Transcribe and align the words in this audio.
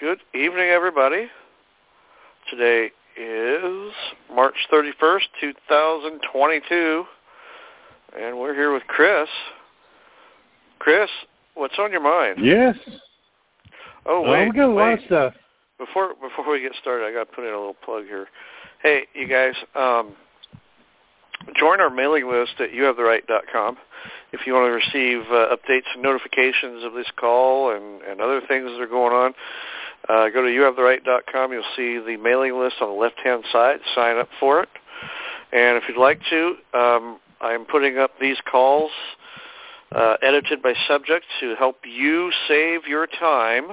Good 0.00 0.20
evening, 0.32 0.68
everybody. 0.68 1.26
Today 2.48 2.92
is 3.20 3.92
March 4.32 4.54
31st, 4.72 5.22
2022, 5.40 7.04
and 8.16 8.38
we're 8.38 8.54
here 8.54 8.72
with 8.72 8.84
Chris. 8.86 9.28
Chris, 10.78 11.10
what's 11.54 11.74
on 11.80 11.90
your 11.90 12.00
mind? 12.00 12.38
Yes. 12.40 12.76
Oh 14.06 14.22
wait, 14.22 14.46
we 14.46 14.52
got 14.52 14.68
a 14.68 14.72
lot 14.72 14.92
of 14.92 15.00
stuff. 15.06 15.34
Before 15.78 16.14
before 16.14 16.48
we 16.48 16.60
get 16.60 16.74
started, 16.80 17.04
I 17.04 17.12
got 17.12 17.28
to 17.28 17.34
put 17.34 17.42
in 17.42 17.52
a 17.52 17.58
little 17.58 17.74
plug 17.84 18.04
here. 18.04 18.28
Hey, 18.80 19.08
you 19.14 19.26
guys, 19.26 19.54
um, 19.74 20.14
join 21.56 21.80
our 21.80 21.90
mailing 21.90 22.30
list 22.30 22.52
at 22.60 22.70
youhavetheright.com 22.70 23.76
if 24.32 24.46
you 24.46 24.54
want 24.54 24.66
to 24.66 24.70
receive 24.70 25.22
uh, 25.32 25.56
updates 25.56 25.90
and 25.92 26.04
notifications 26.04 26.84
of 26.84 26.92
this 26.92 27.10
call 27.18 27.74
and, 27.74 28.02
and 28.02 28.20
other 28.20 28.40
things 28.46 28.66
that 28.70 28.80
are 28.80 28.86
going 28.86 29.12
on. 29.12 29.34
Uh, 30.08 30.28
go 30.28 30.42
to 30.42 30.48
youhavetheright.com. 30.48 31.52
You'll 31.52 31.62
see 31.76 31.98
the 31.98 32.16
mailing 32.16 32.58
list 32.58 32.76
on 32.80 32.88
the 32.88 32.94
left-hand 32.94 33.44
side. 33.52 33.78
Sign 33.94 34.18
up 34.18 34.28
for 34.40 34.62
it. 34.62 34.68
And 35.52 35.76
if 35.76 35.84
you'd 35.88 35.98
like 35.98 36.20
to, 36.30 36.56
um, 36.74 37.20
I'm 37.40 37.64
putting 37.64 37.98
up 37.98 38.12
these 38.20 38.36
calls 38.50 38.90
uh, 39.92 40.16
edited 40.22 40.62
by 40.62 40.74
subject 40.86 41.24
to 41.40 41.54
help 41.56 41.78
you 41.84 42.30
save 42.46 42.86
your 42.86 43.06
time 43.06 43.70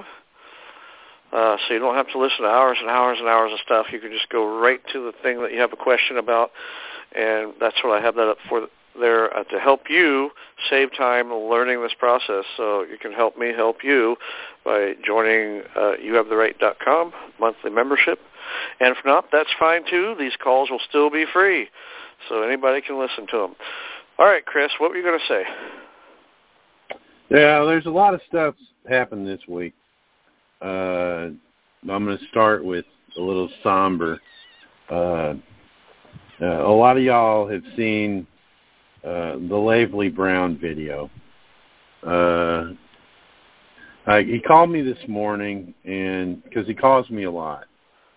uh, 1.32 1.56
so 1.66 1.74
you 1.74 1.80
don't 1.80 1.96
have 1.96 2.08
to 2.12 2.18
listen 2.18 2.42
to 2.42 2.48
hours 2.48 2.78
and 2.80 2.88
hours 2.88 3.18
and 3.18 3.28
hours 3.28 3.52
of 3.52 3.58
stuff. 3.64 3.86
You 3.92 4.00
can 4.00 4.10
just 4.10 4.28
go 4.28 4.58
right 4.60 4.80
to 4.92 5.04
the 5.04 5.12
thing 5.22 5.42
that 5.42 5.52
you 5.52 5.60
have 5.60 5.72
a 5.72 5.76
question 5.76 6.16
about, 6.16 6.50
and 7.14 7.52
that's 7.60 7.76
what 7.82 7.98
I 7.98 8.02
have 8.02 8.14
that 8.14 8.28
up 8.28 8.38
for 8.48 8.68
there 9.00 9.34
uh, 9.36 9.44
to 9.44 9.58
help 9.58 9.82
you 9.88 10.30
save 10.70 10.94
time 10.96 11.32
learning 11.32 11.82
this 11.82 11.94
process. 11.98 12.44
So 12.56 12.82
you 12.82 12.98
can 13.00 13.12
help 13.12 13.36
me 13.36 13.52
help 13.54 13.78
you 13.82 14.16
by 14.64 14.94
joining 15.04 15.62
uh, 15.76 15.92
youhavetheright.com 16.02 17.12
monthly 17.38 17.70
membership. 17.70 18.18
And 18.80 18.96
if 18.96 19.04
not, 19.04 19.26
that's 19.32 19.50
fine 19.58 19.82
too. 19.88 20.14
These 20.18 20.36
calls 20.42 20.70
will 20.70 20.80
still 20.88 21.10
be 21.10 21.24
free, 21.32 21.68
so 22.28 22.42
anybody 22.42 22.80
can 22.80 22.98
listen 22.98 23.26
to 23.28 23.38
them. 23.38 23.56
All 24.18 24.26
right, 24.26 24.44
Chris, 24.44 24.70
what 24.78 24.90
were 24.90 24.96
you 24.96 25.02
going 25.02 25.18
to 25.18 25.26
say? 25.26 25.42
Yeah, 27.28 27.64
there's 27.64 27.86
a 27.86 27.90
lot 27.90 28.14
of 28.14 28.20
stuff 28.28 28.54
happened 28.88 29.26
this 29.26 29.40
week. 29.48 29.74
Uh, 30.62 31.30
I'm 31.88 32.04
going 32.04 32.16
to 32.16 32.24
start 32.30 32.64
with 32.64 32.84
a 33.18 33.20
little 33.20 33.50
somber. 33.62 34.20
Uh, 34.88 35.34
uh, 36.40 36.44
a 36.66 36.72
lot 36.72 36.96
of 36.96 37.02
y'all 37.02 37.48
have 37.48 37.62
seen 37.76 38.26
uh, 39.06 39.36
the 39.48 39.56
Lavely 39.56 40.08
Brown 40.08 40.58
video. 40.58 41.08
Uh, 42.04 42.72
I, 44.06 44.22
he 44.22 44.40
called 44.40 44.70
me 44.70 44.82
this 44.82 44.98
morning, 45.06 45.74
and 45.84 46.42
because 46.44 46.66
he 46.66 46.74
calls 46.74 47.08
me 47.10 47.24
a 47.24 47.30
lot, 47.30 47.66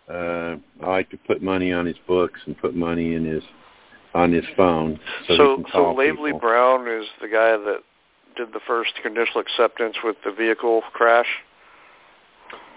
uh, 0.09 0.55
I 0.81 0.87
like 0.87 1.09
to 1.11 1.17
put 1.17 1.43
money 1.43 1.71
on 1.71 1.85
his 1.85 1.97
books 2.07 2.39
and 2.45 2.57
put 2.57 2.75
money 2.75 3.13
in 3.13 3.23
his 3.23 3.43
on 4.15 4.31
his 4.31 4.45
phone. 4.57 4.99
So, 5.27 5.35
So, 5.37 5.63
so 5.71 5.93
Lavely 5.93 6.31
people. 6.31 6.39
Brown 6.39 6.87
is 6.87 7.05
the 7.21 7.27
guy 7.27 7.51
that 7.51 7.81
did 8.35 8.51
the 8.53 8.59
first 8.65 8.93
conditional 9.03 9.41
acceptance 9.41 9.97
with 10.03 10.15
the 10.25 10.31
vehicle 10.31 10.81
crash. 10.93 11.27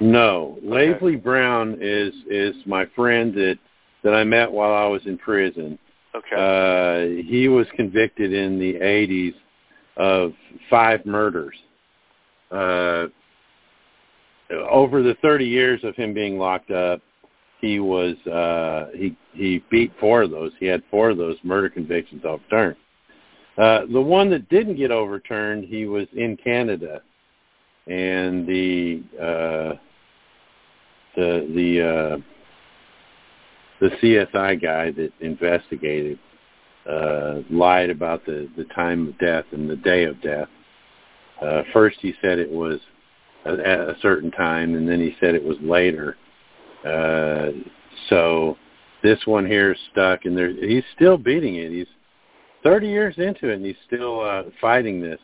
No, 0.00 0.58
Okay. 0.58 0.66
Lavely 0.69 1.16
Brown 1.16 1.78
is 1.81 2.12
is 2.28 2.54
my 2.66 2.84
friend 2.94 3.32
that 3.34 3.58
that 4.03 4.14
I 4.14 4.25
met 4.25 4.50
while 4.50 4.75
I 4.75 4.87
was 4.87 5.00
in 5.06 5.16
prison. 5.16 5.78
Okay. 6.15 6.37
Uh, 6.37 7.23
he 7.28 7.49
was 7.49 7.67
convicted 7.75 8.33
in 8.33 8.59
the 8.59 8.75
80s 8.75 9.34
of 9.97 10.33
five 10.69 11.05
murders. 11.06 11.55
Uh, 12.50 13.06
over 14.71 15.03
the 15.03 15.17
30 15.23 15.47
years 15.47 15.81
of 15.84 15.97
him 15.97 16.12
being 16.12 16.39
locked 16.39 16.71
up, 16.71 17.00
he 17.61 17.78
was 17.78 18.17
uh, 18.27 18.89
he 18.95 19.17
he 19.33 19.65
beat 19.71 19.93
four 20.00 20.23
of 20.23 20.31
those. 20.31 20.50
He 20.59 20.67
had 20.67 20.83
four 20.91 21.11
of 21.11 21.17
those 21.17 21.37
murder 21.45 21.71
convictions 21.71 22.23
overturned. 22.25 22.77
Uh, 23.56 23.83
the 23.93 24.00
one 24.00 24.29
that 24.31 24.49
didn't 24.49 24.77
get 24.77 24.91
overturned, 24.91 25.65
he 25.65 25.87
was 25.87 26.06
in 26.15 26.37
Canada, 26.37 27.03
and 27.87 28.47
the 28.47 29.03
uh, 29.17 29.77
the 31.15 31.47
the 31.55 31.81
uh, 31.81 32.17
the 33.82 33.91
CSI 34.00 34.62
guy 34.62 34.93
that 34.93 35.12
investigated 35.20 36.16
uh, 36.88 37.41
lied 37.50 37.91
about 37.91 38.25
the 38.25 38.48
the 38.56 38.65
time 38.66 39.09
of 39.09 39.19
death 39.19 39.44
and 39.50 39.69
the 39.69 39.76
day 39.76 40.04
of 40.04 40.22
death. 40.22 40.48
Uh, 41.43 41.62
first, 41.72 41.98
he 42.00 42.15
said 42.22 42.38
it 42.38 42.50
was 42.50 42.78
at 43.44 43.59
a 43.59 43.97
certain 44.00 44.31
time, 44.31 44.76
and 44.76 44.88
then 44.88 45.00
he 45.00 45.16
said 45.19 45.34
it 45.34 45.43
was 45.43 45.56
later. 45.60 46.16
Uh, 46.87 47.50
so 48.09 48.56
this 49.03 49.19
one 49.25 49.44
here 49.44 49.72
is 49.72 49.78
stuck, 49.91 50.25
and 50.26 50.38
there, 50.38 50.53
he's 50.53 50.84
still 50.94 51.19
beating 51.19 51.56
it. 51.56 51.72
He's 51.72 51.88
30 52.62 52.87
years 52.87 53.14
into 53.19 53.49
it, 53.49 53.56
and 53.56 53.66
he's 53.66 53.75
still 53.84 54.20
uh, 54.20 54.44
fighting 54.60 55.00
this. 55.00 55.19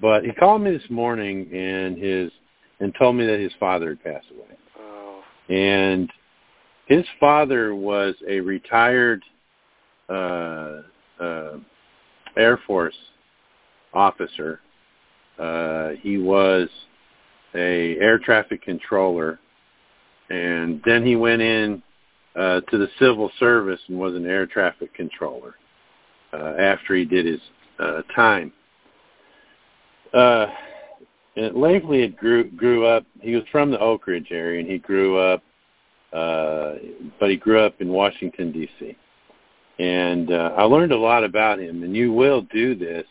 But 0.00 0.24
he 0.24 0.32
called 0.32 0.62
me 0.62 0.72
this 0.72 0.90
morning 0.90 1.48
and 1.54 1.96
his 1.96 2.32
and 2.80 2.92
told 2.98 3.14
me 3.14 3.24
that 3.26 3.38
his 3.38 3.52
father 3.60 3.90
had 3.90 4.02
passed 4.02 4.26
away. 4.32 4.58
oh, 4.80 5.22
And 5.48 6.10
his 6.86 7.04
father 7.20 7.74
was 7.74 8.14
a 8.28 8.40
retired 8.40 9.22
uh, 10.08 10.82
uh, 11.20 11.52
Air 12.36 12.58
Force 12.66 12.96
officer. 13.92 14.60
Uh, 15.38 15.90
he 16.00 16.18
was 16.18 16.68
a 17.54 17.96
air 17.98 18.18
traffic 18.18 18.62
controller, 18.62 19.38
and 20.30 20.80
then 20.84 21.04
he 21.04 21.16
went 21.16 21.42
in 21.42 21.82
uh, 22.36 22.60
to 22.70 22.78
the 22.78 22.88
civil 22.98 23.30
service 23.38 23.80
and 23.88 23.98
was 23.98 24.14
an 24.14 24.26
air 24.26 24.46
traffic 24.46 24.92
controller 24.94 25.54
uh, 26.32 26.54
after 26.58 26.94
he 26.94 27.04
did 27.04 27.26
his 27.26 27.40
uh, 27.78 28.02
time. 28.14 28.52
Uh, 30.12 30.46
and 31.36 31.56
Lavely 31.56 32.00
had 32.02 32.16
grew 32.16 32.44
grew 32.50 32.86
up. 32.86 33.04
He 33.20 33.34
was 33.34 33.44
from 33.50 33.70
the 33.70 33.78
Oak 33.78 34.06
Ridge 34.06 34.28
area, 34.30 34.60
and 34.60 34.70
he 34.70 34.78
grew 34.78 35.18
up, 35.18 35.42
uh, 36.12 36.74
but 37.18 37.30
he 37.30 37.36
grew 37.36 37.60
up 37.60 37.80
in 37.80 37.88
Washington 37.88 38.52
D.C. 38.52 38.96
And 39.78 40.32
uh, 40.32 40.52
I 40.56 40.62
learned 40.62 40.92
a 40.92 40.98
lot 40.98 41.24
about 41.24 41.60
him. 41.60 41.82
And 41.82 41.94
you 41.94 42.12
will 42.12 42.42
do 42.42 42.74
this 42.74 43.04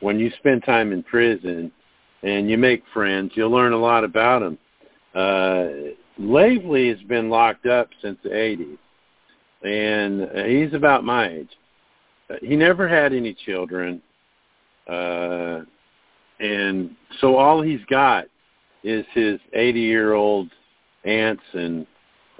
when 0.00 0.18
you 0.18 0.30
spend 0.38 0.64
time 0.64 0.92
in 0.92 1.02
prison 1.02 1.72
and 2.22 2.50
you 2.50 2.58
make 2.58 2.82
friends. 2.92 3.32
You'll 3.34 3.50
learn 3.50 3.72
a 3.72 3.78
lot 3.78 4.04
about 4.04 4.42
him. 4.42 4.58
Uh, 5.14 5.94
Lavely 6.18 6.88
has 6.88 7.00
been 7.08 7.28
locked 7.28 7.66
up 7.66 7.88
since 8.00 8.18
the 8.22 8.30
80s, 8.30 8.78
and 9.64 10.22
uh, 10.22 10.44
he's 10.44 10.72
about 10.72 11.04
my 11.04 11.28
age. 11.28 11.48
Uh, 12.30 12.34
he 12.40 12.56
never 12.56 12.88
had 12.88 13.12
any 13.12 13.34
children. 13.34 14.00
Uh, 14.88 15.60
and 16.40 16.94
so 17.20 17.36
all 17.36 17.62
he's 17.62 17.84
got 17.88 18.26
is 18.82 19.04
his 19.12 19.40
80 19.52 19.80
year 19.80 20.12
old 20.12 20.50
aunts 21.04 21.42
and 21.52 21.86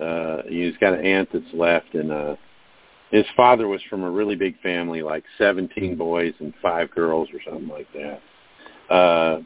uh 0.01 0.43
he's 0.49 0.77
got 0.79 0.95
an 0.95 1.05
aunt 1.05 1.29
that's 1.33 1.45
left 1.53 1.95
and 1.95 2.13
uh 2.13 2.37
his 3.11 3.25
father 3.37 3.69
was 3.69 3.81
from 3.89 4.03
a 4.03 4.11
really 4.11 4.35
big 4.35 4.61
family 4.61 5.03
like 5.03 5.25
17 5.39 5.97
boys 5.97 6.35
and 6.41 6.53
five 6.61 6.91
girls 6.91 7.29
or 7.33 7.41
something 7.45 7.69
like 7.69 7.87
that. 7.93 8.93
Uh 8.93 9.41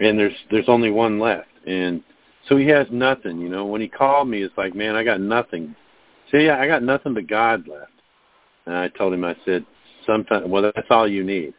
and 0.00 0.18
there's 0.18 0.34
there's 0.50 0.68
only 0.68 0.90
one 0.90 1.18
left. 1.18 1.48
And 1.66 2.02
so 2.48 2.56
he 2.56 2.66
has 2.68 2.86
nothing 2.90 3.38
you 3.40 3.48
know. 3.48 3.66
When 3.66 3.80
he 3.80 3.88
called 3.88 4.28
me 4.28 4.42
it's 4.42 4.56
like 4.56 4.74
man 4.74 4.96
i 4.96 5.04
got 5.04 5.20
nothing. 5.20 5.74
See 6.32 6.48
i 6.48 6.66
got 6.66 6.82
nothing 6.82 7.14
but 7.14 7.26
god 7.26 7.68
left. 7.68 7.92
And 8.66 8.74
i 8.74 8.88
told 8.88 9.12
him 9.12 9.24
i 9.24 9.36
said 9.44 9.66
sometimes 10.06 10.46
well 10.48 10.62
that's 10.62 10.88
all 10.90 11.06
you 11.06 11.24
need. 11.24 11.54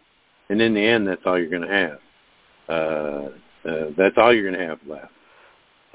And 0.50 0.62
in 0.62 0.74
the 0.74 0.82
end 0.86 1.08
that's 1.08 1.22
all 1.26 1.38
you're 1.38 1.50
going 1.50 1.62
to 1.62 1.68
have. 1.68 2.00
Uh, 2.68 3.30
uh, 3.68 3.90
that's 3.98 4.16
all 4.18 4.34
you're 4.34 4.50
going 4.50 4.60
to 4.60 4.68
have 4.68 4.80
left, 4.88 5.12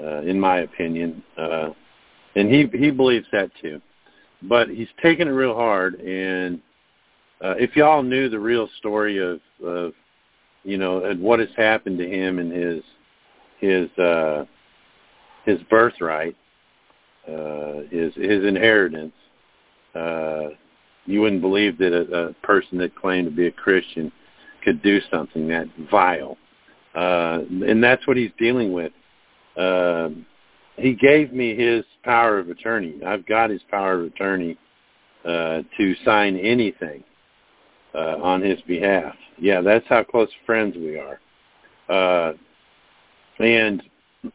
uh, 0.01 0.21
in 0.21 0.39
my 0.39 0.59
opinion. 0.59 1.23
Uh, 1.37 1.69
and 2.35 2.51
he 2.51 2.67
he 2.77 2.91
believes 2.91 3.27
that 3.31 3.51
too, 3.61 3.81
but 4.43 4.69
he's 4.69 4.87
taking 5.01 5.27
it 5.27 5.31
real 5.31 5.55
hard. 5.55 5.95
And 5.95 6.61
uh, 7.43 7.55
if 7.57 7.75
y'all 7.75 8.03
knew 8.03 8.29
the 8.29 8.39
real 8.39 8.69
story 8.77 9.17
of 9.17 9.39
of 9.63 9.93
you 10.63 10.77
know 10.77 11.03
and 11.05 11.21
what 11.21 11.39
has 11.39 11.49
happened 11.57 11.97
to 11.97 12.07
him 12.09 12.39
and 12.39 12.51
his 12.51 12.83
his 13.59 13.97
uh, 13.97 14.45
his 15.45 15.59
birthright, 15.69 16.35
uh, 17.27 17.81
his 17.89 18.13
his 18.15 18.45
inheritance. 18.45 19.13
Uh, 19.95 20.49
you 21.05 21.21
wouldn't 21.21 21.41
believe 21.41 21.77
that 21.77 21.93
a, 21.93 22.27
a 22.27 22.33
person 22.45 22.77
that 22.77 22.95
claimed 22.95 23.25
to 23.25 23.35
be 23.35 23.47
a 23.47 23.51
Christian 23.51 24.11
could 24.63 24.81
do 24.81 24.99
something 25.11 25.47
that 25.47 25.67
vile, 25.89 26.37
uh, 26.95 27.39
and 27.49 27.83
that's 27.83 28.05
what 28.07 28.17
he's 28.17 28.31
dealing 28.37 28.71
with. 28.71 28.91
Uh, 29.57 30.09
he 30.81 30.93
gave 30.93 31.31
me 31.33 31.55
his 31.55 31.83
power 32.03 32.39
of 32.39 32.49
attorney. 32.49 32.99
I've 33.05 33.25
got 33.25 33.49
his 33.49 33.61
power 33.69 33.99
of 33.99 34.05
attorney 34.05 34.57
uh, 35.25 35.61
to 35.77 35.95
sign 36.03 36.37
anything 36.37 37.03
uh, 37.93 38.17
on 38.21 38.41
his 38.41 38.61
behalf. 38.61 39.15
Yeah, 39.37 39.61
that's 39.61 39.85
how 39.87 40.03
close 40.03 40.29
friends 40.45 40.75
we 40.75 40.99
are. 40.99 41.19
Uh, 41.89 42.33
and 43.39 43.83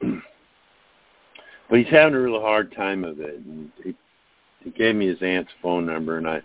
but 1.68 1.78
he's 1.78 1.88
having 1.88 2.14
a 2.14 2.20
real 2.20 2.40
hard 2.40 2.74
time 2.74 3.04
of 3.04 3.20
it. 3.20 3.36
And 3.36 3.70
he, 3.82 3.94
he 4.62 4.70
gave 4.70 4.94
me 4.94 5.08
his 5.08 5.22
aunt's 5.22 5.50
phone 5.62 5.86
number, 5.86 6.18
and 6.18 6.28
I 6.28 6.42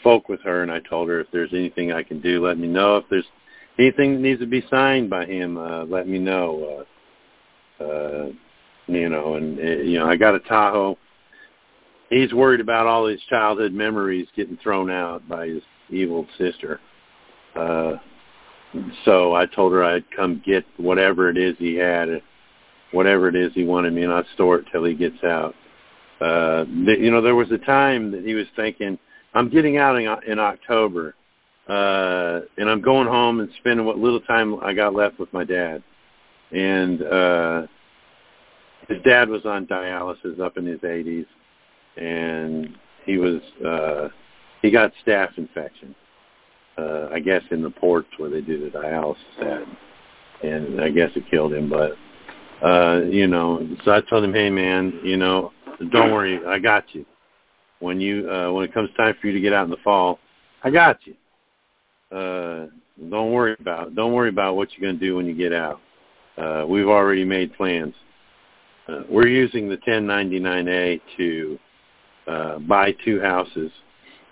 spoke 0.00 0.28
with 0.28 0.40
her, 0.42 0.62
and 0.62 0.70
I 0.70 0.80
told 0.80 1.08
her 1.08 1.20
if 1.20 1.28
there's 1.32 1.52
anything 1.52 1.92
I 1.92 2.02
can 2.02 2.20
do, 2.20 2.44
let 2.44 2.58
me 2.58 2.68
know. 2.68 2.96
If 2.98 3.04
there's 3.08 3.26
anything 3.78 4.14
that 4.14 4.20
needs 4.20 4.40
to 4.40 4.46
be 4.46 4.64
signed 4.70 5.10
by 5.10 5.26
him, 5.26 5.56
uh, 5.56 5.84
let 5.84 6.08
me 6.08 6.18
know. 6.18 6.84
Uh, 7.80 7.84
uh, 7.84 8.28
you 8.86 9.08
know, 9.08 9.34
and 9.34 9.58
uh, 9.58 9.62
you 9.62 9.98
know, 9.98 10.06
I 10.06 10.16
got 10.16 10.34
a 10.34 10.40
Tahoe. 10.40 10.96
He's 12.10 12.32
worried 12.32 12.60
about 12.60 12.86
all 12.86 13.06
his 13.06 13.20
childhood 13.28 13.72
memories 13.72 14.28
getting 14.36 14.56
thrown 14.58 14.90
out 14.90 15.28
by 15.28 15.48
his 15.48 15.62
evil 15.90 16.26
sister. 16.38 16.80
Uh, 17.54 17.96
so 19.04 19.34
I 19.34 19.46
told 19.46 19.72
her 19.72 19.82
I'd 19.82 20.08
come 20.14 20.42
get 20.44 20.64
whatever 20.76 21.28
it 21.28 21.36
is 21.36 21.56
he 21.58 21.74
had, 21.74 22.08
whatever 22.92 23.28
it 23.28 23.34
is 23.34 23.52
he 23.54 23.64
wanted 23.64 23.92
me, 23.92 24.04
and 24.04 24.12
I'd 24.12 24.26
store 24.34 24.58
it 24.58 24.66
till 24.70 24.84
he 24.84 24.94
gets 24.94 25.22
out. 25.24 25.54
Uh, 26.20 26.64
you 26.68 27.10
know, 27.10 27.20
there 27.20 27.34
was 27.34 27.50
a 27.50 27.58
time 27.58 28.10
that 28.12 28.24
he 28.24 28.34
was 28.34 28.46
thinking, 28.54 28.98
I'm 29.34 29.50
getting 29.50 29.76
out 29.76 29.96
in, 29.96 30.08
in 30.30 30.38
October, 30.38 31.14
uh, 31.68 32.40
and 32.56 32.70
I'm 32.70 32.80
going 32.80 33.08
home 33.08 33.40
and 33.40 33.50
spending 33.58 33.84
what 33.84 33.98
little 33.98 34.20
time 34.20 34.58
I 34.62 34.72
got 34.72 34.94
left 34.94 35.18
with 35.18 35.32
my 35.32 35.44
dad. 35.44 35.82
And 36.52 37.02
uh, 37.02 37.66
his 38.88 39.02
dad 39.02 39.28
was 39.28 39.44
on 39.44 39.66
dialysis 39.66 40.40
up 40.40 40.56
in 40.56 40.66
his 40.66 40.80
80s, 40.80 41.26
and 41.96 42.76
he 43.04 43.18
was 43.18 43.40
uh, 43.64 44.08
he 44.62 44.70
got 44.70 44.92
staph 45.04 45.36
infection 45.38 45.94
uh, 46.78 47.08
I 47.12 47.20
guess 47.20 47.42
in 47.50 47.62
the 47.62 47.70
ports 47.70 48.08
where 48.18 48.30
they 48.30 48.40
do 48.40 48.58
the 48.58 48.78
dialysis 48.78 49.16
at, 49.40 50.46
and 50.46 50.80
I 50.80 50.90
guess 50.90 51.10
it 51.16 51.24
killed 51.30 51.52
him. 51.52 51.70
But 51.70 51.92
uh, 52.66 53.02
you 53.04 53.26
know, 53.26 53.66
so 53.84 53.92
I 53.92 54.00
told 54.02 54.24
him, 54.24 54.34
hey 54.34 54.50
man, 54.50 55.00
you 55.02 55.16
know, 55.16 55.52
don't 55.90 56.12
worry, 56.12 56.40
I 56.46 56.58
got 56.58 56.84
you. 56.94 57.04
When 57.80 58.00
you 58.00 58.30
uh, 58.30 58.52
when 58.52 58.64
it 58.64 58.74
comes 58.74 58.90
time 58.96 59.14
for 59.20 59.26
you 59.26 59.32
to 59.32 59.40
get 59.40 59.52
out 59.52 59.64
in 59.64 59.70
the 59.70 59.76
fall, 59.82 60.18
I 60.62 60.70
got 60.70 60.98
you. 61.04 61.14
Uh, 62.16 62.66
don't 63.10 63.32
worry 63.32 63.56
about 63.58 63.94
don't 63.94 64.12
worry 64.12 64.28
about 64.28 64.56
what 64.56 64.68
you're 64.72 64.86
going 64.86 64.98
to 64.98 65.06
do 65.06 65.16
when 65.16 65.26
you 65.26 65.34
get 65.34 65.52
out. 65.52 65.80
Uh, 66.38 66.66
we've 66.68 66.88
already 66.88 67.24
made 67.24 67.54
plans. 67.54 67.94
Uh, 68.88 69.02
we're 69.08 69.28
using 69.28 69.68
the 69.68 69.76
1099A 69.78 71.00
to 71.16 71.58
uh, 72.26 72.58
buy 72.60 72.92
two 73.04 73.20
houses 73.20 73.70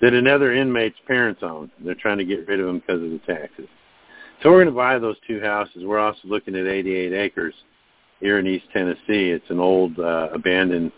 that 0.01 0.13
another 0.13 0.53
inmate's 0.53 0.99
parents 1.07 1.43
own. 1.43 1.71
They're 1.85 1.95
trying 1.95 2.19
to 2.19 2.25
get 2.25 2.47
rid 2.47 2.61
of 2.61 2.67
them 2.67 2.79
because 2.81 3.03
of 3.03 3.11
the 3.11 3.21
taxes. 3.27 3.69
So 4.43 4.51
we're 4.51 4.65
going 4.65 4.75
to 4.75 4.77
buy 4.77 4.99
those 4.99 5.17
two 5.27 5.41
houses. 5.41 5.85
We're 5.85 5.99
also 5.99 6.21
looking 6.25 6.55
at 6.55 6.67
88 6.67 7.13
acres 7.13 7.55
here 8.21 8.39
in 8.39 8.47
East 8.47 8.67
Tennessee. 8.73 9.31
It's 9.31 9.49
an 9.49 9.61
old 9.61 9.99
uh, 9.99 10.29
abandoned 10.33 10.93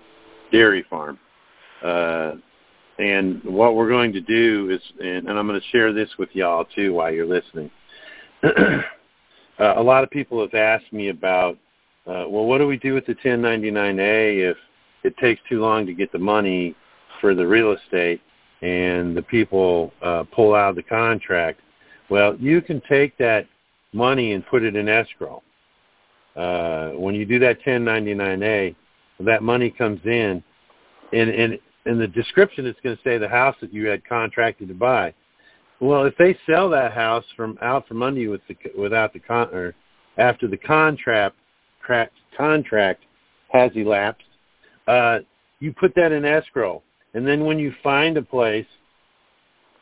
dairy 0.51 0.85
farm. 0.89 1.19
Uh, 1.85 2.33
and 2.99 3.43
what 3.45 3.77
we're 3.77 3.89
going 3.89 4.13
to 4.15 4.21
do 4.21 4.71
is, 4.71 4.81
and, 5.01 5.29
and 5.29 5.39
I'm 5.39 5.47
going 5.47 5.61
to 5.61 5.67
share 5.69 5.93
this 5.93 6.09
with 6.19 6.31
y'all 6.33 6.65
too 6.75 6.95
while 6.95 7.13
you're 7.13 7.27
listening. 7.27 7.71
uh, 8.43 8.81
a 9.59 9.83
lot 9.83 10.03
of 10.03 10.11
people 10.11 10.41
have 10.41 10.55
asked 10.55 10.93
me 10.93 11.09
about, 11.11 11.59
uh, 12.07 12.25
well, 12.29 12.45
what 12.45 12.59
do 12.59 12.67
we 12.67 12.77
do 12.79 12.95
with 12.95 13.07
the 13.07 13.15
1099A 13.15 14.51
if 14.51 14.57
it 15.05 15.17
takes 15.19 15.41
too 15.49 15.61
long 15.61 15.87
to 15.87 15.95
get 15.95 16.13
the 16.13 16.19
money 16.19 16.75
for 17.21 17.35
the 17.35 17.47
real 17.47 17.73
estate? 17.73 18.21
and 18.63 19.17
the 19.17 19.23
people 19.23 19.93
uh, 20.03 20.25
pull 20.35 20.55
out 20.55 20.71
of 20.71 20.77
the 20.77 20.83
contract, 20.83 21.61
well, 22.09 22.37
you 22.37 22.63
can 22.63 22.81
take 22.89 23.17
that 23.19 23.47
money 23.93 24.33
and 24.33 24.47
put 24.47 24.63
it 24.63 24.77
in 24.77 24.89
escrow. 24.89 25.43
Uh, 26.35 26.91
when 26.91 27.15
you 27.15 27.25
do 27.25 27.39
that 27.39 27.61
1099A, 27.63 28.75
that 29.21 29.43
money 29.43 29.71
comes 29.71 30.01
in, 30.05 30.43
and 31.13 31.31
and 31.31 31.59
in 31.87 31.99
the 31.99 32.07
description 32.07 32.67
it's 32.67 32.79
going 32.81 32.97
to 32.97 33.03
say 33.03 33.17
the 33.17 33.29
house 33.29 33.57
that 33.61 33.73
you 33.73 33.87
had 33.87 34.07
contracted 34.07 34.69
to 34.69 34.75
buy. 34.75 35.15
Well, 35.81 36.05
if 36.05 36.17
they 36.19 36.37
sell 36.47 36.69
that 36.71 36.93
house 36.93 37.25
from 37.37 37.59
out 37.63 37.87
from 37.89 38.03
under 38.03 38.21
you 38.21 38.31
with 38.31 38.43
the, 38.49 38.57
without 38.79 39.13
the 39.13 39.21
con 39.21 39.49
or 39.55 39.75
after 40.19 40.47
the 40.49 40.57
contract 40.57 41.37
contract 42.37 43.05
has 43.53 43.71
elapsed, 43.75 44.23
uh, 44.89 45.19
you 45.61 45.73
put 45.73 45.95
that 45.95 46.13
in 46.13 46.25
escrow 46.25 46.83
and 47.17 47.27
then 47.27 47.47
when 47.47 47.59
you 47.59 47.73
find 47.83 48.19
a 48.19 48.23
place, 48.23 48.67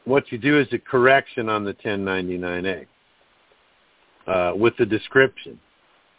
what 0.04 0.30
you 0.30 0.38
do 0.38 0.60
is 0.60 0.68
a 0.70 0.78
correction 0.78 1.48
on 1.48 1.64
the 1.64 1.74
1099A 1.74 2.86
uh, 4.28 4.52
with 4.54 4.76
the 4.76 4.86
description 4.86 5.58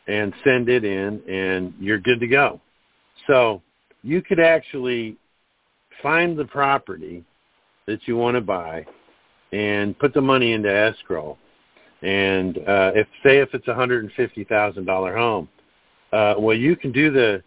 and 0.08 0.34
send 0.44 0.68
it 0.68 0.84
in 0.84 1.22
and 1.30 1.74
you're 1.80 2.00
good 2.00 2.20
to 2.20 2.28
go. 2.28 2.60
So 3.28 3.62
you 4.04 4.22
could 4.22 4.42
actually 4.42 5.16
find 6.04 6.38
the 6.38 6.44
property 6.44 7.24
that 7.88 8.00
you 8.08 8.18
want 8.18 8.36
to 8.36 8.42
buy 8.42 8.86
and 9.54 9.98
put 9.98 10.14
the 10.14 10.20
money 10.20 10.52
into 10.52 10.70
escrow. 10.70 11.38
And 12.02 12.58
uh, 12.58 12.92
if 12.94 13.08
say 13.24 13.38
if 13.38 13.54
it's 13.54 13.70
a 13.70 13.74
hundred 13.74 14.04
and 14.04 14.12
fifty 14.14 14.44
thousand 14.44 14.84
dollar 14.84 15.16
home, 15.16 15.48
uh, 16.12 16.36
well 16.38 16.56
you 16.56 16.75
can 16.75 16.92
do 16.92 17.12
the 17.12 17.44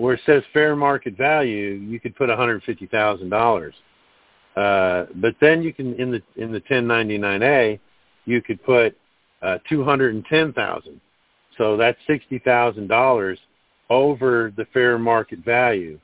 where 0.00 0.14
it 0.14 0.20
says 0.24 0.42
fair 0.52 0.74
market 0.74 1.16
value, 1.16 1.72
you 1.72 2.00
could 2.00 2.16
put 2.16 2.28
one 2.28 2.38
hundred 2.38 2.62
fifty 2.64 2.86
thousand 2.86 3.28
dollars. 3.28 3.74
Uh, 4.56 5.06
but 5.16 5.34
then 5.40 5.62
you 5.62 5.72
can 5.72 5.94
in 5.94 6.10
the 6.10 6.22
in 6.36 6.52
the 6.52 6.60
1099A, 6.62 7.78
you 8.24 8.42
could 8.42 8.62
put 8.64 8.96
uh, 9.42 9.58
two 9.68 9.84
hundred 9.84 10.14
and 10.14 10.24
ten 10.24 10.52
thousand. 10.52 11.00
So 11.58 11.76
that's 11.76 11.98
sixty 12.06 12.38
thousand 12.38 12.88
dollars 12.88 13.38
over 13.90 14.52
the 14.56 14.64
fair 14.72 14.98
market 14.98 15.40
value. 15.40 16.00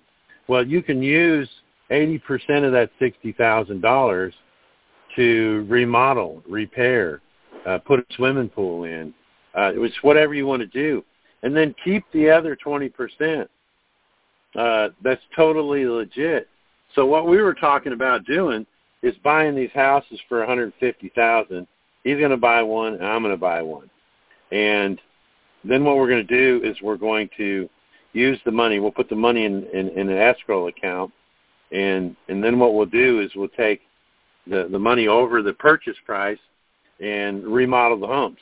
Well, 0.48 0.66
you 0.66 0.82
can 0.82 1.02
use 1.02 1.48
eighty 1.90 2.18
percent 2.18 2.64
of 2.64 2.72
that 2.72 2.90
sixty 2.98 3.32
thousand 3.32 3.80
dollars 3.80 4.34
to 5.16 5.66
remodel, 5.68 6.42
repair, 6.46 7.22
uh, 7.66 7.78
put 7.78 8.00
a 8.00 8.04
swimming 8.14 8.50
pool 8.50 8.84
in. 8.84 9.14
Uh, 9.54 9.72
it's 9.74 10.02
whatever 10.02 10.34
you 10.34 10.46
want 10.46 10.60
to 10.60 10.66
do, 10.66 11.02
and 11.42 11.56
then 11.56 11.74
keep 11.84 12.04
the 12.12 12.30
other 12.30 12.56
twenty 12.56 12.88
percent 12.88 13.50
uh, 14.56 14.88
that's 15.02 15.22
totally 15.34 15.86
legit. 15.86 16.48
So 16.94 17.04
what 17.04 17.28
we 17.28 17.42
were 17.42 17.54
talking 17.54 17.92
about 17.92 18.24
doing 18.24 18.66
is 19.02 19.14
buying 19.22 19.54
these 19.54 19.70
houses 19.74 20.18
for 20.28 20.38
150,000. 20.38 21.66
He's 22.04 22.18
going 22.18 22.30
to 22.30 22.36
buy 22.36 22.62
one, 22.62 22.94
and 22.94 23.04
I'm 23.04 23.22
going 23.22 23.34
to 23.34 23.40
buy 23.40 23.60
one. 23.60 23.90
And 24.52 25.00
then 25.64 25.84
what 25.84 25.96
we're 25.96 26.08
going 26.08 26.26
to 26.26 26.60
do 26.60 26.64
is 26.64 26.76
we're 26.80 26.96
going 26.96 27.28
to 27.36 27.68
use 28.12 28.38
the 28.44 28.50
money. 28.50 28.80
We'll 28.80 28.92
put 28.92 29.08
the 29.08 29.16
money 29.16 29.44
in, 29.44 29.64
in, 29.74 29.88
in 29.90 30.08
an 30.08 30.16
escrow 30.16 30.68
account, 30.68 31.12
and 31.72 32.16
and 32.28 32.42
then 32.42 32.58
what 32.60 32.74
we'll 32.74 32.86
do 32.86 33.20
is 33.20 33.32
we'll 33.34 33.48
take 33.48 33.80
the 34.46 34.68
the 34.70 34.78
money 34.78 35.08
over 35.08 35.42
the 35.42 35.52
purchase 35.52 35.96
price 36.06 36.38
and 37.00 37.44
remodel 37.44 37.98
the 37.98 38.06
homes, 38.06 38.38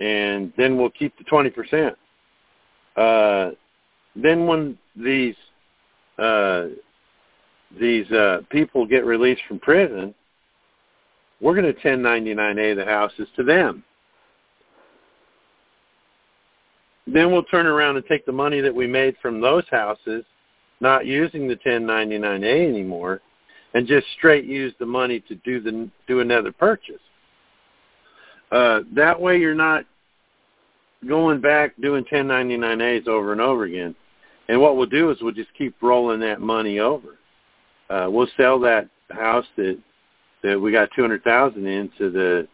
and 0.00 0.50
then 0.56 0.78
we'll 0.78 0.90
keep 0.90 1.16
the 1.18 1.24
twenty 1.24 1.50
percent. 1.50 1.94
Uh, 2.98 3.52
then 4.16 4.46
when 4.46 4.76
these 4.96 5.36
uh, 6.18 6.66
these 7.78 8.10
uh, 8.10 8.40
people 8.50 8.84
get 8.86 9.04
released 9.04 9.42
from 9.46 9.60
prison, 9.60 10.12
we're 11.40 11.54
going 11.54 11.72
to 11.72 11.80
1099A 11.80 12.74
the 12.74 12.84
houses 12.84 13.28
to 13.36 13.44
them. 13.44 13.84
Then 17.06 17.30
we'll 17.30 17.44
turn 17.44 17.66
around 17.66 17.96
and 17.96 18.04
take 18.06 18.26
the 18.26 18.32
money 18.32 18.60
that 18.60 18.74
we 18.74 18.86
made 18.86 19.14
from 19.22 19.40
those 19.40 19.64
houses, 19.70 20.24
not 20.80 21.06
using 21.06 21.46
the 21.46 21.56
1099A 21.56 22.68
anymore, 22.68 23.20
and 23.74 23.86
just 23.86 24.06
straight 24.16 24.44
use 24.44 24.74
the 24.80 24.86
money 24.86 25.20
to 25.20 25.36
do 25.36 25.60
the 25.60 25.88
do 26.08 26.18
another 26.18 26.50
purchase. 26.50 26.96
Uh, 28.50 28.80
that 28.94 29.18
way, 29.20 29.38
you're 29.38 29.54
not 29.54 29.84
going 31.06 31.40
back 31.40 31.74
doing 31.80 32.04
1099As 32.04 33.06
over 33.06 33.32
and 33.32 33.40
over 33.40 33.64
again. 33.64 33.94
And 34.48 34.60
what 34.60 34.76
we'll 34.76 34.86
do 34.86 35.10
is 35.10 35.18
we'll 35.20 35.32
just 35.32 35.52
keep 35.56 35.76
rolling 35.82 36.20
that 36.20 36.40
money 36.40 36.78
over. 36.78 37.18
Uh, 37.90 38.08
we'll 38.10 38.28
sell 38.36 38.58
that 38.60 38.88
house 39.10 39.46
that 39.56 39.78
that 40.42 40.58
we 40.58 40.70
got 40.72 40.88
two 40.94 41.02
hundred 41.02 41.24
thousand 41.24 41.66
into 41.66 42.10
the 42.10 42.46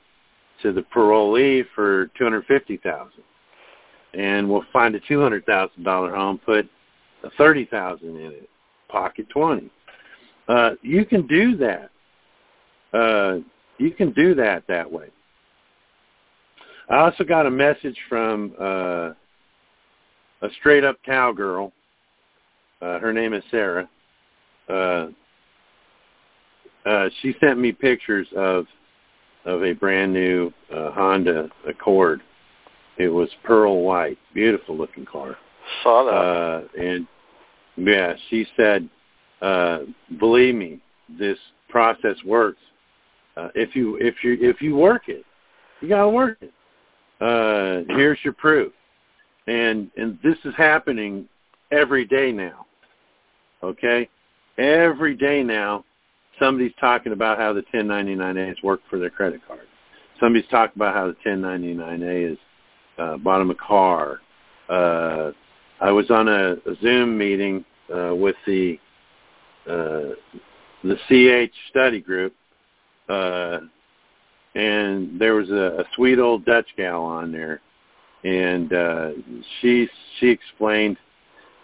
to 0.63 0.73
the 0.73 0.83
parolee 0.95 1.65
for 1.75 2.07
two 2.17 2.25
hundred 2.25 2.45
fifty 2.47 2.77
thousand. 2.79 3.23
and 4.15 4.49
we'll 4.49 4.65
find 4.73 4.95
a 4.95 5.01
two 5.01 5.21
hundred 5.21 5.45
thousand 5.47 5.83
dollar 5.83 6.15
home, 6.15 6.39
put 6.39 6.69
a 7.25 7.31
thirty 7.37 7.65
thousand 7.67 8.17
in 8.17 8.33
it, 8.33 8.49
pocket 8.89 9.29
twenty. 9.29 9.71
Uh, 10.49 10.71
you 10.83 11.05
can 11.05 11.27
do 11.27 11.57
that. 11.57 11.91
Uh, 12.93 13.39
you 13.79 13.91
can 13.91 14.13
do 14.13 14.35
that 14.35 14.63
that 14.69 14.91
way. 14.91 15.09
I 16.89 16.99
also 16.99 17.25
got 17.25 17.47
a 17.47 17.51
message 17.51 17.97
from 18.09 18.53
uh, 18.61 19.13
a 20.43 20.51
straight 20.59 20.85
up 20.85 20.97
cowgirl. 21.05 21.73
Uh, 22.83 22.99
her 22.99 23.13
name 23.13 23.33
is 23.33 23.43
Sarah. 23.51 23.89
Uh, 24.69 25.07
uh, 26.85 27.09
she 27.23 27.35
sent 27.41 27.59
me 27.59 27.73
pictures 27.73 28.27
of 28.37 28.67
of 29.47 29.63
a 29.63 29.73
brand 29.73 30.13
new 30.13 30.53
uh, 30.75 30.91
Honda 30.93 31.49
Accord. 31.69 32.23
It 32.97 33.09
was 33.09 33.29
pearl 33.43 33.83
white, 33.83 34.19
beautiful 34.33 34.77
looking 34.77 35.05
car. 35.05 35.37
Saw 35.83 36.05
that. 36.05 36.11
Uh, 36.11 36.83
and 36.83 37.07
yeah, 37.77 38.15
she 38.29 38.47
said, 38.57 38.89
uh, 39.43 39.81
"Believe 40.19 40.55
me, 40.55 40.81
this 41.19 41.39
process 41.69 42.17
works. 42.25 42.61
Uh, 43.37 43.49
if 43.55 43.75
you 43.75 43.97
if 43.97 44.23
you 44.23 44.37
if 44.41 44.61
you 44.61 44.77
work 44.77 45.09
it, 45.09 45.25
you 45.81 45.89
gotta 45.89 46.09
work 46.09 46.39
it. 46.41 46.53
Uh, 47.25 47.83
here's 47.89 48.19
your 48.23 48.35
proof." 48.35 48.73
And 49.47 49.91
and 49.97 50.19
this 50.23 50.37
is 50.45 50.55
happening 50.57 51.29
every 51.71 52.05
day 52.05 52.33
now. 52.33 52.67
Okay, 53.63 54.09
every 54.59 55.15
day 55.17 55.43
now, 55.43 55.85
somebody's 56.39 56.75
talking 56.81 57.13
about 57.13 57.39
how 57.39 57.53
the 57.53 57.63
1099As 57.75 58.63
work 58.63 58.81
for 58.91 58.99
their 58.99 59.11
credit 59.11 59.41
card. 59.47 59.67
Somebody's 60.21 60.49
talking 60.51 60.75
about 60.77 60.95
how 60.95 61.07
the 61.09 61.17
1099A 61.29 62.33
is 62.33 62.39
uh, 62.99 63.17
them 63.17 63.51
a 63.51 63.55
car. 63.55 64.21
Uh, 64.69 65.33
I 65.81 65.91
was 65.91 66.11
on 66.11 66.29
a, 66.29 66.53
a 66.53 66.77
Zoom 66.81 67.19
meeting 67.19 67.65
uh, 67.95 68.15
with 68.15 68.37
the 68.47 68.79
uh, 69.67 70.15
the 70.83 70.97
CH 71.09 71.55
study 71.71 72.01
group, 72.01 72.35
uh, 73.09 73.61
and 74.55 75.19
there 75.21 75.35
was 75.35 75.51
a, 75.51 75.81
a 75.81 75.85
sweet 75.95 76.19
old 76.19 76.45
Dutch 76.45 76.67
gal 76.77 77.03
on 77.03 77.33
there, 77.33 77.61
and 78.25 78.73
uh, 78.73 79.11
she 79.61 79.89
she 80.19 80.29
explained 80.29 80.97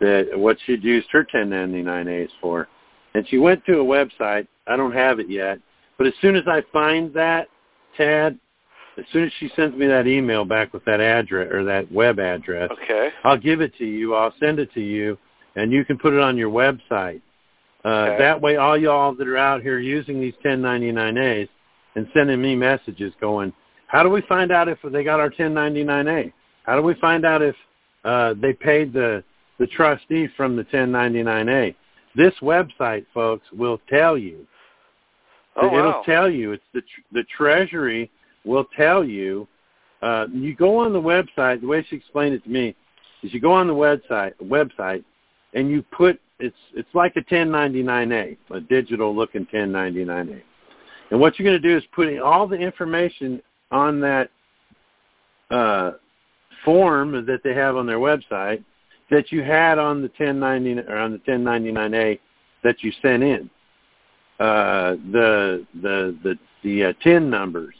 that 0.01 0.31
what 0.35 0.57
she'd 0.67 0.83
used 0.83 1.09
her 1.13 1.25
1099As 1.33 2.29
for, 2.41 2.69
and 3.15 3.27
she 3.29 3.39
went 3.39 3.65
to 3.67 3.81
a 3.81 3.85
website. 3.85 4.47
I 4.67 4.77
don't 4.77 4.93
have 4.93 5.21
it 5.21 5.31
yet, 5.31 5.59
but 5.99 6.07
as 6.07 6.15
soon 6.21 6.37
as 6.37 6.45
I 6.47 6.63
find 6.73 7.13
that, 7.15 7.49
Tad, 7.97 8.39
as 8.99 9.05
soon 9.13 9.25
as 9.25 9.33
she 9.39 9.51
sends 9.55 9.77
me 9.77 9.87
that 9.87 10.07
email 10.07 10.45
back 10.45 10.73
with 10.73 10.85
that 10.85 11.01
address 11.01 11.49
or 11.53 11.65
that 11.65 11.91
web 11.93 12.19
address, 12.19 12.71
okay. 12.73 13.11
I'll 13.25 13.39
give 13.39 13.61
it 13.61 13.77
to 13.79 13.85
you. 13.85 14.15
I'll 14.15 14.35
send 14.41 14.59
it 14.59 14.73
to 14.75 14.81
you, 14.81 15.17
and 15.57 15.71
you 15.71 15.85
can 15.85 15.99
put 15.99 16.13
it 16.13 16.21
on 16.21 16.37
your 16.37 16.51
website. 16.51 17.21
Uh, 17.85 17.89
Okay. 17.89 18.19
That 18.19 18.41
way, 18.41 18.57
all 18.57 18.77
y'all 18.77 19.15
that 19.15 19.27
are 19.29 19.39
out 19.39 19.63
here 19.63 19.79
using 19.79 20.21
these 20.21 20.35
1099As 20.45 21.49
and 21.95 22.07
sending 22.15 22.41
me 22.41 22.55
messages 22.55 23.13
going, 23.21 23.53
how 23.87 24.03
do 24.03 24.09
we 24.09 24.23
find 24.23 24.53
out 24.53 24.69
if 24.69 24.79
they 24.85 25.03
got 25.03 25.21
our 25.21 25.31
1099A? 25.31 26.33
How 26.65 26.77
do 26.77 26.83
we 26.83 26.95
find 26.95 27.25
out 27.25 27.43
if 27.43 27.57
uh, 28.05 28.35
they 28.41 28.53
paid 28.53 28.93
the 28.93 29.25
the 29.59 29.67
trustee 29.67 30.29
from 30.37 30.57
the 30.57 30.65
1099A? 30.65 31.75
This 32.17 32.33
website, 32.41 33.05
folks, 33.13 33.47
will 33.53 33.81
tell 33.89 34.17
you. 34.17 34.47
Oh, 35.57 35.67
It'll 35.67 35.91
wow. 35.91 36.03
tell 36.07 36.31
you. 36.31 36.53
It's 36.53 36.65
the 36.73 36.83
tr- 36.83 37.01
the 37.13 37.25
Treasury 37.37 38.11
will 38.45 38.67
tell 38.77 39.05
you. 39.05 39.49
Uh, 40.03 40.27
you 40.33 40.55
go 40.55 40.79
on 40.79 40.93
the 40.93 41.01
website. 41.01 41.61
The 41.61 41.67
way 41.67 41.85
she 41.89 41.97
explained 41.97 42.35
it 42.35 42.45
to 42.45 42.51
me 42.51 42.75
is 43.23 43.35
you 43.35 43.41
go 43.41 43.53
on 43.53 43.67
the 43.67 43.75
website 43.75 44.33
website 44.43 45.05
and 45.55 45.71
you 45.71 45.83
put 45.83 46.21
it's 46.39 46.57
it's 46.75 46.89
like 46.95 47.17
a 47.17 47.23
1099A, 47.23 48.37
a 48.51 48.61
digital 48.61 49.15
looking 49.15 49.47
1099A. 49.47 50.43
And 51.11 51.21
what 51.21 51.38
you're 51.38 51.49
going 51.49 51.61
to 51.61 51.69
do 51.69 51.76
is 51.76 51.83
put 51.93 52.17
all 52.19 52.47
the 52.47 52.57
information 52.57 53.43
on 53.71 54.00
that 54.00 54.31
uh, 55.50 55.93
form 56.64 57.25
that 57.26 57.43
they 57.43 57.55
have 57.55 57.76
on 57.76 57.87
their 57.87 57.99
website 57.99 58.62
that 59.11 59.33
you 59.33 59.43
had 59.43 59.79
on 59.79 60.02
the 60.02 60.11
1090 60.17 60.81
or 60.88 60.97
on 60.97 61.12
the 61.12 61.19
1099A 61.19 62.19
that 62.62 62.83
you 62.83 62.93
sent 63.02 63.23
in. 63.23 63.50
Uh, 64.38 64.97
the 65.12 65.67
the 65.83 66.17
the 66.25 66.38
the 66.62 66.85
uh, 66.85 66.93
tin 67.02 67.29
numbers 67.29 67.75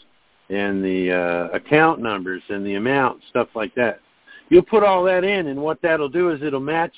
and 0.50 0.84
the 0.84 1.10
uh, 1.10 1.56
account 1.56 2.00
numbers 2.00 2.42
and 2.50 2.66
the 2.66 2.75
amount 2.75 3.20
stuff 3.30 3.49
like 3.54 3.75
that. 3.75 4.00
You'll 4.50 4.62
put 4.62 4.82
all 4.82 5.02
that 5.04 5.25
in, 5.25 5.46
and 5.46 5.60
what 5.62 5.80
that'll 5.80 6.08
do 6.08 6.30
is 6.30 6.42
it'll 6.42 6.60
match 6.60 6.92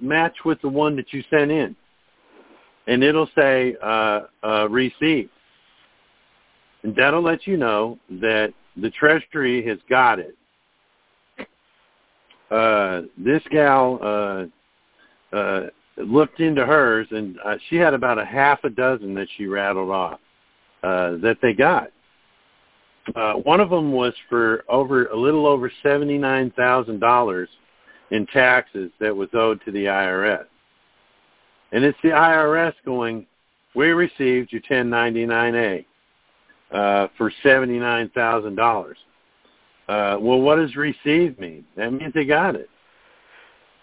match 0.00 0.34
with 0.44 0.60
the 0.62 0.68
one 0.68 0.96
that 0.96 1.12
you 1.12 1.22
sent 1.30 1.50
in, 1.52 1.76
and 2.86 3.04
it'll 3.04 3.28
say 3.36 3.76
uh, 3.82 4.22
uh, 4.42 4.68
received, 4.68 5.30
that'll 6.96 7.22
let 7.22 7.46
you 7.46 7.56
know 7.56 7.98
that 8.10 8.52
the 8.76 8.90
Treasury 8.90 9.66
has 9.66 9.78
got 9.88 10.18
it. 10.18 10.36
Uh, 12.50 13.02
this 13.16 13.42
gal 13.50 13.98
uh, 14.02 15.36
uh, 15.36 15.66
looked 15.98 16.40
into 16.40 16.64
hers, 16.64 17.06
and 17.10 17.38
uh, 17.44 17.56
she 17.68 17.76
had 17.76 17.94
about 17.94 18.18
a 18.18 18.24
half 18.24 18.64
a 18.64 18.70
dozen 18.70 19.14
that 19.14 19.28
she 19.36 19.46
rattled 19.46 19.90
off 19.90 20.20
uh, 20.82 21.16
that 21.18 21.36
they 21.42 21.52
got. 21.52 21.90
Uh, 23.14 23.34
one 23.34 23.60
of 23.60 23.70
them 23.70 23.92
was 23.92 24.14
for 24.28 24.64
over 24.68 25.06
a 25.06 25.16
little 25.16 25.46
over 25.46 25.70
seventy 25.82 26.18
nine 26.18 26.50
thousand 26.52 27.00
dollars 27.00 27.48
in 28.10 28.26
taxes 28.26 28.90
that 29.00 29.14
was 29.14 29.28
owed 29.34 29.60
to 29.64 29.72
the 29.72 29.84
IRS, 29.84 30.44
and 31.72 31.84
it's 31.84 31.98
the 32.02 32.10
IRS 32.10 32.74
going, 32.84 33.26
"We 33.74 33.88
received 33.88 34.52
your 34.52 34.62
1099A 34.62 35.84
uh, 36.72 37.08
for 37.16 37.32
seventy 37.42 37.78
nine 37.78 38.10
thousand 38.10 38.56
dollars." 38.56 38.98
Uh, 39.88 40.18
well, 40.20 40.40
what 40.40 40.56
does 40.56 40.76
received 40.76 41.38
mean? 41.38 41.64
That 41.76 41.92
means 41.92 42.12
they 42.14 42.24
got 42.24 42.54
it. 42.54 42.68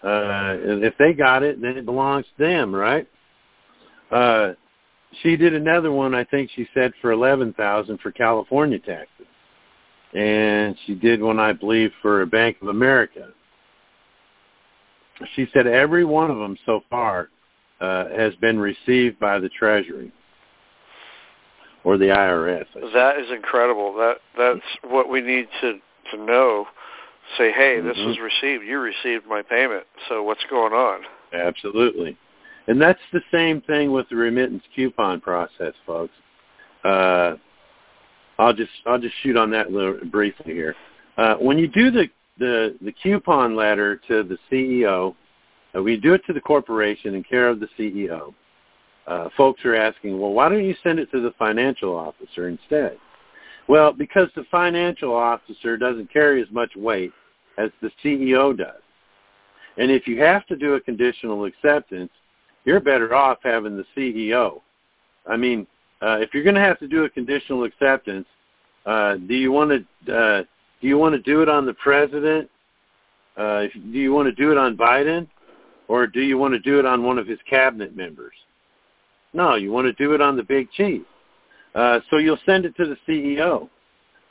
Uh, 0.04 0.54
if 0.84 0.94
they 0.98 1.12
got 1.12 1.42
it, 1.42 1.60
then 1.60 1.76
it 1.76 1.84
belongs 1.84 2.26
to 2.36 2.44
them, 2.44 2.72
right? 2.72 3.08
Uh, 4.12 4.52
she 5.22 5.36
did 5.36 5.54
another 5.54 5.90
one. 5.90 6.14
I 6.14 6.22
think 6.24 6.50
she 6.54 6.68
said 6.74 6.92
for 7.00 7.10
eleven 7.10 7.52
thousand 7.54 7.98
for 8.00 8.12
California 8.12 8.78
taxes, 8.78 9.26
and 10.14 10.76
she 10.86 10.94
did 10.94 11.20
one, 11.20 11.40
I 11.40 11.52
believe, 11.52 11.90
for 12.02 12.24
Bank 12.26 12.58
of 12.62 12.68
America. 12.68 13.30
She 15.34 15.48
said 15.52 15.66
every 15.66 16.04
one 16.04 16.30
of 16.30 16.36
them 16.36 16.56
so 16.66 16.82
far 16.90 17.30
uh, 17.80 18.08
has 18.10 18.34
been 18.36 18.58
received 18.58 19.18
by 19.18 19.38
the 19.38 19.48
Treasury 19.48 20.12
or 21.86 21.96
the 21.96 22.06
IRS. 22.06 22.66
That 22.92 23.16
is 23.16 23.30
incredible. 23.30 23.94
That 23.94 24.16
that's 24.36 24.92
what 24.92 25.08
we 25.08 25.20
need 25.20 25.46
to 25.60 25.78
to 26.10 26.16
know. 26.16 26.66
Say, 27.38 27.52
hey, 27.52 27.80
this 27.80 27.96
Mhm. 27.96 28.06
was 28.06 28.18
received. 28.20 28.64
You 28.64 28.78
received 28.80 29.26
my 29.26 29.42
payment. 29.42 29.84
So 30.08 30.22
what's 30.22 30.44
going 30.44 30.72
on? 30.72 31.06
Absolutely. 31.32 32.16
And 32.66 32.80
that's 32.80 33.02
the 33.12 33.22
same 33.30 33.60
thing 33.60 33.92
with 33.92 34.08
the 34.08 34.16
remittance 34.16 34.64
coupon 34.74 35.20
process, 35.20 35.74
folks. 35.84 36.14
Uh, 36.84 37.36
I'll 38.38 38.52
just 38.52 38.72
I'll 38.84 38.98
just 38.98 39.14
shoot 39.22 39.36
on 39.36 39.50
that 39.50 39.72
little 39.72 39.94
briefly 40.06 40.54
here. 40.54 40.74
Uh, 41.16 41.36
when 41.36 41.56
you 41.56 41.68
do 41.68 41.92
the, 41.92 42.10
the 42.38 42.76
the 42.80 42.92
coupon 42.92 43.54
letter 43.54 43.96
to 44.08 44.24
the 44.24 44.38
CEO, 44.50 45.14
uh, 45.76 45.82
we 45.82 45.96
do 45.96 46.14
it 46.14 46.24
to 46.26 46.32
the 46.32 46.40
corporation 46.40 47.14
in 47.14 47.22
care 47.22 47.48
of 47.48 47.60
the 47.60 47.68
CEO. 47.78 48.34
Uh, 49.06 49.28
folks 49.36 49.64
are 49.64 49.76
asking, 49.76 50.18
well, 50.20 50.32
why 50.32 50.48
don't 50.48 50.64
you 50.64 50.74
send 50.82 50.98
it 50.98 51.10
to 51.12 51.20
the 51.20 51.32
financial 51.38 51.96
officer 51.96 52.48
instead? 52.48 52.98
Well, 53.68 53.92
because 53.92 54.28
the 54.34 54.44
financial 54.50 55.14
officer 55.14 55.76
doesn't 55.76 56.12
carry 56.12 56.42
as 56.42 56.50
much 56.50 56.70
weight 56.76 57.12
as 57.58 57.70
the 57.80 57.90
CEO 58.04 58.56
does. 58.56 58.82
And 59.78 59.90
if 59.90 60.06
you 60.06 60.20
have 60.22 60.46
to 60.46 60.56
do 60.56 60.74
a 60.74 60.80
conditional 60.80 61.44
acceptance, 61.44 62.10
you're 62.64 62.80
better 62.80 63.14
off 63.14 63.38
having 63.42 63.76
the 63.76 63.84
CEO. 63.96 64.60
I 65.26 65.36
mean, 65.36 65.66
uh, 66.02 66.18
if 66.20 66.32
you're 66.32 66.42
going 66.42 66.54
to 66.54 66.60
have 66.60 66.78
to 66.80 66.88
do 66.88 67.04
a 67.04 67.10
conditional 67.10 67.64
acceptance, 67.64 68.26
uh, 68.86 69.16
do 69.16 69.34
you 69.34 69.52
want 69.52 69.70
to 70.06 70.16
uh, 70.16 70.42
do 70.80 70.88
you 70.88 70.98
want 70.98 71.14
to 71.14 71.20
do 71.22 71.42
it 71.42 71.48
on 71.48 71.66
the 71.66 71.74
president? 71.74 72.48
Uh, 73.36 73.64
do 73.72 73.98
you 73.98 74.12
want 74.12 74.26
to 74.26 74.32
do 74.32 74.52
it 74.52 74.58
on 74.58 74.76
Biden, 74.76 75.26
or 75.88 76.06
do 76.06 76.20
you 76.20 76.38
want 76.38 76.54
to 76.54 76.60
do 76.60 76.78
it 76.78 76.86
on 76.86 77.02
one 77.02 77.18
of 77.18 77.26
his 77.26 77.38
cabinet 77.48 77.96
members? 77.96 78.34
No, 79.36 79.54
you 79.54 79.70
want 79.70 79.86
to 79.86 79.92
do 79.92 80.14
it 80.14 80.20
on 80.20 80.36
the 80.36 80.42
big 80.42 80.70
chief. 80.72 81.02
Uh, 81.74 82.00
so 82.10 82.16
you'll 82.16 82.38
send 82.46 82.64
it 82.64 82.74
to 82.76 82.86
the 82.86 82.96
CEO, 83.06 83.68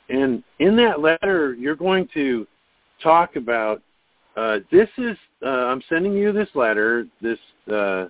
and 0.08 0.42
in 0.58 0.76
that 0.76 1.00
letter, 1.00 1.54
you're 1.54 1.76
going 1.76 2.08
to 2.12 2.46
talk 3.02 3.36
about 3.36 3.82
uh, 4.36 4.58
this 4.70 4.88
is 4.98 5.16
uh, 5.44 5.48
I'm 5.48 5.82
sending 5.88 6.12
you 6.12 6.32
this 6.32 6.48
letter, 6.54 7.06
this 7.22 7.38
uh, 7.72 8.06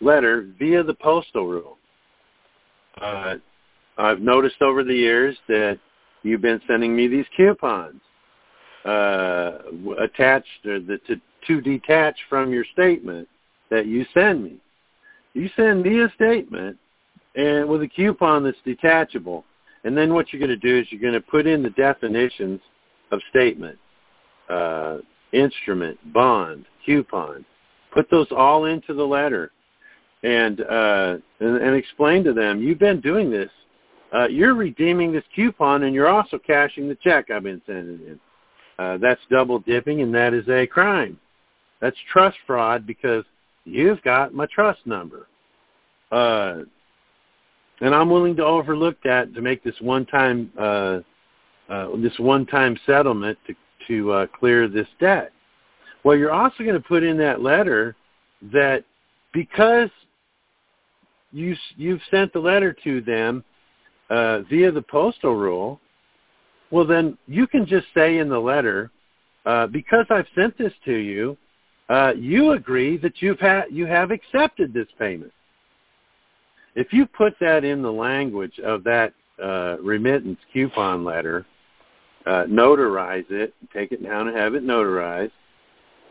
letter 0.00 0.52
via 0.58 0.82
the 0.82 0.94
postal 0.94 1.46
rule. 1.46 1.78
Uh, 3.00 3.36
I've 3.98 4.20
noticed 4.20 4.60
over 4.60 4.84
the 4.84 4.94
years 4.94 5.36
that 5.48 5.78
you've 6.22 6.42
been 6.42 6.60
sending 6.68 6.94
me 6.94 7.08
these 7.08 7.26
coupons. 7.36 8.00
uh, 8.84 9.58
attached 9.98 10.66
or 10.66 10.80
the, 10.80 10.98
to, 11.06 11.20
to 11.46 11.60
detach 11.60 12.16
from 12.28 12.52
your 12.52 12.64
statement 12.72 13.28
that 13.70 13.86
you 13.86 14.04
send 14.14 14.44
me. 14.44 14.56
You 15.34 15.50
send 15.56 15.82
me 15.82 16.00
a 16.00 16.10
statement 16.14 16.78
and 17.34 17.68
with 17.68 17.82
a 17.82 17.88
coupon 17.88 18.44
that's 18.44 18.56
detachable. 18.64 19.44
And 19.82 19.96
then 19.96 20.14
what 20.14 20.32
you're 20.32 20.40
going 20.40 20.48
to 20.48 20.56
do 20.56 20.78
is 20.78 20.86
you're 20.90 21.00
going 21.00 21.14
to 21.14 21.20
put 21.20 21.46
in 21.46 21.62
the 21.62 21.70
definitions 21.70 22.60
of 23.10 23.20
statement, 23.30 23.78
uh, 24.48 24.98
instrument, 25.32 25.98
bond, 26.12 26.64
coupon. 26.86 27.44
Put 27.92 28.10
those 28.10 28.28
all 28.30 28.64
into 28.64 28.94
the 28.94 29.04
letter 29.04 29.50
and, 30.22 30.60
uh, 30.62 31.16
and, 31.40 31.56
and 31.58 31.76
explain 31.76 32.24
to 32.24 32.32
them, 32.32 32.62
you've 32.62 32.78
been 32.78 33.00
doing 33.00 33.30
this. 33.30 33.50
Uh, 34.12 34.26
you're 34.28 34.54
redeeming 34.54 35.12
this 35.12 35.24
coupon 35.34 35.82
and 35.82 35.94
you're 35.94 36.08
also 36.08 36.38
cashing 36.38 36.88
the 36.88 36.96
check 36.96 37.30
I've 37.30 37.42
been 37.42 37.60
sending 37.66 38.00
in. 38.06 38.20
Uh, 38.78 38.96
that's 38.98 39.20
double 39.30 39.58
dipping 39.58 40.00
and 40.00 40.14
that 40.14 40.32
is 40.32 40.48
a 40.48 40.66
crime. 40.66 41.18
That's 41.80 41.96
trust 42.10 42.38
fraud 42.46 42.86
because 42.86 43.24
you've 43.64 44.02
got 44.02 44.34
my 44.34 44.46
trust 44.46 44.80
number. 44.86 45.26
Uh, 46.12 46.60
and 47.80 47.94
I'm 47.94 48.08
willing 48.10 48.36
to 48.36 48.44
overlook 48.44 48.96
that 49.04 49.34
to 49.34 49.40
make 49.40 49.62
this 49.64 49.74
one-time 49.80 50.50
uh, 50.58 51.00
uh, 51.68 51.96
this 51.96 52.18
one-time 52.18 52.78
settlement 52.86 53.38
to 53.46 53.54
to 53.88 54.12
uh, 54.12 54.26
clear 54.28 54.68
this 54.68 54.86
debt. 55.00 55.32
Well, 56.04 56.16
you're 56.16 56.32
also 56.32 56.62
going 56.62 56.74
to 56.74 56.88
put 56.88 57.02
in 57.02 57.16
that 57.18 57.42
letter 57.42 57.96
that 58.52 58.84
because 59.32 59.90
you 61.32 61.56
you've 61.76 62.00
sent 62.10 62.32
the 62.32 62.38
letter 62.38 62.74
to 62.84 63.00
them 63.00 63.42
uh, 64.10 64.40
via 64.42 64.70
the 64.70 64.82
postal 64.82 65.34
rule, 65.34 65.80
well 66.70 66.86
then 66.86 67.18
you 67.26 67.46
can 67.46 67.66
just 67.66 67.86
say 67.94 68.18
in 68.18 68.28
the 68.28 68.38
letter, 68.38 68.90
uh, 69.46 69.66
because 69.66 70.06
I've 70.10 70.28
sent 70.34 70.56
this 70.56 70.72
to 70.84 70.94
you, 70.94 71.36
uh, 71.88 72.12
you 72.16 72.52
agree 72.52 72.96
that 72.98 73.20
you've 73.20 73.40
had 73.40 73.64
you 73.70 73.86
have 73.86 74.10
accepted 74.10 74.72
this 74.72 74.88
payment. 74.98 75.32
If 76.74 76.92
you 76.92 77.06
put 77.06 77.34
that 77.40 77.64
in 77.64 77.82
the 77.82 77.92
language 77.92 78.58
of 78.64 78.82
that 78.84 79.12
uh, 79.42 79.76
remittance 79.80 80.38
coupon 80.52 81.04
letter, 81.04 81.46
uh, 82.26 82.44
notarize 82.48 83.30
it, 83.30 83.54
take 83.72 83.92
it 83.92 84.02
down 84.02 84.28
and 84.28 84.36
have 84.36 84.54
it 84.54 84.64
notarized, 84.64 85.30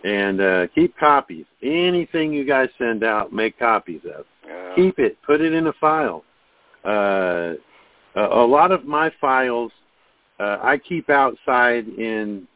and 0.04 0.42
uh, 0.42 0.68
keep 0.76 0.96
copies. 0.98 1.46
Anything 1.62 2.34
you 2.34 2.46
guys 2.46 2.70
send 2.78 3.04
out, 3.04 3.34
make 3.34 3.58
copies 3.58 4.02
of. 4.16 4.26
Yeah. 4.46 4.76
Keep 4.76 5.00
it. 5.00 5.18
Put 5.26 5.42
it 5.42 5.54
in 5.54 5.68
a 5.68 5.74
file. 5.74 6.24
Uh, 6.86 7.54
a, 8.16 8.22
a 8.22 8.46
lot 8.46 8.72
of 8.72 8.86
my 8.86 9.12
files 9.20 9.72
uh, 10.40 10.58
I 10.62 10.78
keep 10.78 11.10
outside 11.10 11.88
in. 11.88 12.48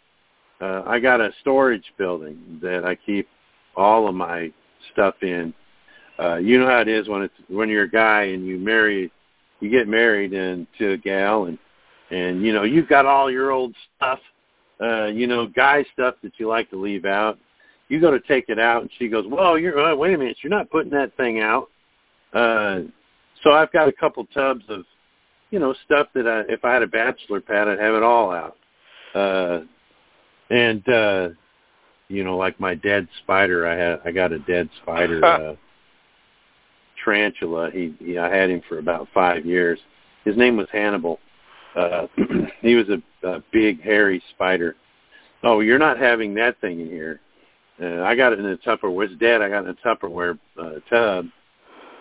Uh, 0.60 0.84
I 0.86 1.00
got 1.00 1.22
a 1.22 1.32
storage 1.42 1.86
building 1.98 2.60
that 2.62 2.84
I 2.84 2.96
keep 2.96 3.28
all 3.76 4.08
of 4.08 4.16
my 4.16 4.52
stuff 4.94 5.16
in 5.22 5.54
uh, 6.20 6.38
you 6.38 6.60
know 6.60 6.68
how 6.68 6.80
it 6.80 6.88
is 6.88 7.08
when 7.08 7.22
it's 7.22 7.34
when 7.48 7.70
you're 7.70 7.84
a 7.84 7.90
guy 7.90 8.24
and 8.24 8.46
you 8.46 8.58
marry, 8.58 9.12
you 9.60 9.70
get 9.70 9.88
married 9.88 10.34
and 10.34 10.66
to 10.80 10.94
a 10.94 10.98
gal 10.98 11.46
and 11.46 11.58
and 12.10 12.44
you 12.44 12.54
know 12.54 12.64
you've 12.64 12.90
got 12.90 13.06
all 13.06 13.30
your 13.30 13.52
old 13.52 13.76
stuff, 13.96 14.20
uh, 14.82 15.06
you 15.06 15.28
know 15.28 15.48
guy 15.48 15.86
stuff 15.94 16.16
that 16.24 16.34
you 16.38 16.48
like 16.48 16.70
to 16.72 16.76
leave 16.76 17.06
out. 17.06 17.38
You 17.88 18.02
go 18.02 18.12
to 18.12 18.20
take 18.20 18.50
it 18.50 18.60
out 18.60 18.82
and 18.82 18.92
she 18.98 19.08
goes, 19.08 19.26
well, 19.28 19.58
you're 19.58 19.80
uh, 19.80 19.96
wait 19.96 20.16
a 20.16 20.18
minute, 20.18 20.38
you're 20.42 20.50
not 20.50 20.72
putting 20.72 20.92
that 20.92 21.16
thing 21.18 21.40
out. 21.40 21.70
Uh, 22.34 22.82
so 23.44 23.52
I've 23.52 23.72
got 23.72 23.88
a 23.88 23.94
couple 23.94 24.26
tubs 24.26 24.66
of, 24.70 24.84
you 25.52 25.60
know, 25.60 25.74
stuff 25.86 26.08
that 26.16 26.28
I, 26.28 26.52
if 26.52 26.66
I 26.66 26.74
had 26.74 26.82
a 26.82 26.88
bachelor 26.88 27.40
pad, 27.40 27.68
I'd 27.68 27.80
have 27.80 27.94
it 27.94 28.04
all 28.04 28.32
out. 28.32 28.58
Uh, 29.14 29.60
and 30.50 30.88
uh, 30.90 31.30
you 32.08 32.24
know, 32.24 32.38
like 32.38 32.60
my 32.60 32.76
dead 32.76 33.08
spider, 33.24 33.68
I 33.68 33.76
had 33.76 34.00
I 34.06 34.12
got 34.12 34.32
a 34.32 34.40
dead 34.40 34.70
spider. 34.82 35.22
Uh, 35.26 35.56
tarantula. 37.04 37.70
He, 37.72 37.96
he 38.00 38.18
I 38.18 38.34
had 38.34 38.50
him 38.50 38.62
for 38.68 38.80
about 38.80 39.08
five 39.14 39.46
years. 39.46 39.80
His 40.26 40.36
name 40.36 40.58
was 40.58 40.68
Hannibal. 40.72 41.20
Uh, 41.76 42.08
he 42.62 42.76
was 42.76 42.88
a, 42.90 43.28
a 43.28 43.44
big 43.52 43.82
hairy 43.82 44.22
spider. 44.32 44.76
Oh, 45.44 45.60
you're 45.60 45.80
not 45.80 45.98
having 45.98 46.34
that 46.36 46.60
thing 46.60 46.80
in 46.80 46.88
here. 46.88 47.20
Uh, 47.82 48.02
I 48.02 48.16
got 48.16 48.34
it 48.34 48.40
in 48.40 48.46
a 48.46 48.58
Tupperware. 48.58 49.06
It's 49.06 49.20
dead. 49.20 49.42
I 49.42 49.50
got 49.50 49.66
it 49.66 49.70
in 49.70 49.78
a 49.82 49.88
Tupperware 49.88 50.38
uh, 50.60 50.80
tub. 50.90 51.28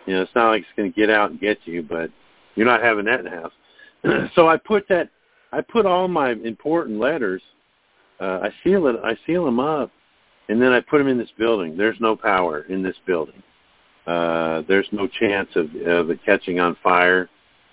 You 0.07 0.15
know, 0.15 0.23
it's 0.23 0.35
not 0.35 0.51
like 0.51 0.63
it's 0.63 0.71
going 0.77 0.91
to 0.93 0.99
get 0.99 1.11
out 1.11 1.31
and 1.31 1.41
get 1.41 1.59
you, 1.65 1.83
but 1.83 2.11
you're 2.55 2.67
not 2.67 2.83
having 2.83 3.05
that 3.05 3.21
in 3.21 3.27
the 3.27 3.31
house. 3.31 4.31
so 4.35 4.49
I 4.49 4.57
put 4.57 4.89
that. 4.89 5.11
I 5.53 5.61
put 5.61 5.87
all 5.87 6.09
my 6.09 6.33
important 6.33 6.99
letters. 6.99 7.43
Uh, 8.21 8.41
I 8.43 8.51
seal 8.65 8.87
it. 8.87 8.97
I 9.05 9.17
seal 9.27 9.45
them 9.45 9.61
up, 9.61 9.91
and 10.49 10.61
then 10.61 10.73
I 10.73 10.81
put 10.81 10.99
them 10.99 11.09
in 11.09 11.19
this 11.19 11.33
building. 11.39 11.77
There's 11.77 12.01
no 12.01 12.17
power 12.17 12.63
in 12.63 12.83
this 12.83 12.97
building. 13.07 13.43
Uh, 14.07 14.63
there's 14.69 14.89
no 14.93 15.09
chance 15.09 15.49
of, 15.57 15.67
of 15.87 16.11
it 16.11 16.21
catching 16.25 16.61
on 16.61 16.77
fire 16.83 17.29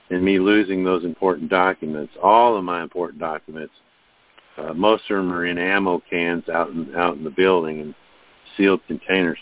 and 0.10 0.24
me 0.24 0.40
losing 0.40 0.84
those 0.84 1.06
important 1.06 1.50
documents. 1.50 2.14
All 2.22 2.58
of 2.58 2.64
my 2.64 2.82
important 2.82 3.20
documents, 3.20 3.74
uh, 4.58 4.74
most 4.74 5.04
of 5.10 5.18
them 5.18 5.32
are 5.32 5.46
in 5.46 5.58
ammo 5.58 6.02
cans 6.10 6.48
out 6.50 6.70
in 6.70 6.94
out 6.96 7.18
in 7.18 7.24
the 7.24 7.30
building 7.30 7.80
in 7.80 7.96
sealed 8.58 8.82
containers. 8.88 9.38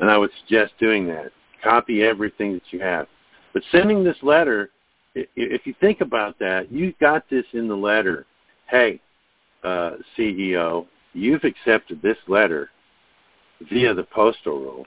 And 0.00 0.10
I 0.10 0.18
would 0.18 0.30
suggest 0.40 0.72
doing 0.80 1.06
that. 1.08 1.32
Copy 1.62 2.02
everything 2.02 2.54
that 2.54 2.62
you 2.70 2.80
have. 2.80 3.06
But 3.52 3.62
sending 3.70 4.02
this 4.02 4.16
letter, 4.22 4.70
if 5.14 5.66
you 5.66 5.74
think 5.80 6.00
about 6.00 6.38
that, 6.38 6.72
you 6.72 6.94
got 7.00 7.28
this 7.30 7.44
in 7.52 7.68
the 7.68 7.76
letter. 7.76 8.26
Hey, 8.68 9.00
uh, 9.64 9.92
CEO, 10.16 10.86
you've 11.12 11.44
accepted 11.44 12.00
this 12.02 12.16
letter 12.28 12.70
via 13.70 13.94
the 13.94 14.04
postal 14.04 14.58
rule 14.58 14.86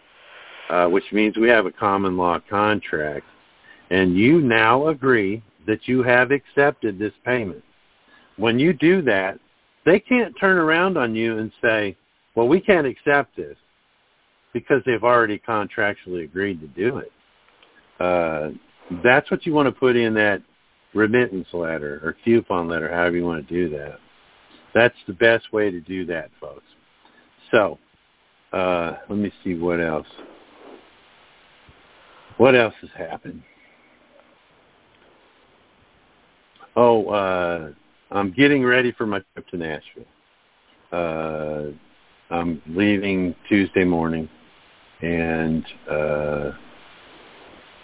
uh, 0.69 0.87
which 0.87 1.03
means 1.11 1.37
we 1.37 1.49
have 1.49 1.65
a 1.65 1.71
common 1.71 2.17
law 2.17 2.39
contract, 2.49 3.25
and 3.89 4.17
you 4.17 4.41
now 4.41 4.87
agree 4.87 5.43
that 5.67 5.87
you 5.87 6.03
have 6.03 6.31
accepted 6.31 6.97
this 6.97 7.13
payment. 7.23 7.63
When 8.37 8.59
you 8.59 8.73
do 8.73 9.01
that, 9.03 9.39
they 9.85 9.99
can't 9.99 10.35
turn 10.39 10.57
around 10.57 10.97
on 10.97 11.15
you 11.15 11.37
and 11.37 11.51
say, 11.61 11.95
well, 12.35 12.47
we 12.47 12.59
can't 12.59 12.87
accept 12.87 13.35
this 13.35 13.55
because 14.53 14.81
they've 14.85 15.03
already 15.03 15.39
contractually 15.39 16.23
agreed 16.23 16.59
to 16.61 16.67
do 16.67 16.97
it. 16.97 17.11
Uh, 17.99 18.49
that's 19.03 19.29
what 19.31 19.45
you 19.45 19.53
want 19.53 19.67
to 19.67 19.71
put 19.71 19.95
in 19.95 20.13
that 20.15 20.41
remittance 20.93 21.47
letter 21.53 22.01
or 22.03 22.15
coupon 22.23 22.67
letter, 22.67 22.89
however 22.89 23.17
you 23.17 23.25
want 23.25 23.47
to 23.47 23.53
do 23.53 23.69
that. 23.77 23.99
That's 24.75 24.95
the 25.07 25.13
best 25.13 25.53
way 25.53 25.71
to 25.71 25.79
do 25.79 26.05
that, 26.07 26.29
folks. 26.39 26.65
So, 27.49 27.79
uh, 28.51 28.97
let 29.09 29.17
me 29.17 29.31
see 29.43 29.55
what 29.55 29.79
else. 29.79 30.05
What 32.37 32.55
else 32.55 32.73
has 32.81 32.89
happened? 32.95 33.41
Oh, 36.75 37.07
uh, 37.07 37.69
I'm 38.11 38.33
getting 38.33 38.65
ready 38.65 38.91
for 38.91 39.05
my 39.05 39.21
trip 39.33 39.47
to 39.47 39.57
Nashville. 39.57 40.05
Uh, 40.91 42.33
I'm 42.33 42.61
leaving 42.67 43.33
Tuesday 43.47 43.85
morning, 43.85 44.27
and 45.01 45.65
uh, 45.89 46.51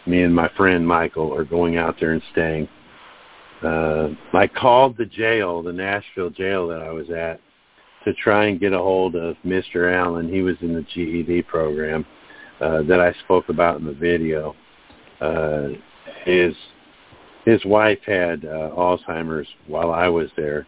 me 0.05 0.23
and 0.23 0.35
my 0.35 0.49
friend 0.57 0.85
Michael 0.85 1.33
are 1.33 1.45
going 1.45 1.77
out 1.77 1.95
there 2.01 2.11
and 2.11 2.21
staying. 2.33 2.67
Uh, 3.63 4.09
I 4.33 4.47
called 4.47 4.97
the 4.97 5.05
jail, 5.05 5.61
the 5.61 5.73
Nashville 5.73 6.31
jail 6.31 6.67
that 6.69 6.81
I 6.81 6.91
was 6.91 7.09
at, 7.09 7.39
to 8.05 8.13
try 8.15 8.45
and 8.45 8.59
get 8.59 8.73
a 8.73 8.77
hold 8.77 9.15
of 9.15 9.35
Mr. 9.45 9.93
Allen. 9.93 10.27
He 10.31 10.41
was 10.41 10.55
in 10.61 10.73
the 10.73 10.81
GED 10.81 11.43
program 11.43 12.05
uh, 12.59 12.81
that 12.83 12.99
I 12.99 13.13
spoke 13.23 13.49
about 13.49 13.79
in 13.79 13.85
the 13.85 13.93
video. 13.93 14.55
Uh, 15.19 15.69
his 16.25 16.55
his 17.45 17.63
wife 17.65 17.99
had 18.05 18.45
uh, 18.45 18.69
Alzheimer's 18.77 19.47
while 19.67 19.91
I 19.91 20.07
was 20.07 20.29
there, 20.37 20.67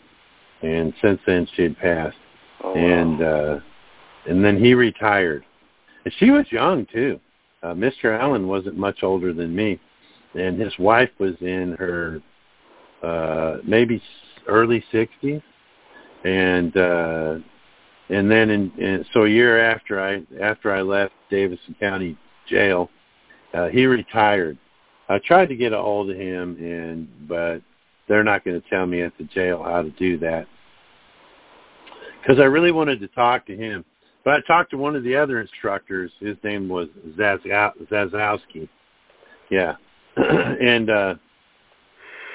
and 0.62 0.94
since 1.02 1.20
then 1.26 1.48
she 1.56 1.64
had 1.64 1.78
passed. 1.78 2.18
Oh, 2.64 2.74
and 2.76 3.22
uh, 3.22 3.60
and 4.28 4.44
then 4.44 4.64
he 4.64 4.74
retired, 4.74 5.44
and 6.06 6.14
she 6.18 6.30
was 6.32 6.46
young 6.52 6.86
too. 6.92 7.20
Uh, 7.62 7.74
Mr. 7.74 8.20
Allen 8.20 8.48
wasn't 8.48 8.78
much 8.78 9.04
older 9.04 9.34
than 9.34 9.56
me, 9.56 9.80
and 10.36 10.60
his 10.60 10.78
wife 10.78 11.10
was 11.20 11.36
in 11.42 11.76
her 11.80 12.22
uh, 13.04 13.58
maybe 13.66 14.02
early 14.48 14.84
sixties, 14.92 15.42
and 16.24 16.76
uh, 16.78 17.36
and 18.10 18.30
then 18.30 18.50
in, 18.50 18.72
in 18.80 19.06
so 19.14 19.26
a 19.26 19.30
year 19.30 19.60
after 19.60 20.02
I 20.02 20.24
after 20.42 20.72
I 20.72 20.82
left 20.82 21.14
Davidson 21.30 21.76
County 21.80 22.18
Jail, 22.48 22.90
uh, 23.54 23.68
he 23.68 23.86
retired. 23.86 24.58
I 25.10 25.20
tried 25.20 25.50
to 25.50 25.56
get 25.56 25.74
a 25.74 25.78
hold 25.78 26.10
of 26.10 26.18
him, 26.18 26.58
and 26.60 27.28
but 27.28 27.62
they're 28.08 28.24
not 28.24 28.44
going 28.44 28.62
to 28.62 28.70
tell 28.70 28.86
me 28.86 29.02
at 29.02 29.18
the 29.18 29.26
jail 29.26 29.64
how 29.64 29.82
to 29.82 29.90
do 29.92 30.18
that 30.20 30.48
because 32.22 32.40
I 32.40 32.46
really 32.46 32.72
wanted 32.72 33.00
to 33.02 33.08
talk 33.10 33.46
to 33.48 33.56
him. 33.56 33.84
But 34.24 34.36
I 34.36 34.42
talked 34.48 34.72
to 34.72 34.78
one 34.78 34.96
of 34.96 35.04
the 35.04 35.16
other 35.16 35.42
instructors. 35.42 36.12
His 36.20 36.38
name 36.44 36.70
was 36.70 36.88
Zazowski. 37.18 38.70
Yeah, 39.50 39.76
and 40.16 40.90
uh, 40.90 41.16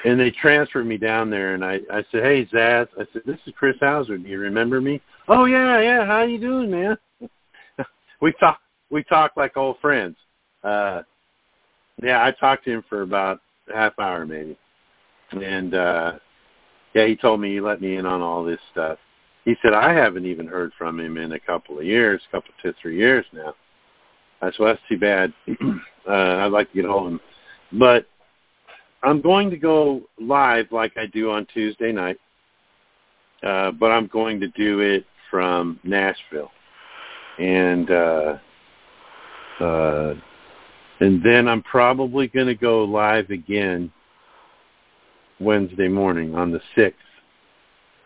and 0.05 0.19
they 0.19 0.31
transferred 0.31 0.85
me 0.85 0.97
down 0.97 1.29
there, 1.29 1.53
and 1.53 1.63
I 1.63 1.79
I 1.91 2.03
said, 2.11 2.23
"Hey 2.23 2.45
Zaz," 2.45 2.87
I 2.97 3.05
said, 3.11 3.23
"This 3.25 3.39
is 3.45 3.53
Chris 3.57 3.75
Hauser. 3.79 4.17
Do 4.17 4.27
you 4.27 4.39
remember 4.39 4.81
me?" 4.81 5.01
"Oh 5.27 5.45
yeah, 5.45 5.79
yeah. 5.79 6.05
How 6.05 6.23
you 6.23 6.39
doing, 6.39 6.71
man?" 6.71 6.97
we 8.21 8.33
talk 8.33 8.59
we 8.89 9.03
talk 9.03 9.33
like 9.35 9.57
old 9.57 9.79
friends. 9.79 10.15
Uh, 10.63 11.01
yeah, 12.01 12.23
I 12.23 12.31
talked 12.31 12.65
to 12.65 12.71
him 12.71 12.83
for 12.87 13.01
about 13.01 13.41
half 13.73 13.97
hour 13.99 14.25
maybe, 14.25 14.57
and 15.31 15.73
uh, 15.73 16.13
yeah, 16.93 17.05
he 17.05 17.15
told 17.15 17.41
me 17.41 17.53
he 17.53 17.61
let 17.61 17.81
me 17.81 17.97
in 17.97 18.05
on 18.05 18.21
all 18.21 18.43
this 18.43 18.59
stuff. 18.71 18.97
He 19.45 19.55
said 19.61 19.73
I 19.73 19.93
haven't 19.93 20.25
even 20.25 20.47
heard 20.47 20.71
from 20.77 20.99
him 20.99 21.17
in 21.17 21.33
a 21.33 21.39
couple 21.39 21.79
of 21.79 21.85
years, 21.85 22.21
a 22.27 22.35
couple 22.35 22.53
to 22.63 22.73
three 22.81 22.97
years 22.97 23.25
now. 23.33 23.55
I 24.41 24.47
said, 24.47 24.59
well, 24.59 24.73
that's 24.73 24.87
too 24.87 24.97
bad. 24.97 25.33
uh, 26.07 26.11
I'd 26.11 26.51
like 26.51 26.69
to 26.69 26.75
get 26.75 26.85
hold 26.85 27.07
of 27.07 27.11
him, 27.13 27.19
but 27.73 28.05
I'm 29.01 29.21
going 29.21 29.49
to 29.49 29.57
go 29.57 30.01
live 30.19 30.67
like 30.71 30.97
I 30.97 31.05
do 31.05 31.31
on 31.31 31.47
Tuesday 31.53 31.91
night, 31.91 32.17
uh, 33.43 33.71
but 33.71 33.91
I'm 33.91 34.07
going 34.07 34.39
to 34.41 34.47
do 34.49 34.81
it 34.81 35.05
from 35.31 35.79
Nashville, 35.83 36.51
and 37.37 37.89
uh, 37.89 38.37
uh, 39.61 40.13
and 40.99 41.23
then 41.23 41.47
I'm 41.47 41.63
probably 41.63 42.27
going 42.27 42.47
to 42.47 42.55
go 42.55 42.83
live 42.83 43.29
again 43.29 43.91
Wednesday 45.39 45.87
morning 45.87 46.35
on 46.35 46.51
the 46.51 46.61
sixth. 46.75 46.99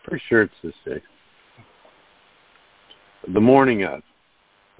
Pretty 0.04 0.22
sure 0.28 0.42
it's 0.42 0.54
the 0.62 0.72
sixth. 0.84 1.08
The 3.32 3.40
morning 3.40 3.84
of. 3.84 4.02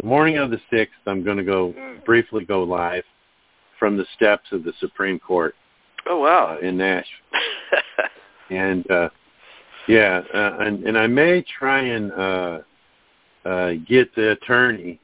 The 0.01 0.07
morning 0.07 0.39
of 0.39 0.51
the 0.51 0.61
sixth, 0.71 0.99
I'm 1.07 1.25
going 1.25 1.37
to 1.37 1.45
go 1.45 1.75
briefly 2.05 2.45
go 2.45 2.63
live 2.63 3.05
from 3.79 3.97
the 3.97 4.07
steps 4.15 4.47
of 4.53 4.65
the 4.65 4.73
Supreme 4.81 5.19
Court 5.19 5.55
Oh 6.07 6.21
wow! 6.21 6.57
Uh, 6.57 6.67
in 6.67 6.77
Nashville, 6.77 7.07
and 8.51 8.91
uh, 8.91 9.09
yeah, 9.89 10.23
uh, 10.35 10.59
and 10.61 10.85
and 10.85 10.99
I 10.99 11.07
may 11.07 11.45
try 11.59 11.81
and 11.81 12.13
uh, 12.13 12.59
uh, 13.45 13.73
get 13.89 14.15
the 14.15 14.33
attorney. 14.33 15.01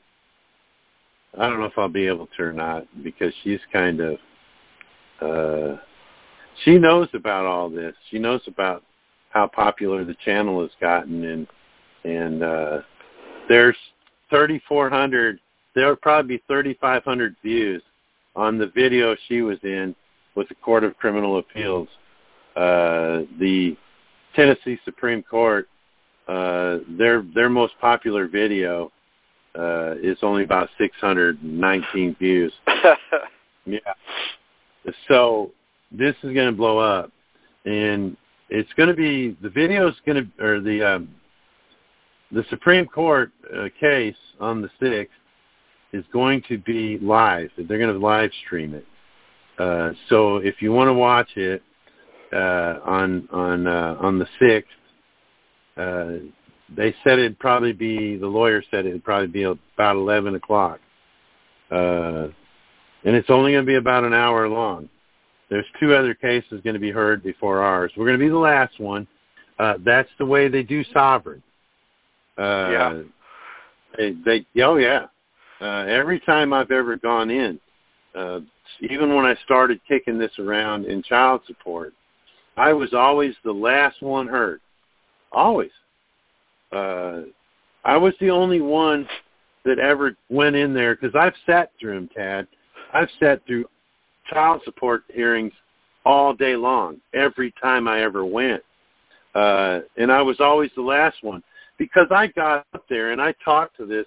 I 1.38 1.48
don't 1.48 1.60
know 1.60 1.66
if 1.66 1.78
I'll 1.78 1.88
be 1.88 2.06
able 2.06 2.28
to 2.36 2.42
or 2.42 2.52
not 2.52 2.86
because 3.02 3.32
she's 3.42 3.60
kind 3.72 4.00
of 4.00 4.18
uh, 5.20 5.76
she 6.64 6.78
knows 6.78 7.08
about 7.14 7.46
all 7.46 7.70
this. 7.70 7.94
She 8.10 8.18
knows 8.18 8.42
about 8.46 8.82
how 9.30 9.46
popular 9.46 10.04
the 10.04 10.16
channel 10.24 10.60
has 10.60 10.70
gotten, 10.80 11.24
and 11.24 11.46
and 12.04 12.42
uh, 12.42 12.78
there's 13.48 13.76
3,400. 14.30 15.38
There 15.74 15.88
will 15.88 15.96
probably 15.96 16.36
be 16.36 16.42
3,500 16.46 17.36
views 17.42 17.82
on 18.34 18.58
the 18.58 18.66
video 18.68 19.16
she 19.28 19.42
was 19.42 19.58
in 19.62 19.94
with 20.40 20.48
the 20.48 20.54
Court 20.54 20.84
of 20.84 20.96
Criminal 20.96 21.38
Appeals. 21.38 21.86
Uh, 22.56 23.28
the 23.38 23.76
Tennessee 24.34 24.78
Supreme 24.86 25.22
Court, 25.22 25.68
uh, 26.28 26.78
their 26.88 27.22
their 27.34 27.50
most 27.50 27.74
popular 27.78 28.26
video 28.26 28.90
uh, 29.54 29.96
is 30.02 30.16
only 30.22 30.42
about 30.42 30.70
619 30.78 32.16
views. 32.18 32.52
yeah. 33.66 33.80
So 35.08 35.50
this 35.92 36.16
is 36.22 36.32
going 36.32 36.50
to 36.50 36.56
blow 36.56 36.78
up, 36.78 37.12
and 37.66 38.16
it's 38.48 38.72
going 38.78 38.88
to 38.88 38.94
be 38.94 39.36
the 39.42 39.50
video 39.50 39.88
is 39.88 39.94
going 40.06 40.24
to 40.24 40.42
or 40.42 40.60
the 40.60 40.82
um, 40.82 41.14
the 42.32 42.46
Supreme 42.48 42.86
Court 42.86 43.30
uh, 43.54 43.68
case 43.78 44.16
on 44.40 44.62
the 44.62 44.70
sixth 44.80 45.12
is 45.92 46.04
going 46.14 46.42
to 46.48 46.56
be 46.56 46.96
live. 47.02 47.50
They're 47.58 47.78
going 47.78 47.92
to 47.92 47.98
live 47.98 48.30
stream 48.46 48.72
it. 48.72 48.86
Uh, 49.60 49.92
so 50.08 50.38
if 50.38 50.62
you 50.62 50.72
want 50.72 50.88
to 50.88 50.94
watch 50.94 51.28
it 51.36 51.62
uh, 52.32 52.78
on 52.82 53.28
on 53.30 53.66
uh, 53.66 53.96
on 54.00 54.18
the 54.18 54.26
sixth, 54.38 54.70
uh, 55.76 56.24
they 56.74 56.94
said 57.04 57.18
it'd 57.18 57.38
probably 57.38 57.74
be 57.74 58.16
the 58.16 58.26
lawyer 58.26 58.62
said 58.70 58.86
it'd 58.86 59.04
probably 59.04 59.26
be 59.26 59.42
about 59.42 59.96
eleven 59.96 60.34
o'clock, 60.34 60.80
uh, 61.70 62.28
and 63.04 63.14
it's 63.14 63.28
only 63.28 63.52
going 63.52 63.64
to 63.64 63.70
be 63.70 63.74
about 63.74 64.02
an 64.02 64.14
hour 64.14 64.48
long. 64.48 64.88
There's 65.50 65.66
two 65.78 65.94
other 65.94 66.14
cases 66.14 66.62
going 66.64 66.74
to 66.74 66.80
be 66.80 66.92
heard 66.92 67.22
before 67.22 67.60
ours. 67.60 67.92
We're 67.96 68.06
going 68.06 68.18
to 68.18 68.24
be 68.24 68.30
the 68.30 68.38
last 68.38 68.80
one. 68.80 69.06
Uh, 69.58 69.74
that's 69.84 70.08
the 70.18 70.24
way 70.24 70.48
they 70.48 70.62
do 70.62 70.82
sovereign. 70.94 71.42
Uh, 72.38 72.70
yeah. 72.72 73.02
They, 73.98 74.16
they 74.24 74.62
oh 74.62 74.76
yeah. 74.76 75.06
Uh, 75.60 75.84
every 75.86 76.20
time 76.20 76.54
I've 76.54 76.70
ever 76.70 76.96
gone 76.96 77.30
in, 77.30 77.60
uh, 78.14 78.40
even 78.80 79.14
when 79.14 79.24
I 79.24 79.34
started 79.44 79.80
kicking 79.86 80.18
this 80.18 80.38
around 80.38 80.86
in 80.86 81.02
child 81.02 81.42
support, 81.46 81.92
I 82.56 82.72
was 82.72 82.92
always 82.94 83.34
the 83.44 83.52
last 83.52 84.02
one 84.02 84.26
hurt. 84.26 84.60
Always. 85.32 85.70
Uh, 86.72 87.22
I 87.84 87.96
was 87.96 88.14
the 88.20 88.30
only 88.30 88.60
one 88.60 89.08
that 89.64 89.78
ever 89.78 90.16
went 90.28 90.56
in 90.56 90.74
there 90.74 90.94
because 90.94 91.14
I've 91.14 91.34
sat 91.46 91.70
through 91.78 91.94
them, 91.94 92.10
Tad. 92.14 92.46
I've 92.92 93.08
sat 93.18 93.44
through 93.46 93.66
child 94.28 94.62
support 94.64 95.04
hearings 95.08 95.52
all 96.04 96.34
day 96.34 96.56
long, 96.56 97.00
every 97.14 97.52
time 97.62 97.86
I 97.88 98.02
ever 98.02 98.24
went. 98.24 98.62
Uh, 99.34 99.80
and 99.96 100.10
I 100.10 100.22
was 100.22 100.40
always 100.40 100.70
the 100.74 100.82
last 100.82 101.18
one 101.22 101.42
because 101.78 102.08
I 102.10 102.28
got 102.28 102.66
up 102.74 102.84
there 102.88 103.12
and 103.12 103.20
I 103.20 103.34
talked 103.44 103.76
to 103.76 103.86
this 103.86 104.06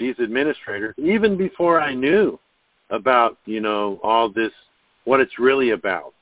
these 0.00 0.18
administrators 0.18 0.94
even 0.96 1.36
before 1.36 1.80
I 1.80 1.94
knew 1.94 2.38
about 2.90 3.38
you 3.44 3.60
know 3.60 4.00
all 4.02 4.28
this 4.28 4.52
what 5.04 5.20
it's 5.20 5.38
really 5.38 5.70
about. 5.70 6.14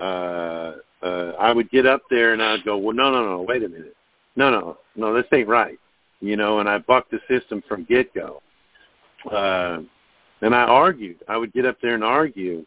Uh, 0.00 0.74
uh, 1.02 1.32
I 1.38 1.52
would 1.52 1.70
get 1.70 1.86
up 1.86 2.02
there 2.10 2.32
and 2.32 2.42
I'd 2.42 2.64
go, 2.64 2.76
well, 2.76 2.94
no, 2.94 3.10
no, 3.10 3.24
no, 3.24 3.42
wait 3.42 3.62
a 3.62 3.68
minute, 3.68 3.94
no, 4.36 4.50
no, 4.50 4.78
no, 4.96 5.14
this 5.14 5.26
ain't 5.32 5.48
right, 5.48 5.78
you 6.20 6.36
know, 6.36 6.58
and 6.58 6.68
I 6.68 6.78
bucked 6.78 7.12
the 7.12 7.20
system 7.28 7.62
from 7.68 7.84
get 7.84 8.12
go. 8.12 8.42
Uh, 9.30 9.80
and 10.40 10.54
I 10.54 10.62
argued. 10.62 11.18
I 11.28 11.36
would 11.36 11.52
get 11.52 11.64
up 11.64 11.78
there 11.80 11.94
and 11.94 12.04
argue, 12.04 12.66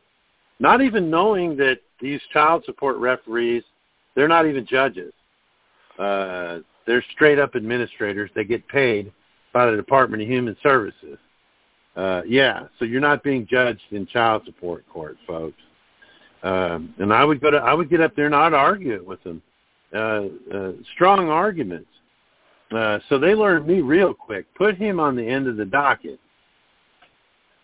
not 0.59 0.81
even 0.81 1.09
knowing 1.09 1.57
that 1.57 1.79
these 1.99 2.21
child 2.31 2.63
support 2.65 2.97
referees, 2.97 3.63
they're 4.15 4.27
not 4.27 4.47
even 4.47 4.65
judges. 4.65 5.13
Uh, 5.99 6.59
they're 6.85 7.03
straight 7.13 7.39
up 7.39 7.55
administrators. 7.55 8.31
They 8.33 8.45
get 8.45 8.67
paid 8.67 9.11
by 9.53 9.69
the 9.69 9.75
Department 9.75 10.23
of 10.23 10.29
Human 10.29 10.55
Services. 10.63 11.17
Uh, 11.97 12.21
yeah, 12.27 12.67
so 12.77 12.85
you're 12.85 13.01
not 13.01 13.23
being 13.23 13.47
judged 13.49 13.81
in 13.89 14.05
child 14.05 14.43
support 14.45 14.87
court, 14.87 15.17
folks. 15.25 15.57
Um, 16.43 16.93
and 16.99 17.11
I 17.11 17.25
would 17.25 17.41
go 17.41 17.49
to, 17.49 17.57
I 17.57 17.73
would 17.73 17.89
get 17.89 18.01
up 18.01 18.15
there 18.15 18.27
and 18.27 18.35
I'd 18.35 18.53
argue 18.53 18.93
it 18.93 19.05
with 19.05 19.21
them, 19.23 19.41
uh, 19.95 20.25
uh, 20.53 20.71
strong 20.93 21.29
arguments. 21.29 21.89
Uh, 22.71 22.99
so 23.09 23.17
they 23.17 23.33
learned 23.33 23.65
me 23.65 23.81
real 23.81 24.13
quick. 24.13 24.45
Put 24.53 24.77
him 24.77 24.99
on 24.99 25.15
the 25.15 25.27
end 25.27 25.47
of 25.47 25.57
the 25.57 25.65
docket, 25.65 26.19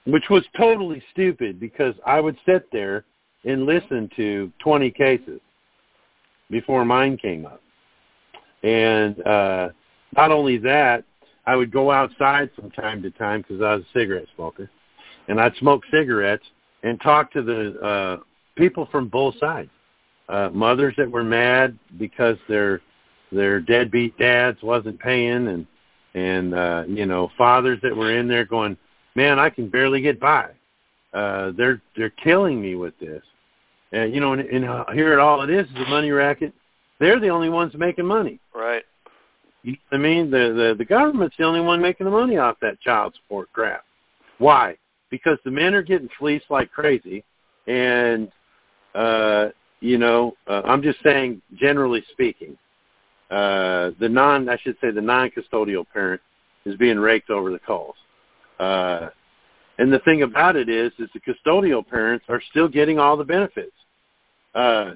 which 0.06 0.30
was 0.32 0.44
totally 0.58 1.04
stupid 1.12 1.60
because 1.60 1.94
I 2.04 2.20
would 2.20 2.38
sit 2.44 2.72
there 2.72 3.06
and 3.46 3.68
listen 3.68 4.10
to 4.16 4.52
20 4.60 4.90
cases 4.90 5.42
before 6.50 6.86
mine 6.86 7.18
came 7.18 7.46
up. 7.46 7.62
And 8.64 9.22
uh, 9.28 9.70
not 10.16 10.32
only 10.32 10.58
that, 10.60 11.04
I 11.46 11.56
would 11.56 11.72
go 11.72 11.92
outside 11.92 12.50
from 12.56 12.72
time 12.72 13.02
to 13.04 13.12
time 13.12 13.42
because 13.42 13.62
I 13.62 13.76
was 13.76 13.84
a 13.84 14.00
cigarette 14.00 14.28
smoker, 14.36 14.70
and 15.28 15.40
I'd 15.40 15.56
smoke 15.58 15.84
cigarettes 15.92 16.46
and 16.84 17.00
talk 17.02 17.32
to 17.34 17.42
the 17.42 17.80
uh, 17.80 18.18
people 18.56 18.88
from 18.92 19.08
both 19.08 19.36
sides. 19.40 19.70
Uh, 20.30 20.50
mothers 20.54 20.94
that 20.98 21.10
were 21.10 21.24
mad 21.24 21.78
because 22.00 22.38
their 22.48 22.82
their 23.32 23.60
deadbeat 23.60 24.18
dads 24.18 24.62
wasn't 24.64 24.98
paying, 25.00 25.48
and 25.48 25.68
and 26.14 26.54
uh, 26.54 26.84
you 26.88 27.06
know 27.06 27.30
fathers 27.38 27.80
that 27.84 27.96
were 27.96 28.18
in 28.18 28.28
there 28.28 28.46
going, 28.46 28.78
man, 29.16 29.40
I 29.40 29.50
can 29.50 29.70
barely 29.70 30.02
get 30.02 30.20
by. 30.20 30.50
Uh, 31.14 31.52
they're 31.58 31.82
they're 31.98 32.10
killing 32.10 32.62
me 32.62 32.76
with 32.76 32.98
this. 33.00 33.22
And 33.92 34.14
you 34.14 34.22
know, 34.22 34.34
and, 34.34 34.42
and 34.42 34.66
here 34.94 35.14
it 35.14 35.20
all 35.20 35.42
it 35.42 35.50
is 35.50 35.68
is 35.68 35.76
a 35.76 35.90
money 35.90 36.12
racket. 36.12 36.54
They're 37.00 37.20
the 37.20 37.30
only 37.30 37.50
ones 37.50 37.74
making 37.76 38.06
money. 38.06 38.40
Right. 38.56 38.84
I 39.92 39.98
mean, 39.98 40.30
the, 40.30 40.54
the 40.54 40.76
the 40.78 40.86
government's 40.86 41.38
the 41.38 41.46
only 41.46 41.62
one 41.62 41.82
making 41.82 42.06
the 42.06 42.12
money 42.12 42.38
off 42.38 42.58
that 42.62 42.82
child 42.82 43.14
support 43.16 43.52
crap. 43.54 43.86
Why? 44.38 44.76
Because 45.10 45.38
the 45.46 45.52
men 45.52 45.74
are 45.74 45.82
getting 45.82 46.10
fleeced 46.20 46.48
like 46.50 46.72
crazy, 46.72 47.24
and 47.68 48.30
uh, 48.94 49.50
you 49.80 49.98
know, 49.98 50.36
uh, 50.48 50.62
I'm 50.66 50.82
just 50.82 51.00
saying, 51.04 51.42
generally 51.56 52.04
speaking, 52.12 52.58
uh, 53.32 53.92
the 54.00 54.10
non, 54.10 54.50
I 54.50 54.58
should 54.58 54.78
say, 54.82 54.92
the 54.92 55.02
non-custodial 55.02 55.86
parent 55.92 56.22
is 56.66 56.76
being 56.76 57.00
raked 57.00 57.30
over 57.30 57.52
the 57.52 57.60
coals. 57.60 57.96
Uh, 58.60 59.10
and 59.80 59.92
the 59.92 60.00
thing 60.00 60.22
about 60.22 60.56
it 60.56 60.70
is, 60.70 60.92
is 61.00 61.10
the 61.14 61.20
custodial 61.20 61.88
parents 61.88 62.26
are 62.30 62.42
still 62.52 62.68
getting 62.68 63.00
all 63.00 63.18
the 63.18 63.24
benefits. 63.24 63.76
Uh, 64.54 64.92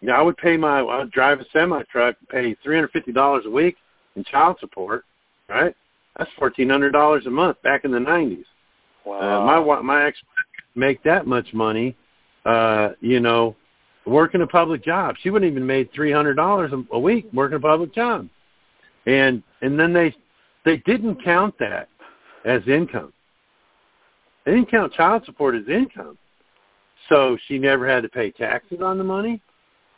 you 0.00 0.08
know, 0.08 0.14
I 0.14 0.22
would 0.22 0.36
pay 0.36 0.56
my, 0.56 0.80
I 0.80 0.98
would 0.98 1.10
drive 1.12 1.40
a 1.40 1.46
semi 1.52 1.82
truck, 1.84 2.16
pay 2.28 2.54
three 2.62 2.74
hundred 2.74 2.90
fifty 2.90 3.12
dollars 3.12 3.44
a 3.46 3.50
week 3.50 3.76
in 4.16 4.24
child 4.24 4.56
support, 4.60 5.04
right? 5.48 5.74
That's 6.18 6.30
fourteen 6.38 6.68
hundred 6.68 6.92
dollars 6.92 7.26
a 7.26 7.30
month 7.30 7.60
back 7.62 7.84
in 7.84 7.90
the 7.90 8.00
nineties. 8.00 8.46
Wow. 9.04 9.42
Uh, 9.42 9.62
my 9.64 9.80
my 9.80 10.06
ex 10.06 10.18
make 10.74 11.02
that 11.02 11.26
much 11.26 11.52
money, 11.52 11.96
uh, 12.44 12.90
you 13.00 13.20
know, 13.20 13.56
working 14.06 14.42
a 14.42 14.46
public 14.46 14.84
job. 14.84 15.16
She 15.22 15.30
wouldn't 15.30 15.50
even 15.50 15.66
made 15.66 15.92
three 15.92 16.12
hundred 16.12 16.34
dollars 16.34 16.72
a 16.92 16.98
week 16.98 17.28
working 17.32 17.56
a 17.56 17.60
public 17.60 17.94
job, 17.94 18.28
and 19.06 19.42
and 19.62 19.78
then 19.78 19.92
they 19.92 20.14
they 20.64 20.78
didn't 20.78 21.22
count 21.24 21.54
that 21.58 21.88
as 22.44 22.62
income. 22.66 23.12
They 24.44 24.52
didn't 24.52 24.70
count 24.70 24.92
child 24.92 25.24
support 25.24 25.54
as 25.54 25.68
income, 25.68 26.18
so 27.08 27.38
she 27.46 27.58
never 27.58 27.88
had 27.88 28.02
to 28.02 28.08
pay 28.08 28.30
taxes 28.30 28.80
on 28.82 28.98
the 28.98 29.04
money. 29.04 29.40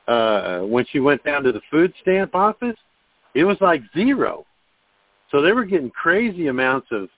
Uh, 0.07 0.61
when 0.61 0.85
she 0.90 1.00
went 1.00 1.24
down 1.24 1.42
to 1.42 1.50
the 1.50 1.62
food 1.70 1.92
stamp 2.03 2.35
office, 2.35 2.77
it 3.34 3.44
was 3.44 3.56
like 3.60 3.82
zero. 3.94 4.46
So 5.30 5.42
they 5.42 5.52
were 5.52 5.64
getting 5.64 5.90
crazy 5.90 6.46
amounts 6.46 6.88
of 6.92 7.08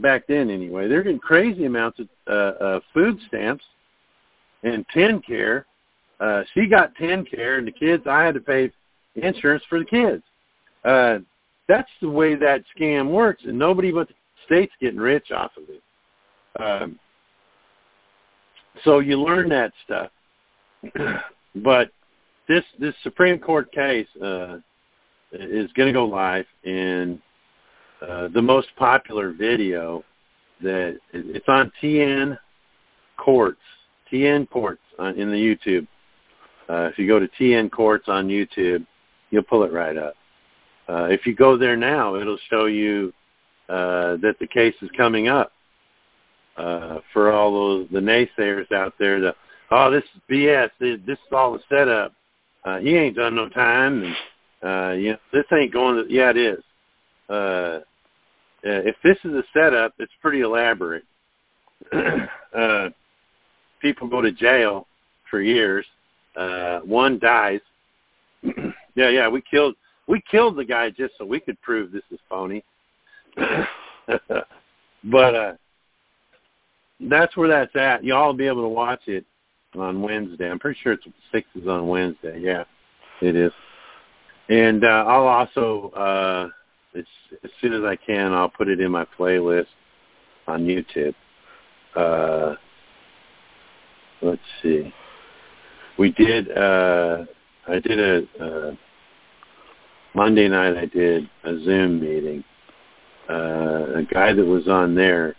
back 0.00 0.26
then 0.26 0.50
anyway. 0.50 0.88
They're 0.88 1.02
getting 1.02 1.18
crazy 1.18 1.64
amounts 1.66 2.00
of 2.00 2.08
uh, 2.26 2.64
uh, 2.64 2.80
food 2.92 3.18
stamps 3.28 3.64
and 4.62 4.84
TennCare. 4.94 5.64
Uh, 6.20 6.42
she 6.54 6.66
got 6.66 6.96
TennCare, 6.96 7.58
and 7.58 7.66
the 7.66 7.72
kids 7.72 8.04
I 8.06 8.24
had 8.24 8.34
to 8.34 8.40
pay 8.40 8.72
insurance 9.14 9.62
for 9.68 9.78
the 9.78 9.84
kids. 9.84 10.22
Uh, 10.84 11.18
that's 11.68 11.90
the 12.00 12.08
way 12.08 12.34
that 12.34 12.64
scam 12.76 13.10
works, 13.10 13.44
and 13.46 13.58
nobody 13.58 13.92
but 13.92 14.08
the 14.08 14.14
state's 14.46 14.72
getting 14.80 14.98
rich 14.98 15.30
off 15.30 15.52
of 15.56 15.64
it. 15.68 15.82
Um, 16.60 16.98
so 18.84 19.00
you 19.00 19.20
learn 19.20 19.48
that 19.50 19.72
stuff, 19.84 20.10
but 21.56 21.90
this 22.48 22.64
this 22.78 22.94
Supreme 23.02 23.38
Court 23.38 23.70
case 23.70 24.08
uh, 24.22 24.58
is 25.32 25.70
going 25.72 25.88
to 25.88 25.92
go 25.92 26.04
live, 26.04 26.46
and 26.64 27.20
uh, 28.06 28.28
the 28.28 28.42
most 28.42 28.68
popular 28.76 29.32
video 29.32 30.04
that 30.62 30.98
it's 31.12 31.48
on 31.48 31.70
TN 31.82 32.38
Courts, 33.16 33.60
TN 34.12 34.48
Courts 34.48 34.82
on, 34.98 35.14
in 35.16 35.30
the 35.30 35.36
YouTube. 35.36 35.86
Uh, 36.68 36.88
if 36.90 36.98
you 36.98 37.06
go 37.06 37.18
to 37.18 37.28
TN 37.40 37.70
Courts 37.70 38.04
on 38.08 38.28
YouTube, 38.28 38.86
you'll 39.30 39.42
pull 39.42 39.62
it 39.62 39.72
right 39.72 39.96
up. 39.96 40.14
Uh, 40.88 41.04
if 41.04 41.26
you 41.26 41.34
go 41.34 41.56
there 41.56 41.76
now, 41.76 42.14
it'll 42.16 42.38
show 42.48 42.66
you 42.66 43.12
uh, 43.68 44.16
that 44.22 44.36
the 44.40 44.46
case 44.46 44.74
is 44.80 44.90
coming 44.96 45.28
up 45.28 45.52
uh, 46.56 46.98
for 47.12 47.32
all 47.32 47.52
those 47.52 47.88
the 47.92 48.00
naysayers 48.00 48.70
out 48.72 48.94
there. 48.98 49.20
The 49.20 49.34
oh, 49.70 49.90
this 49.90 50.04
is 50.14 50.20
BS. 50.30 50.70
This, 50.80 50.98
is 51.06 51.18
all 51.32 51.54
a 51.54 51.58
setup. 51.68 52.14
Uh, 52.64 52.78
he 52.78 52.96
ain't 52.96 53.16
done 53.16 53.34
no 53.34 53.48
time, 53.48 54.02
and 54.02 54.14
uh, 54.62 54.92
you 54.92 55.12
know 55.12 55.18
this 55.32 55.44
ain't 55.52 55.72
going. 55.72 56.04
To, 56.04 56.12
yeah, 56.12 56.30
it 56.30 56.36
is. 56.36 56.62
Uh, 57.28 57.32
uh, 57.32 57.80
if 58.62 58.96
this 59.04 59.16
is 59.24 59.32
a 59.32 59.44
setup, 59.52 59.94
it's 59.98 60.12
pretty 60.20 60.40
elaborate. 60.40 61.04
uh, 62.56 62.88
people 63.80 64.08
go 64.08 64.20
to 64.20 64.32
jail 64.32 64.86
for 65.30 65.40
years. 65.40 65.86
Uh, 66.36 66.80
one 66.80 67.18
dies. 67.18 67.60
yeah, 68.96 69.08
yeah, 69.08 69.28
we 69.28 69.42
killed 69.42 69.74
we 70.06 70.22
killed 70.30 70.56
the 70.56 70.64
guy 70.64 70.90
just 70.90 71.14
so 71.18 71.24
we 71.24 71.38
could 71.38 71.60
prove 71.62 71.92
this 71.92 72.02
is 72.10 72.18
phony. 72.28 72.64
but 75.04 75.34
uh 75.34 75.52
that's 77.00 77.36
where 77.36 77.48
that's 77.48 77.74
at. 77.76 78.02
Y'all 78.02 78.32
be 78.32 78.46
able 78.46 78.62
to 78.62 78.68
watch 78.68 79.02
it 79.06 79.24
on 79.76 80.02
Wednesday. 80.02 80.50
I'm 80.50 80.58
pretty 80.58 80.80
sure 80.82 80.94
it's 80.94 81.04
six 81.30 81.46
is 81.54 81.68
on 81.68 81.86
Wednesday. 81.86 82.40
Yeah, 82.40 82.64
it 83.20 83.36
is. 83.36 83.52
And 84.48 84.84
uh, 84.84 85.04
I'll 85.06 85.26
also 85.26 85.90
uh 85.90 86.48
as, 86.96 87.04
as 87.44 87.50
soon 87.60 87.72
as 87.74 87.84
I 87.84 87.96
can, 87.96 88.32
I'll 88.32 88.48
put 88.48 88.68
it 88.68 88.80
in 88.80 88.90
my 88.90 89.06
playlist 89.18 89.66
on 90.46 90.64
YouTube. 90.64 91.14
Uh, 91.94 92.54
let's 94.22 94.40
see. 94.62 94.92
We 95.98 96.12
did. 96.12 96.50
Uh, 96.56 97.24
I 97.66 97.78
did 97.80 97.98
a 98.00 98.44
uh, 98.44 98.72
Monday 100.14 100.48
night. 100.48 100.76
I 100.76 100.86
did 100.86 101.28
a 101.44 101.58
Zoom 101.64 102.00
meeting. 102.00 102.44
Uh, 103.28 103.96
a 103.96 104.06
guy 104.10 104.32
that 104.32 104.44
was 104.44 104.68
on 104.68 104.94
there 104.94 105.34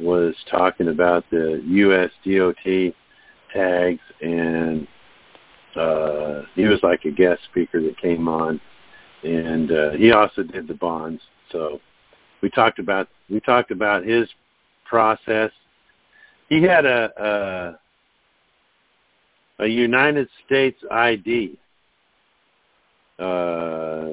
was 0.00 0.34
talking 0.50 0.88
about 0.88 1.24
the 1.30 1.62
U.S. 1.64 2.10
DOT 2.24 2.94
tags, 3.52 4.00
and 4.20 4.86
uh, 5.78 6.42
he 6.54 6.64
was 6.64 6.80
like 6.82 7.04
a 7.04 7.10
guest 7.10 7.40
speaker 7.50 7.80
that 7.82 7.98
came 8.00 8.28
on 8.28 8.60
and 9.22 9.72
uh, 9.72 9.90
he 9.92 10.12
also 10.12 10.42
did 10.42 10.68
the 10.68 10.74
bonds. 10.74 11.22
So 11.50 11.80
we 12.42 12.50
talked 12.50 12.78
about 12.78 13.08
we 13.28 13.40
talked 13.40 13.70
about 13.70 14.04
his 14.04 14.28
process. 14.84 15.50
He 16.48 16.62
had 16.62 16.86
a 16.86 17.78
a, 19.58 19.64
a 19.64 19.66
United 19.66 20.28
States 20.46 20.80
ID. 20.90 21.58
Uh, 23.18 24.12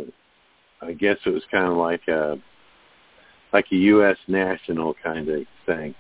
I 0.81 0.93
guess 0.97 1.17
it 1.25 1.29
was 1.29 1.43
kind 1.51 1.67
of 1.67 1.77
like 1.77 2.07
a 2.07 2.37
like 3.53 3.65
a 3.71 3.75
U.S. 3.75 4.17
national 4.27 4.95
kind 5.03 5.29
of 5.29 5.43
thing. 5.65 5.95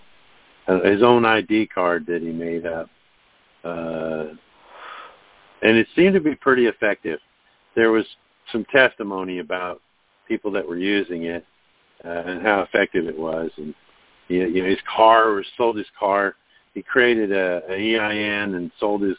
Uh, 0.67 0.81
his 0.81 1.03
own 1.03 1.25
ID 1.25 1.67
card 1.67 2.05
that 2.07 2.21
he 2.21 2.29
made 2.29 2.65
up, 2.65 2.89
uh, 3.63 4.25
and 5.61 5.77
it 5.77 5.87
seemed 5.95 6.13
to 6.13 6.19
be 6.19 6.35
pretty 6.35 6.67
effective. 6.67 7.19
There 7.75 7.91
was 7.91 8.05
some 8.51 8.65
testimony 8.65 9.39
about 9.39 9.81
people 10.27 10.51
that 10.51 10.67
were 10.67 10.77
using 10.77 11.23
it 11.23 11.45
uh, 12.03 12.23
and 12.25 12.41
how 12.41 12.61
effective 12.61 13.07
it 13.07 13.17
was. 13.17 13.51
And 13.57 13.73
you 14.27 14.47
you 14.47 14.63
know 14.63 14.69
his 14.69 14.79
car 14.95 15.29
or 15.29 15.43
sold 15.57 15.77
his 15.77 15.87
car. 15.97 16.35
He 16.73 16.81
created 16.81 17.31
a, 17.31 17.61
a 17.69 17.97
EIN 17.97 18.55
and 18.55 18.71
sold 18.79 19.01
his 19.01 19.17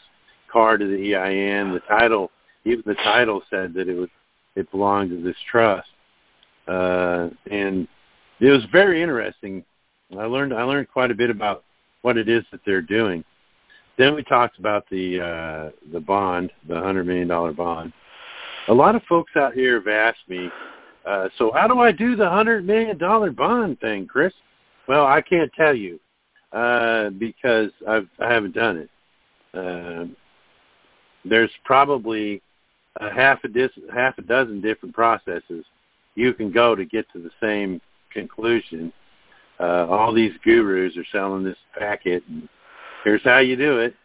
car 0.51 0.77
to 0.77 0.85
the 0.85 1.15
EIN. 1.15 1.73
The 1.73 1.81
title, 1.87 2.31
even 2.65 2.83
the 2.85 2.95
title 2.95 3.41
said 3.49 3.73
that 3.73 3.87
it 3.87 3.95
was 3.95 4.09
it 4.55 4.69
belonged 4.71 5.11
to 5.11 5.21
this 5.21 5.35
trust. 5.49 5.87
Uh, 6.67 7.29
and 7.49 7.87
it 8.39 8.49
was 8.49 8.63
very 8.71 9.01
interesting. 9.01 9.63
I 10.17 10.25
learned 10.25 10.53
I 10.53 10.63
learned 10.63 10.89
quite 10.89 11.11
a 11.11 11.15
bit 11.15 11.29
about 11.29 11.63
what 12.01 12.17
it 12.17 12.29
is 12.29 12.43
that 12.51 12.61
they're 12.65 12.81
doing. 12.81 13.23
Then 13.97 14.15
we 14.15 14.23
talked 14.23 14.59
about 14.59 14.87
the 14.89 15.19
uh, 15.19 15.71
the 15.91 15.99
bond, 15.99 16.51
the 16.67 16.79
hundred 16.79 17.07
million 17.07 17.27
dollar 17.27 17.51
bond, 17.51 17.93
a 18.67 18.73
lot 18.73 18.95
of 18.95 19.03
folks 19.03 19.31
out 19.35 19.53
here 19.53 19.79
have 19.79 19.87
asked 19.87 20.27
me, 20.27 20.49
uh, 21.05 21.29
so 21.37 21.51
how 21.53 21.67
do 21.67 21.79
I 21.79 21.91
do 21.91 22.15
the 22.15 22.29
hundred 22.29 22.65
million 22.65 22.97
dollar 22.97 23.31
bond 23.31 23.79
thing, 23.79 24.05
Chris? 24.07 24.33
Well, 24.87 25.05
I 25.05 25.21
can't 25.21 25.51
tell 25.53 25.73
you 25.73 25.99
uh, 26.51 27.09
because 27.11 27.71
I've 27.87 28.07
I 28.19 28.31
haven't 28.31 28.55
done 28.55 28.77
it. 28.77 28.89
Uh, 29.53 30.05
there's 31.25 31.51
probably 31.65 32.41
a 32.99 33.09
half 33.09 33.43
a 33.43 33.47
dis- 33.47 33.71
half 33.93 34.17
a 34.17 34.21
dozen 34.21 34.61
different 34.61 34.93
processes 34.93 35.65
you 36.15 36.33
can 36.33 36.51
go 36.51 36.75
to 36.75 36.83
get 36.83 37.05
to 37.13 37.19
the 37.19 37.29
same 37.41 37.79
conclusion. 38.11 38.91
Uh, 39.59 39.85
all 39.87 40.13
these 40.13 40.33
gurus 40.43 40.97
are 40.97 41.05
selling 41.11 41.43
this 41.43 41.57
packet, 41.77 42.23
and 42.27 42.49
here's 43.03 43.23
how 43.23 43.39
you 43.39 43.55
do 43.55 43.79
it. 43.79 43.95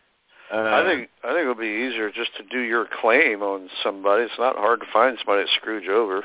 Uh, 0.53 0.57
I 0.57 0.85
think 0.85 1.09
I 1.25 1.29
think 1.29 1.41
it'll 1.41 1.55
be 1.55 1.89
easier 1.89 2.11
just 2.11 2.37
to 2.37 2.43
do 2.51 2.61
your 2.61 2.87
claim 3.01 3.43
on 3.43 3.71
somebody. 3.83 4.25
It's 4.25 4.39
not 4.39 4.57
hard 4.57 4.81
to 4.81 4.87
find 4.93 5.17
somebody 5.19 5.47
to 5.47 5.51
scrooge 5.55 5.89
over 5.89 6.23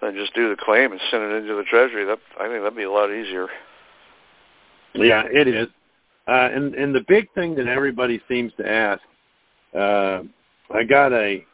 than 0.00 0.14
just 0.14 0.34
do 0.34 0.48
the 0.48 0.56
claim 0.56 0.92
and 0.92 1.00
send 1.10 1.24
it 1.24 1.42
into 1.42 1.54
the 1.54 1.64
treasury. 1.64 2.04
That 2.04 2.18
I 2.38 2.46
think 2.48 2.62
that'd 2.62 2.76
be 2.76 2.84
a 2.84 2.90
lot 2.90 3.10
easier. 3.10 3.48
Yeah, 4.94 5.24
it 5.26 5.48
is. 5.48 5.68
Uh, 6.28 6.50
and 6.52 6.74
and 6.74 6.94
the 6.94 7.04
big 7.08 7.32
thing 7.34 7.56
that 7.56 7.66
everybody 7.66 8.20
seems 8.28 8.52
to 8.58 8.68
ask, 8.68 9.02
uh, 9.74 10.22
I 10.72 10.84
got 10.88 11.12
a 11.12 11.44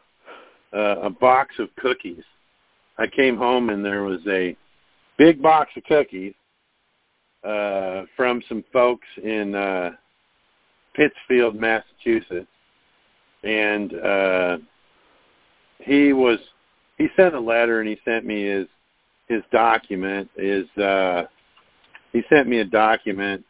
uh, 0.73 1.01
a 1.01 1.09
box 1.09 1.55
of 1.57 1.69
cookies. 1.77 2.23
I 2.99 3.07
came 3.07 3.35
home 3.35 3.69
and 3.69 3.83
there 3.83 4.03
was 4.03 4.19
a 4.27 4.55
big 5.17 5.41
box 5.41 5.71
of 5.75 5.83
cookies 5.85 6.33
uh, 7.43 8.03
from 8.15 8.43
some 8.47 8.63
folks 8.71 9.07
in 9.23 9.55
uh, 9.55 9.91
Pittsfield, 10.99 11.55
Massachusetts, 11.55 12.49
and 13.43 13.93
uh, 13.93 14.57
he 15.77 16.11
was 16.11 16.39
he 16.97 17.07
sent 17.15 17.35
a 17.35 17.39
letter 17.39 17.79
and 17.79 17.87
he 17.87 17.97
sent 18.03 18.25
me 18.25 18.43
his 18.45 18.67
his 19.29 19.41
document 19.49 20.29
is 20.35 20.67
uh, 20.77 21.23
he 22.11 22.21
sent 22.27 22.49
me 22.49 22.59
a 22.59 22.65
document 22.65 23.45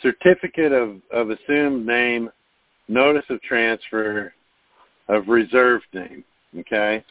certificate 0.00 0.72
of 0.72 1.02
of 1.12 1.28
assumed 1.28 1.84
name 1.84 2.30
notice 2.88 3.26
of 3.28 3.42
transfer 3.42 4.32
of 5.08 5.28
reserved 5.28 5.84
name 5.92 6.24
okay? 6.60 7.04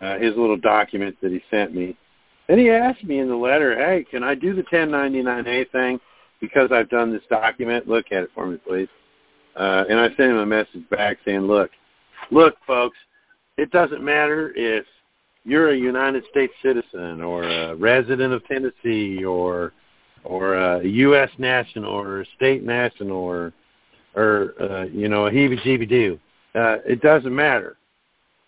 Uh, 0.00 0.18
his 0.18 0.36
little 0.36 0.56
document 0.56 1.16
that 1.20 1.32
he 1.32 1.42
sent 1.50 1.74
me. 1.74 1.96
And 2.48 2.60
he 2.60 2.70
asked 2.70 3.02
me 3.02 3.18
in 3.18 3.28
the 3.28 3.34
letter 3.34 3.74
hey 3.74 4.06
can 4.08 4.22
i 4.22 4.36
do 4.36 4.54
the 4.54 4.62
1099a 4.62 5.68
thing 5.72 5.98
because 6.44 6.70
I've 6.72 6.90
done 6.90 7.12
this 7.12 7.22
document, 7.28 7.88
look 7.88 8.06
at 8.12 8.22
it 8.24 8.30
for 8.34 8.46
me, 8.46 8.58
please. 8.66 8.88
Uh, 9.56 9.84
and 9.88 9.98
I 9.98 10.08
sent 10.08 10.30
him 10.30 10.38
a 10.38 10.46
message 10.46 10.88
back 10.90 11.18
saying, 11.24 11.42
look, 11.42 11.70
look, 12.30 12.56
folks, 12.66 12.96
it 13.56 13.70
doesn't 13.70 14.02
matter 14.02 14.52
if 14.56 14.84
you're 15.44 15.70
a 15.70 15.76
United 15.76 16.24
States 16.30 16.52
citizen 16.62 17.22
or 17.22 17.44
a 17.44 17.76
resident 17.76 18.32
of 18.32 18.44
Tennessee 18.46 19.24
or 19.24 19.72
or 20.24 20.54
a 20.54 20.84
U.S. 20.84 21.30
national 21.36 21.92
or 21.92 22.22
a 22.22 22.26
state 22.36 22.64
national 22.64 23.16
or 23.16 23.52
or 24.14 24.54
uh, 24.60 24.84
you 24.84 25.08
know 25.08 25.26
a 25.26 25.30
heebie-jeebie-doo. 25.30 26.18
Uh, 26.54 26.76
it 26.86 27.02
doesn't 27.02 27.34
matter. 27.34 27.76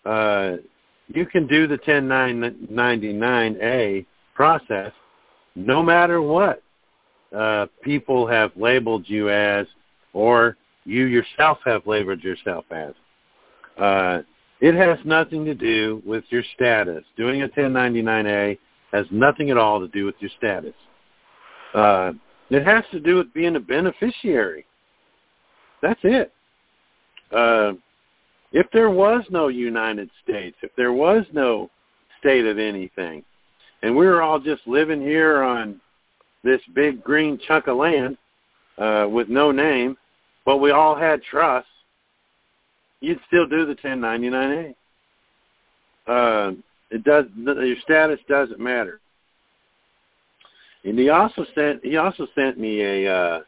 Uh, 0.05 0.55
you 1.09 1.25
can 1.25 1.47
do 1.47 1.67
the 1.67 1.77
1099A 1.77 4.05
process 4.33 4.91
no 5.55 5.81
matter 5.81 6.21
what 6.21 6.61
uh, 7.35 7.67
people 7.83 8.27
have 8.27 8.51
labeled 8.55 9.03
you 9.07 9.29
as 9.29 9.67
or 10.13 10.57
you 10.85 11.05
yourself 11.05 11.59
have 11.65 11.85
labeled 11.85 12.23
yourself 12.23 12.65
as. 12.71 12.93
Uh, 13.77 14.19
it 14.59 14.73
has 14.73 14.97
nothing 15.05 15.45
to 15.45 15.53
do 15.53 16.01
with 16.05 16.23
your 16.29 16.43
status. 16.55 17.03
Doing 17.15 17.43
a 17.43 17.47
1099A 17.49 18.57
has 18.91 19.05
nothing 19.11 19.51
at 19.51 19.57
all 19.57 19.79
to 19.79 19.87
do 19.89 20.05
with 20.05 20.15
your 20.19 20.31
status. 20.37 20.73
Uh, 21.73 22.13
it 22.49 22.65
has 22.65 22.83
to 22.91 22.99
do 22.99 23.15
with 23.15 23.33
being 23.33 23.55
a 23.55 23.59
beneficiary. 23.59 24.65
That's 25.81 25.99
it. 26.03 26.33
Uh, 27.31 27.73
if 28.53 28.65
there 28.71 28.89
was 28.89 29.23
no 29.29 29.49
United 29.49 30.09
States, 30.23 30.55
if 30.61 30.71
there 30.77 30.93
was 30.93 31.25
no 31.33 31.69
state 32.19 32.45
of 32.45 32.57
anything, 32.57 33.23
and 33.83 33.95
we 33.95 34.07
were 34.07 34.21
all 34.21 34.39
just 34.39 34.65
living 34.65 35.01
here 35.01 35.43
on 35.43 35.79
this 36.47 36.61
big 36.73 37.03
green 37.03 37.37
chunk 37.45 37.67
of 37.67 37.77
land 37.77 38.17
uh, 38.77 39.05
with 39.09 39.27
no 39.27 39.51
name, 39.51 39.97
but 40.45 40.57
we 40.57 40.71
all 40.71 40.95
had 40.95 41.21
trust, 41.21 41.67
you'd 43.01 43.19
still 43.27 43.45
do 43.45 43.65
the 43.65 43.75
1099A. 43.75 44.73
Uh, 46.07 46.51
it 46.89 47.03
does. 47.03 47.25
Your 47.35 47.75
status 47.83 48.19
doesn't 48.29 48.61
matter. 48.61 49.01
And 50.85 50.97
he 50.97 51.09
also 51.09 51.45
sent 51.53 51.83
he 51.83 51.97
also 51.97 52.27
sent 52.33 52.57
me 52.57 52.81
a 52.81 53.13
uh, 53.13 53.39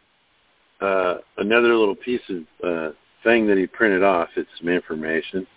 uh, 0.84 1.18
another 1.38 1.74
little 1.74 1.96
piece 1.96 2.22
of 2.30 2.68
uh, 2.68 2.92
thing 3.24 3.48
that 3.48 3.58
he 3.58 3.66
printed 3.66 4.04
off. 4.04 4.28
It's 4.36 4.50
some 4.60 4.68
information, 4.68 5.48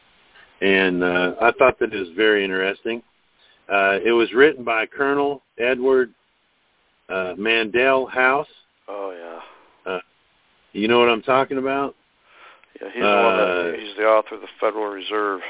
and 0.60 1.02
uh, 1.02 1.34
I 1.40 1.50
thought 1.58 1.80
that 1.80 1.92
it 1.92 1.98
was 1.98 2.10
very 2.14 2.44
interesting. 2.44 3.02
Uh, 3.68 3.98
it 4.04 4.12
was 4.12 4.32
written 4.32 4.62
by 4.62 4.86
Colonel 4.86 5.42
Edward 5.58 6.14
uh, 7.08 7.34
Mandell 7.38 8.10
House. 8.10 8.48
Oh 8.88 9.12
yeah. 9.86 9.92
Uh, 9.92 10.00
you 10.72 10.88
know 10.88 10.98
what 10.98 11.08
I'm 11.08 11.22
talking 11.22 11.58
about? 11.58 11.94
Yeah, 12.80 12.88
he's 12.92 13.02
the 13.02 13.08
one 13.08 13.36
that, 13.36 13.76
he's 13.78 13.96
the 13.96 14.04
author 14.04 14.34
of 14.36 14.40
the 14.40 14.48
Federal 14.60 14.86
Reserve. 14.86 15.40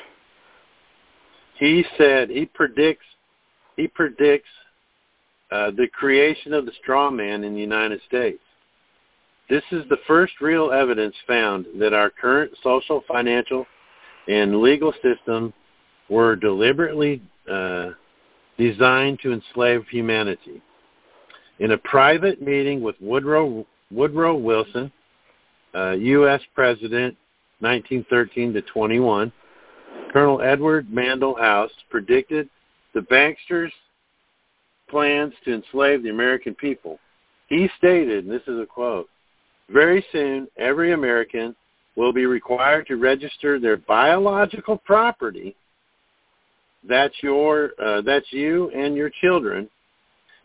He 1.59 1.85
said 1.97 2.31
he 2.31 2.47
predicts 2.47 3.05
he 3.77 3.88
predicts 3.88 4.49
uh, 5.51 5.71
the 5.71 5.88
creation 5.93 6.53
of 6.53 6.67
the 6.67 6.73
straw 6.81 7.11
man 7.11 7.45
in 7.45 7.55
the 7.55 7.61
United 7.61 8.01
States. 8.07 8.41
This 9.49 9.62
is 9.71 9.85
the 9.91 9.99
first 10.07 10.35
real 10.41 10.73
evidence 10.73 11.15
found 11.27 11.67
that 11.79 11.93
our 11.93 12.11
current 12.11 12.53
social, 12.62 13.03
financial, 13.07 13.67
and 14.29 14.62
legal 14.62 14.95
system 15.03 15.53
were 16.09 16.37
deliberately 16.37 17.21
uh, 17.51 17.91
designed 18.57 19.21
to 19.21 19.33
enslave 19.33 19.87
humanity. 19.88 20.62
In 21.62 21.70
a 21.70 21.79
private 21.79 22.42
meeting 22.42 22.83
with 22.83 22.96
Woodrow, 23.01 23.64
Woodrow 23.92 24.35
Wilson, 24.35 24.90
uh, 25.72 25.92
U.S. 25.92 26.40
President, 26.57 27.16
1913 27.61 28.53
to 28.55 28.62
21, 28.62 29.33
Colonel 30.12 30.42
Edward 30.42 30.88
Mandell 30.88 31.38
House 31.40 31.70
predicted 31.88 32.48
the 32.94 33.01
banksters' 33.03 33.70
plans 34.90 35.33
to 35.44 35.55
enslave 35.55 36.03
the 36.03 36.11
American 36.11 36.53
people. 36.57 36.98
He 37.46 37.70
stated, 37.79 38.25
and 38.25 38.33
this 38.33 38.42
is 38.48 38.59
a 38.59 38.66
quote, 38.66 39.09
very 39.70 40.05
soon 40.11 40.48
every 40.57 40.92
American 40.92 41.55
will 41.94 42.12
be 42.12 42.27
required 42.27 42.88
to 42.88 42.96
register 42.96 43.61
their 43.61 43.77
biological 43.77 44.79
property 44.79 45.55
that's 46.88 47.14
your 47.22 47.70
uh, 47.81 48.01
that's 48.01 48.27
you 48.33 48.68
and 48.70 48.96
your 48.96 49.09
children 49.20 49.68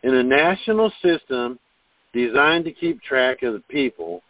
in 0.03 0.13
a 0.15 0.23
national 0.23 0.91
system 1.03 1.59
designed 2.13 2.65
to 2.65 2.71
keep 2.71 3.01
track 3.01 3.43
of 3.43 3.53
the 3.53 3.63
people 3.69 4.21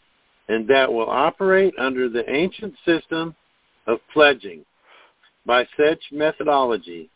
and 0.49 0.67
that 0.67 0.91
will 0.91 1.09
operate 1.09 1.73
under 1.77 2.09
the 2.09 2.29
ancient 2.29 2.73
system 2.85 3.35
of 3.85 3.99
pledging. 4.13 4.63
By 5.45 5.65
such 5.77 5.99
methodology, 6.11 7.09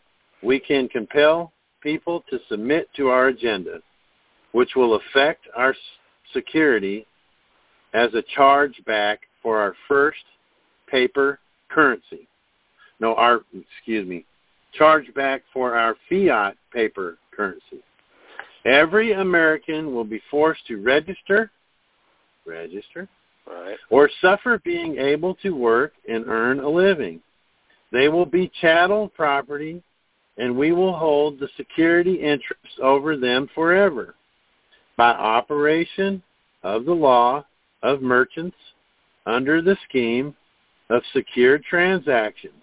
we 0.44 0.60
can 0.60 0.88
compel 0.88 1.52
people 1.82 2.24
to 2.30 2.40
submit 2.50 2.90
to 2.96 3.10
our 3.10 3.28
agenda, 3.28 3.80
which 4.52 4.76
will 4.76 4.96
affect 4.96 5.48
our 5.56 5.76
security 6.34 7.06
as 7.94 8.14
a 8.14 8.24
charge 8.36 8.82
back 8.86 9.22
for 9.42 9.60
our 9.60 9.76
first 9.88 10.24
paper 10.88 11.40
currency. 11.70 12.28
No, 13.00 13.16
our, 13.16 13.42
excuse 13.54 14.08
me, 14.08 14.26
charge 14.74 15.14
back 15.14 15.42
for 15.54 15.76
our 15.76 15.96
fiat 16.10 16.56
paper 16.72 17.18
currency. 17.36 17.84
Every 18.66 19.14
American 19.14 19.94
will 19.94 20.04
be 20.04 20.22
forced 20.30 20.66
to 20.68 20.82
register, 20.82 21.52
register, 22.46 23.08
right. 23.48 23.78
or 23.90 24.10
suffer 24.22 24.60
being 24.64 24.98
able 24.98 25.36
to 25.36 25.52
work 25.52 25.94
and 26.08 26.28
earn 26.28 26.60
a 26.60 26.70
living. 26.70 27.22
They 27.92 28.08
will 28.08 28.26
be 28.26 28.52
chattel 28.62 29.10
property, 29.10 29.82
and 30.38 30.56
we 30.56 30.72
will 30.72 30.94
hold 30.94 31.40
the 31.40 31.50
security 31.58 32.16
interests 32.16 32.78
over 32.82 33.18
them 33.18 33.50
forever 33.54 34.16
by 34.96 35.12
operation 35.12 36.22
of 36.64 36.86
the 36.86 36.94
law 36.94 37.44
of 37.82 38.02
merchants 38.02 38.58
under 39.26 39.62
the 39.62 39.78
scheme 39.90 40.36
of 40.90 41.02
secured 41.14 41.64
transactions. 41.64 42.54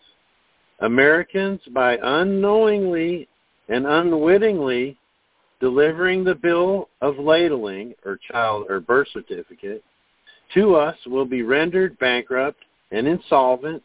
Americans, 0.81 1.61
by 1.73 1.99
unknowingly 2.01 3.27
and 3.69 3.87
unwittingly 3.87 4.97
delivering 5.61 6.25
the 6.25 6.35
bill 6.35 6.89
of 7.01 7.19
lading 7.19 7.95
or 8.05 8.19
child 8.31 8.67
or 8.69 8.81
birth 8.81 9.09
certificate 9.13 9.83
to 10.55 10.77
us 10.77 10.97
will 11.07 11.25
be 11.25 11.43
rendered 11.43 11.99
bankrupt 11.99 12.65
and 12.91 13.07
insolvent, 13.07 13.83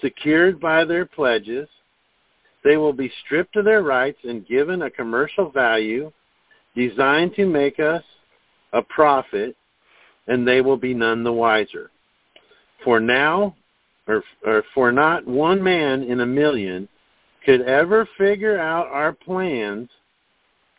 secured 0.00 0.60
by 0.60 0.84
their 0.84 1.06
pledges. 1.06 1.68
They 2.64 2.76
will 2.76 2.92
be 2.92 3.12
stripped 3.24 3.56
of 3.56 3.64
their 3.64 3.82
rights 3.82 4.18
and 4.24 4.46
given 4.46 4.82
a 4.82 4.90
commercial 4.90 5.50
value 5.50 6.12
designed 6.74 7.34
to 7.34 7.46
make 7.46 7.78
us 7.78 8.02
a 8.72 8.82
profit, 8.82 9.56
and 10.26 10.46
they 10.46 10.60
will 10.60 10.76
be 10.76 10.94
none 10.94 11.22
the 11.22 11.32
wiser. 11.32 11.90
For 12.82 12.98
now, 12.98 13.54
or, 14.08 14.24
or 14.44 14.64
for 14.74 14.90
not 14.90 15.26
one 15.26 15.62
man 15.62 16.02
in 16.02 16.20
a 16.20 16.26
million 16.26 16.88
could 17.44 17.62
ever 17.62 18.08
figure 18.18 18.58
out 18.58 18.86
our 18.88 19.12
plans 19.12 19.88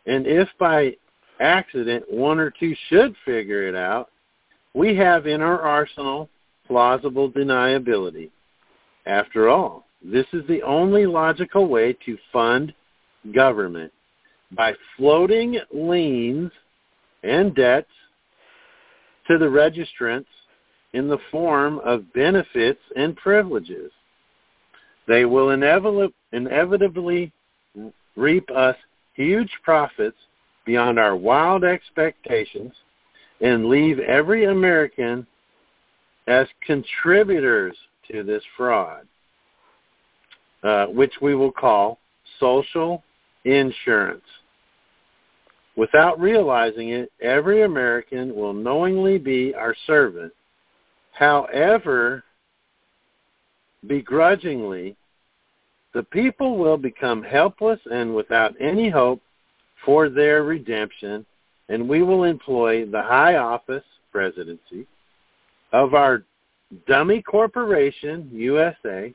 and 0.06 0.26
if 0.26 0.48
by 0.58 0.96
accident 1.40 2.04
one 2.10 2.38
or 2.38 2.50
two 2.50 2.74
should 2.88 3.14
figure 3.24 3.66
it 3.68 3.74
out, 3.74 4.10
we 4.74 4.94
have 4.96 5.26
in 5.26 5.40
our 5.40 5.60
arsenal 5.60 6.28
plausible 6.66 7.30
deniability. 7.30 8.30
After 9.06 9.48
all, 9.48 9.86
this 10.02 10.26
is 10.32 10.46
the 10.46 10.62
only 10.62 11.06
logical 11.06 11.68
way 11.68 11.96
to 12.04 12.18
fund 12.32 12.74
government 13.34 13.92
by 14.52 14.74
floating 14.96 15.58
liens 15.72 16.52
and 17.22 17.54
debts 17.54 17.90
to 19.26 19.38
the 19.38 19.46
registrants 19.46 20.26
in 20.92 21.08
the 21.08 21.18
form 21.30 21.80
of 21.80 22.12
benefits 22.12 22.80
and 22.96 23.16
privileges. 23.16 23.90
They 25.08 25.24
will 25.24 25.50
inevitably 25.50 27.32
reap 28.16 28.50
us 28.50 28.76
huge 29.14 29.50
profits 29.62 30.16
beyond 30.66 30.98
our 30.98 31.16
wild 31.16 31.64
expectations 31.64 32.72
and 33.40 33.66
leave 33.66 33.98
every 33.98 34.44
American 34.44 35.26
as 36.26 36.46
contributors 36.66 37.76
to 38.10 38.22
this 38.22 38.42
fraud, 38.56 39.06
uh, 40.62 40.86
which 40.86 41.12
we 41.20 41.34
will 41.34 41.52
call 41.52 41.98
social 42.40 43.02
insurance. 43.44 44.22
Without 45.76 46.20
realizing 46.20 46.90
it, 46.90 47.10
every 47.20 47.62
American 47.62 48.34
will 48.34 48.52
knowingly 48.52 49.18
be 49.18 49.54
our 49.54 49.74
servant. 49.86 50.32
However, 51.12 52.22
begrudgingly, 53.86 54.96
the 55.94 56.02
people 56.02 56.58
will 56.58 56.76
become 56.76 57.22
helpless 57.22 57.80
and 57.90 58.14
without 58.14 58.54
any 58.60 58.90
hope 58.90 59.20
for 59.84 60.08
their 60.08 60.42
redemption, 60.42 61.24
and 61.68 61.88
we 61.88 62.02
will 62.02 62.24
employ 62.24 62.84
the 62.84 63.02
high 63.02 63.36
office 63.36 63.84
presidency 64.12 64.86
of 65.72 65.94
our 65.94 66.24
dummy 66.86 67.22
corporation, 67.22 68.28
USA, 68.32 69.14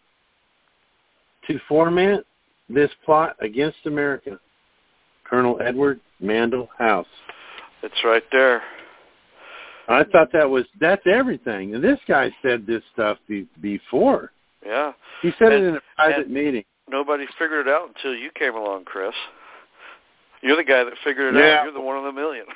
to 1.47 1.59
foment 1.67 2.25
this 2.69 2.91
plot 3.05 3.35
against 3.41 3.77
America. 3.85 4.39
Colonel 5.25 5.59
Edward 5.61 5.99
Mandell 6.21 6.67
House. 6.77 7.05
It's 7.83 8.03
right 8.03 8.23
there. 8.31 8.61
I 9.87 10.03
thought 10.03 10.31
that 10.33 10.49
was 10.49 10.65
that's 10.79 11.05
everything. 11.05 11.75
And 11.75 11.83
this 11.83 11.99
guy 12.07 12.31
said 12.41 12.65
this 12.65 12.83
stuff 12.93 13.17
be, 13.27 13.47
before. 13.61 14.31
Yeah. 14.65 14.93
He 15.21 15.31
said 15.39 15.51
And- 15.53 15.63
it 15.63 15.67
in 15.69 15.75
a 15.75 15.81
private 15.95 16.29
meeting. 16.29 16.63
Nobody 16.89 17.25
figured 17.37 17.67
it 17.67 17.71
out 17.71 17.87
until 17.95 18.15
you 18.15 18.31
came 18.31 18.55
along, 18.55 18.85
Chris. 18.85 19.13
You're 20.41 20.55
the 20.55 20.63
guy 20.63 20.83
that 20.83 20.93
figured 21.03 21.35
it 21.35 21.39
Yeah. 21.39 21.59
out. 21.59 21.63
You're 21.65 21.73
the 21.73 21.81
one 21.81 21.97
in 21.97 22.03
the 22.03 22.11
million. 22.11 22.45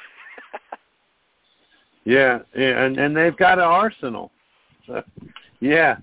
Yeah, 2.06 2.39
yeah, 2.54 2.84
and 2.84 2.97
and 2.97 3.16
they've 3.16 3.38
got 3.38 3.60
an 3.60 3.64
arsenal. 3.64 4.30
yeah, 5.62 5.95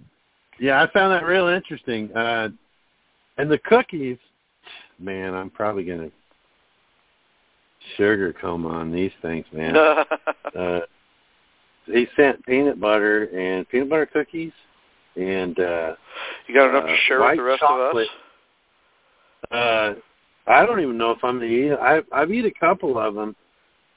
yeah, 0.58 0.82
I 0.82 0.86
found 0.92 1.12
that 1.12 1.26
real 1.26 1.48
interesting. 1.48 2.10
Uh, 2.16 2.48
and 3.36 3.50
the 3.50 3.58
cookies, 3.58 4.16
man, 4.98 5.34
I'm 5.34 5.50
probably 5.50 5.84
gonna 5.84 6.10
sugar 7.98 8.32
comb 8.32 8.64
on 8.64 8.90
these 8.90 9.12
things, 9.20 9.44
man. 9.52 9.76
uh, 10.56 10.80
he 11.84 12.06
sent 12.16 12.46
peanut 12.46 12.80
butter 12.80 13.24
and 13.36 13.68
peanut 13.68 13.90
butter 13.90 14.06
cookies, 14.06 14.52
and 15.20 15.58
uh, 15.58 15.94
you 16.46 16.54
got 16.54 16.70
enough 16.70 16.86
to 16.86 16.92
uh, 16.92 16.96
share 17.06 17.20
with 17.20 17.36
the 17.36 17.42
rest 17.42 17.60
chocolate. 17.60 18.08
of 19.50 19.52
us? 19.52 19.96
uh, 20.46 20.50
I 20.50 20.66
don't 20.66 20.80
even 20.80 20.96
know 20.98 21.10
if 21.10 21.22
I'm 21.22 21.38
gonna 21.38 21.50
eat. 21.50 21.72
I 21.72 22.00
I've 22.12 22.32
eat 22.32 22.44
a 22.44 22.50
couple 22.58 22.98
of 22.98 23.14
them, 23.14 23.36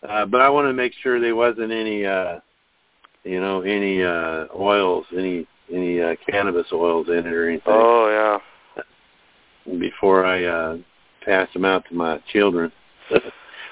uh, 0.08 0.26
but 0.26 0.42
I 0.42 0.50
want 0.50 0.68
to 0.68 0.74
make 0.74 0.94
sure 1.02 1.20
there 1.20 1.36
wasn't 1.36 1.72
any, 1.72 2.06
uh, 2.06 2.40
you 3.24 3.40
know, 3.40 3.62
any 3.62 4.04
uh, 4.04 4.48
oils, 4.56 5.06
any 5.18 5.48
any 5.74 6.02
uh, 6.02 6.16
cannabis 6.30 6.68
oils 6.72 7.08
in 7.08 7.20
it 7.20 7.28
or 7.28 7.48
anything 7.50 7.64
Oh 7.68 8.40
yeah. 8.78 8.84
before 9.80 10.26
I 10.26 10.44
uh, 10.44 10.78
pass 11.24 11.48
them 11.54 11.66
out 11.66 11.86
to 11.90 11.96
my 11.96 12.20
children. 12.32 12.72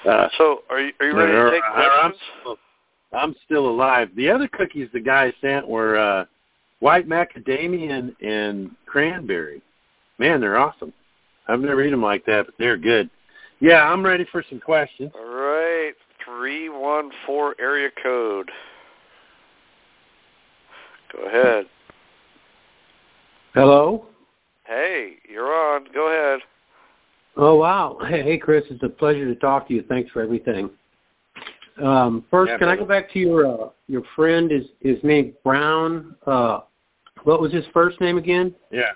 uh, 0.08 0.28
So 0.38 0.62
are 0.70 0.80
you 0.80 0.92
are 1.00 1.06
you 1.06 1.16
ready 1.16 1.32
to 1.32 1.50
take 1.50 1.62
or 1.64 1.90
I'm 1.90 2.12
questions? 2.12 2.22
still, 2.40 2.56
I'm 3.12 3.34
still 3.44 3.68
alive. 3.68 4.08
The 4.16 4.30
other 4.30 4.48
cookies 4.48 4.88
the 4.92 5.00
guy 5.00 5.32
sent 5.40 5.68
were 5.68 5.98
uh, 5.98 6.24
white 6.82 7.08
macadamia 7.08 8.12
and 8.20 8.70
cranberry. 8.86 9.62
Man, 10.18 10.40
they're 10.40 10.58
awesome. 10.58 10.92
I've 11.46 11.60
never 11.60 11.80
eaten 11.80 11.92
them 11.92 12.02
like 12.02 12.26
that, 12.26 12.46
but 12.46 12.54
they're 12.58 12.76
good. 12.76 13.08
Yeah, 13.60 13.84
I'm 13.84 14.04
ready 14.04 14.26
for 14.32 14.44
some 14.50 14.58
questions. 14.58 15.12
All 15.14 15.24
right, 15.24 15.92
three 16.24 16.68
one 16.68 17.10
four 17.24 17.54
area 17.60 17.88
code. 18.02 18.50
Go 21.12 21.28
ahead. 21.28 21.66
Hello. 23.54 24.06
Hey, 24.64 25.14
you're 25.30 25.54
on. 25.54 25.86
Go 25.94 26.08
ahead. 26.08 26.40
Oh 27.36 27.54
wow. 27.54 27.98
Hey, 28.08 28.22
hey, 28.24 28.38
Chris, 28.38 28.64
it's 28.70 28.82
a 28.82 28.88
pleasure 28.88 29.32
to 29.32 29.38
talk 29.38 29.68
to 29.68 29.74
you. 29.74 29.84
Thanks 29.88 30.10
for 30.10 30.20
everything. 30.20 30.68
Um, 31.82 32.24
first, 32.30 32.50
Yeah, 32.50 32.58
can 32.58 32.68
I 32.68 32.76
go 32.76 32.84
back 32.84 33.10
to 33.12 33.18
your 33.20 33.46
uh, 33.46 33.68
your 33.86 34.02
friend? 34.16 34.50
Is 34.50 34.64
his 34.80 34.98
name 35.04 35.34
Brown? 35.44 36.16
Uh, 36.26 36.60
what 37.24 37.40
was 37.40 37.52
his 37.52 37.64
first 37.72 38.00
name 38.00 38.18
again? 38.18 38.54
Yeah. 38.70 38.92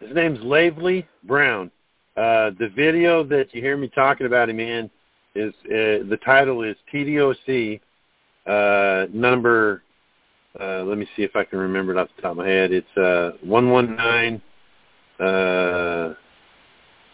His 0.00 0.14
name's 0.14 0.40
Lavely 0.40 1.06
Brown. 1.24 1.70
Uh, 2.16 2.50
the 2.58 2.70
video 2.74 3.24
that 3.24 3.54
you 3.54 3.60
hear 3.60 3.76
me 3.76 3.88
talking 3.88 4.26
about 4.26 4.48
him 4.48 4.60
in 4.60 4.90
is 5.34 5.52
uh, 5.66 6.06
the 6.08 6.18
title 6.24 6.62
is 6.62 6.76
TDOC 6.92 7.80
uh, 8.46 9.06
number. 9.12 9.82
Uh, 10.58 10.84
let 10.84 10.98
me 10.98 11.08
see 11.16 11.22
if 11.22 11.34
I 11.34 11.44
can 11.44 11.58
remember 11.58 11.92
it 11.92 11.98
off 11.98 12.08
the 12.14 12.22
top 12.22 12.32
of 12.32 12.36
my 12.38 12.48
head. 12.48 12.72
It's 12.72 12.96
uh, 12.96 13.32
one 13.42 13.70
one 13.70 13.96
nine 13.96 14.40
uh, 15.18 16.14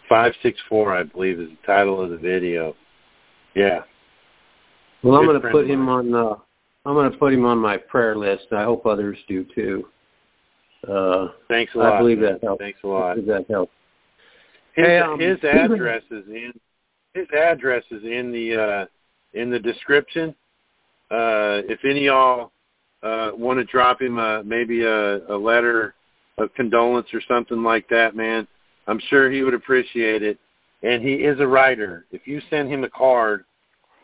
five 0.07 0.33
six 0.43 0.59
four, 0.69 0.95
I 0.95 1.03
believe, 1.03 1.39
is 1.39 1.49
the 1.49 1.65
title 1.65 1.99
of 1.99 2.11
the 2.11 2.17
video. 2.17 2.75
Yeah. 3.55 3.81
Well, 5.03 5.15
I'm 5.15 5.25
going 5.25 5.41
to 5.41 5.49
put 5.49 5.67
him 5.67 5.89
on. 5.89 6.13
Uh, 6.13 6.35
I'm 6.85 6.93
going 6.93 7.11
to 7.11 7.17
put 7.17 7.33
him 7.33 7.45
on 7.45 7.57
my 7.59 7.77
prayer 7.77 8.15
list. 8.15 8.47
I 8.51 8.63
hope 8.63 8.85
others 8.85 9.17
do 9.27 9.45
too. 9.55 9.85
Uh, 10.87 11.27
Thanks 11.47 11.73
a 11.75 11.77
lot. 11.77 11.93
I 11.93 11.99
believe 11.99 12.19
that 12.21 12.39
helps. 12.41 12.59
Thanks 12.59 12.79
a 12.83 12.87
lot. 12.87 13.15
Does 13.15 13.27
that 13.27 13.45
help? 13.49 13.69
His, 14.73 14.85
Hey, 14.85 14.99
um, 14.99 15.19
his 15.19 15.37
address 15.43 16.03
is 16.09 16.25
in 16.27 16.53
his 17.13 17.27
address 17.37 17.83
is 17.91 18.03
in 18.03 18.31
the 18.31 18.55
uh, 18.55 18.85
in 19.33 19.49
the 19.49 19.59
description. 19.59 20.29
Uh, 21.11 21.61
if 21.67 21.83
any 21.83 22.07
of 22.07 22.13
y'all 22.13 22.51
uh, 23.03 23.31
want 23.35 23.59
to 23.59 23.65
drop 23.65 24.01
him 24.01 24.17
a, 24.17 24.43
maybe 24.43 24.83
a, 24.83 25.17
a 25.27 25.37
letter 25.37 25.93
of 26.37 26.53
condolence 26.55 27.07
or 27.13 27.21
something 27.27 27.63
like 27.63 27.87
that, 27.89 28.15
man, 28.15 28.47
I'm 28.87 28.99
sure 29.09 29.29
he 29.29 29.43
would 29.43 29.53
appreciate 29.53 30.23
it. 30.23 30.39
And 30.83 31.03
he 31.03 31.15
is 31.15 31.39
a 31.39 31.47
writer. 31.47 32.05
If 32.11 32.25
you 32.25 32.41
send 32.49 32.71
him 32.71 32.83
a 32.83 32.89
card, 32.89 33.43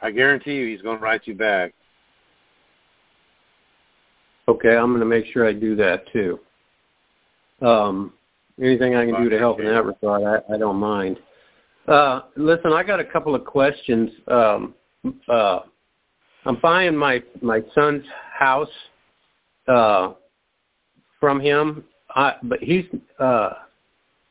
I 0.01 0.11
guarantee 0.11 0.55
you 0.55 0.67
he's 0.67 0.81
going 0.81 0.97
to 0.97 1.03
write 1.03 1.25
you 1.25 1.33
back. 1.33 1.73
Okay, 4.49 4.75
I'm 4.75 4.89
going 4.89 4.99
to 4.99 5.05
make 5.05 5.25
sure 5.33 5.47
I 5.47 5.53
do 5.53 5.75
that 5.75 6.03
too. 6.13 6.39
Um, 7.61 8.13
anything 8.61 8.95
I 8.95 9.05
can 9.05 9.21
do 9.21 9.29
to 9.29 9.37
help 9.37 9.59
in 9.59 9.65
that 9.65 9.83
regard, 9.83 10.23
I, 10.23 10.53
I 10.53 10.57
don't 10.57 10.77
mind. 10.77 11.17
Uh, 11.87 12.21
listen, 12.35 12.73
I 12.73 12.83
got 12.83 12.99
a 12.99 13.05
couple 13.05 13.35
of 13.35 13.45
questions. 13.45 14.09
Um, 14.27 14.73
uh, 15.27 15.59
I'm 16.45 16.57
buying 16.61 16.95
my 16.95 17.21
my 17.41 17.61
son's 17.73 18.03
house 18.37 18.69
uh, 19.67 20.13
from 21.19 21.39
him, 21.39 21.83
I, 22.15 22.35
but 22.43 22.59
he's 22.59 22.85
uh, 23.19 23.49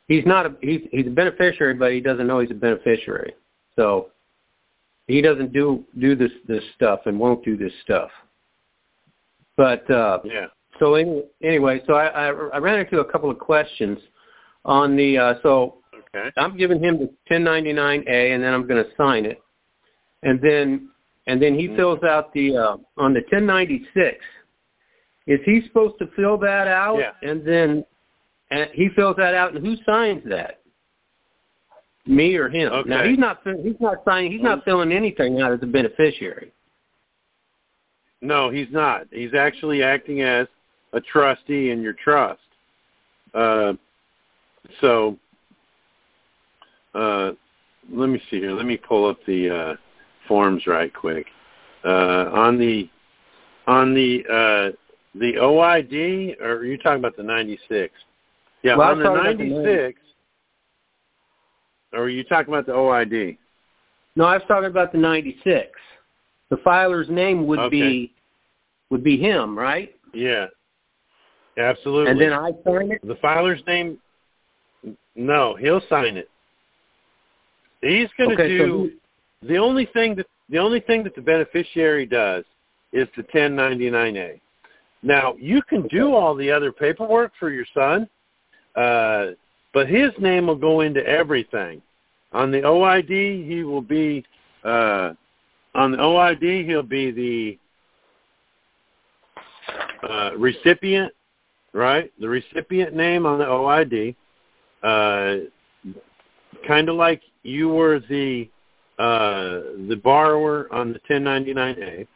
he's 0.08 0.24
not 0.24 0.46
a 0.46 0.54
he's 0.60 0.82
he's 0.92 1.06
a 1.06 1.10
beneficiary, 1.10 1.74
but 1.74 1.92
he 1.92 2.00
doesn't 2.00 2.26
know 2.26 2.40
he's 2.40 2.50
a 2.50 2.54
beneficiary. 2.54 3.34
So 3.74 4.08
he 5.06 5.20
doesn't 5.20 5.52
do 5.52 5.84
do 5.98 6.14
this 6.14 6.32
this 6.46 6.62
stuff 6.74 7.00
and 7.06 7.18
won't 7.18 7.44
do 7.44 7.56
this 7.56 7.72
stuff. 7.84 8.10
But 9.56 9.88
uh, 9.90 10.20
Yeah. 10.24 10.46
so 10.78 10.94
any, 10.94 11.22
anyway, 11.42 11.80
so 11.86 11.94
I, 11.94 12.06
I 12.06 12.26
I 12.54 12.58
ran 12.58 12.78
into 12.80 13.00
a 13.00 13.04
couple 13.04 13.30
of 13.30 13.38
questions 13.38 13.98
on 14.64 14.96
the 14.96 15.18
uh, 15.18 15.34
so 15.42 15.78
Okay. 16.14 16.30
I'm 16.38 16.56
giving 16.56 16.82
him 16.82 16.98
the 16.98 17.10
1099A, 17.30 18.34
and 18.34 18.42
then 18.42 18.54
I'm 18.54 18.66
going 18.66 18.82
to 18.82 18.90
sign 18.96 19.26
it, 19.26 19.42
and 20.22 20.40
then 20.40 20.88
and 21.26 21.42
then 21.42 21.58
he 21.58 21.68
Mhm. 21.68 21.76
fills 21.76 22.02
out 22.04 22.32
the 22.32 22.56
uh, 22.56 22.76
on 22.96 23.12
the 23.12 23.20
1096. 23.30 24.24
Is 25.26 25.40
he 25.44 25.60
supposed 25.66 25.98
to 25.98 26.06
fill 26.14 26.38
that 26.38 26.68
out, 26.68 26.98
Yeah. 26.98 27.12
and 27.28 27.44
then 27.44 27.84
and 28.50 28.70
he 28.72 28.88
fills 28.90 29.16
that 29.16 29.34
out, 29.34 29.54
and 29.54 29.66
who 29.66 29.76
signs 29.84 30.22
that? 30.24 30.60
Me 32.06 32.36
or 32.36 32.48
him? 32.48 32.72
Okay. 32.72 32.88
Now 32.88 33.02
he's 33.02 33.18
not 33.18 33.40
he's 33.62 33.80
not 33.80 34.04
signing 34.04 34.30
he's 34.30 34.40
not 34.42 34.64
filling 34.64 34.92
anything 34.92 35.40
out 35.40 35.52
as 35.52 35.62
a 35.62 35.66
beneficiary. 35.66 36.52
No, 38.22 38.50
he's 38.50 38.68
not. 38.70 39.06
He's 39.10 39.34
actually 39.34 39.82
acting 39.82 40.22
as 40.22 40.46
a 40.92 41.00
trustee 41.00 41.70
in 41.70 41.82
your 41.82 41.92
trust. 41.92 42.40
Uh, 43.34 43.74
so, 44.80 45.16
uh, 46.94 47.32
let 47.92 48.08
me 48.08 48.20
see 48.30 48.38
here. 48.38 48.52
Let 48.52 48.66
me 48.66 48.76
pull 48.76 49.08
up 49.08 49.18
the 49.26 49.50
uh, 49.50 49.74
forms 50.26 50.66
right 50.66 50.92
quick. 50.92 51.26
Uh, 51.84 52.30
on 52.32 52.58
the 52.58 52.88
on 53.66 53.94
the 53.94 54.24
uh, 54.26 54.76
the 55.18 55.34
OID, 55.34 56.40
or 56.40 56.56
are 56.56 56.64
you 56.64 56.78
talking 56.78 56.98
about 56.98 57.16
the 57.16 57.22
96? 57.22 57.92
Yeah, 58.62 58.76
Well, 58.76 58.90
on 58.90 58.98
the 58.98 59.04
was 59.04 59.16
talking 59.16 59.30
about 59.30 59.38
the 59.38 59.44
96. 59.44 60.00
Or 61.92 62.00
are 62.00 62.08
you 62.08 62.24
talking 62.24 62.52
about 62.52 62.66
the 62.66 62.72
OID? 62.72 63.38
No, 64.16 64.24
I 64.24 64.34
was 64.34 64.42
talking 64.48 64.66
about 64.68 64.92
the 64.92 64.98
96. 64.98 65.70
The 66.50 66.56
filer's 66.58 67.08
name 67.08 67.46
would 67.46 67.58
Okay. 67.58 67.70
be 67.70 68.12
would 68.90 69.02
be 69.02 69.16
him, 69.16 69.58
right? 69.58 69.96
Yeah, 70.12 70.46
absolutely. 71.56 72.12
And 72.12 72.20
then 72.20 72.32
I 72.32 72.52
sign 72.64 72.92
it. 72.92 73.06
The 73.06 73.16
filer's 73.16 73.60
name? 73.66 73.98
No, 75.16 75.56
he'll 75.56 75.80
sign 75.88 76.16
it. 76.16 76.30
He's 77.82 78.08
going 78.16 78.30
to 78.30 78.44
Okay, 78.44 78.58
so 78.58 78.66
do 78.66 78.92
the 79.42 79.58
only 79.58 79.86
thing 79.86 80.14
that 80.16 80.26
the 80.48 80.58
only 80.58 80.80
thing 80.80 81.02
that 81.02 81.14
the 81.14 81.20
beneficiary 81.20 82.06
does 82.06 82.44
is 82.92 83.08
the 83.16 83.24
1099A. 83.24 84.40
Now 85.02 85.34
you 85.38 85.62
can 85.62 85.86
do 85.88 86.14
all 86.14 86.34
the 86.34 86.50
other 86.50 86.72
paperwork 86.72 87.32
for 87.38 87.50
your 87.50 87.66
son, 87.74 88.08
uh, 88.76 89.32
but 89.74 89.88
his 89.88 90.10
name 90.18 90.46
will 90.46 90.56
go 90.56 90.80
into 90.80 91.04
everything. 91.06 91.82
On 92.32 92.50
the 92.50 92.62
OID, 92.62 93.46
he 93.46 93.64
will 93.64 93.82
be 93.82 94.24
uh, 94.64 95.12
on 95.76 95.92
the 95.92 95.98
OID. 95.98 96.66
He'll 96.66 96.82
be 96.82 97.10
the 97.10 97.58
uh, 100.08 100.30
recipient, 100.36 101.12
right? 101.72 102.10
The 102.20 102.28
recipient 102.28 102.94
name 102.94 103.26
on 103.26 103.38
the 103.38 103.44
OID, 103.44 104.16
uh, 104.82 105.46
kind 106.66 106.88
of 106.88 106.96
like 106.96 107.22
you 107.42 107.68
were 107.68 108.00
the 108.08 108.48
uh, 108.98 109.60
the 109.88 110.00
borrower 110.02 110.72
on 110.72 110.94
the 110.94 110.98
1099A, 111.00 112.06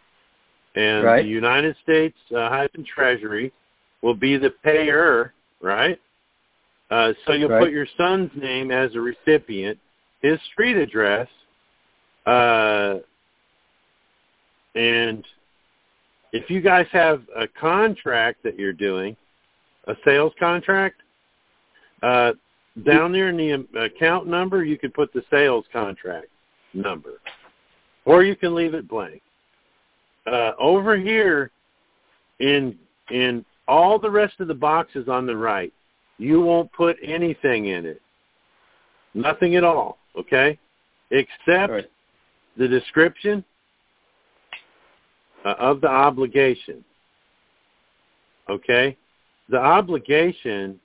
and 0.77 1.05
Right. 1.05 1.23
the 1.23 1.29
United 1.29 1.77
States 1.83 2.17
uh, 2.35 2.49
hyphen 2.49 2.85
Treasury 2.85 3.53
will 4.01 4.15
be 4.15 4.39
the 4.39 4.49
payer, 4.65 5.35
right? 5.61 6.01
Uh, 6.91 7.13
so 7.27 7.35
you'll 7.35 7.51
Right. 7.51 7.65
put 7.65 7.71
your 7.71 7.87
son's 7.99 8.31
name 8.35 8.71
as 8.71 8.95
a 8.95 9.01
recipient, 9.01 9.79
his 10.23 10.41
street 10.53 10.79
address, 10.79 11.29
uh, 12.25 13.01
and 14.75 15.25
if 16.33 16.49
you 16.49 16.61
guys 16.61 16.87
have 16.93 17.23
a 17.37 17.47
contract 17.49 18.43
that 18.45 18.59
you're 18.59 18.73
doing, 18.73 19.17
a 19.87 19.95
sales 20.05 20.33
contract, 20.39 21.03
uh, 22.03 22.33
down 22.85 23.13
there 23.13 23.29
in 23.29 23.37
the 23.37 23.81
account 23.81 24.27
number, 24.27 24.65
you 24.65 24.79
can 24.79 24.91
put 24.91 25.13
the 25.13 25.23
sales 25.31 25.65
contract 25.73 26.29
number, 26.73 27.21
or 28.05 28.23
you 28.23 28.37
can 28.37 28.55
leave 28.55 28.75
it 28.75 28.89
blank. 28.89 29.23
Uh, 30.27 30.53
over 30.59 30.97
here, 30.97 31.51
in 32.39 32.79
in 33.11 33.45
all 33.67 33.99
the 33.99 34.11
rest 34.11 34.35
of 34.41 34.49
the 34.49 34.55
boxes 34.55 35.09
on 35.09 35.27
the 35.27 35.37
right, 35.37 35.73
you 36.19 36.41
won't 36.41 36.73
put 36.73 36.97
anything 37.03 37.67
in 37.67 37.85
it, 37.85 38.01
nothing 39.15 39.57
at 39.57 39.65
all. 39.65 39.99
Okay, 40.17 40.59
except 41.11 41.73
right. 41.73 41.91
the 42.57 42.69
description 42.69 43.45
uh, 45.45 45.55
of 45.59 45.81
the 45.81 45.89
obligation. 45.89 46.85
Okay, 48.49 48.97
the 49.49 49.59
obligation 49.59 50.81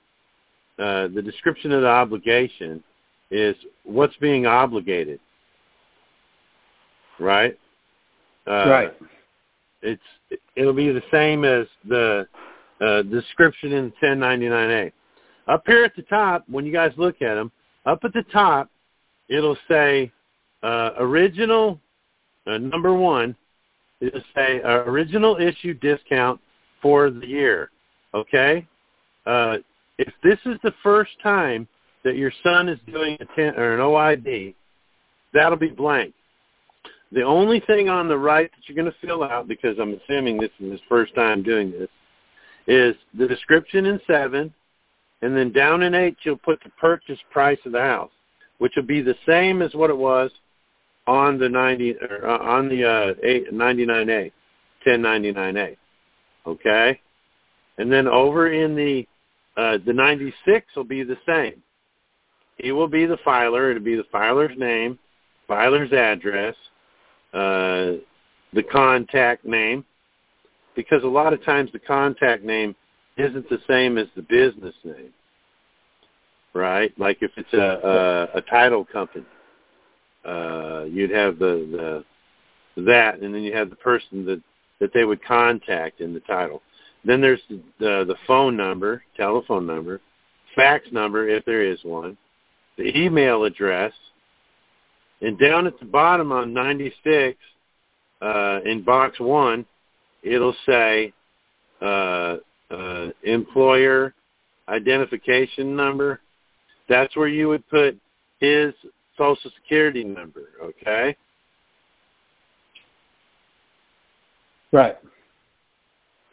uh, 0.78 1.08
the 1.08 1.22
description 1.22 1.72
of 1.72 1.82
the 1.82 1.88
obligation 1.88 2.82
is 3.30 3.56
what's 3.84 4.16
being 4.16 4.46
obligated, 4.46 5.18
right? 7.18 7.58
Uh, 8.46 8.68
right. 8.68 8.92
It's 9.82 10.02
it'll 10.54 10.74
be 10.74 10.92
the 10.92 11.02
same 11.10 11.44
as 11.44 11.66
the 11.88 12.26
uh, 12.80 13.02
description 13.02 13.72
in 13.72 13.92
1099A. 14.02 14.92
Up 15.48 15.62
here 15.66 15.84
at 15.84 15.96
the 15.96 16.02
top, 16.02 16.44
when 16.48 16.66
you 16.66 16.72
guys 16.72 16.92
look 16.96 17.22
at 17.22 17.34
them, 17.34 17.50
up 17.86 18.00
at 18.04 18.12
the 18.12 18.24
top, 18.32 18.68
it'll 19.28 19.56
say 19.68 20.12
uh, 20.62 20.90
original 20.98 21.80
uh, 22.46 22.58
number 22.58 22.92
one. 22.92 23.34
It'll 24.00 24.20
say 24.34 24.60
uh, 24.62 24.82
original 24.84 25.36
issue 25.36 25.74
discount 25.74 26.40
for 26.82 27.10
the 27.10 27.26
year. 27.26 27.70
Okay. 28.14 28.66
Uh, 29.24 29.58
if 29.98 30.12
this 30.22 30.38
is 30.44 30.58
the 30.62 30.74
first 30.82 31.12
time 31.22 31.66
that 32.04 32.16
your 32.16 32.32
son 32.42 32.68
is 32.68 32.78
doing 32.86 33.16
a 33.20 33.24
ten, 33.34 33.54
or 33.56 33.74
an 33.74 33.80
OID, 33.80 34.54
that'll 35.32 35.58
be 35.58 35.68
blank. 35.68 36.14
The 37.12 37.22
only 37.22 37.60
thing 37.60 37.88
on 37.88 38.08
the 38.08 38.18
right 38.18 38.50
that 38.50 38.68
you're 38.68 38.82
going 38.82 38.92
to 38.92 39.06
fill 39.06 39.22
out, 39.22 39.48
because 39.48 39.78
I'm 39.80 39.94
assuming 39.94 40.38
this 40.38 40.50
is 40.60 40.72
his 40.72 40.80
first 40.88 41.14
time 41.14 41.42
doing 41.42 41.70
this, 41.70 41.88
is 42.66 42.96
the 43.16 43.26
description 43.28 43.86
in 43.86 44.00
7, 44.06 44.52
and 45.22 45.36
then 45.36 45.52
down 45.52 45.82
in 45.82 45.94
8 45.94 46.16
you'll 46.22 46.36
put 46.36 46.62
the 46.62 46.70
purchase 46.80 47.18
price 47.30 47.58
of 47.64 47.72
the 47.72 47.80
house, 47.80 48.10
which 48.58 48.72
will 48.76 48.82
be 48.82 49.02
the 49.02 49.14
same 49.26 49.62
as 49.62 49.74
what 49.74 49.90
it 49.90 49.96
was 49.96 50.30
on 51.06 51.38
the 51.38 51.48
90 51.48 51.96
or, 51.98 52.26
uh, 52.26 52.38
on 52.38 52.68
the 52.68 52.84
uh, 52.84 53.14
8, 53.22 53.52
99A, 53.52 54.32
1099A. 54.86 55.76
Okay? 56.46 57.00
And 57.78 57.92
then 57.92 58.06
over 58.06 58.52
in 58.52 58.74
the 58.74 59.06
uh, 59.56 59.78
the 59.86 59.92
96 59.92 60.66
will 60.76 60.84
be 60.84 61.02
the 61.02 61.16
same. 61.26 61.62
He 62.58 62.72
will 62.72 62.88
be 62.88 63.06
the 63.06 63.18
filer. 63.24 63.70
It'll 63.70 63.82
be 63.82 63.96
the 63.96 64.04
filer's 64.12 64.56
name, 64.58 64.98
filer's 65.48 65.92
address, 65.92 66.54
uh, 67.32 68.00
the 68.52 68.62
contact 68.70 69.44
name, 69.44 69.84
because 70.74 71.02
a 71.04 71.08
lot 71.08 71.32
of 71.32 71.42
times 71.44 71.70
the 71.72 71.78
contact 71.78 72.44
name 72.44 72.74
isn't 73.16 73.48
the 73.48 73.58
same 73.66 73.98
as 73.98 74.06
the 74.14 74.22
business 74.22 74.74
name, 74.84 75.12
right? 76.54 76.92
Like 76.98 77.18
if 77.22 77.30
it's 77.36 77.52
a, 77.54 78.28
a, 78.34 78.38
a 78.38 78.42
title 78.42 78.84
company, 78.84 79.24
uh, 80.26 80.84
you'd 80.84 81.10
have 81.10 81.38
the, 81.38 82.04
the 82.76 82.84
that, 82.84 83.20
and 83.20 83.34
then 83.34 83.42
you 83.42 83.54
have 83.54 83.70
the 83.70 83.76
person 83.76 84.24
that 84.26 84.42
that 84.80 84.92
they 84.92 85.04
would 85.04 85.24
contact 85.24 86.00
in 86.00 86.12
the 86.12 86.20
title. 86.20 86.62
Then 87.04 87.20
there's 87.20 87.40
the, 87.48 87.62
the, 87.78 88.14
phone 88.26 88.56
number, 88.56 89.02
telephone 89.16 89.64
number, 89.64 90.00
fax 90.54 90.86
number 90.92 91.28
if 91.28 91.44
there 91.44 91.62
is 91.64 91.78
one, 91.82 92.18
the 92.76 92.96
email 92.98 93.44
address, 93.44 93.92
and 95.22 95.38
down 95.38 95.66
at 95.66 95.78
the 95.78 95.86
bottom 95.86 96.32
on 96.32 96.52
96, 96.52 97.38
uh, 98.20 98.60
in 98.64 98.82
box 98.82 99.18
one, 99.18 99.64
it'll 100.22 100.56
say 100.66 101.12
uh, 101.80 102.36
uh, 102.70 103.08
employer 103.22 104.12
identification 104.68 105.76
number. 105.76 106.20
That's 106.88 107.16
where 107.16 107.28
you 107.28 107.48
would 107.48 107.66
put 107.68 107.96
his 108.40 108.74
social 109.16 109.50
security 109.62 110.04
number, 110.04 110.50
okay? 110.62 111.16
Right 114.72 114.96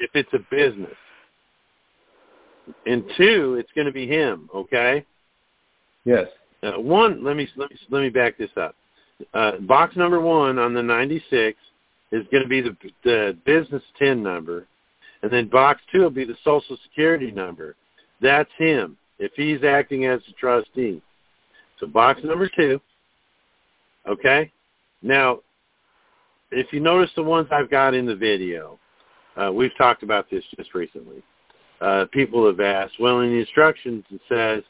if 0.03 0.11
it's 0.13 0.29
a 0.33 0.39
business. 0.53 0.95
And 2.85 3.03
two, 3.17 3.55
it's 3.59 3.71
going 3.73 3.87
to 3.87 3.93
be 3.93 4.07
him. 4.07 4.49
Okay. 4.53 5.05
Yes. 6.05 6.27
Uh, 6.61 6.79
one, 6.79 7.23
let 7.23 7.35
me 7.35 7.47
let 7.57 7.69
me 7.69 7.77
let 7.89 8.01
me 8.01 8.09
back 8.09 8.37
this 8.37 8.49
up. 8.57 8.75
Uh, 9.33 9.57
box 9.59 9.95
number 9.95 10.19
one 10.19 10.57
on 10.59 10.73
the 10.73 10.83
96 10.83 11.57
is 12.11 12.25
going 12.31 12.43
to 12.43 12.49
be 12.49 12.61
the, 12.61 12.75
the 13.03 13.37
business 13.45 13.83
10 13.99 14.21
number, 14.21 14.65
and 15.21 15.31
then 15.31 15.47
box 15.49 15.81
two 15.91 16.01
will 16.01 16.09
be 16.09 16.25
the 16.25 16.37
social 16.43 16.77
security 16.83 17.31
number. 17.31 17.75
That's 18.21 18.49
him 18.57 18.97
if 19.19 19.31
he's 19.35 19.63
acting 19.63 20.05
as 20.05 20.21
a 20.29 20.33
trustee. 20.33 21.01
So 21.83 21.87
box 21.89 22.21
number 22.23 22.49
two. 22.55 22.79
Okay. 24.07 24.49
Now, 25.01 25.39
if 26.51 26.71
you 26.71 26.79
notice 26.79 27.11
the 27.15 27.23
ones 27.23 27.49
I've 27.51 27.69
got 27.69 27.93
in 27.93 28.05
the 28.05 28.15
video, 28.15 28.79
uh, 29.35 29.51
we've 29.51 29.75
talked 29.77 30.01
about 30.01 30.29
this 30.29 30.43
just 30.55 30.73
recently. 30.73 31.21
Uh, 31.81 32.05
people 32.13 32.45
have 32.45 32.61
asked, 32.61 32.93
well, 33.01 33.19
in 33.19 33.31
the 33.31 33.39
instructions 33.39 34.05
it 34.11 34.21
says 34.29 34.63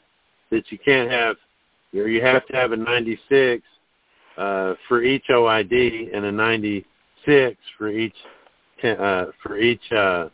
that 0.50 0.72
you 0.72 0.78
can't 0.84 1.08
have, 1.08 1.36
or 1.94 2.08
you 2.08 2.20
have 2.20 2.44
to 2.46 2.56
have 2.56 2.72
a 2.72 2.76
96 2.76 3.62
uh, 4.36 4.74
for 4.88 5.04
each 5.04 5.26
OID 5.30 6.16
and 6.16 6.24
a 6.24 6.32
96 6.32 7.56
for 7.78 7.90
each 7.90 8.16
uh, 8.82 9.26
for 9.40 9.56
each 9.56 9.80
uh, 9.92 10.28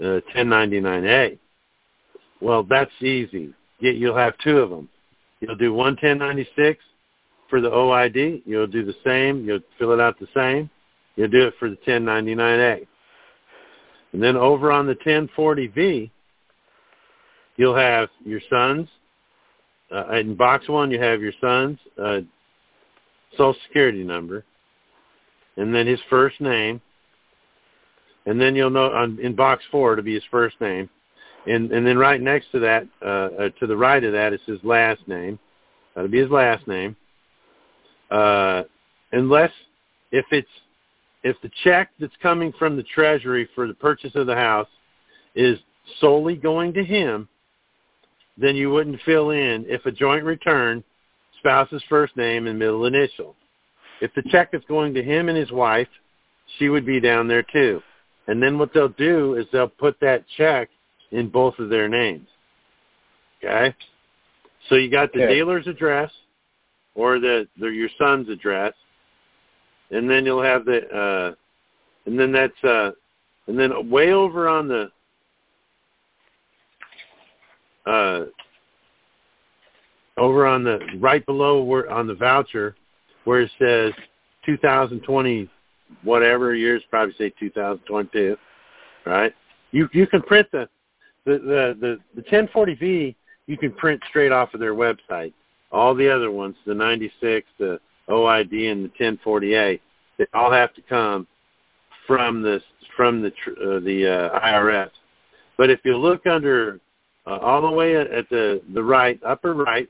uh, 0.00 0.20
1099A. 0.34 1.38
Well, 2.40 2.64
that's 2.64 2.90
easy. 3.00 3.54
You'll 3.78 4.16
have 4.16 4.36
two 4.38 4.58
of 4.58 4.70
them. 4.70 4.88
You'll 5.40 5.56
do 5.56 5.72
one 5.72 5.94
1096 5.94 6.82
for 7.48 7.60
the 7.60 7.70
OID. 7.70 8.42
You'll 8.46 8.66
do 8.66 8.84
the 8.84 8.94
same. 9.04 9.44
You'll 9.44 9.60
fill 9.78 9.92
it 9.92 10.00
out 10.00 10.18
the 10.18 10.28
same. 10.34 10.70
You'll 11.16 11.28
do 11.28 11.46
it 11.46 11.54
for 11.58 11.70
the 11.70 11.76
1099A. 11.86 12.86
And 14.12 14.22
then 14.22 14.36
over 14.36 14.72
on 14.72 14.86
the 14.86 14.94
1040V, 14.94 16.10
you'll 17.56 17.76
have 17.76 18.08
your 18.24 18.40
son's. 18.48 18.88
Uh, 19.94 20.14
in 20.14 20.34
box 20.34 20.68
one, 20.68 20.90
you 20.90 21.00
have 21.00 21.20
your 21.20 21.32
son's 21.40 21.78
uh, 22.02 22.20
social 23.32 23.56
security 23.66 24.02
number, 24.02 24.44
and 25.56 25.74
then 25.74 25.86
his 25.86 26.00
first 26.10 26.40
name. 26.40 26.80
And 28.24 28.40
then 28.40 28.56
you'll 28.56 28.70
know 28.70 28.90
on, 28.92 29.18
in 29.20 29.36
box 29.36 29.62
four 29.70 29.94
to 29.94 30.02
be 30.02 30.14
his 30.14 30.24
first 30.30 30.60
name, 30.60 30.90
and 31.46 31.70
and 31.70 31.86
then 31.86 31.98
right 31.98 32.20
next 32.20 32.50
to 32.52 32.60
that, 32.60 32.86
uh, 33.02 33.04
uh, 33.04 33.48
to 33.60 33.66
the 33.66 33.76
right 33.76 34.02
of 34.02 34.12
that, 34.12 34.32
is 34.32 34.40
his 34.46 34.58
last 34.62 35.06
name. 35.06 35.38
That'll 35.94 36.10
be 36.10 36.20
his 36.20 36.30
last 36.30 36.66
name. 36.66 36.96
Uh, 38.10 38.62
unless 39.12 39.50
if 40.12 40.26
it's 40.30 40.48
if 41.22 41.36
the 41.42 41.50
check 41.64 41.90
that's 41.98 42.14
coming 42.22 42.52
from 42.58 42.76
the 42.76 42.82
Treasury 42.84 43.48
for 43.54 43.66
the 43.66 43.74
purchase 43.74 44.12
of 44.14 44.26
the 44.26 44.34
house 44.34 44.68
is 45.34 45.58
solely 46.00 46.36
going 46.36 46.72
to 46.74 46.84
him, 46.84 47.28
then 48.38 48.54
you 48.54 48.70
wouldn't 48.70 49.00
fill 49.04 49.30
in 49.30 49.64
if 49.68 49.84
a 49.86 49.90
joint 49.90 50.24
return, 50.24 50.84
spouse's 51.38 51.82
first 51.88 52.16
name 52.16 52.46
and 52.46 52.58
middle 52.58 52.86
initial. 52.86 53.34
If 54.00 54.12
the 54.14 54.22
check 54.30 54.50
is 54.52 54.62
going 54.68 54.94
to 54.94 55.02
him 55.02 55.28
and 55.28 55.38
his 55.38 55.50
wife, 55.50 55.88
she 56.58 56.68
would 56.68 56.84
be 56.84 57.00
down 57.00 57.28
there 57.28 57.42
too. 57.42 57.82
And 58.28 58.42
then 58.42 58.58
what 58.58 58.72
they'll 58.74 58.88
do 58.88 59.34
is 59.34 59.46
they'll 59.52 59.68
put 59.68 59.98
that 60.00 60.24
check 60.36 60.68
in 61.12 61.28
both 61.28 61.58
of 61.58 61.68
their 61.68 61.88
names. 61.88 62.26
Okay? 63.44 63.74
So 64.68 64.74
you 64.74 64.90
got 64.90 65.12
the 65.12 65.24
okay. 65.24 65.34
dealer's 65.34 65.66
address 65.66 66.10
or 66.94 67.18
the, 67.20 67.46
the 67.58 67.68
your 67.68 67.88
son's 67.98 68.28
address 68.28 68.74
and 69.90 70.10
then 70.10 70.24
you'll 70.24 70.42
have 70.42 70.64
the 70.64 70.86
uh 70.88 71.34
and 72.06 72.18
then 72.18 72.32
that's 72.32 72.64
uh 72.64 72.90
and 73.46 73.58
then 73.58 73.90
way 73.90 74.12
over 74.12 74.48
on 74.48 74.68
the 74.68 74.90
uh 77.86 78.24
over 80.16 80.46
on 80.46 80.64
the 80.64 80.78
right 80.98 81.24
below 81.26 81.62
where 81.62 81.90
on 81.90 82.06
the 82.06 82.14
voucher 82.14 82.74
where 83.24 83.42
it 83.42 83.50
says 83.58 83.92
2020 84.46 85.48
whatever 86.02 86.54
years 86.54 86.82
probably 86.90 87.14
say 87.16 87.32
2022 87.38 88.36
right 89.04 89.34
you 89.70 89.88
you 89.92 90.06
can 90.06 90.22
print 90.22 90.46
the 90.52 90.68
the 91.26 91.32
the 91.38 91.98
the, 92.14 92.22
the 92.22 92.22
1040v 92.22 93.14
you 93.46 93.58
can 93.58 93.72
print 93.72 94.02
straight 94.08 94.32
off 94.32 94.54
of 94.54 94.60
their 94.60 94.74
website 94.74 95.32
all 95.70 95.94
the 95.94 96.08
other 96.08 96.30
ones 96.30 96.56
the 96.66 96.74
96 96.74 97.46
the 97.58 97.78
OID 98.08 98.70
and 98.70 98.84
the 98.84 99.04
1040A, 99.04 99.80
they 100.18 100.26
all 100.32 100.52
have 100.52 100.74
to 100.74 100.82
come 100.82 101.26
from 102.06 102.42
the 102.42 102.60
from 102.96 103.20
the 103.22 103.28
uh, 103.28 103.80
the 103.80 104.30
uh, 104.32 104.40
IRS. 104.40 104.90
But 105.58 105.70
if 105.70 105.80
you 105.84 105.96
look 105.96 106.26
under 106.26 106.80
uh, 107.26 107.38
all 107.38 107.62
the 107.62 107.70
way 107.70 107.96
at 107.96 108.28
the 108.30 108.62
the 108.74 108.82
right 108.82 109.20
upper 109.24 109.54
right, 109.54 109.88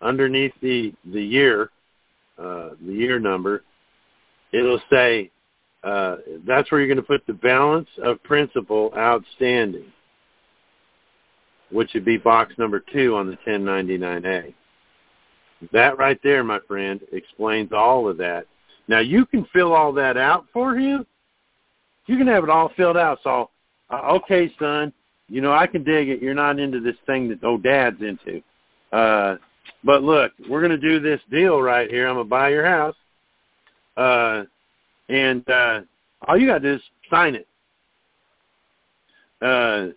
underneath 0.00 0.52
the 0.60 0.92
the 1.12 1.22
year, 1.22 1.70
uh, 2.38 2.70
the 2.84 2.92
year 2.92 3.18
number, 3.18 3.62
it'll 4.52 4.80
say 4.90 5.30
uh, 5.84 6.16
that's 6.46 6.70
where 6.72 6.80
you're 6.80 6.88
going 6.88 6.96
to 6.96 7.02
put 7.02 7.26
the 7.26 7.34
balance 7.34 7.88
of 8.02 8.22
principal 8.22 8.92
outstanding, 8.96 9.92
which 11.72 11.90
would 11.94 12.04
be 12.04 12.18
box 12.18 12.54
number 12.58 12.80
two 12.92 13.16
on 13.16 13.26
the 13.26 13.36
1099A. 13.46 14.54
That 15.72 15.98
right 15.98 16.18
there, 16.22 16.42
my 16.44 16.58
friend, 16.66 17.00
explains 17.12 17.72
all 17.72 18.08
of 18.08 18.16
that. 18.18 18.46
Now 18.88 18.98
you 18.98 19.24
can 19.26 19.46
fill 19.52 19.72
all 19.72 19.92
that 19.92 20.16
out 20.16 20.46
for 20.52 20.76
him. 20.76 21.06
You 22.06 22.18
can 22.18 22.26
have 22.26 22.44
it 22.44 22.50
all 22.50 22.72
filled 22.76 22.96
out. 22.96 23.20
So, 23.22 23.50
uh, 23.90 24.16
okay, 24.16 24.52
son, 24.58 24.92
you 25.28 25.40
know 25.40 25.52
I 25.52 25.66
can 25.66 25.84
dig 25.84 26.08
it. 26.08 26.20
You're 26.20 26.34
not 26.34 26.58
into 26.58 26.80
this 26.80 26.96
thing 27.06 27.28
that 27.28 27.44
old 27.44 27.62
dad's 27.62 28.02
into. 28.02 28.42
Uh, 28.92 29.36
but 29.84 30.02
look, 30.02 30.32
we're 30.48 30.60
to 30.70 30.78
do 30.78 31.00
this 31.00 31.20
deal 31.30 31.62
right 31.62 31.88
here. 31.88 32.08
I'm 32.08 32.16
to 32.16 32.24
buy 32.24 32.50
your 32.50 32.66
house. 32.66 32.96
Uh, 33.96 34.44
and 35.08 35.48
uh, 35.48 35.80
all 36.26 36.36
you 36.36 36.46
got 36.46 36.58
to 36.58 36.70
do 36.70 36.74
is 36.74 36.82
sign 37.10 37.34
it. 37.34 37.46
Uh, 39.40 39.88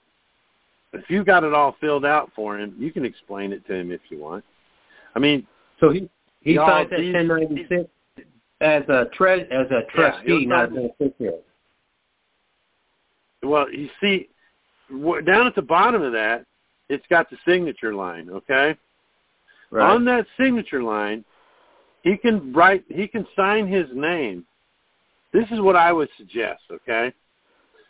if 0.95 1.09
you 1.09 1.23
got 1.23 1.43
it 1.43 1.53
all 1.53 1.75
filled 1.79 2.05
out 2.05 2.31
for 2.35 2.59
him, 2.59 2.75
you 2.77 2.91
can 2.91 3.05
explain 3.05 3.53
it 3.53 3.65
to 3.67 3.73
him 3.73 3.91
if 3.91 4.01
you 4.09 4.19
want. 4.19 4.43
I 5.15 5.19
mean, 5.19 5.47
so 5.79 5.91
he 5.91 6.09
he 6.41 6.55
signs 6.55 6.89
that 6.89 6.99
1096 6.99 7.89
as 8.61 8.83
a 8.89 9.05
tre- 9.13 9.47
as 9.49 9.67
a 9.71 9.81
trustee, 9.93 10.39
yeah, 10.41 10.47
not 10.47 10.65
a 10.65 10.67
beneficiary. 10.67 11.39
Well, 13.43 13.71
you 13.71 13.89
see, 14.01 14.29
down 15.25 15.47
at 15.47 15.55
the 15.55 15.61
bottom 15.61 16.01
of 16.01 16.13
that, 16.13 16.45
it's 16.89 17.05
got 17.09 17.29
the 17.29 17.37
signature 17.47 17.93
line. 17.93 18.29
Okay. 18.29 18.75
Right. 19.71 19.91
On 19.93 20.05
that 20.05 20.25
signature 20.39 20.83
line, 20.83 21.25
he 22.03 22.17
can 22.17 22.53
write. 22.53 22.83
He 22.89 23.07
can 23.07 23.27
sign 23.35 23.67
his 23.67 23.87
name 23.93 24.45
this 25.35 25.51
is 25.51 25.59
what 25.59 25.75
I 25.75 25.91
would 25.91 26.07
suggest, 26.17 26.61
okay? 26.71 27.13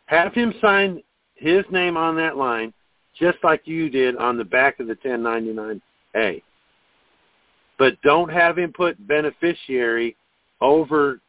Have 0.07 0.33
him 0.33 0.51
sign 0.59 1.03
his 1.35 1.63
name 1.69 1.95
on 1.95 2.15
that 2.15 2.37
line 2.37 2.73
just 3.19 3.37
like 3.43 3.61
you 3.65 3.89
did 3.89 4.15
on 4.17 4.37
the 4.37 4.43
back 4.43 4.79
of 4.79 4.87
the 4.87 4.95
1099A. 4.95 6.41
But 7.77 8.01
don't 8.01 8.31
have 8.31 8.57
him 8.57 8.71
put 8.73 9.07
beneficiary 9.07 10.15
over 10.61 11.19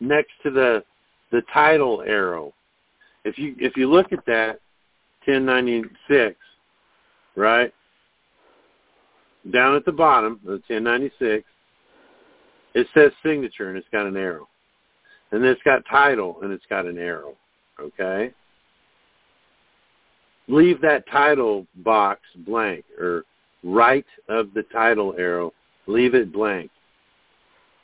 next 0.00 0.32
to 0.42 0.50
the 0.50 0.84
the 1.32 1.42
title 1.52 2.02
arrow. 2.06 2.52
If 3.24 3.38
you 3.38 3.54
if 3.58 3.76
you 3.76 3.90
look 3.90 4.12
at 4.12 4.24
that 4.26 4.60
1096, 5.26 6.36
right? 7.36 7.72
Down 9.52 9.76
at 9.76 9.84
the 9.84 9.92
bottom 9.92 10.34
of 10.34 10.42
the 10.42 10.62
1096, 10.68 11.44
it 12.74 12.86
says 12.94 13.12
signature 13.24 13.68
and 13.68 13.78
it's 13.78 13.88
got 13.92 14.06
an 14.06 14.16
arrow. 14.16 14.48
And 15.30 15.42
then 15.42 15.50
it's 15.50 15.62
got 15.62 15.82
title 15.90 16.38
and 16.42 16.52
it's 16.52 16.64
got 16.68 16.86
an 16.86 16.98
arrow. 16.98 17.34
Okay? 17.80 18.32
Leave 20.48 20.80
that 20.80 21.04
title 21.10 21.66
box 21.76 22.20
blank 22.46 22.84
or 22.98 23.24
right 23.64 24.06
of 24.28 24.54
the 24.54 24.62
title 24.64 25.14
arrow, 25.18 25.52
leave 25.86 26.14
it 26.14 26.32
blank. 26.32 26.70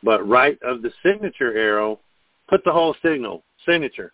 But 0.03 0.27
right 0.29 0.59
of 0.63 0.83
the 0.83 0.93
signature 1.05 1.57
arrow, 1.57 1.99
put 2.49 2.65
the 2.65 2.73
whole 2.73 2.95
signal, 3.03 3.43
signature. 3.67 4.13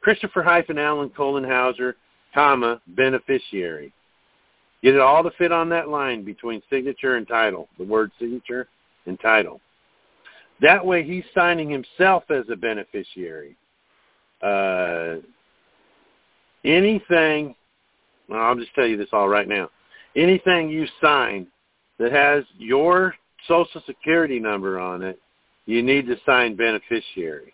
Christopher 0.00 0.42
hyphen 0.42 0.78
Allen 0.78 1.10
colon 1.10 1.44
Hauser, 1.44 1.96
comma, 2.34 2.80
beneficiary. 2.88 3.92
Get 4.82 4.94
it 4.94 5.00
all 5.00 5.22
to 5.22 5.30
fit 5.32 5.52
on 5.52 5.68
that 5.70 5.88
line 5.88 6.24
between 6.24 6.62
signature 6.70 7.16
and 7.16 7.28
title, 7.28 7.68
the 7.78 7.84
word 7.84 8.10
signature 8.18 8.66
and 9.06 9.20
title. 9.20 9.60
That 10.62 10.84
way 10.84 11.02
he's 11.02 11.24
signing 11.34 11.70
himself 11.70 12.24
as 12.30 12.44
a 12.50 12.56
beneficiary. 12.56 13.56
Uh, 14.42 15.16
anything, 16.64 17.54
I'll 18.32 18.56
just 18.56 18.74
tell 18.74 18.86
you 18.86 18.96
this 18.96 19.08
all 19.12 19.28
right 19.28 19.48
now. 19.48 19.70
Anything 20.16 20.68
you 20.68 20.86
sign 21.00 21.46
that 21.98 22.12
has 22.12 22.44
your 22.58 23.14
social 23.46 23.82
security 23.86 24.38
number 24.38 24.78
on 24.78 25.02
it, 25.02 25.18
you 25.66 25.82
need 25.82 26.06
to 26.06 26.16
sign 26.26 26.56
beneficiary. 26.56 27.52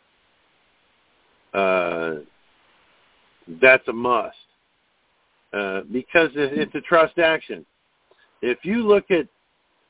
Uh, 1.53 2.16
that's 3.61 3.87
a 3.89 3.93
must 3.93 4.37
uh, 5.53 5.83
because 5.93 6.31
it's 6.35 6.74
a 6.74 6.81
trust 6.81 7.18
action. 7.18 7.64
If 8.43 8.59
you 8.62 8.87
look 8.87 9.11
at 9.11 9.27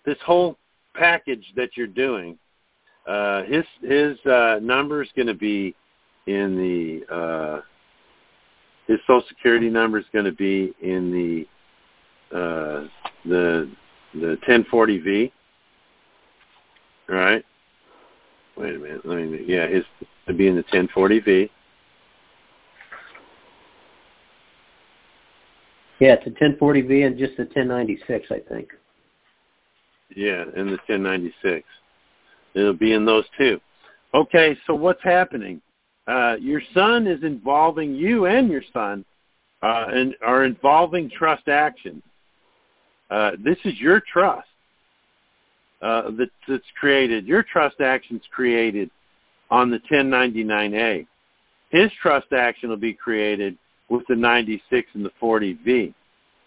this 0.04 0.18
whole 0.24 0.56
package 0.94 1.44
that 1.56 1.70
you're 1.76 1.86
doing, 1.86 2.38
uh, 3.06 3.42
his 3.44 3.64
his 3.82 4.18
uh, 4.26 4.58
number 4.62 5.02
is 5.02 5.08
going 5.16 5.28
to 5.28 5.34
be 5.34 5.74
in 6.26 6.56
the 6.56 7.14
uh, 7.14 7.60
his 8.86 8.98
social 9.06 9.26
security 9.28 9.68
number 9.68 9.98
is 9.98 10.04
going 10.12 10.24
to 10.24 10.32
be 10.32 10.74
in 10.80 11.10
the 11.12 12.36
uh, 12.36 12.86
the 13.24 13.70
the 14.14 14.38
1040V. 14.48 15.30
Right. 17.08 17.44
Wait 18.56 18.74
a 18.74 18.78
minute. 18.78 19.04
Let 19.04 19.16
me. 19.16 19.44
Yeah, 19.46 19.66
his 19.68 19.84
to 20.26 20.34
be 20.34 20.48
in 20.48 20.56
the 20.56 20.64
1040V. 20.64 21.50
Yeah, 25.98 26.16
it's 26.20 26.26
a 26.26 26.30
1040V 26.30 27.06
and 27.06 27.18
just 27.18 27.38
a 27.38 27.42
1096, 27.42 28.26
I 28.30 28.40
think. 28.52 28.68
Yeah, 30.14 30.42
in 30.54 30.66
the 30.66 30.78
1096. 30.86 31.64
It'll 32.54 32.74
be 32.74 32.92
in 32.92 33.06
those 33.06 33.24
two. 33.38 33.60
Okay, 34.12 34.56
so 34.66 34.74
what's 34.74 35.02
happening? 35.02 35.60
Uh, 36.06 36.36
your 36.40 36.62
son 36.72 37.06
is 37.06 37.22
involving 37.22 37.94
you 37.94 38.26
and 38.26 38.48
your 38.48 38.62
son 38.72 39.04
uh, 39.62 39.86
and 39.88 40.14
are 40.24 40.44
involving 40.44 41.10
trust 41.10 41.48
actions. 41.48 42.02
Uh, 43.10 43.32
this 43.44 43.58
is 43.64 43.78
your 43.80 44.00
trust 44.12 44.48
uh, 45.82 46.10
that, 46.12 46.30
that's 46.48 46.64
created. 46.78 47.26
Your 47.26 47.42
trust 47.42 47.80
action's 47.80 48.22
created 48.30 48.90
on 49.50 49.70
the 49.70 49.80
1099A. 49.90 51.06
His 51.70 51.90
trust 52.00 52.32
action 52.32 52.68
will 52.68 52.76
be 52.76 52.94
created 52.94 53.56
with 53.88 54.04
the 54.08 54.16
96 54.16 54.88
and 54.94 55.04
the 55.04 55.10
40V. 55.20 55.92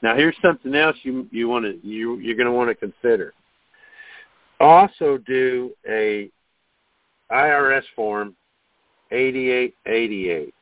Now, 0.01 0.15
here's 0.15 0.35
something 0.41 0.73
else 0.75 0.95
you 1.03 1.27
you 1.31 1.49
want 1.49 1.65
to 1.65 1.77
you 1.85 2.17
you're 2.19 2.37
going 2.37 2.47
to 2.47 2.53
want 2.53 2.69
to 2.69 2.75
consider 2.75 3.33
also 4.59 5.17
do 5.17 5.71
a 5.87 6.29
IRS 7.31 7.83
form 7.95 8.35
8888. 9.11 10.53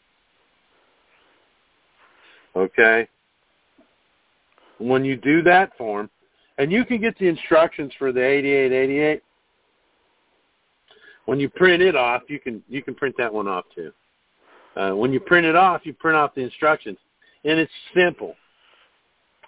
Okay? 2.55 3.07
When 4.79 5.03
you 5.05 5.15
do 5.15 5.41
that 5.43 5.75
form, 5.77 6.09
and 6.57 6.71
you 6.71 6.85
can 6.85 6.99
get 6.99 7.17
the 7.19 7.27
instructions 7.27 7.91
for 7.99 8.11
the 8.11 8.23
8888. 8.23 9.23
When 11.25 11.39
you 11.39 11.49
print 11.49 11.83
it 11.83 11.95
off, 11.95 12.23
you 12.27 12.39
can 12.39 12.63
you 12.69 12.81
can 12.81 12.95
print 12.95 13.15
that 13.17 13.33
one 13.33 13.47
off 13.47 13.65
too. 13.75 13.91
Uh, 14.75 14.91
when 14.91 15.11
you 15.11 15.19
print 15.19 15.45
it 15.45 15.55
off, 15.55 15.81
you 15.83 15.93
print 15.93 16.15
off 16.15 16.33
the 16.35 16.41
instructions, 16.41 16.97
and 17.43 17.59
it's 17.59 17.71
simple. 17.93 18.35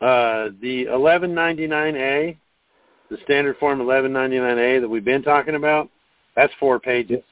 Uh, 0.01 0.49
the 0.61 0.85
1199A 0.85 2.37
the 3.09 3.17
standard 3.23 3.57
form 3.57 3.79
1199A 3.79 4.81
that 4.81 4.87
we've 4.87 5.03
been 5.03 5.23
talking 5.23 5.55
about, 5.55 5.89
that's 6.35 6.53
four 6.59 6.79
pages. 6.79 7.23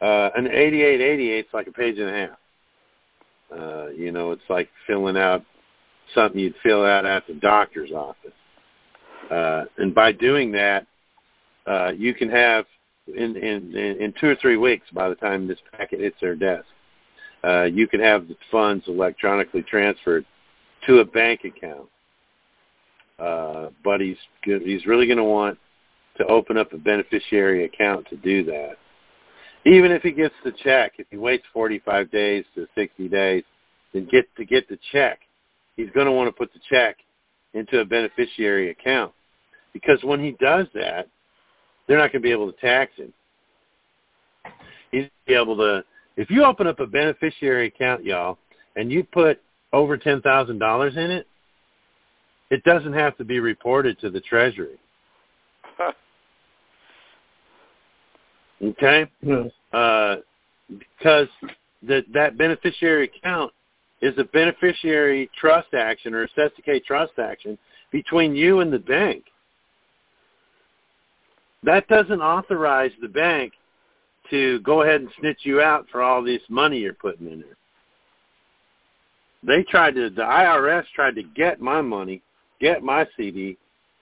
Uh, 0.00 0.30
an 0.36 0.46
8888 0.46 1.38
is 1.38 1.46
like 1.52 1.66
a 1.66 1.72
page 1.72 1.98
and 1.98 2.08
a 2.08 2.12
half. 2.12 2.38
Uh, 3.58 3.88
you 3.90 4.12
know, 4.12 4.32
it's 4.32 4.42
like 4.48 4.68
filling 4.86 5.16
out 5.16 5.42
something 6.14 6.40
you'd 6.40 6.54
fill 6.62 6.84
out 6.84 7.06
at 7.06 7.26
the 7.26 7.34
doctor's 7.34 7.92
office. 7.92 8.32
Uh, 9.30 9.64
and 9.78 9.94
by 9.94 10.12
doing 10.12 10.52
that, 10.52 10.86
uh, 11.66 11.90
you 11.96 12.14
can 12.14 12.28
have 12.28 12.64
in, 13.08 13.36
in 13.36 13.74
in 13.76 14.12
two 14.20 14.28
or 14.28 14.36
three 14.36 14.56
weeks 14.56 14.86
by 14.92 15.08
the 15.08 15.14
time 15.14 15.46
this 15.46 15.58
packet 15.72 16.00
hits 16.00 16.16
their 16.20 16.36
desk, 16.36 16.66
uh, 17.44 17.64
you 17.64 17.86
can 17.88 18.00
have 18.00 18.28
the 18.28 18.36
funds 18.50 18.84
electronically 18.88 19.62
transferred 19.62 20.24
to 20.86 20.98
a 20.98 21.04
bank 21.04 21.44
account 21.44 21.88
uh, 23.18 23.68
but 23.82 24.00
he's 24.00 24.16
he's 24.44 24.86
really 24.86 25.06
going 25.06 25.16
to 25.16 25.24
want 25.24 25.58
to 26.18 26.26
open 26.26 26.56
up 26.56 26.72
a 26.72 26.78
beneficiary 26.78 27.64
account 27.64 28.06
to 28.08 28.16
do 28.16 28.44
that. 28.44 28.76
Even 29.66 29.90
if 29.90 30.02
he 30.02 30.12
gets 30.12 30.34
the 30.44 30.52
check, 30.62 30.92
if 30.98 31.08
he 31.10 31.16
waits 31.16 31.44
45 31.52 32.10
days 32.12 32.44
to 32.54 32.68
60 32.76 33.08
days, 33.08 33.42
then 33.92 34.06
get 34.10 34.24
to 34.36 34.44
get 34.44 34.68
the 34.68 34.78
check, 34.92 35.18
he's 35.76 35.90
going 35.90 36.06
to 36.06 36.12
want 36.12 36.28
to 36.28 36.32
put 36.32 36.52
the 36.52 36.60
check 36.70 36.98
into 37.52 37.80
a 37.80 37.84
beneficiary 37.84 38.70
account 38.70 39.12
because 39.72 39.98
when 40.04 40.22
he 40.22 40.36
does 40.40 40.66
that, 40.74 41.08
they're 41.86 41.98
not 41.98 42.12
going 42.12 42.22
to 42.22 42.26
be 42.26 42.30
able 42.30 42.52
to 42.52 42.60
tax 42.60 42.92
him. 42.96 43.12
He's 44.92 45.06
be 45.26 45.34
able 45.34 45.56
to 45.56 45.84
If 46.16 46.30
you 46.30 46.44
open 46.44 46.68
up 46.68 46.78
a 46.78 46.86
beneficiary 46.86 47.66
account, 47.66 48.04
y'all, 48.04 48.38
and 48.76 48.92
you 48.92 49.02
put 49.02 49.42
over 49.72 49.96
ten 49.96 50.20
thousand 50.22 50.58
dollars 50.58 50.96
in 50.96 51.10
it, 51.10 51.26
it 52.50 52.62
doesn't 52.62 52.92
have 52.92 53.16
to 53.18 53.24
be 53.24 53.40
reported 53.40 53.98
to 54.00 54.10
the 54.10 54.20
Treasury. 54.20 54.78
Okay? 58.62 59.10
Yes. 59.22 59.50
Uh, 59.72 60.16
because 60.68 61.28
that 61.82 62.04
that 62.12 62.36
beneficiary 62.36 63.10
account 63.14 63.52
is 64.02 64.14
a 64.18 64.24
beneficiary 64.24 65.30
trust 65.38 65.74
action 65.74 66.14
or 66.14 66.24
a 66.24 66.50
K 66.64 66.80
trust 66.80 67.12
action 67.18 67.56
between 67.92 68.34
you 68.34 68.60
and 68.60 68.72
the 68.72 68.78
bank. 68.78 69.24
That 71.62 71.88
doesn't 71.88 72.20
authorize 72.20 72.92
the 73.00 73.08
bank 73.08 73.52
to 74.30 74.60
go 74.60 74.82
ahead 74.82 75.00
and 75.00 75.10
snitch 75.20 75.40
you 75.42 75.60
out 75.60 75.86
for 75.90 76.02
all 76.02 76.22
this 76.22 76.42
money 76.48 76.78
you're 76.78 76.94
putting 76.94 77.30
in 77.30 77.40
there. 77.40 77.56
They 79.42 79.62
tried 79.62 79.94
to, 79.94 80.10
the 80.10 80.22
IRS 80.22 80.84
tried 80.94 81.14
to 81.14 81.22
get 81.22 81.60
my 81.60 81.80
money, 81.80 82.22
get 82.60 82.82
my 82.82 83.06
CD. 83.16 83.56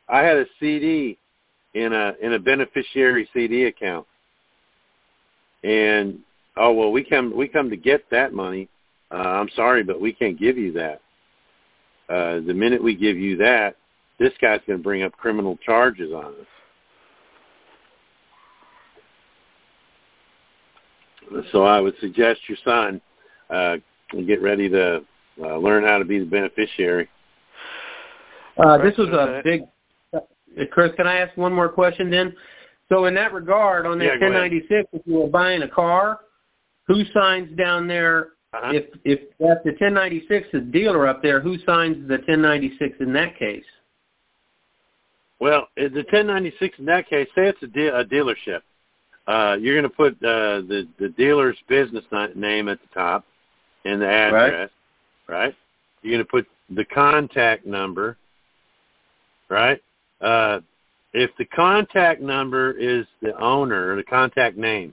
I 0.08 0.20
had 0.20 0.38
a 0.38 0.46
CD 0.58 1.18
in 1.74 1.92
a 1.92 2.14
in 2.22 2.34
a 2.34 2.38
beneficiary 2.38 3.28
CD 3.32 3.64
account, 3.64 4.06
and 5.64 6.18
oh 6.56 6.72
well, 6.72 6.92
we 6.92 7.02
come 7.02 7.34
we 7.34 7.48
come 7.48 7.70
to 7.70 7.76
get 7.76 8.08
that 8.10 8.32
money. 8.32 8.68
Uh, 9.10 9.16
I'm 9.16 9.48
sorry, 9.56 9.82
but 9.82 10.00
we 10.00 10.12
can't 10.12 10.38
give 10.38 10.58
you 10.58 10.72
that. 10.72 11.00
Uh, 12.08 12.40
the 12.46 12.54
minute 12.54 12.82
we 12.82 12.94
give 12.94 13.16
you 13.16 13.36
that, 13.38 13.76
this 14.18 14.32
guy's 14.40 14.60
going 14.66 14.78
to 14.78 14.82
bring 14.82 15.02
up 15.02 15.12
criminal 15.12 15.56
charges 15.64 16.12
on 16.12 16.26
us. 16.26 16.46
So 21.52 21.64
I 21.64 21.80
would 21.80 21.94
suggest 22.00 22.40
your 22.48 22.58
son 22.64 23.00
uh, 23.48 23.76
get 24.26 24.42
ready 24.42 24.68
to 24.68 25.02
uh, 25.42 25.56
learn 25.56 25.84
how 25.84 25.98
to 25.98 26.04
be 26.04 26.18
the 26.18 26.26
beneficiary. 26.26 27.08
Uh, 28.58 28.78
this 28.78 28.96
was 28.98 29.08
a 29.08 29.40
big. 29.42 29.62
Uh, 30.12 30.20
Chris, 30.70 30.92
can 30.96 31.06
I 31.06 31.16
ask 31.16 31.36
one 31.36 31.52
more 31.52 31.68
question 31.68 32.10
then? 32.10 32.36
So 32.94 33.06
in 33.06 33.14
that 33.14 33.32
regard, 33.32 33.86
on 33.86 33.98
that 33.98 34.04
Yeah, 34.04 34.16
go 34.18 34.26
ahead. 34.26 34.52
1096, 34.52 34.88
if 34.92 35.02
you 35.04 35.14
were 35.14 35.26
buying 35.26 35.62
a 35.62 35.68
car, 35.68 36.20
who 36.86 37.04
signs 37.12 37.56
down 37.56 37.88
there? 37.88 38.28
Uh-huh. 38.52 38.70
If 38.72 38.84
if 39.04 39.20
that's 39.40 39.64
the 39.64 39.70
1096, 39.70 40.48
the 40.52 40.60
dealer 40.60 41.08
up 41.08 41.20
there, 41.20 41.40
who 41.40 41.58
signs 41.66 41.96
the 42.06 42.18
1096 42.18 42.96
in 43.00 43.12
that 43.14 43.36
case? 43.36 43.64
Well, 45.40 45.68
the 45.76 45.90
1096 45.90 46.78
in 46.78 46.84
that 46.84 47.08
case, 47.08 47.26
say 47.34 47.48
it's 47.48 47.62
a, 47.62 47.66
de- 47.66 47.98
a 47.98 48.04
dealership. 48.04 48.60
Uh, 49.26 49.56
you're 49.58 49.74
going 49.74 49.90
to 49.90 49.96
put 49.96 50.12
uh, 50.22 50.60
the 50.60 50.86
the 51.00 51.08
dealer's 51.08 51.58
business 51.68 52.04
name 52.36 52.68
at 52.68 52.78
the 52.80 52.94
top 52.94 53.24
and 53.84 54.00
the 54.00 54.08
address, 54.08 54.70
right? 55.26 55.54
You're 56.02 56.12
going 56.12 56.24
to 56.24 56.30
put 56.30 56.46
the 56.70 56.84
contact 56.84 57.66
number, 57.66 58.16
right? 59.48 59.82
Uh, 60.20 60.60
if 61.14 61.30
the 61.38 61.44
contact 61.46 62.20
number 62.20 62.72
is 62.72 63.06
the 63.22 63.34
owner, 63.40 63.92
or 63.92 63.96
the 63.96 64.02
contact 64.02 64.56
name 64.56 64.92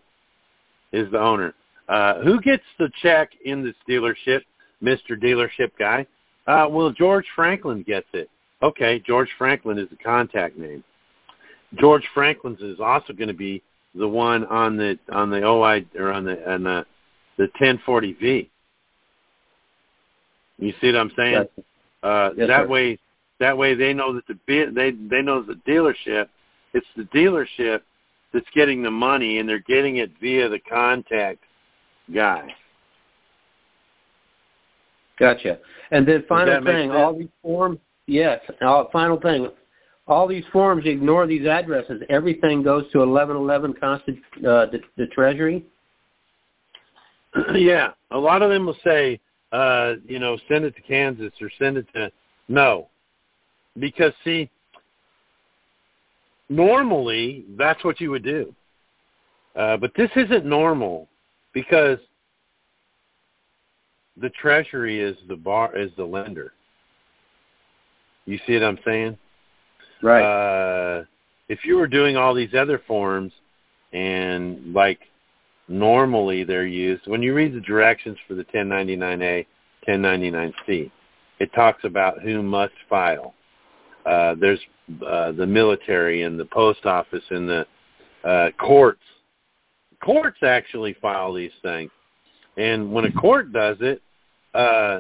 is 0.94 1.12
the 1.12 1.20
owner, 1.20 1.54
uh, 1.90 2.22
who 2.22 2.40
gets 2.40 2.64
the 2.80 2.90
check 3.02 3.32
in 3.44 3.64
this 3.64 3.76
dealership, 3.90 4.42
Mr. 4.82 5.12
Dealership 5.12 5.72
guy? 5.78 6.06
Uh, 6.48 6.68
well, 6.70 6.92
George 6.92 7.26
Franklin 7.36 7.84
gets 7.84 8.08
it. 8.14 8.30
Okay, 8.64 9.00
George 9.06 9.30
Franklin 9.38 9.78
is 9.80 9.90
the 9.90 9.98
contact 9.98 10.58
name. 10.58 10.84
George 11.80 12.04
Franklin's 12.14 12.62
is 12.62 12.80
also 12.80 13.14
going 13.14 13.28
to 13.28 13.34
be 13.34 13.62
the 13.96 14.08
one 14.08 14.46
on 14.46 14.78
the 14.78 14.98
on 15.12 15.30
the 15.30 15.44
OI 15.44 15.86
or 15.98 16.12
on 16.12 16.24
the 16.24 16.52
on 16.52 16.64
the 16.64 16.86
the 17.38 17.48
1040V. 17.60 18.48
You 20.60 20.74
see 20.80 20.88
what 20.88 20.98
I'm 20.98 21.12
saying? 21.18 21.34
Gotcha. 21.34 21.50
Uh, 22.04 22.30
Yes, 22.36 22.48
that 22.48 22.64
sir. 22.64 22.68
way, 22.68 23.00
that 23.42 23.58
way 23.58 23.74
they 23.74 23.92
know 23.92 24.14
that 24.14 24.26
the 24.28 24.38
they 24.48 24.92
they 24.92 25.22
know 25.22 25.42
the 25.42 25.60
dealership. 25.68 26.28
It's 26.74 26.86
the 26.96 27.04
dealership 27.06 27.82
that's 28.32 28.46
getting 28.56 28.84
the 28.84 28.92
money, 28.92 29.40
and 29.40 29.50
they're 29.50 29.60
getting 29.60 29.98
it 29.98 30.12
via 30.22 30.48
the 30.48 30.60
contact 30.60 31.40
guy. 32.14 32.54
Gotcha. 35.20 35.58
And 35.90 36.08
then 36.08 36.24
final 36.30 36.64
thing, 36.64 36.90
sense? 36.90 36.94
all 36.96 37.18
these 37.18 37.30
forms, 37.42 37.80
yes. 38.06 38.40
Uh, 38.62 38.86
final 38.94 39.20
thing, 39.20 39.50
all 40.08 40.28
these 40.28 40.46
forms 40.54 40.86
ignore 40.86 41.28
these 41.28 41.46
addresses. 41.46 42.02
Everything 42.10 42.64
goes 42.64 42.84
to 42.92 43.00
1111 43.00 43.74
Constant, 43.74 44.18
uh, 44.38 44.68
the, 44.68 44.80
the 44.98 45.08
Treasury. 45.08 45.66
yeah, 47.56 47.90
a 48.12 48.18
lot 48.18 48.42
of 48.42 48.50
them 48.50 48.68
will 48.68 48.78
say, 48.84 49.20
uh, 49.52 49.94
you 50.08 50.20
know, 50.20 50.38
send 50.48 50.64
it 50.64 50.76
to 50.76 50.82
Kansas 50.82 51.34
or 51.42 51.50
send 51.60 51.78
it 51.78 51.88
to 51.94 52.12
no, 52.48 52.90
because 53.80 54.14
see, 54.24 54.50
normally 56.50 57.46
that's 57.58 57.84
what 57.84 58.00
you 58.02 58.12
would 58.12 58.24
do, 58.24 58.54
uh, 59.56 59.78
but 59.78 59.92
this 59.96 60.12
isn't 60.16 60.46
normal 60.46 61.08
because 61.54 62.00
the 64.18 64.30
Treasury 64.30 65.00
is 65.02 65.18
the 65.28 65.36
bar 65.36 65.76
is 65.76 65.92
the 65.98 66.04
lender. 66.04 66.54
You 68.26 68.40
see 68.46 68.54
what 68.54 68.64
I'm 68.64 68.80
saying? 68.86 69.18
Uh, 70.24 71.04
if 71.50 71.66
you 71.66 71.76
were 71.76 71.88
doing 71.88 72.18
all 72.18 72.34
these 72.34 72.54
other 72.54 72.82
forms 72.88 73.32
and 73.94 74.74
like 74.74 75.00
normally 75.68 76.44
they're 76.44 76.66
used, 76.66 77.08
when 77.08 77.22
you 77.22 77.34
read 77.34 77.54
the 77.54 77.62
directions 77.62 78.18
for 78.28 78.36
the 78.36 78.44
1099A, 78.46 79.46
1099C, 79.88 80.92
it 81.40 81.54
talks 81.54 81.84
about 81.84 82.22
who 82.22 82.44
must 82.44 82.74
file. 82.90 83.34
Uh, 84.06 84.36
there's 84.40 84.60
uh, 85.06 85.32
the 85.32 85.46
military 85.46 86.24
and 86.24 86.40
the 86.40 86.46
post 86.46 86.86
office 86.86 87.24
and 87.30 87.48
the 87.48 87.66
uh, 88.24 88.50
courts. 88.60 89.02
Courts 90.04 90.40
actually 90.44 90.96
file 91.02 91.34
these 91.34 91.52
things. 91.62 91.92
And 92.58 92.92
when 92.92 93.06
a 93.06 93.12
court 93.12 93.54
does 93.54 93.78
it, 93.80 94.02
uh, 94.54 95.00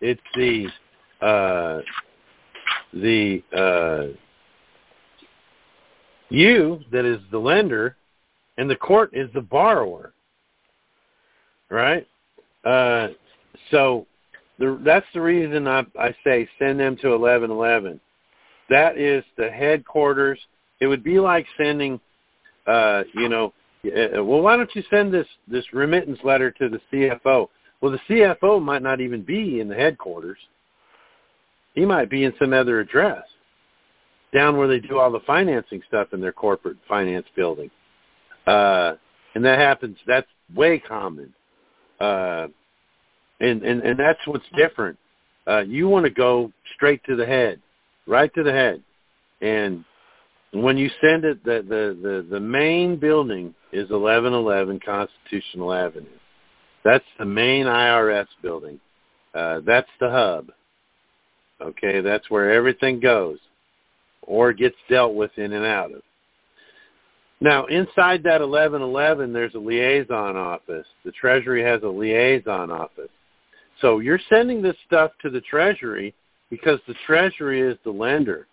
it's 0.00 0.20
the 0.34 0.66
uh, 1.24 1.80
the 2.92 3.42
uh, 3.56 4.16
you 6.28 6.80
that 6.92 7.04
is 7.04 7.20
the 7.30 7.38
lender, 7.38 7.96
and 8.58 8.68
the 8.68 8.76
court 8.76 9.10
is 9.12 9.30
the 9.34 9.40
borrower. 9.40 10.12
Right? 11.70 12.06
Uh, 12.64 13.08
so 13.70 14.06
the, 14.58 14.78
that's 14.84 15.06
the 15.14 15.20
reason 15.20 15.68
I, 15.68 15.86
I 15.98 16.14
say 16.24 16.48
send 16.58 16.80
them 16.80 16.96
to 16.98 17.14
eleven 17.14 17.50
eleven. 17.50 18.00
That 18.70 18.96
is 18.96 19.22
the 19.36 19.50
headquarters. 19.50 20.38
It 20.80 20.86
would 20.86 21.04
be 21.04 21.20
like 21.20 21.46
sending, 21.58 22.00
uh, 22.66 23.02
you 23.14 23.28
know, 23.28 23.52
uh, 23.84 24.22
well, 24.24 24.40
why 24.40 24.56
don't 24.56 24.74
you 24.74 24.82
send 24.90 25.12
this 25.12 25.26
this 25.48 25.64
remittance 25.72 26.18
letter 26.24 26.50
to 26.52 26.68
the 26.68 26.80
CFO? 26.92 27.48
Well, 27.80 27.92
the 27.92 28.00
CFO 28.08 28.62
might 28.62 28.82
not 28.82 29.00
even 29.00 29.22
be 29.22 29.60
in 29.60 29.68
the 29.68 29.74
headquarters. 29.74 30.38
He 31.74 31.84
might 31.84 32.10
be 32.10 32.24
in 32.24 32.32
some 32.38 32.52
other 32.52 32.80
address 32.80 33.24
down 34.32 34.56
where 34.56 34.68
they 34.68 34.80
do 34.80 34.98
all 34.98 35.10
the 35.10 35.20
financing 35.20 35.82
stuff 35.88 36.08
in 36.12 36.20
their 36.20 36.32
corporate 36.32 36.76
finance 36.88 37.26
building. 37.34 37.70
Uh, 38.46 38.94
and 39.34 39.44
that 39.44 39.58
happens. 39.58 39.96
That's 40.06 40.26
way 40.54 40.78
common. 40.78 41.32
Uh, 42.00 42.48
and, 43.40 43.62
and, 43.62 43.82
and 43.82 43.98
that's 43.98 44.20
what's 44.26 44.44
different. 44.56 44.98
Uh, 45.46 45.60
you 45.60 45.88
want 45.88 46.04
to 46.04 46.10
go 46.10 46.52
straight 46.74 47.02
to 47.04 47.16
the 47.16 47.26
head, 47.26 47.60
right 48.10 48.32
to 48.34 48.42
the 48.42 48.52
head. 48.52 48.82
And 49.40 49.84
when 50.52 50.76
you 50.76 50.90
send 51.00 51.24
it, 51.24 51.42
the, 51.44 51.64
the, 51.66 51.96
the, 52.02 52.26
the 52.28 52.40
main 52.40 52.96
building 52.96 53.54
is 53.72 53.88
1111 53.90 54.80
Constitutional 54.84 55.72
Avenue. 55.72 56.06
That's 56.84 57.04
the 57.18 57.24
main 57.24 57.66
IRS 57.66 58.26
building. 58.42 58.80
Uh, 59.34 59.60
that's 59.64 59.88
the 60.00 60.10
hub. 60.10 60.50
Okay, 61.62 62.00
that's 62.00 62.28
where 62.30 62.52
everything 62.52 63.00
goes 63.00 63.38
or 64.22 64.52
gets 64.52 64.76
dealt 64.88 65.14
with 65.14 65.30
in 65.36 65.52
and 65.52 65.64
out 65.64 65.92
of. 65.92 66.02
Now, 67.40 67.66
inside 67.66 68.22
that 68.24 68.40
1111, 68.40 69.32
there's 69.32 69.54
a 69.54 69.58
liaison 69.58 70.36
office. 70.36 70.86
The 71.04 71.12
Treasury 71.12 71.62
has 71.62 71.82
a 71.82 71.88
liaison 71.88 72.70
office. 72.70 73.08
So 73.80 74.00
you're 74.00 74.20
sending 74.28 74.60
this 74.60 74.76
stuff 74.86 75.12
to 75.22 75.30
the 75.30 75.40
Treasury 75.40 76.14
because 76.50 76.80
the 76.86 76.94
Treasury 77.06 77.60
is 77.60 77.78
the 77.84 77.90
lender. 77.90 78.46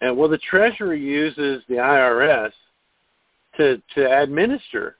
And 0.00 0.16
well, 0.16 0.28
the 0.28 0.38
Treasury 0.38 1.00
uses 1.00 1.62
the 1.68 1.76
IRS 1.76 2.52
to 3.56 3.80
to 3.94 4.22
administer. 4.22 4.96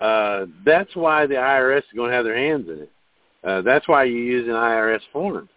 Uh, 0.00 0.46
that's 0.64 0.96
why 0.96 1.26
the 1.26 1.34
IRS 1.34 1.78
is 1.78 1.84
going 1.94 2.10
to 2.10 2.16
have 2.16 2.24
their 2.24 2.36
hands 2.36 2.68
in 2.68 2.80
it. 2.82 2.90
Uh, 3.44 3.62
that's 3.62 3.86
why 3.86 4.04
you 4.04 4.16
use 4.16 4.48
an 4.48 4.54
IRS 4.54 5.00
form 5.12 5.48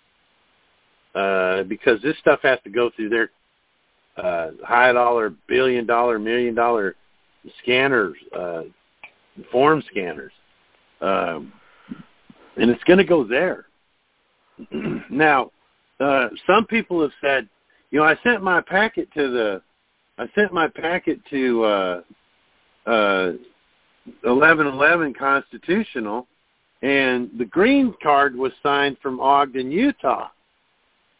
uh, 1.15 1.63
because 1.63 2.01
this 2.01 2.17
stuff 2.19 2.39
has 2.43 2.59
to 2.63 2.69
go 2.69 2.89
through 2.95 3.09
their 3.09 3.29
uh, 4.17 4.51
high 4.63 4.91
dollar, 4.91 5.33
billion 5.47 5.85
dollar, 5.85 6.19
million 6.19 6.55
dollar 6.55 6.95
scanners, 7.61 8.15
uh, 8.37 8.63
form 9.51 9.83
scanners, 9.91 10.31
um, 11.01 11.51
and 12.57 12.69
it's 12.69 12.83
going 12.83 12.99
to 12.99 13.05
go 13.05 13.23
there. 13.23 13.65
now, 15.09 15.51
uh, 15.99 16.29
some 16.47 16.65
people 16.65 17.01
have 17.01 17.11
said, 17.21 17.47
you 17.91 17.99
know, 17.99 18.05
I 18.05 18.15
sent 18.23 18.41
my 18.41 18.61
packet 18.61 19.11
to 19.13 19.29
the, 19.29 19.61
I 20.17 20.27
sent 20.35 20.53
my 20.53 20.67
packet 20.67 21.19
to 21.29 21.63
uh, 21.63 22.01
uh, 22.85 23.31
1111 24.23 25.13
Constitutional, 25.13 26.27
and 26.81 27.29
the 27.37 27.45
green 27.45 27.93
card 28.01 28.35
was 28.35 28.51
signed 28.61 28.97
from 29.01 29.19
Ogden, 29.19 29.71
Utah. 29.71 30.29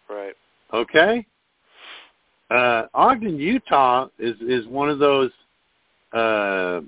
Right. 0.10 0.34
Okay. 0.74 1.26
Uh, 2.52 2.84
Ogden, 2.94 3.40
Utah 3.40 4.08
is 4.20 4.36
is 4.42 4.68
one 4.68 4.90
of 4.90 5.00
those 5.00 5.32
uh, 6.12 6.82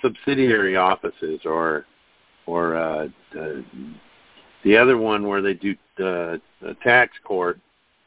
subsidiary 0.00 0.76
offices, 0.76 1.40
or 1.44 1.84
or 2.46 2.76
uh, 2.76 3.08
uh, 3.38 3.62
the 4.66 4.76
other 4.76 4.98
one 4.98 5.28
where 5.28 5.40
they 5.40 5.54
do 5.54 5.76
uh, 6.04 6.38
tax 6.82 7.12
court 7.22 7.60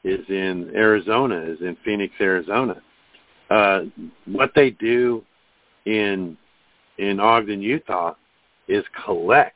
is 0.03 0.19
in 0.27 0.69
Arizona, 0.75 1.37
is 1.37 1.61
in 1.61 1.77
Phoenix, 1.85 2.13
Arizona. 2.19 2.81
Uh, 3.49 3.83
what 4.25 4.51
they 4.55 4.71
do 4.71 5.23
in 5.85 6.37
in 6.97 7.17
Ogden, 7.21 7.61
Utah, 7.61 8.13
is 8.67 8.83
collect. 9.05 9.55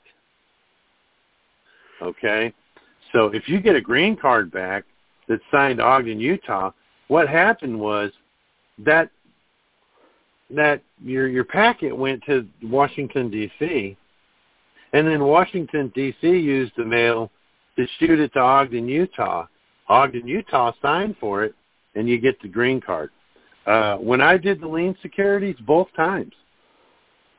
Okay, 2.01 2.53
so 3.11 3.27
if 3.27 3.49
you 3.49 3.59
get 3.59 3.75
a 3.75 3.81
green 3.81 4.15
card 4.15 4.49
back 4.49 4.85
that's 5.27 5.43
signed 5.51 5.81
Ogden, 5.81 6.21
Utah, 6.21 6.71
what 7.09 7.27
happened 7.27 7.77
was 7.77 8.11
that 8.77 9.09
that 10.49 10.81
your 11.03 11.27
your 11.27 11.43
packet 11.43 11.95
went 11.95 12.23
to 12.27 12.47
Washington 12.63 13.29
D.C. 13.29 13.97
and 14.93 15.07
then 15.07 15.23
Washington 15.23 15.91
D.C. 15.95 16.27
used 16.27 16.73
the 16.77 16.85
mail 16.85 17.31
to 17.75 17.85
shoot 17.99 18.19
it 18.19 18.31
to 18.33 18.39
Ogden, 18.39 18.87
Utah. 18.87 19.47
Ogden, 19.89 20.27
Utah 20.27 20.71
signed 20.81 21.15
for 21.19 21.43
it, 21.43 21.55
and 21.95 22.07
you 22.07 22.19
get 22.19 22.39
the 22.41 22.47
green 22.47 22.79
card. 22.79 23.09
Uh, 23.65 23.97
when 23.97 24.21
I 24.21 24.37
did 24.37 24.61
the 24.61 24.67
lien 24.67 24.95
securities, 25.01 25.55
both 25.65 25.87
times, 25.95 26.33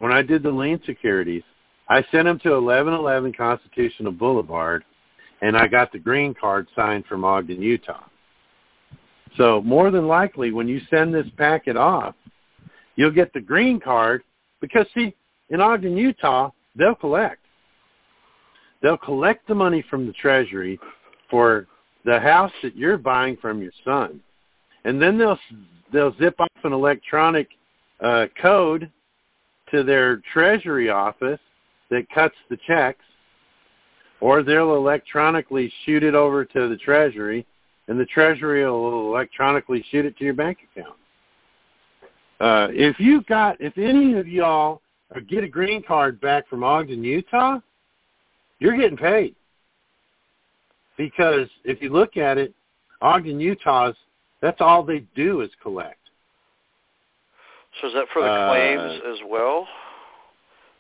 when 0.01 0.13
I 0.13 0.23
did 0.23 0.43
the 0.43 0.51
lien 0.51 0.81
securities, 0.85 1.43
I 1.89 2.03
sent 2.11 2.25
them 2.25 2.39
to 2.41 2.61
1111 2.61 3.35
Constitutional 3.35 4.13
Boulevard, 4.13 4.85
and 5.43 5.57
I 5.57 5.69
got 5.69 5.93
the 5.93 5.99
green 5.99 6.35
card 6.35 6.67
signed 6.75 7.05
from 7.07 7.25
Ogden, 7.25 7.63
Utah. 7.63 8.05
So 9.37 9.61
more 9.63 9.91
than 9.91 10.09
likely, 10.09 10.51
when 10.51 10.67
you 10.67 10.81
send 10.91 11.15
this 11.15 11.27
packet 11.37 11.77
off, 11.77 12.15
you'll 12.97 13.11
get 13.11 13.33
the 13.33 13.41
green 13.41 13.79
card 13.81 14.23
because, 14.61 14.87
see, 14.95 15.15
in 15.51 15.61
Ogden, 15.61 15.97
Utah, 15.97 16.51
they'll 16.75 16.95
collect. 16.95 17.44
They'll 18.85 18.99
collect 18.99 19.49
the 19.49 19.55
money 19.55 19.83
from 19.89 20.07
the 20.07 20.13
Treasury 20.13 20.79
for 21.31 21.67
the 22.05 22.21
house 22.21 22.53
that 22.63 22.77
you're 22.77 22.99
buying 22.99 23.39
from 23.39 23.63
your 23.63 23.73
son, 23.83 24.21
and 24.85 25.01
then 25.01 25.17
they'll 25.17 25.39
they'll 25.91 26.15
zip 26.19 26.39
off 26.39 26.51
an 26.65 26.75
electronic 26.75 27.49
uh, 28.01 28.27
code 28.43 28.93
to 29.71 29.85
their 29.85 30.21
Treasury 30.35 30.91
office 30.91 31.41
that 31.89 32.07
cuts 32.11 32.35
the 32.51 32.59
checks, 32.67 33.07
or 34.21 34.43
they'll 34.43 34.77
electronically 34.77 35.73
shoot 35.87 36.03
it 36.03 36.15
over 36.15 36.45
to 36.45 36.69
the 36.69 36.77
Treasury, 36.77 37.47
and 37.89 37.99
the 37.99 38.05
Treasury 38.05 38.67
will 38.67 39.09
electronically 39.09 39.83
shoot 39.91 40.05
it 40.05 40.15
to 40.19 40.25
your 40.25 40.35
bank 40.35 40.59
account. 40.71 40.97
Uh, 42.39 42.69
if 42.71 43.01
you 43.01 43.23
got, 43.23 43.59
if 43.63 43.79
any 43.79 44.13
of 44.19 44.29
y'all 44.29 44.83
get 45.27 45.43
a 45.43 45.49
green 45.49 45.83
card 45.83 46.21
back 46.21 46.47
from 46.51 46.63
Ogden, 46.63 47.03
Utah, 47.03 47.61
you're 48.65 48.77
getting 48.77 48.97
paid. 48.97 49.35
Because 50.97 51.49
if 51.65 51.83
you 51.83 51.91
look 51.91 52.17
at 52.17 52.39
it, 52.39 52.55
Ogden, 53.03 53.39
Utah's, 53.39 53.95
that's 54.41 54.61
all 54.61 54.83
they 54.83 55.05
do 55.15 55.43
is 55.43 55.51
collect. 55.63 55.99
So 57.81 57.89
is 57.89 57.95
that 57.95 58.07
for 58.13 58.23
the 58.23 58.29
Uh, 58.29 58.49
claims 58.51 59.03
as 59.07 59.19
well? 59.29 59.69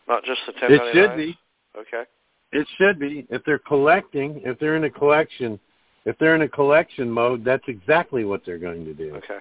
Not 0.08 0.24
just 0.24 0.40
the 0.46 0.52
It 0.72 0.94
should 0.94 1.16
be. 1.16 1.36
Okay. 1.76 2.04
It 2.52 2.66
should 2.78 2.98
be. 2.98 3.26
If 3.30 3.44
they're 3.44 3.58
collecting, 3.58 4.40
if 4.44 4.58
they're 4.58 4.76
in 4.76 4.84
a 4.84 4.90
collection, 4.90 5.58
if 6.04 6.16
they're 6.18 6.36
in 6.36 6.42
a 6.42 6.48
collection 6.48 7.10
mode, 7.10 7.44
that's 7.44 7.64
exactly 7.66 8.24
what 8.24 8.44
they're 8.46 8.58
going 8.58 8.84
to 8.84 8.94
do. 8.94 9.16
Okay. 9.16 9.38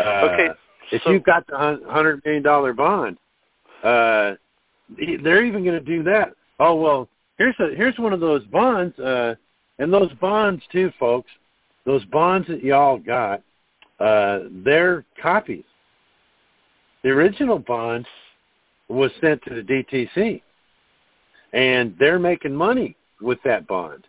Uh, 0.00 0.28
okay. 0.32 0.48
If 0.90 1.02
so, 1.02 1.10
you've 1.10 1.24
got 1.24 1.46
the 1.46 1.56
hundred 1.86 2.24
million 2.24 2.42
dollar 2.42 2.72
bond, 2.72 3.18
uh, 3.82 4.34
they're 4.96 5.44
even 5.44 5.62
going 5.64 5.78
to 5.78 5.84
do 5.84 6.02
that. 6.04 6.34
Oh 6.58 6.74
well, 6.76 7.08
here's 7.38 7.54
a 7.60 7.74
here's 7.74 7.98
one 7.98 8.12
of 8.12 8.20
those 8.20 8.44
bonds, 8.46 8.98
uh, 8.98 9.34
and 9.78 9.92
those 9.92 10.12
bonds 10.20 10.62
too, 10.70 10.92
folks. 10.98 11.30
Those 11.84 12.04
bonds 12.06 12.48
that 12.48 12.62
y'all 12.62 12.98
got, 12.98 13.42
uh, 14.00 14.40
they're 14.64 15.04
copies. 15.20 15.64
The 17.02 17.10
original 17.10 17.58
bond 17.58 18.06
was 18.88 19.10
sent 19.20 19.42
to 19.44 19.54
the 19.54 19.62
DTC, 19.62 20.40
and 21.52 21.94
they're 21.98 22.18
making 22.18 22.54
money 22.54 22.96
with 23.20 23.38
that 23.44 23.66
bond. 23.66 24.06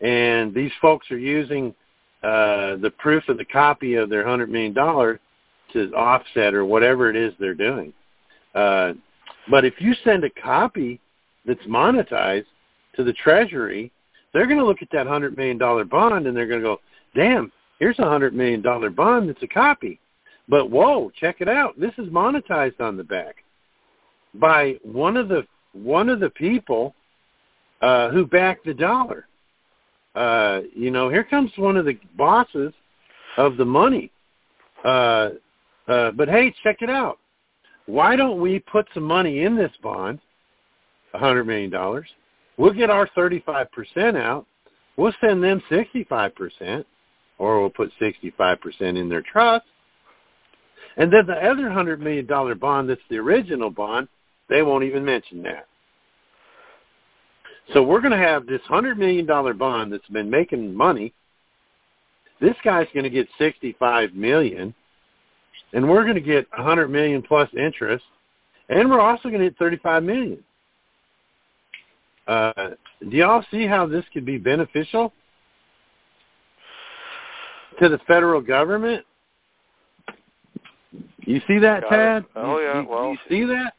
And 0.00 0.54
these 0.54 0.72
folks 0.80 1.10
are 1.10 1.18
using 1.18 1.74
uh, 2.22 2.76
the 2.76 2.92
proof 2.98 3.28
of 3.28 3.36
the 3.36 3.44
copy 3.44 3.94
of 3.94 4.08
their 4.08 4.26
hundred 4.26 4.50
million 4.50 4.72
dollar 4.72 5.20
to 5.72 5.92
offset 5.94 6.54
or 6.54 6.64
whatever 6.64 7.10
it 7.10 7.16
is 7.16 7.32
they're 7.38 7.54
doing. 7.54 7.92
Uh, 8.54 8.92
but 9.50 9.64
if 9.64 9.74
you 9.80 9.94
send 10.04 10.24
a 10.24 10.30
copy 10.30 11.00
that's 11.46 11.62
monetized 11.64 12.46
to 12.96 13.04
the 13.04 13.12
Treasury, 13.12 13.90
they're 14.32 14.46
going 14.46 14.58
to 14.58 14.64
look 14.64 14.82
at 14.82 14.88
that 14.92 15.06
hundred 15.06 15.36
million 15.36 15.58
dollar 15.58 15.84
bond 15.84 16.26
and 16.26 16.36
they're 16.36 16.46
going 16.46 16.60
to 16.60 16.66
go, 16.66 16.80
"Damn, 17.14 17.52
here's 17.78 17.98
a 17.98 18.08
hundred 18.08 18.34
million 18.34 18.62
dollar 18.62 18.90
bond 18.90 19.28
that's 19.28 19.42
a 19.42 19.48
copy." 19.48 19.98
But 20.48 20.70
whoa, 20.70 21.10
check 21.18 21.36
it 21.40 21.48
out! 21.48 21.78
This 21.78 21.92
is 21.98 22.08
monetized 22.08 22.80
on 22.80 22.96
the 22.96 23.04
back 23.04 23.36
by 24.34 24.76
one 24.82 25.16
of 25.16 25.28
the 25.28 25.46
one 25.72 26.08
of 26.08 26.20
the 26.20 26.30
people 26.30 26.94
uh, 27.80 28.10
who 28.10 28.26
backed 28.26 28.64
the 28.64 28.74
dollar. 28.74 29.26
Uh, 30.14 30.60
you 30.74 30.90
know, 30.90 31.08
here 31.08 31.24
comes 31.24 31.50
one 31.56 31.76
of 31.76 31.84
the 31.84 31.98
bosses 32.16 32.72
of 33.36 33.56
the 33.56 33.64
money. 33.64 34.10
Uh, 34.84 35.30
uh, 35.88 36.10
but 36.12 36.28
hey, 36.28 36.54
check 36.62 36.78
it 36.80 36.90
out. 36.90 37.18
Why 37.86 38.14
don't 38.16 38.40
we 38.40 38.58
put 38.58 38.86
some 38.94 39.02
money 39.02 39.42
in 39.42 39.56
this 39.56 39.72
bond, 39.82 40.20
a 41.14 41.18
hundred 41.18 41.44
million 41.44 41.70
dollars? 41.70 42.06
We'll 42.58 42.72
get 42.72 42.90
our 42.90 43.08
thirty-five 43.14 43.72
percent 43.72 44.16
out. 44.16 44.46
We'll 44.96 45.14
send 45.20 45.42
them 45.42 45.62
sixty-five 45.70 46.34
percent, 46.34 46.86
or 47.38 47.60
we'll 47.60 47.70
put 47.70 47.90
sixty-five 47.98 48.60
percent 48.60 48.98
in 48.98 49.08
their 49.08 49.22
trust. 49.22 49.64
And 50.96 51.10
then 51.12 51.26
the 51.26 51.34
other 51.34 51.70
hundred 51.70 52.00
million 52.00 52.26
dollar 52.26 52.54
bond, 52.54 52.90
that's 52.90 53.00
the 53.08 53.16
original 53.16 53.70
bond, 53.70 54.08
they 54.50 54.62
won't 54.62 54.84
even 54.84 55.04
mention 55.04 55.42
that. 55.44 55.66
So 57.72 57.82
we're 57.82 58.00
going 58.00 58.12
to 58.12 58.18
have 58.18 58.46
this 58.46 58.60
hundred 58.68 58.98
million 58.98 59.24
dollar 59.24 59.54
bond 59.54 59.92
that's 59.92 60.06
been 60.08 60.28
making 60.28 60.74
money. 60.74 61.14
This 62.40 62.56
guy's 62.64 62.88
going 62.92 63.04
to 63.04 63.10
get 63.10 63.28
sixty-five 63.38 64.12
million, 64.12 64.74
and 65.72 65.88
we're 65.88 66.02
going 66.02 66.16
to 66.16 66.20
get 66.20 66.46
a 66.58 66.62
hundred 66.62 66.88
million 66.88 67.22
plus 67.22 67.48
interest, 67.56 68.04
and 68.68 68.90
we're 68.90 69.00
also 69.00 69.30
going 69.30 69.40
to 69.40 69.48
get 69.48 69.58
thirty-five 69.58 70.02
million. 70.02 70.44
Uh, 72.26 72.70
do 73.00 73.16
y'all 73.16 73.44
see 73.50 73.66
how 73.66 73.86
this 73.86 74.04
could 74.12 74.24
be 74.24 74.38
beneficial 74.38 75.12
to 77.80 77.88
the 77.88 77.98
federal 78.06 78.40
government? 78.40 79.04
You 81.20 81.40
see 81.46 81.58
that, 81.58 81.82
Got 81.82 81.90
Tad? 81.90 82.22
it. 82.24 82.28
Oh, 82.36 82.58
You- 82.58 82.64
yeah, 82.64 82.80
you, 82.82 82.88
well- 82.88 83.10
you 83.10 83.18
see 83.28 83.44
that? 83.44 83.72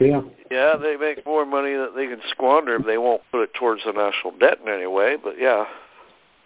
Yeah. 0.00 0.22
Yeah, 0.50 0.74
they 0.76 0.96
make 0.96 1.24
more 1.24 1.46
money 1.46 1.72
that 1.74 1.92
they 1.94 2.08
can 2.08 2.20
squander 2.30 2.74
if 2.74 2.84
they 2.84 2.98
won't 2.98 3.22
put 3.30 3.42
it 3.44 3.54
towards 3.54 3.82
the 3.84 3.92
national 3.92 4.36
debt 4.38 4.58
in 4.60 4.68
any 4.68 4.86
way, 4.88 5.16
but 5.22 5.38
yeah. 5.38 5.66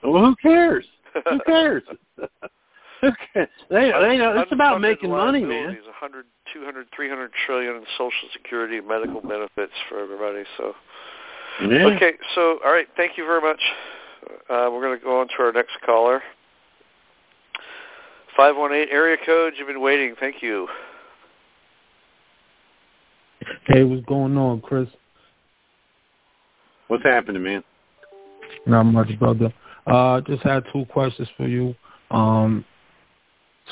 Well, 0.02 0.22
who 0.22 0.36
cares? 0.36 0.84
Who 1.28 1.40
cares? 1.46 1.82
Who? 3.00 3.10
They, 3.34 3.46
they 3.70 4.16
know 4.16 4.40
it's 4.40 4.52
about 4.52 4.80
making 4.80 5.10
money, 5.10 5.40
man. 5.40 5.66
liabilities, 5.66 5.84
100, 5.86 6.26
200, 6.52 6.86
300 6.94 7.30
trillion 7.46 7.76
in 7.76 7.84
social 7.96 8.28
security 8.32 8.78
and 8.78 8.88
medical 8.88 9.20
benefits 9.20 9.72
for 9.88 10.00
everybody. 10.00 10.44
So 10.56 10.74
Yeah. 11.62 11.86
okay, 11.86 12.12
so 12.34 12.58
all 12.64 12.72
right, 12.72 12.86
thank 12.96 13.16
you 13.16 13.24
very 13.24 13.40
much. 13.40 13.60
Uh, 14.50 14.68
we're 14.72 14.82
going 14.82 14.98
to 14.98 15.04
go 15.04 15.20
on 15.20 15.28
to 15.28 15.34
our 15.40 15.52
next 15.52 15.76
caller. 15.84 16.22
518 18.36 18.92
area 18.92 19.16
code. 19.24 19.54
You've 19.56 19.68
been 19.68 19.80
waiting. 19.80 20.14
Thank 20.18 20.42
you. 20.42 20.68
Hey, 23.66 23.84
what's 23.84 24.04
going 24.06 24.36
on, 24.36 24.60
Chris? 24.60 24.88
What's 26.88 27.04
happening, 27.04 27.42
man? 27.42 27.64
Not 28.66 28.84
much, 28.84 29.16
brother. 29.18 29.52
Uh, 29.86 30.20
just 30.22 30.42
had 30.42 30.64
two 30.72 30.84
questions 30.86 31.28
for 31.36 31.46
you. 31.46 31.74
Um, 32.10 32.64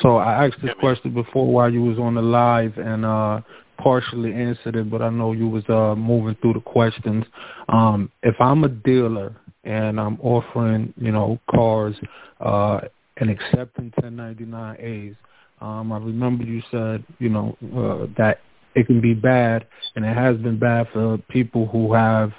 so 0.03 0.17
I 0.17 0.47
asked 0.47 0.61
this 0.63 0.75
question 0.81 1.13
before 1.15 1.47
while 1.47 1.73
you 1.73 1.83
was 1.83 1.99
on 1.99 2.15
the 2.15 2.23
live, 2.23 2.77
and 2.79 3.05
uh, 3.05 3.41
partially 3.79 4.33
answered 4.33 4.77
it, 4.77 4.91
but 4.91 5.03
I 5.03 5.11
know 5.11 5.33
you 5.33 5.49
was 5.49 5.65
uh, 5.69 5.95
moving 5.95 6.37
through 6.41 6.55
the 6.55 6.61
questions. 6.61 7.25
Um, 7.69 8.11
if 8.23 8.35
I'm 8.41 8.65
a 8.65 8.69
dealer 8.69 9.35
and 9.65 10.01
I'm 10.01 10.19
offering, 10.21 10.93
you 10.97 11.13
know, 11.13 11.39
cars 11.51 11.95
uh, 12.41 12.81
and 13.19 13.31
accepting 13.31 13.93
1099As, 14.03 15.17
um, 15.61 15.93
I 15.93 15.99
remember 15.99 16.45
you 16.45 16.63
said, 16.71 17.05
you 17.19 17.29
know, 17.29 17.57
uh, 17.75 18.07
that 18.19 18.41
it 18.75 18.87
can 18.87 19.01
be 19.01 19.15
bad, 19.15 19.67
and 19.95 20.05
it 20.05 20.15
has 20.15 20.37
been 20.37 20.59
bad 20.59 20.87
for 20.93 21.17
people 21.31 21.67
who 21.67 21.95
have, 21.95 22.31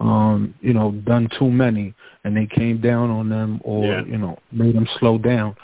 um, 0.00 0.54
you 0.60 0.74
know, 0.74 0.90
done 0.90 1.28
too 1.38 1.48
many, 1.50 1.94
and 2.24 2.36
they 2.36 2.46
came 2.46 2.80
down 2.80 3.10
on 3.10 3.28
them 3.28 3.60
or 3.62 3.84
Yeah. 3.84 4.04
you 4.04 4.18
know 4.18 4.38
made 4.50 4.74
them 4.74 4.88
slow 4.98 5.18
down. 5.18 5.54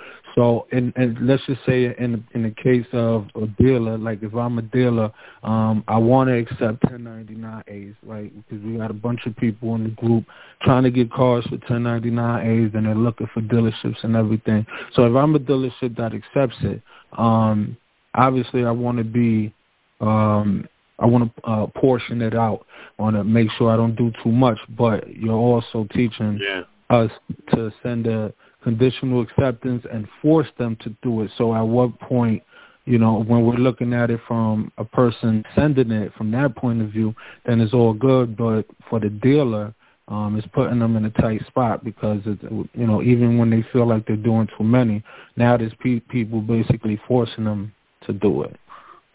So, 0.40 0.66
and, 0.72 0.90
and 0.96 1.18
let's 1.26 1.44
just 1.44 1.60
say 1.66 1.94
in 1.98 2.24
in 2.32 2.44
the 2.44 2.50
case 2.50 2.86
of 2.94 3.26
a 3.34 3.46
dealer, 3.62 3.98
like 3.98 4.22
if 4.22 4.34
I'm 4.34 4.58
a 4.58 4.62
dealer, 4.62 5.12
um, 5.42 5.84
I 5.86 5.98
want 5.98 6.28
to 6.30 6.38
accept 6.38 6.82
1099As, 6.84 7.94
right? 8.02 8.32
Because 8.34 8.64
we 8.64 8.78
got 8.78 8.90
a 8.90 8.94
bunch 8.94 9.26
of 9.26 9.36
people 9.36 9.74
in 9.74 9.84
the 9.84 9.90
group 9.90 10.24
trying 10.62 10.84
to 10.84 10.90
get 10.90 11.12
cars 11.12 11.44
for 11.50 11.58
1099As, 11.58 12.74
and 12.74 12.86
they're 12.86 12.94
looking 12.94 13.28
for 13.34 13.42
dealerships 13.42 14.02
and 14.02 14.16
everything. 14.16 14.64
So 14.94 15.04
if 15.04 15.14
I'm 15.14 15.34
a 15.34 15.38
dealership 15.38 15.94
that 15.98 16.14
accepts 16.14 16.56
it, 16.62 16.80
um, 17.18 17.76
obviously 18.14 18.64
I 18.64 18.70
want 18.70 18.96
to 18.96 19.04
be 19.04 19.52
um, 20.00 20.66
I 20.98 21.04
want 21.04 21.36
to 21.36 21.42
uh, 21.44 21.66
portion 21.66 22.22
it 22.22 22.34
out. 22.34 22.64
I 22.98 23.02
want 23.02 23.16
to 23.16 23.24
make 23.24 23.50
sure 23.58 23.70
I 23.70 23.76
don't 23.76 23.94
do 23.94 24.10
too 24.24 24.32
much. 24.32 24.58
But 24.70 25.14
you're 25.14 25.34
also 25.34 25.86
teaching 25.92 26.40
Yeah. 26.42 26.62
us 26.88 27.10
to 27.52 27.70
send 27.82 28.06
a 28.06 28.32
conditional 28.62 29.22
acceptance 29.22 29.84
and 29.92 30.08
force 30.20 30.48
them 30.58 30.76
to 30.80 30.90
do 31.02 31.22
it. 31.22 31.30
So 31.36 31.54
at 31.54 31.62
what 31.62 31.98
point, 32.00 32.42
you 32.84 32.98
know, 32.98 33.22
when 33.22 33.44
we're 33.44 33.54
looking 33.54 33.92
at 33.92 34.10
it 34.10 34.20
from 34.26 34.72
a 34.78 34.84
person 34.84 35.44
sending 35.54 35.90
it 35.90 36.12
from 36.14 36.30
that 36.32 36.56
point 36.56 36.82
of 36.82 36.90
view, 36.90 37.14
then 37.46 37.60
it's 37.60 37.74
all 37.74 37.92
good. 37.92 38.36
But 38.36 38.64
for 38.88 39.00
the 39.00 39.10
dealer, 39.10 39.74
um, 40.08 40.36
it's 40.36 40.46
putting 40.48 40.80
them 40.80 40.96
in 40.96 41.04
a 41.04 41.10
tight 41.10 41.46
spot 41.46 41.84
because 41.84 42.20
it's, 42.26 42.42
you 42.42 42.86
know, 42.86 43.02
even 43.02 43.38
when 43.38 43.50
they 43.50 43.64
feel 43.72 43.86
like 43.86 44.06
they're 44.06 44.16
doing 44.16 44.48
too 44.58 44.64
many, 44.64 45.04
now 45.36 45.56
there's 45.56 45.72
pe- 45.80 46.00
people 46.00 46.40
basically 46.40 47.00
forcing 47.06 47.44
them 47.44 47.72
to 48.06 48.12
do 48.12 48.42
it. 48.42 48.56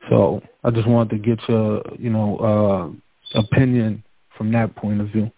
So 0.09 0.41
I 0.63 0.71
just 0.71 0.87
wanted 0.87 1.09
to 1.09 1.17
get 1.17 1.39
your, 1.49 1.81
you 1.97 2.11
know, 2.11 2.37
uh, 3.33 3.39
opinion 3.39 4.03
from 4.37 4.51
that 4.53 4.75
point 4.75 5.01
of 5.01 5.09
view. 5.09 5.31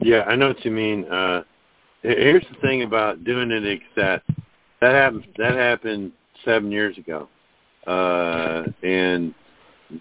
Yeah, 0.00 0.22
I 0.22 0.36
know 0.36 0.48
what 0.48 0.64
you 0.64 0.70
mean. 0.70 1.04
Uh, 1.06 1.42
here's 2.06 2.44
the 2.50 2.60
thing 2.60 2.82
about 2.82 3.24
doing 3.24 3.50
an 3.52 3.66
accept. 3.66 4.28
That 4.80 4.92
happened. 4.92 5.26
That 5.38 5.54
happened 5.54 6.12
seven 6.44 6.70
years 6.70 6.96
ago, 6.98 7.28
uh, 7.86 8.64
and 8.82 9.34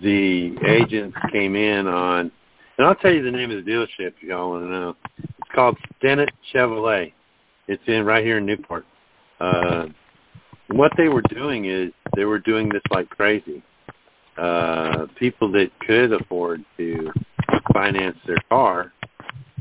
the 0.01 0.55
agents 0.67 1.17
came 1.31 1.55
in 1.55 1.87
on. 1.87 2.31
And 2.77 2.85
I'll 2.85 2.95
tell 2.95 3.13
you 3.13 3.23
the 3.23 3.31
name 3.31 3.51
of 3.51 3.63
the 3.63 3.71
dealership 3.71 4.13
if 4.17 4.23
y'all 4.23 4.51
want 4.51 4.65
to 4.65 4.69
know. 4.69 4.95
It's 5.17 5.51
called 5.53 5.77
Stennett 6.03 6.29
Chevrolet. 6.53 7.13
It's 7.67 7.83
in 7.87 8.05
right 8.05 8.23
here 8.23 8.37
in 8.37 8.45
Newport. 8.45 8.85
Uh, 9.39 9.87
what 10.71 10.91
they 10.97 11.07
were 11.07 11.23
doing 11.29 11.65
is 11.65 11.91
they 12.15 12.25
were 12.25 12.39
doing 12.39 12.69
this 12.69 12.81
like 12.91 13.09
crazy. 13.09 13.63
Uh, 14.37 15.05
people 15.17 15.49
that 15.53 15.71
could 15.87 16.11
afford 16.11 16.63
to 16.77 17.11
finance 17.73 18.17
their 18.27 18.37
car 18.49 18.91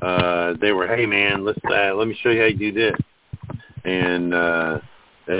uh 0.04 0.54
they 0.60 0.72
were 0.72 0.86
hey 0.86 1.06
man 1.06 1.44
let's 1.44 1.58
uh, 1.70 1.94
let 1.94 2.06
me 2.06 2.16
show 2.22 2.30
you 2.30 2.40
how 2.40 2.46
you 2.46 2.56
do 2.56 2.72
this 2.72 2.96
and 3.84 4.34
uh 4.34 4.78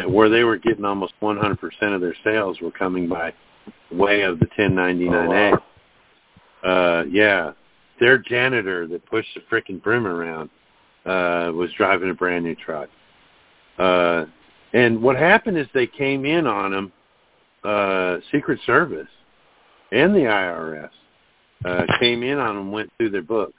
where 0.09 0.29
they 0.31 0.45
were 0.45 0.57
getting 0.57 0.85
almost 0.85 1.13
100% 1.21 1.59
of 1.95 2.01
their 2.01 2.15
sales 2.25 2.59
were 2.61 2.71
coming 2.71 3.07
by 3.07 3.35
way 3.93 4.23
of 4.23 4.39
the 4.39 4.47
1099A. 4.59 5.61
Uh 6.63 7.05
yeah, 7.11 7.53
their 8.01 8.17
janitor 8.17 8.87
that 8.87 9.05
pushed 9.07 9.29
the 9.35 9.41
frickin' 9.51 9.83
broom 9.83 10.07
around 10.07 10.49
uh 11.05 11.53
was 11.53 11.71
driving 11.77 12.09
a 12.09 12.15
brand 12.15 12.45
new 12.45 12.55
truck. 12.55 12.89
Uh 13.79 14.25
and 14.73 15.01
what 15.03 15.17
happened 15.17 15.59
is 15.59 15.67
they 15.75 15.87
came 15.87 16.25
in 16.25 16.47
on 16.47 16.71
them 16.71 16.93
uh 17.63 18.17
Secret 18.33 18.59
Service 18.65 19.09
and 19.93 20.15
the 20.15 20.21
IRS 20.21 20.91
uh 21.67 21.85
came 22.01 22.23
in 22.23 22.39
on 22.39 22.57
them 22.57 22.73
went 22.73 22.91
through 22.97 23.11
their 23.11 23.23
books 23.23 23.55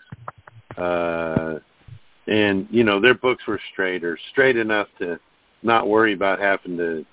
uh, 0.77 1.59
and 2.27 2.67
you 2.69 2.83
know 2.83 2.99
their 2.99 3.13
books 3.13 3.43
were 3.47 3.59
straight 3.71 4.03
or 4.03 4.17
straight 4.31 4.57
enough 4.57 4.87
to 4.99 5.19
not 5.63 5.87
worry 5.87 6.13
about 6.13 6.39
having 6.39 6.77
to, 6.77 7.05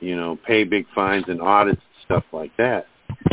you 0.00 0.16
know, 0.16 0.38
pay 0.46 0.64
big 0.64 0.86
fines 0.94 1.24
and 1.28 1.40
audits 1.40 1.80
and 1.80 2.04
stuff 2.04 2.24
like 2.32 2.54
that, 2.56 2.86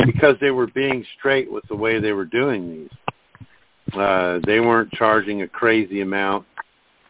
because 0.06 0.36
they 0.40 0.50
were 0.50 0.66
being 0.68 1.04
straight 1.18 1.50
with 1.50 1.64
the 1.68 1.76
way 1.76 2.00
they 2.00 2.12
were 2.12 2.24
doing 2.24 2.70
these. 2.70 3.94
Uh, 3.98 4.40
they 4.46 4.60
weren't 4.60 4.90
charging 4.92 5.42
a 5.42 5.48
crazy 5.48 6.00
amount. 6.00 6.46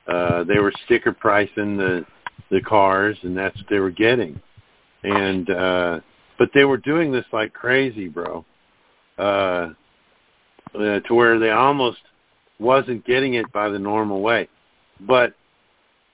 Uh, 0.07 0.45
they 0.45 0.59
were 0.59 0.73
sticker 0.85 1.13
pricing 1.13 1.77
the 1.77 2.05
the 2.51 2.61
cars, 2.61 3.17
and 3.23 3.37
that's 3.37 3.57
what 3.57 3.67
they 3.71 3.79
were 3.79 3.91
getting. 3.91 4.41
And 5.03 5.51
uh, 5.51 6.01
but 6.39 6.51
they 6.55 6.65
were 6.65 6.79
doing 6.79 7.13
this 7.13 7.25
like 7.33 7.53
crazy, 7.53 8.09
bro. 8.09 8.45
Uh, 9.19 9.71
uh, 10.75 10.99
to 11.01 11.15
where 11.15 11.39
they 11.39 11.51
almost 11.51 11.99
wasn't 12.59 13.05
getting 13.05 13.35
it 13.35 13.51
by 13.53 13.69
the 13.69 13.79
normal 13.79 14.21
way. 14.21 14.49
But 15.01 15.35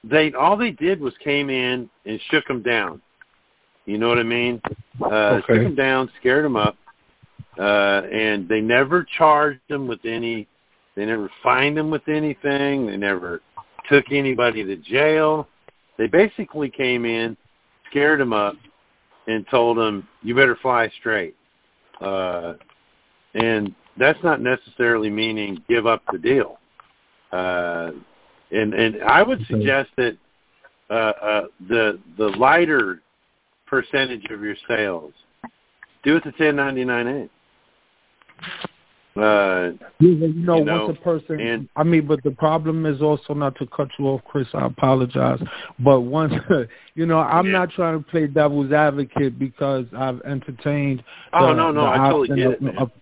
they 0.04 0.32
all 0.32 0.56
they 0.56 0.70
did 0.70 1.00
was 1.00 1.14
came 1.22 1.50
in 1.50 1.88
and 2.06 2.20
shook 2.30 2.46
them 2.46 2.62
down. 2.62 3.00
You 3.86 3.98
know 3.98 4.08
what 4.08 4.18
I 4.18 4.22
mean? 4.22 4.60
Uh, 5.00 5.06
Okay. 5.06 5.54
Shook 5.54 5.62
them 5.64 5.74
down, 5.74 6.10
scared 6.20 6.44
them 6.44 6.56
up, 6.56 6.76
uh, 7.58 8.02
and 8.12 8.48
they 8.48 8.60
never 8.60 9.04
charged 9.18 9.60
them 9.68 9.86
with 9.86 10.00
any. 10.04 10.46
They 10.96 11.06
never 11.06 11.30
fined 11.42 11.76
them 11.76 11.90
with 11.90 12.06
anything. 12.08 12.86
They 12.86 12.96
never 12.96 13.40
took 13.88 14.04
anybody 14.10 14.64
to 14.64 14.76
jail. 14.76 15.48
They 15.98 16.06
basically 16.06 16.70
came 16.70 17.04
in, 17.04 17.36
scared 17.90 18.20
them 18.20 18.32
up, 18.32 18.56
and 19.26 19.46
told 19.48 19.76
them, 19.76 20.06
"You 20.22 20.34
better 20.34 20.56
fly 20.56 20.88
straight." 21.00 21.34
Uh, 22.00 22.54
and 23.34 23.74
that's 23.96 24.22
not 24.22 24.40
necessarily 24.40 25.10
meaning 25.10 25.62
give 25.68 25.86
up 25.86 26.02
the 26.12 26.18
deal. 26.18 26.58
Uh, 27.32 27.90
and 28.52 28.74
and 28.74 29.02
I 29.02 29.22
would 29.22 29.44
suggest 29.46 29.90
that 29.96 30.16
uh, 30.90 30.92
uh, 30.92 31.42
the 31.68 31.98
the 32.18 32.28
lighter 32.28 33.00
percentage 33.66 34.24
of 34.30 34.42
your 34.42 34.56
sales 34.66 35.12
do 36.02 36.16
it 36.16 36.24
to 36.24 36.32
1099A. 36.32 37.28
Uh, 39.16 39.72
you 39.98 40.14
know, 40.16 40.26
You 40.26 40.64
know, 40.64 40.84
once 40.86 40.98
a 40.98 41.02
person, 41.02 41.40
and- 41.40 41.68
I 41.76 41.82
mean, 41.82 42.06
but 42.06 42.22
the 42.22 42.30
problem 42.30 42.86
is 42.86 43.02
also 43.02 43.34
not 43.34 43.56
to 43.56 43.66
cut 43.66 43.88
you 43.98 44.06
off, 44.06 44.22
Chris. 44.24 44.46
I 44.54 44.66
apologize, 44.66 45.40
but 45.80 46.00
once, 46.02 46.32
you 46.94 47.06
know, 47.06 47.18
I'm 47.18 47.46
Yeah. 47.46 47.52
not 47.52 47.70
trying 47.70 47.98
to 48.02 48.08
play 48.08 48.28
devil's 48.28 48.72
advocate 48.72 49.38
because 49.38 49.86
I've 49.96 50.20
entertained. 50.22 51.02
Oh, 51.32 51.48
the- 51.48 51.54
no, 51.54 51.70
no, 51.72 51.82
the 51.82 51.88
I 51.88 52.10
totally 52.10 52.28
get 52.28 52.52
it, 52.52 52.78
of- 52.78 52.92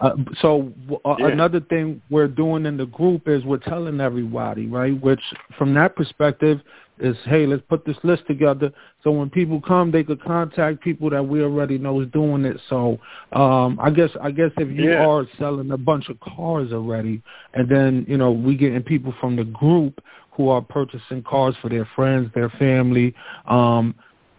uh, 0.00 0.16
so 0.40 0.72
uh, 1.04 1.16
Yeah. 1.18 1.28
another 1.28 1.60
thing 1.60 2.02
we're 2.10 2.28
doing 2.28 2.66
in 2.66 2.76
the 2.76 2.86
group 2.86 3.28
is 3.28 3.44
we're 3.44 3.56
telling 3.58 4.00
everybody, 4.00 4.66
right? 4.66 4.98
Which 5.00 5.22
from 5.56 5.72
that 5.74 5.96
perspective 5.96 6.60
is, 6.98 7.16
hey, 7.24 7.46
let's 7.46 7.62
put 7.68 7.84
this 7.84 7.96
list 8.02 8.26
together 8.26 8.72
so 9.06 9.12
when 9.12 9.30
people 9.30 9.60
come, 9.60 9.92
they 9.92 10.02
could 10.02 10.20
contact 10.20 10.80
people 10.80 11.08
that 11.10 11.22
we 11.22 11.40
already 11.40 11.78
know 11.78 12.00
is 12.00 12.08
doing 12.08 12.44
it. 12.44 12.60
So 12.68 12.98
um, 13.34 13.78
I 13.80 13.88
guess 13.88 14.10
I 14.20 14.32
guess 14.32 14.50
if 14.56 14.68
you 14.76 14.90
Yeah. 14.90 15.06
are 15.06 15.24
selling 15.38 15.70
a 15.70 15.76
bunch 15.76 16.08
of 16.08 16.18
cars 16.18 16.72
already, 16.72 17.22
and 17.54 17.68
then 17.68 18.04
you 18.08 18.16
know 18.16 18.32
we 18.32 18.56
getting 18.56 18.82
people 18.82 19.14
from 19.20 19.36
the 19.36 19.44
group 19.44 20.02
who 20.32 20.48
are 20.48 20.60
purchasing 20.60 21.22
cars 21.22 21.54
for 21.62 21.68
their 21.68 21.84
friends, 21.94 22.32
their 22.34 22.50
family. 22.50 23.14
Um, 23.46 23.94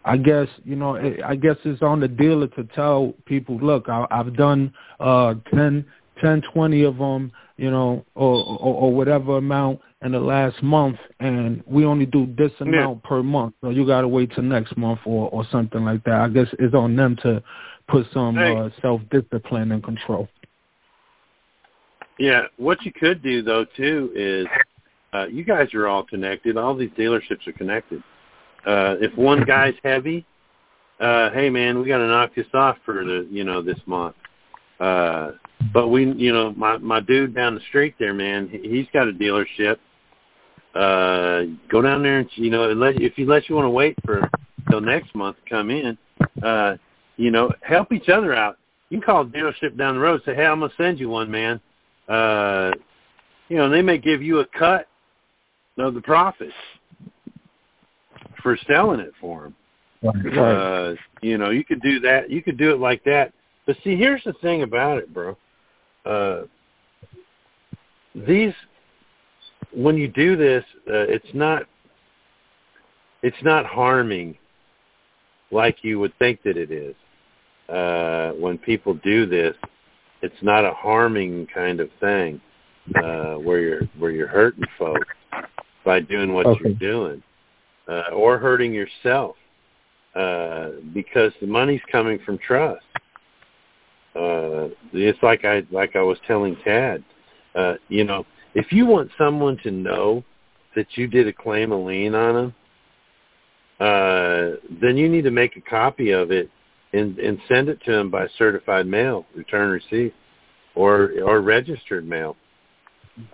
I 0.08 0.18
guess 0.18 0.47
you 0.64 0.76
know. 0.76 0.95
it- 0.95 1.22
I 1.24 1.36
guess 1.36 1.58
it's 1.66 1.82
on 1.82 1.99
the 1.99 2.08
dealer 2.08 2.47
to 2.47 2.64
tell 2.76 3.14
people, 3.26 3.58
look, 3.58 3.89
I, 3.89 4.05
I've 4.10 4.36
done 4.36 4.74
uh, 4.99 5.36
10, 5.53 5.86
10, 6.22 6.41
20 6.53 6.84
of 6.84 6.97
them, 6.97 7.32
you 7.58 7.70
know, 7.70 8.05
or, 8.16 8.43
or 8.60 8.76
or 8.76 8.93
whatever 8.93 9.38
amount 9.38 9.80
in 10.03 10.12
the 10.12 10.20
last 10.20 10.62
month, 10.62 10.97
and 11.20 11.64
we 11.66 11.86
only 11.86 12.05
do 12.05 12.34
this 12.38 12.51
amount 12.60 13.03
per 13.03 13.24
month. 13.24 13.55
So 13.62 13.70
you 13.70 13.86
got 13.86 14.01
to 14.01 14.08
wait 14.08 14.32
till 14.34 14.43
next 14.43 14.78
month 14.78 14.99
or 15.05 15.30
or 15.30 15.45
something 15.51 15.84
like 15.84 16.03
that. 16.05 16.22
I 16.22 16.30
guess 16.30 16.47
it's 16.60 16.76
on 16.76 16.95
them 16.95 17.16
to 17.24 17.43
put 17.88 18.05
some 18.14 18.36
Hey. 18.36 18.55
uh, 18.55 18.70
self 18.82 19.01
discipline 19.10 19.72
and 19.72 19.84
control. 19.84 20.30
Yeah, 22.20 22.43
what 22.58 22.84
you 22.84 22.91
could 22.91 23.22
do 23.22 23.41
though 23.41 23.66
too 23.76 24.12
is 24.16 24.47
uh, 25.14 25.26
you 25.28 25.43
guys 25.43 25.74
are 25.74 25.88
all 25.88 26.03
connected. 26.03 26.58
All 26.58 26.76
these 26.76 26.89
dealerships 26.91 27.47
are 27.47 27.53
connected. 27.53 28.01
Uh, 28.66 28.95
if 28.99 29.16
one 29.18 29.43
guy's 29.43 29.76
heavy, 29.84 30.26
uh, 30.99 31.30
hey 31.32 31.49
man, 31.49 31.80
we 31.80 31.88
got 31.88 31.99
to 31.99 32.08
knock 32.08 32.34
this 32.36 32.47
off 32.53 32.78
for 32.86 33.03
the 33.05 33.28
you 33.30 33.43
know 33.43 33.62
this 33.62 33.80
month. 33.86 34.16
Uh, 34.80 35.32
but 35.74 35.88
we, 35.89 36.12
you 36.14 36.34
know, 36.34 36.53
my 36.55 36.78
my 36.78 36.99
dude 36.99 37.36
down 37.36 37.55
the 37.55 37.62
street 37.70 37.95
there, 37.99 38.14
man, 38.14 38.49
he- 38.49 38.70
he's 38.70 38.88
got 38.93 39.08
a 39.08 39.12
dealership. 39.12 39.78
Uh, 40.76 41.43
go 41.70 41.82
down 41.82 42.03
there 42.03 42.20
and 42.20 42.30
you 42.36 42.49
know, 42.49 42.70
unless 42.70 42.95
if 42.99 43.18
you 43.18 43.26
let 43.26 43.49
you 43.49 43.55
want 43.55 43.66
to 43.66 43.70
wait 43.70 43.95
for 44.05 44.30
till 44.70 44.82
next 44.82 45.14
month 45.16 45.38
to 45.43 45.49
come 45.49 45.72
in, 45.72 45.97
uh, 46.43 46.76
you 47.18 47.32
know, 47.32 47.51
help 47.62 47.91
each 47.91 48.10
other 48.10 48.36
out. 48.36 48.58
You 48.89 48.99
can 48.99 49.05
call 49.05 49.22
a 49.22 49.26
dealership 49.26 49.78
down 49.78 49.95
the 49.95 50.01
road, 50.01 50.22
say, 50.26 50.36
"Hey, 50.36 50.45
I'm 50.45 50.60
gonna 50.60 50.74
send 50.78 50.99
you 50.99 51.10
one, 51.10 51.30
man." 51.30 51.60
Uh, 52.08 52.72
you 53.49 53.58
know, 53.58 53.70
they 53.70 53.82
may 53.82 53.97
give 53.97 54.22
you 54.22 54.39
a 54.39 54.45
cut 54.45 54.88
of 55.78 55.93
the 55.93 56.01
profits 56.01 56.53
for 58.41 58.57
selling 58.67 58.99
it 58.99 59.13
for 59.19 59.43
them. 59.43 59.55
Right. 60.03 60.38
Uh, 60.38 60.95
you 61.21 61.38
know, 61.38 61.49
you 61.49 61.63
could 61.63 61.81
do 61.81 61.99
that. 62.01 62.29
You 62.29 62.41
could 62.41 62.57
do 62.57 62.71
it 62.71 62.79
like 62.79 63.03
that. 63.05 63.33
But 63.65 63.77
see, 63.83 63.95
here's 63.95 64.23
the 64.23 64.33
thing 64.41 64.63
about 64.63 64.97
it, 64.97 65.13
bro. 65.13 65.35
Uh, 66.05 66.43
these, 68.15 68.53
when 69.73 69.97
you 69.97 70.07
do 70.07 70.35
this, 70.35 70.63
uh, 70.88 71.05
it's 71.07 71.27
not, 71.33 71.63
it's 73.23 73.38
not 73.43 73.65
harming 73.65 74.38
like 75.51 75.77
you 75.83 75.99
would 75.99 76.17
think 76.19 76.41
that 76.43 76.57
it 76.57 76.71
is. 76.71 76.95
Uh, 77.69 78.31
when 78.39 78.57
people 78.57 78.93
do 79.03 79.25
this, 79.25 79.55
it's 80.21 80.41
not 80.41 80.63
a 80.63 80.73
harming 80.73 81.47
kind 81.53 81.79
of 81.79 81.89
thing 81.99 82.39
uh, 83.03 83.33
where 83.35 83.59
you're 83.59 83.81
where 83.99 84.11
you're 84.11 84.27
hurting 84.27 84.63
folks 84.79 85.07
by 85.83 85.99
doing 85.99 86.33
what 86.33 86.45
Okay. 86.45 86.59
you're 86.63 86.73
doing, 86.73 87.21
uh, 87.88 88.13
or 88.13 88.38
hurting 88.38 88.73
yourself 88.73 89.35
uh, 90.15 90.69
because 90.93 91.31
the 91.41 91.47
money's 91.47 91.81
coming 91.91 92.19
from 92.25 92.38
trust. 92.38 92.83
Uh, 94.15 94.69
it's 94.93 95.21
like 95.21 95.45
I 95.45 95.63
like 95.71 95.95
I 95.95 96.01
was 96.01 96.17
telling 96.25 96.55
Tad. 96.63 97.03
Uh, 97.53 97.75
you 97.88 98.03
know, 98.03 98.25
if 98.55 98.71
you 98.71 98.85
want 98.85 99.11
someone 99.17 99.57
to 99.63 99.71
know 99.71 100.23
that 100.75 100.88
you 100.95 101.07
did 101.07 101.27
a 101.27 101.33
claim 101.33 101.71
a 101.71 101.79
lien 101.79 102.15
on 102.15 102.33
them, 102.35 102.55
uh, 103.79 104.57
then 104.81 104.97
you 104.97 105.07
need 105.07 105.23
to 105.23 105.31
make 105.31 105.55
a 105.55 105.61
copy 105.61 106.11
of 106.11 106.31
it 106.31 106.49
and, 106.93 107.19
and 107.19 107.39
send 107.47 107.69
it 107.69 107.79
to 107.85 107.91
them 107.91 108.09
by 108.09 108.27
certified 108.38 108.88
mail, 108.88 109.25
return 109.35 109.69
receipt, 109.69 110.13
or 110.73 111.11
or 111.23 111.41
registered 111.41 112.07
mail, 112.07 112.35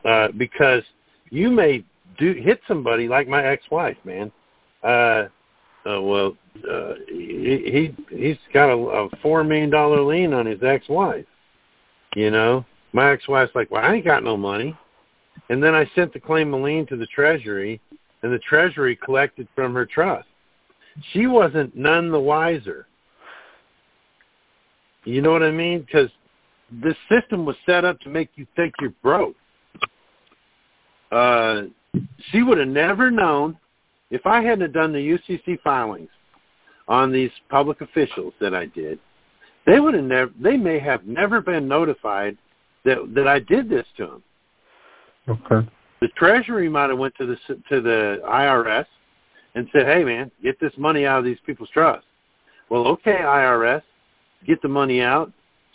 uh, 0.04 0.30
because 0.38 0.84
you 1.30 1.50
may 1.50 1.84
do 2.18 2.34
hit 2.34 2.60
somebody 2.68 3.08
like 3.08 3.28
my 3.28 3.46
ex-wife, 3.46 3.98
man. 4.04 4.32
Uh, 4.84 5.28
uh, 5.86 6.02
well, 6.02 6.38
uh, 6.70 6.94
he, 7.08 7.94
he 8.10 8.16
he's 8.16 8.38
got 8.54 8.70
a, 8.70 8.78
a 8.78 9.10
four 9.22 9.44
million 9.44 9.70
dollar 9.70 10.02
lien 10.02 10.34
on 10.34 10.46
his 10.46 10.62
ex-wife. 10.64 11.26
You 12.16 12.32
know, 12.32 12.66
my 12.94 13.12
ex-wife's 13.12 13.56
like, 13.56 13.72
well, 13.72 13.84
I 13.84 13.96
ain't 13.96 14.06
got 14.06 14.24
no 14.24 14.38
money, 14.38 14.78
and 15.50 15.62
then 15.62 15.74
I 15.74 15.90
sent 15.96 16.14
the 16.14 16.20
claim 16.20 16.54
of 16.54 16.62
lien 16.62 16.86
to 16.88 16.96
the 16.96 17.08
Treasury, 17.08 17.82
and 18.22 18.32
the 18.32 18.40
Treasury 18.40 18.96
collected 18.96 19.48
from 19.56 19.74
her 19.74 19.86
trust. 19.86 20.28
She 21.12 21.28
wasn't 21.28 21.76
none 21.76 22.12
the 22.12 22.20
wiser. 22.20 22.88
You 25.06 25.22
know 25.22 25.32
what 25.32 25.44
I 25.44 25.52
mean? 25.52 25.82
Because 25.82 26.10
this 26.72 26.96
system 27.10 27.46
was 27.46 27.56
set 27.66 27.84
up 27.84 28.00
to 28.02 28.10
make 28.10 28.30
you 28.36 28.48
think 28.56 28.74
you're 28.80 28.94
broke. 29.02 29.36
Uh, 31.12 31.64
she 32.32 32.42
would 32.42 32.58
have 32.58 32.68
never 32.68 33.12
known 33.12 33.58
if 34.14 34.28
I 34.28 34.42
hadn't 34.42 34.62
have 34.62 34.74
done 34.74 34.94
the 34.94 35.00
UCC 35.00 35.60
filings 35.62 36.10
on 36.88 37.12
these 37.12 37.32
public 37.50 37.82
officials 37.82 38.34
that 38.40 38.54
I 38.54 38.68
did. 38.68 39.00
They 39.66 39.80
would 39.80 39.96
have 39.96 40.04
never. 40.04 40.32
They 40.40 40.56
may 40.56 40.78
have 40.80 41.06
never 41.06 41.42
been 41.42 41.68
notified 41.68 42.38
that 42.86 42.98
that 43.16 43.28
I 43.28 43.40
did 43.40 43.70
this 43.70 43.86
to 43.98 44.06
them. 44.06 44.24
Okay. 45.28 45.68
The 46.02 46.10
Treasury 46.18 46.70
might 46.70 46.90
have 46.90 47.00
went 47.00 47.16
to 47.16 47.26
the 47.26 47.38
to 47.70 47.82
the 47.82 48.22
IRS 48.26 48.86
and 49.56 49.68
said, 49.74 49.86
"Hey, 49.86 50.04
man, 50.04 50.30
get 50.44 50.60
this 50.60 50.74
money 50.78 51.06
out 51.06 51.20
of 51.20 51.26
these 51.26 51.40
people's 51.46 51.70
trusts." 51.70 52.06
Well, 52.70 52.88
okay, 52.88 53.18
IRS, 53.18 53.82
get 54.46 54.62
the 54.62 54.68
money 54.68 55.02
out, 55.02 55.32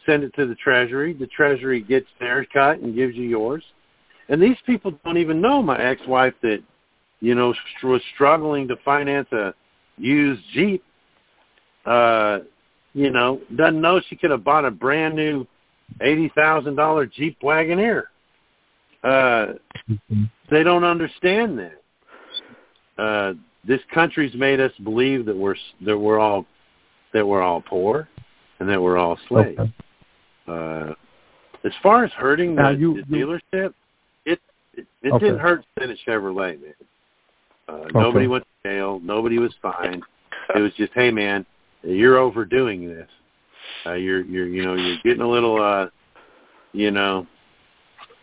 send 0.06 0.22
it 0.22 0.34
to 0.34 0.46
the 0.46 0.54
Treasury. 0.56 1.12
The 1.12 1.26
Treasury 1.28 1.80
gets 1.80 2.06
their 2.20 2.44
cut 2.44 2.78
and 2.80 2.94
gives 2.94 3.16
you 3.16 3.24
yours. 3.24 3.64
And 4.28 4.42
these 4.42 4.56
people 4.66 4.92
don't 5.04 5.16
even 5.16 5.40
know 5.40 5.62
my 5.62 5.78
ex-wife 5.78 6.34
that, 6.42 6.62
you 7.20 7.34
know, 7.34 7.54
was 7.82 8.02
struggling 8.14 8.68
to 8.68 8.76
finance 8.84 9.28
a 9.32 9.54
used 9.96 10.42
Jeep. 10.52 10.82
Uh, 11.84 12.40
you 12.94 13.10
know, 13.10 13.40
doesn't 13.56 13.80
know 13.80 14.00
she 14.08 14.16
could 14.16 14.30
have 14.30 14.44
bought 14.44 14.64
a 14.64 14.70
brand 14.70 15.14
new 15.14 15.46
eighty 16.00 16.30
thousand 16.34 16.76
dollar 16.76 17.06
Jeep 17.06 17.38
Wagoneer. 17.42 18.04
Uh, 19.02 19.54
they 20.50 20.62
don't 20.62 20.84
understand 20.84 21.58
that. 21.58 23.02
Uh, 23.02 23.34
this 23.66 23.80
country's 23.92 24.34
made 24.34 24.60
us 24.60 24.72
believe 24.82 25.24
that 25.26 25.36
we're 25.36 25.56
that 25.84 25.96
we're 25.96 26.18
all 26.18 26.46
that 27.12 27.26
we're 27.26 27.42
all 27.42 27.60
poor 27.60 28.08
and 28.60 28.68
that 28.68 28.80
we're 28.80 28.98
all 28.98 29.18
slaves. 29.28 29.58
Okay. 29.58 29.72
Uh, 30.46 30.94
as 31.64 31.72
far 31.82 32.04
as 32.04 32.12
hurting 32.12 32.54
the, 32.54 32.70
you- 32.70 33.04
the 33.08 33.16
dealership, 33.16 33.74
it 34.24 34.40
it, 34.74 34.86
it 35.02 35.12
Okay. 35.12 35.26
didn't 35.26 35.40
hurt 35.40 35.64
Stennett 35.78 35.98
Chevrolet, 36.06 36.60
man. 36.60 36.74
Uh, 37.68 37.86
Nobody 37.94 38.26
went 38.26 38.44
to 38.44 38.70
jail. 38.70 39.00
Nobody 39.02 39.38
was 39.38 39.52
fined. 39.60 40.02
It 40.54 40.60
was 40.60 40.72
just, 40.76 40.92
hey, 40.94 41.10
man, 41.10 41.44
you're 41.82 42.16
overdoing 42.16 42.88
this. 42.88 43.08
Uh, 43.86 43.92
you're 43.92 44.22
you're 44.22 44.46
you 44.46 44.64
know 44.64 44.74
you're 44.74 44.96
getting 45.04 45.20
a 45.20 45.28
little 45.28 45.62
uh, 45.62 45.88
you 46.72 46.90
know, 46.90 47.26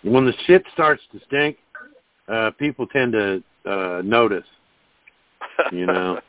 when 0.04 0.26
the 0.26 0.34
shit 0.46 0.64
starts 0.74 1.02
to 1.12 1.20
stink, 1.28 1.58
uh, 2.28 2.52
people 2.58 2.88
tend 2.88 3.14
to 3.14 3.44
uh, 3.66 4.02
notice. 4.04 4.46
You 5.72 5.86
know, 5.86 6.20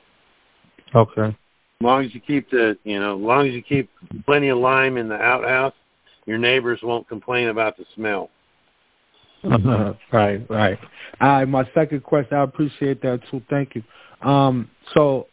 Okay. 0.94 1.28
as 1.28 1.34
long 1.80 2.04
as 2.04 2.14
you 2.14 2.20
keep 2.20 2.50
the 2.50 2.76
you 2.84 3.00
know, 3.00 3.16
as 3.16 3.22
long 3.22 3.48
as 3.48 3.54
you 3.54 3.62
keep 3.62 3.90
plenty 4.24 4.48
of 4.48 4.58
lime 4.58 4.96
in 4.96 5.08
the 5.08 5.16
outhouse, 5.16 5.74
your 6.26 6.38
neighbors 6.38 6.80
won't 6.82 7.08
complain 7.08 7.48
about 7.48 7.76
the 7.76 7.84
smell. 7.94 8.30
right, 10.12 10.50
right. 10.50 10.78
All 11.20 11.28
right, 11.28 11.44
my 11.44 11.68
second 11.74 12.02
question, 12.02 12.36
I 12.36 12.42
appreciate 12.42 13.02
that 13.02 13.20
too. 13.30 13.42
Thank 13.48 13.74
you. 13.74 13.82
Um, 14.28 14.70
so 14.94 15.28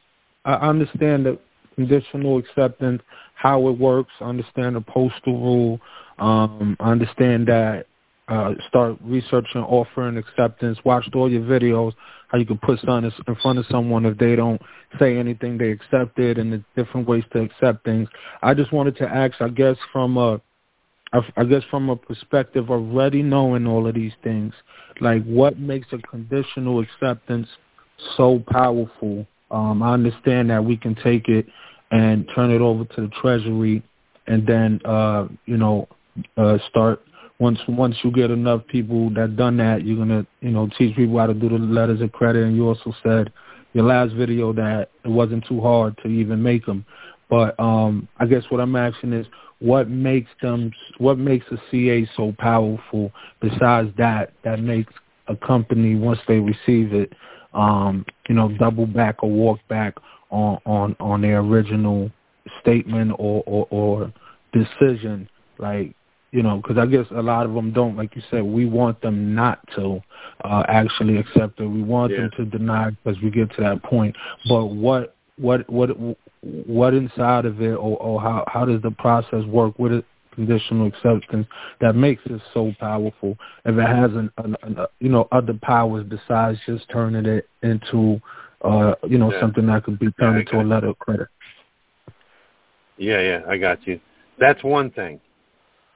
I 0.46 0.54
understand 0.54 1.26
the 1.26 1.40
conditional 1.76 2.38
acceptance, 2.38 3.02
how 3.36 3.68
it 3.68 3.78
works. 3.78 4.12
I 4.22 4.26
understand 4.26 4.76
the 4.76 4.82
postal 4.82 5.40
rule. 5.40 5.80
Um, 6.20 6.78
I 6.80 6.92
understand 6.92 7.48
that. 7.48 7.88
Uh, 8.30 8.54
start 8.70 8.98
researching 9.04 9.62
offer 9.62 10.08
and 10.08 10.18
acceptance. 10.18 10.78
Watched 10.86 11.14
all 11.14 11.30
your 11.30 11.42
videos. 11.42 11.94
How 12.30 12.38
you 12.38 12.46
can 12.46 12.58
put 12.58 12.80
something 12.80 13.12
in 13.28 13.36
front 13.36 13.60
of 13.60 13.66
someone 13.70 14.06
if 14.06 14.18
they 14.18 14.38
don't 14.38 14.62
say 14.98 15.18
anything, 15.18 15.58
they 15.58 15.72
accept 15.72 16.18
it, 16.18 16.38
and 16.38 16.54
the 16.54 16.64
different 16.76 17.06
ways 17.06 17.26
to 17.34 17.42
accept 17.42 17.84
things. 17.84 18.08
I 18.42 18.54
just 18.54 18.72
wanted 18.72 18.96
to 18.98 19.10
ask. 19.10 19.42
I 19.42 19.50
guess 19.50 19.76
from 19.92 20.16
a 20.18 20.40
I, 21.38 21.44
guess 21.44 21.62
from 21.70 21.90
a 21.90 21.96
perspective 21.96 22.66
of 22.66 22.72
already 22.72 23.22
knowing 23.22 23.68
all 23.68 23.88
of 23.88 23.94
these 23.94 24.14
things, 24.24 24.54
like 25.00 25.24
what 25.26 25.60
makes 25.60 25.88
a 25.92 26.00
conditional 26.00 26.80
acceptance 26.80 27.48
so 28.18 28.44
powerful? 28.48 29.28
Um, 29.52 29.84
I 29.84 29.94
understand 29.94 30.50
that 30.50 30.64
we 30.64 30.76
can 30.76 30.96
take 30.96 31.30
it 31.30 31.46
and 31.92 32.28
turn 32.34 32.50
it 32.50 32.62
over 32.62 32.86
to 32.86 33.02
the 33.02 33.10
Treasury, 33.22 33.84
and 34.28 34.48
then 34.48 34.82
uh, 34.86 35.28
you 35.46 35.58
know 35.58 35.88
uh, 36.38 36.58
start 36.70 37.02
once 37.40 37.60
once 37.68 37.96
you 38.04 38.12
get 38.12 38.32
enough 38.32 38.66
people 38.68 39.12
that 39.12 39.36
done 39.36 39.58
that, 39.58 39.86
you're 39.86 39.98
gonna 39.98 40.26
you 40.42 40.50
know 40.50 40.68
teach 40.78 40.96
people 40.96 41.20
how 41.20 41.28
to 41.28 41.34
do 41.34 41.50
the 41.50 41.58
letters 41.58 42.02
of 42.02 42.12
credit. 42.12 42.44
And 42.44 42.56
you 42.56 42.68
also 42.68 42.94
said 43.04 43.32
your 43.74 43.86
last 43.86 44.14
video 44.14 44.54
that 44.54 44.90
it 45.04 45.10
wasn't 45.10 45.46
too 45.48 45.62
hard 45.62 45.96
to 46.04 46.08
even 46.08 46.42
make 46.42 46.66
them. 46.66 46.86
But 47.30 47.60
um, 47.60 48.08
I 48.18 48.26
guess 48.26 48.44
what 48.50 48.62
I'm 48.62 48.76
asking 48.76 49.14
is, 49.14 49.26
what 49.60 49.90
makes 49.90 50.30
them, 50.42 50.72
what 50.98 51.18
makes 51.18 51.46
a 51.52 51.58
CA 51.72 52.08
so 52.16 52.34
powerful? 52.38 53.12
Besides 53.42 53.90
that, 53.98 54.34
that 54.44 54.60
makes 54.60 54.94
a 55.28 55.36
company 55.36 55.96
once 55.96 56.20
they 56.28 56.40
receive 56.40 56.94
it, 56.94 57.14
um, 57.54 58.06
you 58.28 58.36
know, 58.36 58.50
double 58.58 58.86
back 58.86 59.24
or 59.24 59.30
walk 59.30 59.60
back 59.70 59.96
on 60.32 60.58
on 60.66 60.96
on 61.00 61.22
their 61.22 61.40
original 61.40 62.12
statement 62.62 63.12
or 63.18 63.44
or, 63.46 63.68
or 63.70 64.14
decision. 64.54 65.30
Like 65.58 65.94
you 66.32 66.42
know, 66.42 66.58
because 66.58 66.78
I 66.78 66.86
guess 66.88 67.06
a 67.12 67.22
lot 67.22 67.46
of 67.46 67.54
them 67.54 67.72
don't. 67.72 67.96
Like 67.96 68.16
you 68.16 68.22
said, 68.32 68.44
we 68.44 68.66
want 68.66 69.00
them 69.02 69.36
not 69.36 69.60
to 69.76 70.02
uh, 70.44 70.64
actually 70.68 71.18
accept 71.18 71.60
it. 71.60 71.66
We 71.68 71.84
want 71.84 72.12
Yeah. 72.12 72.22
them 72.22 72.32
to 72.38 72.46
deny 72.46 72.90
because 72.90 73.22
we 73.22 73.30
get 73.30 73.54
to 73.56 73.62
that 73.62 73.84
point. 73.84 74.16
But 74.50 74.66
what 74.66 75.16
what 75.38 75.70
what 75.70 75.90
what 76.44 76.94
inside 76.94 77.46
of 77.46 77.62
it, 77.62 77.72
or, 77.72 77.98
or 77.98 78.22
how 78.22 78.44
how 78.48 78.66
does 78.66 78.82
the 78.82 78.92
process 78.92 79.46
work 79.46 79.78
with 79.80 79.92
it? 79.92 80.06
Conditional 80.36 80.88
acceptance 80.88 81.46
that 81.80 81.96
makes 81.96 82.24
it 82.26 82.42
so 82.56 82.74
powerful. 82.80 83.38
If 83.66 83.78
it 83.78 83.86
has 83.88 84.12
an, 84.14 84.32
an, 84.38 84.56
an 84.64 84.78
you 85.00 85.10
know 85.10 85.28
other 85.32 85.54
powers 85.62 86.06
besides 86.10 86.58
just 86.66 86.90
turning 86.90 87.28
it 87.28 87.48
into 87.62 88.20
uh 88.62 88.96
you 89.08 89.20
know 89.20 89.32
Yeah. 89.32 89.40
something 89.40 89.68
that 89.68 89.84
could 89.84 90.00
be 90.00 90.12
turned 90.14 90.40
into 90.40 90.60
a 90.60 90.64
letter 90.64 90.88
of 90.88 90.98
credit. 90.98 91.28
Yeah, 92.98 93.22
yeah, 93.22 93.42
I 93.48 93.58
got 93.58 93.86
you. 93.86 94.00
That's 94.40 94.64
one 94.64 94.90
thing. 94.90 95.20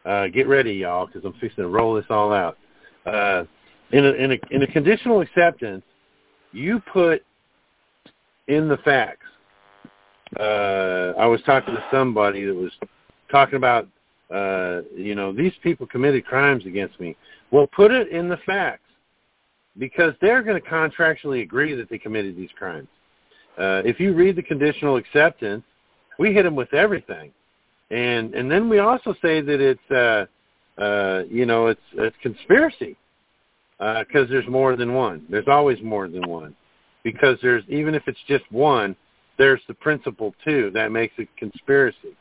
Uh, 0.06 0.28
get 0.28 0.48
ready, 0.48 0.74
y'all, 0.74 1.07
because 1.07 1.26
I'm 1.26 1.34
fixing 1.34 1.64
to 1.64 1.68
roll 1.68 1.95
this 1.95 2.06
all 2.10 2.32
out. 2.32 2.57
Uh, 3.06 3.44
in 3.91 4.06
a 4.06 4.11
in 4.11 4.32
a 4.34 4.38
in 4.52 4.61
a 4.61 4.68
conditional 4.68 5.22
acceptance, 5.22 5.84
you 6.52 6.80
put 6.94 7.24
in 8.48 8.68
the 8.68 8.78
facts 8.78 9.26
uh, 10.39 11.13
I 11.17 11.25
was 11.25 11.41
talking 11.45 11.73
to 11.73 11.83
somebody 11.91 12.45
that 12.45 12.53
was 12.53 12.71
talking 13.31 13.55
about, 13.55 13.87
uh, 14.33 14.81
you 14.95 15.15
know, 15.15 15.31
these 15.31 15.53
people 15.63 15.87
committed 15.87 16.25
crimes 16.25 16.65
against 16.65 16.99
me. 16.99 17.15
Well, 17.51 17.67
put 17.67 17.91
it 17.91 18.09
in 18.09 18.27
the 18.27 18.37
facts 18.45 18.81
because 19.77 20.13
they're 20.21 20.43
going 20.43 20.61
to 20.61 20.67
contractually 20.67 21.41
agree 21.41 21.75
that 21.75 21.89
they 21.89 21.97
committed 21.97 22.35
these 22.35 22.49
crimes. 22.57 22.87
Uh, 23.57 23.81
if 23.85 23.99
you 23.99 24.13
read 24.13 24.35
the 24.35 24.43
conditional 24.43 24.97
acceptance, 24.97 25.63
we 26.19 26.33
hit 26.33 26.43
them 26.43 26.55
with 26.55 26.73
everything, 26.73 27.31
and 27.89 28.33
and 28.35 28.51
then 28.51 28.69
we 28.69 28.79
also 28.79 29.15
say 29.21 29.41
that 29.41 29.61
it's 29.61 29.91
uh, 29.91 30.25
uh, 30.81 31.23
you 31.29 31.45
know 31.45 31.67
it's 31.67 31.81
it's 31.93 32.15
conspiracy 32.21 32.95
because 33.79 34.27
uh, 34.27 34.29
there's 34.29 34.47
more 34.47 34.75
than 34.75 34.93
one. 34.93 35.25
There's 35.29 35.47
always 35.47 35.81
more 35.81 36.07
than 36.07 36.27
one 36.27 36.55
because 37.03 37.37
there's 37.41 37.63
even 37.67 37.95
if 37.95 38.03
it's 38.07 38.19
just 38.27 38.43
one, 38.51 38.95
there's 39.38 39.61
the 39.68 39.73
principle 39.73 40.34
too 40.43 40.72
that 40.73 40.91
makes 40.91 41.14
it 41.18 41.27
conspiracy. 41.38 42.15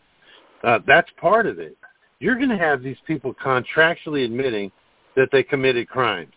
Uh, 0.62 0.78
that's 0.86 1.10
part 1.20 1.46
of 1.46 1.58
it. 1.58 1.76
You're 2.18 2.36
going 2.36 2.48
to 2.48 2.58
have 2.58 2.82
these 2.82 2.96
people 3.06 3.34
contractually 3.34 4.24
admitting 4.24 4.72
that 5.16 5.28
they 5.32 5.42
committed 5.42 5.88
crimes, 5.88 6.32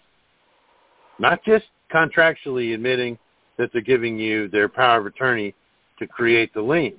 not 1.20 1.44
just 1.44 1.66
contractually 1.94 2.74
admitting 2.74 3.18
that 3.58 3.72
they're 3.72 3.82
giving 3.82 4.18
you 4.18 4.48
their 4.48 4.70
power 4.70 5.00
of 5.00 5.06
attorney 5.06 5.54
to 6.00 6.08
create 6.08 6.54
the 6.54 6.62
lien. 6.62 6.96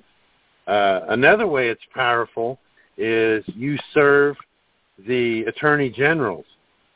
Uh, 0.67 1.01
another 1.09 1.47
way 1.47 1.69
it's 1.69 1.81
powerful 1.93 2.59
is 2.97 3.43
you 3.47 3.77
serve 3.93 4.35
the 5.07 5.41
attorney 5.43 5.89
generals 5.89 6.45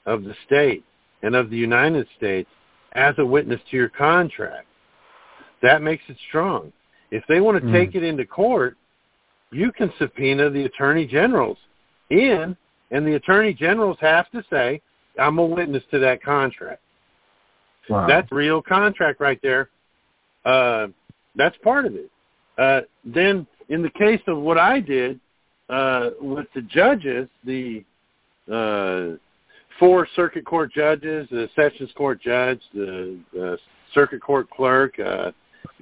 of 0.05 0.23
the 0.23 0.35
state 0.45 0.83
and 1.23 1.35
of 1.35 1.49
the 1.49 1.57
United 1.57 2.07
States 2.15 2.49
as 2.93 3.15
a 3.17 3.25
witness 3.25 3.59
to 3.71 3.77
your 3.77 3.89
contract. 3.89 4.67
That 5.61 5.81
makes 5.81 6.03
it 6.07 6.17
strong. 6.27 6.71
If 7.11 7.23
they 7.27 7.39
want 7.39 7.61
to 7.61 7.67
mm. 7.67 7.71
take 7.71 7.95
it 7.95 8.03
into 8.03 8.25
court, 8.25 8.77
you 9.51 9.71
can 9.71 9.91
subpoena 9.97 10.49
the 10.49 10.65
attorney 10.65 11.05
generals 11.05 11.57
in, 12.09 12.55
and 12.91 13.07
the 13.07 13.15
attorney 13.15 13.53
generals 13.53 13.97
have 14.01 14.29
to 14.31 14.43
say, 14.49 14.81
I'm 15.19 15.37
a 15.37 15.45
witness 15.45 15.83
to 15.91 15.99
that 15.99 16.21
contract. 16.21 16.81
Wow. 17.89 18.07
That's 18.07 18.31
real 18.31 18.61
contract 18.61 19.21
right 19.21 19.39
there. 19.41 19.69
Uh, 20.43 20.87
that's 21.35 21.55
part 21.63 21.85
of 21.85 21.95
it. 21.95 22.09
Uh, 22.57 22.81
then 23.03 23.47
in 23.69 23.81
the 23.81 23.89
case 23.89 24.21
of 24.27 24.37
what 24.37 24.57
I 24.57 24.79
did 24.79 25.19
uh, 25.69 26.11
with 26.21 26.47
the 26.53 26.61
judges, 26.61 27.27
the 27.43 27.83
uh, 28.51 29.17
four 29.79 30.07
circuit 30.15 30.45
court 30.45 30.71
judges, 30.73 31.27
the 31.31 31.49
sessions 31.55 31.91
court 31.95 32.21
judge, 32.21 32.61
the, 32.73 33.17
the 33.33 33.57
circuit 33.93 34.21
court 34.21 34.49
clerk, 34.49 34.99
uh, 34.99 35.31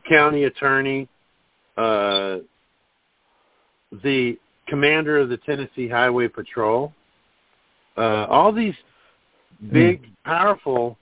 county 0.07 0.45
attorney, 0.45 1.07
uh, 1.77 2.38
the 4.03 4.38
commander 4.68 5.18
of 5.18 5.30
the 5.30 5.38
Tennessee 5.38 5.88
Highway 5.88 6.27
Patrol, 6.27 6.93
uh, 7.97 8.26
all 8.30 8.51
these 8.51 8.76
big, 9.72 10.03
mm. 10.03 10.10
powerful 10.26 10.97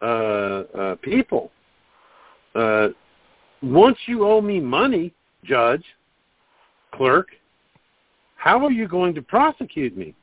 uh, 0.00 0.04
uh, 0.04 0.96
people. 1.02 1.50
Uh, 2.54 2.88
once 3.62 3.96
you 4.06 4.26
owe 4.26 4.40
me 4.40 4.60
money, 4.60 5.12
judge, 5.44 5.84
clerk, 6.94 7.28
how 8.36 8.64
are 8.64 8.72
you 8.72 8.88
going 8.88 9.14
to 9.14 9.22
prosecute 9.22 9.96
me? 9.96 10.14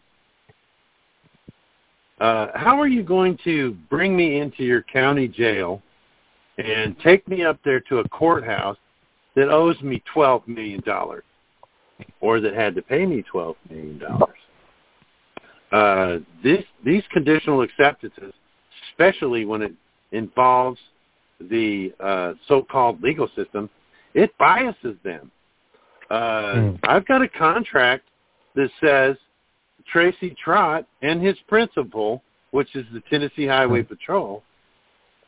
Uh, 2.20 2.48
how 2.54 2.80
are 2.80 2.88
you 2.88 3.02
going 3.02 3.38
to 3.46 3.78
bring 3.90 4.16
me 4.16 4.42
into 4.42 4.64
your 4.64 4.82
county 4.84 5.28
jail 5.28 5.82
and 6.60 6.98
take 7.00 7.28
me 7.28 7.44
up 7.44 7.60
there 7.64 7.80
to 7.82 8.00
a 8.00 8.10
courthouse 8.10 8.78
that 9.36 9.50
owes 9.50 9.80
me 9.82 10.04
$12 10.16 10.48
million 10.48 10.82
or 12.22 12.40
that 12.40 12.54
had 12.54 12.76
to 12.76 12.82
pay 12.82 13.06
me 13.06 13.24
$12 13.34 13.56
million? 13.70 14.02
Uh, 15.72 16.18
this, 16.44 16.64
these 16.84 17.04
conditional 17.12 17.62
acceptances, 17.62 18.34
especially 18.92 19.46
when 19.46 19.62
it 19.62 19.74
involves 20.12 20.80
the 21.50 21.94
uh, 22.00 22.34
so-called 22.48 23.02
legal 23.02 23.30
system, 23.36 23.70
it 24.14 24.32
biases 24.38 24.96
them. 25.04 25.32
Uh, 26.10 26.54
mm. 26.56 26.80
I've 26.84 27.08
got 27.08 27.22
a 27.22 27.30
contract 27.30 28.06
that 28.56 28.70
says 28.84 29.16
Tracy 29.92 30.36
Trott 30.44 30.86
and 31.02 31.24
his 31.24 31.38
principal, 31.48 32.24
which 32.52 32.76
is 32.76 32.86
the 32.92 33.02
Tennessee 33.10 33.46
Highway 33.46 33.84
hmm. 33.84 33.88
Patrol, 33.88 34.44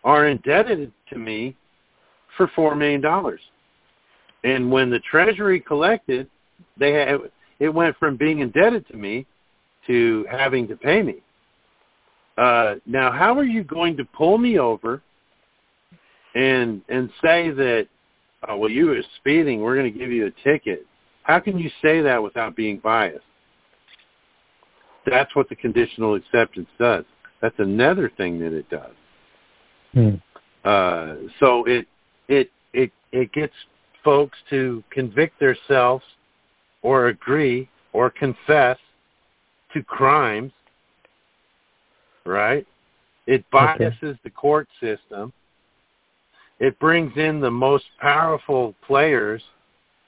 are 0.04 0.28
indebted 0.28 0.92
to 1.10 1.18
me 1.18 1.56
for 2.38 2.50
four 2.56 2.76
million 2.76 3.02
dollars. 3.02 3.42
And 4.44 4.72
when 4.72 4.90
the 4.90 5.00
Treasury 5.00 5.60
collected, 5.60 6.28
they 6.78 6.94
had, 6.94 7.20
it 7.60 7.70
went 7.70 7.96
from 7.98 8.18
being 8.18 8.40
indebted 8.40 8.88
to 8.88 8.98
me 8.98 9.28
to 9.88 10.26
having 10.30 10.68
to 10.68 10.76
pay 10.76 11.02
me. 11.02 11.22
Uh, 12.38 12.76
now, 12.86 13.12
how 13.12 13.38
are 13.38 13.44
you 13.44 13.64
going 13.64 13.98
to 13.98 14.06
pull 14.06 14.38
me 14.38 14.58
over 14.58 15.02
and 16.34 16.82
and 16.90 17.10
say 17.22 17.52
that, 17.52 17.88
oh, 18.48 18.58
well, 18.58 18.70
you 18.70 18.88
were 18.88 19.02
speeding, 19.18 19.62
we're 19.62 19.76
going 19.76 19.92
to 19.92 20.00
give 20.00 20.12
you 20.12 20.28
a 20.28 20.32
ticket? 20.44 20.86
How 21.24 21.40
can 21.40 21.60
you 21.60 21.70
say 21.82 22.02
that 22.02 22.22
without 22.22 22.56
being 22.56 22.80
biased? 22.80 23.26
That's 25.06 25.36
what 25.36 25.50
the 25.50 25.56
conditional 25.56 26.16
acceptance 26.16 26.70
does. 26.80 27.06
That's 27.42 27.56
another 27.58 28.12
thing 28.18 28.40
that 28.40 28.54
it 28.54 28.70
does. 28.70 28.94
Hmm. 29.94 30.16
Uh, 30.64 31.16
so 31.40 31.66
it 31.66 31.88
it 32.28 32.52
it 32.74 32.92
it 33.12 33.32
gets 33.34 33.54
folks 34.04 34.38
to 34.50 34.84
convict 34.90 35.40
themselves 35.40 36.04
or 36.82 37.08
agree 37.08 37.70
or 37.94 38.10
confess 38.10 38.78
to 39.74 39.84
crimes, 39.84 40.52
right? 42.26 42.66
It 43.28 43.44
biases 43.52 43.96
okay. 44.02 44.20
the 44.24 44.30
court 44.30 44.68
system. 44.80 45.32
It 46.60 46.78
brings 46.80 47.16
in 47.18 47.40
the 47.40 47.52
most 47.52 47.86
powerful 48.00 48.76
players 48.86 49.42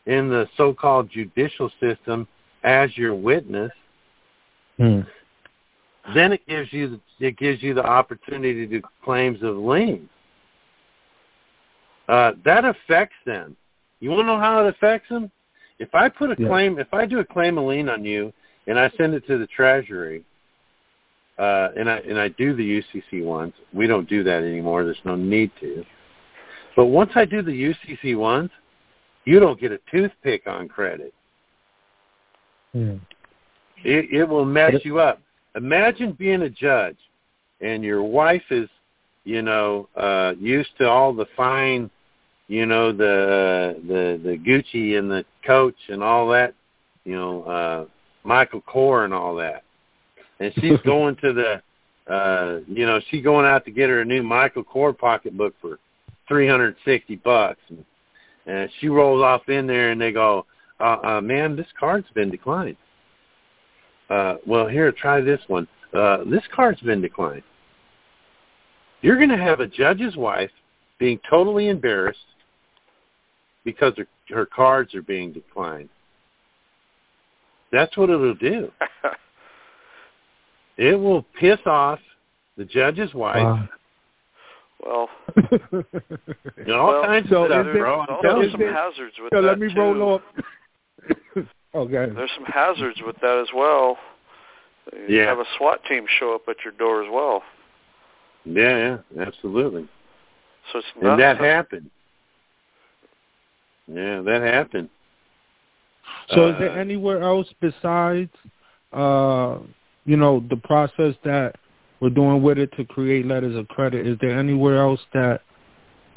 in 0.06 0.30
the 0.30 0.48
so-called 0.58 1.10
judicial 1.10 1.72
system 1.80 2.28
as 2.64 2.96
your 2.98 3.16
witness. 3.16 3.72
Hmm. 4.78 5.02
Then 6.14 6.34
it 6.34 6.46
gives 6.48 6.72
you 6.74 7.00
it 7.20 7.38
gives 7.38 7.64
you 7.64 7.74
the 7.74 7.84
opportunity 7.84 8.54
to 8.54 8.68
do 8.68 8.82
claims 9.04 9.42
of 9.42 9.56
lien. 9.56 10.10
Uh, 12.10 12.34
that 12.44 12.66
affects 12.66 13.16
them. 13.26 13.56
You 14.02 14.10
want 14.10 14.24
to 14.24 14.26
know 14.26 14.40
how 14.40 14.66
it 14.66 14.70
affects 14.70 15.08
them? 15.08 15.32
If 15.80 15.96
I 15.96 16.10
put 16.10 16.30
a 16.30 16.36
yeah. 16.38 16.48
claim, 16.48 16.78
if 16.78 16.94
I 16.94 17.06
do 17.06 17.20
a 17.20 17.26
claim 17.26 17.58
of 17.58 17.66
lien 17.66 17.88
on 17.88 18.04
you, 18.04 18.34
and 18.68 18.78
I 18.78 18.92
send 18.98 19.14
it 19.14 19.26
to 19.28 19.38
the 19.38 19.48
Treasury, 19.48 20.24
uh, 21.40 21.70
and 21.78 21.90
I 21.90 21.98
and 22.00 22.20
I 22.20 22.28
do 22.28 22.56
the 22.56 22.82
UCC 22.82 23.24
ones. 23.24 23.54
We 23.74 23.88
don't 23.88 24.08
do 24.08 24.24
that 24.24 24.44
anymore. 24.44 24.84
There's 24.84 24.98
no 25.06 25.16
need 25.16 25.52
to. 25.62 25.86
But 26.76 26.88
once 26.88 27.12
I 27.16 27.26
do 27.26 27.42
the 27.42 27.52
UCC 27.52 28.18
ones, 28.18 28.50
you 29.26 29.40
don't 29.40 29.60
get 29.60 29.72
a 29.72 29.80
toothpick 29.90 30.44
on 30.48 30.68
credit. 30.68 31.14
Hmm. 32.74 32.98
It, 33.84 34.12
it 34.12 34.24
will 34.26 34.46
mess 34.46 34.74
you 34.84 35.00
up. 35.00 35.22
Imagine 35.56 36.14
being 36.14 36.44
a 36.44 36.50
judge, 36.50 36.98
and 37.62 37.84
your 37.84 38.04
wife 38.04 38.44
is, 38.50 38.70
you 39.24 39.42
know, 39.42 39.88
uh, 39.96 40.34
used 40.40 40.72
to 40.80 40.90
all 40.90 41.14
the 41.14 41.28
fine, 41.38 41.90
you 42.48 42.66
know, 42.66 42.92
the 42.92 43.80
the 43.88 44.20
the 44.24 44.38
Gucci 44.38 44.98
and 44.98 45.10
the 45.10 45.24
Coach 45.46 45.76
and 45.90 46.04
all 46.04 46.28
that, 46.30 46.56
you 47.06 47.16
know, 47.16 47.44
uh, 47.44 47.86
Michael 48.24 48.62
Kors 48.62 49.06
and 49.06 49.14
all 49.14 49.36
that, 49.36 49.64
and 50.40 50.52
she's 50.60 50.80
going 50.86 51.16
to 51.18 51.34
the, 51.34 52.12
uh, 52.12 52.60
you 52.68 52.86
know, 52.86 53.00
she's 53.10 53.24
going 53.24 53.46
out 53.46 53.64
to 53.66 53.72
get 53.72 53.90
her 53.90 54.02
a 54.02 54.06
new 54.06 54.24
Michael 54.24 54.64
Kors 54.64 54.98
pocketbook 54.98 55.54
for 55.62 55.78
three 56.28 56.48
hundred 56.48 56.76
sixty 56.84 57.16
bucks, 57.18 57.62
and, 57.70 57.86
and 58.48 58.70
she 58.80 58.90
rolls 58.90 59.22
off 59.22 59.48
in 59.50 59.68
there, 59.68 59.92
and 59.92 60.02
they 60.02 60.12
go, 60.12 60.48
uh, 60.80 60.98
uh, 61.04 61.22
"Man, 61.22 61.56
this 61.56 61.68
card's 61.80 62.10
been 62.16 62.32
declined." 62.32 62.78
Uh, 64.10 64.36
well, 64.46 64.68
here, 64.68 64.92
try 64.92 65.22
this 65.22 65.42
one. 65.48 65.68
Uh, 65.94 66.24
this 66.26 66.44
card's 66.54 66.82
been 66.82 67.02
declined. 67.02 67.44
You're 69.02 69.18
going 69.18 69.30
to 69.30 69.38
have 69.38 69.60
a 69.60 69.68
judge's 69.68 70.16
wife 70.16 70.52
being 70.98 71.20
totally 71.30 71.70
embarrassed 71.70 72.20
because 73.66 73.94
her, 73.98 74.08
her 74.30 74.46
cards 74.46 74.96
are 74.96 75.02
being 75.02 75.34
declined. 75.34 75.90
That's 77.72 77.96
what 77.98 78.10
it'll 78.10 78.36
do. 78.36 78.72
it 80.78 80.96
will 80.96 81.24
piss 81.40 81.60
off 81.66 82.00
the 82.58 82.66
judge's 82.66 83.14
wife. 83.14 83.68
Well, 84.86 85.10
you 85.52 85.84
know, 86.68 86.80
all 86.80 86.88
well, 86.88 87.04
kinds 87.04 87.30
so 87.30 87.44
of 87.44 87.52
stuff, 87.52 87.66
there, 87.66 87.74
bro. 87.74 88.06
There's 88.22 88.52
some 88.52 88.62
hazards 88.62 89.16
with 89.20 89.32
so 89.34 89.42
that 89.42 89.48
let 89.48 89.60
me 89.60 89.74
too. 89.74 89.80
roll 89.80 90.16
up. 90.16 90.24
Okay. 91.76 92.14
There's 92.14 92.32
some 92.36 92.46
hazards 92.46 93.00
with 93.06 93.16
that 93.22 93.40
as 93.40 93.48
well. 93.56 93.98
You 94.94 95.18
yeah. 95.18 95.26
have 95.26 95.40
a 95.40 95.46
SWAT 95.58 95.80
team 95.88 96.06
show 96.20 96.36
up 96.36 96.44
at 96.48 96.58
your 96.64 96.74
door 96.74 97.04
as 97.04 97.10
well. 97.12 97.42
Yeah, 98.46 99.00
yeah, 99.16 99.26
absolutely. 99.26 99.88
So 100.72 100.80
it's 100.80 100.88
not 101.02 101.14
and 101.14 101.22
that 101.22 101.40
happened. 101.40 101.90
Yeah, 103.88 104.22
that 104.22 104.42
happened. 104.42 104.90
So, 106.30 106.46
uh, 106.46 106.50
is 106.50 106.56
there 106.60 106.80
anywhere 106.80 107.22
else 107.22 107.48
besides, 107.60 108.32
uh, 108.92 109.60
you 110.06 110.18
know, 110.18 110.44
the 110.50 110.58
process 110.58 111.16
that 111.24 111.56
we're 112.00 112.10
doing 112.10 112.42
with 112.42 112.58
it 112.58 112.72
to 112.78 112.86
create 112.86 113.26
letters 113.26 113.56
of 113.56 113.68
credit? 113.70 114.06
Is 114.06 114.18
there 114.22 114.38
anywhere 114.38 114.78
else 114.78 115.00
that 115.14 115.42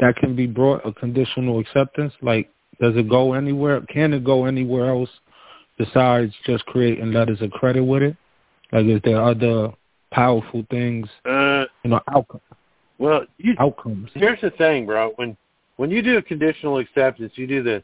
that 0.01 0.17
can 0.17 0.37
be 0.37 0.47
brought 0.47 0.87
a 0.87 0.93
conditional 0.93 1.59
acceptance? 1.61 2.13
Like, 2.21 2.51
does 2.81 2.97
it 2.97 3.09
go 3.09 3.33
anywhere? 3.33 3.81
Can 3.83 4.13
it 4.13 4.25
go 4.25 4.45
anywhere 4.45 4.91
else 4.91 5.11
besides 5.79 6.33
just 6.45 6.65
creating 6.67 7.13
letters 7.13 7.41
of 7.43 7.51
credit 7.51 7.85
with 7.85 8.03
it? 8.03 8.17
Like, 8.73 8.87
is 8.87 9.01
there 9.05 9.23
other 9.23 9.73
powerful 10.11 10.65
things, 10.71 11.09
uh, 11.25 11.65
you 11.85 11.91
know, 11.91 12.01
outcomes? 12.09 12.43
Well, 12.99 13.27
you, 13.39 13.55
outcomes. 13.59 14.11
Here's 14.15 14.41
the 14.41 14.51
thing, 14.51 14.87
bro. 14.87 15.13
When 15.17 15.37
when 15.77 15.91
you 15.91 16.03
do 16.03 16.17
a 16.17 16.23
conditional 16.23 16.79
acceptance, 16.79 17.33
you 17.37 17.47
do 17.47 17.63
the 17.63 17.83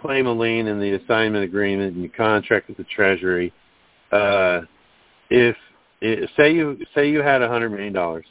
claim 0.00 0.26
a 0.26 0.32
lien 0.32 0.68
and 0.68 0.80
the 0.80 0.92
assignment 0.94 1.44
agreement, 1.44 1.94
and 1.94 2.02
you 2.02 2.10
contract 2.10 2.68
with 2.68 2.76
the 2.76 2.84
Treasury. 2.84 3.52
Uh, 4.12 4.62
if, 5.30 5.56
if 6.00 6.30
say 6.36 6.52
you 6.52 6.78
say 6.94 7.08
you 7.10 7.22
had 7.22 7.42
a 7.42 7.48
hundred 7.48 7.70
million 7.70 7.92
dollars, 7.92 8.26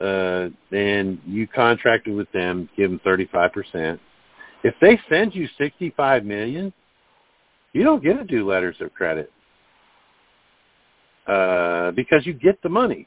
uh, 0.00 0.48
and 0.74 1.18
you 1.26 1.46
contracted 1.46 2.14
with 2.14 2.30
them, 2.32 2.68
give 2.76 2.90
them 2.90 3.00
thirty 3.04 3.26
five 3.26 3.52
percent. 3.52 4.00
If 4.62 4.74
they 4.80 4.98
send 5.08 5.34
you 5.34 5.48
sixty 5.58 5.90
five 5.96 6.24
million, 6.24 6.72
you 7.74 7.82
don't 7.82 8.02
get 8.02 8.14
to 8.14 8.24
do 8.24 8.48
letters 8.48 8.76
of 8.80 8.94
credit 8.94 9.30
uh, 11.26 11.90
because 11.90 12.24
you 12.24 12.32
get 12.32 12.62
the 12.62 12.68
money. 12.68 13.06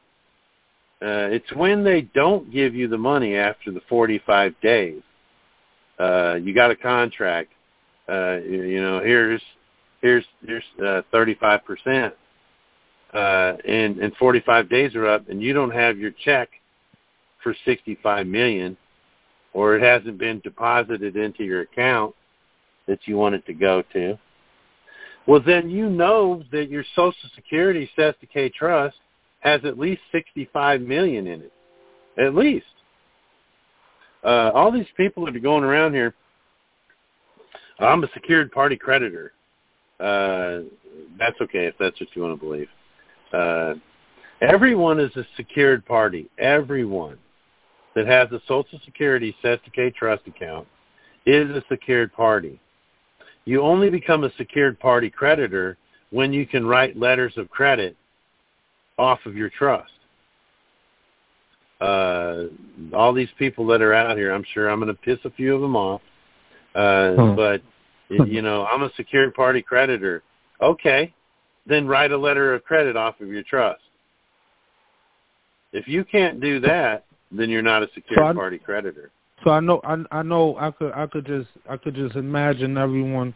Uh, 1.01 1.29
it's 1.29 1.51
when 1.53 1.83
they 1.83 2.01
don't 2.01 2.51
give 2.51 2.75
you 2.75 2.87
the 2.87 2.97
money 2.97 3.35
after 3.35 3.71
the 3.71 3.81
45 3.87 4.53
days. 4.61 5.01
Uh, 5.99 6.35
you 6.41 6.53
got 6.53 6.69
a 6.69 6.75
contract. 6.75 7.51
Uh, 8.09 8.37
you 8.37 8.81
know, 8.81 8.99
here's 8.99 9.41
here's 10.01 10.25
here's 10.45 10.63
uh, 10.85 11.01
35 11.11 11.65
percent, 11.65 12.13
uh, 13.13 13.53
and 13.67 13.97
and 13.99 14.15
45 14.17 14.69
days 14.69 14.95
are 14.95 15.07
up, 15.07 15.27
and 15.29 15.41
you 15.41 15.53
don't 15.53 15.71
have 15.71 15.97
your 15.97 16.11
check 16.23 16.49
for 17.43 17.55
65 17.65 18.27
million, 18.27 18.77
or 19.53 19.75
it 19.75 19.83
hasn't 19.83 20.17
been 20.17 20.39
deposited 20.39 21.15
into 21.15 21.43
your 21.43 21.61
account 21.61 22.15
that 22.87 22.99
you 23.05 23.17
want 23.17 23.35
it 23.35 23.45
to 23.45 23.53
go 23.53 23.83
to. 23.93 24.17
Well, 25.27 25.41
then 25.45 25.69
you 25.69 25.89
know 25.89 26.41
that 26.51 26.69
your 26.69 26.85
Social 26.95 27.29
Security 27.35 27.89
Cestui 27.97 28.29
Que 28.31 28.49
Trust 28.49 28.95
has 29.41 29.59
at 29.65 29.77
least 29.77 30.01
65 30.11 30.81
million 30.81 31.27
in 31.27 31.41
it, 31.41 31.53
at 32.17 32.33
least. 32.33 32.65
Uh, 34.23 34.51
all 34.53 34.71
these 34.71 34.87
people 34.95 35.25
that 35.25 35.35
are 35.35 35.39
going 35.39 35.63
around 35.63 35.93
here, 35.93 36.15
I'm 37.79 38.03
a 38.03 38.09
secured 38.13 38.51
party 38.51 38.77
creditor. 38.77 39.33
Uh, 39.99 40.59
that's 41.19 41.39
okay 41.41 41.65
if 41.65 41.75
that's 41.77 41.99
what 41.99 42.09
you 42.13 42.21
want 42.21 42.39
to 42.39 42.45
believe. 42.45 42.67
Uh, 43.33 43.73
everyone 44.41 44.99
is 44.99 45.15
a 45.17 45.25
secured 45.35 45.85
party. 45.85 46.29
Everyone 46.37 47.17
that 47.95 48.07
has 48.07 48.31
a 48.31 48.39
Social 48.47 48.79
Security 48.85 49.35
Cestui 49.43 49.73
Que 49.73 49.91
Trust 49.91 50.25
account 50.25 50.67
is 51.25 51.49
a 51.49 51.63
secured 51.69 52.13
party. 52.13 52.59
You 53.47 53.61
only 53.61 53.89
become 53.89 54.25
a 54.25 54.31
secured 54.37 54.77
party 54.77 55.09
creditor 55.09 55.77
when 56.09 56.33
you 56.33 56.45
can 56.45 56.65
write 56.65 56.97
letters 56.97 57.31
of 57.37 57.49
credit 57.49 57.95
off 58.97 59.19
of 59.25 59.37
your 59.37 59.49
trust. 59.49 59.93
Uh, 61.79 62.47
all 62.93 63.13
these 63.13 63.29
people 63.39 63.65
that 63.67 63.81
are 63.81 63.93
out 63.93 64.17
here, 64.17 64.33
I'm 64.33 64.43
sure 64.53 64.69
I'm 64.69 64.81
going 64.81 64.93
to 64.93 65.01
piss 65.01 65.19
a 65.23 65.29
few 65.29 65.55
of 65.55 65.61
them 65.61 65.77
off. 65.77 66.01
Uh, 66.75 67.13
hmm. 67.13 67.35
But, 67.37 67.61
you 68.09 68.41
know, 68.41 68.65
I'm 68.65 68.83
a 68.83 68.91
secured 68.97 69.33
party 69.33 69.61
creditor. 69.61 70.23
Okay, 70.61 71.13
then 71.65 71.87
write 71.87 72.11
a 72.11 72.17
letter 72.17 72.53
of 72.53 72.65
credit 72.65 72.97
off 72.97 73.21
of 73.21 73.29
your 73.29 73.43
trust. 73.43 73.81
If 75.71 75.87
you 75.87 76.03
can't 76.03 76.41
do 76.41 76.59
that, 76.59 77.05
then 77.31 77.49
you're 77.49 77.61
not 77.61 77.81
a 77.81 77.87
secured 77.95 78.19
so 78.19 78.33
party 78.33 78.57
creditor. 78.57 79.09
So 79.43 79.51
I 79.51 79.59
know 79.59 79.81
I 79.83 80.03
I 80.11 80.21
know 80.23 80.57
I 80.59 80.71
could 80.71 80.91
I 80.93 81.07
could 81.07 81.25
just 81.25 81.49
I 81.69 81.77
could 81.77 81.95
just 81.95 82.15
imagine 82.15 82.77
everyone 82.77 83.33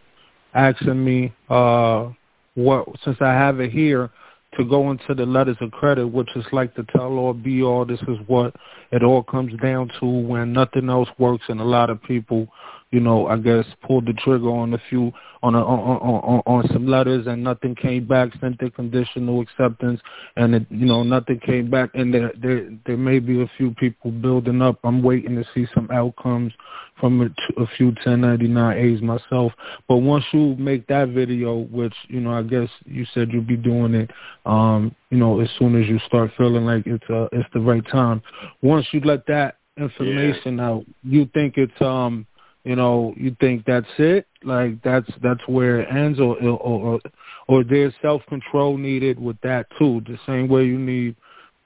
asking 0.54 1.04
me 1.04 1.34
uh 1.50 2.10
what 2.56 2.88
since 3.04 3.18
I 3.22 3.34
have 3.34 3.60
it 3.60 3.72
here 3.72 4.10
to 4.58 4.66
go 4.66 4.92
into 4.92 5.14
the 5.14 5.26
letters 5.26 5.56
of 5.62 5.72
credit, 5.72 6.06
which 6.08 6.28
is 6.36 6.46
like 6.52 6.76
the 6.76 6.84
tell 6.96 7.18
all 7.18 7.34
be 7.34 7.64
all. 7.64 7.86
This 7.86 8.02
is 8.02 8.18
what 8.28 8.54
it 8.92 9.04
all 9.04 9.24
comes 9.24 9.54
down 9.62 9.90
to 10.00 10.06
when 10.06 10.52
nothing 10.52 10.90
else 10.90 11.08
works, 11.18 11.46
and 11.48 11.62
a 11.62 11.66
lot 11.66 11.90
of 11.90 12.04
people 12.04 12.48
you 12.92 13.00
know, 13.00 13.28
I 13.28 13.38
guess 13.38 13.66
pulled 13.88 14.06
the 14.06 14.14
trigger 14.14 14.50
on 14.50 14.74
a 14.74 14.82
few 14.90 15.12
on 15.44 15.56
a, 15.56 15.60
on, 15.60 15.80
on 15.80 16.42
on 16.46 16.68
some 16.72 16.86
letters 16.86 17.26
and 17.26 17.44
nothing 17.44 17.74
came 17.74 18.06
back. 18.06 18.30
Sent 18.40 18.60
the 18.60 18.70
conditional 18.70 19.42
acceptance 19.42 20.02
and 20.36 20.54
it, 20.56 20.66
you 20.70 20.86
know 20.86 21.02
nothing 21.02 21.40
came 21.40 21.70
back. 21.70 21.92
And 21.94 22.14
there 22.14 22.32
there 22.42 22.70
there 22.86 22.98
may 22.98 23.20
be 23.20 23.42
a 23.42 23.52
few 23.58 23.74
people 23.76 24.12
building 24.12 24.62
up. 24.62 24.78
I'm 24.84 25.02
waiting 25.02 25.36
to 25.36 25.46
see 25.54 25.68
some 25.74 25.90
outcomes 25.92 26.52
from 27.00 27.22
a, 27.22 27.62
a 27.62 27.68
few 27.78 27.94
1099As 28.06 29.02
myself. 29.02 29.54
But 29.88 29.98
once 29.98 30.26
you 30.34 30.56
make 30.58 30.86
that 30.88 31.10
video, 31.10 31.60
which 31.72 31.96
you 32.10 32.20
know 32.20 32.34
I 32.34 32.44
guess 32.44 32.70
you 32.86 33.06
said 33.14 33.30
you'll 33.32 33.44
be 33.44 33.58
doing 33.58 33.96
it, 33.96 34.12
um, 34.46 34.94
you 35.10 35.18
know, 35.18 35.40
as 35.40 35.50
soon 35.58 35.82
as 35.82 35.88
you 35.88 35.98
start 36.08 36.32
feeling 36.38 36.66
like 36.66 36.86
it's 36.86 37.10
uh 37.10 37.28
it's 37.32 37.50
the 37.54 37.62
right 37.62 37.86
time. 37.90 38.22
Once 38.62 38.86
you 38.92 39.00
let 39.00 39.26
that 39.28 39.58
information 39.78 40.58
yeah. 40.58 40.68
out, 40.68 40.86
you 41.04 41.30
think 41.34 41.56
it's 41.58 41.82
um 41.82 42.28
you 42.64 42.76
know, 42.76 43.14
you 43.18 43.36
think 43.40 43.66
that's 43.66 43.88
it, 43.98 44.28
like 44.44 44.82
that's 44.84 45.10
that's 45.24 45.42
where 45.48 45.82
it 45.82 45.88
ends, 45.92 46.20
or 46.20 46.38
or 46.42 46.60
or, 46.60 47.00
or 47.48 47.64
there's 47.64 47.94
self 48.02 48.22
control 48.28 48.78
needed 48.78 49.20
with 49.20 49.40
that 49.42 49.66
too. 49.80 50.02
The 50.06 50.18
same 50.28 50.48
way 50.48 50.66
you 50.66 50.78
need, 50.78 51.16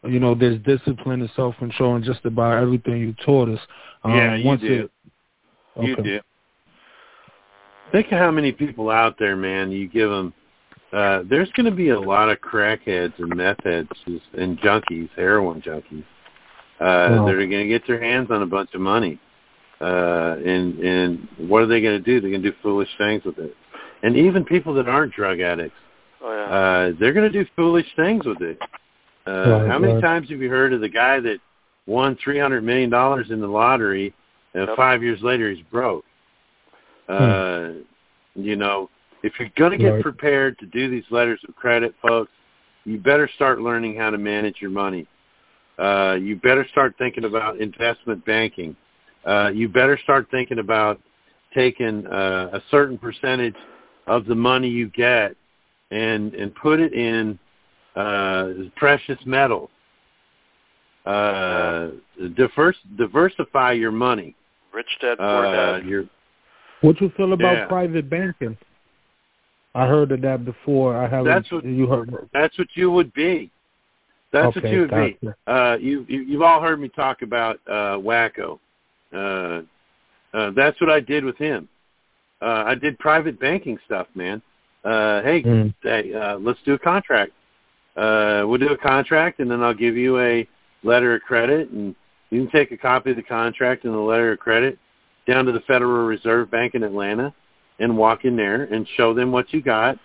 you 0.04 0.20
know, 0.20 0.36
there's 0.36 0.62
discipline 0.62 1.22
and 1.22 1.30
self 1.36 1.56
control 1.58 1.98
in 1.98 2.04
just 2.04 2.24
about 2.24 2.62
everything 2.62 2.98
you 2.98 3.14
taught 3.26 3.50
us. 3.50 3.60
Um, 4.04 4.16
yeah, 4.16 4.36
you 4.36 4.58
do. 4.58 4.74
It, 4.74 4.92
okay. 5.78 5.88
You 5.88 5.96
do. 5.98 6.20
Think 7.92 8.08
of 8.08 8.20
how 8.20 8.32
many 8.32 8.52
people 8.52 8.90
out 8.90 9.20
there, 9.20 9.36
man. 9.36 9.72
You 9.72 9.90
give 9.90 10.10
them. 10.10 10.34
Uh, 10.94 11.24
there's 11.30 11.52
going 11.58 11.66
to 11.66 11.76
be 11.76 11.90
a 11.90 12.00
lot 12.00 12.30
of 12.30 12.40
crackheads 12.40 13.14
and 13.20 13.36
meth 13.36 13.62
heads 13.66 13.90
and 14.38 14.58
junkies, 14.60 15.10
heroin 15.18 15.62
junkies, 15.62 16.06
uh, 16.80 17.26
that 17.26 17.36
are 17.36 17.48
going 17.48 17.50
to 17.50 17.68
get 17.68 17.86
their 17.86 18.02
hands 18.02 18.30
on 18.32 18.44
a 18.44 18.46
bunch 18.46 18.74
of 18.74 18.80
money 18.80 19.20
uh, 19.82 20.36
and 20.46 20.80
and 20.80 21.28
what 21.38 21.62
are 21.62 21.68
they 21.68 21.82
going 21.82 22.02
to 22.02 22.04
do? 22.04 22.22
They're 22.22 22.30
going 22.30 22.44
to 22.44 22.52
do 22.52 22.58
foolish 22.64 22.90
things 22.98 23.24
with 23.26 23.38
it. 23.40 23.56
And 24.04 24.16
even 24.16 24.46
people 24.46 24.74
that 24.76 24.88
aren't 24.88 25.14
drug 25.14 25.40
addicts, 25.40 25.78
oh, 26.22 26.32
yeah. 26.32 26.44
uh, 26.44 26.94
they're 27.00 27.14
going 27.14 27.32
to 27.32 27.44
do 27.44 27.50
foolish 27.56 27.88
things 27.96 28.26
with 28.26 28.42
it. 28.42 28.58
Uh, 29.28 29.32
right, 29.32 29.68
how 29.68 29.80
many 29.80 29.94
right. 29.94 30.02
times 30.02 30.30
have 30.30 30.40
you 30.40 30.50
heard 30.50 30.72
of 30.72 30.82
the 30.82 30.90
guy 30.90 31.20
that 31.20 31.40
won 31.88 32.18
three 32.24 32.40
hundred 32.40 32.64
million 32.64 32.90
dollars 32.90 33.28
in 33.32 33.42
the 33.42 33.48
lottery, 33.48 34.14
and 34.54 34.68
yep. 34.68 34.78
five 34.78 35.04
years 35.04 35.20
later 35.22 35.52
he's 35.52 35.66
broke? 35.72 36.06
Uh, 37.10 37.68
hmm. 37.68 37.80
You 38.36 38.56
know, 38.56 38.90
if 39.24 39.34
you're 39.40 39.50
going 39.58 39.72
to 39.72 39.78
get 39.78 39.90
right. 39.90 40.04
prepared 40.04 40.58
to 40.60 40.66
do 40.68 40.90
these 40.90 41.06
letters 41.10 41.40
of 41.48 41.56
credit, 41.56 41.96
folks, 42.02 42.32
you 42.84 42.98
better 43.00 43.30
start 43.36 43.60
learning 43.60 43.98
how 43.98 44.10
to 44.10 44.18
manage 44.18 44.58
your 44.62 44.72
money. 44.72 45.08
Uh, 45.78 46.16
you 46.20 46.36
better 46.38 46.66
start 46.72 46.96
thinking 46.98 47.26
about 47.26 47.60
investment 47.60 48.24
banking 48.26 48.76
uh, 49.26 49.52
you 49.54 49.68
better 49.68 50.00
start 50.04 50.28
thinking 50.32 50.60
about 50.60 51.00
taking 51.54 52.06
uh, 52.08 52.50
a 52.54 52.62
certain 52.70 52.98
percentage 52.98 53.56
of 54.08 54.26
the 54.26 54.36
money 54.36 54.70
you 54.70 54.90
get 54.90 55.36
and 55.92 56.34
and 56.34 56.54
put 56.56 56.80
it 56.80 56.94
in 56.94 57.40
uh, 57.96 58.50
precious 58.76 59.18
metals. 59.26 59.70
Uh, 61.06 61.90
diverse, 62.36 62.76
diversify 62.98 63.72
your 63.72 63.92
money. 63.92 64.36
Rich 64.74 64.88
dad, 65.02 65.18
poor 65.18 65.46
uh, 65.46 65.78
dad. 65.78 65.88
Your, 65.88 66.06
what 66.82 67.00
you 67.00 67.12
feel 67.16 67.34
about 67.34 67.58
yeah. 67.58 67.68
private 67.68 68.10
banking? 68.10 68.58
I 69.76 69.88
heard 69.88 70.12
of 70.12 70.22
that 70.22 70.46
before. 70.46 70.98
I 70.98 71.08
haven't. 71.08 71.26
That's 71.26 71.52
what 71.52 71.66
you 71.66 71.88
heard. 71.88 72.30
That's 72.34 72.58
what 72.58 72.68
you 72.74 72.92
would 72.92 73.14
be. 73.14 73.52
That's 74.32 74.58
okay, 74.58 74.62
what 74.62 74.72
you 74.72 74.80
would 74.82 74.90
gotcha. 74.90 75.16
be. 75.22 75.28
Uh, 75.48 75.78
you, 75.80 76.06
you 76.08 76.22
you've 76.22 76.42
all 76.42 76.62
heard 76.62 76.80
me 76.80 76.90
talk 76.90 77.22
about 77.22 77.60
uh, 77.68 77.98
Wacko. 77.98 78.60
Uh, 79.16 79.62
uh, 80.34 80.52
that's 80.52 80.80
what 80.82 80.90
I 80.90 81.00
did 81.00 81.24
with 81.24 81.38
him. 81.38 81.70
Uh, 82.42 82.64
I 82.66 82.76
did 82.76 83.00
private 83.00 83.40
banking 83.40 83.78
stuff, 83.86 84.08
man. 84.16 84.42
Uh, 84.84 85.22
hey, 85.22 85.42
mm. 85.42 85.74
hey, 85.82 86.14
uh, 86.14 86.38
let's 86.38 86.60
do 86.66 86.74
a 86.74 86.80
contract. 86.80 87.32
Uh, 87.96 88.44
we'll 88.46 88.60
do 88.60 88.70
a 88.70 88.78
contract, 88.78 89.40
and 89.40 89.50
then 89.50 89.64
I'll 89.64 89.74
give 89.74 89.96
you 89.96 90.20
a 90.20 90.48
letter 90.84 91.16
of 91.16 91.22
credit, 91.22 91.70
and 91.70 91.96
you 92.30 92.42
can 92.42 92.52
take 92.52 92.72
a 92.72 92.78
copy 92.78 93.12
of 93.12 93.16
the 93.16 93.24
contract 93.24 93.86
and 93.86 93.94
the 93.94 93.98
letter 93.98 94.34
of 94.34 94.40
credit 94.40 94.78
down 95.28 95.46
to 95.46 95.52
the 95.52 95.62
Federal 95.62 96.06
Reserve 96.06 96.52
Bank 96.52 96.76
in 96.76 96.84
Atlanta 96.84 97.34
and 97.80 97.98
walk 97.98 98.26
in 98.26 98.36
there 98.36 98.64
and 98.64 98.88
show 98.96 99.14
them 99.14 99.32
what 99.32 99.52
you 99.54 99.62
got 99.62 99.98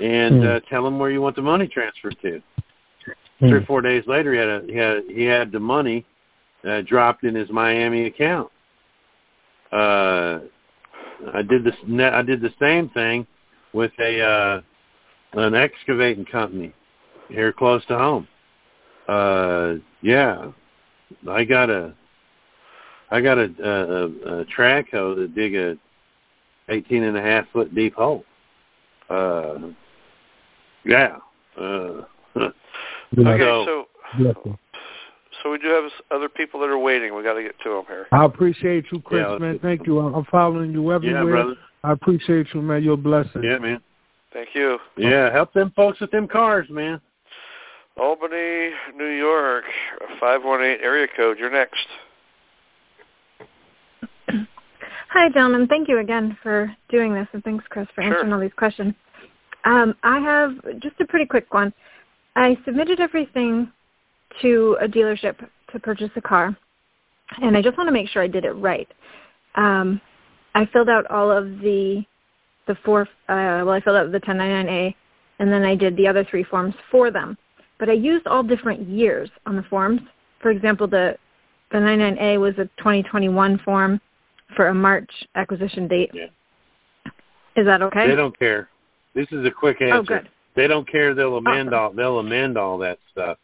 and 0.00 0.42
mm. 0.42 0.56
uh, 0.56 0.60
tell 0.68 0.84
them 0.84 0.98
where 0.98 1.10
you 1.10 1.20
want 1.20 1.36
the 1.36 1.42
money 1.42 1.66
transferred 1.66 2.16
to. 2.22 2.40
Mm. 3.40 3.48
Three 3.48 3.52
or 3.52 3.64
four 3.64 3.80
days 3.80 4.04
later, 4.06 4.32
he 4.32 4.38
had 4.38 4.48
a, 4.48 4.62
he 4.66 4.76
had 4.76 5.02
he 5.08 5.24
had 5.24 5.52
the 5.52 5.60
money 5.60 6.04
uh, 6.68 6.82
dropped 6.82 7.24
in 7.24 7.34
his 7.34 7.48
Miami 7.50 8.06
account. 8.06 8.50
Uh, 9.72 10.40
I 11.34 11.42
did 11.42 11.64
this. 11.64 11.74
I 11.84 12.22
did 12.22 12.40
the 12.40 12.52
same 12.60 12.88
thing 12.90 13.26
with 13.72 13.92
a 13.98 14.20
uh, 14.20 14.60
an 15.32 15.54
excavating 15.54 16.24
company 16.24 16.72
here 17.28 17.52
close 17.52 17.84
to 17.86 17.98
home. 17.98 18.28
Uh, 19.08 19.74
yeah, 20.02 20.50
I 21.28 21.44
got 21.44 21.70
a 21.70 21.94
I 23.10 23.20
got 23.20 23.38
a, 23.38 23.50
a, 23.62 24.40
a 24.40 24.44
track 24.46 24.90
hoe 24.92 25.14
to 25.14 25.28
dig 25.28 25.54
a 25.54 25.76
eighteen 26.68 27.02
and 27.04 27.16
a 27.16 27.22
half 27.22 27.46
foot 27.52 27.74
deep 27.74 27.94
hole. 27.94 28.24
Uh, 29.10 29.58
yeah. 30.84 31.16
Uh, 31.56 32.02
okay, 32.36 33.38
so 33.38 33.86
so 34.18 34.58
we 35.44 35.58
do 35.58 35.68
have 35.68 35.84
other 36.10 36.28
people 36.28 36.60
that 36.60 36.68
are 36.68 36.78
waiting. 36.78 37.14
We 37.14 37.22
got 37.22 37.34
to 37.34 37.42
get 37.42 37.58
to 37.62 37.70
them 37.70 37.84
here. 37.86 38.06
I 38.12 38.24
appreciate 38.24 38.86
you, 38.90 39.00
Chris, 39.00 39.24
yeah, 39.28 39.38
man. 39.38 39.58
Thank 39.60 39.86
you. 39.86 39.98
I'm 40.00 40.24
following 40.24 40.72
you 40.72 40.92
everywhere. 40.92 41.24
Yeah, 41.24 41.30
brother. 41.30 41.54
I 41.84 41.92
appreciate 41.92 42.48
you, 42.54 42.62
man. 42.62 42.82
You're 42.82 42.94
a 42.94 42.96
blessing. 42.96 43.42
Yeah, 43.44 43.58
man. 43.58 43.80
Thank 44.32 44.50
you. 44.54 44.78
Yeah, 44.96 45.32
help 45.32 45.52
them 45.52 45.72
folks 45.74 46.00
with 46.00 46.10
them 46.10 46.28
cars, 46.28 46.66
man. 46.70 47.00
Albany, 47.96 48.70
New 48.96 49.10
York, 49.10 49.64
518 50.20 50.84
area 50.84 51.06
code. 51.16 51.38
You're 51.38 51.50
next. 51.50 51.86
Hi, 55.10 55.28
gentlemen. 55.30 55.66
Thank 55.66 55.88
you 55.88 55.98
again 55.98 56.36
for 56.42 56.70
doing 56.90 57.14
this, 57.14 57.26
and 57.32 57.42
thanks, 57.42 57.64
Chris, 57.70 57.88
for 57.94 58.02
answering 58.02 58.32
all 58.32 58.40
these 58.40 58.52
questions. 58.56 58.94
Um, 59.64 59.94
I 60.02 60.20
have 60.20 60.52
just 60.80 61.00
a 61.00 61.06
pretty 61.06 61.26
quick 61.26 61.52
one. 61.52 61.72
I 62.36 62.56
submitted 62.64 63.00
everything 63.00 63.72
to 64.42 64.76
a 64.80 64.86
dealership 64.86 65.36
to 65.72 65.80
purchase 65.80 66.10
a 66.16 66.20
car, 66.20 66.56
and 67.42 67.56
I 67.56 67.62
just 67.62 67.76
want 67.76 67.88
to 67.88 67.92
make 67.92 68.08
sure 68.08 68.22
I 68.22 68.26
did 68.26 68.44
it 68.44 68.52
right. 68.52 68.88
Um, 69.54 70.00
I 70.54 70.66
filled 70.66 70.88
out 70.88 71.06
all 71.10 71.30
of 71.30 71.60
the 71.60 72.04
the 72.66 72.76
four. 72.84 73.02
Uh, 73.02 73.64
well, 73.64 73.70
I 73.70 73.80
filled 73.80 73.96
out 73.96 74.12
the 74.12 74.20
1099A, 74.20 74.94
and 75.38 75.52
then 75.52 75.64
I 75.64 75.74
did 75.74 75.96
the 75.96 76.06
other 76.06 76.24
three 76.24 76.44
forms 76.44 76.74
for 76.90 77.10
them. 77.10 77.36
But 77.78 77.88
I 77.88 77.92
used 77.92 78.26
all 78.26 78.42
different 78.42 78.88
years 78.88 79.30
on 79.46 79.56
the 79.56 79.62
forms. 79.64 80.00
For 80.40 80.50
example, 80.50 80.86
the 80.86 81.16
the 81.70 81.78
99A 81.78 82.40
was 82.40 82.54
a 82.54 82.64
2021 82.78 83.58
form 83.58 84.00
for 84.56 84.68
a 84.68 84.74
March 84.74 85.10
acquisition 85.34 85.86
date. 85.86 86.10
Yeah. 86.14 86.26
Is 87.56 87.66
that 87.66 87.82
okay? 87.82 88.06
They 88.08 88.16
don't 88.16 88.38
care. 88.38 88.68
This 89.14 89.26
is 89.32 89.44
a 89.44 89.50
quick 89.50 89.82
answer. 89.82 89.96
Oh, 89.96 90.02
good. 90.02 90.28
They 90.56 90.66
don't 90.66 90.88
care. 90.88 91.14
They'll 91.14 91.36
amend 91.36 91.74
awesome. 91.74 91.74
all. 91.74 91.92
They'll 91.92 92.18
amend 92.20 92.56
all 92.56 92.78
that 92.78 92.98
stuff. 93.12 93.38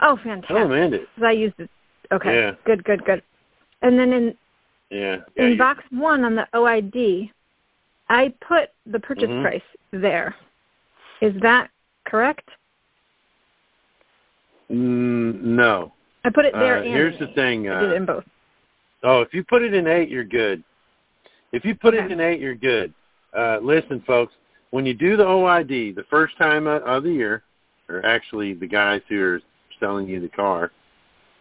Oh, 0.00 0.16
fantastic. 0.22 1.00
It. 1.00 1.08
I 1.24 1.32
used 1.32 1.58
it. 1.58 1.70
Okay. 2.12 2.34
Yeah. 2.34 2.52
Good, 2.64 2.84
good, 2.84 3.04
good. 3.04 3.22
And 3.82 3.98
then 3.98 4.12
in 4.12 4.36
Yeah. 4.90 5.18
yeah 5.36 5.44
in 5.44 5.50
you- 5.52 5.58
box 5.58 5.84
one 5.90 6.24
on 6.24 6.34
the 6.34 6.46
OID, 6.54 7.30
I 8.08 8.32
put 8.40 8.70
the 8.86 8.98
purchase 9.00 9.28
Mhm. 9.28 9.42
price 9.42 9.62
there. 9.90 10.34
Is 11.20 11.34
that 11.40 11.70
correct? 12.04 12.48
Mm, 14.70 15.40
no. 15.42 15.92
I 16.24 16.30
put 16.30 16.44
it 16.44 16.54
there 16.54 16.78
Uh, 16.78 16.82
here's 16.82 17.14
in 17.14 17.20
the 17.20 17.28
eight. 17.30 17.34
thing. 17.34 17.68
I 17.70 17.80
did 17.80 17.90
it 17.90 17.92
Uh, 17.92 17.96
in 17.96 18.04
both. 18.04 18.24
oh, 19.02 19.20
if 19.20 19.32
you 19.34 19.44
put 19.44 19.62
it 19.62 19.74
in 19.74 19.86
eight, 19.86 20.08
you're 20.08 20.24
good. 20.24 20.62
If 21.52 21.64
you 21.64 21.74
put 21.74 21.94
it 21.94 22.10
in 22.10 22.20
eight, 22.20 22.40
you're 22.40 22.54
good. 22.54 22.92
Uh, 23.32 23.58
listen, 23.62 24.00
folks. 24.02 24.34
When 24.70 24.84
you 24.84 24.92
do 24.92 25.16
the 25.16 25.24
OID 25.26 25.92
the 25.92 26.04
first 26.04 26.36
time 26.36 26.66
of 26.66 26.82
of 26.82 27.02
the 27.04 27.10
year, 27.12 27.42
or 27.88 28.04
actually 28.04 28.52
the 28.52 28.66
guys 28.66 29.00
who 29.08 29.22
are 29.22 29.40
selling 29.80 30.08
you 30.08 30.20
the 30.20 30.28
car, 30.28 30.70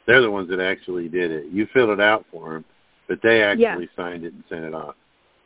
they're 0.05 0.22
the 0.22 0.31
ones 0.31 0.49
that 0.49 0.59
actually 0.59 1.09
did 1.09 1.31
it. 1.31 1.45
You 1.51 1.68
filled 1.73 1.89
it 1.89 1.99
out 1.99 2.26
for 2.31 2.53
them, 2.53 2.65
but 3.07 3.19
they 3.22 3.43
actually 3.43 3.89
signed 3.95 4.23
it 4.23 4.34
and 4.34 4.43
sent 4.49 4.64
it 4.64 4.73
off. 4.73 4.95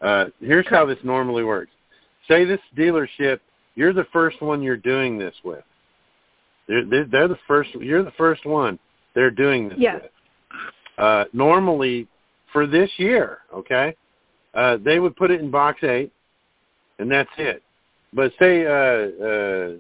Uh, 0.02 0.26
here's 0.40 0.68
how 0.68 0.86
this 0.86 0.98
normally 1.04 1.44
works. 1.44 1.72
Say 2.28 2.46
this 2.46 2.60
dealership, 2.78 3.40
you're 3.76 3.94
the 3.94 4.08
first 4.14 4.42
one 4.42 4.62
you're 4.62 4.78
doing 4.78 5.18
this 5.18 5.34
with. 5.44 5.64
They're, 6.68 6.86
they're, 6.86 7.06
they're 7.06 7.28
the 7.28 7.40
first. 7.48 7.72
You're 7.76 8.04
the 8.04 8.12
first 8.12 8.46
one 8.46 8.80
they're 9.16 9.32
doing 9.32 9.70
this 9.70 9.78
Yes. 9.80 10.02
with. 10.02 10.12
Uh, 10.98 11.26
normally, 11.34 12.08
for 12.54 12.68
this 12.68 12.90
year, 12.98 13.40
okay, 13.54 13.96
uh, 14.54 14.78
they 14.84 15.00
would 15.00 15.16
put 15.16 15.32
it 15.32 15.42
in 15.42 15.50
box 15.50 15.84
eight, 15.84 16.12
and 17.00 17.10
that's 17.12 17.30
it. 17.38 17.64
But 18.14 18.32
say 18.40 18.66
uh, 18.66 19.78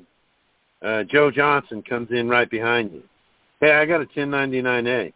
uh, 0.81 1.03
Joe 1.03 1.31
Johnson 1.31 1.83
comes 1.83 2.09
in 2.11 2.27
right 2.27 2.49
behind 2.49 2.91
you. 2.91 3.03
Hey, 3.59 3.73
I 3.73 3.85
got 3.85 4.01
a 4.01 4.05
1099A. 4.05 5.13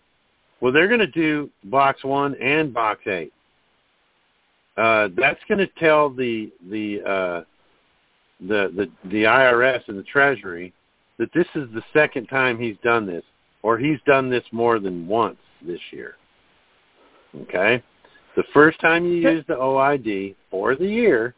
Well, 0.61 0.71
they're 0.71 0.87
going 0.87 0.99
to 0.99 1.07
do 1.07 1.49
box 1.65 2.03
one 2.03 2.35
and 2.35 2.73
box 2.73 3.01
eight. 3.07 3.33
Uh, 4.77 5.09
that's 5.17 5.39
going 5.47 5.59
to 5.59 5.67
tell 5.79 6.09
the 6.09 6.51
the 6.69 7.01
uh, 7.01 7.43
the 8.41 8.71
the 8.75 8.91
the 9.09 9.23
IRS 9.23 9.81
and 9.87 9.97
the 9.97 10.03
Treasury 10.03 10.73
that 11.17 11.31
this 11.33 11.47
is 11.55 11.69
the 11.73 11.83
second 11.93 12.27
time 12.27 12.59
he's 12.59 12.75
done 12.83 13.05
this, 13.05 13.23
or 13.63 13.77
he's 13.77 13.99
done 14.05 14.29
this 14.29 14.43
more 14.51 14.79
than 14.79 15.07
once 15.07 15.37
this 15.65 15.79
year. 15.91 16.15
Okay, 17.43 17.81
the 18.35 18.43
first 18.53 18.79
time 18.79 19.05
you 19.05 19.13
use 19.13 19.45
the 19.47 19.55
OID 19.55 20.35
for 20.51 20.75
the 20.75 20.87
year, 20.87 21.35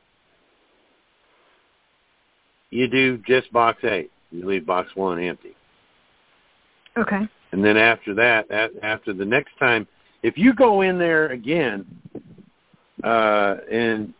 you 2.72 2.88
do 2.88 3.18
just 3.28 3.52
box 3.52 3.84
eight. 3.84 4.12
You 4.32 4.46
leave 4.46 4.66
box 4.66 4.90
one 4.96 5.20
empty. 5.20 5.56
Okay. 6.98 7.22
And 7.52 7.64
then 7.64 7.78
after 7.78 8.14
that, 8.16 8.50
at, 8.52 8.72
after 8.84 9.14
the 9.14 9.26
next 9.26 9.58
time, 9.58 9.88
if 10.24 10.38
you 10.38 10.54
go 10.54 10.82
in 10.82 10.98
there 10.98 11.28
again, 11.28 11.86
uh, 13.04 13.56
and 13.72 14.14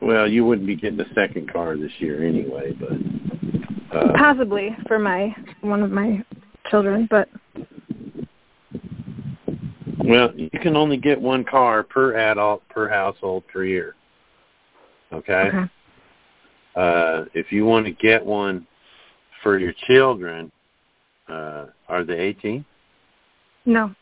well, 0.00 0.28
you 0.28 0.44
wouldn't 0.44 0.66
be 0.66 0.76
getting 0.76 1.00
a 1.00 1.14
second 1.14 1.52
car 1.52 1.76
this 1.76 1.92
year 1.98 2.26
anyway, 2.26 2.72
but 2.72 3.96
uh, 3.96 4.12
Possibly 4.16 4.76
for 4.86 4.98
my 4.98 5.34
one 5.62 5.82
of 5.82 5.90
my 5.90 6.24
children, 6.70 7.08
but 7.10 7.28
well, 10.04 10.32
you 10.36 10.50
can 10.50 10.76
only 10.76 10.96
get 10.96 11.20
one 11.20 11.44
car 11.44 11.82
per 11.82 12.16
adult 12.16 12.66
per 12.68 12.88
household 12.88 13.44
per 13.52 13.64
year. 13.64 13.94
Okay. 15.12 15.32
okay. 15.32 15.70
Uh, 16.76 17.24
if 17.34 17.50
you 17.50 17.64
want 17.64 17.86
to 17.86 17.92
get 17.92 18.24
one 18.24 18.66
for 19.42 19.58
your 19.58 19.72
children, 19.86 20.50
uh, 21.28 21.66
are 21.88 22.04
they 22.04 22.18
18? 22.18 22.64
No. 23.66 23.94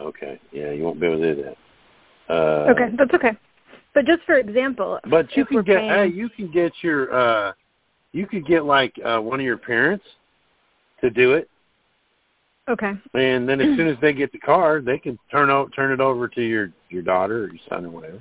Okay. 0.00 0.40
Yeah, 0.52 0.72
you 0.72 0.84
won't 0.84 1.00
be 1.00 1.06
able 1.06 1.18
to 1.18 1.34
do 1.34 1.42
that. 1.42 1.56
Uh, 2.32 2.70
Okay, 2.70 2.88
that's 2.96 3.14
okay. 3.14 3.36
But 3.94 4.04
just 4.04 4.22
for 4.24 4.34
example, 4.34 4.98
But 5.08 5.34
you 5.36 5.46
can 5.46 5.62
get 5.62 5.78
paying, 5.78 5.90
hey, 5.90 6.06
you 6.08 6.28
can 6.28 6.50
get 6.50 6.72
your 6.82 7.14
uh 7.14 7.52
you 8.12 8.26
could 8.26 8.46
get 8.46 8.64
like 8.64 8.94
uh 9.04 9.18
one 9.20 9.40
of 9.40 9.46
your 9.46 9.56
parents 9.56 10.04
to 11.00 11.08
do 11.08 11.32
it 11.32 11.48
okay. 12.68 12.92
and 13.14 13.48
then 13.48 13.60
as 13.60 13.68
soon 13.76 13.88
as 13.88 13.96
they 14.02 14.12
get 14.12 14.32
the 14.32 14.38
car 14.38 14.82
they 14.82 14.98
can 14.98 15.18
turn 15.30 15.48
o- 15.48 15.68
turn 15.68 15.92
it 15.92 16.00
over 16.00 16.28
to 16.28 16.42
your 16.42 16.70
your 16.90 17.02
daughter 17.02 17.44
or 17.44 17.48
your 17.48 17.60
son 17.70 17.86
or 17.86 17.90
whatever. 17.90 18.20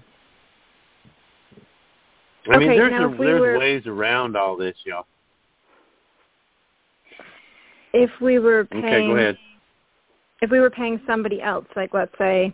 I 2.50 2.58
mean 2.58 2.70
Okay, 2.70 2.78
there's 2.78 3.04
a, 3.04 3.08
we 3.08 3.26
there's 3.26 3.42
were- 3.42 3.58
ways 3.60 3.84
around 3.88 4.36
all 4.38 4.56
this, 4.56 4.76
y'all. 4.86 5.06
If 7.94 8.10
we 8.22 8.40
were 8.40 8.66
paying 8.66 8.84
Okay, 8.86 9.08
go 9.08 9.16
ahead. 9.16 9.38
if 10.42 10.52
we 10.52 10.60
were 10.60 10.70
paying 10.70 11.00
somebody 11.08 11.42
else, 11.42 11.66
like 11.76 11.94
let's 11.94 12.12
say 12.18 12.54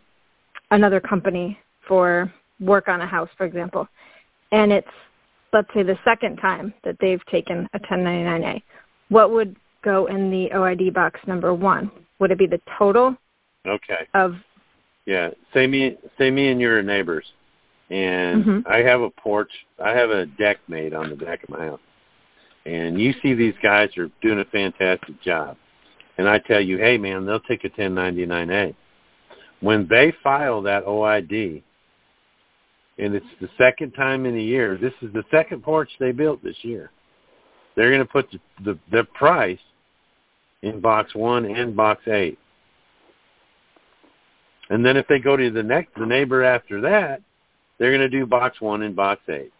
another 0.70 1.00
company 1.00 1.58
for 1.88 2.32
work 2.60 2.88
on 2.88 3.02
a 3.02 3.08
house, 3.08 3.30
for 3.38 3.46
example, 3.46 3.88
and 4.52 4.72
it's 4.72 4.88
let's 5.52 5.68
say 5.74 5.84
the 5.84 5.98
second 6.06 6.38
time 6.38 6.74
that 6.84 6.96
they've 7.02 7.26
taken 7.26 7.68
a 7.74 7.80
1099A, 7.80 8.62
what 9.10 9.32
would 9.32 9.56
go 9.84 10.06
in 10.06 10.30
the 10.30 10.50
OID 10.54 10.94
box 10.94 11.20
number 11.28 11.54
one? 11.54 11.92
Would 12.20 12.32
it 12.32 12.38
be 12.38 12.48
the 12.48 12.62
total 12.78 13.16
Okay. 13.68 14.08
of? 14.14 14.36
Yeah. 15.06 15.32
Say 15.54 15.66
me 15.68 15.98
say 16.20 16.30
me 16.30 16.50
and 16.50 16.62
you're 16.62 16.82
neighbors. 16.84 17.26
And 17.92 18.46
Mhm. 18.46 18.68
I 18.68 18.78
have 18.84 19.02
a 19.02 19.10
porch 19.10 19.52
I 19.78 19.92
have 19.92 20.12
a 20.12 20.26
deck 20.26 20.60
made 20.70 20.94
on 20.94 21.10
the 21.10 21.16
back 21.16 21.44
of 21.44 21.50
my 21.50 21.66
house. 21.66 21.80
And 22.66 23.00
you 23.00 23.14
see 23.22 23.34
these 23.34 23.58
guys 23.62 23.96
are 23.98 24.10
doing 24.22 24.40
a 24.40 24.46
fantastic 24.46 25.20
job. 25.22 25.58
And 26.18 26.30
I 26.30 26.38
tell 26.40 26.62
you, 26.62 26.78
hey 26.78 26.98
man, 26.98 27.26
they'll 27.26 27.42
take 27.42 27.66
a 27.66 27.70
ten 27.70 27.94
ninety 27.94 28.26
nine 28.26 28.50
A. 28.50 28.74
When 29.60 29.88
they 29.88 30.12
file 30.24 30.62
that 30.62 30.86
OID 30.86 31.62
and 32.98 33.14
it's 33.14 33.26
the 33.42 33.50
second 33.58 33.92
time 33.92 34.26
in 34.26 34.36
a 34.36 34.42
year, 34.42 34.78
this 34.78 34.94
is 35.02 35.12
the 35.12 35.26
second 35.30 35.62
porch 35.62 35.90
they 36.00 36.14
built 36.14 36.42
this 36.42 36.64
year. 36.64 36.92
They're 37.76 37.92
gonna 37.92 38.06
put 38.06 38.32
the 38.32 38.40
the, 38.64 38.80
the 38.90 39.04
price 39.04 39.60
in 40.62 40.80
box 40.80 41.14
one 41.14 41.46
and 41.46 41.76
box 41.76 42.08
eight. 42.08 42.40
And 44.70 44.86
then 44.86 44.96
if 44.96 45.08
they 45.08 45.20
go 45.20 45.36
to 45.36 45.52
the 45.52 45.64
next 45.64 45.94
the 45.96 46.06
neighbor 46.06 46.44
after 46.44 46.80
that, 46.82 47.22
they're 47.82 47.90
going 47.90 48.00
to 48.00 48.10
do 48.10 48.28
box 48.28 48.62
one 48.62 48.84
and 48.84 48.96
box 48.96 49.22
eight. 49.28 49.52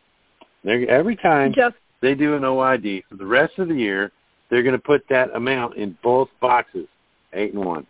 They're, 0.64 0.88
every 0.88 1.16
time 1.16 1.52
Just 1.56 1.76
they 2.04 2.14
do 2.14 2.36
an 2.36 2.44
OID 2.44 3.04
for 3.10 3.16
the 3.16 3.26
rest 3.26 3.58
of 3.58 3.68
the 3.68 3.74
year, 3.74 4.12
they're 4.52 4.62
going 4.62 4.76
to 4.76 4.80
put 4.80 5.04
that 5.10 5.36
amount 5.36 5.76
in 5.76 5.98
both 6.04 6.30
boxes, 6.40 6.88
eight 7.34 7.56
and 7.56 7.66
one. 7.66 7.88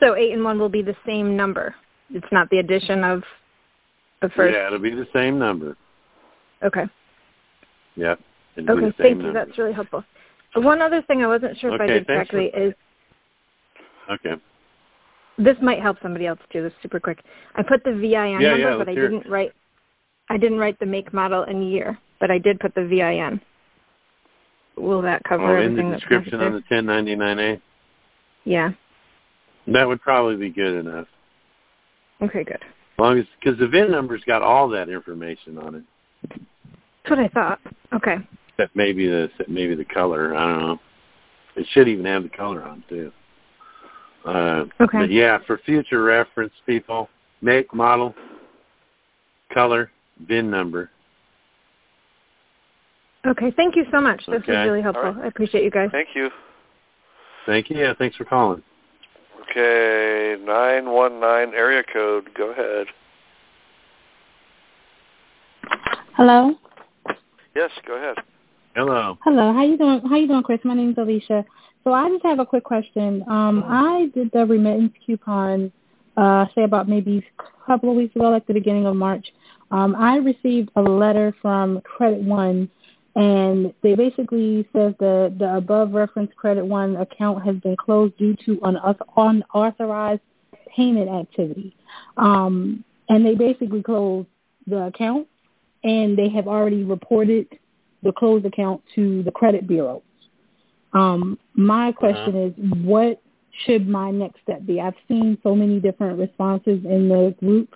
so 0.00 0.16
eight 0.16 0.32
and 0.32 0.42
one 0.42 0.58
will 0.58 0.70
be 0.70 0.80
the 0.80 0.96
same 1.04 1.36
number. 1.36 1.74
It's 2.08 2.26
not 2.32 2.48
the 2.48 2.58
addition 2.58 3.04
of 3.04 3.22
the 4.22 4.30
first. 4.30 4.54
Yeah, 4.54 4.68
it'll 4.68 4.78
be 4.78 4.94
the 4.94 5.08
same 5.14 5.38
number. 5.38 5.76
Okay. 6.62 6.84
Yep. 7.96 8.18
Okay, 8.58 8.94
thank 8.96 9.22
you. 9.22 9.32
That's 9.34 9.58
really 9.58 9.74
helpful. 9.74 10.04
One 10.54 10.80
other 10.80 11.02
thing 11.02 11.22
I 11.22 11.26
wasn't 11.26 11.58
sure 11.58 11.74
if 11.74 11.80
I 11.82 11.86
did 11.86 12.06
correctly 12.06 12.50
for... 12.50 12.68
is 12.68 12.74
Okay. 14.10 14.40
This 15.38 15.56
might 15.60 15.82
help 15.82 15.98
somebody 16.02 16.26
else 16.26 16.38
do 16.50 16.62
this 16.62 16.72
super 16.82 16.98
quick. 16.98 17.22
I 17.54 17.62
put 17.62 17.84
the 17.84 17.92
VIN 17.92 18.10
yeah, 18.10 18.38
number, 18.38 18.58
yeah, 18.58 18.76
but 18.78 18.88
I 18.88 18.94
didn't 18.94 19.28
write. 19.28 19.52
I 20.28 20.38
didn't 20.38 20.58
write 20.58 20.78
the 20.80 20.86
make, 20.86 21.12
model, 21.12 21.42
and 21.42 21.70
year, 21.70 21.98
but 22.20 22.30
I 22.30 22.38
did 22.38 22.58
put 22.58 22.74
the 22.74 22.86
VIN. 22.86 23.40
Will 24.76 25.02
that 25.02 25.22
cover 25.24 25.44
oh, 25.44 25.62
everything 25.62 25.86
in 25.86 25.92
the 25.92 25.98
description 25.98 26.40
on 26.40 26.52
the 26.52 26.62
1099A? 26.74 27.60
Yeah. 28.44 28.70
That 29.68 29.86
would 29.86 30.00
probably 30.00 30.36
be 30.36 30.50
good 30.50 30.78
enough. 30.80 31.06
Okay, 32.22 32.44
good. 32.44 32.62
As 32.62 32.98
long 32.98 33.18
as 33.18 33.26
because 33.38 33.58
the 33.58 33.68
VIN 33.68 33.90
number's 33.90 34.22
got 34.26 34.42
all 34.42 34.68
that 34.70 34.88
information 34.88 35.58
on 35.58 35.74
it. 35.74 35.82
That's 36.28 37.10
what 37.10 37.18
I 37.18 37.28
thought. 37.28 37.60
Okay. 37.94 38.16
Except 38.50 38.74
maybe 38.74 39.06
the 39.06 39.28
maybe 39.48 39.74
the 39.74 39.84
color. 39.84 40.34
I 40.34 40.46
don't 40.46 40.60
know. 40.60 40.78
It 41.56 41.66
should 41.72 41.88
even 41.88 42.06
have 42.06 42.22
the 42.22 42.30
color 42.30 42.62
on 42.62 42.84
too. 42.88 43.12
Uh, 44.26 44.64
okay. 44.80 44.98
But 44.98 45.10
yeah, 45.10 45.38
for 45.46 45.58
future 45.58 46.02
reference, 46.02 46.52
people, 46.66 47.08
make, 47.42 47.72
model, 47.72 48.14
color, 49.54 49.90
VIN 50.26 50.50
number. 50.50 50.90
Okay. 53.26 53.52
Thank 53.56 53.76
you 53.76 53.84
so 53.90 54.00
much. 54.00 54.24
This 54.26 54.42
Okay. 54.42 54.52
was 54.52 54.66
really 54.66 54.82
helpful. 54.82 55.04
All 55.04 55.12
right. 55.12 55.24
I 55.24 55.28
appreciate 55.28 55.64
you 55.64 55.70
guys. 55.70 55.88
Thank 55.92 56.08
you. 56.14 56.30
Thank 57.44 57.70
you. 57.70 57.78
Yeah, 57.78 57.94
thanks 57.98 58.16
for 58.16 58.24
calling. 58.24 58.62
Okay, 59.50 60.36
919 60.44 61.54
area 61.54 61.82
code. 61.92 62.28
Go 62.34 62.50
ahead. 62.50 62.88
Hello. 66.16 66.54
Yes, 67.54 67.70
go 67.86 67.94
ahead. 67.96 68.16
Hello. 68.74 69.16
Hello. 69.22 69.52
How 69.52 69.62
you 69.64 69.78
doing? 69.78 70.00
How 70.08 70.16
you 70.16 70.26
doing, 70.26 70.42
Chris? 70.42 70.60
My 70.64 70.74
name's 70.74 70.98
Alicia. 70.98 71.44
So 71.86 71.92
I 71.92 72.08
just 72.08 72.24
have 72.24 72.40
a 72.40 72.44
quick 72.44 72.64
question. 72.64 73.22
Um, 73.28 73.62
I 73.64 74.10
did 74.12 74.32
the 74.32 74.44
remittance 74.44 74.92
coupon, 75.06 75.70
uh, 76.16 76.46
say 76.52 76.64
about 76.64 76.88
maybe 76.88 77.24
a 77.38 77.64
couple 77.64 77.90
of 77.90 77.94
weeks 77.94 78.16
ago, 78.16 78.28
like 78.28 78.44
the 78.48 78.54
beginning 78.54 78.86
of 78.86 78.96
March. 78.96 79.32
Um, 79.70 79.94
I 79.94 80.16
received 80.16 80.70
a 80.74 80.82
letter 80.82 81.32
from 81.40 81.80
Credit 81.82 82.22
One, 82.22 82.68
and 83.14 83.72
they 83.84 83.94
basically 83.94 84.68
says 84.72 84.94
the 84.98 85.32
the 85.38 85.58
above 85.58 85.92
referenced 85.92 86.34
Credit 86.34 86.66
One 86.66 86.96
account 86.96 87.44
has 87.44 87.54
been 87.58 87.76
closed 87.76 88.16
due 88.16 88.34
to 88.46 88.58
an 88.64 88.78
unauthorized 89.16 90.22
payment 90.74 91.08
activity. 91.08 91.76
Um, 92.16 92.82
and 93.08 93.24
they 93.24 93.36
basically 93.36 93.84
closed 93.84 94.26
the 94.66 94.86
account, 94.86 95.28
and 95.84 96.18
they 96.18 96.30
have 96.30 96.48
already 96.48 96.82
reported 96.82 97.46
the 98.02 98.10
closed 98.10 98.44
account 98.44 98.82
to 98.96 99.22
the 99.22 99.30
credit 99.30 99.68
bureau. 99.68 100.02
Um, 100.96 101.38
my 101.54 101.92
question 101.92 102.34
is, 102.36 102.52
what 102.82 103.20
should 103.64 103.86
my 103.86 104.10
next 104.10 104.40
step 104.42 104.64
be? 104.64 104.80
I've 104.80 104.94
seen 105.08 105.36
so 105.42 105.54
many 105.54 105.78
different 105.78 106.18
responses 106.18 106.82
in 106.86 107.08
the 107.08 107.34
group. 107.38 107.74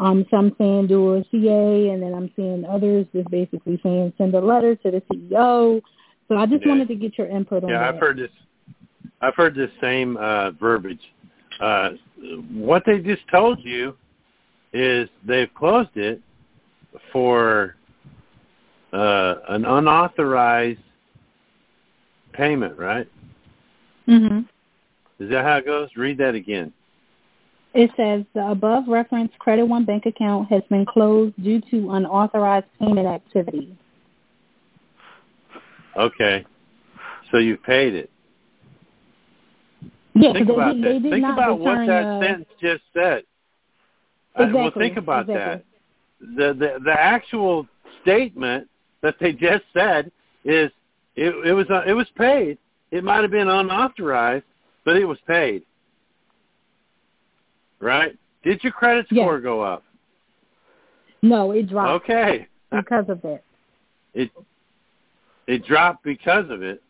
Um, 0.00 0.26
some 0.30 0.54
saying 0.58 0.88
do 0.88 1.14
a 1.14 1.24
CA, 1.30 1.90
and 1.90 2.02
then 2.02 2.12
I'm 2.12 2.30
seeing 2.34 2.64
others 2.64 3.06
just 3.14 3.30
basically 3.30 3.80
saying 3.82 4.12
send 4.18 4.34
a 4.34 4.40
letter 4.40 4.74
to 4.74 4.90
the 4.90 5.00
CEO. 5.10 5.80
So 6.28 6.36
I 6.36 6.44
just 6.46 6.62
Yeah. 6.62 6.70
wanted 6.70 6.88
to 6.88 6.96
get 6.96 7.16
your 7.16 7.28
input 7.28 7.62
on 7.62 7.70
Yeah, 7.70 7.78
that. 7.78 7.94
I've 7.94 8.00
heard 8.00 8.16
this. 8.18 8.32
I've 9.20 9.36
heard 9.36 9.54
this 9.54 9.70
same 9.80 10.16
uh, 10.16 10.50
verbiage. 10.50 11.12
Uh, 11.60 11.90
what 12.52 12.84
they 12.84 12.98
just 12.98 13.26
told 13.28 13.64
you 13.64 13.96
is 14.72 15.08
they've 15.24 15.52
closed 15.54 15.96
it 15.96 16.20
for 17.12 17.76
uh, 18.92 19.36
an 19.48 19.64
unauthorized 19.64 20.80
payment, 22.36 22.78
right? 22.78 23.08
hmm 24.06 24.40
Is 25.18 25.30
that 25.30 25.44
how 25.44 25.56
it 25.56 25.66
goes? 25.66 25.88
Read 25.96 26.18
that 26.18 26.34
again. 26.34 26.72
It 27.74 27.90
says 27.96 28.24
the 28.34 28.46
above 28.50 28.84
referenced 28.88 29.38
Credit 29.38 29.66
One 29.66 29.84
bank 29.84 30.06
account 30.06 30.48
has 30.48 30.62
been 30.70 30.86
closed 30.86 31.34
due 31.42 31.60
to 31.70 31.90
unauthorized 31.90 32.66
payment 32.80 33.06
activity. 33.06 33.76
Okay. 35.96 36.44
So 37.30 37.38
you 37.38 37.56
paid 37.56 37.94
it. 37.94 38.10
Yeah, 40.14 40.32
think 40.32 40.46
they, 40.46 40.54
about 40.54 40.74
did, 40.74 40.84
that. 40.84 41.02
they 41.02 41.10
think 41.10 41.26
about 41.26 41.58
what 41.58 41.86
that 41.86 42.04
uh, 42.04 42.20
sentence 42.22 42.48
just 42.60 42.82
said. 42.94 43.24
Uh, 44.34 44.48
well, 44.54 44.70
think 44.76 44.96
about 44.96 45.28
exactly. 45.28 45.64
that. 46.20 46.36
The, 46.36 46.54
the 46.54 46.84
the 46.84 46.92
actual 46.92 47.66
statement 48.02 48.68
that 49.02 49.16
they 49.20 49.32
just 49.32 49.64
said 49.74 50.10
is 50.44 50.70
it, 51.16 51.34
it 51.46 51.52
was 51.52 51.66
uh, 51.70 51.82
it 51.86 51.92
was 51.94 52.06
paid. 52.16 52.58
It 52.90 53.02
might 53.02 53.22
have 53.22 53.30
been 53.30 53.48
unauthorized, 53.48 54.44
but 54.84 54.96
it 54.96 55.04
was 55.04 55.18
paid. 55.26 55.62
Right? 57.80 58.16
Did 58.42 58.62
your 58.62 58.72
credit 58.72 59.06
Yes. 59.10 59.24
score 59.24 59.40
go 59.40 59.60
up? 59.60 59.82
No, 61.22 61.50
it 61.50 61.68
dropped 61.68 62.04
Okay. 62.04 62.46
because 62.70 63.08
of 63.08 63.24
it. 63.24 63.42
It 64.14 64.30
it 65.46 65.64
dropped 65.64 66.04
because 66.04 66.48
of 66.50 66.62
it. 66.62 66.82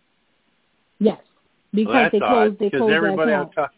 Yes, 0.98 1.20
because 1.72 1.94
well, 1.94 2.08
they 2.12 2.18
closed. 2.18 2.52
odd, 2.52 2.58
They 2.58 2.64
because 2.66 2.78
closed 2.80 2.90
the 2.92 2.96
everybody 2.96 3.32
account. 3.32 3.48
I've 3.48 3.54
talked, 3.54 3.74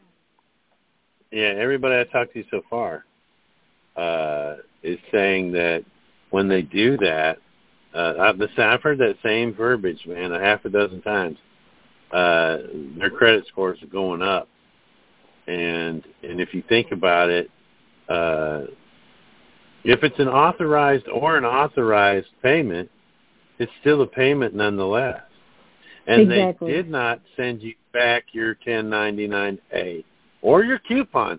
yeah, 1.32 1.54
everybody 1.56 1.96
I've 1.96 2.10
talked 2.10 2.34
to 2.34 2.44
so 2.50 2.62
far 2.70 3.04
uh, 3.96 4.56
is 4.82 4.98
saying 5.12 5.52
that 5.52 5.84
when 6.30 6.48
they 6.48 6.62
do 6.62 6.96
that, 6.98 7.38
uh, 7.94 8.14
I've, 8.20 8.40
I've 8.58 8.82
heard 8.82 8.98
that 8.98 9.16
same 9.22 9.54
verbiage, 9.54 10.04
man, 10.06 10.32
a 10.32 10.38
half 10.38 10.64
a 10.64 10.68
dozen 10.68 11.02
times. 11.02 11.38
Uh, 12.12 12.58
their 12.98 13.10
credit 13.10 13.46
scores 13.48 13.82
are 13.82 13.86
going 13.86 14.22
up, 14.22 14.48
and 15.46 16.02
and 16.22 16.40
if 16.40 16.54
you 16.54 16.62
think 16.68 16.90
about 16.92 17.28
it, 17.28 17.50
uh, 18.08 18.62
if 19.84 20.02
it's 20.02 20.18
an 20.18 20.28
authorized 20.28 21.06
or 21.08 21.36
an 21.36 21.44
authorized 21.44 22.28
payment, 22.42 22.90
it's 23.58 23.72
still 23.80 24.02
a 24.02 24.06
payment 24.06 24.54
nonetheless. 24.54 25.22
And 26.06 26.32
Exactly. 26.32 26.70
they 26.70 26.76
did 26.76 26.90
not 26.90 27.20
send 27.36 27.62
you 27.62 27.74
back 27.92 28.24
your 28.32 28.54
1099A 28.66 30.04
or 30.40 30.64
your 30.64 30.78
coupon 30.78 31.38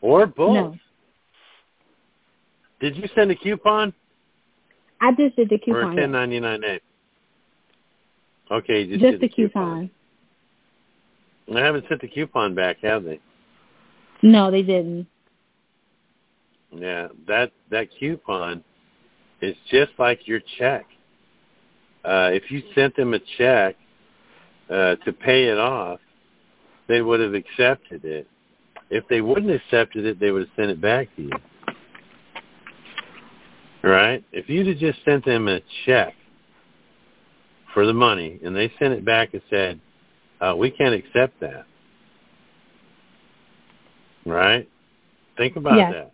or 0.00 0.26
both. 0.26 0.54
No. 0.54 0.78
Did 2.80 2.96
you 2.96 3.08
send 3.14 3.30
a 3.30 3.36
coupon 3.36 3.92
I 5.00 5.12
just 5.12 5.36
did 5.36 5.48
the 5.48 5.58
coupon. 5.58 5.98
a 5.98 6.00
yes. 6.00 6.10
1099A? 6.10 6.80
Okay, 8.50 8.82
you 8.82 8.98
just, 8.98 9.00
Just 9.00 9.12
did 9.12 9.20
the 9.20 9.28
coupon. 9.28 9.90
I 11.54 11.60
haven't 11.60 11.84
sent 11.88 12.00
the 12.00 12.08
coupon 12.08 12.54
back, 12.54 12.78
have 12.82 13.04
they? 13.04 13.20
No, 14.22 14.50
they 14.50 14.62
didn't. 14.62 15.06
Yeah, 16.70 17.08
that 17.26 17.52
that 17.70 17.88
coupon 17.98 18.62
is 19.40 19.56
just 19.70 19.92
like 19.98 20.26
your 20.26 20.40
check. 20.58 20.86
Uh, 22.04 22.30
if 22.32 22.50
you 22.50 22.62
sent 22.74 22.94
them 22.96 23.14
a 23.14 23.18
check 23.38 23.76
uh, 24.68 24.96
to 24.96 25.12
pay 25.12 25.44
it 25.44 25.58
off, 25.58 26.00
they 26.86 27.00
would 27.00 27.20
have 27.20 27.34
accepted 27.34 28.04
it. 28.04 28.26
If 28.90 29.04
they 29.08 29.20
wouldn't 29.20 29.50
have 29.50 29.60
accepted 29.60 30.04
it, 30.04 30.20
they 30.20 30.30
would 30.30 30.42
have 30.42 30.56
sent 30.56 30.70
it 30.70 30.80
back 30.80 31.14
to 31.16 31.22
you. 31.22 31.30
Right? 33.88 34.22
If 34.32 34.50
you'd 34.50 34.66
have 34.66 34.76
just 34.76 35.02
sent 35.02 35.24
them 35.24 35.48
a 35.48 35.60
check 35.86 36.14
for 37.72 37.86
the 37.86 37.94
money 37.94 38.38
and 38.44 38.54
they 38.54 38.70
sent 38.78 38.92
it 38.92 39.02
back 39.02 39.32
and 39.32 39.40
said, 39.48 39.80
uh, 40.42 40.54
we 40.54 40.70
can't 40.70 40.94
accept 40.94 41.40
that. 41.40 41.64
Right? 44.26 44.68
Think 45.38 45.56
about 45.56 45.78
Yes. 45.78 45.92
that. 45.92 46.12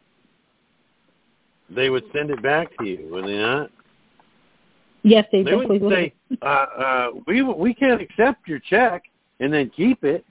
They 1.74 1.90
would 1.90 2.04
send 2.12 2.30
it 2.30 2.40
back 2.42 2.76
to 2.78 2.84
you, 2.84 3.08
would 3.10 3.24
they 3.24 3.38
not? 3.38 3.72
Yes, 5.02 5.26
they, 5.32 5.42
They 5.42 5.50
definitely 5.50 5.78
would 5.80 5.92
say, 5.92 6.12
uh, 6.42 6.44
uh, 6.44 7.10
"We 7.26 7.42
we 7.42 7.74
can't 7.74 8.00
accept 8.00 8.46
your 8.46 8.58
check 8.60 9.02
and 9.40 9.52
then 9.52 9.70
keep 9.70 10.04
it." 10.04 10.24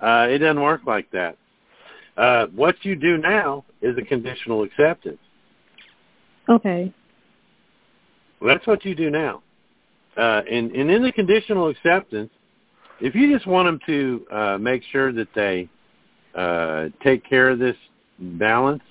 Uh, 0.00 0.28
it 0.30 0.38
doesn't 0.38 0.62
work 0.62 0.82
like 0.86 1.10
that. 1.10 1.36
Uh, 2.16 2.46
what 2.48 2.76
you 2.84 2.96
do 2.96 3.18
now 3.18 3.64
is 3.82 3.98
a 3.98 4.02
conditional 4.02 4.62
acceptance. 4.62 5.18
Okay. 6.50 6.92
Well, 8.40 8.54
that's 8.54 8.66
what 8.66 8.84
you 8.84 8.94
do 8.94 9.10
now. 9.10 9.42
Uh, 10.16 10.42
and, 10.50 10.72
and 10.72 10.90
in 10.90 11.02
the 11.02 11.12
conditional 11.12 11.68
acceptance, 11.68 12.30
if 13.00 13.14
you 13.14 13.32
just 13.32 13.46
want 13.46 13.66
them 13.66 13.80
to 13.86 14.26
uh, 14.30 14.58
make 14.58 14.82
sure 14.90 15.12
that 15.12 15.28
they 15.34 15.68
uh, 16.34 16.88
take 17.02 17.24
care 17.24 17.50
of 17.50 17.58
this 17.58 17.76
balance, 18.18 18.82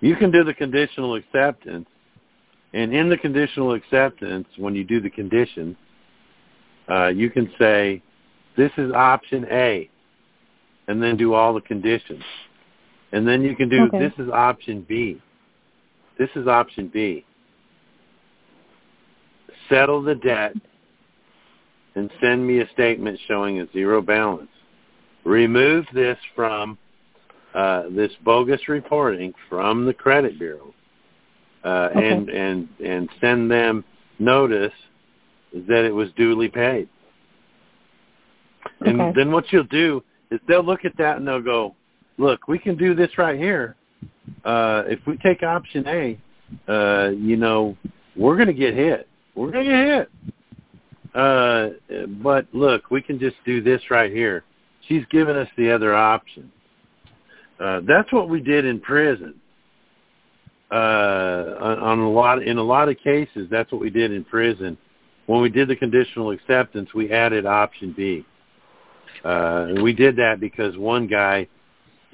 you 0.00 0.16
can 0.16 0.30
do 0.30 0.42
the 0.42 0.54
conditional 0.54 1.14
acceptance. 1.14 1.86
And 2.72 2.92
in 2.92 3.08
the 3.08 3.16
conditional 3.16 3.74
acceptance, 3.74 4.48
when 4.56 4.74
you 4.74 4.84
do 4.84 5.00
the 5.00 5.10
conditions, 5.10 5.76
uh, 6.90 7.08
you 7.08 7.30
can 7.30 7.52
say, 7.58 8.02
this 8.56 8.72
is 8.76 8.92
option 8.92 9.46
A. 9.50 9.90
and 10.86 11.02
then 11.02 11.16
do 11.16 11.32
all 11.32 11.54
the 11.54 11.62
conditions. 11.62 12.22
And 13.12 13.26
then 13.26 13.42
you 13.42 13.56
can 13.56 13.68
do 13.68 13.84
Okay. 13.84 13.98
this 14.00 14.12
is 14.18 14.28
option 14.30 14.82
B. 14.82 15.20
This 16.18 16.30
is 16.36 16.46
option 16.46 16.88
B. 16.92 17.24
Settle 19.68 20.02
the 20.02 20.14
debt 20.14 20.54
and 21.94 22.10
send 22.20 22.46
me 22.46 22.60
a 22.60 22.68
statement 22.70 23.18
showing 23.26 23.60
a 23.60 23.70
zero 23.72 24.00
balance. 24.02 24.50
Remove 25.24 25.86
this 25.94 26.18
from 26.34 26.76
uh, 27.54 27.84
this 27.90 28.10
bogus 28.24 28.68
reporting 28.68 29.32
from 29.48 29.86
the 29.86 29.94
credit 29.94 30.38
bureau, 30.38 30.74
uh, 31.64 31.88
Okay. 31.92 32.08
and 32.08 32.28
and 32.28 32.68
and 32.84 33.08
send 33.20 33.50
them 33.50 33.84
notice 34.18 34.72
that 35.52 35.84
it 35.84 35.94
was 35.94 36.10
duly 36.16 36.48
paid. 36.48 36.88
And 38.80 39.00
Okay. 39.00 39.12
then 39.14 39.30
what 39.30 39.52
you'll 39.52 39.62
do 39.64 40.02
is 40.30 40.40
they'll 40.48 40.64
look 40.64 40.84
at 40.84 40.96
that 40.96 41.16
and 41.16 41.26
they'll 41.26 41.40
go, 41.40 41.74
"Look, 42.18 42.48
we 42.48 42.58
can 42.58 42.76
do 42.76 42.94
this 42.94 43.16
right 43.18 43.38
here. 43.38 43.76
Uh, 44.44 44.82
if 44.86 45.00
we 45.06 45.16
take 45.18 45.42
option 45.42 45.86
A, 45.88 46.18
uh, 46.68 47.10
you 47.10 47.36
know, 47.36 47.76
we're 48.16 48.36
going 48.36 48.48
to 48.48 48.54
get 48.54 48.74
hit. 48.74 49.08
We're 49.34 49.50
going 49.50 49.66
to 49.66 49.70
get 49.70 49.86
hit. 49.86 50.10
Uh, 51.14 51.68
but 52.22 52.46
look, 52.52 52.90
we 52.90 53.00
can 53.00 53.18
just 53.18 53.36
do 53.44 53.62
this 53.62 53.80
right 53.90 54.10
here. 54.10 54.44
She's 54.88 55.04
given 55.10 55.36
us 55.36 55.48
the 55.56 55.70
other 55.70 55.94
option. 55.94 56.50
Uh, 57.60 57.80
that's 57.86 58.12
what 58.12 58.28
we 58.28 58.40
did 58.40 58.64
in 58.64 58.80
prison. 58.80 59.34
Uh, 60.70 61.54
on, 61.60 61.78
on 61.78 61.98
a 62.00 62.10
lot, 62.10 62.42
in 62.42 62.58
a 62.58 62.62
lot 62.62 62.88
of 62.88 62.96
cases, 62.98 63.46
that's 63.50 63.70
what 63.70 63.80
we 63.80 63.90
did 63.90 64.10
in 64.10 64.24
prison. 64.24 64.76
When 65.26 65.40
we 65.40 65.48
did 65.48 65.68
the 65.68 65.76
conditional 65.76 66.32
acceptance, 66.32 66.92
we 66.94 67.12
added 67.12 67.46
option 67.46 67.94
B. 67.96 68.26
Uh, 69.24 69.66
and 69.68 69.82
we 69.82 69.92
did 69.92 70.16
that 70.16 70.40
because 70.40 70.76
one 70.76 71.06
guy, 71.06 71.46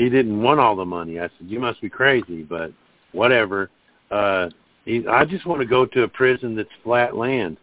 he 0.00 0.08
didn't 0.08 0.40
want 0.40 0.58
all 0.58 0.74
the 0.74 0.84
money. 0.84 1.20
I 1.20 1.24
said, 1.24 1.46
you 1.46 1.60
must 1.60 1.78
be 1.82 1.90
crazy, 1.90 2.42
but 2.42 2.72
whatever. 3.12 3.68
Uh, 4.10 4.48
he, 4.86 5.06
I 5.06 5.26
just 5.26 5.44
want 5.44 5.60
to 5.60 5.66
go 5.66 5.84
to 5.84 6.04
a 6.04 6.08
prison 6.08 6.56
that's 6.56 6.70
flat 6.82 7.14
land. 7.14 7.58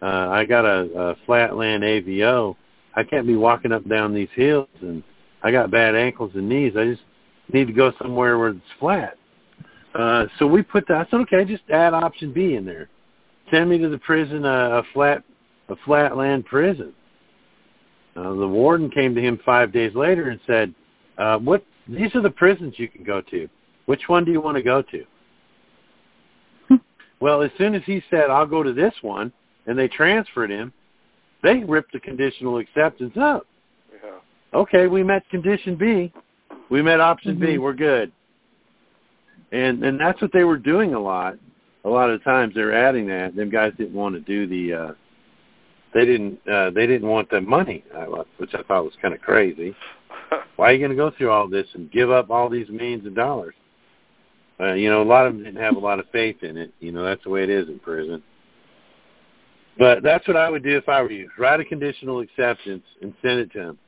Uh, 0.00 0.28
I 0.30 0.44
got 0.44 0.64
a, 0.64 0.88
a 0.96 1.16
flat 1.26 1.56
land 1.56 1.82
AVO. 1.82 2.54
I 2.94 3.02
can't 3.02 3.26
be 3.26 3.34
walking 3.34 3.72
up 3.72 3.88
down 3.88 4.14
these 4.14 4.28
hills 4.36 4.68
and 4.82 5.02
I 5.42 5.50
got 5.50 5.72
bad 5.72 5.96
ankles 5.96 6.30
and 6.36 6.48
knees. 6.48 6.74
I 6.78 6.84
just 6.84 7.02
need 7.52 7.66
to 7.66 7.72
go 7.72 7.92
somewhere 8.00 8.38
where 8.38 8.50
it's 8.50 8.60
flat. 8.78 9.18
Uh, 9.96 10.26
so 10.38 10.46
we 10.46 10.62
put 10.62 10.86
that. 10.86 10.96
I 11.08 11.10
said, 11.10 11.20
okay, 11.22 11.44
just 11.44 11.68
add 11.70 11.92
option 11.92 12.32
B 12.32 12.54
in 12.54 12.64
there. 12.64 12.88
Send 13.50 13.68
me 13.68 13.78
to 13.78 13.88
the 13.88 13.98
prison, 13.98 14.44
uh, 14.44 14.80
a 14.80 14.82
flat, 14.92 15.24
a 15.68 15.74
flat 15.84 16.16
land 16.16 16.46
prison. 16.46 16.92
Uh, 18.14 18.32
the 18.34 18.46
warden 18.46 18.88
came 18.90 19.12
to 19.16 19.20
him 19.20 19.40
five 19.44 19.72
days 19.72 19.92
later 19.96 20.30
and 20.30 20.38
said, 20.46 20.72
uh, 21.18 21.38
"What? 21.38 21.64
These 21.88 22.14
are 22.14 22.22
the 22.22 22.30
prisons 22.30 22.74
you 22.78 22.88
can 22.88 23.04
go 23.04 23.20
to. 23.22 23.48
Which 23.86 24.08
one 24.08 24.24
do 24.24 24.32
you 24.32 24.40
want 24.40 24.56
to 24.56 24.62
go 24.62 24.82
to?" 24.82 25.04
well, 27.20 27.42
as 27.42 27.50
soon 27.58 27.74
as 27.74 27.82
he 27.84 28.02
said, 28.10 28.30
"I'll 28.30 28.46
go 28.46 28.62
to 28.62 28.72
this 28.72 28.94
one," 29.02 29.32
and 29.66 29.78
they 29.78 29.88
transferred 29.88 30.50
him, 30.50 30.72
they 31.42 31.58
ripped 31.64 31.92
the 31.92 32.00
conditional 32.00 32.58
acceptance 32.58 33.16
up. 33.16 33.46
Yeah. 34.02 34.10
Okay, 34.54 34.86
we 34.86 35.02
met 35.02 35.28
condition 35.30 35.76
B. 35.76 36.12
We 36.70 36.80
met 36.82 37.00
option 37.00 37.38
B. 37.38 37.46
Mhm. 37.48 37.58
We're 37.60 37.74
good. 37.74 38.10
And 39.52 39.84
and 39.84 40.00
that's 40.00 40.20
what 40.22 40.32
they 40.32 40.44
were 40.44 40.56
doing 40.56 40.94
a 40.94 40.98
lot. 41.00 41.36
A 41.84 41.88
lot 41.88 42.08
of 42.10 42.24
times 42.24 42.54
they're 42.54 42.72
adding 42.74 43.06
that. 43.08 43.36
Them 43.36 43.50
guys 43.50 43.72
didn't 43.76 43.94
want 43.94 44.14
to 44.14 44.20
do 44.20 44.46
the. 44.46 44.72
uh 44.74 44.92
They 45.92 46.06
didn't. 46.06 46.40
uh 46.48 46.70
They 46.70 46.86
didn't 46.86 47.08
want 47.08 47.28
the 47.30 47.40
money, 47.42 47.84
I- 47.94 48.06
which 48.38 48.54
I 48.54 48.62
thought 48.62 48.84
was 48.84 48.96
kind 49.02 49.12
of 49.14 49.20
crazy. 49.20 49.74
Why 50.56 50.70
are 50.70 50.72
you 50.72 50.78
going 50.78 50.90
to 50.90 50.96
go 50.96 51.10
through 51.16 51.30
all 51.30 51.48
this 51.48 51.66
and 51.74 51.90
give 51.90 52.10
up 52.10 52.30
all 52.30 52.48
these 52.48 52.68
millions 52.68 53.06
of 53.06 53.14
dollars? 53.14 53.54
Uh, 54.60 54.74
you 54.74 54.88
know, 54.88 55.02
a 55.02 55.04
lot 55.04 55.26
of 55.26 55.34
them 55.34 55.42
didn't 55.42 55.60
have 55.60 55.76
a 55.76 55.80
lot 55.80 55.98
of 55.98 56.06
faith 56.12 56.42
in 56.42 56.56
it. 56.56 56.72
You 56.80 56.92
know, 56.92 57.04
that's 57.04 57.22
the 57.24 57.30
way 57.30 57.42
it 57.42 57.50
is 57.50 57.68
in 57.68 57.78
prison. 57.80 58.22
But 59.78 60.02
that's 60.02 60.26
what 60.28 60.36
I 60.36 60.48
would 60.48 60.62
do 60.62 60.76
if 60.76 60.88
I 60.88 61.02
were 61.02 61.10
you. 61.10 61.28
Write 61.36 61.58
a 61.60 61.64
conditional 61.64 62.20
acceptance 62.20 62.84
and 63.02 63.12
send 63.22 63.40
it 63.40 63.52
to 63.52 63.58
them. 63.58 63.78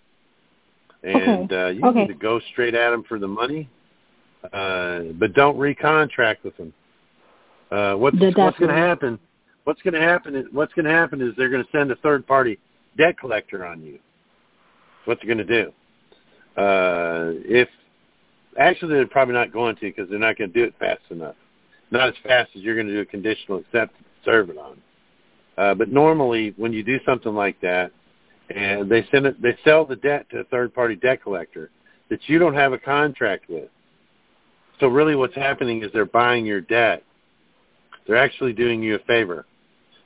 And 1.04 1.52
uh, 1.52 1.66
you 1.68 1.84
Okay. 1.86 2.00
need 2.00 2.08
to 2.08 2.14
go 2.14 2.40
straight 2.50 2.74
at 2.74 2.90
them 2.90 3.04
for 3.04 3.20
the 3.20 3.28
money, 3.28 3.68
uh, 4.52 5.00
but 5.14 5.34
don't 5.34 5.56
recontract 5.56 6.42
with 6.42 6.56
them. 6.56 6.72
Uh, 7.70 7.94
what's 7.94 8.18
The 8.18 8.32
what's 8.36 8.58
going 8.58 8.74
to 8.74 8.74
happen? 8.74 9.18
What's 9.64 9.82
going 9.82 9.94
to 9.94 10.00
happen 10.00 10.34
is 10.34 10.46
what's 10.52 10.72
going 10.74 10.86
to 10.86 10.90
happen 10.90 11.20
is 11.20 11.34
they're 11.36 11.48
going 11.48 11.64
to 11.64 11.70
send 11.70 11.90
a 11.92 11.96
third 11.96 12.26
party 12.26 12.58
debt 12.96 13.18
collector 13.18 13.64
on 13.64 13.82
you. 13.82 13.98
What 15.04 15.18
they're 15.20 15.32
going 15.32 15.46
to 15.46 15.64
do? 15.64 15.72
Uh, 16.56 17.32
if 17.44 17.68
actually 18.58 18.94
they're 18.94 19.06
probably 19.06 19.34
not 19.34 19.52
going 19.52 19.76
to 19.76 19.82
because 19.82 20.08
they're 20.08 20.18
not 20.18 20.38
going 20.38 20.52
to 20.52 20.58
do 20.58 20.64
it 20.64 20.74
fast 20.78 21.02
enough. 21.10 21.36
Not 21.90 22.08
as 22.08 22.14
fast 22.24 22.50
as 22.56 22.62
you're 22.62 22.74
going 22.74 22.86
to 22.86 22.94
do 22.94 23.00
a 23.00 23.06
conditional 23.06 23.58
acceptance 23.58 24.06
serve 24.24 24.50
it 24.50 24.58
on. 24.58 24.76
Uh, 25.56 25.74
but 25.74 25.88
normally, 25.90 26.52
when 26.56 26.72
you 26.72 26.82
do 26.82 26.98
something 27.06 27.34
like 27.34 27.58
that, 27.60 27.92
and 28.54 28.90
they 28.90 29.06
send 29.10 29.26
it, 29.26 29.40
they 29.40 29.56
sell 29.64 29.84
the 29.84 29.96
debt 29.96 30.26
to 30.30 30.40
a 30.40 30.44
third-party 30.44 30.96
debt 30.96 31.22
collector 31.22 31.70
that 32.10 32.20
you 32.26 32.38
don't 32.38 32.54
have 32.54 32.72
a 32.72 32.78
contract 32.78 33.48
with. 33.48 33.68
So 34.78 34.88
really, 34.88 35.16
what's 35.16 35.34
happening 35.34 35.82
is 35.82 35.90
they're 35.92 36.04
buying 36.04 36.44
your 36.44 36.60
debt. 36.60 37.02
They're 38.06 38.16
actually 38.16 38.52
doing 38.52 38.82
you 38.82 38.96
a 38.96 38.98
favor. 39.00 39.46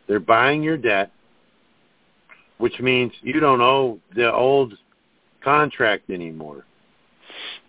They're 0.07 0.21
buying 0.21 0.63
your 0.63 0.77
debt, 0.77 1.11
which 2.59 2.79
means 2.81 3.13
you 3.23 3.41
don't 3.41 3.61
owe 3.61 3.99
the 4.15 4.33
old 4.33 4.75
contract 5.43 6.11
anymore, 6.11 6.65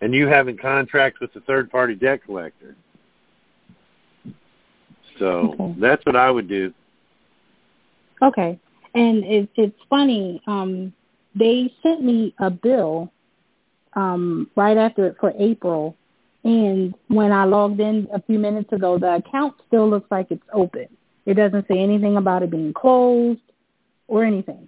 and 0.01 0.13
you 0.13 0.27
haven't 0.27 0.59
contract 0.59 1.19
with 1.19 1.33
the 1.33 1.41
third-party 1.41 1.95
debt 1.95 2.23
collector. 2.23 2.75
So 5.19 5.55
Okay. 5.59 5.75
that's 5.79 6.05
what 6.05 6.15
I 6.15 6.31
would 6.31 6.47
do. 6.47 6.73
Okay. 8.21 8.59
And 8.93 9.23
it, 9.23 9.49
it's 9.55 9.79
funny. 9.89 10.41
Um, 10.47 10.93
they 11.35 11.73
sent 11.81 12.03
me 12.03 12.33
a 12.39 12.49
bill 12.49 13.11
um, 13.93 14.49
right 14.55 14.77
after 14.77 15.07
it 15.07 15.17
for 15.19 15.33
April, 15.37 15.95
and 16.43 16.93
when 17.07 17.31
I 17.31 17.45
logged 17.45 17.79
in 17.79 18.07
a 18.13 18.21
few 18.21 18.39
minutes 18.39 18.71
ago, 18.73 18.97
the 18.97 19.15
account 19.15 19.55
still 19.67 19.89
looks 19.89 20.09
like 20.09 20.27
it's 20.31 20.43
open. 20.53 20.87
It 21.25 21.35
doesn't 21.35 21.67
say 21.67 21.77
anything 21.79 22.17
about 22.17 22.41
it 22.41 22.49
being 22.49 22.73
closed 22.73 23.41
or 24.07 24.23
anything. 24.23 24.67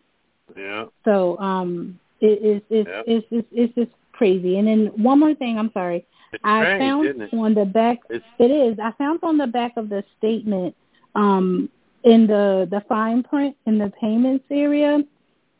Yeah. 0.55 0.85
So 1.03 1.37
um, 1.39 1.99
it, 2.23 2.39
it's 2.51 2.65
it's, 2.69 2.89
Yep. 2.89 3.05
it's 3.07 3.27
it's 3.31 3.47
it's 3.51 3.75
just 3.75 3.91
crazy. 4.13 4.57
And 4.59 4.67
then 4.67 4.87
one 5.03 5.19
more 5.19 5.35
thing. 5.35 5.59
I'm 5.59 5.71
sorry. 5.73 6.05
It's 6.33 6.41
I 6.45 6.63
strange, 6.63 6.79
found 6.81 7.21
it? 7.21 7.33
on 7.33 7.53
the 7.53 7.65
back 7.65 7.99
It's 8.09 8.25
it 8.39 8.51
is. 8.51 8.79
I 8.79 8.91
found 8.97 9.19
on 9.23 9.37
the 9.37 9.47
back 9.47 9.73
of 9.77 9.89
the 9.89 10.03
statement, 10.17 10.75
um, 11.15 11.69
in 12.03 12.27
the 12.27 12.67
the 12.69 12.81
fine 12.89 13.23
print 13.23 13.55
in 13.65 13.77
the 13.77 13.91
payments 14.01 14.45
area, 14.51 15.03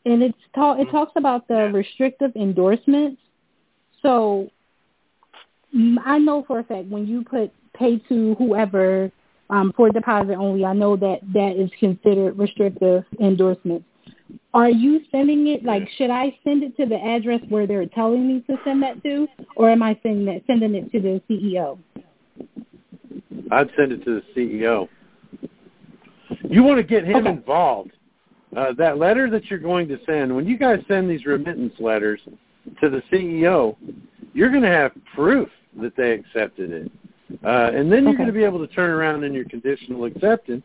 and 0.06 0.22
it's 0.22 0.38
ta- 0.54 0.78
it 0.80 0.90
talks 0.90 1.12
about 1.16 1.46
the 1.48 1.54
Yeah. 1.54 1.72
restrictive 1.80 2.32
endorsements. 2.36 3.20
So 4.02 4.50
mm, 5.74 5.96
I 6.04 6.18
know 6.18 6.42
for 6.46 6.60
a 6.60 6.64
fact 6.64 6.88
when 6.88 7.06
you 7.06 7.22
put 7.24 7.52
pay 7.74 7.98
to 8.08 8.34
whoever 8.36 9.10
um, 9.50 9.72
for 9.76 9.90
deposit 9.90 10.34
only, 10.34 10.64
I 10.64 10.72
know 10.72 10.96
that 10.96 11.20
that 11.34 11.56
is 11.56 11.70
considered 11.78 12.38
restrictive 12.38 13.04
endorsements. 13.20 13.84
Are 14.52 14.70
you 14.70 15.00
sending 15.10 15.48
it 15.48 15.64
like 15.64 15.88
should 15.96 16.10
I 16.10 16.36
send 16.44 16.62
it 16.62 16.76
to 16.76 16.86
the 16.86 16.96
address 16.96 17.40
where 17.48 17.66
they're 17.66 17.86
telling 17.86 18.26
me 18.26 18.40
to 18.48 18.56
send 18.64 18.82
that 18.82 19.02
to, 19.02 19.26
or 19.56 19.68
am 19.68 19.82
I 19.82 19.98
sending 20.02 20.24
that 20.26 20.42
sending 20.46 20.74
it 20.74 20.90
to 20.92 21.00
the 21.00 21.20
CEO? 21.28 21.78
I'd 23.50 23.70
send 23.76 23.92
it 23.92 24.04
to 24.04 24.20
the 24.20 24.40
CEO. 24.40 24.88
You 26.48 26.62
want 26.62 26.78
to 26.78 26.84
get 26.84 27.04
him 27.04 27.16
Okay. 27.16 27.30
involved. 27.30 27.92
Uh, 28.56 28.72
that 28.74 28.98
letter 28.98 29.28
that 29.30 29.46
you're 29.46 29.58
going 29.58 29.88
to 29.88 29.98
send, 30.06 30.34
when 30.34 30.46
you 30.46 30.56
guys 30.56 30.80
send 30.86 31.10
these 31.10 31.26
remittance 31.26 31.74
letters 31.80 32.20
to 32.80 32.88
the 32.88 33.02
CEO, 33.12 33.76
you're 34.32 34.50
going 34.50 34.62
to 34.62 34.68
have 34.68 34.92
proof 35.14 35.48
that 35.80 35.96
they 35.96 36.12
accepted 36.12 36.70
it. 36.70 36.92
Uh, 37.44 37.72
and 37.74 37.90
then 37.90 38.04
you're 38.04 38.10
Okay. 38.10 38.18
going 38.18 38.26
to 38.28 38.32
be 38.32 38.44
able 38.44 38.64
to 38.64 38.72
turn 38.72 38.90
around 38.90 39.24
in 39.24 39.32
your 39.32 39.44
conditional 39.46 40.04
acceptance 40.04 40.64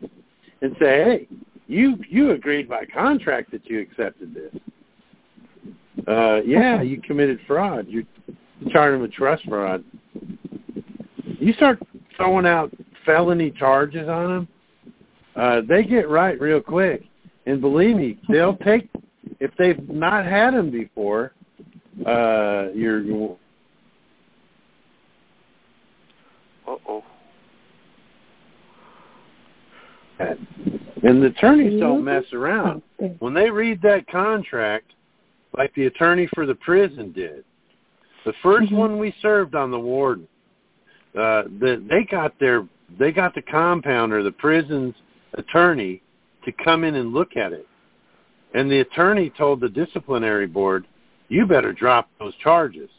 and 0.62 0.76
say, 0.80 1.04
hey, 1.04 1.28
you 1.70 1.98
you 2.10 2.32
agreed 2.32 2.68
by 2.68 2.84
contract 2.86 3.52
that 3.52 3.66
you 3.70 3.80
accepted 3.80 4.34
this. 4.34 6.06
Uh, 6.08 6.42
yeah, 6.46 6.82
you 6.82 7.02
committed 7.02 7.40
fraud. 7.48 7.88
You're 7.88 8.04
charging 8.72 9.02
with 9.02 9.14
trust 9.14 9.46
fraud. 9.48 9.84
You 11.24 11.54
start 11.54 11.80
throwing 12.18 12.46
out 12.46 12.74
felony 13.06 13.52
charges 13.52 14.10
on 14.10 14.30
them, 14.30 14.48
uh, 15.36 15.62
they 15.68 15.84
get 15.84 16.10
right 16.10 16.40
real 16.40 16.62
quick. 16.62 17.04
And 17.46 17.62
believe 17.62 17.96
me, 17.96 18.20
they'll 18.30 18.58
take 18.58 18.90
if 19.40 19.52
they've 19.58 19.88
not 19.90 20.26
had 20.26 20.54
them 20.54 20.70
before. 20.70 21.34
Uh, 22.06 22.68
you're 22.76 23.02
Uh 26.68 26.76
oh. 26.88 27.04
And 30.20 31.22
the 31.24 31.28
attorneys 31.28 31.80
don't 31.80 32.04
mess 32.04 32.26
around. 32.34 32.82
When 33.20 33.34
they 33.34 33.50
read 33.50 33.82
that 33.82 34.08
contract, 34.08 34.92
like 35.58 35.74
the 35.74 35.86
attorney 35.86 36.28
for 36.34 36.46
the 36.46 36.56
prison 36.56 37.12
did, 37.12 37.44
The 38.26 38.34
1st 38.44 38.72
Mhm. 38.74 38.78
one 38.78 38.98
we 38.98 39.12
served 39.22 39.56
on 39.56 39.72
the 39.72 39.80
warden, 39.80 40.28
uh, 41.16 41.44
the, 41.60 41.82
they 41.88 42.04
got 42.04 42.38
their 42.38 42.68
they 42.98 43.12
got 43.12 43.34
the 43.34 43.42
compounder, 43.42 44.24
the 44.24 44.32
prison's 44.32 44.96
attorney, 45.36 46.02
to 46.44 46.52
come 46.52 46.84
in 46.84 46.96
and 46.96 47.14
look 47.14 47.38
at 47.38 47.54
it. 47.54 47.68
And 48.54 48.70
the 48.70 48.80
attorney 48.80 49.30
told 49.30 49.62
the 49.62 49.70
disciplinary 49.70 50.48
board, 50.48 50.86
"You 51.30 51.46
better 51.46 51.72
drop 51.72 52.10
those 52.20 52.36
charges. 52.36 52.90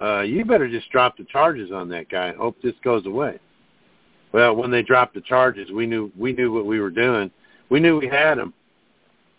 Uh, 0.00 0.20
you 0.20 0.44
better 0.44 0.68
just 0.68 0.90
drop 0.90 1.16
the 1.16 1.24
charges 1.24 1.72
on 1.72 1.88
that 1.88 2.08
guy 2.08 2.26
and 2.28 2.36
hope 2.36 2.60
this 2.62 2.78
goes 2.84 3.06
away." 3.06 3.38
Well, 4.32 4.56
when 4.56 4.70
they 4.70 4.82
dropped 4.82 5.14
the 5.14 5.20
charges, 5.20 5.70
we 5.70 5.86
knew 5.86 6.10
we 6.18 6.32
knew 6.32 6.52
what 6.52 6.66
we 6.66 6.80
were 6.80 6.90
doing. 6.90 7.30
We 7.68 7.80
knew 7.80 7.98
we 7.98 8.08
had 8.08 8.38
him. 8.38 8.52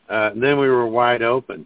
Uh, 0.10 0.32
and 0.34 0.44
then 0.44 0.60
we 0.60 0.68
were 0.68 0.86
wide 0.88 1.22
open. 1.22 1.66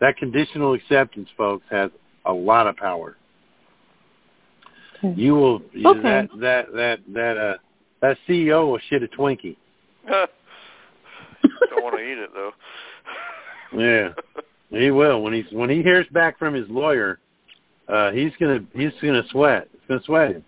That 0.00 0.16
conditional 0.16 0.74
acceptance, 0.74 1.28
folks, 1.36 1.64
has 1.70 1.90
a 2.24 2.32
lot 2.32 2.66
of 2.66 2.76
power. 2.76 3.16
Okay. 5.04 5.20
You 5.20 5.34
will 5.34 5.62
Okay. 5.84 6.02
that 6.02 6.28
that 6.40 6.72
that 6.72 7.00
that 7.12 7.36
uh 7.36 7.56
that 8.00 8.18
CEO 8.28 8.68
will 8.70 8.80
shit 8.88 9.02
a 9.02 9.08
Twinkie. 9.08 9.56
Don't 10.08 10.28
want 11.82 11.96
to 11.96 12.02
eat 12.02 12.18
it 12.18 12.30
though. 12.34 12.52
Yeah, 13.74 14.08
he 14.70 14.90
will 14.90 15.22
when 15.22 15.32
he's 15.32 15.50
when 15.50 15.70
he 15.70 15.82
hears 15.82 16.06
back 16.12 16.38
from 16.38 16.54
his 16.54 16.68
lawyer. 16.68 17.18
Uh, 17.88 18.10
he's 18.12 18.32
gonna 18.38 18.60
he's 18.74 18.92
gonna 19.02 19.24
sweat. 19.30 19.68
It's 19.74 19.82
gonna 19.88 20.02
sweat 20.04 20.32
him. 20.32 20.44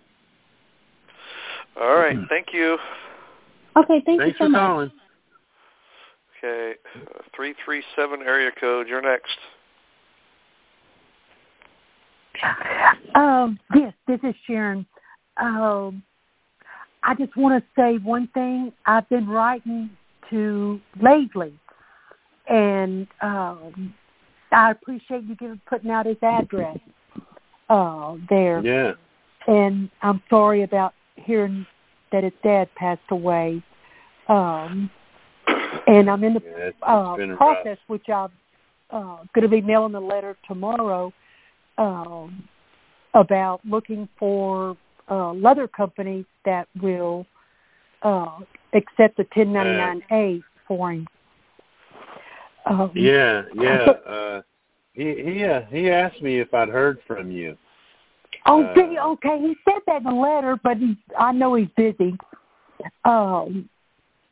All 1.79 1.95
right. 1.95 2.17
Thank 2.29 2.47
you. 2.53 2.77
Okay, 3.77 4.01
thank 4.05 4.21
Thanks 4.21 4.25
you 4.27 4.33
so 4.33 4.45
for 4.45 4.49
much. 4.49 4.61
calling. 4.61 4.91
Okay. 6.37 6.73
Uh, 6.95 7.21
Three 7.35 7.53
three 7.65 7.83
seven 7.95 8.21
area 8.21 8.51
code. 8.59 8.87
You're 8.87 9.01
next. 9.01 9.37
Um, 13.15 13.59
yes, 13.73 13.93
this 14.07 14.19
is 14.23 14.35
Sharon. 14.45 14.85
Um, 15.37 16.03
I 17.03 17.15
just 17.15 17.35
want 17.35 17.61
to 17.61 17.81
say 17.81 17.97
one 17.97 18.27
thing. 18.33 18.71
I've 18.85 19.07
been 19.09 19.27
writing 19.27 19.89
to 20.29 20.79
lately, 21.01 21.53
and 22.47 23.07
um, 23.21 23.93
I 24.51 24.71
appreciate 24.71 25.23
you 25.23 25.35
giving 25.35 25.61
putting 25.67 25.91
out 25.91 26.05
his 26.05 26.17
address 26.21 26.77
uh, 27.69 28.15
there. 28.29 28.61
Yeah. 28.61 28.93
And 29.47 29.89
I'm 30.01 30.21
sorry 30.29 30.63
about 30.63 30.93
hearing 31.15 31.65
that 32.11 32.23
his 32.23 32.33
dad 32.43 32.73
passed 32.75 33.01
away. 33.09 33.61
Um, 34.27 34.89
and 35.87 36.09
I'm 36.09 36.23
in 36.23 36.33
the 36.33 36.41
Yeah, 36.41 36.49
it's- 36.51 36.67
it's 36.69 36.77
uh, 36.83 37.15
been 37.15 37.29
rough. 37.31 37.37
process, 37.37 37.77
which 37.87 38.09
I'm 38.09 38.31
uh, 38.91 39.17
going 39.33 39.43
to 39.43 39.47
be 39.47 39.61
mailing 39.61 39.95
a 39.95 39.99
letter 39.99 40.37
tomorrow 40.47 41.11
um, 41.77 42.47
about 43.13 43.61
looking 43.65 44.07
for 44.17 44.77
a 45.07 45.33
leather 45.33 45.67
company 45.67 46.25
that 46.45 46.67
will 46.81 47.25
uh, 48.03 48.39
accept 48.73 49.17
the 49.17 49.25
1099A 49.25 50.43
for 50.67 50.91
him. 50.93 51.07
Um, 52.65 52.91
Yeah, 52.93 53.43
yeah. 53.55 53.91
Uh, 54.05 54.41
he 54.93 55.21
he 55.23 55.43
uh, 55.43 55.61
he 55.69 55.89
asked 55.89 56.21
me 56.21 56.39
if 56.39 56.53
I'd 56.53 56.69
heard 56.69 56.99
from 57.05 57.29
you. 57.31 57.57
Oh, 58.47 58.61
Uh, 58.61 58.73
did 58.73 58.89
he? 58.91 58.99
okay. 58.99 59.39
He 59.39 59.55
said 59.65 59.81
that 59.87 59.97
in 59.97 60.03
the 60.03 60.11
letter, 60.11 60.59
but 60.63 60.77
he, 60.77 60.97
I 61.17 61.31
know 61.31 61.55
he's 61.55 61.69
busy. 61.75 62.15
Um, 63.03 63.69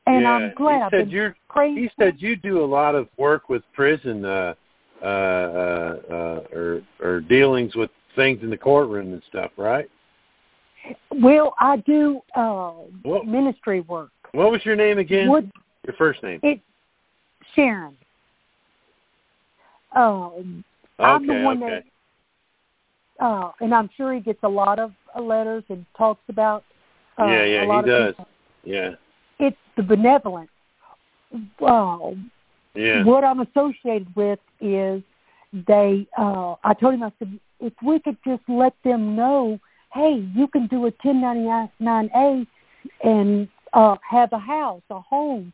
and 0.05 0.21
yeah, 0.21 0.31
I'm 0.31 0.53
glad. 0.55 0.91
He 0.91 0.97
said 0.97 1.11
you're. 1.11 1.35
He 1.55 1.89
said 1.97 2.15
you 2.17 2.35
do 2.35 2.63
a 2.63 2.65
lot 2.65 2.95
of 2.95 3.07
work 3.17 3.47
with 3.47 3.63
prison, 3.73 4.25
uh, 4.25 4.53
uh, 5.01 5.05
uh, 5.05 5.95
uh, 6.09 6.39
or 6.53 6.81
or 7.01 7.21
dealings 7.21 7.75
with 7.75 7.89
things 8.15 8.43
in 8.43 8.49
the 8.49 8.57
courtroom 8.57 9.13
and 9.13 9.21
stuff, 9.29 9.51
right? 9.57 9.89
Well, 11.11 11.55
I 11.59 11.77
do 11.77 12.21
uh, 12.35 12.71
What 13.03 13.25
ministry 13.25 13.81
work. 13.81 14.11
What 14.33 14.51
was 14.51 14.65
your 14.65 14.75
name 14.75 14.97
again? 14.97 15.29
What 15.29 15.45
Your 15.85 15.95
first 15.97 16.21
name? 16.23 16.39
it? 16.43 16.59
Sharon. 17.55 17.95
Um, 19.95 20.63
I'm 20.99 21.27
the 21.27 21.33
Okay, 21.33 21.43
one 21.43 21.63
okay. 21.63 21.75
that, 21.75 21.83
uh, 23.19 23.51
and 23.59 23.73
I'm 23.73 23.89
sure 23.95 24.13
he 24.13 24.19
gets 24.19 24.39
a 24.43 24.49
lot 24.49 24.79
of 24.79 24.91
uh, 25.15 25.21
letters 25.21 25.63
and 25.69 25.85
talks 25.97 26.21
about. 26.29 26.63
Uh, 27.19 27.25
yeah, 27.25 27.43
a 27.43 27.47
yeah, 27.47 27.63
lot 27.65 27.85
he 27.85 27.91
of 27.91 27.97
does. 27.97 28.13
people. 28.13 28.27
Yeah, 28.63 28.89
It's 29.39 29.57
the 29.77 29.83
benevolence. 29.83 30.49
Well, 31.59 32.15
yeah. 32.75 33.03
what 33.03 33.23
I'm 33.23 33.41
associated 33.41 34.15
with 34.15 34.39
is 34.61 35.01
they. 35.67 36.07
uh 36.17 36.55
I 36.63 36.73
told 36.73 36.93
him 36.95 37.03
I 37.03 37.11
said 37.19 37.39
if 37.59 37.73
we 37.83 37.99
could 37.99 38.17
just 38.25 38.43
let 38.47 38.73
them 38.83 39.15
know, 39.15 39.59
hey, 39.93 40.27
you 40.35 40.47
can 40.47 40.67
do 40.67 40.85
a 40.87 40.91
1099A 40.91 42.47
and 43.03 43.47
uh 43.73 43.95
have 44.09 44.31
a 44.33 44.39
house, 44.39 44.81
a 44.89 44.99
home, 45.01 45.51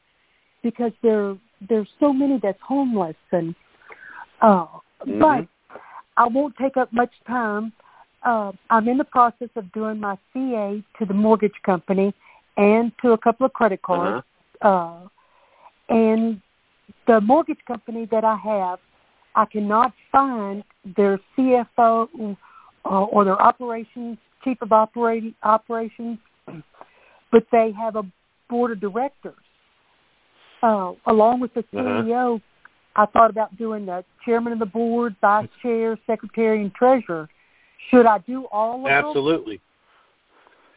because 0.64 0.92
there 1.02 1.36
there's 1.68 1.90
so 2.00 2.14
many 2.14 2.40
that's 2.42 2.62
homeless 2.62 3.16
and. 3.32 3.56
uh 4.42 4.66
Mhm. 5.06 5.20
But 5.22 5.48
I 6.20 6.28
won't 6.28 6.54
take 6.58 6.78
up 6.78 6.94
much 6.94 7.12
time. 7.26 7.74
Uh, 8.24 8.52
I'm 8.70 8.88
in 8.88 8.98
the 8.98 9.06
process 9.06 9.50
of 9.56 9.72
doing 9.72 10.00
my 10.00 10.18
CA 10.34 10.84
to 11.00 11.06
the 11.06 11.14
mortgage 11.14 11.54
company 11.66 12.14
and 12.58 12.92
to 13.02 13.14
a 13.14 13.18
couple 13.18 13.46
of 13.46 13.54
credit 13.54 13.82
cards. 13.82 14.26
Uh-huh. 14.62 14.68
Uh, 14.70 15.08
and 15.88 16.42
the 17.08 17.22
mortgage 17.22 17.64
company 17.66 18.08
that 18.12 18.26
I 18.26 18.36
have, 18.36 18.80
I 19.36 19.46
cannot 19.46 19.94
find 20.12 20.64
their 20.98 21.20
CFO 21.38 22.36
uh, 22.86 22.90
or 22.90 23.24
their 23.24 23.42
operations 23.42 24.18
chief 24.44 24.58
of 24.62 24.72
operating 24.72 25.34
operations, 25.44 26.18
but 27.32 27.46
they 27.52 27.72
have 27.78 27.96
a 27.96 28.04
board 28.50 28.72
of 28.72 28.80
directors. 28.80 29.34
Uh, 30.62 30.94
along 31.08 31.40
with 31.40 31.54
the 31.54 31.64
Uh-huh. 31.74 32.40
I 32.96 33.06
thought 33.06 33.30
about 33.30 33.56
doing 33.58 33.86
the 33.86 34.04
chairman 34.26 34.54
of 34.54 34.60
the 34.60 34.66
board, 34.66 35.16
vice 35.22 35.48
chair, 35.62 35.98
secretary, 36.08 36.62
and 36.62 36.74
treasurer. 36.74 37.30
Should 37.90 38.06
I 38.06 38.18
do 38.20 38.46
all 38.52 38.78
of 38.78 38.84
them? 38.84 38.92
Absolutely. 38.92 39.62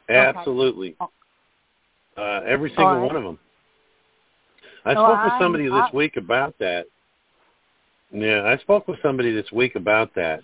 Okay. 0.08 0.18
Absolutely. 0.18 0.96
Uh, 2.16 2.40
every 2.46 2.70
single 2.70 2.96
right. 2.96 3.02
one 3.06 3.16
of 3.16 3.22
them. 3.22 3.38
I 4.84 4.94
So 4.94 5.00
spoke 5.00 5.24
with 5.24 5.32
I- 5.32 5.38
somebody 5.38 5.64
this 5.64 5.72
I- 5.74 5.90
week 5.96 6.16
about 6.16 6.58
that. 6.58 6.86
Yeah, 8.10 8.44
I 8.44 8.58
spoke 8.58 8.88
with 8.88 9.00
somebody 9.00 9.32
this 9.32 9.50
week 9.52 9.74
about 9.74 10.12
that. 10.14 10.42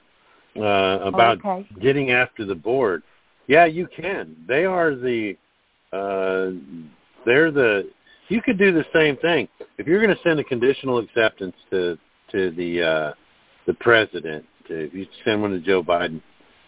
Uh, 0.57 1.01
about 1.03 1.39
Okay. 1.45 1.69
getting 1.81 2.11
after 2.11 2.45
the 2.45 2.55
board. 2.55 3.03
Yeah, 3.47 3.67
you 3.67 3.87
can. 3.87 4.35
They 4.47 4.65
are 4.65 4.95
the 4.95 5.37
uh 5.93 6.51
they're 7.25 7.51
the 7.51 7.89
you 8.29 8.43
could 8.43 8.59
do 8.59 8.73
the 8.73 8.85
same 8.95 9.17
thing. 9.19 9.49
If 9.79 9.87
you're 9.87 10.03
going 10.03 10.15
to 10.15 10.23
send 10.23 10.39
a 10.39 10.45
conditional 10.45 10.99
acceptance 10.99 11.55
to 11.71 11.99
to 12.33 12.51
the 12.51 12.83
uh 12.83 13.13
the 13.67 13.75
president, 13.75 14.45
to, 14.69 14.87
if 14.87 14.95
you 14.95 15.07
send 15.25 15.41
one 15.43 15.51
to 15.53 15.61
Joe 15.61 15.83
Biden, 15.83 16.21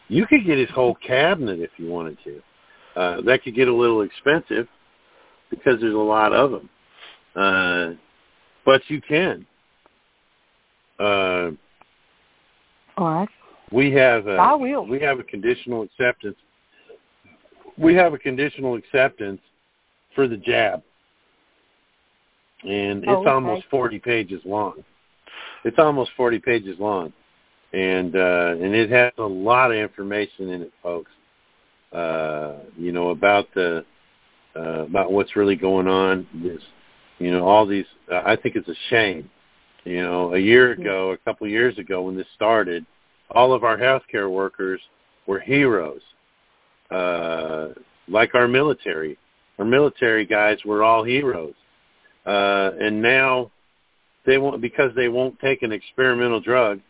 you 0.08 0.26
could 0.26 0.44
get 0.46 0.58
his 0.58 0.70
whole 0.70 0.94
cabinet 1.06 1.60
if 1.60 1.70
you 1.76 1.88
wanted 1.88 2.18
to. 2.24 2.42
Uh 2.96 3.20
that 3.22 3.42
could 3.42 3.54
get 3.54 3.68
a 3.68 3.74
little 3.74 4.02
expensive 4.02 4.66
because 5.50 5.80
there's 5.80 5.94
a 5.94 5.98
lot 5.98 6.32
of 6.32 6.50
them. 6.50 6.70
Uh 7.36 7.90
but 8.64 8.82
you 8.88 9.00
can. 9.00 9.46
Uh 10.98 11.50
All 12.96 13.14
right. 13.14 13.28
we 13.72 13.92
have 13.92 14.26
a, 14.26 14.32
I 14.36 14.54
will. 14.54 14.86
we 14.86 15.00
have 15.00 15.18
a 15.18 15.24
conditional 15.24 15.82
acceptance. 15.82 16.36
We 17.78 17.94
have 17.94 18.12
a 18.12 18.18
conditional 18.18 18.74
acceptance 18.76 19.40
for 20.14 20.28
the 20.28 20.36
jab, 20.36 20.82
and 22.62 23.02
it's 23.02 23.08
Oh, 23.08 23.20
okay. 23.20 23.30
almost 23.30 23.64
forty 23.70 23.98
pages 23.98 24.40
long. 24.44 24.84
It's 25.64 25.78
almost 25.78 26.10
forty 26.16 26.38
pages 26.38 26.78
long, 26.78 27.12
and 27.72 28.14
uh, 28.16 28.54
and 28.60 28.74
it 28.74 28.90
has 28.90 29.12
a 29.18 29.22
lot 29.22 29.70
of 29.70 29.78
information 29.78 30.50
in 30.50 30.62
it, 30.62 30.72
folks. 30.82 31.10
Uh, 31.92 32.54
you 32.76 32.92
know 32.92 33.10
about 33.10 33.48
the 33.54 33.84
uh, 34.56 34.84
about 34.84 35.12
what's 35.12 35.36
really 35.36 35.56
going 35.56 35.88
on. 35.88 36.26
This, 36.42 36.62
you 37.18 37.30
know, 37.30 37.46
all 37.46 37.66
these. 37.66 37.86
Uh, 38.10 38.22
I 38.24 38.36
think 38.36 38.56
it's 38.56 38.68
a 38.68 38.74
shame. 38.88 39.30
You 39.84 40.02
know, 40.02 40.34
a 40.34 40.38
year 40.38 40.72
ago, 40.72 41.12
a 41.12 41.16
couple 41.18 41.46
of 41.46 41.50
years 41.50 41.78
ago, 41.78 42.02
when 42.02 42.16
this 42.16 42.26
started, 42.34 42.84
all 43.30 43.52
of 43.54 43.64
our 43.64 43.78
healthcare 43.78 44.30
workers 44.30 44.80
were 45.26 45.40
heroes, 45.40 46.02
uh, 46.90 47.68
like 48.08 48.34
our 48.34 48.46
military. 48.46 49.16
Our 49.58 49.64
military 49.64 50.26
guys 50.26 50.58
were 50.64 50.82
all 50.82 51.02
heroes, 51.02 51.54
uh, 52.26 52.70
and 52.80 53.00
now 53.00 53.50
they 54.26 54.38
won't 54.38 54.60
because 54.60 54.92
they 54.94 55.08
won't 55.08 55.38
take 55.40 55.62
an 55.62 55.72
experimental 55.72 56.40
drug. 56.40 56.80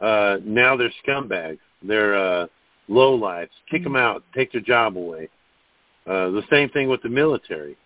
Uh, 0.00 0.38
now 0.44 0.76
they're 0.76 0.92
scumbags. 1.06 1.58
They're 1.82 2.14
uh, 2.16 2.46
low 2.88 3.14
lives. 3.14 3.50
Kick 3.70 3.84
them 3.84 3.96
out. 3.96 4.22
Take 4.34 4.52
their 4.52 4.60
job 4.60 4.96
away. 4.96 5.28
Uh, 6.06 6.30
the 6.30 6.42
same 6.50 6.68
thing 6.70 6.88
with 6.88 7.02
the 7.02 7.08
military. 7.08 7.76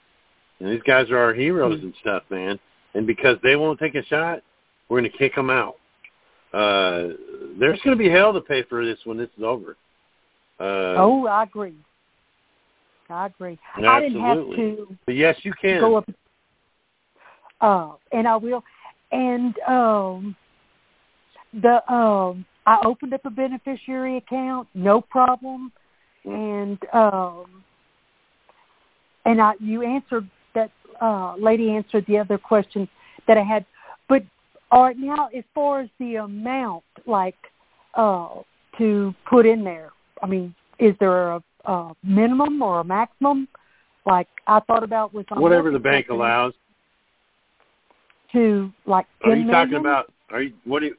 And 0.61 0.69
these 0.71 0.83
guys 0.83 1.11
are 1.11 1.19
our 1.19 1.35
heroes 1.35 1.81
and 1.83 1.95
stuff, 2.01 2.25
man. 2.31 2.59
And 2.95 3.07
because 3.07 3.37
they 3.43 3.55
won't 3.55 3.79
take 3.79 3.95
a 3.95 4.05
shot, 4.05 4.43
we're 4.89 5.01
going 5.01 5.11
to 5.11 5.19
kick 5.19 5.35
them 5.35 5.51
out. 5.51 5.77
uh, 6.53 7.09
there's 7.59 7.79
going 7.85 7.97
to 7.97 8.03
be 8.03 8.09
hell 8.09 8.33
to 8.33 8.41
pay 8.41 8.63
for 8.65 8.85
this 8.85 8.99
when 9.05 9.19
this 9.19 9.29
is 9.37 9.45
over. 9.45 9.77
Uh, 10.59 10.97
oh, 10.99 11.27
I 11.27 11.45
agree. 11.45 11.75
I 13.11 13.27
agree. 13.27 13.59
Absolutely. 13.77 13.89
I 13.89 14.01
didn't 14.01 14.21
have 14.21 14.57
to. 14.57 14.97
But 15.07 15.15
yes, 15.15 15.37
you 15.43 15.53
can 15.61 15.81
go 15.81 15.97
up. 15.97 16.09
Uh, 17.61 17.93
and 18.13 18.27
I 18.29 18.37
will. 18.37 18.63
And 19.11 19.59
um, 19.61 20.37
the 21.53 21.93
um, 21.93 22.45
I 22.67 22.81
opened 22.85 23.15
up 23.15 23.25
a 23.25 23.31
beneficiary 23.31 24.19
account, 24.19 24.69
no 24.75 25.01
problem. 25.01 25.73
And 26.25 26.79
um, 26.93 27.65
and 29.25 29.41
I 29.41 29.55
you 29.61 29.83
answered 29.83 30.29
that 30.55 30.71
uh, 31.01 31.37
lady 31.37 31.71
answered 31.71 32.05
the 32.07 32.19
other 32.19 32.39
question 32.39 32.89
that 33.27 33.39
I 33.39 33.43
had. 33.43 33.65
But 34.09 34.23
all 34.71 34.83
right, 34.83 34.99
now 34.99 35.29
as 35.37 35.45
far 35.55 35.81
as 35.81 35.89
the 35.99 36.17
amount, 36.17 36.85
like 37.07 37.37
uh, 37.95 38.29
to 38.77 39.15
put 39.29 39.47
in 39.47 39.65
there, 39.65 39.91
I 40.23 40.27
mean, 40.27 40.55
is 40.79 40.95
there 41.01 41.33
a, 41.33 41.43
a 41.65 41.93
minimum 42.03 42.61
or 42.61 42.81
a 42.81 42.85
maximum? 42.85 43.49
Like 44.05 44.29
I 44.47 44.61
thought 44.61 44.83
about 44.83 45.15
with 45.15 45.27
whatever 45.31 45.71
the 45.71 45.79
bank 45.79 46.09
allows. 46.11 46.53
To 48.33 48.71
like 48.87 49.07
are 49.25 49.31
you 49.31 49.45
million? 49.45 49.49
talking 49.51 49.77
about? 49.77 50.13
Are 50.31 50.43
you 50.43 50.53
what 50.65 50.81
do 50.81 50.87
you? 50.87 50.97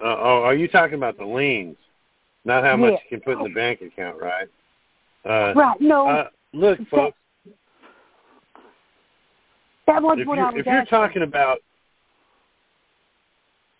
Uh, 0.00 0.16
oh, 0.18 0.42
are 0.42 0.54
you 0.54 0.68
talking 0.68 0.94
about 0.94 1.16
the 1.18 1.24
liens? 1.24 1.76
Not 2.44 2.64
how 2.64 2.76
much 2.76 2.92
Yeah. 2.92 2.98
you 3.10 3.18
can 3.18 3.20
put 3.20 3.38
in 3.38 3.44
the 3.44 3.54
bank 3.54 3.80
account, 3.80 4.20
right? 4.20 4.48
Uh, 5.24 5.52
Right. 5.54 5.80
No, 5.80 6.08
uh, 6.08 6.28
look, 6.52 6.78
that- 6.78 6.88
folks. 6.88 7.18
that 9.86 10.02
was 10.02 10.18
if 10.20 10.26
what 10.26 10.36
you're, 10.36 10.46
I 10.46 10.50
was 10.50 10.60
if 10.60 10.66
you're 10.66 10.84
talking 10.84 11.22
about 11.22 11.58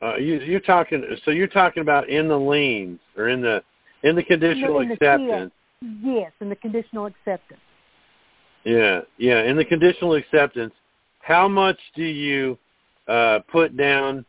uh, 0.02 0.16
you, 0.16 0.40
you're 0.40 0.60
talking 0.60 1.04
so 1.24 1.30
you're 1.30 1.46
talking 1.46 1.80
about 1.80 2.08
in 2.08 2.28
the 2.28 2.38
liens 2.38 2.98
or 3.16 3.28
in 3.28 3.40
the 3.40 3.62
in 4.02 4.16
the 4.16 4.22
conditional 4.22 4.80
in 4.80 4.88
the 4.88 4.94
acceptance 4.94 5.52
Yes, 6.02 6.32
in 6.40 6.48
the 6.48 6.56
conditional 6.56 7.06
acceptance. 7.06 7.60
yeah 8.64 9.00
yeah 9.18 9.42
in 9.44 9.56
the 9.56 9.64
conditional 9.64 10.14
acceptance 10.14 10.72
how 11.20 11.46
much 11.48 11.78
do 11.94 12.02
you 12.02 12.58
uh, 13.08 13.40
put 13.50 13.76
down 13.76 14.24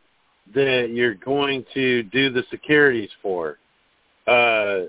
that 0.54 0.90
you're 0.90 1.14
going 1.14 1.64
to 1.74 2.02
do 2.04 2.30
the 2.30 2.42
securities 2.50 3.10
for 3.22 3.58
uh, 4.26 4.82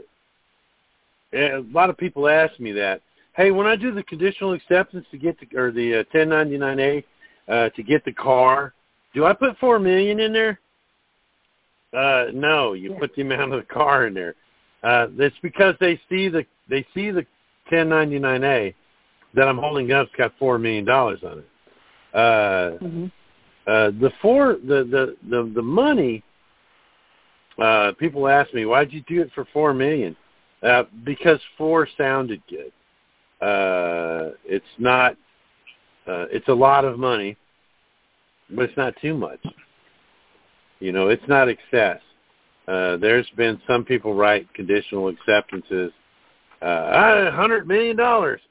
a 1.34 1.64
lot 1.72 1.90
of 1.90 1.98
people 1.98 2.28
ask 2.28 2.60
me 2.60 2.72
that 2.72 3.02
hey 3.36 3.52
when 3.52 3.68
I 3.68 3.76
do 3.76 3.94
the 3.94 4.04
conditional 4.04 4.54
acceptance 4.54 5.06
to 5.12 5.18
get 5.18 5.38
the 5.40 5.58
or 5.58 5.72
the 5.72 6.00
uh, 6.00 6.04
1099A 6.16 7.04
uh, 7.48 7.70
to 7.70 7.84
get 7.84 8.04
the 8.06 8.14
car 8.14 8.74
do 9.14 9.26
I 9.26 9.34
put 9.34 9.58
four 9.60 9.80
million 9.80 10.20
in 10.20 10.34
there? 10.34 10.60
Uh, 11.94 12.28
no, 12.34 12.74
you 12.74 12.92
Yeah. 12.92 13.00
put 13.00 13.14
the 13.16 13.22
amount 13.22 13.54
of 13.54 13.60
the 13.60 13.74
car 13.74 14.08
in 14.08 14.14
there. 14.14 14.36
Uh, 14.84 15.08
that's 15.12 15.38
because 15.42 15.76
they 15.80 16.00
see 16.10 16.30
the 16.30 16.46
they 16.68 16.86
see 16.94 17.12
the 17.12 17.26
1099A 17.70 18.74
that 19.34 19.48
I'm 19.48 19.58
holding 19.58 19.92
up's 19.92 20.12
got 20.18 20.34
four 20.40 20.58
million 20.58 20.86
dollars 20.86 21.24
on 21.24 21.40
it. 21.40 21.50
Uh, 22.14 22.78
Mm-hmm. 22.82 23.06
Uh, 23.68 23.92
the 23.92 24.12
four 24.22 24.58
the 24.68 24.84
the 24.84 25.16
the, 25.30 25.52
the 25.56 25.62
money. 25.62 26.24
Uh, 27.58 27.92
people 28.00 28.28
ask 28.28 28.54
me 28.54 28.66
why'd 28.66 28.92
you 28.92 29.04
do 29.08 29.22
it 29.22 29.30
for 29.36 29.46
four 29.54 29.74
million? 29.74 30.16
Uh, 30.64 30.84
because 31.04 31.40
four 31.58 31.88
sounded 31.98 32.42
good. 32.50 32.72
Uh, 33.46 34.32
it's 34.46 34.66
not. 34.78 35.14
Uh, 36.08 36.26
it's 36.32 36.48
a 36.48 36.54
lot 36.54 36.86
of 36.86 36.98
money, 36.98 37.38
but 38.50 38.64
it's 38.64 38.78
not 38.78 38.96
too 39.02 39.16
much. 39.16 39.40
You 40.80 40.92
know, 40.92 41.10
it's 41.10 41.28
not 41.28 41.48
excess. 41.48 42.00
Uh, 42.68 42.98
there's 42.98 43.30
been 43.38 43.60
some 43.68 43.84
people 43.84 44.14
write 44.14 44.52
conditional 44.54 45.08
acceptances, 45.10 45.92
uh, 46.62 47.28
a 47.28 47.32
hundred 47.32 47.68
million 47.68 47.96
dollars. 47.96 48.42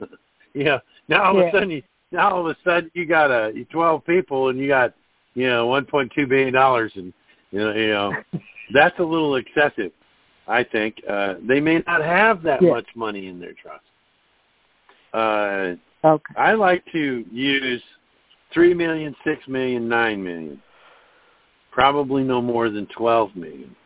yeah. 0.54 0.78
Now 1.08 1.24
all 1.24 1.38
of 1.38 1.42
Yeah. 1.42 1.48
a 1.48 1.52
sudden 1.52 1.70
you, 1.70 1.82
now 2.12 2.30
all 2.34 2.40
of 2.40 2.46
a 2.46 2.56
sudden 2.64 2.90
you 2.94 3.06
got 3.06 3.30
a 3.30 3.52
you 3.54 3.64
twelve 3.66 4.04
people 4.04 4.48
and 4.48 4.58
you 4.58 4.68
got 4.68 4.94
you 5.34 5.48
know 5.48 5.66
one 5.66 5.84
point 5.84 6.12
two 6.14 6.26
billion 6.26 6.52
dollars 6.52 6.92
and 6.96 7.12
you 7.50 7.60
know 7.60 7.72
you 7.72 7.88
know 7.88 8.12
that's 8.72 8.98
a 8.98 9.02
little 9.04 9.36
excessive. 9.36 9.92
I 10.46 10.64
think 10.64 10.96
uh, 11.08 11.34
they 11.46 11.60
may 11.60 11.82
not 11.86 12.02
have 12.02 12.42
that 12.42 12.60
Yeah. 12.62 12.70
much 12.70 12.86
money 12.96 13.28
in 13.28 13.38
their 13.38 13.52
trust. 13.54 13.84
Uh, 15.12 15.76
Okay. 16.02 16.34
I 16.34 16.54
like 16.54 16.82
to 16.92 17.26
use 17.30 17.82
three 18.54 18.72
million, 18.72 19.14
six 19.22 19.46
million, 19.46 19.86
nine 19.86 20.24
million. 20.24 20.62
Probably 21.72 22.24
no 22.24 22.40
more 22.40 22.70
than 22.70 22.86
twelve 22.86 23.36
million. 23.36 23.76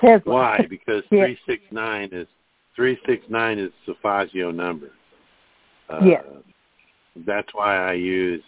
Tesla. 0.00 0.32
Why? 0.32 0.66
Because 0.68 1.04
Yeah. 1.10 1.24
three 1.24 1.38
six 1.46 1.62
nine 1.70 2.10
is 2.12 2.28
three 2.76 2.98
six 3.06 3.24
nine 3.30 3.58
is 3.58 3.72
the 3.86 4.52
number. 4.52 4.90
Uh, 5.88 6.00
Yeah. 6.02 6.22
That's 7.26 7.48
why 7.54 7.76
I 7.76 7.92
use 7.92 8.42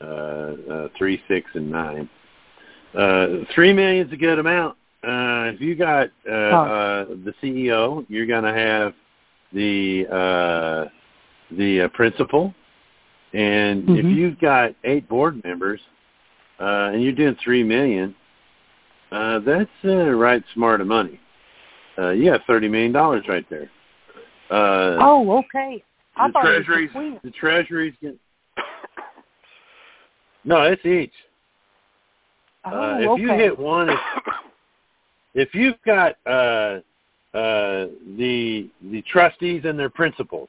uh, 0.00 0.04
uh, 0.04 0.88
three, 0.96 1.20
six, 1.28 1.50
and 1.54 1.70
nine. 1.70 2.08
Uh, 2.94 3.44
three 3.54 3.72
million 3.72 4.06
is 4.06 4.12
a 4.12 4.16
good 4.16 4.38
amount. 4.38 4.76
Uh, 5.02 5.52
if 5.54 5.60
you 5.60 5.74
got 5.74 6.08
uh, 6.28 6.32
uh, 6.32 7.04
the 7.24 7.34
CEO, 7.42 8.04
you're 8.08 8.26
going 8.26 8.44
to 8.44 8.52
have 8.52 8.94
the 9.52 10.06
uh, 10.10 10.88
the 11.56 11.82
uh, 11.82 11.88
principal, 11.88 12.54
and 13.32 13.88
if 13.90 14.04
Mhm. 14.04 14.14
you've 14.16 14.38
got 14.40 14.74
eight 14.84 15.08
board 15.08 15.42
members 15.44 15.80
uh, 16.60 16.90
and 16.92 17.02
you're 17.02 17.12
doing 17.12 17.36
three 17.36 17.62
million, 17.62 18.14
uh, 19.12 19.38
that's 19.40 19.70
uh, 19.84 20.10
right 20.10 20.42
smart 20.54 20.80
of 20.80 20.86
money. 20.86 21.20
Uh, 21.98 22.10
you 22.10 22.30
got 22.30 22.44
thirty 22.46 22.68
million 22.68 22.92
dollars 22.92 23.26
right 23.28 23.48
there. 23.50 23.70
Uh, 24.50 24.96
oh, 25.00 25.38
okay. 25.38 25.82
I 26.18 26.28
the 26.28 26.32
treasuries, 26.40 26.90
the 27.22 27.30
treasuries 27.30 27.94
get. 28.00 28.16
No, 30.44 30.62
it's 30.62 30.84
each. 30.86 31.12
Oh, 32.64 32.70
Uh, 32.70 32.98
if 33.00 33.08
okay. 33.10 33.22
you 33.22 33.28
hit 33.34 33.58
one, 33.58 33.90
if, 33.90 33.98
if 35.34 35.54
you've 35.54 35.80
got 35.84 36.16
uh, 36.26 36.80
uh, 37.34 37.88
the 38.16 38.70
the 38.90 39.02
trustees 39.02 39.62
and 39.64 39.78
their 39.78 39.90
principals, 39.90 40.48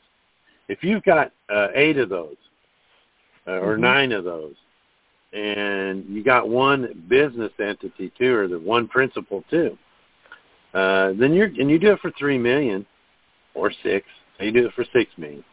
if 0.70 0.84
you've 0.84 1.04
got 1.04 1.32
uh, 1.50 1.70
eight 1.74 1.98
of 1.98 2.10
those 2.10 2.38
uh, 3.48 3.60
or 3.60 3.78
Mhm. 3.78 3.82
nine 3.82 4.12
of 4.12 4.24
those, 4.24 4.56
and 5.34 6.06
you 6.08 6.24
got 6.24 6.48
one 6.48 7.04
business 7.08 7.52
entity 7.60 8.12
too, 8.18 8.34
or 8.36 8.48
the 8.48 8.60
one 8.60 8.88
principal 8.88 9.44
too, 9.50 9.78
uh, 10.74 11.14
then 11.14 11.34
you're 11.34 11.48
and 11.48 11.70
you 11.70 11.80
do 11.80 11.94
it 11.94 12.00
for 12.00 12.12
three 12.12 12.38
million 12.38 12.86
or 13.54 13.72
six, 13.84 14.08
so 14.38 14.44
you 14.46 14.52
do 14.52 14.68
it 14.68 14.74
for 14.74 14.86
six 14.86 15.12
million. 15.18 15.44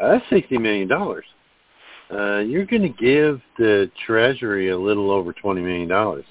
Uh, 0.00 0.12
that's 0.12 0.24
sixty 0.30 0.58
million 0.58 0.88
dollars 0.88 1.24
uh, 2.10 2.38
you're 2.38 2.66
going 2.66 2.82
to 2.82 2.88
give 2.88 3.40
the 3.58 3.90
Treasury 4.06 4.70
a 4.70 4.78
little 4.78 5.10
over 5.10 5.32
twenty 5.32 5.60
million 5.60 5.88
dollars, 5.88 6.24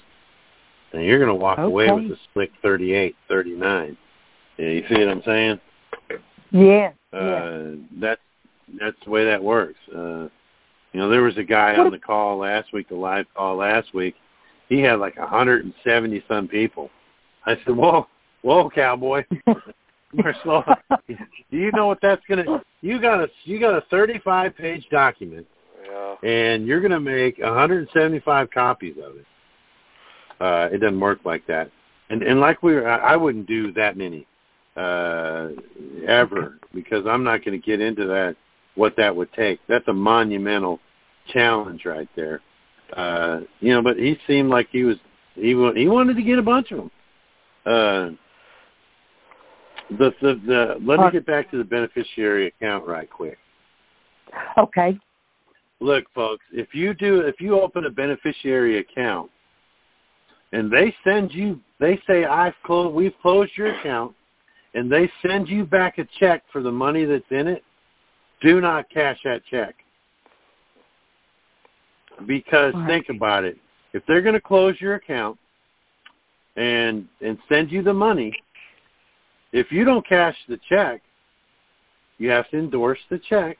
and 0.92 1.04
you're 1.04 1.18
going 1.18 1.28
to 1.28 1.34
walk 1.34 1.58
away 1.58 1.90
with 1.90 2.12
a 2.12 2.16
slick 2.32 2.50
thirty-eight, 2.62 3.14
thirty-nine. 3.28 3.96
Yeah, 4.56 4.68
you 4.68 4.84
see 4.88 4.94
what 4.94 5.08
I'm 5.08 5.22
saying? 5.24 5.60
Yeah. 6.50 6.92
yeah. 7.12 7.18
Uh, 7.18 7.70
that's 8.00 8.20
that's 8.80 8.96
the 9.04 9.10
way 9.10 9.24
that 9.26 9.42
works. 9.42 9.78
Uh, 9.94 10.28
you 10.92 11.00
know, 11.00 11.10
there 11.10 11.22
was 11.22 11.36
a 11.36 11.44
guy 11.44 11.76
on 11.76 11.90
the 11.90 11.98
call 11.98 12.38
last 12.38 12.72
week, 12.72 12.88
the 12.88 12.94
live 12.94 13.26
call 13.34 13.56
last 13.56 13.92
week. 13.92 14.14
He 14.70 14.80
had 14.80 14.98
like 14.98 15.16
a 15.18 15.26
hundred 15.26 15.64
and 15.64 15.74
seventy 15.84 16.24
some 16.26 16.48
people. 16.48 16.88
I 17.44 17.56
said, 17.66 17.76
"Whoa, 17.76 18.06
whoa, 18.40 18.70
cowboy, 18.70 19.24
more 20.12 20.34
slow. 20.42 20.62
Do 21.08 21.16
you 21.50 21.70
know 21.72 21.86
what 21.86 21.98
that's 22.02 22.22
gonna? 22.28 22.62
You 22.80 23.00
got 23.00 23.20
a 23.20 23.28
you 23.44 23.58
got 23.60 23.74
a 23.74 23.82
thirty-five 23.90 24.56
page 24.56 24.86
document." 24.90 25.46
Yeah. 25.88 26.16
and 26.28 26.66
you're 26.66 26.80
going 26.80 26.90
to 26.92 27.00
make 27.00 27.38
175 27.38 28.50
copies 28.50 28.96
of 29.02 29.16
it. 29.16 29.26
Uh, 30.40 30.68
it 30.74 30.78
doesn't 30.78 31.00
work 31.00 31.20
like 31.24 31.46
that. 31.46 31.70
And 32.10 32.22
and 32.22 32.40
like 32.40 32.62
we 32.62 32.74
were, 32.74 32.88
I 32.88 33.14
I 33.14 33.16
wouldn't 33.16 33.46
do 33.46 33.72
that 33.72 33.96
many 33.96 34.26
uh, 34.76 35.48
ever 36.06 36.58
because 36.74 37.04
I'm 37.06 37.24
not 37.24 37.44
going 37.44 37.60
to 37.60 37.64
get 37.64 37.80
into 37.80 38.06
that 38.06 38.36
what 38.74 38.94
that 38.96 39.14
would 39.14 39.32
take. 39.32 39.58
That's 39.68 39.86
a 39.88 39.92
monumental 39.92 40.78
challenge 41.32 41.84
right 41.84 42.08
there. 42.14 42.42
Uh, 42.96 43.40
you 43.60 43.72
know, 43.72 43.82
but 43.82 43.96
he 43.96 44.18
seemed 44.26 44.50
like 44.50 44.68
he 44.70 44.84
was 44.84 44.96
he 45.34 45.54
wa- 45.54 45.72
he 45.72 45.88
wanted 45.88 46.16
to 46.16 46.22
get 46.22 46.38
a 46.38 46.42
bunch 46.42 46.70
of 46.70 46.78
them. 46.78 46.90
Uh, 47.64 48.10
the 49.90 50.12
the 50.20 50.40
the 50.46 50.76
let 50.84 51.00
me 51.00 51.10
get 51.10 51.26
back 51.26 51.50
to 51.50 51.58
the 51.58 51.64
beneficiary 51.64 52.48
account 52.48 52.86
right 52.86 53.08
quick. 53.10 53.38
Okay. 54.58 54.98
look 55.80 56.04
folks 56.14 56.44
if 56.52 56.74
you 56.74 56.94
do 56.94 57.20
if 57.20 57.40
you 57.40 57.60
open 57.60 57.84
a 57.84 57.90
beneficiary 57.90 58.78
account 58.78 59.30
and 60.52 60.70
they 60.70 60.94
send 61.04 61.32
you 61.32 61.60
they 61.78 62.00
say 62.06 62.24
i've 62.24 62.54
closed 62.64 62.94
we've 62.94 63.14
closed 63.22 63.52
your 63.56 63.78
account 63.78 64.14
and 64.74 64.90
they 64.90 65.10
send 65.26 65.48
you 65.48 65.64
back 65.64 65.98
a 65.98 66.06
check 66.18 66.42
for 66.52 66.62
the 66.62 66.70
money 66.70 67.04
that's 67.04 67.30
in 67.30 67.46
it 67.46 67.62
do 68.40 68.60
not 68.60 68.88
cash 68.90 69.18
that 69.24 69.42
check 69.48 69.74
because 72.26 72.74
Right. 72.74 72.86
think 72.86 73.08
about 73.08 73.44
it 73.44 73.58
if 73.92 74.04
they're 74.06 74.22
going 74.22 74.34
to 74.34 74.40
close 74.40 74.74
your 74.80 74.94
account 74.94 75.38
and 76.56 77.06
and 77.20 77.38
send 77.48 77.70
you 77.70 77.82
the 77.82 77.92
money. 77.92 78.32
If 79.56 79.72
you 79.72 79.86
don't 79.86 80.06
cash 80.06 80.36
the 80.50 80.60
check, 80.68 81.00
you 82.18 82.28
have 82.28 82.46
to 82.50 82.58
endorse 82.58 82.98
the 83.08 83.18
check 83.18 83.56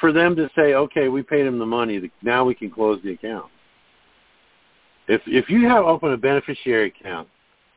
for 0.00 0.10
them 0.10 0.34
to 0.34 0.50
say, 0.56 0.74
okay, 0.74 1.06
we 1.06 1.22
paid 1.22 1.46
him 1.46 1.60
the 1.60 1.64
money. 1.64 2.10
Now 2.22 2.44
we 2.44 2.56
can 2.56 2.68
close 2.68 3.00
the 3.04 3.12
account. 3.12 3.46
If 5.06 5.22
if 5.28 5.48
you 5.48 5.68
have 5.68 5.84
open 5.84 6.12
a 6.12 6.16
beneficiary 6.16 6.88
account 6.98 7.28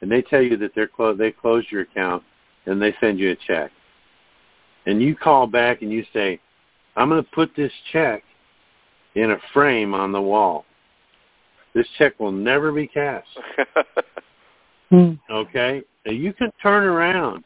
and 0.02 0.12
they 0.12 0.24
tell 0.24 0.42
you 0.42 0.58
that 0.58 0.72
they're 0.74 0.88
clo- 0.88 1.14
they 1.14 1.32
closed 1.32 1.72
your 1.72 1.82
account 1.82 2.24
and 2.66 2.82
they 2.82 2.96
send 3.00 3.20
you 3.20 3.30
a 3.30 3.36
check, 3.36 3.72
and 4.88 5.00
you 5.00 5.16
call 5.16 5.46
back 5.46 5.84
and 5.84 5.92
you 5.92 6.04
say, 6.12 6.40
I'm 6.96 7.10
going 7.10 7.24
to 7.24 7.30
put 7.30 7.56
this 7.56 7.72
check 7.94 8.24
in 9.14 9.30
a 9.30 9.38
frame 9.54 9.94
on 9.94 10.12
the 10.12 10.22
wall. 10.22 10.66
This 11.76 11.86
check 12.00 12.20
will 12.20 12.32
never 12.32 12.72
be 12.72 12.88
cashed. 12.88 13.40
Hmm. 14.90 15.14
okay, 15.32 15.84
now 16.06 16.12
you 16.12 16.34
can 16.34 16.52
turn 16.62 16.84
around, 16.84 17.44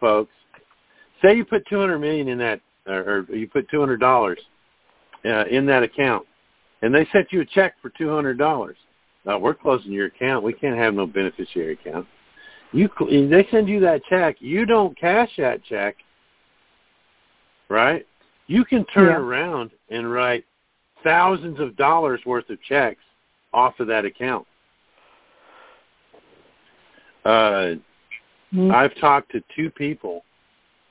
folks. 0.00 0.32
Say 1.22 1.36
you 1.36 1.44
put 1.44 1.66
200 1.68 1.98
million 1.98 2.28
in 2.28 2.38
that, 2.38 2.60
or, 2.86 3.26
you 3.30 3.48
put 3.48 3.68
200 3.70 3.98
dollars 3.98 4.38
uh, 5.24 5.44
in 5.46 5.66
that 5.66 5.82
account, 5.82 6.26
and 6.82 6.94
they 6.94 7.06
sent 7.12 7.32
you 7.32 7.40
a 7.40 7.44
check 7.44 7.74
for 7.80 7.90
200 7.90 8.38
dollars. 8.38 8.76
Now 9.24 9.38
we're 9.38 9.54
closing 9.54 9.92
your 9.92 10.06
account. 10.06 10.44
We 10.44 10.52
can't 10.52 10.78
have 10.78 10.94
no 10.94 11.06
beneficiary 11.06 11.72
account. 11.72 12.06
You 12.72 12.88
they 13.28 13.46
send 13.50 13.68
you 13.68 13.80
that 13.80 14.02
check. 14.08 14.36
You 14.40 14.66
don't 14.66 14.98
cash 14.98 15.30
that 15.38 15.64
check, 15.64 15.96
right? 17.68 18.06
You 18.46 18.64
can 18.64 18.84
turn 18.86 19.06
Yeah. 19.06 19.16
around 19.18 19.70
and 19.90 20.12
write 20.12 20.44
thousands 21.02 21.58
of 21.58 21.76
dollars 21.76 22.20
worth 22.26 22.48
of 22.50 22.62
checks 22.62 23.02
off 23.52 23.80
of 23.80 23.86
that 23.88 24.04
account. 24.04 24.46
Uh, 27.24 27.74
Mm. 28.56 28.72
I've 28.72 28.94
talked 28.96 29.32
to 29.32 29.42
two 29.54 29.70
people 29.70 30.24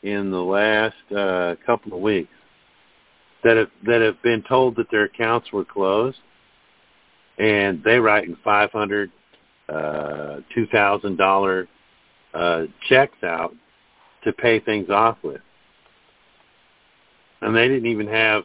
in 0.03 0.29
the 0.29 0.41
last 0.41 0.95
uh, 1.15 1.55
couple 1.65 1.93
of 1.93 1.99
weeks 1.99 2.29
that 3.43 3.57
have 3.57 3.69
that 3.85 4.01
have 4.01 4.21
been 4.21 4.43
told 4.47 4.75
that 4.75 4.89
their 4.91 5.05
accounts 5.05 5.51
were 5.51 5.65
closed, 5.65 6.17
and 7.39 7.83
they 7.83 7.97
writing 7.97 8.37
five 8.43 8.71
hundred, 8.71 9.11
uh, 9.67 10.37
two 10.53 10.67
thousand 10.67 11.17
dollar 11.17 11.67
uh, 12.35 12.65
checks 12.87 13.23
out 13.23 13.53
to 14.23 14.31
pay 14.31 14.59
things 14.59 14.89
off 14.89 15.17
with, 15.23 15.41
and 17.41 17.55
they 17.55 17.67
didn't 17.67 17.89
even 17.89 18.07
have 18.07 18.43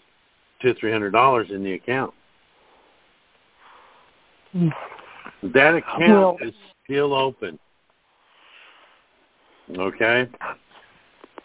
two 0.63 0.75
three 0.81 0.93
hundred 0.93 1.11
dollars 1.11 1.49
in 1.51 1.63
the 1.63 1.75
account. 1.75 2.15
Mm. 4.55 4.71
That 5.55 5.75
account 5.75 6.11
Well- 6.11 6.39
is 6.41 6.55
still 6.85 7.13
open. 7.13 7.59
Okay. 9.79 10.29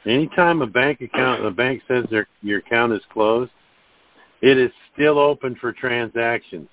Anytime 0.06 0.62
a 0.62 0.68
bank 0.68 1.02
account, 1.02 1.44
the 1.44 1.50
bank 1.52 1.82
says 1.88 2.06
their 2.12 2.28
your 2.42 2.60
account 2.60 2.94
is 2.94 3.02
closed, 3.12 3.52
it 4.42 4.58
is 4.58 4.72
still 4.94 5.18
open 5.18 5.56
for 5.60 5.74
transactions, 5.74 6.68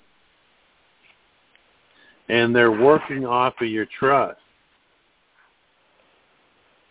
and 2.29 2.55
they're 2.55 2.71
working 2.71 3.25
off 3.25 3.55
of 3.59 3.67
your 3.67 3.87
trust 3.99 4.39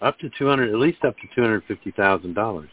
up 0.00 0.18
to 0.18 0.30
two 0.36 0.46
hundred, 0.48 0.70
at 0.70 0.76
least 0.76 1.04
up 1.04 1.16
to 1.18 1.22
two 1.34 1.42
hundred 1.42 1.62
fifty 1.68 1.92
thousand 1.92 2.34
dollars. 2.34 2.70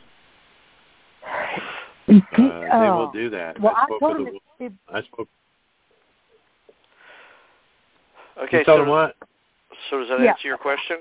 You 2.07 2.23
Uh, 2.31 2.63
see, 2.63 2.79
they 2.79 2.89
will 2.89 3.11
do 3.11 3.29
that. 3.29 3.59
Well, 3.59 3.75
I 3.75 3.81
I 3.81 3.85
spoke 3.85 3.99
told 3.99 4.17
with 4.17 4.27
him 4.29 4.39
the, 4.59 4.65
if, 4.65 4.73
I 4.91 5.01
spoke. 5.03 5.29
Okay, 8.43 8.59
you 8.59 8.63
told 8.63 8.79
so, 8.79 8.81
them 8.81 8.89
what? 8.89 9.15
so 9.89 9.99
does 9.99 10.09
that 10.09 10.21
Yeah. 10.21 10.31
answer 10.31 10.47
your 10.47 10.57
question? 10.57 10.97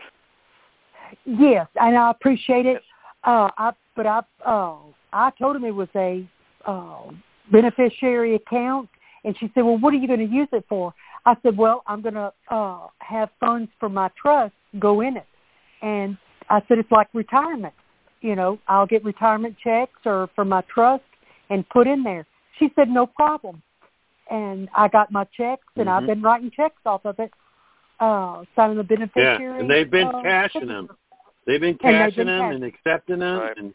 Yes, 1.24 1.66
and 1.80 1.96
I 1.96 2.10
appreciate 2.10 2.66
it. 2.66 2.82
Uh, 3.24 3.50
I 3.56 3.72
but 3.96 4.06
I 4.06 4.20
uh, 4.44 4.76
I 5.12 5.30
told 5.38 5.56
him 5.56 5.64
it 5.64 5.74
was 5.74 5.88
a 5.94 6.26
uh, 6.64 7.10
beneficiary 7.50 8.34
account, 8.36 8.88
and 9.24 9.36
she 9.38 9.50
said, 9.54 9.64
"Well, 9.64 9.78
what 9.78 9.92
are 9.94 9.96
you 9.96 10.06
going 10.06 10.26
to 10.26 10.34
use 10.34 10.48
it 10.52 10.64
for?" 10.68 10.94
I 11.26 11.36
said, 11.42 11.56
"Well, 11.56 11.82
I'm 11.86 12.00
going 12.00 12.14
to 12.14 12.32
uh, 12.50 12.86
have 13.00 13.30
funds 13.40 13.70
for 13.80 13.88
my 13.88 14.10
trust 14.20 14.54
go 14.78 15.00
in 15.00 15.16
it," 15.16 15.26
and 15.82 16.16
I 16.48 16.62
said, 16.68 16.78
"It's 16.78 16.90
like 16.92 17.08
retirement. 17.12 17.74
You 18.20 18.34
know, 18.34 18.58
I'll 18.68 18.86
get 18.86 19.04
retirement 19.04 19.56
checks 19.62 20.00
or 20.04 20.28
for 20.34 20.44
my 20.44 20.62
trust 20.72 21.04
and 21.50 21.68
put 21.68 21.86
in 21.86 22.02
there." 22.02 22.26
She 22.58 22.70
said, 22.76 22.88
"No 22.88 23.06
problem," 23.06 23.62
and 24.30 24.68
I 24.74 24.88
got 24.88 25.10
my 25.10 25.24
checks, 25.24 25.66
and 25.76 25.88
I've 25.88 26.04
Mhm. 26.04 26.06
been 26.06 26.22
writing 26.22 26.50
checks 26.50 26.80
off 26.86 27.04
of 27.04 27.18
it, 27.18 27.32
uh, 28.00 28.44
signing 28.54 28.76
the 28.76 28.82
Yeah, 28.88 28.96
beneficiary. 28.96 29.60
and 29.60 29.70
they've 29.70 29.90
been 29.90 30.08
uh, 30.08 30.22
cashing 30.22 30.68
them. 30.68 30.88
They've 31.46 31.60
been 31.60 31.78
And 31.82 31.94
they've 31.94 32.10
cashing 32.12 32.16
been 32.16 32.26
them 32.26 32.40
cash- 32.42 32.54
and 32.56 32.64
accepting 32.64 33.18
them, 33.20 33.38
Right. 33.40 33.56
and 33.56 33.74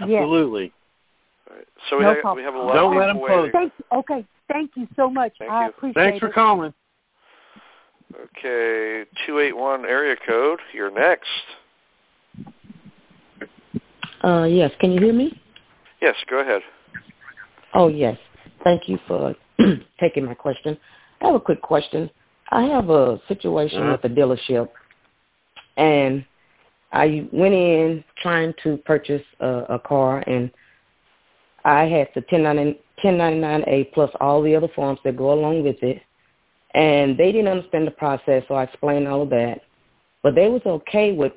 Yes. 0.00 0.20
absolutely. 0.20 0.72
All 1.50 1.56
right. 1.56 1.66
So 1.88 1.96
we 1.98 2.02
No 2.04 2.08
have 2.10 2.20
problem. 2.20 2.36
we 2.38 2.44
have 2.44 2.54
a 2.54 2.58
lot 2.58 2.74
Don't 2.74 2.92
of 2.92 2.98
let 2.98 3.12
people 3.14 3.28
'em 3.28 3.34
close. 3.34 3.50
Thank 3.52 3.72
you. 3.78 3.98
Okay, 3.98 4.26
thank 4.48 4.70
you 4.76 4.86
so 4.96 5.08
much. 5.08 5.32
Thank 5.38 5.50
I 5.50 5.64
you. 5.64 5.70
appreciate 5.70 6.02
Thanks 6.02 6.18
for 6.18 6.26
it. 6.26 6.34
calling. 6.34 6.74
Okay, 8.36 9.08
two 9.26 9.38
eight 9.38 9.56
one 9.56 9.86
area 9.86 10.16
code. 10.26 10.60
You're 10.74 10.90
next. 10.90 11.28
Uh, 14.22 14.44
yes. 14.44 14.70
Can 14.80 14.92
you 14.92 15.00
hear 15.00 15.12
me? 15.14 15.40
Yes, 16.00 16.14
go 16.28 16.38
ahead. 16.40 16.62
Oh, 17.74 17.88
yes. 17.88 18.18
Thank 18.64 18.88
you 18.88 18.98
for 19.08 19.34
taking 20.00 20.24
my 20.26 20.34
question. 20.34 20.76
I 21.20 21.26
have 21.26 21.34
a 21.36 21.40
quick 21.40 21.62
question. 21.62 22.10
I 22.52 22.62
have 22.64 22.90
a 22.90 23.18
situation 23.28 23.80
Uh-huh. 23.80 23.92
with 24.02 24.12
a 24.12 24.14
dealership, 24.14 24.68
and 25.78 26.24
I 26.92 27.26
went 27.32 27.54
in 27.54 28.04
trying 28.22 28.52
to 28.62 28.76
purchase 28.76 29.22
a, 29.40 29.64
a 29.70 29.78
car, 29.78 30.22
and 30.26 30.50
I 31.64 31.84
had 31.86 32.08
the 32.14 32.20
1099A 32.22 33.92
plus 33.94 34.10
all 34.20 34.42
the 34.42 34.54
other 34.54 34.68
forms 34.68 35.00
that 35.04 35.16
go 35.16 35.32
along 35.32 35.62
with 35.62 35.82
it, 35.82 36.02
and 36.74 37.16
they 37.16 37.32
didn't 37.32 37.48
understand 37.48 37.86
the 37.86 37.92
process, 37.92 38.44
so 38.48 38.54
I 38.54 38.64
explained 38.64 39.08
all 39.08 39.22
of 39.22 39.30
that. 39.30 39.62
But 40.22 40.34
they 40.34 40.48
was 40.48 40.62
okay 40.66 41.12
with 41.12 41.32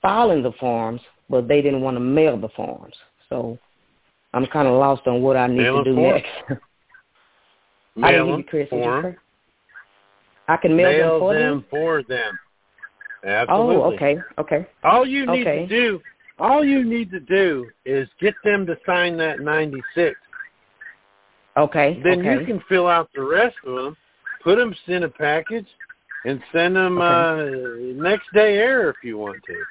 filing 0.00 0.42
the 0.44 0.52
forms, 0.52 1.00
but 1.28 1.48
they 1.48 1.60
didn't 1.60 1.80
want 1.80 1.96
to 1.96 2.00
mail 2.00 2.36
the 2.36 2.48
forms. 2.50 2.94
So 3.28 3.58
I'm 4.32 4.46
kind 4.46 4.68
of 4.68 4.74
lost 4.74 5.08
on 5.08 5.22
what 5.22 5.36
I 5.36 5.48
need 5.48 5.56
Mail 5.58 5.78
to 5.82 5.90
do 5.90 5.94
for 5.96 6.00
next. 6.12 6.30
I 7.96 8.12
Mail 8.12 8.12
didn't 8.12 8.26
hear 8.28 8.36
you, 8.38 8.44
Chris. 8.44 8.68
What'd 8.70 8.84
you 8.84 8.90
for 8.90 9.08
'em. 9.08 9.14
say? 9.14 9.18
I 10.52 10.58
can 10.58 10.76
mail, 10.76 10.90
Mail 10.90 11.12
them 11.12 11.20
for 11.20 11.34
them. 11.34 11.40
them 11.40 11.64
for 11.70 12.02
them. 12.02 12.38
Absolutely. 13.24 13.76
Oh, 13.76 13.92
okay, 13.94 14.24
okay, 14.38 14.66
All 14.84 15.06
you 15.06 15.24
need 15.26 15.46
Okay. 15.46 15.66
to 15.66 15.66
do, 15.66 16.02
all 16.38 16.62
you 16.62 16.84
need 16.84 17.10
to 17.10 17.20
do 17.20 17.72
is 17.86 18.06
get 18.20 18.34
them 18.44 18.66
to 18.66 18.76
sign 18.84 19.16
that 19.16 19.40
96. 19.40 20.18
okay. 21.56 22.00
Then 22.04 22.20
okay. 22.20 22.40
you 22.40 22.44
can 22.46 22.60
fill 22.68 22.86
out 22.86 23.08
the 23.14 23.22
rest 23.22 23.56
of 23.64 23.76
them, 23.76 23.96
put 24.42 24.56
them 24.56 24.74
in 24.88 25.04
a 25.04 25.08
package, 25.08 25.68
and 26.26 26.42
send 26.52 26.76
them 26.76 26.98
Okay. 27.00 27.14
uh, 27.14 28.02
next 28.02 28.30
day 28.34 28.58
air 28.58 28.90
if 28.90 28.96
you 29.02 29.16
want 29.16 29.42
to. 29.44 29.64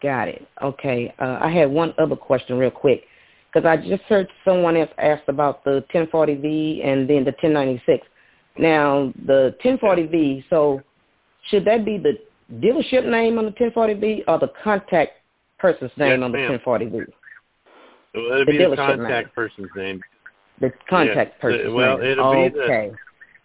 Got 0.00 0.28
it. 0.28 0.46
Okay. 0.62 1.12
Uh, 1.18 1.38
I 1.40 1.50
had 1.50 1.68
one 1.68 1.94
other 1.98 2.14
question 2.14 2.58
real 2.58 2.70
quick 2.70 3.04
because 3.52 3.66
I 3.66 3.76
just 3.76 4.04
heard 4.04 4.28
someone 4.44 4.76
else 4.76 4.90
asked 4.98 5.28
about 5.28 5.64
the 5.64 5.84
1040V 5.92 6.84
and 6.86 7.08
then 7.10 7.24
the 7.24 7.32
1096. 7.32 8.06
Now, 8.58 9.12
the 9.26 9.56
1040V, 9.64 10.44
so 10.50 10.82
should 11.48 11.64
that 11.64 11.84
be 11.84 11.98
the 11.98 12.18
dealership 12.56 13.08
name 13.08 13.38
on 13.38 13.44
the 13.44 13.52
1040V 13.52 14.24
or 14.26 14.38
the 14.38 14.50
contact 14.62 15.12
person's 15.58 15.92
name 15.96 16.20
Yes, 16.20 16.24
on 16.24 16.32
the 16.32 16.38
ma'am. 16.38 16.58
1040V? 16.64 17.06
So 18.14 18.20
it'll 18.20 18.38
The 18.44 18.52
be 18.52 18.58
the 18.58 18.76
contact 18.76 19.08
name. 19.08 19.30
person's 19.34 19.70
name. 19.76 20.02
The 20.60 20.72
contact 20.88 21.34
Yeah. 21.36 21.40
person's 21.40 21.74
Well, 21.74 21.98
name. 21.98 22.10
it'll 22.10 22.32
be 22.32 22.48
the- 22.48 22.96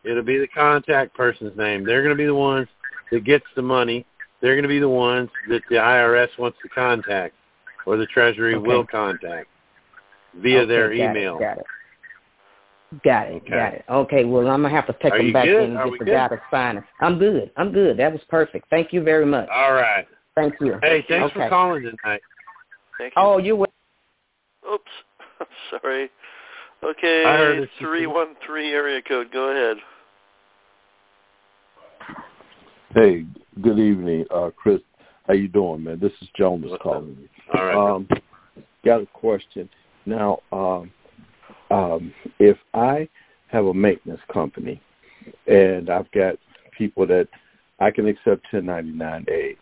It'll 0.03 0.21
be 0.23 0.37
the 0.37 0.47
contact 0.47 1.13
person's 1.13 1.55
name. 1.55 1.85
They're 1.85 2.01
going 2.01 2.11
to 2.11 2.21
be 2.21 2.25
the 2.25 2.35
ones 2.35 2.67
that 3.09 3.23
gets 3.23 3.45
the 3.55 3.61
money. 3.61 4.05
They're 4.41 4.55
going 4.55 4.63
to 4.63 4.67
be 4.69 4.79
the 4.79 4.89
ones 4.89 5.29
that 5.47 5.63
the 5.69 5.77
IRS 5.77 6.37
wants 6.37 6.57
to 6.61 6.67
contact, 6.69 7.33
or 7.85 7.95
the 7.95 8.05
Treasury 8.07 8.55
Okay. 8.55 8.67
will 8.67 8.85
contact 8.85 9.47
via 10.33 10.59
Okay, 10.59 10.65
their 10.65 10.89
got 10.89 10.95
email. 10.95 11.37
It, 11.37 11.39
got 11.39 11.57
it. 11.59 11.65
Got 13.03 13.27
it. 13.29 13.35
Okay. 13.43 13.49
Got 13.49 13.73
it. 13.73 13.85
Okay. 13.89 14.25
Well, 14.25 14.47
I'm 14.47 14.61
gonna 14.61 14.69
have 14.73 14.87
to 14.87 14.93
take 15.01 15.13
Are 15.13 15.17
them 15.17 15.33
back 15.33 15.45
good? 15.45 15.63
in 15.63 15.69
and 15.71 15.77
Are 15.77 15.89
get 15.89 15.99
the 15.99 16.05
good? 16.05 16.11
guy 16.11 16.27
to 16.27 16.41
sign 16.51 16.77
it. 16.77 16.83
I'm 16.99 17.17
good. 17.17 17.51
I'm 17.57 17.71
good. 17.71 17.97
That 17.97 18.11
was 18.11 18.21
perfect. 18.29 18.69
Thank 18.69 18.93
you 18.93 19.01
very 19.01 19.25
much. 19.25 19.47
All 19.49 19.73
right. 19.73 20.05
Thank 20.35 20.55
you. 20.59 20.77
Hey, 20.81 21.03
thanks 21.07 21.31
Okay. 21.31 21.45
for 21.45 21.49
calling 21.49 21.83
tonight. 21.83 22.21
Thank 22.97 23.13
you. 23.15 23.21
Oh, 23.21 23.37
you're 23.37 23.55
wel- 23.55 23.67
Oops. 24.71 24.91
Sorry. 25.71 26.09
Okay, 26.83 27.23
I 27.25 27.37
heard 27.37 27.59
it. 27.59 27.69
three 27.79 28.07
one 28.07 28.35
three 28.45 28.71
area 28.71 29.01
code. 29.01 29.31
Go 29.31 29.49
ahead. 29.51 29.77
Hey, 32.93 33.25
good 33.61 33.79
evening, 33.79 34.25
uh, 34.29 34.51
Chris. 34.55 34.81
How 35.25 35.33
you 35.33 35.47
doing, 35.47 35.83
man? 35.85 35.99
This 35.99 36.11
is 36.21 36.27
Jonas 36.37 36.71
calling 36.81 37.17
you. 37.19 37.29
All 37.57 37.65
right. 37.65 37.75
Um, 37.95 38.07
got 38.83 39.01
a 39.01 39.05
question. 39.07 39.69
Now, 40.05 40.39
um, 40.51 40.91
um, 41.73 42.13
if 42.39 42.57
I 42.73 43.09
have 43.47 43.65
a 43.65 43.73
maintenance 43.73 44.21
company 44.31 44.81
and 45.47 45.89
I've 45.89 46.11
got 46.11 46.35
people 46.77 47.07
that 47.07 47.27
I 47.79 47.91
can 47.91 48.07
accept 48.07 48.45
1099A. 48.51 49.57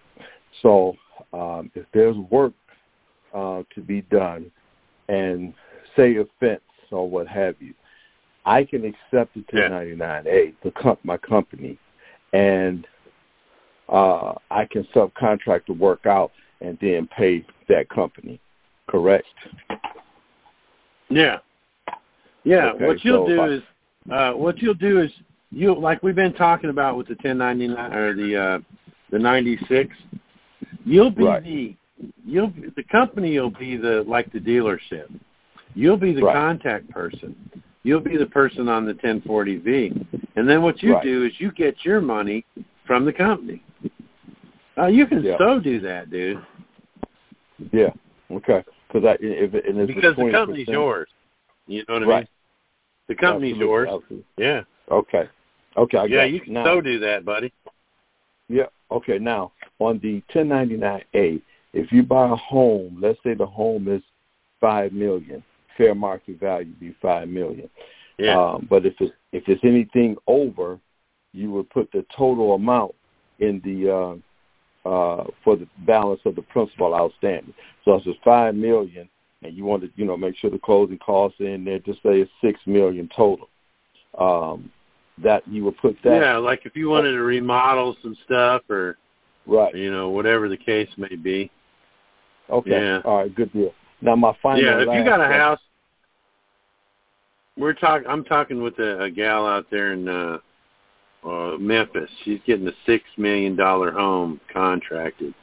So 0.62 0.96
um, 1.34 1.72
if 1.76 1.86
there's 1.94 2.18
work 2.30 2.54
uh, 3.34 3.64
to 3.74 3.82
be 3.82 4.02
done, 4.02 4.52
and 5.08 5.54
say 5.96 6.16
offense 6.16 6.62
or 6.92 7.10
what 7.10 7.28
have 7.28 7.56
you, 7.60 7.74
I 8.46 8.64
can 8.64 8.86
accept 8.86 9.34
the 9.34 9.42
1099A, 9.54 10.56
the 10.64 10.72
comp- 10.72 11.04
my 11.04 11.18
company, 11.18 11.78
and 12.34 12.88
uh, 13.90 14.34
I 14.50 14.66
can 14.66 14.88
subcontract 14.96 15.68
the 15.68 15.74
work 15.74 16.06
out 16.06 16.32
and 16.62 16.78
then 16.82 17.08
pay 17.08 17.46
that 17.68 17.90
company. 17.90 18.40
Correct? 18.88 19.28
Yeah. 21.10 21.40
Yeah. 22.44 22.72
Okay, 22.72 22.88
what 22.88 23.04
you'll 23.06 23.26
so 23.28 23.30
do 23.36 23.42
I- 23.42 23.50
is 23.50 23.62
uh, 24.12 24.32
what 24.34 24.58
you'll 24.62 24.74
do 24.74 25.00
is 25.02 25.12
you 25.52 25.74
like 25.78 26.02
we've 26.02 26.16
been 26.16 26.34
talking 26.34 26.70
about 26.70 26.98
with 26.98 27.08
the 27.08 27.14
1099 27.16 27.94
or 27.94 28.14
the 28.16 28.36
uh, 28.36 28.60
the 29.12 29.20
96. 29.20 29.96
You'll 30.86 31.12
be 31.12 31.24
Right. 31.24 31.44
the 31.44 31.76
you'll 32.26 32.48
be- 32.48 32.70
the 32.76 32.84
company 32.84 33.40
will 33.40 33.52
be 33.52 33.78
the 33.78 34.04
like 34.08 34.32
the 34.32 34.40
dealership. 34.40 35.12
You'll 35.76 35.98
be 35.98 36.14
the 36.14 36.24
Right. 36.24 36.34
contact 36.34 36.90
person. 36.90 37.36
You'll 37.84 38.00
be 38.02 38.18
the 38.18 38.26
person 38.28 38.68
on 38.70 38.86
the 38.86 38.94
1040V, 38.94 40.06
and 40.36 40.48
then 40.48 40.62
what 40.62 40.84
you 40.84 40.94
Right. 40.94 41.04
do 41.04 41.26
is 41.26 41.34
you 41.40 41.52
get 41.52 41.84
your 41.84 42.00
money 42.02 42.46
from 42.86 43.06
the 43.06 43.14
company. 43.14 43.64
Uh, 44.78 44.88
you 44.88 45.06
can 45.06 45.24
Yeah. 45.24 45.38
so 45.38 45.60
do 45.60 45.80
that, 45.80 46.10
dude, 46.10 46.40
Yeah. 47.72 47.92
Okay. 48.32 48.64
Because 48.88 49.06
I 49.06 49.18
if 49.24 49.54
and 49.54 49.78
it's 49.80 49.94
because 49.94 50.16
the 50.16 50.24
20%, 50.24 50.32
company's 50.32 50.68
yours. 50.68 51.08
You 51.72 51.86
know 51.88 51.94
what 51.96 52.04
I 52.04 52.06
Right. 52.06 52.18
mean? 52.20 52.28
The 53.08 53.16
company's 53.16 53.52
Absolutely, 53.54 53.68
yours. 53.68 53.90
absolutely. 53.90 54.26
Yeah. 54.38 54.64
Okay. 54.90 55.30
Okay. 55.78 55.98
I 55.98 56.06
yeah, 56.06 56.16
got 56.18 56.32
you 56.32 56.40
can 56.42 56.54
now, 56.54 56.64
so 56.66 56.82
do 56.82 57.00
that, 57.00 57.26
buddy. 57.26 57.52
Yeah. 58.50 58.68
Okay. 58.92 59.18
Now 59.20 59.54
on 59.80 60.00
the 60.00 60.22
1099A, 60.34 61.42
if 61.74 61.92
you 61.92 62.04
buy 62.04 62.30
a 62.30 62.36
home, 62.36 62.98
let's 63.02 63.20
say 63.24 63.34
the 63.34 63.46
home 63.46 63.88
is 63.88 64.02
five 64.60 64.92
million, 64.92 65.44
fair 65.78 65.96
market 65.96 66.40
value 66.40 66.74
be 66.80 66.94
five 67.02 67.30
million. 67.30 67.70
Yeah. 68.18 68.38
Um, 68.38 68.68
but 68.70 68.86
if 68.86 68.94
it's 69.00 69.14
if 69.32 69.48
it's 69.48 69.64
anything 69.64 70.18
over, 70.28 70.80
you 71.34 71.52
would 71.52 71.70
put 71.70 71.90
the 71.92 72.06
total 72.16 72.54
amount 72.54 72.94
in 73.40 73.62
the 73.64 73.90
uh, 73.90 74.16
uh, 74.90 75.24
for 75.44 75.56
the 75.56 75.68
balance 75.86 76.22
of 76.26 76.36
the 76.36 76.42
principal 76.44 76.94
outstanding. 76.94 77.54
So 77.86 77.96
if 77.96 78.06
it's 78.06 78.20
five 78.24 78.56
million, 78.56 79.10
and 79.44 79.56
you 79.56 79.66
want 79.66 79.84
to 79.84 79.90
you 79.96 80.06
know 80.06 80.18
make 80.18 80.36
sure 80.38 80.50
the 80.50 80.60
closing 80.60 80.98
costs 81.00 81.40
are 81.42 81.48
in 81.48 81.64
there, 81.64 81.80
just 81.80 82.02
say 82.04 82.22
it's 82.22 82.32
six 82.42 82.60
million 82.66 83.10
total. 83.16 83.50
Um, 84.18 84.72
that 85.24 85.48
you 85.48 85.64
would 85.66 85.78
put 85.78 85.98
that 86.04 86.22
yeah, 86.22 86.38
like 86.38 86.66
if 86.66 86.76
you 86.76 86.90
wanted 86.90 87.12
to 87.12 87.22
remodel 87.22 87.96
some 88.02 88.16
stuff 88.26 88.64
or 88.70 88.98
right. 89.46 89.74
you 89.76 89.92
know 89.92 90.10
whatever 90.10 90.50
the 90.50 90.58
case 90.58 90.90
may 90.98 91.16
be. 91.16 91.52
Okay. 92.50 92.72
Yeah. 92.72 93.02
All 93.06 93.18
right. 93.18 93.34
Good 93.34 93.54
deal. 93.54 93.74
Now 94.02 94.16
my 94.16 94.36
final. 94.42 94.64
yeah, 94.64 94.80
if 94.80 94.88
you 94.88 95.04
got 95.06 95.22
a 95.22 95.26
question- 95.26 95.40
house, 95.40 95.60
we're 97.58 97.74
talking. 97.74 98.08
I'm 98.08 98.24
talking 98.24 98.62
with 98.62 98.80
a, 98.80 99.04
a 99.04 99.12
gal 99.12 99.46
out 99.46 99.68
there 99.70 99.94
in 99.94 100.08
uh, 100.08 100.38
uh, 101.26 101.58
Memphis. 101.58 102.10
She's 102.24 102.40
getting 102.46 102.68
a 102.68 102.74
six 102.86 103.04
million 103.18 103.56
dollar 103.56 103.92
home 103.92 104.40
contracted. 104.52 105.34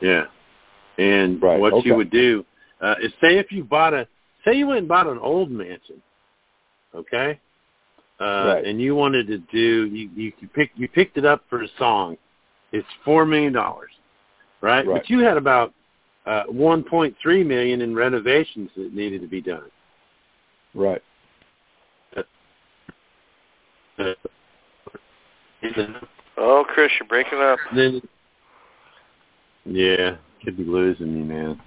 Yeah, 0.00 0.24
and 0.98 1.40
Right, 1.40 1.58
what 1.58 1.72
okay. 1.72 1.88
you 1.88 1.94
would 1.94 2.10
do 2.10 2.44
uh, 2.82 2.96
is 3.00 3.12
say 3.20 3.38
if 3.38 3.50
you 3.52 3.64
bought 3.64 3.94
a 3.94 4.06
say 4.44 4.54
you 4.54 4.66
went 4.66 4.80
and 4.80 4.88
bought 4.88 5.06
an 5.06 5.18
old 5.18 5.50
mansion, 5.50 6.02
okay, 6.94 7.38
uh, 8.20 8.24
Right. 8.54 8.64
and 8.64 8.80
you 8.80 8.94
wanted 8.94 9.26
to 9.28 9.38
do 9.38 9.86
you 9.86 10.10
you 10.14 10.32
you 10.40 10.48
pick 10.48 10.70
you 10.74 10.88
picked 10.88 11.16
it 11.16 11.24
up 11.24 11.44
for 11.48 11.62
a 11.62 11.68
song. 11.78 12.16
It's 12.72 12.86
four 13.04 13.24
million 13.24 13.52
dollars, 13.52 13.90
right? 14.60 14.86
Right. 14.86 15.00
But 15.02 15.10
you 15.10 15.20
had 15.20 15.36
about 15.36 15.72
uh, 16.24 16.44
1.3 16.52 17.46
million 17.46 17.80
in 17.82 17.94
renovations 17.94 18.70
that 18.76 18.94
needed 18.94 19.20
to 19.22 19.26
be 19.26 19.40
done. 19.40 19.70
Right. 20.74 21.02
Uh, 22.16 22.22
Oh, 26.38 26.64
Chris, 26.66 26.90
you're 26.98 27.08
breaking 27.08 27.38
up. 27.38 27.58
then, 27.74 28.02
yeah, 29.64 30.16
could 30.44 30.56
be 30.56 30.64
losing 30.64 31.14
me, 31.14 31.22
man. 31.22 31.60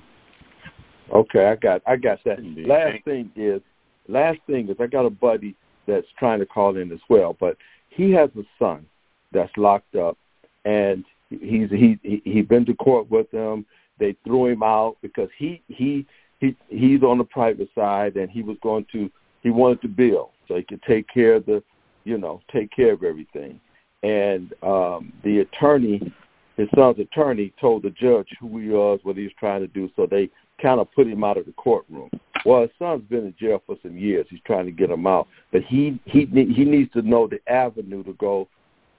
Okay, 1.14 1.46
I 1.46 1.56
got 1.56 1.82
I 1.86 1.96
got 1.96 2.20
that. 2.26 2.40
Indeed. 2.40 2.68
Last 2.68 3.04
thing 3.06 3.32
is 3.36 3.62
last 4.08 4.40
thing 4.48 4.70
is 4.70 4.78
I 4.80 4.88
got 4.88 5.06
a 5.06 5.10
buddy 5.10 5.56
that's 5.88 6.08
trying 6.18 6.40
to 6.40 6.46
call 6.46 6.78
in 6.78 6.92
as 6.92 7.00
well, 7.10 7.36
but 7.40 7.58
he 7.90 8.12
has 8.12 8.30
a 8.38 8.44
son 8.60 8.86
that's 9.32 9.52
locked 9.58 9.96
up 9.96 10.18
and 10.66 11.06
he's 11.30 11.70
he 11.70 12.00
he 12.04 12.22
he's 12.24 12.46
been 12.46 12.66
to 12.66 12.74
court 12.76 13.10
with 13.10 13.30
them. 13.32 13.66
They 14.00 14.16
threw 14.26 14.48
him 14.48 14.64
out 14.64 14.98
because 15.02 15.30
he 15.38 15.62
he 15.68 16.06
he 16.40 16.56
he's 16.70 17.04
on 17.04 17.18
the 17.18 17.24
private 17.24 17.70
side 17.76 18.16
and 18.16 18.30
he 18.30 18.42
was 18.42 18.58
going 18.62 18.86
to 18.92 19.10
he 19.44 19.52
wanted 19.52 19.82
to 19.84 19.88
bill 19.88 20.32
so 20.48 20.56
he 20.56 20.64
could 20.64 20.82
take 20.84 21.08
care 21.08 21.36
of 21.36 21.46
the 21.46 21.64
you 22.04 22.20
know, 22.20 22.42
take 22.52 22.70
care 22.72 22.94
of 22.94 23.04
everything. 23.04 23.60
And 24.04 24.54
um 24.64 25.14
the 25.24 25.40
attorney 25.40 26.14
his 26.58 26.70
son's 26.74 27.00
attorney 27.00 27.54
told 27.60 27.84
the 27.84 27.90
judge 27.90 28.30
who 28.40 28.58
he 28.60 28.70
was, 28.70 29.02
what 29.04 29.18
he 29.18 29.24
was 29.24 29.34
trying 29.38 29.60
to 29.62 29.68
do, 29.68 29.90
so 29.96 30.06
they 30.06 30.30
kind 30.66 30.80
of 30.80 30.92
put 30.94 31.06
him 31.06 31.24
out 31.24 31.38
of 31.38 31.46
the 31.46 31.52
courtroom. 31.52 32.10
Well, 32.44 32.62
his 32.62 32.72
son's 32.80 33.04
been 33.08 33.26
in 33.26 33.36
jail 33.40 33.62
for 33.68 33.76
some 33.84 33.98
years. 33.98 34.26
He's 34.30 34.40
trying 34.48 34.66
to 34.66 34.72
get 34.72 34.90
him 34.90 35.06
out, 35.06 35.28
but 35.52 35.62
he 35.64 36.00
he 36.06 36.26
he 36.26 36.66
needs 36.66 36.92
to 36.94 37.04
know 37.04 37.28
the 37.28 37.40
avenue 37.52 38.04
to 38.04 38.14
go 38.14 38.48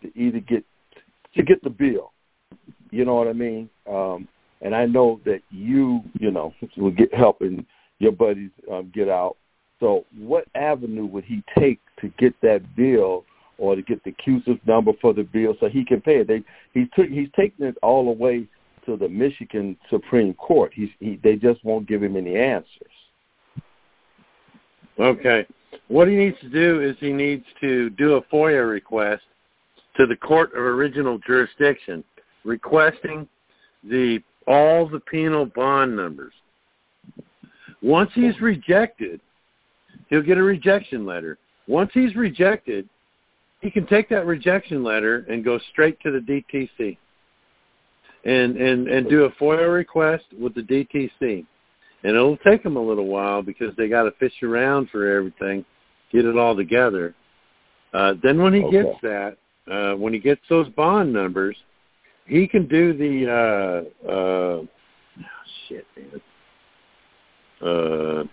to 0.02 0.18
either 0.18 0.38
get 0.40 0.64
to 1.36 1.42
get 1.42 1.62
the 1.64 1.70
bill. 1.70 2.12
You 2.90 3.04
know 3.04 3.16
what 3.16 3.26
I 3.26 3.32
mean? 3.32 3.68
Um, 3.90 4.28
and 4.62 4.74
I 4.74 4.86
know 4.86 5.20
that 5.24 5.40
you 5.50 6.02
you 6.18 6.30
know 6.30 6.54
will 6.76 6.92
get 6.92 7.12
helping 7.12 7.66
your 7.98 8.12
buddies 8.12 8.50
um, 8.72 8.92
get 8.94 9.08
out. 9.08 9.36
So, 9.80 10.04
what 10.16 10.44
avenue 10.54 11.06
would 11.06 11.24
he 11.24 11.42
take 11.58 11.80
to 12.00 12.08
get 12.18 12.40
that 12.42 12.62
bill? 12.76 13.24
Or 13.58 13.74
to 13.74 13.80
get 13.80 14.04
the 14.04 14.12
CUSIP 14.12 14.60
number 14.66 14.92
for 15.00 15.14
the 15.14 15.22
bill 15.22 15.54
so 15.58 15.70
he 15.70 15.82
can 15.82 16.02
pay 16.02 16.16
it. 16.16 16.28
They 16.28 16.42
he's 16.74 16.88
took 16.94 17.08
he's 17.08 17.30
taking 17.34 17.64
it 17.64 17.78
all 17.82 18.04
the 18.04 18.10
way 18.10 18.46
to 18.86 18.96
the 18.96 19.08
Michigan 19.08 19.76
Supreme 19.90 20.34
Court. 20.34 20.72
He's 20.74 20.88
he, 20.98 21.20
they 21.22 21.36
just 21.36 21.64
won't 21.64 21.86
give 21.86 22.02
him 22.02 22.16
any 22.16 22.36
answers. 22.36 22.90
Okay. 24.98 25.46
What 25.88 26.08
he 26.08 26.14
needs 26.14 26.38
to 26.40 26.48
do 26.48 26.80
is 26.80 26.96
he 27.00 27.12
needs 27.12 27.44
to 27.60 27.90
do 27.90 28.14
a 28.14 28.22
FOIA 28.22 28.68
request 28.68 29.22
to 29.96 30.06
the 30.06 30.16
court 30.16 30.52
of 30.52 30.58
original 30.58 31.18
jurisdiction, 31.18 32.02
requesting 32.44 33.28
the 33.84 34.20
all 34.46 34.88
the 34.88 35.00
penal 35.00 35.46
bond 35.46 35.94
numbers. 35.94 36.32
Once 37.82 38.10
he's 38.14 38.40
rejected, 38.40 39.20
he'll 40.08 40.22
get 40.22 40.38
a 40.38 40.42
rejection 40.42 41.04
letter. 41.04 41.38
Once 41.68 41.90
he's 41.92 42.14
rejected, 42.14 42.88
he 43.60 43.70
can 43.70 43.86
take 43.86 44.08
that 44.08 44.26
rejection 44.26 44.84
letter 44.84 45.26
and 45.28 45.44
go 45.44 45.58
straight 45.72 45.98
to 46.00 46.10
the 46.10 46.20
DTC 46.20 46.96
and 48.26 48.56
and 48.56 48.88
and 48.88 49.08
do 49.08 49.24
a 49.24 49.30
FOIA 49.32 49.72
request 49.72 50.24
with 50.38 50.54
the 50.54 50.62
DTC. 50.62 51.46
And 52.02 52.14
it'll 52.14 52.36
take 52.38 52.62
them 52.62 52.76
a 52.76 52.80
little 52.80 53.06
while 53.06 53.42
because 53.42 53.74
they 53.76 53.88
got 53.88 54.02
to 54.02 54.10
fish 54.12 54.42
around 54.42 54.90
for 54.90 55.10
everything, 55.16 55.64
get 56.12 56.24
it 56.24 56.36
all 56.36 56.54
together. 56.54 57.14
Uh, 57.94 58.14
then 58.22 58.42
when 58.42 58.52
he 58.52 58.62
Okay. 58.62 58.82
gets 58.82 59.00
that, 59.02 59.38
uh, 59.70 59.94
when 59.94 60.12
he 60.12 60.18
gets 60.18 60.42
those 60.48 60.68
bond 60.70 61.12
numbers, 61.12 61.56
he 62.26 62.46
can 62.46 62.66
do 62.66 62.92
the 62.92 63.30
uh, 63.30 64.08
uh, 64.08 64.12
oh, 64.12 64.68
shit, 65.68 65.86
man. 65.96 66.20
Uh, 67.62 68.24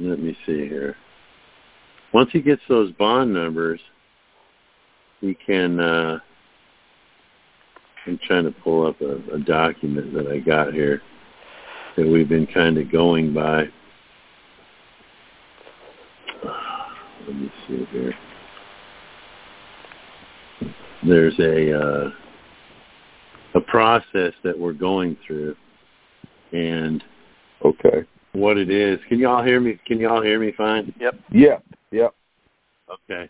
let 0.00 0.20
me 0.20 0.36
see 0.46 0.68
here. 0.68 0.96
Once 2.14 2.30
he 2.32 2.40
gets 2.40 2.62
those 2.68 2.92
bond 2.92 3.32
numbers, 3.34 3.80
he 5.20 5.34
can. 5.34 5.78
Uh, 5.78 6.18
I'm 8.08 8.18
trying 8.26 8.44
to 8.44 8.50
pull 8.50 8.86
up 8.86 9.00
a, 9.02 9.16
a 9.34 9.38
document 9.38 10.14
that 10.14 10.26
I 10.28 10.38
got 10.38 10.72
here 10.72 11.02
that 11.96 12.06
we've 12.06 12.28
been 12.28 12.46
kind 12.46 12.78
of 12.78 12.90
going 12.90 13.34
by. 13.34 13.64
Let 17.26 17.36
me 17.36 17.52
see 17.66 17.84
here. 17.92 18.14
There's 21.06 21.38
a 21.38 21.78
uh, 21.78 22.10
a 23.54 23.60
process 23.60 24.32
that 24.42 24.58
we're 24.58 24.72
going 24.72 25.16
through, 25.26 25.54
and 26.52 27.02
Okay. 27.64 28.04
what 28.32 28.56
it 28.56 28.70
is. 28.70 28.98
Can 29.08 29.18
y'all 29.18 29.42
hear 29.44 29.60
me? 29.60 29.78
Can 29.86 29.98
y'all 29.98 30.22
hear 30.22 30.38
me 30.40 30.52
fine? 30.56 30.94
Yep. 30.98 31.14
Yep. 31.32 31.64
Yeah. 31.90 32.08
Okay. 32.90 33.28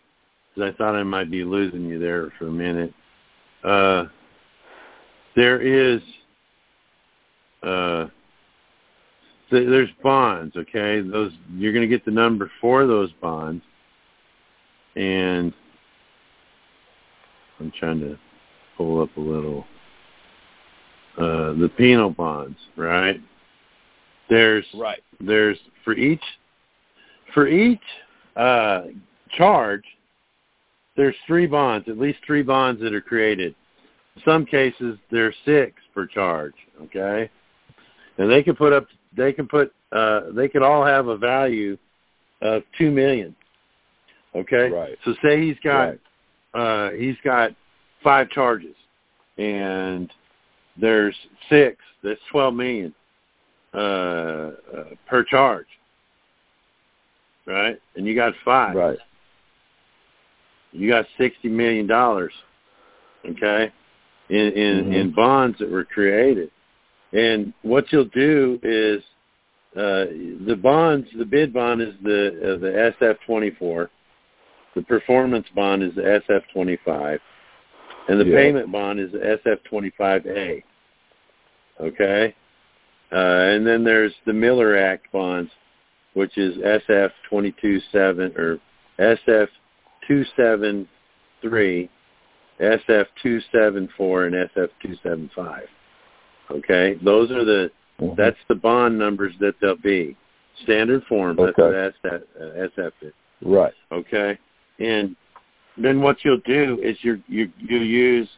'Cause 0.55 0.65
I 0.65 0.77
thought 0.77 0.95
I 0.95 1.03
might 1.03 1.31
be 1.31 1.43
losing 1.45 1.85
you 1.87 1.99
there 1.99 2.31
for 2.39 2.47
a 2.47 2.51
minute. 2.51 2.93
Uh, 3.65 4.07
there 5.39 5.61
is 5.61 6.01
uh, 7.63 8.07
th- 9.51 9.69
there's 9.69 9.91
bonds. 10.03 10.57
Okay, 10.57 11.01
those 11.01 11.33
you're 11.55 11.73
going 11.73 11.89
to 11.89 11.89
get 11.89 12.05
the 12.05 12.11
number 12.11 12.51
for 12.61 12.87
those 12.87 13.11
bonds, 13.21 13.63
and 14.97 15.53
I'm 17.61 17.73
trying 17.79 18.01
to 18.01 18.19
pull 18.77 19.01
up 19.01 19.17
a 19.17 19.21
little 19.21 19.65
uh, 21.17 21.53
the 21.55 21.71
penal 21.77 22.11
bonds, 22.11 22.59
right? 22.77 23.21
There's 24.29 24.67
right. 24.75 25.03
There's 25.21 25.59
for 25.85 25.95
each 25.95 26.23
for 27.33 27.47
each 27.47 27.79
uh, 28.35 28.83
charge, 29.37 29.85
there's 30.97 31.15
three 31.29 31.47
bonds, 31.47 31.89
at 31.89 31.97
least 31.97 32.19
three 32.27 32.43
bonds 32.43 32.81
that 32.83 32.93
are 32.93 33.01
created. 33.01 33.55
In 34.19 34.25
some 34.25 34.45
cases, 34.45 34.99
there's 35.11 35.35
six 35.45 35.75
per 35.95 36.07
charge. 36.07 36.55
Okay, 36.83 37.31
and 38.19 38.31
they 38.31 38.43
can 38.43 38.57
put 38.57 38.73
up. 38.73 38.87
They 39.17 39.33
can 39.33 39.47
put. 39.47 39.73
Uh, 39.93 40.33
they 40.35 40.49
could 40.49 40.63
all 40.63 40.85
have 40.85 41.07
a 41.09 41.17
value 41.17 41.79
of 42.43 42.63
two 42.77 42.91
million. 42.91 43.35
Okay. 44.35 44.71
Right. 44.71 44.97
So 45.05 45.15
say 45.23 45.41
he's 45.41 45.59
got 45.63 45.89
Right. 45.89 46.01
uh, 46.55 46.91
he's 46.91 47.17
got 47.25 47.53
five 48.03 48.29
charges, 48.31 48.75
and 49.39 50.13
there's 50.77 51.17
six. 51.49 51.77
That's 52.03 52.21
twelve 52.31 52.55
million 52.55 52.95
uh, 53.75 53.77
uh, 53.77 54.53
per 55.07 55.23
charge, 55.25 55.67
right? 57.47 57.81
And 57.97 58.07
you 58.07 58.15
got 58.15 58.35
five. 58.45 58.75
Right. 58.75 58.99
You 60.73 60.89
got 60.89 61.07
sixty 61.17 61.49
million 61.49 61.87
dollars, 61.87 62.33
okay, 63.25 63.73
in 64.31 64.53
in, 64.53 64.85
Mhm. 64.85 64.95
in 64.95 65.11
bonds 65.13 65.59
that 65.59 65.71
were 65.71 65.85
created. 65.85 66.51
And 67.13 67.53
what 67.63 67.91
you'll 67.93 68.05
do 68.07 68.59
is 68.63 69.03
uh, 69.77 70.07
the 70.47 70.59
bonds. 70.61 71.09
The 71.17 71.25
bid 71.25 71.53
bond 71.53 71.81
is 71.83 71.95
the 72.03 72.55
uh, 72.55 72.57
the 72.59 72.95
SF 73.01 73.19
twenty 73.27 73.51
four. 73.51 73.91
The 74.75 74.83
performance 74.83 75.47
bond 75.55 75.83
is 75.83 75.95
the 75.95 76.03
SF 76.03 76.43
twenty 76.53 76.77
five, 76.85 77.21
and 78.09 78.21
the 78.21 78.25
Yeah. 78.27 78.37
payment 78.37 78.71
bond 78.73 79.01
is 79.01 79.13
the 79.13 79.19
SF 79.19 79.63
twenty 79.65 79.91
five 79.91 80.27
A. 80.27 80.63
Okay, 81.81 82.35
uh, 83.13 83.17
and 83.17 83.67
then 83.67 83.85
there's 83.85 84.15
the 84.27 84.33
Miller 84.33 84.77
Act 84.77 85.11
bonds, 85.13 85.51
which 86.15 86.37
is 86.37 86.57
SF 86.59 87.13
twenty 87.29 87.53
two 87.53 87.81
seven 87.93 88.33
or 88.37 88.59
SF 88.99 89.49
two 92.59 92.67
seven 92.67 92.79
three, 92.79 92.97
SF 92.97 93.07
two 93.23 93.41
seven 93.53 93.89
four, 93.97 94.25
and 94.27 94.35
SF 94.35 94.69
two 94.83 94.97
seven 95.03 95.31
five. 95.35 95.67
Okay, 96.51 96.99
those 97.03 97.31
are 97.31 97.45
the 97.45 97.71
Mhm. 98.01 98.17
that's 98.17 98.39
the 98.49 98.55
bond 98.55 98.99
numbers 98.99 99.35
that 99.41 99.59
they'll 99.61 99.77
be. 99.77 100.17
Standard 100.63 101.05
form. 101.05 101.37
That's 101.37 101.51
Okay. 101.59 101.63
what 101.63 101.75
SF, 101.75 102.23
uh, 102.41 102.45
SF 102.57 102.93
is. 103.03 103.13
Right. 103.43 103.75
Okay, 103.93 104.39
and 104.81 105.15
then 105.77 106.01
what 106.01 106.25
you'll 106.25 106.39
do 106.39 106.79
is 106.83 107.03
you 107.05 107.23
you 107.29 107.51
you 107.59 107.79
use 107.79 108.29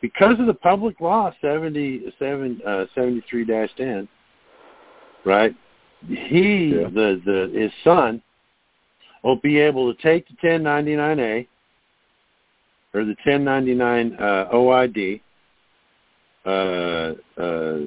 because 0.00 0.38
of 0.40 0.46
the 0.46 0.54
public 0.54 1.00
law 1.00 1.32
77 1.40 2.60
uh, 2.66 2.86
73 2.94 3.44
dash 3.44 3.72
10. 3.76 4.08
Right, 5.24 5.54
he 6.08 6.74
Yeah. 6.74 6.88
the 6.88 7.20
the 7.24 7.50
his 7.58 7.72
son 7.84 8.20
will 9.22 9.36
be 9.36 9.60
able 9.60 9.92
to 9.94 10.02
take 10.02 10.26
the 10.26 10.34
1099A 10.34 11.46
or 12.94 13.04
the 13.04 13.16
1099 13.24 14.16
uh, 14.18 14.48
OID. 14.52 15.20
Uh, 16.44 17.14
uh, 17.40 17.78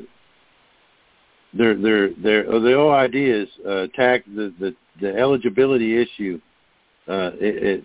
their 1.53 1.76
their 1.76 2.14
their 2.15 2.45
oh, 2.52 2.60
the 2.60 2.69
OID 2.69 3.15
is 3.15 3.48
uh, 3.68 3.88
tax 3.95 4.23
the, 4.36 4.53
the 4.60 4.76
the 5.02 5.15
eligibility 5.15 6.02
issue. 6.02 6.40
Uh, 7.07 7.32
it, 7.36 7.64
it, 7.64 7.84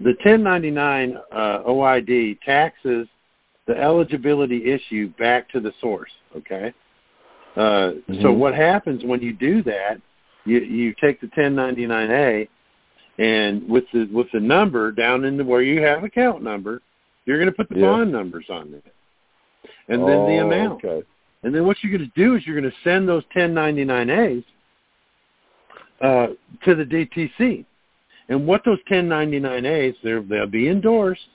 the 0.00 0.14
1099 0.24 1.16
uh, 1.32 1.62
OID 1.66 2.38
taxes 2.44 3.06
the 3.66 3.76
eligibility 3.76 4.70
issue 4.70 5.08
back 5.18 5.48
to 5.50 5.60
the 5.60 5.72
source. 5.80 6.10
Okay. 6.36 6.72
Uh, 7.56 7.92
So 8.20 8.28
Mhm. 8.32 8.36
what 8.36 8.54
happens 8.54 9.04
when 9.04 9.20
you 9.22 9.32
do 9.32 9.62
that? 9.62 10.00
You 10.44 10.58
you 10.60 10.94
take 11.00 11.20
the 11.20 11.28
1099A 11.28 12.48
and 13.18 13.68
with 13.68 13.84
the 13.92 14.06
with 14.12 14.26
the 14.32 14.40
number 14.40 14.90
down 14.92 15.24
into 15.24 15.44
where 15.44 15.62
you 15.62 15.80
have 15.82 16.04
account 16.04 16.42
number, 16.42 16.82
you're 17.24 17.38
going 17.38 17.50
to 17.50 17.56
put 17.56 17.68
the 17.68 17.76
Yeah. 17.76 17.90
bond 17.90 18.12
numbers 18.12 18.46
on 18.50 18.70
there, 18.70 18.82
and 19.88 20.06
then 20.08 20.26
the 20.26 20.38
Oh, 20.40 20.46
amount. 20.46 20.84
Okay. 20.84 21.06
And 21.42 21.54
then 21.54 21.66
what 21.66 21.76
you're 21.82 21.96
going 21.96 22.10
to 22.10 22.20
do 22.20 22.36
is 22.36 22.46
you're 22.46 22.58
going 22.58 22.70
to 22.70 22.76
send 22.82 23.06
those 23.06 23.22
1099As 23.36 24.42
uh, 26.00 26.28
to 26.64 26.74
the 26.74 26.84
DTC. 26.84 27.64
And 28.30 28.46
what 28.46 28.64
those 28.64 28.78
1099As, 28.90 29.94
they're, 30.02 30.22
they'll 30.22 30.46
be 30.46 30.68
endorsed. 30.68 31.28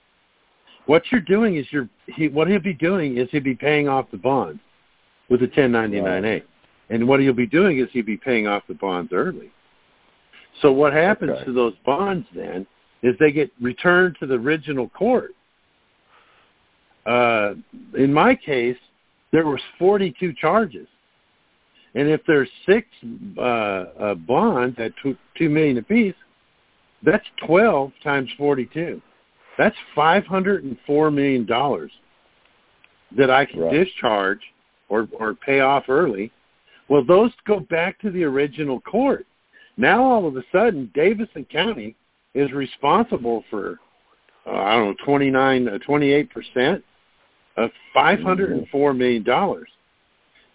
What 0.87 1.03
you're 1.11 1.21
doing 1.21 1.57
is 1.57 1.67
you're 1.69 1.87
he, 2.07 2.27
what 2.27 2.47
he'll 2.47 2.59
be 2.59 2.73
doing 2.73 3.17
is 3.17 3.29
he'll 3.31 3.43
be 3.43 3.53
paying 3.53 3.87
off 3.87 4.09
the 4.09 4.17
bond 4.17 4.59
with 5.29 5.41
the 5.41 5.47
1099A. 5.47 6.23
Right. 6.23 6.45
And 6.89 7.07
what 7.07 7.19
he'll 7.19 7.33
be 7.33 7.45
doing 7.45 7.77
is 7.77 7.87
he'll 7.91 8.03
be 8.03 8.17
paying 8.17 8.47
off 8.47 8.63
the 8.67 8.73
bonds 8.73 9.13
early. 9.13 9.51
So 10.61 10.71
what 10.71 10.93
happens 10.93 11.31
Okay. 11.31 11.45
to 11.45 11.53
those 11.53 11.73
bonds 11.85 12.27
then 12.33 12.67
is 13.01 13.15
they 13.19 13.31
get 13.31 13.51
returned 13.61 14.17
to 14.19 14.25
the 14.25 14.35
original 14.35 14.89
court. 14.89 15.33
Uh, 17.05 17.55
in 17.95 18.13
my 18.13 18.35
case, 18.35 18.77
there 19.31 19.45
was 19.45 19.61
42 19.77 20.33
charges. 20.33 20.87
And 21.95 22.07
if 22.07 22.21
there's 22.25 22.49
six 22.65 22.87
uh, 23.37 23.41
uh, 23.41 24.15
bonds 24.15 24.77
at 24.79 24.91
two, 25.01 25.17
two 25.35 25.49
million 25.49 25.77
apiece, 25.77 26.15
that's 27.03 27.25
12 27.47 27.91
times 28.03 28.29
42. 28.37 29.01
That's 29.57 29.75
504 29.95 31.11
million 31.11 31.45
dollars 31.45 31.91
that 33.17 33.29
I 33.29 33.45
can 33.45 33.61
Right. 33.61 33.71
discharge 33.85 34.41
or 34.87 35.07
or 35.13 35.33
pay 35.33 35.61
off 35.61 35.89
early. 35.89 36.31
Well, 36.87 37.03
those 37.03 37.31
go 37.45 37.59
back 37.59 37.99
to 37.99 38.11
the 38.11 38.23
original 38.23 38.81
court. 38.81 39.25
Now 39.79 40.03
all 40.03 40.27
of 40.27 40.35
a 40.35 40.43
sudden, 40.51 40.91
Davidson 40.93 41.45
County 41.45 41.95
is 42.35 42.51
responsible 42.51 43.45
for 43.49 43.79
uh, 44.45 44.51
I 44.51 44.75
don't 44.75 44.89
know 44.89 45.05
29, 45.05 45.67
uh, 45.69 45.77
28 45.79 46.29
percent 46.29 46.83
of 47.55 47.71
504 47.93 48.93
million 48.93 49.23
dollars. 49.23 49.69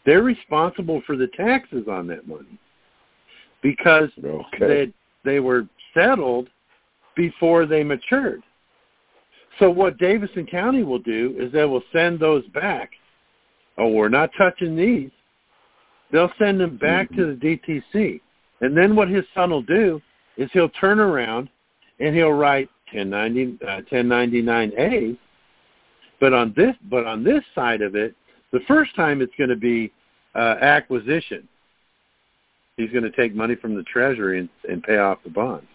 They're 0.04 0.22
responsible 0.22 1.02
for 1.06 1.16
the 1.16 1.28
taxes 1.28 1.86
on 1.90 2.06
that 2.08 2.28
money 2.28 2.58
because 3.62 4.10
Okay. 4.22 4.58
they 4.58 4.92
they 5.24 5.40
were 5.40 5.66
settled 5.94 6.50
before 7.16 7.64
they 7.64 7.82
matured. 7.82 8.42
So 9.58 9.70
what 9.70 9.96
Davidson 9.96 10.44
County 10.44 10.82
will 10.82 10.98
do 10.98 11.34
is 11.38 11.50
they 11.50 11.64
will 11.64 11.82
send 11.94 12.20
those 12.20 12.46
back. 12.48 12.90
Oh, 13.78 13.88
we're 13.88 14.10
not 14.10 14.30
touching 14.36 14.76
these. 14.76 15.10
They'll 16.12 16.32
send 16.38 16.60
them 16.60 16.76
back 16.76 17.08
to 17.14 17.34
the 17.34 17.58
DTC. 17.94 18.20
And 18.60 18.76
then 18.76 18.96
what 18.96 19.08
his 19.08 19.24
son 19.34 19.50
will 19.50 19.62
do 19.62 20.00
is 20.36 20.48
he'll 20.52 20.68
turn 20.70 21.00
around 21.00 21.48
and 22.00 22.14
he'll 22.14 22.32
write 22.32 22.68
1090, 22.92 23.58
uh, 23.66 23.80
1099A. 23.92 25.18
But 26.20 26.32
on 26.32 26.54
this, 26.56 26.74
but 26.90 27.06
on 27.06 27.24
this 27.24 27.42
side 27.54 27.82
of 27.82 27.94
it, 27.94 28.14
the 28.52 28.60
first 28.68 28.94
time 28.94 29.20
it's 29.20 29.32
going 29.36 29.50
to 29.50 29.56
be 29.56 29.92
uh, 30.34 30.56
acquisition. 30.60 31.48
He's 32.76 32.90
going 32.90 33.04
to 33.04 33.10
take 33.10 33.34
money 33.34 33.54
from 33.54 33.74
the 33.74 33.82
treasury 33.84 34.40
and, 34.40 34.48
and 34.68 34.82
pay 34.82 34.98
off 34.98 35.18
the 35.24 35.30
bonds. 35.30 35.66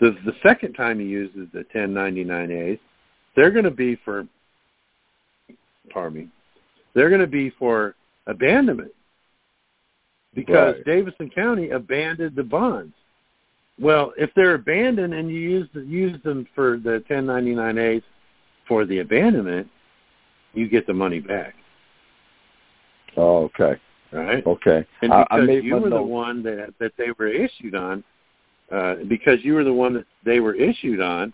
So 0.00 0.10
the 0.24 0.34
second 0.42 0.74
time 0.74 1.00
he 1.00 1.06
uses 1.06 1.48
the 1.52 1.64
1099As, 1.74 2.78
they're 3.34 3.50
going 3.50 3.64
to 3.64 3.70
be 3.70 3.96
for, 4.04 4.26
pardon 5.90 6.18
me, 6.18 6.28
they're 6.94 7.08
going 7.08 7.20
to 7.20 7.26
be 7.26 7.50
for 7.50 7.94
abandonment 8.26 8.92
because 10.36 10.74
Right. 10.76 10.84
Davidson 10.84 11.30
County 11.30 11.70
abandoned 11.70 12.36
the 12.36 12.44
bonds. 12.44 12.94
Well, 13.80 14.12
if 14.16 14.32
they're 14.34 14.54
abandoned 14.54 15.12
and 15.12 15.28
you 15.28 15.36
use 15.36 15.68
use 15.74 16.22
them 16.22 16.46
for 16.54 16.76
the 16.78 17.02
1099As 17.08 18.02
for 18.68 18.84
the 18.84 19.00
abandonment, 19.00 19.68
you 20.54 20.68
get 20.68 20.86
the 20.86 20.94
money 20.94 21.20
back, 21.20 21.54
Oh, 23.16 23.44
okay. 23.44 23.76
right? 24.12 24.46
Okay. 24.46 24.86
And 25.02 25.10
because 25.10 25.26
I 25.30 25.40
made 25.40 25.64
you 25.64 25.76
were 25.76 25.90
the 25.90 26.00
one 26.02 26.42
that 26.44 26.74
that 26.78 26.92
they 26.96 27.10
were 27.18 27.26
issued 27.26 27.74
on, 27.74 28.04
uh, 28.70 28.96
because 29.08 29.44
you 29.44 29.54
were 29.54 29.64
the 29.64 29.72
one 29.72 29.94
that 29.94 30.06
they 30.24 30.40
were 30.40 30.54
issued 30.54 31.00
on, 31.00 31.32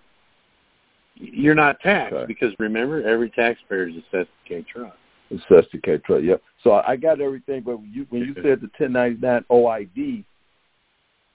you're 1.14 1.54
not 1.54 1.80
taxed 1.80 2.14
Okay. 2.14 2.26
because 2.26 2.52
remember 2.58 3.06
every 3.06 3.30
taxpayer 3.30 3.88
is 3.88 3.96
assessed 3.96 4.30
K 4.46 4.62
trust. 4.62 4.96
The 5.32 5.78
K 5.82 5.98
trust. 5.98 6.24
Yep. 6.24 6.42
So 6.62 6.72
I 6.72 6.96
got 6.96 7.20
everything, 7.20 7.62
but 7.62 7.78
when 7.78 7.90
you 7.92 8.06
when 8.10 8.22
you 8.22 8.34
said 8.34 8.60
the 8.60 8.70
1099 8.78 9.44
OID, 9.50 10.24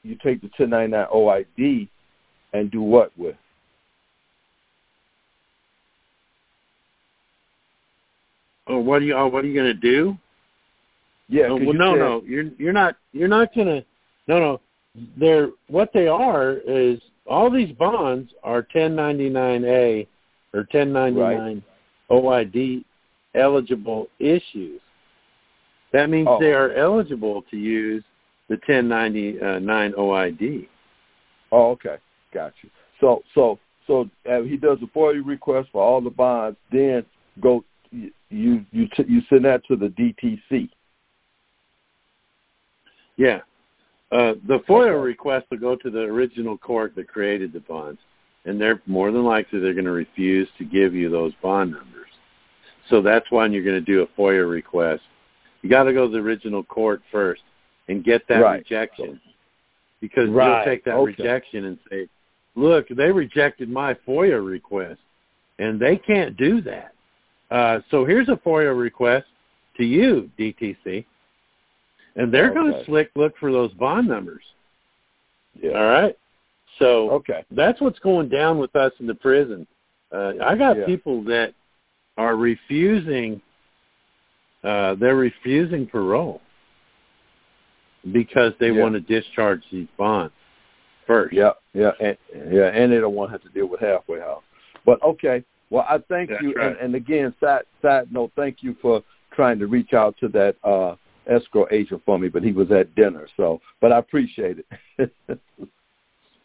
you 0.04 0.16
take 0.24 0.42
the 0.42 0.50
1099 0.58 1.08
OID 1.14 1.90
and 2.54 2.72
do 2.72 2.82
what 2.82 3.12
with? 3.18 3.36
Oh, 8.68 8.80
what 8.80 9.02
are 9.02 9.06
you? 9.06 9.16
Oh, 9.16 9.28
what 9.28 9.44
are 9.44 9.48
you 9.48 9.54
going 9.54 9.74
to 9.74 9.74
do? 9.74 10.18
Yeah. 11.30 11.48
Oh, 11.50 11.56
well, 11.56 11.74
no, 11.74 11.94
said- 11.94 12.00
no, 12.00 12.24
you're 12.26 12.46
you're 12.58 12.74
not 12.74 12.96
you're 13.14 13.28
not 13.28 13.54
going 13.54 13.68
to. 13.68 13.86
No, 14.28 14.40
no. 14.40 14.62
they're 15.18 15.50
what 15.68 15.92
they 15.94 16.08
are 16.08 16.58
is 16.68 17.00
all 17.26 17.50
these 17.50 17.72
bonds 17.76 18.32
are 18.44 18.64
1099A 18.76 20.08
or 20.54 20.60
1099 20.72 21.64
OID 22.10 22.84
eligible 23.38 24.10
issues. 24.20 24.82
That 25.94 26.10
means 26.10 26.28
Oh. 26.30 26.40
they 26.40 26.54
are 26.54 26.72
eligible 26.74 27.44
to 27.44 27.58
use 27.58 28.04
the 28.50 28.58
1099 28.68 29.94
OID. 29.94 30.68
Oh, 31.52 31.72
okay, 31.72 31.98
got 32.34 32.54
you. 32.62 32.70
So, 33.00 33.24
so, 33.34 33.60
so 33.86 34.10
uh, 34.30 34.42
he 34.42 34.58
does 34.58 34.80
a 34.82 34.88
FOIA 34.88 35.26
request 35.26 35.70
for 35.72 35.82
all 35.82 36.02
the 36.02 36.10
bonds. 36.10 36.58
Then 36.72 37.06
go 37.40 37.64
you 37.92 38.12
you 38.30 38.66
you, 38.72 38.88
t- 38.90 39.06
you 39.08 39.22
send 39.30 39.46
that 39.46 39.66
to 39.68 39.76
the 39.78 39.88
DTC. 39.88 40.70
Yeah. 43.16 43.40
Uh, 44.12 44.34
the 44.48 44.60
FOIA 44.68 44.92
Okay. 44.92 45.04
request 45.06 45.46
will 45.52 45.58
go 45.58 45.76
to 45.76 45.90
the 45.90 46.02
original 46.02 46.58
court 46.58 46.96
that 46.96 47.08
created 47.08 47.54
the 47.54 47.60
bonds, 47.62 48.00
and 48.46 48.60
they're 48.60 48.82
more 48.86 49.12
than 49.12 49.24
likely 49.24 49.60
they're 49.60 49.74
going 49.74 49.86
to 49.86 49.92
refuse 49.92 50.48
to 50.58 50.66
give 50.66 50.94
you 50.94 51.10
those 51.10 51.34
bond 51.42 51.72
numbers. 51.72 52.07
So 52.90 53.02
that's 53.02 53.30
when 53.32 53.52
you're 53.52 53.64
going 53.64 53.84
to 53.84 53.86
do 53.86 54.02
a 54.02 54.08
FOIA 54.20 54.50
request. 54.50 55.04
You 55.62 55.70
got 55.70 55.84
to 55.84 55.94
go 55.94 56.06
to 56.08 56.12
the 56.12 56.20
original 56.20 56.64
court 56.64 57.02
first 57.12 57.42
and 57.90 58.04
get 58.04 58.28
that 58.28 58.40
Right. 58.40 58.60
rejection, 58.60 59.20
because 60.02 60.30
Right. 60.30 60.58
you'll 60.58 60.66
take 60.66 60.84
that 60.86 60.96
Okay. 60.96 61.16
rejection 61.18 61.66
and 61.66 61.80
say, 61.90 62.08
"Look, 62.56 62.88
they 62.90 63.12
rejected 63.12 63.70
my 63.70 63.94
FOIA 63.94 64.40
request, 64.40 65.02
and 65.60 65.80
they 65.80 65.98
can't 65.98 66.38
do 66.38 66.62
that." 66.62 66.94
Uh, 67.50 67.82
so 67.90 68.06
here's 68.06 68.30
a 68.30 68.38
FOIA 68.38 68.74
request 68.78 69.28
to 69.78 69.86
you, 69.86 70.30
DTC. 70.38 71.06
And 72.16 72.34
they're 72.34 72.54
going 72.54 72.72
to 72.74 72.84
slick 72.86 73.12
look 73.16 73.38
for 73.38 73.52
those 73.52 73.74
bond 73.74 74.08
numbers. 74.08 74.44
Yeah. 75.62 75.72
All 75.72 75.86
right. 75.86 76.18
So 76.80 77.10
Okay. 77.12 77.44
that's 77.52 77.80
what's 77.80 78.00
going 78.00 78.30
down 78.30 78.58
with 78.58 78.76
us 78.76 78.92
in 79.00 79.08
the 79.08 79.16
prison. 79.16 79.66
Uh, 80.12 80.34
I 80.42 80.56
got 80.56 80.78
Yeah. 80.78 80.86
people 80.86 81.22
that 81.24 81.54
are 82.18 82.36
refusing. 82.36 83.42
Uh, 84.64 84.96
they're 84.96 85.16
refusing 85.16 85.86
parole 85.86 86.42
because 88.12 88.54
they 88.60 88.72
Yeah. 88.72 88.82
want 88.82 88.94
to 88.96 89.02
discharge 89.02 89.64
these 89.72 89.88
bonds 89.98 90.34
first. 91.06 91.34
Yeah, 91.34 91.54
yeah, 91.74 91.92
and, 92.00 92.18
yeah, 92.52 92.68
and 92.68 92.92
they 92.92 93.00
don't 93.00 93.14
want 93.14 93.30
to 93.30 93.32
have 93.34 93.44
to 93.44 93.50
deal 93.50 93.68
with 93.68 93.80
halfway 93.80 94.20
house. 94.20 94.44
But 94.86 95.02
okay, 95.04 95.44
well, 95.70 95.86
I 95.88 96.00
thank 96.10 96.30
That's 96.30 96.42
you, 96.42 96.54
right. 96.54 96.68
and, 96.68 96.78
and 96.78 96.96
again, 96.96 97.34
side 97.40 97.64
side 97.82 98.12
note, 98.12 98.32
thank 98.36 98.64
you 98.64 98.76
for 98.82 99.04
trying 99.32 99.60
to 99.60 99.68
reach 99.68 99.94
out 99.94 100.18
to 100.20 100.28
that 100.30 100.56
uh 100.64 100.96
escrow 101.28 101.68
agent 101.72 102.02
for 102.06 102.18
me, 102.18 102.30
but 102.30 102.42
he 102.44 102.52
was 102.54 102.72
at 102.72 102.94
dinner, 102.96 103.28
so 103.38 103.62
but 103.82 103.92
I 103.92 104.00
appreciate 104.00 104.66
it. 104.98 105.12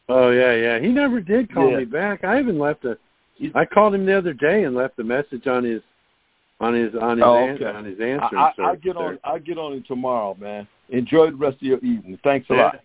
Oh 0.09 0.31
yeah, 0.31 0.55
yeah. 0.55 0.78
He 0.78 0.89
never 0.89 1.20
did 1.20 1.53
call 1.53 1.70
Yeah. 1.70 1.78
me 1.78 1.85
back. 1.85 2.24
I 2.24 2.39
even 2.39 2.59
left 2.59 2.85
a. 2.85 2.99
I 3.55 3.65
called 3.65 3.95
him 3.95 4.07
the 4.07 4.17
other 4.17 4.33
day 4.33 4.65
and 4.65 4.75
left 4.75 4.99
a 4.99 5.05
message 5.05 5.47
on 5.47 5.65
his, 5.65 5.83
on 6.61 6.75
his 6.75 6.95
on 6.95 7.19
his 7.19 7.27
Oh, 7.27 7.37
an- 7.49 7.57
okay. 7.57 7.65
on 7.67 7.85
his 7.85 7.99
answering 8.01 8.21
I, 8.41 8.53
I, 8.59 8.69
I'll 8.69 8.77
get 8.77 8.95
there. 8.97 9.09
on. 9.09 9.19
I'll 9.25 9.39
get 9.41 9.59
on 9.59 9.73
him 9.75 9.85
tomorrow, 9.87 10.37
man. 10.39 10.67
Enjoy 10.91 11.27
the 11.31 11.37
rest 11.37 11.57
of 11.57 11.63
your 11.63 11.79
evening. 11.79 12.19
Thanks 12.23 12.49
a 12.51 12.55
Yeah. 12.55 12.63
lot. 12.63 12.81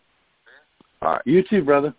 All 1.02 1.12
right. 1.14 1.22
You 1.26 1.44
too, 1.44 1.64
brother. 1.64 1.94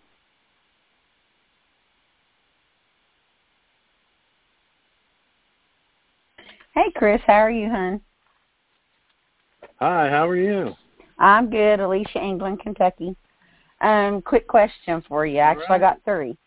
Hey, 6.75 6.91
Chris, 6.95 7.21
how 7.25 7.33
are 7.33 7.51
you, 7.51 7.69
hon? 7.69 8.01
Hi, 9.79 10.09
how 10.09 10.27
are 10.27 10.35
you? 10.35 10.73
I'm 11.17 11.49
good, 11.49 11.79
Alicia, 11.79 12.19
England, 12.21 12.61
Kentucky. 12.61 13.15
Um, 13.81 14.21
quick 14.21 14.47
question 14.47 15.01
for 15.07 15.25
you. 15.25 15.39
Actually, 15.39 15.67
I 15.69 15.79
got 15.79 16.03
three. 16.05 16.37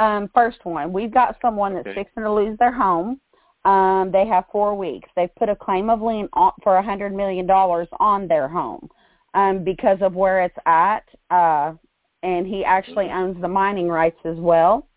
Um, 0.00 0.30
first 0.34 0.64
one, 0.64 0.94
we've 0.94 1.12
got 1.12 1.36
someone 1.42 1.74
that's 1.74 1.86
Okay. 1.86 2.04
fixing 2.04 2.22
to 2.22 2.32
lose 2.32 2.58
their 2.58 2.72
home. 2.72 3.20
Um, 3.66 4.10
they 4.10 4.26
have 4.26 4.46
four 4.50 4.74
weeks. 4.74 5.10
They've 5.14 5.34
put 5.34 5.50
a 5.50 5.54
claim 5.54 5.90
of 5.90 6.00
lien 6.00 6.26
on, 6.32 6.52
for 6.62 6.76
a 6.76 6.82
hundred 6.82 7.12
million 7.14 7.46
dollars 7.46 7.86
on 8.00 8.26
their 8.26 8.48
home 8.48 8.88
um, 9.34 9.62
because 9.62 9.98
of 10.00 10.14
where 10.14 10.40
it's 10.40 10.56
at, 10.64 11.04
uh, 11.30 11.74
and 12.22 12.46
he 12.46 12.64
actually 12.64 13.10
owns 13.10 13.38
the 13.42 13.48
mining 13.48 13.88
rights 13.88 14.18
as 14.24 14.38
well. 14.38 14.88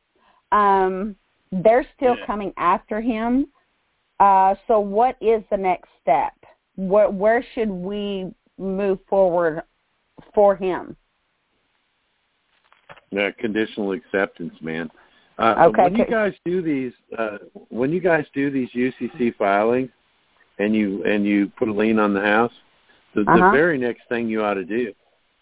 Um, 0.54 1.18
they're 1.52 1.86
still 1.98 2.16
Yeah. 2.16 2.26
coming 2.26 2.54
after 2.56 3.02
him. 3.02 3.48
Uh, 4.22 4.56
so, 4.68 4.80
what 4.80 5.18
is 5.20 5.44
the 5.52 5.58
next 5.58 5.90
step? 6.02 6.34
Where, 6.78 7.10
where 7.10 7.44
should 7.54 7.70
we 7.70 8.34
move 8.58 9.00
forward 9.10 9.64
for 10.34 10.56
him? 10.56 10.96
Yeah, 13.14 13.30
conditional 13.32 13.92
acceptance, 13.92 14.56
man. 14.62 14.90
Uh, 15.38 15.68
Okay, 15.68 15.84
When 15.84 15.96
you 15.96 16.06
guys 16.06 16.34
do 16.46 16.62
these, 16.62 16.94
uh, 17.18 17.38
when 17.70 17.92
you 17.92 18.00
guys 18.00 18.26
do 18.34 18.50
these 18.50 18.70
UCC 18.72 19.36
filings, 19.38 19.90
and 20.60 20.76
you 20.76 21.04
and 21.06 21.26
you 21.26 21.52
put 21.58 21.68
a 21.68 21.74
lien 21.74 22.00
on 22.00 22.14
the 22.14 22.22
house, 22.22 22.52
the, 23.16 23.22
Uh-huh. 23.22 23.38
the 23.38 23.52
very 23.52 23.78
next 23.78 24.08
thing 24.10 24.28
you 24.28 24.44
ought 24.44 24.56
to 24.56 24.66
do, 24.66 24.94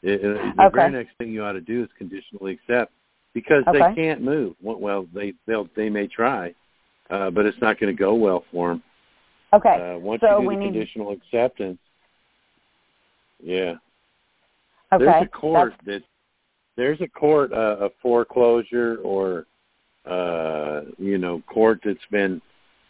uh, 0.06 0.10
uh, 0.10 0.18
the 0.18 0.64
Okay. 0.66 0.76
very 0.76 0.92
next 0.92 1.18
thing 1.18 1.32
you 1.32 1.44
ought 1.44 1.54
to 1.54 1.62
do 1.62 1.84
is 1.84 1.90
conditionally 1.98 2.54
accept, 2.54 2.92
because 3.34 3.64
Okay. 3.68 3.80
they 3.80 3.96
can't 3.96 4.22
move. 4.22 4.56
Well- 4.62 5.08
they 5.14 5.34
they'll 5.46 5.70
they 5.76 5.90
may 5.90 6.08
try, 6.08 6.54
uh, 7.10 7.30
but 7.32 7.46
it's 7.46 7.60
not 7.62 7.80
going 7.80 7.96
to 7.96 7.98
go 8.00 8.14
well 8.16 8.42
for 8.52 8.70
them. 8.70 8.84
Okay. 9.54 9.94
Uh, 9.94 9.98
once 9.98 10.22
so 10.22 10.38
you 10.38 10.42
do 10.44 10.48
we 10.48 10.56
the 10.56 10.60
need. 10.62 10.66
conditional 10.74 11.12
acceptance, 11.12 11.80
yeah. 13.42 13.76
Okay. 14.94 15.06
There's 15.06 15.24
a 15.24 15.28
court 15.28 15.74
That's- 15.86 16.02
that 16.02 16.11
there's 16.78 17.02
a 17.02 17.08
court 17.08 17.52
uh, 17.54 17.78
a 17.82 17.90
foreclosure 18.02 18.98
or 19.04 19.46
uh 20.06 20.82
you 20.98 21.18
know 21.18 21.42
court 21.48 21.80
that's 21.86 22.00
been 22.10 22.42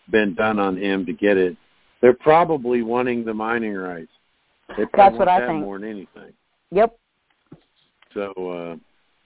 been 0.10 0.34
done 0.36 0.60
on 0.60 0.78
him 0.78 1.06
to 1.06 1.14
get 1.14 1.38
it. 1.38 1.56
They're 2.02 2.14
probably 2.14 2.82
wanting 2.82 3.24
the 3.24 3.34
mining 3.34 3.76
rights. 3.76 4.12
They 4.78 4.86
That's 4.96 5.16
what 5.18 5.28
I 5.28 5.46
think. 5.46 5.60
more 5.62 5.80
than 5.80 5.90
anything. 5.90 6.34
Yep. 6.72 6.98
So 8.14 8.32
uh 8.32 8.76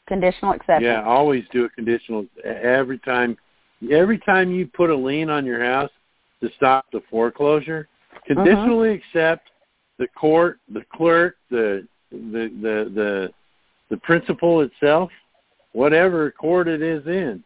Conditional 0.07 0.51
acceptance. 0.51 0.83
yeah, 0.83 1.03
always 1.03 1.43
do 1.51 1.65
a 1.65 1.69
conditional 1.69 2.27
every 2.43 2.99
time 2.99 3.37
every 3.91 4.19
time 4.19 4.51
you 4.51 4.67
put 4.67 4.89
a 4.89 4.95
lien 4.95 5.29
on 5.29 5.45
your 5.45 5.63
house 5.63 5.89
to 6.41 6.49
stop 6.55 6.85
the 6.91 7.01
foreclosure, 7.09 7.87
conditionally 8.27 8.91
accept 8.91 9.49
the 9.97 10.07
court, 10.09 10.59
the 10.71 10.83
clerk, 10.93 11.37
the 11.49 11.87
the 12.11 12.51
the 12.61 12.91
the 12.93 13.33
the 13.89 13.97
principal 13.97 14.61
itself, 14.61 15.11
whatever 15.73 16.31
court 16.31 16.67
it 16.67 16.81
is 16.81 17.05
in. 17.07 17.43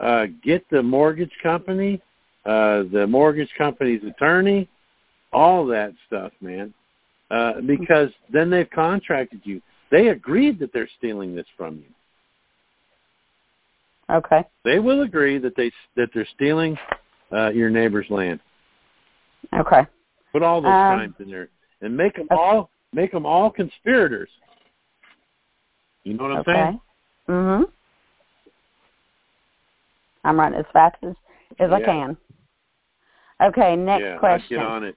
Uh 0.00 0.26
get 0.42 0.64
the 0.70 0.82
mortgage 0.82 1.32
company, 1.42 2.00
uh 2.44 2.84
the 2.92 3.06
mortgage 3.08 3.50
company's 3.56 4.02
attorney, 4.04 4.68
all 5.32 5.66
that 5.66 5.92
stuff, 6.06 6.32
man. 6.40 6.72
Uh 7.30 7.60
because 7.66 8.10
then 8.32 8.50
they've 8.50 8.70
contracted 8.70 9.40
you. 9.44 9.60
They 9.90 10.08
agreed 10.08 10.58
that 10.58 10.72
they're 10.72 10.88
stealing 10.98 11.34
this 11.34 11.46
from 11.56 11.76
you 11.76 11.84
Okay. 14.10 14.44
they 14.64 14.78
will 14.78 15.02
agree 15.02 15.38
that 15.38 15.56
they 15.56 15.72
that 15.96 16.10
they're 16.14 16.28
stealing 16.34 16.78
uh, 17.32 17.48
your 17.50 17.70
neighbor's 17.70 18.06
land. 18.08 18.38
Okay. 19.58 19.84
Put 20.32 20.42
all 20.42 20.60
those 20.60 20.70
Um, 20.70 20.94
crimes 20.96 21.14
in 21.18 21.30
there 21.30 21.48
and 21.80 21.96
make 21.96 22.14
them 22.14 22.28
all 22.30 22.70
make 22.92 23.10
them 23.10 23.26
all 23.26 23.50
conspirators. 23.50 24.28
You 26.06 26.14
know 26.14 26.22
what 26.22 26.32
I'm 26.32 26.38
Okay. 26.38 26.52
saying? 26.52 26.80
Mhm. 27.28 27.72
I'm 30.22 30.38
running 30.38 30.60
as 30.60 30.66
fast 30.72 31.02
as 31.02 31.16
as 31.58 31.72
I 31.72 31.80
can. 31.80 32.16
Okay. 33.40 33.74
Next 33.74 34.02
yeah, 34.02 34.18
question. 34.18 34.58
get 34.58 34.64
on 34.66 34.84
it. 34.84 34.96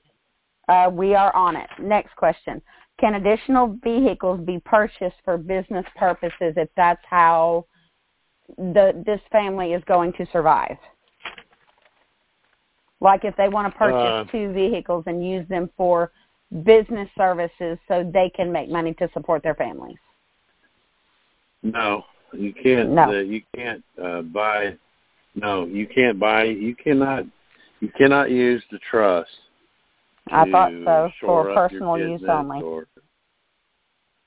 Uh, 0.68 0.92
we 0.94 1.16
are 1.16 1.36
on 1.36 1.56
it. 1.56 1.68
Next 1.80 2.16
question. 2.16 2.62
Can 3.00 3.16
additional 3.16 3.76
vehicles 3.84 4.40
be 4.42 4.60
purchased 4.60 5.16
for 5.26 5.38
business 5.38 5.86
purposes 5.96 6.54
if 6.58 6.70
that's 6.76 7.04
how 7.10 7.66
the 8.58 9.02
this 9.04 9.22
family 9.32 9.74
is 9.74 9.84
going 9.86 10.14
to 10.14 10.28
survive? 10.28 10.78
Like 13.00 13.26
if 13.26 13.36
they 13.36 13.50
want 13.50 13.74
to 13.74 13.78
purchase 13.80 13.98
Uh, 13.98 14.26
two 14.26 14.54
vehicles 14.54 15.06
and 15.08 15.28
use 15.28 15.48
them 15.48 15.72
for 15.76 16.12
business 16.64 17.10
services 17.18 17.80
so 17.88 18.04
they 18.04 18.30
can 18.30 18.52
make 18.52 18.70
money 18.70 18.94
to 18.96 19.10
support 19.14 19.42
their 19.42 19.56
families. 19.56 19.98
No, 21.64 22.06
you 22.34 22.54
can't. 22.54 22.92
No. 22.92 23.10
Uh, 23.10 23.20
you 23.20 23.42
can't 23.56 23.84
uh, 24.02 24.22
buy. 24.22 24.76
No, 25.36 25.66
you 25.66 25.88
can't 25.88 26.20
buy. 26.20 26.44
You 26.44 26.76
cannot. 26.76 27.26
You 27.80 27.90
cannot 27.98 28.30
use 28.30 28.64
the 28.72 28.80
trust. 28.90 29.30
I 30.32 30.46
thought 30.52 30.72
so 30.84 31.12
for 31.20 31.54
personal 31.56 31.98
use 31.98 32.22
only. 32.28 32.62
Or, 32.62 32.86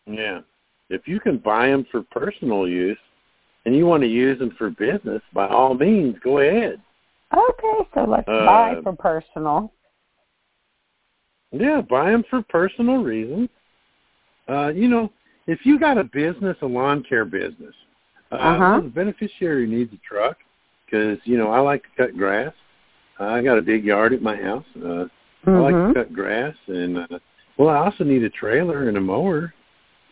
yeah, 0.07 0.41
if 0.91 1.07
you 1.07 1.21
can 1.21 1.39
buy 1.39 1.69
them 1.69 1.87
for 1.91 2.03
personal 2.11 2.67
use, 2.67 2.99
and 3.65 3.77
you 3.77 3.87
want 3.87 4.03
to 4.03 4.09
use 4.09 4.39
them 4.39 4.55
for 4.59 4.71
business, 4.71 5.23
by 5.33 5.47
all 5.49 5.75
means, 5.75 6.17
go 6.25 6.39
ahead. 6.39 6.81
Okay, 7.33 7.89
so 7.95 8.05
let's 8.05 8.29
Uh, 8.29 8.47
buy 8.47 8.77
for 8.83 8.97
personal. 8.97 9.73
Yeah, 11.53 11.83
buy 11.83 12.11
them 12.11 12.25
for 12.29 12.43
personal 12.43 13.03
reasons. 13.03 13.49
Uh, 14.49 14.73
you 14.75 14.89
know, 14.89 15.11
if 15.47 15.65
you 15.65 15.79
got 15.79 15.99
a 15.99 16.05
business, 16.05 16.57
a 16.63 16.67
lawn 16.67 17.03
care 17.03 17.25
business, 17.25 17.75
uh, 18.31 18.37
Uh-huh. 18.37 18.81
the 18.81 18.89
beneficiary 18.89 19.67
needs 19.67 19.93
a 19.93 19.99
truck 19.99 20.39
because 20.85 21.19
you 21.25 21.37
know 21.37 21.51
I 21.51 21.61
like 21.61 21.83
to 21.83 21.89
cut 21.97 22.17
grass. 22.17 22.53
I 23.19 23.43
got 23.43 23.59
a 23.59 23.63
big 23.63 23.85
yard 23.85 24.13
at 24.13 24.23
my 24.23 24.37
house. 24.37 24.65
Uh, 24.77 25.07
I 25.47 25.51
like 25.51 25.75
to 25.75 25.93
cut 25.95 26.13
grass, 26.13 26.55
and 26.69 26.99
uh, 26.99 27.19
well, 27.57 27.69
I 27.69 27.79
also 27.85 28.05
need 28.05 28.23
a 28.25 28.31
trailer 28.31 28.89
and 28.89 28.97
a 28.97 29.01
mower. 29.01 29.53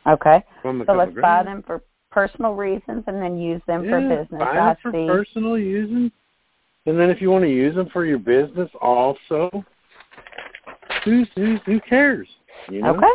Okay. 0.06 0.44
From 0.62 0.80
a 0.80 0.86
So 0.86 0.92
let's 0.92 1.14
buy 1.20 1.42
them 1.42 1.62
for 1.66 1.82
personal 2.10 2.54
reasons 2.54 3.04
and 3.06 3.22
then 3.22 3.38
use 3.38 3.62
them 3.66 3.84
for 3.88 4.00
business. 4.00 4.40
buy 4.40 4.58
I 4.58 4.66
them 4.66 4.76
for 4.82 4.92
personal 4.92 5.58
using, 5.58 6.10
and 6.86 6.98
then 6.98 7.10
if 7.10 7.20
you 7.20 7.30
want 7.30 7.44
to 7.44 7.50
use 7.50 7.74
them 7.74 7.88
for 7.92 8.04
your 8.04 8.18
business, 8.18 8.70
also, 8.80 9.64
who's, 11.04 11.28
who's 11.36 11.60
who 11.66 11.80
cares? 11.80 12.28
You 12.68 12.82
know? 12.82 12.96
Okay. 12.96 13.12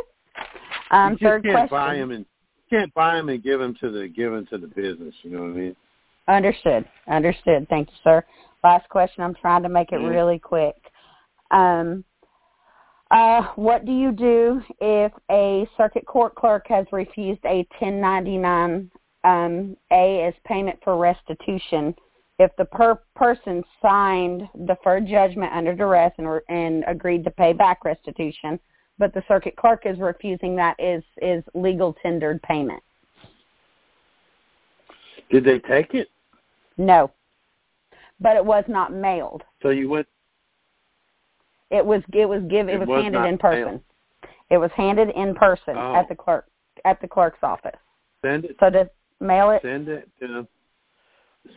Um, 0.91 1.14
you 1.14 1.18
third 1.28 1.44
can't 1.44 1.53
question. 1.53 1.70
buy 1.70 1.95
them 1.95 2.12
and 2.12 2.26
can't 2.70 2.94
buy 2.94 3.16
them 3.16 3.30
and 3.30 3.44
give 3.44 3.60
them 3.60 3.76
to 3.82 3.91
the 3.91 4.07
give 4.07 4.32
them 4.32 4.45
to 4.52 4.57
the 4.57 4.68
business. 4.68 5.14
You 5.24 5.32
know 5.32 5.41
what 5.44 5.52
I 5.52 5.53
mean? 5.53 5.76
Understood. 6.28 6.86
Understood. 7.07 7.68
Thank 7.70 7.90
you, 7.90 7.98
sir. 8.03 8.24
Last 8.64 8.90
question. 8.90 9.24
I'm 9.24 9.36
trying 9.36 9.64
to 9.64 9.70
make 9.70 9.91
it 9.91 9.99
Mhm. 9.99 10.10
really 10.10 10.40
quick. 10.40 10.76
Um, 11.52 12.03
uh, 13.12 13.44
what 13.56 13.86
do 13.86 13.91
you 13.91 14.12
do 14.12 14.62
if 14.82 15.12
a 15.30 15.68
circuit 15.78 16.06
court 16.07 16.34
clerk 16.36 16.68
has 16.68 16.91
refused 16.91 17.45
a 17.45 17.64
1099 17.80 18.90
um, 19.24 19.78
A 19.91 20.24
as 20.24 20.34
payment 20.45 20.80
for 20.84 20.98
restitution? 20.98 21.95
If 22.40 22.56
the 22.57 22.66
per- 22.66 22.99
person 23.16 23.64
signed 23.82 24.49
deferred 24.66 25.07
judgment 25.07 25.53
under 25.53 25.74
duress 25.74 26.14
and, 26.18 26.30
re- 26.30 26.41
and 26.49 26.84
agreed 26.88 27.24
to 27.26 27.32
pay 27.32 27.53
back 27.53 27.86
restitution, 27.86 28.60
but 28.97 29.13
the 29.13 29.23
circuit 29.27 29.55
clerk 29.55 29.85
is 29.85 29.99
refusing 29.99 30.55
that 30.55 30.76
is 30.80 31.03
is 31.22 31.43
legal 31.53 31.93
tendered 32.01 32.41
payment. 32.43 32.81
Did 35.30 35.43
they 35.43 35.59
take 35.59 35.93
it? 35.93 36.09
No, 36.77 37.11
but 38.19 38.35
it 38.35 38.45
was 38.45 38.63
not 38.67 38.93
mailed. 38.93 39.43
So 39.61 39.69
you 39.69 39.89
went. 39.89 40.07
It 41.72 41.85
was 41.85 42.01
it 42.13 42.27
was 42.27 42.41
give 42.49 42.69
it, 42.69 42.81
It 42.81 42.88
was, 42.88 43.03
handed 43.03 43.26
in 43.26 43.38
person. 43.38 43.65
mailed. 43.65 43.81
It 44.51 44.57
was 44.57 44.72
handed 44.76 45.09
in 45.09 45.34
person 45.35 45.76
Oh. 45.77 45.95
at 45.95 46.07
the 46.07 46.15
clerk 46.15 46.45
at 46.85 47.01
the 47.01 47.07
clerk's 47.07 47.39
office. 47.41 47.76
Send 48.23 48.45
it. 48.45 48.55
So 48.59 48.69
to 48.69 48.89
mail 49.19 49.51
it, 49.51 49.61
Send 49.63 49.88
it 49.88 50.07
to 50.22 50.27
them. 50.27 50.47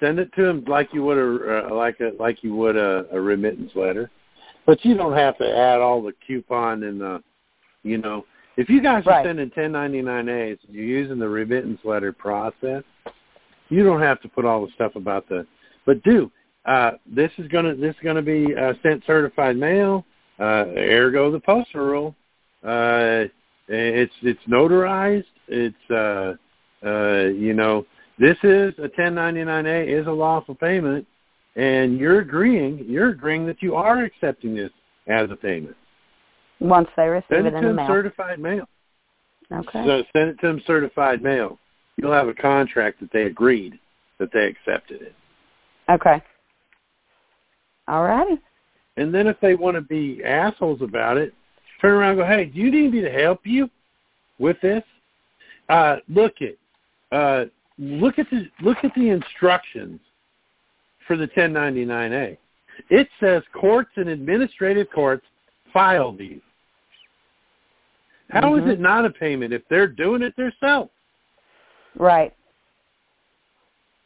Send 0.00 0.18
it 0.18 0.32
to 0.34 0.42
them 0.42 0.64
like 0.66 0.92
you 0.92 1.02
would 1.04 1.18
a 1.18 1.66
uh, 1.68 1.74
like 1.74 2.00
a 2.00 2.12
like 2.18 2.42
you 2.42 2.54
would 2.54 2.76
a, 2.76 3.06
a 3.12 3.20
remittance 3.20 3.72
letter, 3.74 4.10
but 4.66 4.84
you 4.84 4.94
don't 4.96 5.14
have 5.14 5.36
to 5.38 5.56
add 5.56 5.80
all 5.80 6.02
the 6.02 6.12
coupon 6.26 6.82
and 6.82 7.00
the, 7.00 7.22
you 7.88 7.98
know, 7.98 8.24
if 8.56 8.68
you 8.68 8.82
guys 8.82 9.04
are 9.06 9.24
sending 9.24 9.50
1099As, 9.50 10.58
and 10.66 10.74
you're 10.74 10.84
using 10.84 11.18
the 11.18 11.28
remittance 11.28 11.80
letter 11.84 12.12
process. 12.12 12.82
You 13.70 13.84
don't 13.84 14.00
have 14.00 14.20
to 14.22 14.28
put 14.28 14.44
all 14.44 14.64
the 14.64 14.72
stuff 14.72 14.96
about 14.96 15.28
the, 15.28 15.46
but 15.84 16.02
do. 16.02 16.30
Uh, 16.64 16.92
this 17.06 17.30
is 17.38 17.48
gonna 17.48 17.74
this 17.74 17.94
is 17.94 18.00
gonna 18.02 18.22
be 18.22 18.54
uh, 18.54 18.74
sent 18.82 19.04
certified 19.06 19.56
mail. 19.56 20.04
Uh, 20.40 20.64
ergo 20.76 21.30
the 21.30 21.40
postal 21.40 21.80
rule. 21.80 22.14
Uh, 22.64 23.24
it's 23.68 24.12
it's 24.22 24.40
notarized. 24.48 25.24
It's 25.48 25.90
uh, 25.90 26.34
uh, 26.86 27.28
you 27.28 27.54
know 27.54 27.86
this 28.18 28.36
is 28.42 28.74
a 28.78 28.88
1099A 28.88 30.00
is 30.00 30.06
a 30.06 30.10
lawful 30.10 30.54
payment, 30.54 31.06
and 31.56 31.98
you're 31.98 32.20
agreeing 32.20 32.84
you're 32.86 33.10
agreeing 33.10 33.46
that 33.46 33.62
you 33.62 33.74
are 33.74 34.04
accepting 34.04 34.54
this 34.54 34.70
as 35.06 35.30
a 35.30 35.36
payment. 35.36 35.76
Once 36.60 36.88
they 36.96 37.06
receive 37.06 37.26
Send 37.30 37.46
it 37.46 37.54
it 37.54 37.56
in 37.56 37.62
to 37.62 37.68
the 37.68 37.74
them 37.74 37.76
mail. 37.76 37.86
certified 37.88 38.38
mail. 38.40 38.68
Okay. 39.52 39.84
So 39.86 40.02
send 40.12 40.30
it 40.30 40.40
to 40.40 40.46
them 40.48 40.62
certified 40.66 41.22
mail. 41.22 41.58
You'll 41.96 42.12
have 42.12 42.28
a 42.28 42.34
contract 42.34 43.00
that 43.00 43.12
they 43.12 43.22
agreed 43.22 43.78
that 44.18 44.30
they 44.32 44.46
accepted 44.46 45.02
it. 45.02 45.14
Okay. 45.90 46.22
All 47.86 48.04
righty. 48.04 48.38
And 48.96 49.14
then 49.14 49.26
if 49.26 49.38
they 49.40 49.54
want 49.54 49.76
to 49.76 49.80
be 49.80 50.22
assholes 50.24 50.82
about 50.82 51.16
it, 51.16 51.32
turn 51.80 51.92
around 51.92 52.10
and 52.10 52.18
go, 52.20 52.26
hey, 52.26 52.44
do 52.46 52.58
you 52.58 52.70
need 52.70 52.92
me 52.92 53.00
to 53.00 53.10
help 53.10 53.40
you 53.44 53.70
with 54.38 54.60
this? 54.60 54.82
Uh, 55.68 55.96
look 56.08 56.34
at 56.40 57.16
uh, 57.16 57.44
look 57.78 58.18
at 58.18 58.28
the 58.30 58.48
look 58.62 58.78
at 58.82 58.92
the 58.94 59.08
instructions 59.10 60.00
for 61.06 61.16
the 61.16 61.28
1099A. 61.28 62.36
It 62.90 63.08
says 63.20 63.42
courts 63.58 63.90
and 63.96 64.08
administrative 64.08 64.88
courts 64.94 65.24
file 65.72 66.12
these. 66.12 66.40
How 68.30 68.56
is 68.56 68.64
Mhm. 68.64 68.72
it 68.72 68.80
not 68.80 69.04
a 69.04 69.10
payment 69.10 69.52
if 69.52 69.66
they're 69.68 69.86
doing 69.86 70.22
it 70.22 70.36
themselves? 70.36 70.90
Right. 71.94 72.34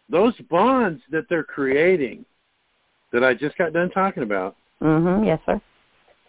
Those 0.09 0.39
bonds 0.43 1.03
that 1.11 1.29
they're 1.29 1.43
creating, 1.43 2.25
that 3.11 3.25
I 3.25 3.35
just 3.35 3.57
got 3.57 3.73
done 3.73 3.91
talking 3.91 4.23
about, 4.23 4.57
Mhm. 4.81 5.27
Yes, 5.27 5.41
sir. 5.45 5.61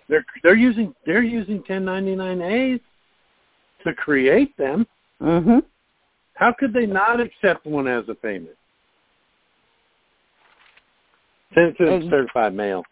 they're 0.07 0.26
they're 0.41 0.56
using 0.56 0.94
they're 1.06 1.24
using 1.24 1.61
1099As 1.64 2.82
to 3.84 3.94
create 3.94 4.56
them. 4.57 4.88
Mhm. 5.22 5.64
How 6.36 6.52
could 6.52 6.74
they 6.74 6.86
not 6.86 7.20
accept 7.20 7.65
one 7.65 7.88
as 7.88 8.10
a 8.10 8.15
payment? 8.15 8.57
Send 11.53 11.70
it 11.70 11.78
to 11.78 12.10
certified 12.10 12.53
mail. 12.53 12.84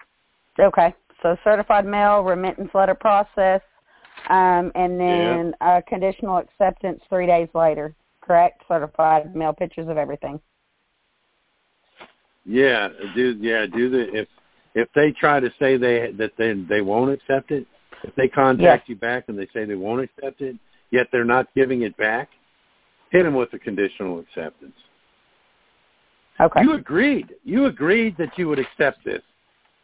Okay. 0.59 0.93
So 1.21 1.37
certified 1.43 1.85
mail, 1.85 2.23
remittance 2.23 2.73
letter 2.73 2.95
process, 2.95 3.61
um, 4.29 4.71
and 4.75 4.99
then 4.99 5.53
uh, 5.61 5.81
conditional 5.87 6.37
acceptance 6.37 7.01
three 7.09 7.25
days 7.25 7.49
later. 7.53 7.93
Correct? 8.21 8.61
Certified 8.67 9.35
mail 9.35 9.53
pictures 9.53 9.87
of 9.89 9.97
everything. 9.97 10.39
Yeah, 12.45 12.89
do 13.15 13.37
yeah 13.39 13.65
do 13.65 13.89
the 13.89 14.13
if 14.13 14.27
if 14.73 14.87
they 14.95 15.11
try 15.11 15.39
to 15.39 15.51
say 15.59 15.77
they 15.77 16.11
that 16.17 16.31
they 16.37 16.53
they 16.53 16.81
won't 16.81 17.11
accept 17.11 17.51
it, 17.51 17.67
if 18.03 18.15
they 18.15 18.27
contact 18.27 18.89
you 18.89 18.95
back 18.95 19.25
and 19.27 19.37
they 19.37 19.47
say 19.53 19.65
they 19.65 19.75
won't 19.75 20.01
accept 20.01 20.41
it, 20.41 20.55
yet 20.91 21.07
they're 21.11 21.25
not 21.25 21.53
giving 21.55 21.83
it 21.83 21.95
back, 21.97 22.29
hit 23.11 23.23
them 23.23 23.35
with 23.35 23.53
a 23.53 23.59
conditional 23.59 24.19
acceptance. 24.19 24.73
Okay. 26.39 26.61
You 26.63 26.73
agreed. 26.73 27.35
You 27.43 27.65
agreed 27.65 28.17
that 28.17 28.37
you 28.37 28.47
would 28.47 28.59
accept 28.59 29.05
this. 29.05 29.21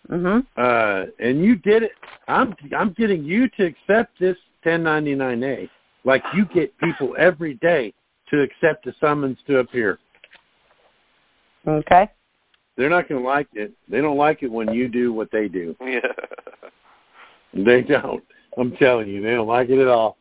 Mhm. 0.09 0.45
uh, 0.55 1.05
and 1.19 1.43
you 1.43 1.55
did 1.55 1.83
it. 1.83 1.91
I'm 2.27 2.55
I'm 2.75 2.93
getting 2.93 3.23
you 3.23 3.49
to 3.49 3.65
accept 3.65 4.19
this 4.19 4.37
1099A, 4.63 5.69
like 6.03 6.23
you 6.33 6.45
get 6.45 6.77
people 6.77 7.15
every 7.17 7.55
day 7.55 7.93
to 8.29 8.41
accept 8.41 8.87
a 8.87 8.93
summons 8.99 9.37
to 9.47 9.59
appear. 9.59 9.99
Okay. 11.67 12.09
They're 12.77 12.89
not 12.89 13.09
going 13.09 13.21
to 13.21 13.27
like 13.27 13.47
it. 13.53 13.73
They 13.89 14.01
don't 14.01 14.17
like 14.17 14.43
it 14.43 14.51
when 14.51 14.71
you 14.73 14.87
do 14.87 15.13
what 15.13 15.31
they 15.31 15.47
do. 15.47 15.75
Yeah. 15.85 15.99
They 17.53 17.81
don't. 17.81 18.23
I'm 18.57 18.75
telling 18.75 19.07
you, 19.07 19.21
they 19.21 19.31
don't 19.31 19.47
like 19.47 19.69
it 19.69 19.79
at 19.79 19.87
all. 19.87 20.17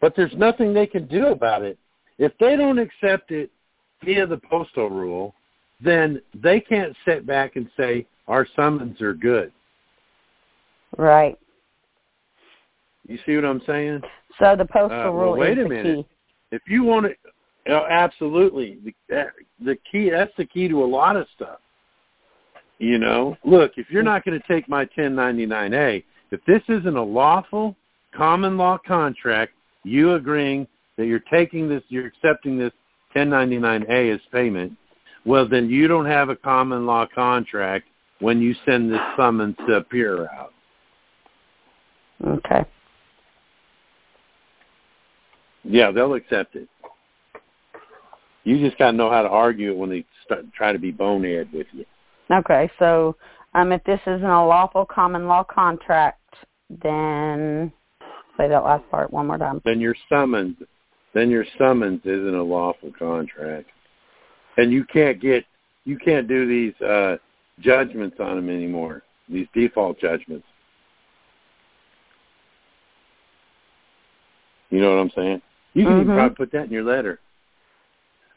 But 0.00 0.14
there's 0.14 0.34
nothing 0.36 0.72
they 0.72 0.86
can 0.86 1.06
do 1.06 1.28
about 1.28 1.62
it. 1.62 1.78
If 2.18 2.32
they 2.38 2.54
don't 2.54 2.78
accept 2.78 3.30
it 3.32 3.50
via 4.04 4.26
the 4.26 4.36
postal 4.36 4.88
rule, 4.90 5.34
then 5.80 6.20
they 6.34 6.60
can't 6.60 6.94
sit 7.04 7.26
back 7.26 7.56
and 7.56 7.68
say 7.76 8.06
our 8.28 8.46
summons 8.56 9.00
are 9.00 9.14
good. 9.14 9.52
Right. 10.96 11.38
You 13.06 13.18
see 13.26 13.34
what 13.36 13.44
I'm 13.44 13.62
saying? 13.66 14.02
So 14.38 14.56
the 14.56 14.64
postal 14.64 14.98
Uh, 15.00 15.04
well, 15.04 15.12
rule 15.12 15.32
wait 15.36 15.58
is 15.58 15.64
a 15.66 15.68
the 15.68 15.68
minute. 15.68 15.96
key. 15.96 16.06
If 16.52 16.62
you 16.68 16.84
want 16.84 17.06
to, 17.06 17.74
uh, 17.74 17.86
absolutely, 17.90 18.78
the, 18.84 18.94
that- 19.08 19.32
the 19.60 19.76
key. 19.90 20.10
That's 20.10 20.34
the 20.36 20.44
key 20.46 20.68
to 20.68 20.82
a 20.82 20.86
lot 20.86 21.16
of 21.16 21.26
stuff. 21.34 21.58
You 22.78 22.98
know, 22.98 23.36
look, 23.44 23.72
if 23.78 23.88
you're 23.90 24.02
not 24.02 24.24
going 24.24 24.38
to 24.40 24.46
take 24.48 24.68
my 24.68 24.84
1099A, 24.84 26.02
if 26.32 26.44
this 26.44 26.62
isn't 26.68 26.96
a 26.96 27.02
lawful 27.02 27.76
common 28.12 28.56
law 28.56 28.78
contract, 28.78 29.52
you 29.84 30.14
agreeing 30.14 30.66
that 30.96 31.06
you're 31.06 31.20
taking 31.20 31.68
this, 31.68 31.82
you're 31.88 32.06
accepting 32.06 32.58
this 32.58 32.72
1099A 33.14 34.12
as 34.14 34.20
payment, 34.32 34.72
well, 35.24 35.48
then 35.48 35.70
you 35.70 35.86
don't 35.88 36.06
have 36.06 36.28
a 36.30 36.36
common 36.36 36.84
law 36.84 37.06
contract 37.14 37.86
when 38.24 38.40
you 38.40 38.54
send 38.64 38.90
this 38.90 39.00
summons 39.18 39.54
to 39.66 39.74
appear 39.74 40.26
out. 40.30 40.54
Okay. 42.26 42.64
Yeah, 45.62 45.90
they'll 45.90 46.14
accept 46.14 46.56
it. 46.56 46.66
You 48.44 48.66
just 48.66 48.78
got 48.78 48.92
to 48.92 48.96
know 48.96 49.10
how 49.10 49.20
to 49.20 49.28
argue 49.28 49.72
it 49.72 49.76
when 49.76 49.90
they 49.90 50.06
start 50.24 50.46
try 50.54 50.72
to 50.72 50.78
be 50.78 50.90
bonehead 50.90 51.50
with 51.52 51.66
you. 51.72 51.84
Okay. 52.32 52.70
So 52.78 53.14
um, 53.52 53.72
if 53.72 53.84
this 53.84 54.00
isn't 54.06 54.24
a 54.24 54.46
lawful 54.46 54.86
common 54.86 55.26
law 55.26 55.44
contract, 55.44 56.22
then 56.82 57.70
say 58.38 58.48
that 58.48 58.64
last 58.64 58.90
part 58.90 59.12
one 59.12 59.26
more 59.26 59.36
time. 59.36 59.60
Then 59.66 59.80
your 59.82 59.96
summons, 60.08 60.56
then 61.12 61.28
your 61.28 61.44
summons 61.58 62.00
isn't 62.04 62.34
a 62.34 62.42
lawful 62.42 62.90
contract, 62.98 63.68
and 64.56 64.72
you 64.72 64.84
can't 64.86 65.20
get 65.20 65.44
you 65.84 65.98
can't 65.98 66.26
do 66.26 66.48
these 66.48 66.80
uh, 66.80 67.16
judgments 67.60 68.16
on 68.20 68.36
them 68.36 68.50
anymore. 68.50 69.02
These 69.28 69.46
default 69.54 69.98
judgments. 69.98 70.46
You 74.70 74.80
know 74.80 74.90
what 74.90 75.00
I'm 75.00 75.10
saying? 75.10 75.42
You 75.74 75.84
can 75.84 75.94
Mhm. 75.94 76.00
even 76.02 76.14
probably 76.14 76.34
put 76.34 76.50
that 76.52 76.66
in 76.66 76.72
your 76.72 76.82
letter. 76.82 77.20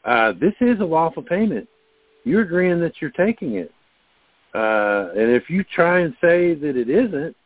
Uh, 0.04 0.32
this 0.32 0.54
is 0.60 0.80
a 0.80 0.84
lawful 0.84 1.22
payment. 1.22 1.68
You're 2.24 2.42
agreeing 2.42 2.80
that 2.80 3.00
you're 3.00 3.10
taking 3.10 3.54
it. 3.54 3.72
Uh, 4.54 5.10
and 5.14 5.30
if 5.30 5.50
you 5.50 5.62
try 5.64 6.00
and 6.00 6.16
say 6.20 6.54
that 6.54 6.76
it 6.76 6.88
isn't, 6.88 7.36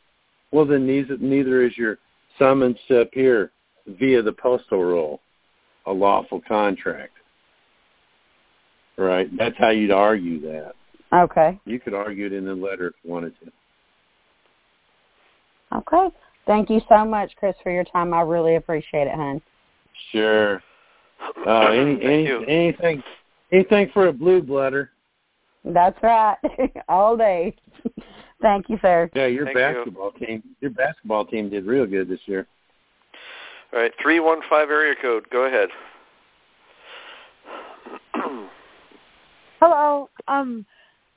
well, 0.50 0.64
then 0.64 0.86
neither, 0.86 1.16
neither 1.18 1.62
is 1.62 1.76
your 1.76 1.98
summons 2.38 2.78
to 2.88 3.00
appear 3.00 3.50
via 3.86 4.22
the 4.22 4.32
postal 4.32 4.82
rule 4.84 5.20
a 5.86 5.92
lawful 5.92 6.40
contract. 6.40 7.12
Right? 8.96 9.34
That's 9.36 9.56
how 9.58 9.70
you'd 9.70 9.90
argue 9.90 10.40
that. 10.42 10.74
Okay. 11.12 11.60
You 11.64 11.78
could 11.78 11.94
argue 11.94 12.26
it 12.26 12.32
in 12.32 12.44
the 12.44 12.54
letter 12.54 12.88
if 12.88 12.94
you 13.02 13.10
wanted 13.10 13.34
to. 13.40 13.52
Okay. 15.76 16.14
Thank 16.46 16.70
you 16.70 16.80
so 16.88 17.04
much, 17.04 17.32
Chris, 17.36 17.54
for 17.62 17.70
your 17.70 17.84
time. 17.84 18.12
I 18.14 18.22
really 18.22 18.56
appreciate 18.56 19.06
it, 19.06 19.14
hon. 19.14 19.40
Sure. 20.10 20.62
Uh, 21.46 21.68
any, 21.68 21.94
Thank 21.94 22.04
any, 22.04 22.24
you. 22.24 22.44
anything, 22.44 23.02
anything 23.52 23.90
for 23.92 24.08
a 24.08 24.12
blue 24.12 24.42
bloodder. 24.42 24.90
That's 25.64 25.96
right. 26.02 26.36
All 26.88 27.16
day. 27.16 27.54
Thank 28.42 28.68
you, 28.68 28.78
sir. 28.82 29.08
Yeah, 29.14 29.26
your 29.26 29.44
Thank 29.46 29.56
you. 29.56 29.62
basketball 29.62 30.12
team, 30.12 30.42
your 30.60 30.72
basketball 30.72 31.24
team 31.26 31.48
did 31.48 31.64
real 31.64 31.86
good 31.86 32.08
this 32.08 32.18
year. 32.26 32.48
All 33.72 33.80
right, 33.80 33.92
three 34.02 34.18
one 34.18 34.40
five 34.50 34.68
area 34.68 34.94
code. 35.00 35.30
Go 35.30 35.44
ahead. 35.44 35.68
Hello. 39.60 40.10
Um, 40.26 40.66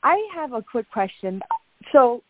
I 0.06 0.24
have 0.36 0.54
a 0.54 0.62
quick 0.62 0.90
question. 0.92 1.42
So, 1.92 2.22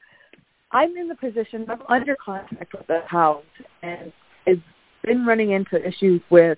I'm 0.72 0.96
in 0.98 1.10
the 1.10 1.16
position 1.16 1.70
of 1.70 1.82
under 1.90 2.16
contract 2.16 2.74
with 2.74 2.88
the 2.88 3.02
house, 3.06 3.44
and 3.84 4.12
has 4.48 4.58
been 5.04 5.26
running 5.26 5.52
into 5.52 5.86
issues 5.86 6.22
with 6.30 6.58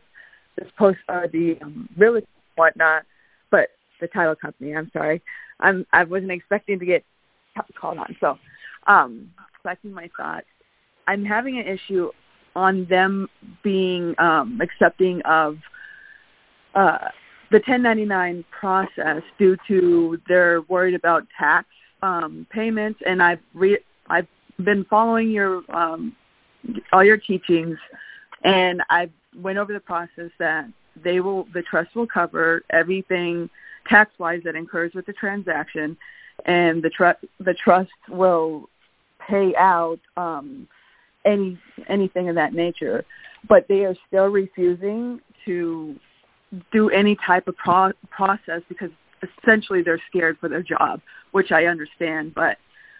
this 0.57 0.69
post, 0.77 0.99
uh, 1.09 1.27
the 1.33 1.57
um, 1.61 1.89
realtor 1.97 2.19
and 2.19 2.27
whatnot, 2.55 3.03
but 3.51 3.69
the 3.99 4.07
title 4.07 4.35
company. 4.35 4.75
I'm 4.75 4.91
sorry. 4.93 5.21
I'm 5.59 5.85
I 5.91 6.03
wasn't 6.03 6.31
expecting 6.31 6.79
to 6.79 6.85
get 6.85 7.03
called 7.79 7.97
on. 7.97 8.15
So, 8.19 8.37
um, 8.85 9.31
collecting 9.61 9.91
my 9.91 10.09
thoughts. 10.15 10.45
I'm 11.07 11.25
having 11.25 11.57
an 11.57 11.67
issue 11.67 12.11
on 12.55 12.85
them 12.89 13.27
being 13.63 14.13
um, 14.19 14.59
accepting 14.61 15.21
of 15.23 15.57
uh, 16.75 17.09
the 17.49 17.57
1099 17.57 18.43
process 18.51 19.21
due 19.37 19.57
to 19.67 20.19
they're 20.27 20.61
worried 20.63 20.95
about 20.95 21.25
tax 21.37 21.67
um, 22.01 22.45
payments, 22.49 22.99
and 23.05 23.23
I've 23.23 23.39
re- 23.53 23.79
I've 24.09 24.27
been 24.63 24.85
following 24.85 25.31
your 25.31 25.63
um, 25.69 26.15
all 26.91 27.03
your 27.03 27.17
teachings, 27.17 27.77
and 28.43 28.81
I 28.89 29.09
went 29.35 29.57
over 29.57 29.71
the 29.71 29.79
process 29.79 30.31
that 30.39 30.67
they 31.03 31.19
will 31.19 31.47
the 31.53 31.61
trust 31.61 31.95
will 31.95 32.07
cover 32.07 32.63
everything 32.69 33.49
tax 33.87 34.11
wise 34.19 34.41
that 34.43 34.55
incurs 34.55 34.93
with 34.93 35.05
the 35.05 35.13
transaction, 35.13 35.97
and 36.45 36.83
the 36.83 36.89
trust 36.89 37.19
the 37.39 37.53
trust 37.53 37.91
will 38.09 38.69
pay 39.25 39.55
out 39.55 39.99
um, 40.17 40.67
any 41.25 41.57
anything 41.87 42.29
of 42.29 42.35
that 42.35 42.53
nature, 42.53 43.05
but 43.47 43.67
they 43.67 43.85
are 43.85 43.95
still 44.07 44.27
refusing 44.27 45.21
to 45.45 45.97
do 46.71 46.89
any 46.89 47.17
type 47.25 47.47
of 47.47 47.57
pro- 47.57 47.93
process 48.09 48.61
because 48.69 48.91
essentially 49.43 49.81
they're 49.81 50.01
scared 50.09 50.37
for 50.39 50.49
their 50.49 50.63
job, 50.63 51.01
which 51.31 51.51
I 51.51 51.65
understand, 51.65 52.33
but 52.33 52.57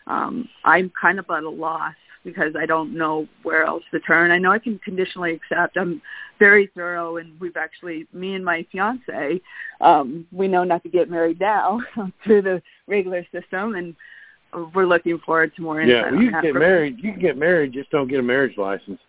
um, 0.07 0.47
I'm 0.63 0.91
kind 0.99 1.19
of 1.19 1.25
at 1.29 1.43
a 1.43 1.49
loss 1.49 1.93
because 2.23 2.55
I 2.59 2.65
don't 2.65 2.93
know 2.93 3.27
where 3.43 3.63
else 3.63 3.83
to 3.91 3.99
turn. 4.01 4.31
I 4.31 4.37
know 4.37 4.51
I 4.51 4.59
can 4.59 4.79
conditionally 4.79 5.31
accept. 5.31 5.77
I'm 5.77 6.01
very 6.39 6.69
thorough, 6.75 7.17
and 7.17 7.39
we've 7.39 7.55
actually, 7.55 8.05
me 8.11 8.33
and 8.35 8.43
my 8.43 8.65
fiance, 8.71 9.41
um, 9.79 10.27
we 10.31 10.47
know 10.47 10.63
not 10.63 10.83
to 10.83 10.89
get 10.89 11.09
married 11.09 11.39
now 11.39 11.79
through 12.23 12.41
the 12.41 12.61
regular 12.87 13.25
system, 13.31 13.75
and 13.75 13.95
we're 14.73 14.85
looking 14.85 15.19
forward 15.19 15.55
to 15.55 15.61
more 15.61 15.81
Yeah, 15.81 16.11
well, 16.11 16.21
you 16.21 16.31
can 16.31 16.41
get 16.41 16.53
married. 16.53 16.97
You 17.01 17.11
can 17.13 17.21
get 17.21 17.37
married, 17.37 17.73
just 17.73 17.89
don't 17.91 18.07
get 18.09 18.19
a 18.19 18.23
marriage 18.23 18.57
license. 18.57 18.99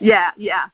Yeah, 0.00 0.30
yeah. 0.36 0.66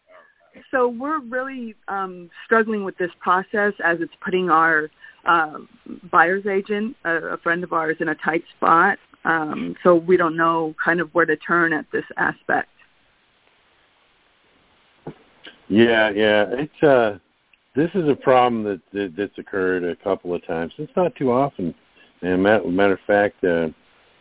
So 0.71 0.89
we're 0.89 1.21
really 1.21 1.75
um, 1.89 2.31
struggling 2.45 2.85
with 2.85 2.97
this 2.99 3.11
process 3.21 3.73
as 3.85 4.01
it's 4.01 4.13
putting 4.25 4.51
our 4.51 4.91
uh, 5.27 5.59
buyer's 6.11 6.47
agent, 6.47 6.97
a, 7.05 7.15
a 7.17 7.37
friend 7.39 7.65
of 7.65 7.73
ours, 7.73 7.97
in 8.01 8.09
a 8.09 8.15
tight 8.17 8.45
spot. 8.57 8.99
Um, 9.25 9.75
so 9.83 9.95
we 9.95 10.17
don't 10.17 10.37
know 10.37 10.75
kind 10.83 11.01
of 11.01 11.09
where 11.15 11.25
to 11.25 11.37
turn 11.37 11.73
at 11.73 11.87
this 11.93 12.05
aspect. 12.17 12.69
Yeah, 15.69 16.11
yeah. 16.11 16.45
It's 16.51 16.83
uh 16.83 17.19
this 17.75 17.91
is 17.95 18.09
a 18.09 18.15
problem 18.15 18.63
that, 18.65 18.81
that 18.93 19.15
that's 19.17 19.39
occurred 19.39 19.83
a 19.83 19.97
couple 19.97 20.35
of 20.35 20.47
times. 20.47 20.75
It's 20.79 20.93
not 20.95 21.17
too 21.17 21.33
often. 21.33 21.75
And 22.23 22.43
matter, 22.43 22.69
matter 22.69 22.93
of 22.93 23.01
fact, 23.07 23.43
uh, 23.43 23.69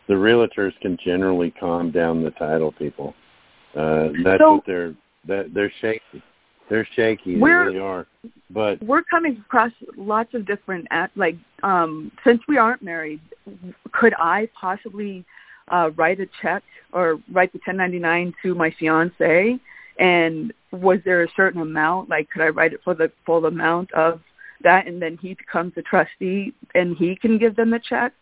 the 0.08 0.14
realtors 0.14 0.72
can 0.80 0.98
generally 1.04 1.50
calm 1.50 1.90
down 1.90 2.22
the 2.24 2.30
title 2.32 2.72
people. 2.72 3.14
Uh 3.76 4.08
that's 4.24 4.40
So- 4.40 4.54
what 4.54 4.66
they're 4.66 4.94
that 5.26 5.54
they're 5.54 5.72
shaky. 5.80 6.22
They're 6.70 6.88
shaky, 6.96 7.34
they 7.34 7.40
We're- 7.40 7.66
really 7.66 7.78
are. 7.78 8.06
But 8.50 8.82
We're 8.82 9.02
coming 9.02 9.42
across 9.44 9.72
lots 9.96 10.32
of 10.34 10.46
different, 10.46 10.86
at, 10.90 11.10
like, 11.16 11.36
um, 11.62 12.10
since 12.24 12.40
we 12.48 12.56
aren't 12.56 12.82
married, 12.82 13.20
could 13.92 14.14
I 14.18 14.48
possibly 14.58 15.24
uh, 15.68 15.90
write 15.96 16.20
a 16.20 16.26
check 16.40 16.62
or 16.92 17.18
write 17.32 17.52
the 17.52 17.58
1099 17.58 18.34
to 18.42 18.54
my 18.54 18.70
fiance? 18.78 19.58
And 19.98 20.52
was 20.72 21.00
there 21.04 21.22
a 21.22 21.28
certain 21.36 21.60
amount? 21.60 22.08
Like, 22.08 22.30
could 22.30 22.42
I 22.42 22.48
write 22.48 22.72
it 22.72 22.80
for 22.82 22.94
the 22.94 23.10
full 23.26 23.46
amount 23.46 23.92
of 23.92 24.20
that, 24.62 24.86
and 24.86 25.00
then 25.00 25.18
he 25.20 25.34
becomes 25.34 25.72
a 25.76 25.82
trustee, 25.82 26.54
and 26.74 26.96
he 26.96 27.16
can 27.16 27.38
give 27.38 27.56
them 27.56 27.70
the 27.70 27.78
check? 27.80 28.12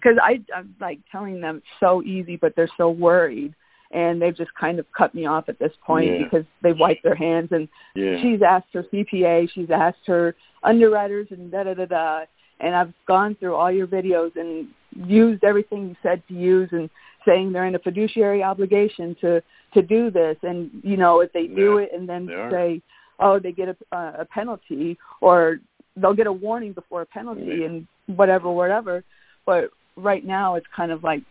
Because 0.00 0.18
I, 0.22 0.40
I'm 0.54 0.74
like 0.80 1.00
telling 1.10 1.40
them 1.40 1.56
it's 1.56 1.66
so 1.80 2.02
easy, 2.02 2.36
but 2.36 2.54
they're 2.54 2.70
so 2.76 2.90
worried, 2.90 3.54
and 3.90 4.20
they've 4.20 4.36
just 4.36 4.54
kind 4.54 4.78
of 4.78 4.86
cut 4.96 5.14
me 5.14 5.26
off 5.26 5.48
at 5.48 5.58
this 5.58 5.72
point 5.84 6.10
Yeah. 6.10 6.24
because 6.24 6.44
they 6.62 6.72
wiped 6.72 7.02
their 7.02 7.14
hands 7.14 7.48
and 7.52 7.68
yeah. 7.94 8.20
she's 8.20 8.42
asked 8.42 8.68
her 8.74 8.82
CPA, 8.84 9.50
she's 9.50 9.70
asked 9.70 10.06
her 10.06 10.34
underwriters, 10.62 11.28
and 11.30 11.50
da 11.50 11.64
da 11.64 11.74
da 11.74 11.86
da. 11.86 12.24
And 12.60 12.74
I've 12.74 12.92
gone 13.06 13.36
through 13.36 13.54
all 13.54 13.70
your 13.70 13.86
videos 13.86 14.34
and 14.36 14.68
used 15.06 15.44
everything 15.44 15.90
you 15.90 15.96
said 16.02 16.22
to 16.28 16.34
use, 16.34 16.68
and 16.72 16.90
saying 17.26 17.52
they're 17.52 17.66
in 17.66 17.74
a 17.74 17.78
fiduciary 17.78 18.42
obligation 18.42 19.16
to 19.20 19.42
to 19.74 19.82
do 19.82 20.10
this. 20.10 20.36
And 20.42 20.70
you 20.82 20.96
know, 20.96 21.20
if 21.20 21.32
they 21.32 21.46
do 21.46 21.76
Yeah, 21.78 21.84
it 21.84 21.90
and 21.94 22.08
then 22.08 22.26
say, 22.50 22.82
oh, 23.20 23.38
they 23.38 23.52
get 23.52 23.68
a, 23.68 23.96
a 23.96 24.24
penalty, 24.24 24.98
or 25.20 25.60
they'll 25.96 26.14
get 26.14 26.26
a 26.26 26.32
warning 26.32 26.72
before 26.72 27.02
a 27.02 27.06
penalty, 27.06 27.64
and 27.64 27.86
whatever, 28.06 28.50
whatever. 28.50 29.04
But 29.46 29.70
right 29.96 30.24
now, 30.24 30.56
it's 30.56 30.66
kind 30.74 30.90
of 30.90 31.04
like, 31.04 31.22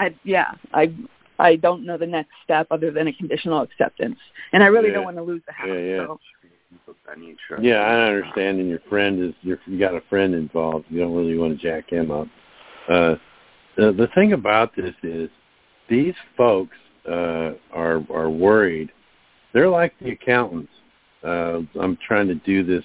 I 0.00 0.14
yeah, 0.24 0.52
I 0.72 0.92
I 1.38 1.56
don't 1.56 1.84
know 1.84 1.96
the 1.96 2.06
next 2.06 2.30
step 2.44 2.66
other 2.70 2.90
than 2.90 3.08
a 3.08 3.12
conditional 3.12 3.60
acceptance, 3.62 4.18
and 4.52 4.62
I 4.62 4.66
really 4.66 4.88
Yeah. 4.88 4.94
don't 4.94 5.04
want 5.04 5.16
to 5.16 5.22
lose 5.22 5.42
the 5.46 5.52
house. 5.52 5.68
Yeah, 5.68 5.78
yeah. 5.78 6.06
So. 6.06 6.20
Yeah, 7.60 7.80
I 7.80 8.06
understand. 8.06 8.58
And 8.58 8.68
your 8.68 8.80
friend 8.88 9.22
is 9.22 9.34
you're, 9.42 9.60
you 9.66 9.78
got 9.78 9.94
a 9.94 10.00
friend 10.02 10.34
involved. 10.34 10.86
You 10.88 11.00
don't 11.00 11.14
really 11.14 11.38
want 11.38 11.56
to 11.58 11.62
jack 11.62 11.90
him 11.90 12.10
up. 12.10 12.28
Uh, 12.88 13.16
the 13.76 13.92
the 13.92 14.08
thing 14.14 14.32
about 14.32 14.74
this 14.76 14.94
is 15.02 15.30
these 15.88 16.14
folks 16.36 16.76
uh, 17.08 17.52
are 17.72 18.04
are 18.10 18.30
worried. 18.30 18.90
They're 19.52 19.68
like 19.68 19.94
the 20.00 20.10
accountants. 20.10 20.72
Uh, 21.22 21.60
I'm 21.80 21.96
trying 22.06 22.26
to 22.28 22.34
do 22.34 22.64
this 22.64 22.84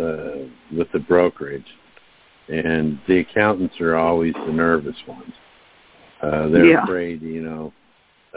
uh, 0.00 0.48
with 0.76 0.90
the 0.92 0.98
brokerage, 0.98 1.66
and 2.48 2.98
the 3.06 3.18
accountants 3.18 3.80
are 3.80 3.94
always 3.96 4.34
the 4.46 4.52
nervous 4.52 4.96
ones. 5.06 5.32
Uh, 6.20 6.48
they're 6.48 6.64
Yeah. 6.64 6.82
afraid, 6.82 7.22
you 7.22 7.40
know, 7.40 7.72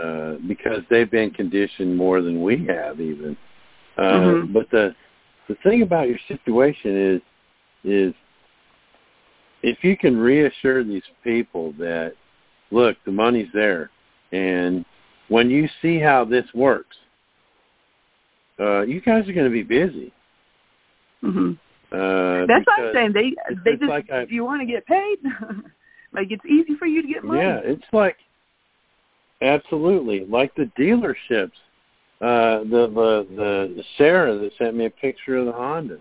uh, 0.01 0.35
because 0.47 0.81
they've 0.89 1.11
been 1.11 1.31
conditioned 1.31 1.95
more 1.95 2.21
than 2.21 2.41
we 2.41 2.65
have 2.65 2.99
even. 2.99 3.37
Uh, 3.97 4.01
Mhm. 4.01 4.53
But 4.53 4.69
the 4.69 4.95
the 5.47 5.55
thing 5.55 5.81
about 5.81 6.07
your 6.07 6.19
situation 6.27 6.95
is 6.97 7.21
is 7.83 8.13
if 9.63 9.83
you 9.83 9.97
can 9.97 10.17
reassure 10.17 10.83
these 10.83 11.03
people 11.23 11.73
that 11.73 12.13
look, 12.71 12.97
the 13.05 13.11
money's 13.11 13.51
there, 13.53 13.89
and 14.31 14.85
when 15.27 15.49
you 15.49 15.67
see 15.81 15.99
how 15.99 16.23
this 16.25 16.45
works, 16.53 16.97
uh, 18.59 18.81
you 18.81 19.01
guys 19.01 19.27
are 19.27 19.33
going 19.33 19.45
to 19.45 19.51
be 19.51 19.63
busy. 19.63 20.11
hmm 21.21 21.53
Uh, 21.91 22.45
That's 22.47 22.65
what 22.65 22.79
I'm 22.79 22.93
saying. 22.93 23.13
They 23.13 23.35
they 23.65 23.75
just 23.75 23.89
like 23.89 24.09
I- 24.09 24.25
do 24.25 24.33
you 24.33 24.45
want 24.45 24.61
to 24.61 24.65
get 24.65 24.85
paid? 24.85 25.19
like 26.13 26.31
it's 26.31 26.45
easy 26.45 26.75
for 26.75 26.85
you 26.85 27.01
to 27.01 27.07
get 27.07 27.23
money. 27.23 27.41
Yeah, 27.41 27.59
it's 27.63 27.83
like 27.91 28.17
absolutely 29.41 30.25
like 30.25 30.53
the 30.55 30.69
dealerships. 30.77 31.51
Uh, 32.21 32.59
the 32.65 32.87
the 32.93 33.27
the 33.35 33.83
Sarah 33.97 34.37
that 34.37 34.51
sent 34.57 34.75
me 34.75 34.85
a 34.85 34.89
picture 34.89 35.37
of 35.37 35.47
the 35.47 35.51
Honda. 35.51 35.97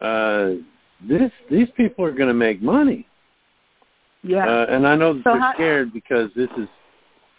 Uh, 0.00 0.62
this 1.06 1.30
these 1.50 1.68
people 1.76 2.04
are 2.04 2.12
going 2.12 2.28
to 2.28 2.34
make 2.34 2.62
money. 2.62 3.06
Yeah. 4.22 4.46
Uh, 4.46 4.66
and 4.70 4.86
I 4.86 4.94
know 4.96 5.14
that 5.14 5.24
So 5.24 5.32
they're 5.32 5.40
how- 5.40 5.52
scared 5.54 5.92
because 5.92 6.30
this 6.34 6.48
is 6.56 6.68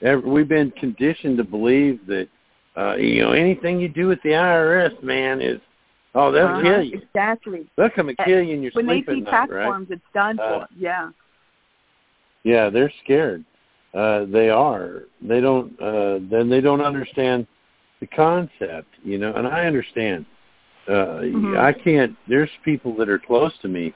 ev- 0.01 0.23
we've 0.23 0.47
been 0.49 0.71
conditioned 0.71 1.37
to 1.37 1.43
believe 1.43 2.05
that 2.07 2.27
Uh, 2.75 2.95
you 2.95 3.21
know, 3.21 3.33
anything 3.33 3.79
you 3.79 3.87
do 3.87 4.07
with 4.07 4.19
the 4.23 4.29
IRS, 4.33 4.95
man, 5.03 5.39
is 5.41 5.59
oh 6.15 6.31
they'll 6.31 6.47
uh-huh. 6.47 6.61
kill 6.63 6.81
you. 6.83 6.97
Exactly. 6.97 7.67
They'll 7.77 7.91
come 7.91 8.09
and 8.09 8.17
kill 8.25 8.41
you 8.41 8.53
in 8.55 8.63
your 8.63 8.71
when 8.73 8.85
sleep 8.87 9.05
they 9.05 9.13
see 9.13 9.21
at 9.21 9.27
tax 9.27 9.49
night, 9.51 9.55
right? 9.57 9.65
forms, 9.67 9.87
it's 9.91 10.01
done 10.13 10.39
Uh, 10.39 10.43
for. 10.61 10.67
Yeah. 10.75 11.09
Yeah, 12.43 12.69
they're 12.71 12.91
scared. 13.03 13.45
Uh, 13.93 14.25
they 14.25 14.49
are. 14.49 15.03
They 15.21 15.39
don't. 15.39 15.79
Uh, 15.79 16.19
then 16.29 16.49
they 16.49 16.61
don't 16.61 16.81
understand 16.81 17.45
the 17.99 18.07
concept, 18.07 18.87
you 19.03 19.17
know. 19.17 19.33
And 19.33 19.47
I 19.47 19.65
understand. 19.65 20.25
Uh, 20.87 21.21
Mhm. 21.21 21.57
I 21.57 21.71
can't. 21.71 22.15
There's 22.27 22.49
people 22.65 22.93
that 22.95 23.07
are 23.07 23.19
close 23.19 23.55
to 23.59 23.67
me 23.67 23.93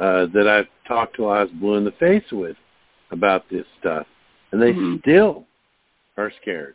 uh, 0.00 0.26
that 0.26 0.48
I've 0.48 0.68
talked 0.88 1.14
to. 1.16 1.26
I 1.26 1.42
was 1.42 1.50
blue 1.52 1.74
in 1.76 1.84
the 1.84 1.92
face 1.92 2.24
with 2.32 2.56
about 3.10 3.48
this 3.50 3.66
stuff, 3.78 4.06
and 4.50 4.60
they 4.60 4.72
Mhm. 4.72 5.00
still 5.00 5.46
are 6.16 6.30
scared. 6.40 6.74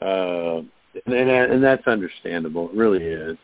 Uh, 0.00 0.62
and, 1.06 1.14
and 1.14 1.30
and 1.52 1.62
that's 1.62 1.86
understandable. 1.86 2.70
It 2.70 2.76
really 2.76 3.02
is. 3.02 3.36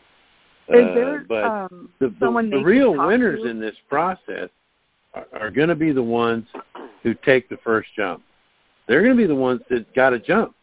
Is 0.69 0.85
Uh, 0.85 0.93
there 0.95 1.25
but 1.27 1.43
um, 1.43 1.89
the, 1.99 2.07
the, 2.07 2.15
someone 2.19 2.49
the 2.49 2.63
real 2.63 2.93
winners 2.93 3.41
to? 3.41 3.47
in 3.49 3.59
this 3.59 3.75
process 3.89 4.49
are, 5.13 5.27
are 5.33 5.51
going 5.51 5.69
to 5.69 5.75
be 5.75 5.91
the 5.91 6.01
ones 6.01 6.47
who 7.03 7.13
take 7.13 7.49
the 7.49 7.57
first 7.57 7.89
jump. 7.95 8.23
They're 8.87 9.01
going 9.03 9.15
to 9.15 9.21
be 9.21 9.27
the 9.27 9.35
ones 9.35 9.61
that 9.69 9.93
got 9.95 10.09
to 10.11 10.19
jump. 10.19 10.53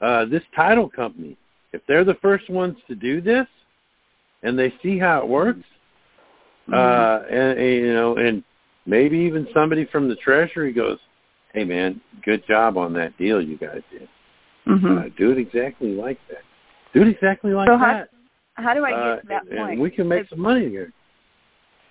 Uh, 0.00 0.24
this 0.26 0.42
title 0.54 0.88
company, 0.88 1.36
if 1.72 1.80
they're 1.88 2.04
the 2.04 2.14
first 2.22 2.48
ones 2.50 2.76
to 2.88 2.94
do 2.94 3.20
this, 3.20 3.46
and 4.42 4.58
they 4.58 4.72
see 4.82 4.98
how 4.98 5.18
it 5.20 5.28
works, 5.28 5.60
Mm-hmm. 6.68 6.74
uh, 6.74 7.34
and, 7.34 7.58
and 7.58 7.74
you 7.86 7.94
know, 7.94 8.16
and 8.18 8.44
maybe 8.84 9.16
even 9.16 9.48
somebody 9.54 9.86
from 9.86 10.06
the 10.06 10.16
treasury 10.16 10.70
goes, 10.70 10.98
"Hey, 11.54 11.64
man, 11.64 11.98
good 12.26 12.46
job 12.46 12.76
on 12.76 12.92
that 12.92 13.16
deal 13.16 13.40
you 13.40 13.56
guys 13.56 13.80
did. 13.90 14.06
Mhm. 14.66 15.06
Uh, 15.06 15.08
do 15.16 15.30
it 15.32 15.38
exactly 15.38 15.94
like 15.94 16.18
that. 16.28 16.42
Do 16.92 17.00
it 17.00 17.08
exactly 17.08 17.52
like 17.54 17.68
So 17.68 17.78
how- 17.78 17.86
that." 17.94 18.10
How 18.56 18.74
do 18.74 18.84
I 18.84 18.90
get 18.90 18.98
Uh, 19.00 19.16
to 19.20 19.26
that 19.28 19.42
and, 19.46 19.56
point? 19.58 19.72
and 19.72 19.80
we 19.80 19.90
can 19.90 20.06
make 20.08 20.24
Is- 20.24 20.28
some 20.28 20.40
money 20.40 20.68
here. 20.68 20.92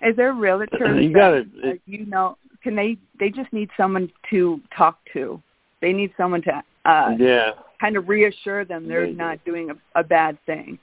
Is 0.00 0.14
there 0.14 0.32
realtors 0.32 0.70
You 1.02 1.12
got 1.12 1.34
it. 1.34 1.48
like, 1.60 1.80
you 1.86 2.06
know, 2.06 2.38
can 2.62 2.76
they? 2.76 2.98
They 3.18 3.30
just 3.30 3.52
need 3.52 3.70
someone 3.76 4.08
to 4.30 4.60
talk 4.76 5.00
to. 5.14 5.42
They 5.80 5.92
need 5.92 6.12
someone 6.16 6.42
to 6.42 6.62
uh, 6.84 7.10
yeah. 7.18 7.50
kind 7.80 7.96
of 7.96 8.08
reassure 8.08 8.64
them 8.64 8.88
they're 8.88 9.02
Maybe. 9.02 9.14
not 9.16 9.44
doing 9.44 9.70
a, 9.70 10.00
a 10.00 10.04
bad 10.04 10.38
thing. 10.46 10.78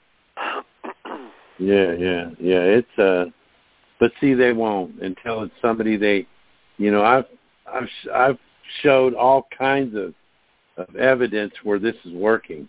Yeah, 1.58 1.92
yeah, 1.92 2.30
yeah. 2.38 2.60
It's 2.60 2.98
uh, 2.98 3.26
but 3.98 4.12
see, 4.20 4.34
they 4.34 4.52
won't 4.52 5.00
until 5.02 5.42
it's 5.42 5.54
somebody 5.62 5.96
they, 5.96 6.26
you 6.76 6.90
know, 6.90 7.02
I've 7.02 7.24
I've 7.66 7.88
sh- 7.88 8.08
I've 8.14 8.38
showed 8.82 9.14
all 9.14 9.48
kinds 9.56 9.94
of 9.96 10.14
of 10.76 10.94
evidence 10.96 11.54
where 11.62 11.78
this 11.78 11.96
is 12.04 12.12
working, 12.12 12.68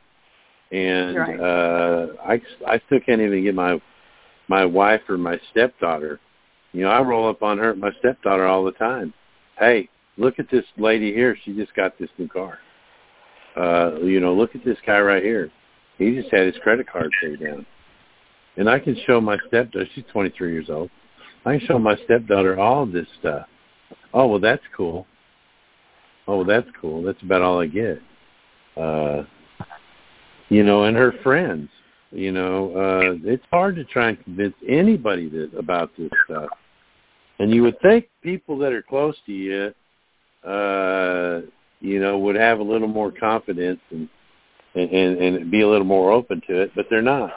and 0.71 1.17
Right. 1.17 1.39
uh, 1.39 2.07
I 2.25 2.41
I 2.65 2.81
still 2.85 2.99
can't 3.01 3.21
even 3.21 3.43
get 3.43 3.55
my 3.55 3.81
my 4.47 4.63
wife 4.65 5.01
or 5.09 5.17
my 5.17 5.39
stepdaughter. 5.51 6.19
You 6.71 6.83
know, 6.83 6.89
I 6.89 7.01
roll 7.01 7.27
up 7.27 7.43
on 7.43 7.57
her 7.57 7.75
my 7.75 7.91
stepdaughter 7.99 8.45
all 8.45 8.63
the 8.63 8.71
time. 8.73 9.13
Hey, 9.59 9.89
look 10.17 10.39
at 10.39 10.49
this 10.51 10.65
lady 10.77 11.13
here. 11.13 11.37
She 11.45 11.53
just 11.53 11.73
got 11.75 11.97
this 11.97 12.09
new 12.17 12.27
car. 12.27 12.59
Uh, 13.55 13.99
you 14.01 14.19
know, 14.19 14.33
look 14.33 14.55
at 14.55 14.63
this 14.63 14.77
guy 14.85 14.99
right 14.99 15.23
here. 15.23 15.51
He 15.97 16.15
just 16.15 16.31
had 16.31 16.45
his 16.45 16.55
credit 16.61 16.87
card 16.89 17.11
paid 17.21 17.39
down. 17.39 17.65
And 18.57 18.69
I 18.69 18.79
can 18.79 18.97
show 19.05 19.21
my 19.21 19.37
stepdaughter, 19.47 19.87
she's 19.93 20.03
23 20.11 20.51
years 20.51 20.69
old. 20.69 20.89
I 21.45 21.57
can 21.57 21.67
show 21.67 21.79
my 21.79 21.95
stepdaughter 22.05 22.59
all 22.59 22.83
of 22.83 22.91
this 22.91 23.07
stuff. 23.19 23.47
Oh, 24.13 24.27
well, 24.27 24.39
that's 24.39 24.63
cool. 24.75 25.05
Oh, 26.27 26.37
well, 26.37 26.45
that's 26.45 26.67
cool. 26.79 27.03
That's 27.03 27.21
about 27.21 27.41
all 27.41 27.61
I 27.61 27.67
get. 27.67 28.01
Uh, 28.75 29.23
you 30.49 30.63
know, 30.63 30.83
and 30.83 30.97
her 30.97 31.13
friends. 31.23 31.69
You 32.11 32.31
know, 32.31 32.71
uh, 32.71 33.29
it's 33.29 33.43
hard 33.51 33.75
to 33.75 33.83
try 33.83 34.09
and 34.09 34.23
convince 34.23 34.55
anybody 34.67 35.29
that, 35.29 35.51
about 35.57 35.91
this 35.97 36.09
stuff. 36.25 36.49
And 37.39 37.51
you 37.51 37.63
would 37.63 37.79
think 37.81 38.07
people 38.23 38.57
that 38.59 38.71
are 38.71 38.81
close 38.81 39.15
to 39.25 39.31
you, 39.31 39.73
uh, 40.43 41.41
you 41.79 41.99
know, 41.99 42.17
would 42.19 42.35
have 42.35 42.59
a 42.59 42.63
little 42.63 42.87
more 42.87 43.11
confidence 43.11 43.79
and, 43.91 44.09
and, 44.75 44.89
and, 44.91 45.17
and 45.19 45.51
be 45.51 45.61
a 45.61 45.67
little 45.67 45.85
more 45.85 46.11
open 46.11 46.41
to 46.47 46.61
it, 46.61 46.71
but 46.75 46.87
they're 46.89 47.01
not. 47.01 47.31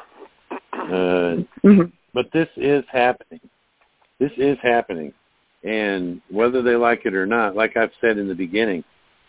Uh, 0.73 1.37
but 2.15 2.27
this 2.33 2.49
is 2.57 2.85
happening. 2.91 3.41
This 4.19 4.33
is 4.37 4.59
happening. 4.63 5.13
And 5.63 6.23
whether 6.31 6.63
they 6.63 6.77
like 6.77 7.03
it 7.05 7.15
or 7.15 7.27
not, 7.27 7.55
like 7.55 7.77
I've 7.77 7.93
said 8.01 8.19
in 8.19 8.29
the 8.29 8.35
beginning, 8.35 8.83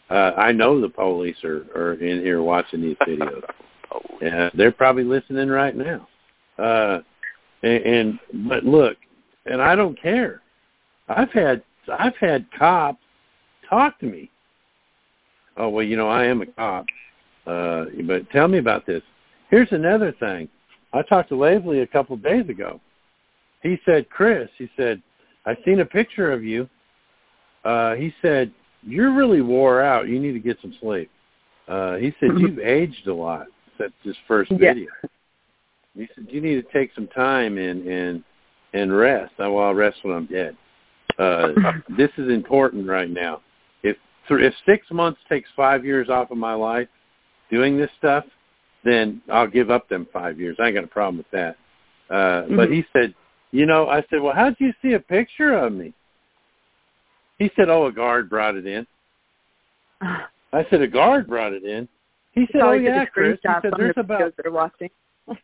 uh, 0.10 0.32
I 0.38 0.52
know 0.52 0.80
the 0.80 0.90
police 0.90 1.44
are, 1.44 1.66
are 1.76 1.94
in 1.94 2.22
here 2.22 2.42
watching 2.42 2.82
these 2.82 2.98
videos. 3.08 3.44
and 4.22 4.52
they're 4.54 4.72
probably 4.72 5.04
listening 5.04 5.50
right 5.50 5.76
now. 5.76 6.08
Uh, 6.58 7.00
and, 7.64 7.84
and 7.84 8.50
but 8.50 8.64
look, 8.64 8.98
and 9.46 9.62
I 9.62 9.76
don't 9.76 10.00
care. 10.00 10.42
I've 11.10 11.32
had 11.32 11.64
I've 11.92 12.16
had 12.18 12.46
cops 12.58 13.04
talk 13.72 14.00
to 14.02 14.06
me. 14.06 14.30
Oh 15.58 15.70
well, 15.70 15.84
you 15.84 15.98
know 15.98 16.08
I 16.08 16.26
am 16.26 16.42
a 16.42 16.46
cop. 16.46 16.86
Uh, 17.48 17.86
but 18.06 18.30
tell 18.30 18.48
me 18.48 18.60
about 18.60 18.86
this. 18.86 19.02
Here's 19.50 19.72
another 19.72 20.12
thing. 20.20 20.48
I 20.94 21.02
talked 21.02 21.30
to 21.30 21.36
Lavely 21.36 21.80
a 21.80 21.88
couple 21.88 22.16
of 22.16 22.22
days 22.24 22.48
ago. 22.50 22.80
He 23.64 23.80
said, 23.86 24.10
Chris, 24.10 24.50
he 24.58 24.70
said, 24.78 25.02
I've 25.46 25.58
seen 25.66 25.80
a 25.80 25.86
picture 25.86 26.32
of 26.32 26.44
you. 26.44 26.70
Uh, 27.64 27.96
he 27.96 28.14
said, 28.22 28.52
you're 28.84 29.14
really 29.14 29.42
wore 29.42 29.82
out. 29.82 30.08
You 30.08 30.20
need 30.20 30.34
to 30.34 30.40
get 30.40 30.58
some 30.62 30.76
sleep. 30.80 31.10
Uh, 31.68 31.96
he 31.96 32.14
said, 32.20 32.30
you've 32.38 32.60
aged 32.60 33.08
a 33.08 33.14
lot 33.14 33.48
since 33.78 33.94
this 34.06 34.16
first 34.28 34.52
Yeah. 34.52 34.74
video. 34.74 34.90
He 35.96 36.08
said, 36.16 36.28
you 36.30 36.42
need 36.42 36.56
to 36.56 36.72
take 36.72 36.92
some 36.94 37.08
time 37.08 37.58
and, 37.58 37.86
and, 37.88 38.24
and 38.74 38.96
rest. 38.96 39.34
I, 39.40 39.48
well, 39.48 39.66
I'll 39.66 39.74
rest 39.74 39.98
when 40.04 40.16
I'm 40.16 40.26
dead. 40.26 40.56
Uh, 41.20 41.50
this 41.98 42.10
is 42.18 42.30
important 42.30 42.88
right 42.88 43.10
now. 43.10 43.42
If, 44.40 44.54
if 44.54 44.54
six 44.66 44.88
months 44.92 45.20
takes 45.30 45.50
five 45.56 45.86
years 45.86 46.10
off 46.10 46.32
of 46.32 46.38
my 46.38 46.54
life 46.54 46.88
doing 47.50 47.78
this 47.78 47.90
stuff, 47.98 48.26
then 48.84 49.22
I'll 49.32 49.48
give 49.48 49.70
up 49.70 49.88
them 49.90 50.08
five 50.12 50.40
years. 50.40 50.58
I 50.60 50.68
ain't 50.68 50.76
got 50.76 50.84
a 50.84 50.88
problem 50.88 51.18
with 51.18 51.32
that. 51.32 51.58
Uh, 52.10 52.44
But 52.50 52.70
Mhm. 52.70 52.74
he 52.74 52.86
said, 52.94 53.14
you 53.52 53.66
know, 53.66 53.90
I 53.90 54.02
said, 54.10 54.22
well, 54.22 54.34
how'd 54.34 54.56
you 54.60 54.74
see 54.82 54.94
a 54.94 55.00
picture 55.00 55.54
of 55.54 55.74
me? 55.74 55.94
He 57.38 57.52
said, 57.56 57.70
oh, 57.70 57.86
a 57.88 57.92
guard 57.92 58.30
brought 58.30 58.56
it 58.56 58.66
in. 58.66 58.88
I 60.02 60.66
said, 60.70 60.82
a 60.82 60.88
guard 60.88 61.28
brought 61.28 61.54
it 61.54 61.64
in. 61.64 61.88
He 62.32 62.48
said, 62.52 62.62
oh, 62.62 62.72
yeah, 62.72 63.06
Chris. 63.06 63.40
He 63.42 63.50
said, 63.62 63.74
there's 63.78 63.96
the 63.96 64.02
about 64.02 64.22
videos 64.22 64.34
they're 64.42 64.52
watching. 64.52 64.90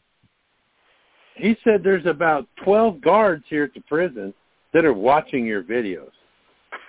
he 1.35 1.57
said 1.63 1.83
there's 1.83 2.05
about 2.05 2.47
12 2.63 3.01
guards 3.01 3.43
here 3.49 3.63
at 3.63 3.73
the 3.73 3.81
prison 3.81 4.33
that 4.73 4.85
are 4.85 4.93
watching 4.93 5.45
your 5.45 5.63
videos. 5.63 6.11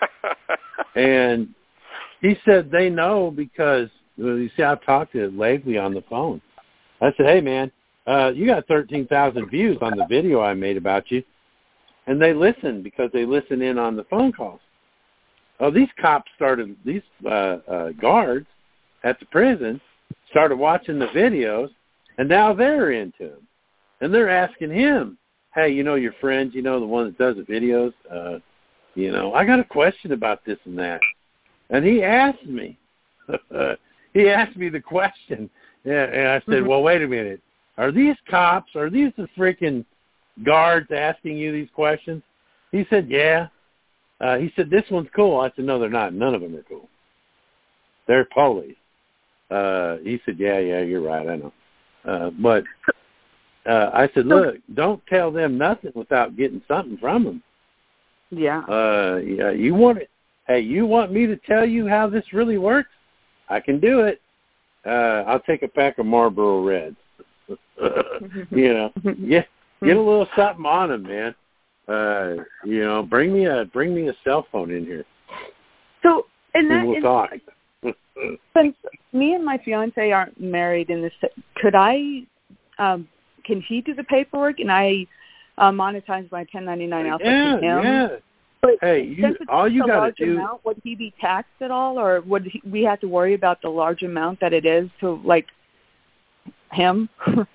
and 0.94 1.55
he 2.20 2.36
said 2.44 2.70
they 2.70 2.90
know 2.90 3.30
because 3.30 3.88
well, 4.16 4.36
you 4.36 4.50
see 4.56 4.62
I've 4.62 4.84
talked 4.84 5.12
to 5.12 5.30
Lavely 5.30 5.78
on 5.78 5.94
the 5.94 6.02
phone. 6.08 6.40
I 7.00 7.12
said, 7.16 7.26
"Hey 7.26 7.40
man, 7.40 7.70
uh 8.06 8.32
you 8.34 8.47
got 8.47 8.66
13,000 8.66 9.48
views 9.48 9.78
on 9.80 9.97
the 9.97 10.06
video 10.06 10.40
I 10.40 10.55
made 10.55 10.76
about 10.76 11.10
you." 11.10 11.22
And 12.06 12.20
they 12.20 12.32
listen 12.32 12.82
because 12.82 13.10
they 13.12 13.24
listen 13.24 13.62
in 13.62 13.78
on 13.78 13.97
the 13.97 14.05
phone 14.05 14.32
calls. 14.32 14.60
Oh, 15.60 15.70
these 15.70 15.88
cops 16.00 16.30
started 16.36 16.76
these 16.84 17.02
uh 17.24 17.58
uh 17.68 17.90
guards 18.00 18.47
at 19.05 19.18
the 19.20 19.26
prison 19.26 19.80
started 20.30 20.56
watching 20.56 20.98
the 20.98 21.06
videos 21.06 21.70
and 22.18 22.28
now 22.28 22.52
they're 22.52 22.92
into 22.92 23.28
them 23.28 23.47
and 24.00 24.12
they're 24.12 24.28
asking 24.28 24.70
him, 24.70 25.18
"Hey, 25.55 25.70
you 25.70 25.82
know 25.82 25.97
your 25.97 26.12
friend, 26.14 26.52
you 26.55 26.62
know 26.62 26.80
the 26.80 26.86
one 26.86 27.06
that 27.06 27.18
does 27.18 27.36
the 27.36 27.42
videos, 27.42 27.92
uh, 28.10 28.38
you 28.94 29.10
know, 29.12 29.34
I 29.34 29.44
got 29.44 29.60
a 29.60 29.64
question 29.64 30.12
about 30.12 30.44
this 30.44 30.58
and 30.64 30.78
that." 30.78 31.00
And 31.70 31.84
he 31.84 32.02
asked 32.02 32.47
me. 32.47 32.78
he 34.14 34.28
asked 34.28 34.56
me 34.56 34.68
the 34.68 34.80
question, 34.80 35.50
and, 35.84 36.28
I 36.28 36.40
said, 36.40 36.62
Mhm. 36.62 36.66
"Well, 36.66 36.82
wait 36.82 37.02
a 37.02 37.08
minute. 37.08 37.40
Are 37.76 37.92
these 37.92 38.16
cops? 38.28 38.74
Are 38.74 38.90
these 38.90 39.12
the 39.16 39.28
freaking 39.36 39.84
guards 40.44 40.90
asking 40.90 41.36
you 41.36 41.52
these 41.52 41.70
questions?" 41.70 42.22
He 42.72 42.86
said, 42.88 43.08
"Yeah." 43.08 43.48
Uh, 44.20 44.38
he 44.38 44.52
said, 44.56 44.70
"This 44.70 44.90
one's 44.90 45.10
cool." 45.14 45.38
I 45.40 45.50
said, 45.55 45.64
"No, 45.64 45.78
they're 45.78 45.90
not. 45.90 46.14
None 46.14 46.34
of 46.34 46.40
them 46.40 46.56
are 46.56 46.62
cool. 46.62 46.88
They're 48.06 48.24
police." 48.24 48.76
Uh, 49.50 49.98
he 49.98 50.20
said, 50.24 50.38
"Yeah, 50.38 50.58
yeah, 50.58 50.80
you're 50.80 51.02
right. 51.02 51.28
I 51.28 51.36
know." 51.36 51.52
Uh, 52.05 52.30
but 52.30 52.64
uh, 53.68 53.90
I 53.92 54.08
said, 54.14 54.26
look, 54.26 54.56
don't 54.74 55.05
tell 55.06 55.30
them 55.30 55.58
nothing 55.58 55.92
without 55.94 56.36
getting 56.36 56.62
something 56.66 56.97
from 56.97 57.24
them. 57.24 57.42
Yeah. 58.30 58.60
Uh, 58.60 59.20
yeah, 59.22 59.50
you 59.50 59.74
want 59.74 59.98
it. 59.98 60.10
Hey, 60.49 60.60
you 60.60 60.86
want 60.86 61.12
me 61.12 61.27
to 61.27 61.36
tell 61.36 61.67
you 61.67 61.86
how 61.86 62.09
this 62.09 62.25
really 62.33 62.57
works? 62.57 62.89
I 63.51 63.60
can 63.60 63.78
do 63.78 64.01
it. 64.01 64.20
Uh, 64.86 65.25
I'll 65.27 65.41
take 65.41 65.62
a 65.62 65.68
pack 65.68 65.99
of 65.99 66.07
Marlboro 66.07 66.62
Reds. 66.62 66.97
you 68.51 68.75
know, 68.75 68.93
get 69.28 69.47
get 69.85 69.97
a 69.97 70.01
little 70.01 70.27
something 70.35 70.65
on 70.65 70.89
them, 70.89 71.02
man. 71.02 71.35
Uh, 71.86 72.43
you 72.65 72.85
know, 72.85 73.02
bring 73.02 73.33
me 73.33 73.47
a 73.47 73.67
bring 73.67 73.94
me 73.94 74.09
a 74.09 74.15
cell 74.25 74.47
phone 74.51 74.70
in 74.70 74.85
here. 74.85 75.05
So 76.02 76.27
in 76.55 76.68
that 76.68 76.81
and 76.81 76.89
we'll 76.89 77.01
talk. 77.02 77.31
Since 78.57 78.75
me 79.12 79.35
and 79.35 79.44
my 79.44 79.59
fiance 79.65 80.10
aren't 80.10 80.41
married 80.41 80.91
in 80.91 81.02
this, 81.02 81.12
could 81.57 81.75
I? 81.75 82.23
Um, 82.78 83.09
can 83.44 83.62
he 83.68 83.81
do 83.81 83.94
the 83.94 84.05
paperwork 84.05 84.60
and 84.60 84.70
I 84.70 85.07
uh, 85.57 85.70
monetize 85.70 86.31
my 86.31 86.41
1099 86.52 87.07
out 87.07 87.20
yeah, 87.25 87.31
to 87.31 87.67
him? 87.67 87.85
yeah. 87.85 88.09
But 88.61 88.73
Hey, 88.81 89.05
you 89.05 89.37
all 89.49 89.69
you 89.69 89.81
got 89.87 89.95
to 89.95 89.99
large 90.01 90.17
do. 90.17 90.35
amount, 90.37 90.65
would 90.65 90.81
he 90.83 90.95
be 90.95 91.15
taxed 91.20 91.51
at 91.61 91.70
all, 91.70 91.99
or 91.99 92.20
would 92.23 92.45
he, 92.45 92.61
we 92.69 92.83
have 92.83 92.99
to 93.01 93.09
worry 93.09 93.35
about 93.35 93.62
the 93.62 93.69
large 93.69 94.03
amount 94.03 94.41
that 94.41 94.53
it 94.53 94.67
is 94.67 94.91
to 95.01 95.20
like 95.25 95.47
him? 96.73 97.09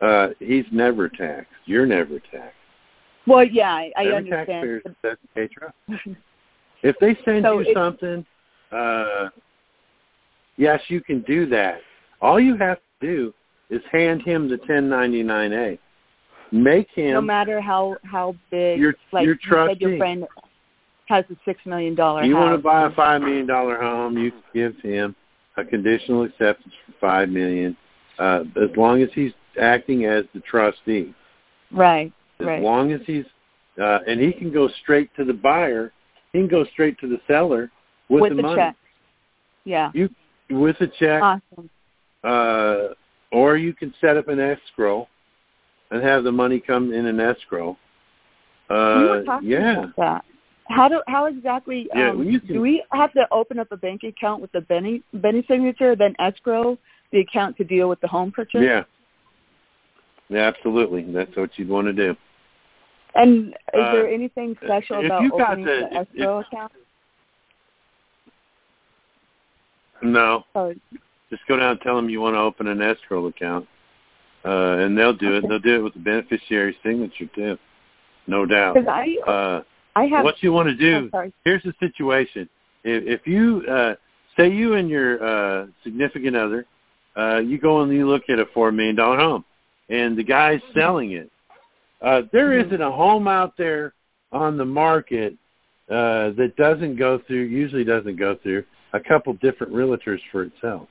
Uh, 0.00 0.30
he's 0.38 0.66
never 0.70 1.08
taxed. 1.08 1.48
You're 1.64 1.86
never 1.86 2.18
taxed. 2.18 2.56
well, 3.26 3.44
yeah, 3.44 3.72
I, 3.72 3.90
I 3.96 4.00
Every 4.02 4.16
understand. 4.16 4.46
taxpayer 4.46 4.82
says 5.02 5.16
pay 5.34 5.48
trust. 5.48 5.74
If 6.82 6.96
they 7.00 7.16
send 7.24 7.44
So 7.44 7.60
you 7.60 7.72
something, 7.72 8.26
uh, 8.70 9.30
yes, 10.58 10.80
you 10.88 11.00
can 11.00 11.22
do 11.22 11.46
that. 11.46 11.78
All 12.20 12.38
you 12.38 12.56
have 12.58 12.78
to 13.00 13.06
do 13.06 13.34
is 13.70 13.80
hand 13.90 14.20
him 14.22 14.46
the 14.48 14.56
1099A. 14.56 15.78
Make 16.54 16.88
him 16.94 17.14
no 17.14 17.20
matter 17.20 17.60
how 17.60 17.96
how 18.04 18.36
big, 18.48 18.78
Your- 18.78 18.94
like 19.10 19.26
your 19.26 19.34
you 19.34 19.66
said, 19.68 19.80
your 19.80 19.98
friend 19.98 20.24
has 21.06 21.24
a 21.28 21.34
six 21.44 21.60
million 21.66 21.96
dollar 21.96 22.22
you 22.22 22.36
house. 22.36 22.44
want 22.44 22.54
to 22.56 22.62
buy 22.62 22.86
a 22.86 22.90
five 22.90 23.22
million 23.22 23.44
dollar 23.44 23.76
home, 23.76 24.16
you 24.16 24.30
give 24.54 24.76
him 24.80 25.16
a 25.56 25.64
conditional 25.64 26.22
acceptance 26.22 26.72
for 26.86 26.92
five 27.00 27.28
million, 27.28 27.76
uh, 28.20 28.44
as 28.62 28.70
long 28.76 29.02
as 29.02 29.08
he's 29.14 29.32
acting 29.60 30.04
as 30.04 30.24
the 30.32 30.38
trustee. 30.40 31.12
right, 31.72 32.12
As 32.38 32.46
right. 32.46 32.62
long 32.62 32.92
as 32.92 33.00
he's, 33.04 33.24
uh, 33.82 33.98
and 34.06 34.20
he 34.20 34.32
can 34.32 34.52
go 34.52 34.68
straight 34.82 35.10
to 35.16 35.24
the 35.24 35.32
buyer. 35.34 35.92
He 36.32 36.38
can 36.38 36.46
go 36.48 36.64
straight 36.66 36.96
to 37.00 37.08
the 37.08 37.20
seller 37.26 37.68
with, 38.08 38.22
with 38.22 38.30
the, 38.30 38.36
the 38.36 38.42
money. 38.42 38.56
check. 38.56 38.76
Yeah. 39.64 39.90
You 39.92 40.08
with 40.50 40.80
a 40.80 40.86
check, 40.86 41.20
Awesome. 41.20 41.68
uh, 42.22 42.94
or 43.32 43.56
you 43.56 43.72
can 43.72 43.92
set 44.00 44.16
up 44.16 44.28
an 44.28 44.38
escrow 44.38 45.08
and 45.94 46.02
have 46.02 46.24
the 46.24 46.32
money 46.32 46.58
come 46.58 46.92
in 46.92 47.06
an 47.06 47.20
escrow. 47.20 47.78
Uh, 48.68 49.22
talking 49.22 49.48
yeah, 49.48 49.86
that. 49.96 50.24
How 50.68 50.88
do 50.88 51.02
how 51.06 51.26
exactly 51.26 51.88
Yeah, 51.94 52.10
um, 52.10 52.24
can- 52.24 52.40
do 52.54 52.60
we 52.60 52.82
have 52.92 53.12
to 53.12 53.26
open 53.30 53.58
up 53.60 53.70
a 53.70 53.76
bank 53.76 54.02
account 54.02 54.42
with 54.42 54.50
the 54.52 54.62
Benny 54.62 55.02
Benny 55.12 55.44
signature, 55.46 55.94
then 55.94 56.16
escrow 56.18 56.76
the 57.12 57.20
account 57.20 57.56
to 57.58 57.64
deal 57.64 57.88
with 57.88 58.00
the 58.00 58.08
home 58.08 58.32
purchase? 58.32 58.62
yeah, 58.62 58.82
yeah, 60.30 60.40
absolutely. 60.48 61.02
That's 61.12 61.34
what 61.36 61.50
you'd 61.58 61.68
want 61.68 61.86
to 61.86 61.92
do. 61.92 62.16
And 63.14 63.48
is 63.50 63.54
Uh, 63.80 63.92
there 63.92 64.08
anything 64.08 64.56
special 64.64 65.04
about 65.04 65.22
opening 65.32 65.64
the- 65.66 65.88
the, 65.92 66.00
if- 66.00 66.08
escrow 66.08 66.38
account? 66.40 66.72
No, 70.02 70.44
just 71.30 71.46
go 71.46 71.56
down 71.56 71.70
and 71.72 71.80
tell 71.82 71.96
them 71.96 72.10
you 72.10 72.20
want 72.20 72.34
to 72.34 72.40
open 72.40 72.66
an 72.66 72.82
escrow 72.82 73.26
account, 73.26 73.66
uh, 74.44 74.76
and 74.78 74.96
they'll 74.96 75.14
do 75.14 75.36
it. 75.36 75.44
They'll 75.48 75.58
do 75.58 75.76
it 75.76 75.82
with 75.82 75.94
the 75.94 76.00
beneficiary 76.00 76.76
signature 76.82 77.26
too, 77.34 77.58
no 78.26 78.44
doubt. 78.46 78.76
I 78.88 79.16
Uh, 79.26 79.62
I 79.96 80.04
have. 80.06 80.24
what 80.24 80.42
you 80.42 80.52
want 80.52 80.68
to 80.68 80.74
do 80.74 81.10
here's 81.44 81.62
the 81.62 81.72
situation 81.78 82.48
if, 82.82 83.20
if 83.20 83.26
you 83.26 83.62
uh 83.70 83.94
say 84.36 84.50
you 84.50 84.74
and 84.74 84.88
your 84.88 85.22
uh 85.24 85.66
significant 85.84 86.36
other 86.36 86.66
uh 87.16 87.38
you 87.38 87.58
go 87.58 87.80
and 87.82 87.92
you 87.92 88.08
look 88.08 88.22
at 88.28 88.38
a 88.38 88.46
four 88.46 88.72
million 88.72 88.96
dollar 88.96 89.16
home 89.18 89.44
and 89.90 90.16
the 90.16 90.24
guy's 90.24 90.60
selling 90.74 91.12
it 91.12 91.30
uh 92.02 92.22
there 92.32 92.48
Mhm. 92.50 92.72
not 92.72 92.80
a 92.80 92.90
home 92.90 93.28
out 93.28 93.56
there 93.56 93.94
on 94.32 94.56
the 94.56 94.64
market 94.64 95.34
uh 95.90 96.30
that 96.30 96.54
doesn't 96.56 96.96
go 96.96 97.18
through 97.26 97.42
usually 97.42 97.84
doesn't 97.84 98.16
go 98.16 98.34
through 98.42 98.64
a 98.94 99.00
couple 99.00 99.32
different 99.34 99.72
realtors 99.72 100.20
for 100.32 100.42
itself 100.42 100.88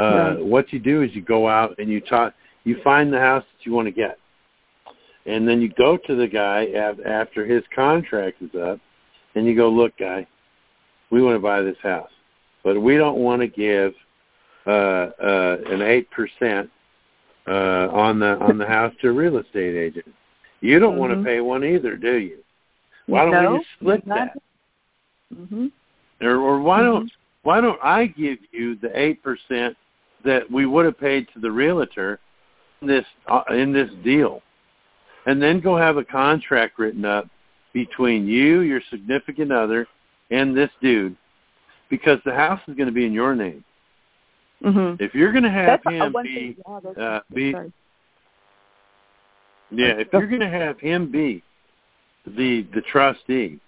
uh 0.00 0.34
Right. 0.36 0.44
what 0.44 0.72
you 0.72 0.78
do 0.78 1.02
is 1.02 1.14
you 1.14 1.22
go 1.22 1.48
out 1.48 1.74
and 1.78 1.88
you 1.88 2.00
talk 2.00 2.34
you 2.64 2.80
find 2.82 3.12
the 3.12 3.18
house 3.20 3.44
that 3.44 3.66
you 3.66 3.72
want 3.72 3.86
to 3.86 3.92
get 3.92 4.18
and 5.26 5.46
then 5.46 5.60
you 5.60 5.68
go 5.76 5.96
to 5.96 6.14
the 6.16 6.26
guy 6.26 6.62
af- 6.74 7.04
after 7.06 7.44
his 7.46 7.62
contract 7.74 8.40
is 8.42 8.54
up 8.60 8.78
and 9.34 9.46
you 9.46 9.54
go, 9.54 9.68
look, 9.68 9.96
guy, 9.98 10.26
we 11.10 11.22
want 11.22 11.36
to 11.36 11.40
buy 11.40 11.62
this 11.62 11.76
house, 11.82 12.10
but 12.64 12.80
we 12.80 12.96
don't 12.96 13.18
want 13.18 13.40
to 13.40 13.46
give 13.46 13.92
uh, 14.66 14.70
uh, 15.22 15.56
an 15.66 15.82
eight 15.82 16.10
percent 16.10 16.68
uh, 17.46 17.88
on 17.92 18.18
the 18.18 18.38
on 18.38 18.58
the 18.58 18.66
house 18.66 18.92
to 19.02 19.08
a 19.08 19.12
real 19.12 19.36
estate 19.38 19.76
agent. 19.76 20.06
You 20.60 20.78
don't 20.78 20.96
want 20.96 21.12
Mhm. 21.12 21.18
to 21.22 21.24
pay 21.24 21.40
one 21.40 21.64
either, 21.64 21.96
do 21.96 22.16
you? 22.18 22.38
Why 23.06 23.24
don't 23.24 23.32
no, 23.42 23.52
we 23.52 23.58
just 23.58 23.70
split 23.78 24.08
that? 24.08 24.36
Mm-hmm. 25.34 25.66
Or, 26.22 26.36
or 26.38 26.60
why 26.60 26.82
don't 26.82 27.10
why 27.42 27.60
don't 27.60 27.78
I 27.82 28.06
give 28.06 28.38
you 28.52 28.76
the 28.76 28.90
eight 28.98 29.22
percent 29.22 29.76
that 30.24 30.50
we 30.50 30.66
would 30.66 30.84
have 30.84 30.98
paid 30.98 31.26
to 31.34 31.40
the 31.40 31.50
realtor 31.50 32.18
in 32.80 32.88
this 32.88 33.04
uh, 33.28 33.42
in 33.50 33.72
this 33.72 33.90
deal, 34.04 34.42
and 35.26 35.40
then 35.40 35.60
go 35.60 35.76
have 35.76 35.96
a 35.96 36.04
contract 36.04 36.78
written 36.78 37.04
up 37.04 37.26
between 37.72 38.26
you, 38.26 38.60
your 38.60 38.80
significant 38.90 39.52
other, 39.52 39.86
and 40.30 40.56
this 40.56 40.70
dude, 40.80 41.16
because 41.88 42.18
the 42.24 42.34
house 42.34 42.60
is 42.68 42.74
going 42.74 42.88
to 42.88 42.92
be 42.92 43.06
in 43.06 43.12
your 43.12 43.34
name. 43.34 43.64
Mm-hmm. 44.64 45.02
If 45.02 45.14
you're 45.14 45.32
going 45.32 45.44
to 45.44 45.50
have 45.50 45.80
That's 45.84 45.86
uh, 45.86 45.90
him 45.90 46.14
be. 46.22 46.56
Yeah, 46.66 47.02
uh, 47.02 47.20
be 47.32 47.52
sorry. 47.52 47.72
yeah, 49.70 49.92
if 49.98 50.08
you're 50.12 50.26
going 50.26 50.40
to 50.40 50.50
have 50.50 50.78
him 50.78 51.10
be 51.10 51.42
the 52.26 52.66
the 52.74 52.82
trustee, 52.82 53.58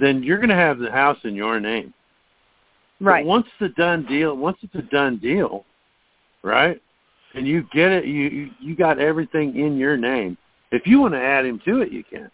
then 0.00 0.22
you're 0.22 0.38
going 0.38 0.50
to 0.50 0.54
have 0.54 0.78
the 0.78 0.90
house 0.90 1.18
in 1.24 1.34
your 1.34 1.58
name. 1.60 1.94
Right. 3.00 3.24
But 3.24 3.28
once 3.28 3.46
the 3.58 3.70
done 3.70 4.04
deal, 4.06 4.36
once 4.36 4.58
it's 4.62 4.74
a 4.74 4.82
done 4.82 5.16
deal, 5.16 5.64
right? 6.42 6.80
And 7.34 7.46
you 7.46 7.64
get 7.72 7.92
it, 7.92 8.06
you 8.06 8.28
you, 8.28 8.50
you 8.60 8.76
got 8.76 8.98
everything 8.98 9.56
in 9.56 9.76
your 9.76 9.96
name. 9.96 10.36
If 10.72 10.86
you 10.86 11.00
want 11.00 11.14
to 11.14 11.20
add 11.20 11.44
him 11.44 11.60
to 11.64 11.80
it, 11.80 11.92
you 11.92 12.04
can. 12.04 12.30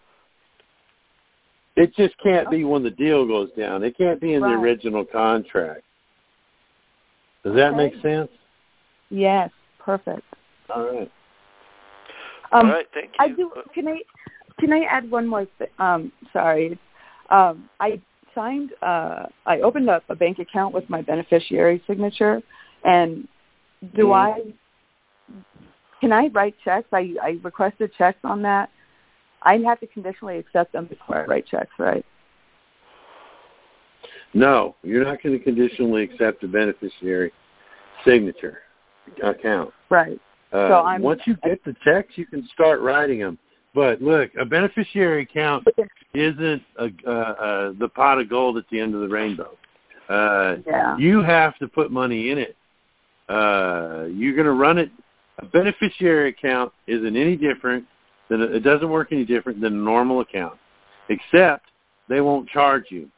It 1.76 1.94
just 1.94 2.14
can't 2.22 2.50
be 2.50 2.64
when 2.64 2.82
the 2.82 2.90
deal 2.90 3.26
goes 3.26 3.50
down. 3.56 3.82
It 3.84 3.98
can't 3.98 4.20
be 4.20 4.32
in 4.32 4.42
the 4.42 4.48
original 4.48 5.04
contract. 5.04 5.82
Does 7.44 7.54
that 7.54 7.74
Okay. 7.74 7.76
make 7.76 8.02
sense? 8.02 8.30
Yes. 9.10 9.50
Perfect. 9.78 10.22
All 10.74 10.86
right. 10.86 11.10
Um, 12.52 12.66
All 12.66 12.72
right, 12.72 12.86
thank 12.94 13.10
you. 13.10 13.12
I 13.18 13.28
do. 13.28 13.52
Can 13.74 13.88
I 13.88 14.00
can 14.58 14.72
I 14.72 14.84
add 14.84 15.10
one 15.10 15.26
more 15.26 15.44
thing? 15.58 15.68
Um, 15.78 16.12
sorry. 16.32 16.78
Um, 17.30 17.68
I 17.80 18.00
signed. 18.34 18.72
Uh, 18.82 19.26
I 19.44 19.60
opened 19.60 19.90
up 19.90 20.04
a 20.08 20.14
bank 20.14 20.38
account 20.38 20.74
with 20.74 20.88
my 20.88 21.02
beneficiary 21.02 21.82
signature, 21.86 22.42
and 22.84 23.28
do. 23.94 24.12
I? 24.12 24.40
Can 26.00 26.12
I 26.12 26.28
write 26.28 26.54
checks? 26.64 26.88
I 26.92 27.14
I 27.22 27.38
requested 27.42 27.90
checks 27.96 28.18
on 28.24 28.42
that. 28.42 28.70
I 29.42 29.58
have 29.58 29.80
to 29.80 29.86
conditionally 29.86 30.38
accept 30.38 30.72
them 30.72 30.86
before 30.86 31.18
I 31.18 31.24
write 31.26 31.46
checks, 31.46 31.70
right? 31.78 32.04
No, 34.34 34.74
you're 34.82 35.04
not 35.04 35.22
going 35.22 35.38
to 35.38 35.42
conditionally 35.42 36.02
accept 36.02 36.42
a 36.42 36.48
beneficiary 36.48 37.32
signature 38.04 38.58
account. 39.22 39.72
Right. 39.88 40.20
Uh, 40.52 40.68
So 40.68 40.74
I'm- 40.80 41.02
once 41.02 41.22
you 41.26 41.36
get 41.44 41.62
the 41.64 41.74
checks, 41.84 42.18
you 42.18 42.26
can 42.26 42.46
start 42.48 42.80
writing 42.80 43.20
them. 43.20 43.38
But 43.74 44.02
look, 44.02 44.34
a 44.36 44.44
beneficiary 44.44 45.22
account 45.22 45.66
isn't 46.14 46.62
a, 46.76 46.90
uh, 47.06 47.10
uh, 47.10 47.72
the 47.78 47.88
pot 47.88 48.18
of 48.18 48.28
gold 48.28 48.56
at 48.56 48.68
the 48.70 48.80
end 48.80 48.94
of 48.94 49.00
the 49.00 49.08
rainbow. 49.08 49.56
Uh, 50.08 50.56
Yeah. 50.66 50.96
You 50.96 51.22
have 51.22 51.56
to 51.58 51.68
put 51.68 51.90
money 51.90 52.30
in 52.30 52.38
it. 52.38 52.56
Uh, 53.28 54.06
you're 54.12 54.34
going 54.34 54.46
to 54.46 54.52
run 54.52 54.78
it. 54.78 54.90
A 55.38 55.46
beneficiary 55.46 56.30
account 56.30 56.72
isn't 56.86 57.16
any 57.16 57.36
different 57.36 57.84
than 58.28 58.40
it 58.40 58.60
doesn't 58.60 58.88
work 58.88 59.08
any 59.12 59.24
different 59.24 59.60
than 59.60 59.74
a 59.74 59.76
normal 59.76 60.20
account, 60.20 60.58
except 61.08 61.66
they 62.08 62.20
won't 62.20 62.48
charge 62.48 62.84
you. 62.90 63.08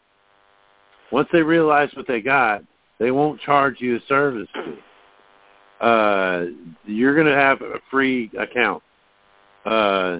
Once 1.13 1.29
they 1.33 1.43
realize 1.43 1.89
what 1.95 2.07
they 2.07 2.21
got, 2.21 2.63
they 2.99 3.11
won't 3.11 3.41
charge 3.41 3.77
you 3.81 3.97
a 3.97 4.01
service 4.09 4.49
fee. 4.53 4.79
Uh, 5.81 6.47
you're 6.85 7.15
going 7.15 7.27
to 7.27 7.35
have 7.35 7.63
a 7.63 7.79
free 7.91 8.31
account. 8.39 8.83
Uh, 9.65 10.19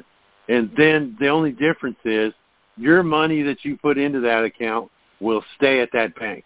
and 0.49 0.71
then 0.77 1.17
the 1.19 1.29
only 1.29 1.51
difference 1.51 1.99
is 2.05 2.33
your 2.77 3.03
money 3.03 3.43
that 3.43 3.65
you 3.65 3.77
put 3.77 3.99
into 3.99 4.21
that 4.21 4.45
account 4.45 4.91
will 5.21 5.45
stay 5.57 5.81
at 5.81 5.91
that 5.93 6.15
bank. 6.15 6.45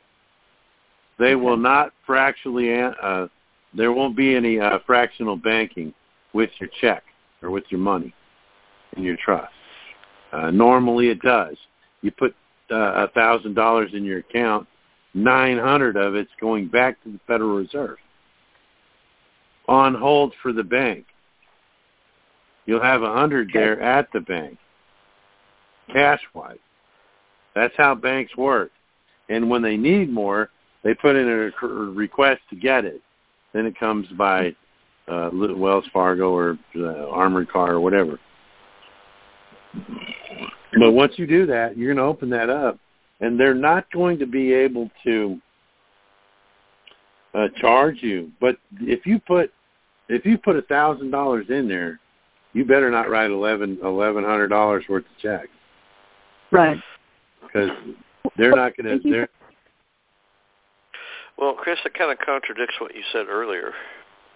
They 1.19 1.35
will 1.35 1.57
not 1.57 1.93
fractionally, 2.07 2.73
uh, 2.81 3.29
there 3.75 3.93
won't 3.93 4.17
be 4.17 4.35
any 4.35 4.59
uh, 4.59 4.79
fractional 4.87 5.37
banking 5.37 5.95
with 6.33 6.51
your 6.59 6.71
check 6.81 7.05
or 7.43 7.51
with 7.51 7.65
your 7.71 7.81
money 7.81 8.15
in 8.97 9.03
your 9.03 9.17
trust. 9.17 9.53
Uh, 10.33 10.51
normally 10.51 11.09
it 11.09 11.21
does. 11.21 11.57
You 12.01 12.11
put 12.11 12.35
uh, 12.71 13.05
a 13.05 13.09
thousand 13.09 13.55
dollars 13.55 13.91
in 13.95 14.05
your 14.05 14.19
account, 14.19 14.67
nine 15.15 15.59
hundred 15.59 15.97
of 15.97 16.15
it's 16.15 16.31
going 16.41 16.69
back 16.69 17.03
to 17.05 17.13
the 17.13 17.21
Federal 17.27 17.57
Reserve 17.57 17.99
on 19.69 19.95
hold 19.95 20.35
for 20.43 20.53
the 20.53 20.65
bank. 20.65 21.05
You'll 22.67 22.83
have 22.83 23.03
a 23.03 23.13
hundred 23.13 23.51
there 23.53 23.81
at 23.81 24.09
the 24.13 24.21
bank, 24.21 24.59
cash 25.93 26.21
wise. 26.35 26.59
That's 27.55 27.75
how 27.77 27.95
banks 27.95 28.37
work. 28.37 28.71
and 29.29 29.49
when 29.49 29.63
they 29.63 29.77
need 29.77 30.11
more, 30.11 30.51
they 30.85 30.95
put 30.95 31.17
in 31.17 31.29
a 31.29 31.67
request 31.67 32.41
to 32.51 32.57
get 32.57 32.85
it. 32.85 33.01
Then 33.53 33.67
it 33.67 33.79
comes 33.79 34.07
by 34.19 34.55
uh, 35.09 35.31
Wells 35.33 35.85
Fargo 35.93 36.33
or 36.33 36.59
uh, 36.77 37.09
Armored 37.09 37.51
Car 37.51 37.73
or 37.73 37.81
whatever. 37.81 38.19
But 40.79 40.93
once 40.93 41.13
you 41.17 41.27
do 41.27 41.47
that, 41.47 41.77
you're 41.77 41.95
going 41.95 42.05
to 42.05 42.11
open 42.11 42.31
that 42.31 42.51
up, 42.51 42.79
and 43.21 43.39
they're 43.39 43.55
not 43.55 43.91
going 43.93 44.19
to 44.19 44.27
be 44.27 44.53
able 44.53 44.91
to 45.05 45.41
uh, 47.35 47.49
charge 47.57 47.99
you. 48.01 48.31
But 48.41 48.57
if 48.81 49.07
you 49.07 49.19
put 49.19 49.53
if 50.09 50.27
you 50.27 50.37
put 50.37 50.57
a 50.57 50.63
thousand 50.63 51.11
dollars 51.11 51.47
in 51.49 51.69
there, 51.69 52.01
you 52.53 52.65
better 52.65 52.91
not 52.91 53.09
write 53.09 53.31
eleven 53.31 53.79
eleven 53.83 54.25
hundred 54.25 54.49
dollars 54.49 54.85
worth 54.89 55.05
of 55.05 55.23
checks. 55.23 55.49
Right. 56.51 56.79
Because 57.43 57.71
they're 58.37 58.57
not 58.57 58.77
going 58.77 59.01
to. 59.01 59.29
Well, 61.43 61.55
Chris, 61.55 61.81
it 61.85 61.95
kind 61.95 62.13
of 62.13 62.25
contradicts 62.25 62.77
what 62.81 62.95
you 62.95 63.03
said 63.13 63.27
earlier 63.29 63.73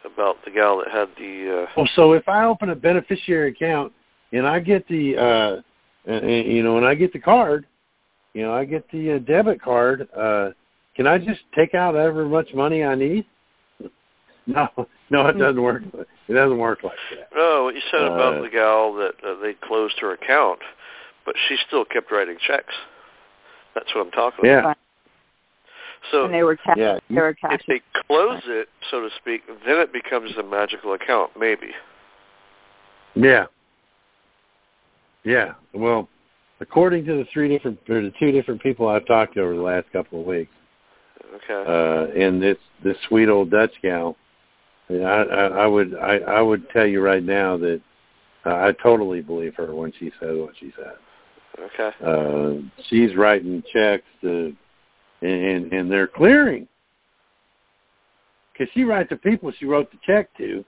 about 0.04 0.44
the 0.44 0.50
gal 0.50 0.78
that 0.78 0.88
had 0.88 1.08
the. 1.16 1.68
Uh... 1.68 1.70
Well, 1.76 1.88
so 1.94 2.14
if 2.14 2.28
I 2.28 2.44
open 2.44 2.70
a 2.70 2.74
beneficiary 2.74 3.50
account 3.50 3.92
and 4.32 4.44
I 4.44 4.58
get 4.58 4.88
the, 4.88 5.16
uh 5.16 6.10
and, 6.10 6.28
you 6.28 6.64
know, 6.64 6.78
and 6.78 6.84
I 6.86 6.96
get 6.96 7.12
the 7.12 7.20
card, 7.20 7.64
you 8.34 8.42
know, 8.42 8.52
I 8.52 8.64
get 8.64 8.90
the 8.90 9.12
uh, 9.14 9.18
debit 9.20 9.62
card. 9.62 10.08
uh 10.16 10.50
Can 10.96 11.06
I 11.06 11.18
just 11.18 11.42
take 11.54 11.74
out 11.74 11.94
however 11.94 12.24
much 12.24 12.52
money 12.54 12.82
I 12.82 12.96
need? 12.96 13.24
No, 14.48 14.68
no, 15.10 15.26
it 15.26 15.38
doesn't 15.38 15.60
work. 15.60 15.82
It 16.28 16.32
doesn't 16.32 16.58
work 16.58 16.84
like 16.84 16.96
that. 17.10 17.28
No, 17.34 17.64
what 17.64 17.74
you 17.74 17.80
said 17.90 18.02
about 18.02 18.34
Uh, 18.34 18.42
the 18.42 18.48
gal 18.48 18.94
that 18.94 19.14
uh, 19.26 19.34
they 19.42 19.54
closed 19.54 19.98
her 19.98 20.12
account, 20.12 20.60
but 21.24 21.34
she 21.48 21.56
still 21.66 21.84
kept 21.84 22.12
writing 22.12 22.36
checks. 22.46 22.72
That's 23.74 23.92
what 23.92 24.06
I'm 24.06 24.12
talking 24.12 24.44
Yeah. 24.44 24.60
about. 24.60 24.76
So 26.10 26.24
and 26.24 26.34
they 26.34 26.42
were 26.42 26.56
ca- 26.56 26.74
Yeah, 26.76 26.98
they 27.08 27.16
were 27.16 27.36
if 27.50 27.60
they 27.66 27.80
close 28.06 28.42
it, 28.46 28.68
so 28.90 29.00
to 29.00 29.08
speak, 29.20 29.42
then 29.46 29.78
it 29.78 29.92
becomes 29.92 30.30
a 30.38 30.42
magical 30.42 30.92
account, 30.94 31.32
maybe. 31.38 31.70
Yeah. 33.14 33.46
Yeah. 35.24 35.54
Well, 35.74 36.08
according 36.60 37.04
to 37.06 37.14
the 37.14 37.26
three 37.32 37.48
different 37.48 37.78
or 37.88 38.02
the 38.02 38.12
two 38.18 38.30
different 38.30 38.62
people 38.62 38.88
I've 38.88 39.06
talked 39.06 39.34
to 39.34 39.40
over 39.40 39.54
the 39.54 39.62
last 39.62 39.90
couple 39.92 40.20
of 40.20 40.26
weeks, 40.26 40.52
Okay. 41.34 41.64
uh, 41.68 42.18
and 42.20 42.40
this 42.42 42.58
this 42.84 42.96
sweet 43.08 43.28
old 43.28 43.50
Dutch 43.50 43.72
gal, 43.82 44.16
I, 44.90 44.94
I, 44.94 45.46
I 45.46 45.66
would 45.66 45.96
I, 45.96 46.18
I 46.18 46.40
would 46.40 46.68
tell 46.70 46.86
you 46.86 47.00
right 47.00 47.22
now 47.22 47.56
that 47.56 47.80
uh, 48.44 48.54
I 48.54 48.72
totally 48.82 49.20
believe 49.22 49.54
her 49.56 49.74
when 49.74 49.92
she 49.98 50.12
says 50.20 50.36
what 50.36 50.54
she 50.58 50.72
says. 50.76 50.96
okay. 51.58 51.90
Uh, 52.04 52.62
she's 52.88 53.16
writing 53.16 53.62
checks 53.72 54.04
to, 54.20 54.54
and 55.22 55.72
and 55.72 55.90
they're 55.90 56.06
clearing 56.06 56.68
because 58.52 58.72
she 58.74 58.84
writes 58.84 59.08
to 59.10 59.16
people 59.16 59.52
she 59.58 59.66
wrote 59.66 59.90
the 59.90 59.98
check 60.06 60.34
to, 60.38 60.64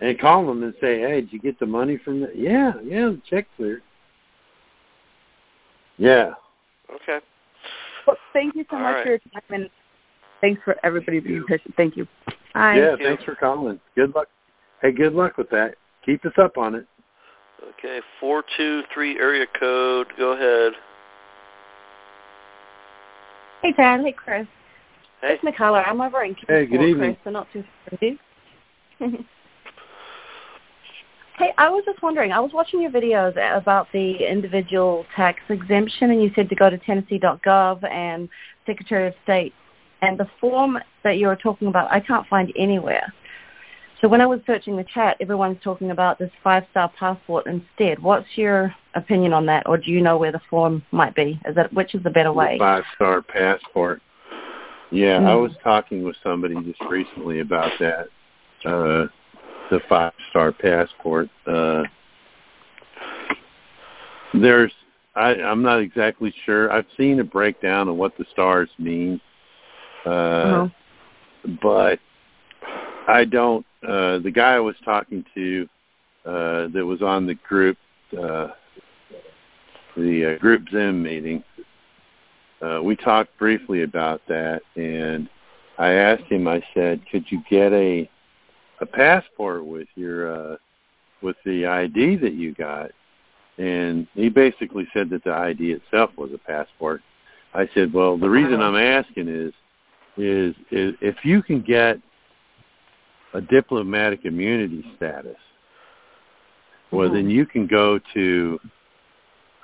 and 0.00 0.18
call 0.18 0.46
them 0.46 0.62
and 0.62 0.74
say, 0.80 1.00
"Hey, 1.00 1.20
did 1.20 1.32
you 1.32 1.40
get 1.40 1.58
the 1.58 1.66
money 1.66 1.98
from 1.98 2.20
the? 2.20 2.30
Yeah, 2.34 2.72
yeah, 2.82 3.06
the 3.06 3.20
check 3.28 3.46
cleared. 3.56 3.82
Yeah, 5.96 6.32
Okay. 6.92 7.18
Well, 8.06 8.16
thank 8.32 8.54
you 8.54 8.64
so 8.70 8.76
All 8.76 8.82
much 8.82 8.94
right. 8.96 9.02
for 9.02 9.08
your 9.10 9.18
time, 9.18 9.42
and 9.50 9.70
thanks 10.40 10.60
for 10.64 10.76
everybody 10.84 11.20
being 11.20 11.44
patient. 11.48 11.74
Thank 11.76 11.96
you. 11.96 12.06
Bye. 12.52 12.76
yeah. 12.76 12.88
Thank 12.90 13.00
you. 13.00 13.06
Thanks 13.06 13.24
for 13.24 13.34
calling. 13.34 13.80
Good 13.96 14.14
luck. 14.14 14.28
Hey, 14.82 14.92
good 14.92 15.14
luck 15.14 15.38
with 15.38 15.48
that. 15.50 15.76
Keep 16.04 16.26
us 16.26 16.32
up 16.38 16.58
on 16.58 16.74
it. 16.74 16.86
Okay. 17.78 18.00
Four 18.20 18.44
two 18.56 18.82
three 18.92 19.18
area 19.18 19.46
code. 19.58 20.08
Go 20.18 20.32
ahead. 20.32 20.72
Hey, 23.64 23.72
Dad. 23.72 24.02
Hey, 24.04 24.12
Chris. 24.12 24.46
Hey. 25.22 25.32
It's 25.32 25.42
Nicola. 25.42 25.82
I'm 25.86 25.98
over 26.02 26.22
in 26.22 26.36
Hey, 26.46 26.66
good 26.66 26.82
evening. 26.82 27.14
Chris, 27.14 27.16
so 27.24 27.30
not 27.30 27.50
too 27.50 27.64
far 27.88 27.98
from 27.98 28.08
you. 29.08 29.24
hey, 31.38 31.50
I 31.56 31.70
was 31.70 31.82
just 31.86 32.02
wondering. 32.02 32.30
I 32.30 32.40
was 32.40 32.50
watching 32.52 32.82
your 32.82 32.90
videos 32.90 33.32
about 33.56 33.86
the 33.94 34.16
individual 34.30 35.06
tax 35.16 35.40
exemption, 35.48 36.10
and 36.10 36.22
you 36.22 36.30
said 36.34 36.50
to 36.50 36.54
go 36.54 36.68
to 36.68 36.76
Tennessee.gov 36.76 37.90
and 37.90 38.28
Secretary 38.66 39.08
of 39.08 39.14
State. 39.22 39.54
And 40.02 40.20
the 40.20 40.28
form 40.42 40.78
that 41.02 41.16
you 41.16 41.28
were 41.28 41.36
talking 41.36 41.68
about, 41.68 41.90
I 41.90 42.00
can't 42.00 42.26
find 42.26 42.52
anywhere. 42.58 43.14
So 44.04 44.08
when 44.08 44.20
I 44.20 44.26
was 44.26 44.40
searching 44.46 44.76
the 44.76 44.84
chat, 44.84 45.16
everyone's 45.18 45.56
talking 45.64 45.90
about 45.90 46.18
this 46.18 46.30
five-star 46.42 46.92
passport 46.98 47.46
instead. 47.46 47.98
What's 48.02 48.26
your 48.36 48.74
opinion 48.92 49.32
on 49.32 49.46
that, 49.46 49.66
or 49.66 49.78
do 49.78 49.90
you 49.90 50.02
know 50.02 50.18
where 50.18 50.30
the 50.30 50.42
form 50.50 50.82
might 50.92 51.14
be? 51.14 51.40
Is 51.46 51.54
that 51.54 51.72
which 51.72 51.94
is 51.94 52.02
the 52.02 52.10
better 52.10 52.30
way? 52.30 52.58
Five 52.58 52.84
star 52.96 53.22
passport. 53.22 54.02
Yeah, 54.90 55.20
I 55.20 55.32
Hmm. 55.34 55.40
was 55.40 55.52
talking 55.62 56.02
with 56.02 56.16
somebody 56.22 56.54
just 56.64 56.82
recently 56.90 57.40
about 57.40 57.72
that. 57.80 58.08
Uh 58.66 59.06
the 59.70 59.80
five 59.88 60.12
star 60.28 60.52
passport. 60.52 61.30
Uh 61.46 61.84
there's 64.34 64.74
I, 65.16 65.30
I'm 65.36 65.62
not 65.62 65.80
exactly 65.80 66.34
sure. 66.44 66.70
I've 66.70 66.84
seen 66.98 67.20
a 67.20 67.24
breakdown 67.24 67.88
of 67.88 67.96
what 67.96 68.18
the 68.18 68.26
stars 68.32 68.68
mean. 68.78 69.18
Uh 70.04 70.10
Uh-huh. 70.10 70.68
but 71.62 72.00
I 73.06 73.24
don't 73.24 73.64
uh 73.86 74.18
the 74.18 74.32
guy 74.34 74.54
I 74.54 74.60
was 74.60 74.76
talking 74.84 75.24
to 75.34 75.68
uh 76.24 76.68
that 76.68 76.84
was 76.84 77.02
on 77.02 77.26
the 77.26 77.34
group 77.34 77.76
uh 78.12 78.48
the 79.96 80.34
uh, 80.34 80.38
group 80.38 80.68
Zoom 80.70 81.02
meeting 81.02 81.44
uh, 82.64 82.80
we 82.82 82.96
talked 82.96 83.36
briefly 83.38 83.82
about 83.82 84.22
that, 84.28 84.62
and 84.76 85.28
I 85.78 85.92
asked 85.92 86.24
him. 86.24 86.48
I 86.48 86.62
said, 86.72 87.00
"Could 87.10 87.30
you 87.30 87.42
get 87.50 87.72
a 87.72 88.08
a 88.80 88.86
passport 88.86 89.66
with 89.66 89.88
your 89.96 90.34
uh, 90.34 90.56
with 91.20 91.36
the 91.44 91.66
ID 91.66 92.16
that 92.16 92.32
you 92.32 92.54
got?" 92.54 92.90
And 93.58 94.06
he 94.14 94.28
basically 94.28 94.88
said 94.94 95.10
that 95.10 95.24
the 95.24 95.32
ID 95.32 95.72
itself 95.72 96.10
was 96.16 96.32
a 96.32 96.38
passport. 96.38 97.02
I 97.52 97.68
said, 97.74 97.92
"Well, 97.92 98.16
the 98.16 98.30
reason 98.30 98.60
I'm 98.62 98.76
asking 98.76 99.28
is 99.28 99.52
is 100.16 100.54
is 100.70 100.94
if 101.00 101.16
you 101.24 101.42
can 101.42 101.60
get 101.60 101.98
a 103.34 103.40
diplomatic 103.40 104.24
immunity 104.24 104.84
status, 104.96 105.36
well, 106.90 107.12
then 107.12 107.28
you 107.28 107.44
can 107.44 107.66
go 107.66 107.98
to 108.14 108.60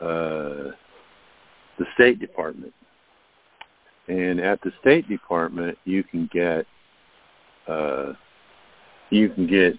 uh, 0.00 0.73
the 1.78 1.86
State 1.94 2.18
Department 2.18 2.73
and 4.10 4.40
at 4.40 4.60
the 4.62 4.73
State 4.81 5.08
Department 5.08 5.78
you 5.84 6.02
can 6.02 6.28
get 6.32 6.66
uh, 7.68 8.12
you 9.10 9.28
can 9.28 9.47
get 9.47 9.74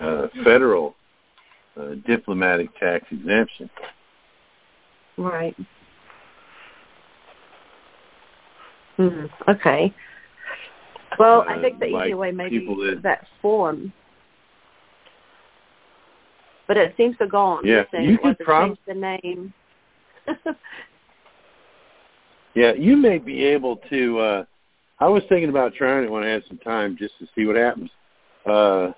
uh, 0.00 0.26
federal 0.44 0.94
uh, 1.80 1.94
diplomatic 2.06 2.68
tax 2.78 3.04
exemption. 3.10 3.70
Right. 5.16 5.56
Hmm. 8.96 9.26
Okay. 9.48 9.94
Well, 11.18 11.44
I 11.48 11.54
Uh, 11.54 11.60
think 11.60 11.78
the 11.80 11.88
like 11.88 12.06
easier 12.06 12.16
way 12.16 12.32
maybe 12.32 12.66
that- 12.66 13.02
that 13.02 13.26
form. 13.40 13.92
But 16.66 16.76
it 16.76 16.96
seems 16.96 17.16
to 17.18 17.26
gone. 17.26 17.64
Yeah, 17.64 17.74
You're 17.74 17.86
saying 17.92 18.08
you 18.10 18.18
could 18.18 18.38
to 18.38 18.44
prob- 18.44 18.68
change 18.70 18.78
the 18.86 18.94
name. 18.94 19.52
Yeah, 22.54 22.72
you 22.72 22.96
may 22.96 23.18
be 23.18 23.44
able 23.44 23.76
to. 23.90 24.18
Uh, 24.18 24.44
I 24.98 25.08
was 25.08 25.22
thinking 25.28 25.50
about 25.50 25.74
trying 25.74 26.04
it 26.04 26.10
when 26.10 26.22
I 26.24 26.28
had 26.28 26.42
some 26.48 26.56
time 26.56 26.96
just 26.98 27.18
to 27.18 27.26
see 27.34 27.44
what 27.44 27.54
happens. 27.54 27.90
Uh, 28.46 28.92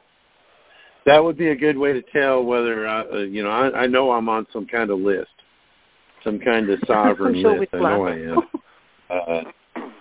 that 1.06 1.22
would 1.22 1.36
be 1.36 1.48
a 1.48 1.56
good 1.56 1.76
way 1.76 1.92
to 1.92 2.00
tell 2.12 2.44
whether 2.44 2.86
I, 2.86 3.00
uh, 3.00 3.16
you 3.18 3.42
know 3.42 3.50
I, 3.50 3.82
I 3.82 3.86
know 3.88 4.12
I'm 4.12 4.28
on 4.28 4.47
some 4.52 4.64
kind 4.64 4.90
of 4.90 5.00
list, 5.00 5.30
some 6.22 6.38
kind 6.38 6.70
of 6.70 6.78
sovereign 6.86 7.40
sure 7.42 7.58
list. 7.58 7.74
I 7.74 7.78
know 7.78 8.06
I 8.06 8.12
am. 8.12 8.42
Uh, 9.10 9.42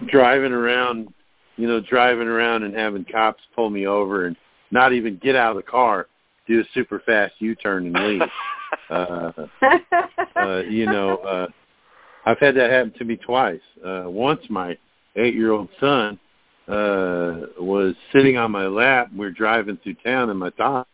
driving 0.08 0.52
around, 0.52 1.12
you 1.58 1.68
know, 1.68 1.82
driving 1.82 2.28
around 2.28 2.64
and 2.64 2.76
having 2.76 3.06
cops 3.06 3.44
pull 3.56 3.70
me 3.70 3.88
over 3.88 4.26
and 4.26 4.36
not 4.72 4.94
even 4.94 5.18
get 5.18 5.36
out 5.36 5.52
of 5.52 5.58
the 5.58 5.70
car, 5.70 6.08
do 6.48 6.62
a 6.62 6.64
super 6.74 7.02
fast 7.06 7.34
U-turn 7.40 7.88
and 7.96 8.08
leave. 8.08 8.30
uh, 8.90 9.32
uh, 10.36 10.60
you 10.70 10.86
know, 10.86 11.18
uh, 11.18 11.48
I've 12.26 12.40
had 12.40 12.56
that 12.56 12.70
happen 12.70 12.94
to 12.98 13.06
me 13.06 13.18
twice. 13.18 13.62
Uh, 13.86 14.04
once 14.08 14.42
my 14.50 14.78
eight-year-old 15.16 15.70
son 15.80 16.20
uh, 16.68 17.48
was 17.60 17.96
sitting 18.12 18.38
on 18.38 18.52
my 18.52 18.68
lap. 18.68 19.10
We 19.16 19.26
are 19.26 19.32
driving 19.32 19.78
through 19.78 19.96
town 20.06 20.30
in 20.30 20.38
my 20.38 20.50
Tahoe, 20.52 20.86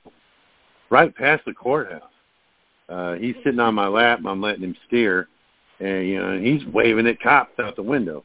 right 0.90 1.16
past 1.16 1.44
the 1.46 1.54
courthouse. 1.54 2.04
Uh, 2.90 3.14
he's 3.14 3.36
sitting 3.44 3.60
on 3.60 3.74
my 3.74 3.88
lap. 3.88 4.20
and 4.20 4.28
I'm 4.28 4.42
letting 4.42 4.64
him 4.64 4.76
steer, 4.88 5.28
and 5.80 6.08
you 6.08 6.20
know, 6.20 6.30
and 6.32 6.46
he's 6.46 6.66
waving 6.68 7.08
at 7.08 7.20
cops 7.22 7.60
out 7.60 7.76
the 7.76 7.84
window. 7.84 8.24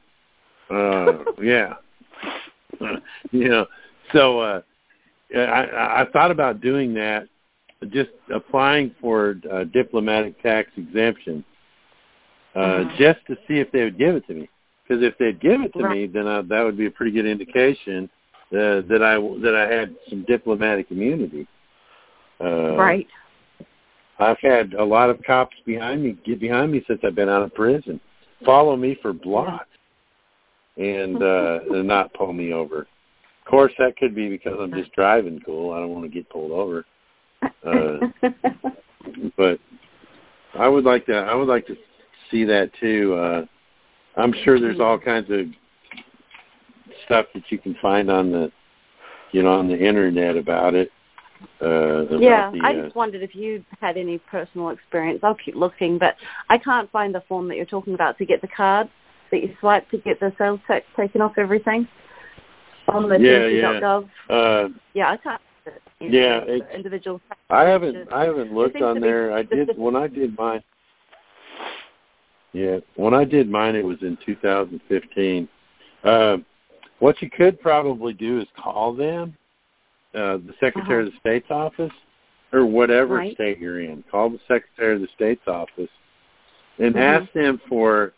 Uh, 0.70 1.24
yeah, 1.42 1.74
you 3.30 3.48
know. 3.48 3.66
So 4.12 4.40
uh, 4.40 4.60
I, 5.36 6.02
I 6.02 6.06
thought 6.12 6.30
about 6.30 6.60
doing 6.60 6.94
that, 6.94 7.28
just 7.90 8.10
applying 8.34 8.94
for 9.00 9.36
uh, 9.52 9.64
diplomatic 9.64 10.40
tax 10.42 10.70
exemption, 10.76 11.44
uh, 12.54 12.84
just 12.98 13.18
to 13.26 13.36
see 13.46 13.58
if 13.58 13.70
they 13.72 13.84
would 13.84 13.98
give 13.98 14.16
it 14.16 14.26
to 14.26 14.34
me. 14.34 14.48
Because 14.86 15.02
if 15.04 15.18
they'd 15.18 15.40
give 15.40 15.60
it 15.60 15.72
to 15.74 15.84
Right. 15.84 15.96
me, 15.98 16.06
then 16.06 16.26
I, 16.26 16.42
that 16.42 16.62
would 16.62 16.78
be 16.78 16.86
a 16.86 16.90
pretty 16.90 17.12
good 17.12 17.26
indication 17.26 18.08
uh, 18.52 18.80
that 18.88 19.02
I 19.02 19.18
that 19.42 19.54
I 19.54 19.72
had 19.72 19.94
some 20.08 20.24
diplomatic 20.24 20.90
immunity. 20.90 21.46
Uh, 22.40 22.76
right. 22.76 23.06
I've 24.18 24.38
had 24.40 24.74
a 24.74 24.84
lot 24.84 25.10
of 25.10 25.22
cops 25.22 25.56
behind 25.64 26.02
me 26.02 26.16
get 26.24 26.40
behind 26.40 26.72
me 26.72 26.82
since 26.88 27.00
I've 27.04 27.14
been 27.14 27.28
out 27.28 27.42
of 27.42 27.54
prison, 27.54 28.00
follow 28.44 28.76
me 28.76 28.96
for 29.00 29.12
blocks, 29.12 29.67
and 30.78 31.16
uh, 31.22 31.60
and 31.70 31.86
not 31.86 32.12
pull 32.14 32.32
me 32.32 32.52
over. 32.52 32.80
Of 32.80 33.50
course, 33.50 33.72
that 33.78 33.96
could 33.96 34.14
be 34.14 34.28
because 34.28 34.58
I'm 34.60 34.72
just 34.72 34.92
driving 34.92 35.40
cool. 35.44 35.72
I 35.72 35.80
don't 35.80 35.90
want 35.90 36.04
to 36.04 36.10
get 36.10 36.28
pulled 36.30 36.52
over. 36.52 36.84
Uh, 37.42 37.98
but 39.36 39.58
I 40.58 40.68
would 40.68 40.84
like 40.84 41.06
to. 41.06 41.14
I 41.14 41.34
would 41.34 41.48
like 41.48 41.66
to 41.66 41.76
see 42.30 42.44
that 42.44 42.70
too. 42.80 43.14
Uh, 43.14 43.44
I'm 44.20 44.34
sure 44.44 44.60
there's 44.60 44.80
all 44.80 44.98
kinds 44.98 45.30
of 45.30 45.46
stuff 47.04 47.26
that 47.34 47.44
you 47.50 47.58
can 47.58 47.76
find 47.80 48.10
on 48.10 48.32
the, 48.32 48.50
you 49.32 49.42
know, 49.42 49.52
on 49.52 49.68
the 49.68 49.78
internet 49.78 50.36
about 50.36 50.74
it. 50.74 50.90
Uh, 51.62 52.06
about 52.06 52.20
yeah, 52.20 52.50
the, 52.50 52.60
I 52.64 52.74
uh, 52.74 52.82
just 52.84 52.96
wondered 52.96 53.22
if 53.22 53.34
you 53.34 53.64
had 53.80 53.96
any 53.96 54.18
personal 54.18 54.70
experience. 54.70 55.20
I'll 55.22 55.36
keep 55.36 55.54
looking, 55.54 55.96
but 55.96 56.16
I 56.50 56.58
can't 56.58 56.90
find 56.90 57.14
the 57.14 57.22
form 57.28 57.48
that 57.48 57.56
you're 57.56 57.64
talking 57.64 57.94
about 57.94 58.18
to 58.18 58.26
get 58.26 58.40
the 58.40 58.48
card 58.48 58.88
that 59.30 59.42
you 59.42 59.54
swipe 59.60 59.88
to 59.90 59.98
get 59.98 60.20
the 60.20 60.32
sales 60.38 60.60
tax 60.66 60.84
taken 60.96 61.20
off 61.20 61.32
everything 61.38 61.86
on 62.88 63.08
the 63.08 63.18
Yeah, 63.18 63.40
TNC.gov. 63.80 64.08
uh, 64.30 64.68
Yeah, 64.94 65.10
I 65.10 65.16
can't. 65.18 65.40
You 66.00 66.08
Yeah, 66.10 66.42
it's- 66.44 66.74
individual. 66.74 67.20
I 67.50 67.64
haven't 67.64 68.10
I 68.12 68.24
haven't 68.24 68.54
looked 68.54 68.80
on 68.80 69.00
there. 69.00 69.32
I 69.32 69.42
did 69.42 69.76
when 69.76 69.96
I 69.96 70.06
did 70.06 70.36
mine. 70.38 70.62
Yeah, 72.52 72.78
when 72.94 73.12
I 73.14 73.24
did 73.24 73.50
mine, 73.50 73.76
it 73.76 73.84
was 73.84 73.98
in 74.02 74.16
2015. 74.24 75.48
Uh, 76.04 76.38
what 77.00 77.20
you 77.20 77.28
could 77.28 77.60
probably 77.60 78.12
do 78.14 78.40
is 78.40 78.46
call 78.56 78.94
them, 78.94 79.36
uh, 80.14 80.38
the 80.38 80.54
Secretary 80.58 81.06
of 81.06 81.12
the 81.12 81.18
State's 81.18 81.50
office, 81.50 81.92
or 82.52 82.64
whatever 82.64 83.16
Right. 83.16 83.34
state 83.34 83.58
you're 83.58 83.80
in. 83.80 84.02
Call 84.10 84.30
the 84.30 84.40
Secretary 84.48 84.94
of 84.94 85.02
the 85.02 85.08
State's 85.08 85.46
office 85.46 85.90
and 86.78 86.94
Mhm. 86.94 87.00
ask 87.00 87.32
them 87.32 87.58
for 87.68 88.14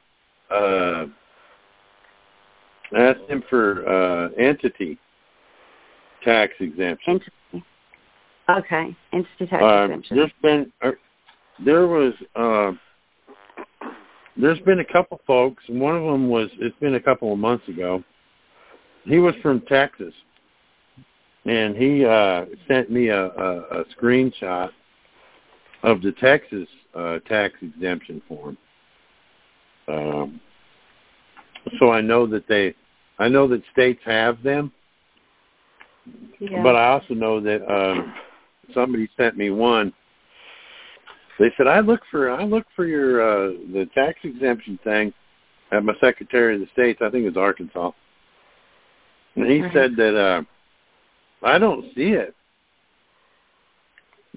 uh, 0.50 1.06
ask 2.96 3.18
them 3.28 3.42
for 3.48 3.86
uh, 3.88 4.28
entity 4.38 4.98
tax 6.24 6.52
exemption. 6.60 7.20
Okay, 8.48 8.96
entity 9.12 9.46
tax 9.46 9.62
Uh, 9.62 9.84
exemption. 9.84 10.16
there's 10.16 10.32
been 10.42 10.72
uh, 10.82 10.90
there 11.64 11.86
was 11.86 12.12
uh, 12.34 12.72
there's 14.36 14.60
been 14.60 14.80
a 14.80 14.84
couple 14.84 15.20
folks, 15.26 15.62
and 15.68 15.80
one 15.80 15.96
of 15.96 16.02
them 16.02 16.28
was 16.28 16.48
it's 16.58 16.76
been 16.80 16.94
a 16.94 17.00
couple 17.00 17.32
of 17.32 17.38
months 17.38 17.66
ago. 17.68 18.02
He 19.04 19.18
was 19.18 19.34
from 19.42 19.60
Texas, 19.62 20.12
and 21.46 21.76
he 21.76 22.04
uh, 22.04 22.44
sent 22.68 22.90
me 22.90 23.08
a, 23.08 23.26
a, 23.26 23.80
a 23.80 23.84
screenshot 23.96 24.70
of 25.82 26.02
the 26.02 26.12
Texas 26.12 26.68
uh, 26.94 27.18
tax 27.20 27.54
exemption 27.62 28.20
form. 28.28 28.58
Um, 29.90 30.40
so 31.78 31.90
I 31.90 32.00
know 32.00 32.26
that 32.26 32.46
they, 32.48 32.74
I 33.18 33.28
know 33.28 33.46
that 33.48 33.62
states 33.72 34.00
have 34.04 34.42
them, 34.42 34.72
Yeah. 36.38 36.62
but 36.62 36.76
I 36.76 36.88
also 36.88 37.14
know 37.14 37.40
that 37.40 37.62
um, 37.70 38.14
somebody 38.74 39.08
sent 39.16 39.36
me 39.36 39.50
one. 39.50 39.92
They 41.38 41.50
said 41.56 41.66
I 41.66 41.80
look 41.80 42.00
for 42.10 42.30
I 42.30 42.44
look 42.44 42.66
for 42.76 42.84
your 42.84 43.22
uh, 43.22 43.52
the 43.72 43.88
tax 43.94 44.18
exemption 44.24 44.78
thing 44.84 45.12
at 45.72 45.82
my 45.84 45.94
Secretary 46.00 46.54
of 46.54 46.60
the 46.60 46.66
States. 46.72 47.00
I 47.02 47.08
think 47.08 47.24
it's 47.24 47.36
Arkansas, 47.36 47.92
and 49.36 49.46
he 49.50 49.62
Right. 49.62 49.72
said 49.72 49.96
that 49.96 50.16
uh, 50.16 50.42
I 51.42 51.58
don't 51.58 51.84
see 51.94 52.10
it. 52.12 52.34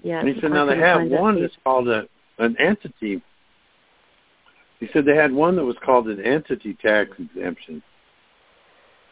yeah. 0.02 0.20
And 0.20 0.28
he 0.28 0.40
said 0.40 0.52
now 0.52 0.64
they 0.64 0.78
have 0.78 1.02
one 1.10 1.40
that's 1.40 1.56
called 1.62 1.88
a 1.88 2.06
an 2.38 2.56
entity. 2.58 3.20
He 4.80 4.88
said 4.92 5.04
they 5.04 5.16
had 5.16 5.32
one 5.32 5.56
that 5.56 5.64
was 5.64 5.76
called 5.84 6.08
an 6.08 6.20
entity 6.20 6.74
tax 6.74 7.10
exemption, 7.18 7.82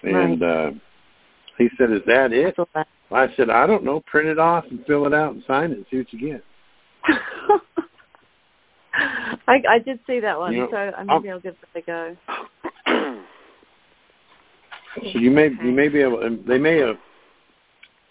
and 0.03 0.43
uh, 0.43 0.71
he 1.59 1.69
said, 1.79 1.93
"Is 1.93 2.03
that 2.07 2.33
it?" 2.33 2.57
I 3.11 3.29
said, 3.37 3.51
"I 3.51 3.67
don't 3.67 3.85
know. 3.85 4.01
Print 4.07 4.29
it 4.29 4.39
off 4.39 4.65
and 4.71 4.85
fill 4.87 5.07
it 5.07 5.15
out 5.15 5.35
and 5.35 5.43
sign 5.47 5.71
it 5.71 5.79
and 5.79 5.87
see 5.91 5.99
what 5.99 6.13
you 6.13 6.33
get." 6.33 6.45
I, 9.49 9.63
I 9.69 9.79
did 9.79 9.99
see 10.07 10.21
that 10.21 10.39
one, 10.39 10.53
You 10.55 10.61
know, 10.61 10.69
so 10.71 10.77
uh, 10.77 11.05
maybe 11.05 11.31
I'll 11.31 11.41
give 11.41 11.57
it 11.75 11.79
a 11.79 11.81
go. 11.83 12.17
So 14.95 15.19
you 15.19 15.31
may 15.31 15.49
you 15.63 15.73
may 15.73 15.89
be 15.89 16.01
able 16.01 16.21
they 16.47 16.59
may 16.59 16.77
have 16.77 16.97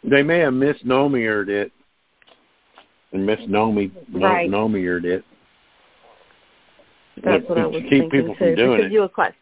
they 0.03 0.23
may 0.23 0.39
have 0.39 0.53
misnomered 0.53 1.47
it 1.47 1.71
and 3.11 3.27
misnomi 3.27 3.91
Right. 4.11 4.49
it. 4.49 5.23
That's 7.23 7.47
what 7.47 7.57
I 7.57 7.65
was 7.65 7.81
keep 7.81 7.89
thinking 7.89 8.09
people 8.09 8.35
from 8.35 8.47
too, 8.47 8.55
doing 8.55 8.77
because 8.77 8.85
it. 8.87 8.93
you 8.93 9.01
were 9.01 9.09
quite. 9.09 9.33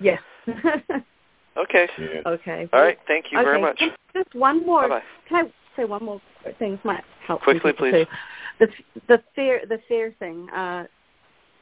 Yes. 0.00 0.20
Okay. 1.56 1.86
okay. 2.26 2.68
All 2.72 2.80
right. 2.80 2.98
Thank 3.06 3.26
you 3.30 3.38
very 3.38 3.56
Okay, 3.56 3.60
much. 3.60 3.82
Just 4.14 4.34
one 4.34 4.64
more. 4.64 4.88
Bye-bye. 4.88 5.02
Can 5.28 5.46
I 5.46 5.52
say 5.76 5.84
one 5.84 6.04
more 6.04 6.20
thing? 6.58 6.72
This 6.72 6.80
might 6.84 7.04
help. 7.26 7.42
Quickly, 7.42 7.72
please. 7.72 7.92
Too. 7.92 8.06
The 8.58 8.68
the 9.08 9.22
fear 9.34 9.60
the 9.68 9.78
fear 9.88 10.14
thing. 10.18 10.48
Uh, 10.50 10.84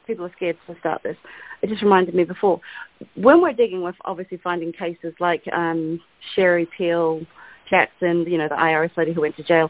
people 0.07 0.25
are 0.25 0.31
scared 0.35 0.57
to 0.67 0.75
start 0.79 1.03
this. 1.03 1.17
It 1.61 1.67
just 1.67 1.81
reminded 1.81 2.15
me 2.15 2.23
before 2.23 2.59
when 3.15 3.41
we're 3.41 3.53
digging 3.53 3.83
with 3.83 3.95
obviously 4.05 4.37
finding 4.37 4.71
cases 4.71 5.13
like 5.19 5.43
um, 5.53 5.99
Sherry 6.35 6.67
Peel 6.77 7.21
Jackson, 7.69 8.25
you 8.27 8.37
know, 8.37 8.47
the 8.47 8.55
IRS 8.55 8.95
lady 8.97 9.13
who 9.13 9.21
went 9.21 9.35
to 9.37 9.43
jail. 9.43 9.69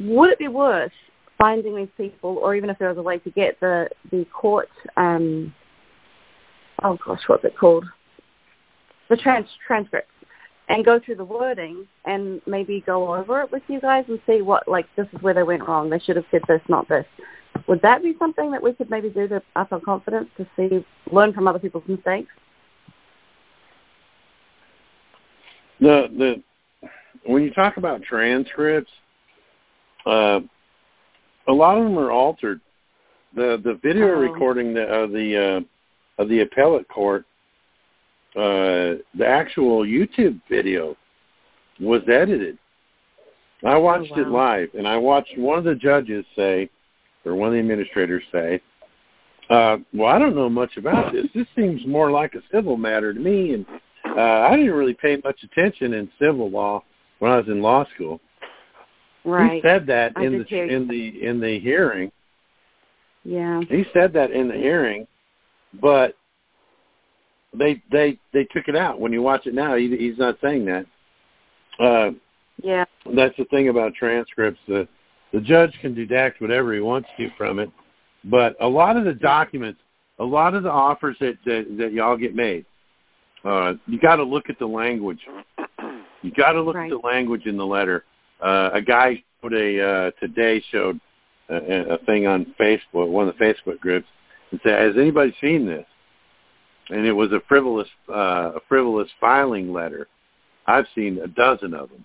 Would 0.00 0.30
it 0.30 0.38
be 0.38 0.48
worth 0.48 0.92
finding 1.38 1.76
these 1.76 1.88
people, 1.96 2.38
or 2.38 2.54
even 2.54 2.70
if 2.70 2.78
there 2.78 2.88
was 2.88 2.98
a 2.98 3.02
way 3.02 3.18
to 3.18 3.30
get 3.30 3.58
the 3.60 3.88
the 4.10 4.24
court? 4.26 4.70
Um, 4.96 5.54
oh 6.82 6.98
gosh, 7.04 7.20
what's 7.26 7.44
it 7.44 7.56
called? 7.56 7.84
The 9.08 9.16
trans 9.16 9.46
transcripts 9.66 10.10
and 10.68 10.84
go 10.84 10.98
through 10.98 11.16
the 11.16 11.24
wording 11.24 11.86
and 12.04 12.40
maybe 12.46 12.82
go 12.84 13.14
over 13.14 13.40
it 13.42 13.52
with 13.52 13.62
you 13.68 13.80
guys 13.80 14.04
and 14.08 14.20
see 14.26 14.42
what 14.42 14.66
like 14.66 14.86
this 14.96 15.06
is 15.12 15.22
where 15.22 15.34
they 15.34 15.42
went 15.42 15.66
wrong. 15.66 15.90
They 15.90 16.00
should 16.00 16.16
have 16.16 16.24
said 16.30 16.42
this, 16.48 16.60
not 16.68 16.88
this. 16.88 17.06
Would 17.68 17.82
that 17.82 18.02
be 18.02 18.14
something 18.18 18.50
that 18.50 18.62
we 18.62 18.72
could 18.74 18.90
maybe 18.90 19.08
do 19.10 19.28
to 19.28 19.42
up 19.54 19.72
our 19.72 19.80
confidence 19.80 20.28
to 20.36 20.46
see 20.56 20.84
learn 21.12 21.32
from 21.32 21.48
other 21.48 21.58
people's 21.58 21.84
mistakes? 21.86 22.30
The 25.80 26.08
the 26.16 26.42
when 27.24 27.42
you 27.42 27.52
talk 27.52 27.76
about 27.76 28.02
transcripts, 28.02 28.90
uh, 30.04 30.40
a 31.48 31.52
lot 31.52 31.78
of 31.78 31.84
them 31.84 31.98
are 31.98 32.10
altered. 32.10 32.60
The 33.34 33.60
the 33.62 33.74
video 33.82 34.08
Oh. 34.08 34.18
recording 34.20 34.74
the, 34.74 34.82
of 34.82 35.12
the 35.12 35.36
uh, 35.36 36.22
of 36.22 36.28
the 36.28 36.40
appellate 36.40 36.88
court, 36.88 37.24
uh, 38.34 38.96
the 39.14 39.26
actual 39.26 39.84
YouTube 39.84 40.40
video 40.48 40.96
was 41.80 42.02
edited. 42.08 42.58
I 43.64 43.76
watched 43.76 44.12
it 44.12 44.26
Oh, 44.26 44.32
wow. 44.32 44.46
live, 44.56 44.68
and 44.74 44.86
I 44.86 44.96
watched 44.96 45.36
one 45.36 45.58
of 45.58 45.64
the 45.64 45.74
judges 45.74 46.24
say, 46.34 46.70
or 47.24 47.34
one 47.34 47.48
of 47.48 47.54
the 47.54 47.58
administrators 47.58 48.22
say, 48.32 48.60
uh, 49.50 49.78
"Well, 49.92 50.08
I 50.08 50.18
don't 50.18 50.36
know 50.36 50.48
much 50.48 50.76
about 50.76 51.12
this. 51.12 51.26
This 51.34 51.46
seems 51.54 51.84
more 51.86 52.10
like 52.10 52.34
a 52.34 52.42
civil 52.52 52.76
matter 52.76 53.12
to 53.12 53.20
me." 53.20 53.54
And 53.54 53.66
uh, 54.16 54.46
I 54.48 54.56
didn't 54.56 54.72
really 54.72 54.94
pay 54.94 55.20
much 55.24 55.42
attention 55.42 55.94
in 55.94 56.10
civil 56.18 56.48
law 56.50 56.82
when 57.18 57.32
I 57.32 57.36
was 57.38 57.48
in 57.48 57.60
law 57.60 57.84
school. 57.94 58.20
Right. 59.26 59.54
He 59.54 59.60
said 59.68 59.86
that 59.88 60.12
I 60.16 60.22
in 60.24 60.38
the 60.38 60.46
you. 60.48 60.62
in 60.62 60.88
the 60.88 61.22
in 61.26 61.40
the 61.40 61.58
hearing. 61.58 62.12
Yeah. 63.24 63.60
He 63.68 63.84
said 63.92 64.12
that 64.12 64.30
in 64.30 64.46
the 64.48 64.54
hearing, 64.54 65.06
but 65.82 66.14
they 67.52 67.82
they 67.90 68.18
they 68.32 68.44
took 68.44 68.68
it 68.68 68.76
out. 68.76 69.00
When 69.00 69.12
you 69.12 69.22
watch 69.22 69.46
it 69.46 69.54
now, 69.54 69.74
he, 69.74 69.94
he's 69.96 70.16
not 70.16 70.36
saying 70.42 70.64
that. 70.66 70.86
Uh, 71.80 72.10
Yeah. 72.62 72.84
that's 73.16 73.36
the 73.36 73.44
thing 73.46 73.68
about 73.68 73.94
transcripts. 73.94 74.60
The 74.68 74.86
the 75.32 75.40
judge 75.40 75.76
can 75.80 75.92
deduct 75.92 76.40
whatever 76.40 76.72
he 76.72 76.80
wants 76.80 77.08
to 77.18 77.28
from 77.36 77.58
it, 77.58 77.68
but 78.24 78.54
a 78.60 78.68
lot 78.68 78.96
of 78.96 79.04
the 79.04 79.12
documents, 79.12 79.80
a 80.20 80.24
lot 80.24 80.54
of 80.54 80.62
the 80.62 80.70
offers 80.70 81.16
that 81.18 81.36
that, 81.46 81.66
that 81.78 81.92
y'all 81.92 82.16
get 82.16 82.36
made, 82.36 82.64
uh, 83.44 83.74
you 83.88 83.98
got 83.98 84.16
to 84.16 84.22
look 84.24 84.48
at 84.48 84.58
the 84.60 84.66
language. 84.66 85.20
You 86.22 86.30
got 86.30 86.52
to 86.52 86.62
look 86.62 86.76
Right. 86.76 86.90
at 86.92 87.00
the 87.00 87.06
language 87.06 87.46
in 87.46 87.56
the 87.56 87.66
letter. 87.66 88.04
Uh, 88.40 88.70
a 88.74 88.82
guy 88.82 89.22
showed 89.40 89.54
a 89.54 89.82
uh, 89.82 90.10
today 90.20 90.62
showed 90.70 91.00
a, 91.48 91.94
a 91.94 91.98
thing 91.98 92.26
on 92.26 92.54
Facebook, 92.58 93.08
one 93.08 93.28
of 93.28 93.36
the 93.36 93.44
Facebook 93.44 93.80
groups, 93.80 94.06
and 94.50 94.60
said, 94.62 94.80
"Has 94.80 94.96
anybody 94.96 95.34
seen 95.40 95.66
this?" 95.66 95.86
And 96.90 97.04
it 97.06 97.12
was 97.12 97.32
a 97.32 97.40
frivolous 97.48 97.88
uh, 98.08 98.52
a 98.56 98.60
frivolous 98.68 99.08
filing 99.20 99.72
letter. 99.72 100.06
I've 100.66 100.86
seen 100.94 101.18
a 101.18 101.28
dozen 101.28 101.74
of 101.74 101.90
them. 101.90 102.04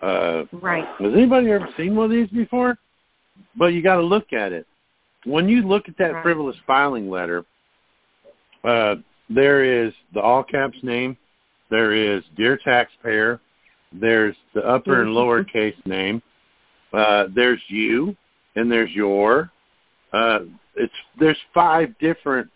Uh, 0.00 0.44
Right. 0.52 0.86
has 1.00 1.12
anybody 1.12 1.50
ever 1.50 1.68
seen 1.76 1.96
one 1.96 2.04
of 2.06 2.10
these 2.10 2.28
before? 2.28 2.78
But 3.56 3.66
you 3.66 3.82
got 3.82 3.96
to 3.96 4.02
look 4.02 4.32
at 4.32 4.52
it. 4.52 4.66
When 5.24 5.48
you 5.48 5.62
look 5.62 5.88
at 5.88 5.96
that 5.98 6.14
Right. 6.14 6.22
frivolous 6.22 6.56
filing 6.66 7.10
letter, 7.10 7.44
uh, 8.64 8.96
there 9.28 9.64
is 9.64 9.92
the 10.14 10.20
all 10.20 10.42
caps 10.44 10.78
name, 10.82 11.16
there 11.70 11.92
is 11.92 12.22
dear 12.36 12.56
taxpayer, 12.56 13.40
there's 13.92 14.36
the 14.54 14.60
upper 14.60 15.02
and 15.02 15.10
lower 15.14 15.44
case 15.44 15.76
name, 15.86 16.22
uh, 16.92 17.26
there's 17.34 17.60
you, 17.68 18.16
and 18.56 18.70
there's 18.70 18.90
your. 18.90 19.50
Uh, 20.12 20.40
it's 20.76 20.92
there's 21.18 21.38
five 21.52 21.96
different 21.98 22.48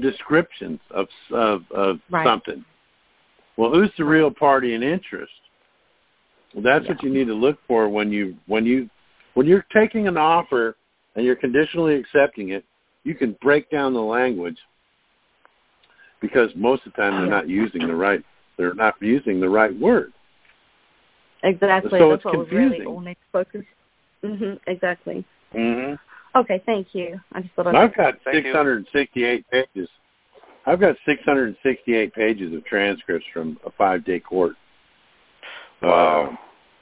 descriptions 0.00 0.80
of 0.90 1.08
of, 1.32 1.62
of 1.70 2.00
Right. 2.10 2.26
something. 2.26 2.64
Well, 3.56 3.72
who's 3.72 3.90
the 3.98 4.04
real 4.04 4.30
party 4.30 4.74
in 4.74 4.82
interest? 4.82 5.32
Well, 6.54 6.62
that's 6.62 6.88
what 6.88 7.02
you 7.02 7.10
need 7.10 7.26
to 7.26 7.34
look 7.34 7.58
for 7.66 7.88
when 7.88 8.10
you 8.10 8.36
when 8.46 8.64
you 8.64 8.88
when 9.34 9.46
you're 9.46 9.66
taking 9.72 10.08
an 10.08 10.16
offer 10.16 10.76
and 11.14 11.24
you're 11.24 11.36
conditionally 11.36 11.94
accepting 11.94 12.50
it. 12.50 12.64
You 13.04 13.14
can 13.14 13.36
break 13.40 13.70
down 13.70 13.94
the 13.94 14.00
language 14.00 14.58
because 16.20 16.50
most 16.54 16.84
of 16.86 16.92
the 16.92 17.02
time 17.02 17.16
they're 17.16 17.30
not 17.30 17.48
using 17.48 17.86
the 17.86 17.94
right 17.94 18.22
they're 18.56 18.74
not 18.74 18.94
using 19.00 19.40
the 19.40 19.48
right 19.48 19.76
word. 19.78 20.12
Exactly. 21.42 21.98
So 21.98 22.10
That's 22.10 22.16
it's 22.20 22.24
what 22.24 22.38
we 22.50 22.56
really 22.56 22.68
confusing. 22.68 22.86
all 22.86 23.00
need 23.00 23.14
to 23.14 23.20
focus. 23.32 23.64
Mhm. 24.24 24.58
Exactly. 24.66 25.24
Mm-hmm. 25.54 26.38
Okay. 26.38 26.62
Thank 26.66 26.94
you. 26.94 27.20
I 27.32 27.40
just 27.40 27.54
thought 27.54 27.68
I'd. 27.68 27.74
I've 27.74 27.96
got 27.96 28.14
Thank 28.24 28.44
you. 28.44 28.52
668 28.52 29.44
pages. 29.50 29.88
I've 30.66 30.80
got 30.80 30.96
668 31.06 32.12
pages 32.12 32.52
of 32.54 32.64
transcripts 32.64 33.26
from 33.32 33.58
a 33.64 33.70
five-day 33.70 34.20
court. 34.20 34.52
Wow. 35.80 36.30
Uh, 36.32 36.36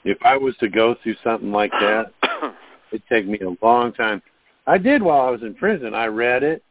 if 0.05 0.19
I 0.25 0.37
was 0.37 0.57
to 0.59 0.69
go 0.69 0.97
through 1.03 1.17
something 1.23 1.53
like 1.53 1.71
that, 1.73 2.13
it'd 2.91 3.03
take 3.09 3.27
me 3.27 3.39
a 3.41 3.65
long 3.65 3.93
time. 3.93 4.23
I 4.67 4.79
did 4.79 5.03
while 5.03 5.21
I 5.21 5.31
was 5.31 5.43
in 5.43 5.55
prison. 5.55 5.95
I 5.95 6.07
read 6.07 6.43
it, 6.43 6.63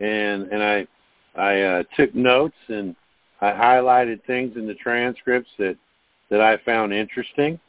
and 0.00 0.44
and 0.52 0.62
I 0.62 0.86
I 1.34 1.60
uh, 1.62 1.82
took 1.96 2.14
notes 2.14 2.56
and 2.68 2.94
I 3.40 3.50
highlighted 3.50 4.22
things 4.26 4.56
in 4.56 4.66
the 4.66 4.74
transcripts 4.74 5.50
that 5.58 5.76
that 6.32 6.40
I 6.40 6.56
found 6.64 6.94
interesting, 6.94 7.60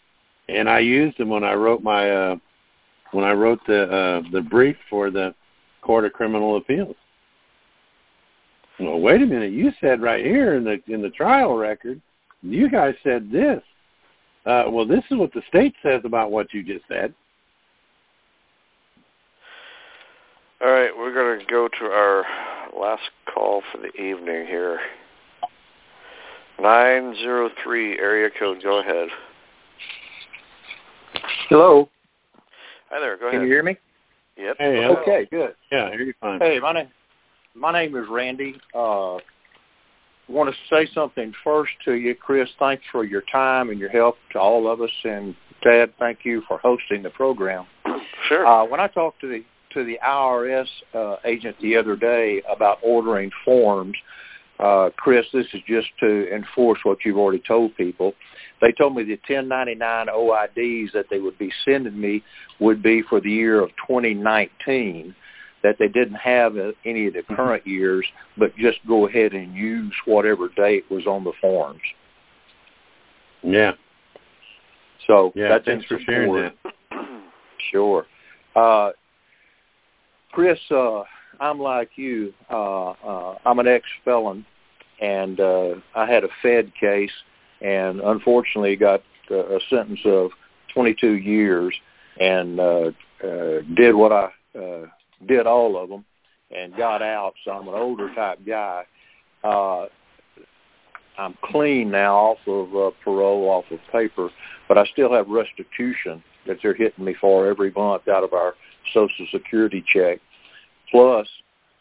and 0.48 0.70
I 0.70 0.80
used 0.80 1.18
them 1.18 1.28
when 1.28 1.44
I 1.44 1.54
wrote 1.54 1.84
my 1.84 2.10
uh, 2.10 2.36
when 3.12 3.26
I 3.26 3.34
wrote 3.34 3.60
the 3.68 3.84
uh, 3.84 4.30
the 4.32 4.42
brief 4.42 4.78
for 4.90 5.12
the 5.12 5.36
Court 5.82 6.06
of 6.06 6.14
Criminal 6.14 6.56
Appeals. 6.56 6.96
Well, 8.80 9.02
wait 9.02 9.22
a 9.22 9.26
minute. 9.26 9.52
You 9.52 9.74
said 9.82 10.02
right 10.02 10.24
here 10.26 10.56
in 10.56 10.64
the 10.64 10.82
in 10.88 11.02
the 11.02 11.10
trial 11.10 11.58
record, 11.58 12.02
you 12.42 12.70
guys 12.70 12.96
said 13.04 13.30
this. 13.30 13.62
Uh, 14.46 14.64
well, 14.70 14.88
this 14.88 15.04
is 15.12 15.18
what 15.18 15.34
the 15.34 15.42
state 15.50 15.76
says 15.84 16.02
about 16.06 16.32
what 16.32 16.54
you 16.54 16.64
just 16.64 16.86
said. 16.88 17.14
All 20.62 20.72
right, 20.72 20.92
we're 20.98 21.14
going 21.14 21.38
to 21.38 21.46
go 21.46 21.68
to 21.68 21.86
our 21.86 22.24
last 22.80 23.04
call 23.34 23.62
for 23.74 23.80
the 23.80 23.94
evening 24.02 24.48
here. 24.48 24.80
903 26.60 28.00
area 28.00 28.30
code. 28.38 28.62
Go 28.64 28.80
ahead. 28.80 29.08
Hello. 31.50 31.90
Hi 32.90 33.00
there. 33.00 33.18
Go 33.18 33.28
ahead. 33.28 33.40
Can 33.40 33.48
you 33.48 33.54
hear 33.54 33.64
me? 33.64 33.78
Yep. 34.38 34.56
Hey, 34.60 34.86
Okay, 34.86 35.28
good. 35.30 35.56
Yeah, 35.72 35.90
here 35.92 36.02
you 36.02 36.14
fine. 36.20 36.40
Hey, 36.40 36.60
my 36.60 36.74
name 36.74 36.88
my 37.56 37.72
name 37.72 37.96
is 37.96 38.06
Randy. 38.10 38.56
Uh 38.74 39.18
want 40.30 40.50
to 40.50 40.56
say 40.70 40.90
something 40.94 41.34
first 41.44 41.72
to 41.86 41.94
you, 41.94 42.16
Chris. 42.16 42.50
Thanks 42.58 42.84
for 42.92 43.04
your 43.04 43.24
time 43.32 43.70
and 43.70 43.80
your 43.80 43.90
help 43.90 44.16
to 44.32 44.40
all 44.40 44.72
of 44.72 44.82
us, 44.82 44.90
and 45.04 45.36
Dad, 45.64 45.94
thank 46.00 46.20
you 46.24 46.42
for 46.48 46.58
hosting 46.58 47.04
the 47.04 47.10
program. 47.10 47.66
Sure. 48.28 48.46
Uh, 48.46 48.66
when 48.66 48.80
I 48.80 48.88
talked 48.88 49.22
to 49.22 49.28
the 49.28 49.44
to 49.74 49.84
the 49.84 49.98
IRS 50.06 50.68
uh, 50.94 51.16
agent 51.26 51.56
the 51.60 51.76
other 51.76 51.96
day 51.96 52.44
about 52.50 52.78
ordering 52.84 53.32
forms, 53.44 53.96
uh, 54.60 54.90
Chris, 54.98 55.26
this 55.34 55.48
is 55.54 55.62
just 55.68 55.88
to 56.00 56.34
enforce 56.34 56.80
what 56.84 57.00
you've 57.04 57.18
already 57.18 57.42
told 57.46 57.76
people. 57.76 58.14
They 58.62 58.72
told 58.72 58.96
me 58.96 59.04
the 59.04 59.20
1099 59.28 60.08
OIDs 60.08 60.94
that 60.94 61.06
they 61.10 61.20
would 61.20 61.38
be 61.38 61.52
sending 61.66 62.00
me 62.00 62.24
would 62.60 62.82
be 62.82 63.02
for 63.10 63.20
the 63.20 63.32
year 63.32 63.62
of 63.62 63.70
2019 63.88 65.16
that 65.64 65.78
they 65.80 65.88
didn't 65.88 66.16
have 66.16 66.56
any 66.86 67.08
of 67.08 67.14
the 67.14 67.24
current 67.36 67.66
years, 67.66 68.06
but 68.38 68.56
just 68.58 68.80
go 68.88 69.08
ahead 69.08 69.34
and 69.34 69.56
use 69.56 69.94
whatever 70.06 70.50
date 70.50 70.84
was 70.92 71.08
on 71.08 71.24
the 71.24 71.32
forms. 71.42 71.82
Yeah. 73.42 73.72
So 75.08 75.32
Yeah, 75.36 75.50
that's 75.50 75.66
thanks 75.66 75.86
for 75.86 76.00
sharing 76.06 76.52
support. 76.52 76.76
Sure. 77.72 78.06
Uh, 78.56 78.92
Chris, 80.32 80.60
uh, 80.70 81.04
I'm 81.40 81.60
like 81.60 81.92
you. 81.96 82.34
Uh, 82.50 82.92
uh, 82.92 83.38
I'm 83.46 83.60
an 83.60 83.68
ex-felon, 83.68 84.46
and 85.02 85.40
uh, 85.40 85.76
I 85.96 86.06
had 86.06 86.24
a 86.24 86.30
Fed 86.42 86.72
case, 86.80 87.12
and 87.62 88.00
unfortunately 88.02 88.76
got 88.76 89.04
uh, 89.32 89.46
a 89.56 89.60
sentence 89.70 90.02
of 90.06 90.32
22 90.74 91.14
years, 91.14 91.76
and 92.20 92.60
uh, 92.60 92.92
uh, 93.24 93.62
did 93.74 93.96
what 93.96 94.12
I 94.12 94.30
uh, 94.58 94.88
did 95.28 95.48
all 95.48 95.82
of 95.82 95.90
them, 95.90 96.06
and 96.56 96.76
got 96.76 97.02
out. 97.02 97.34
So 97.44 97.52
I'm 97.52 97.68
an 97.68 97.74
older 97.74 98.14
type 98.14 98.40
guy. 98.46 98.86
Uh, 99.44 99.88
I'm 101.18 101.36
clean 101.44 101.92
now 101.92 102.16
off 102.16 102.40
of 102.48 102.76
uh, 102.76 102.92
parole, 103.04 103.50
off 103.50 103.66
of 103.72 103.80
paper, 103.92 104.30
but 104.68 104.78
I 104.78 104.86
still 104.86 105.14
have 105.14 105.28
restitution 105.28 106.24
that 106.48 106.58
they're 106.62 106.74
hitting 106.74 107.06
me 107.06 107.16
for 107.20 107.48
every 107.48 107.72
month 107.72 108.08
out 108.08 108.24
of 108.24 108.34
our 108.34 108.56
Social 108.94 109.26
Security 109.32 109.84
check. 109.86 110.20
Plus, 110.94 111.28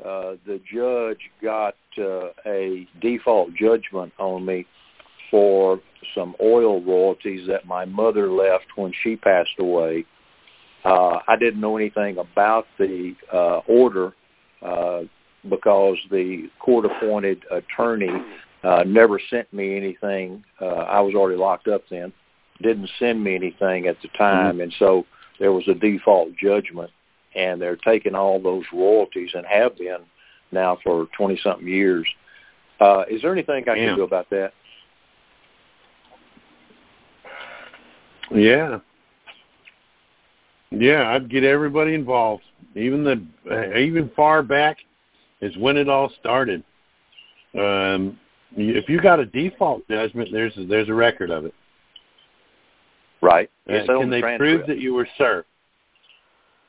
uh, 0.02 0.36
the 0.46 0.58
judge 0.72 1.20
got 1.42 1.76
uh, 1.98 2.30
a 2.46 2.88
default 3.02 3.54
judgment 3.54 4.10
on 4.18 4.44
me 4.44 4.66
for 5.30 5.78
some 6.14 6.34
oil 6.42 6.82
royalties 6.82 7.46
that 7.46 7.66
my 7.66 7.84
mother 7.84 8.32
left 8.32 8.64
when 8.76 8.90
she 9.02 9.16
passed 9.16 9.58
away. 9.58 10.06
Uh, 10.84 11.18
I 11.28 11.36
didn't 11.38 11.60
know 11.60 11.76
anything 11.76 12.16
about 12.16 12.66
the 12.78 13.14
uh, 13.32 13.58
order 13.68 14.14
uh, 14.62 15.02
because 15.48 15.98
the 16.10 16.48
court-appointed 16.58 17.44
attorney 17.50 18.10
uh, 18.64 18.82
never 18.86 19.20
sent 19.28 19.52
me 19.52 19.76
anything. 19.76 20.42
Uh, 20.60 20.64
I 20.66 21.00
was 21.00 21.14
already 21.14 21.38
locked 21.38 21.68
up 21.68 21.82
then. 21.90 22.14
Didn't 22.62 22.88
send 22.98 23.22
me 23.22 23.34
anything 23.34 23.88
at 23.88 23.96
the 24.02 24.08
time, 24.16 24.60
and 24.60 24.72
so 24.78 25.04
there 25.38 25.52
was 25.52 25.64
a 25.68 25.74
default 25.74 26.30
judgment, 26.36 26.90
and 27.34 27.60
they're 27.60 27.76
taking 27.76 28.14
all 28.14 28.40
those 28.40 28.64
royalties 28.72 29.30
and 29.34 29.46
have 29.46 29.76
been 29.78 29.98
now 30.50 30.78
for 30.82 31.06
twenty 31.16 31.38
something 31.42 31.66
years. 31.66 32.06
Uh, 32.80 33.04
is 33.10 33.22
there 33.22 33.32
anything 33.32 33.64
I 33.68 33.74
Yeah. 33.74 33.86
can 33.86 33.96
do 33.96 34.02
about 34.02 34.28
that? 34.30 34.52
Yeah. 38.30 38.78
Yeah, 40.70 41.10
I'd 41.10 41.28
get 41.28 41.44
everybody 41.44 41.94
involved, 41.94 42.44
even 42.74 43.04
the 43.04 43.78
even 43.78 44.10
far 44.16 44.42
back 44.42 44.78
as 45.42 45.54
when 45.58 45.76
it 45.76 45.88
all 45.88 46.10
started. 46.18 46.64
Um, 47.54 48.18
if 48.56 48.88
you 48.88 49.00
got 49.00 49.20
a 49.20 49.26
default 49.26 49.86
judgment, 49.88 50.30
there's 50.32 50.54
there's 50.56 50.88
a 50.88 50.94
record 50.94 51.30
of 51.30 51.44
it. 51.44 51.54
Right. 53.20 53.50
Uh, 53.68 53.84
can 53.86 54.08
they 54.10 54.20
transcript. 54.20 54.38
prove 54.38 54.66
that 54.66 54.78
you 54.78 54.94
were 54.94 55.06
served? 55.18 55.46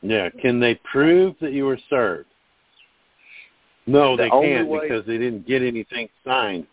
Yeah. 0.03 0.29
Can 0.41 0.59
they 0.59 0.75
prove 0.75 1.35
that 1.39 1.53
you 1.53 1.65
were 1.65 1.79
served? 1.89 2.27
No, 3.87 4.15
The 4.15 4.23
they 4.23 4.29
can't 4.29 4.67
way- 4.67 4.81
because 4.81 5.05
they 5.05 5.17
didn't 5.17 5.47
get 5.47 5.63
anything 5.63 6.09
signed. 6.23 6.67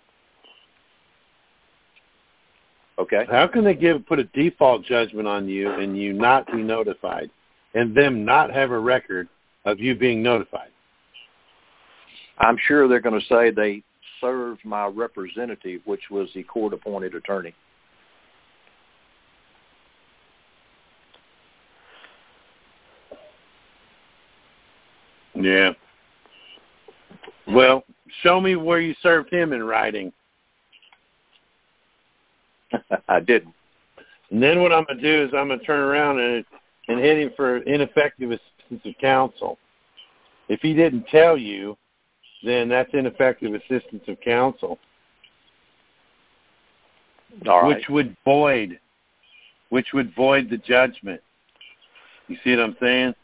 Okay. 2.99 3.25
How 3.31 3.47
can 3.47 3.65
they 3.65 3.75
give 3.75 4.05
put 4.05 4.18
a 4.18 4.25
default 4.25 4.84
judgment 4.84 5.26
on 5.26 5.49
you 5.49 5.70
and 5.70 5.97
you 5.97 6.12
not 6.12 6.47
be 6.49 6.62
notified, 6.62 7.31
and 7.75 7.94
them 7.94 8.26
not 8.26 8.50
have 8.52 8.73
a 8.73 8.78
record 8.78 9.28
of 9.65 9.81
you 9.81 9.94
being 9.94 10.23
notified? 10.23 10.68
I'm 12.39 12.59
sure 12.59 12.89
they're 12.89 13.00
going 13.00 13.18
to 13.18 13.26
say 13.26 13.50
they 13.50 13.83
served 14.20 14.65
my 14.65 14.86
representative, 14.86 15.81
which 15.86 16.10
was 16.10 16.28
the 16.34 16.42
court-appointed 16.42 17.15
attorney. 17.15 17.55
Yeah. 25.40 25.72
Well, 27.46 27.84
show 28.22 28.40
me 28.40 28.56
where 28.56 28.80
you 28.80 28.94
served 29.02 29.32
him 29.32 29.52
in 29.52 29.62
writing. 29.62 30.12
I 33.08 33.20
didn't. 33.20 33.54
And 34.30 34.42
then 34.42 34.62
what 34.62 34.72
I'm 34.72 34.84
gonna 34.84 35.00
do 35.00 35.24
is 35.24 35.30
I'm 35.34 35.48
gonna 35.48 35.58
turn 35.58 35.80
around 35.80 36.20
and 36.20 36.44
and 36.88 37.00
hit 37.00 37.18
him 37.18 37.32
for 37.36 37.58
ineffective 37.58 38.30
assistance 38.30 38.82
of 38.84 38.94
counsel. 39.00 39.58
If 40.48 40.60
he 40.60 40.74
didn't 40.74 41.06
tell 41.08 41.36
you, 41.36 41.76
then 42.42 42.68
that's 42.68 42.90
ineffective 42.92 43.54
assistance 43.54 44.02
of 44.08 44.20
counsel, 44.20 44.78
All 47.48 47.62
right. 47.62 47.76
which 47.76 47.88
would 47.88 48.16
void, 48.24 48.80
which 49.68 49.88
would 49.92 50.14
void 50.14 50.48
the 50.50 50.56
judgment. 50.58 51.20
You 52.28 52.36
see 52.42 52.50
what 52.50 52.60
I'm 52.60 52.76
saying? 52.80 53.14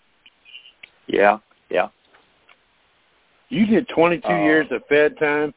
Yeah. 1.06 1.38
Yeah. 1.70 1.88
You 3.48 3.66
did 3.66 3.88
22 3.88 4.28
Uh, 4.28 4.36
years 4.44 4.66
of 4.70 4.82
Fed 4.88 5.16
time. 5.18 5.54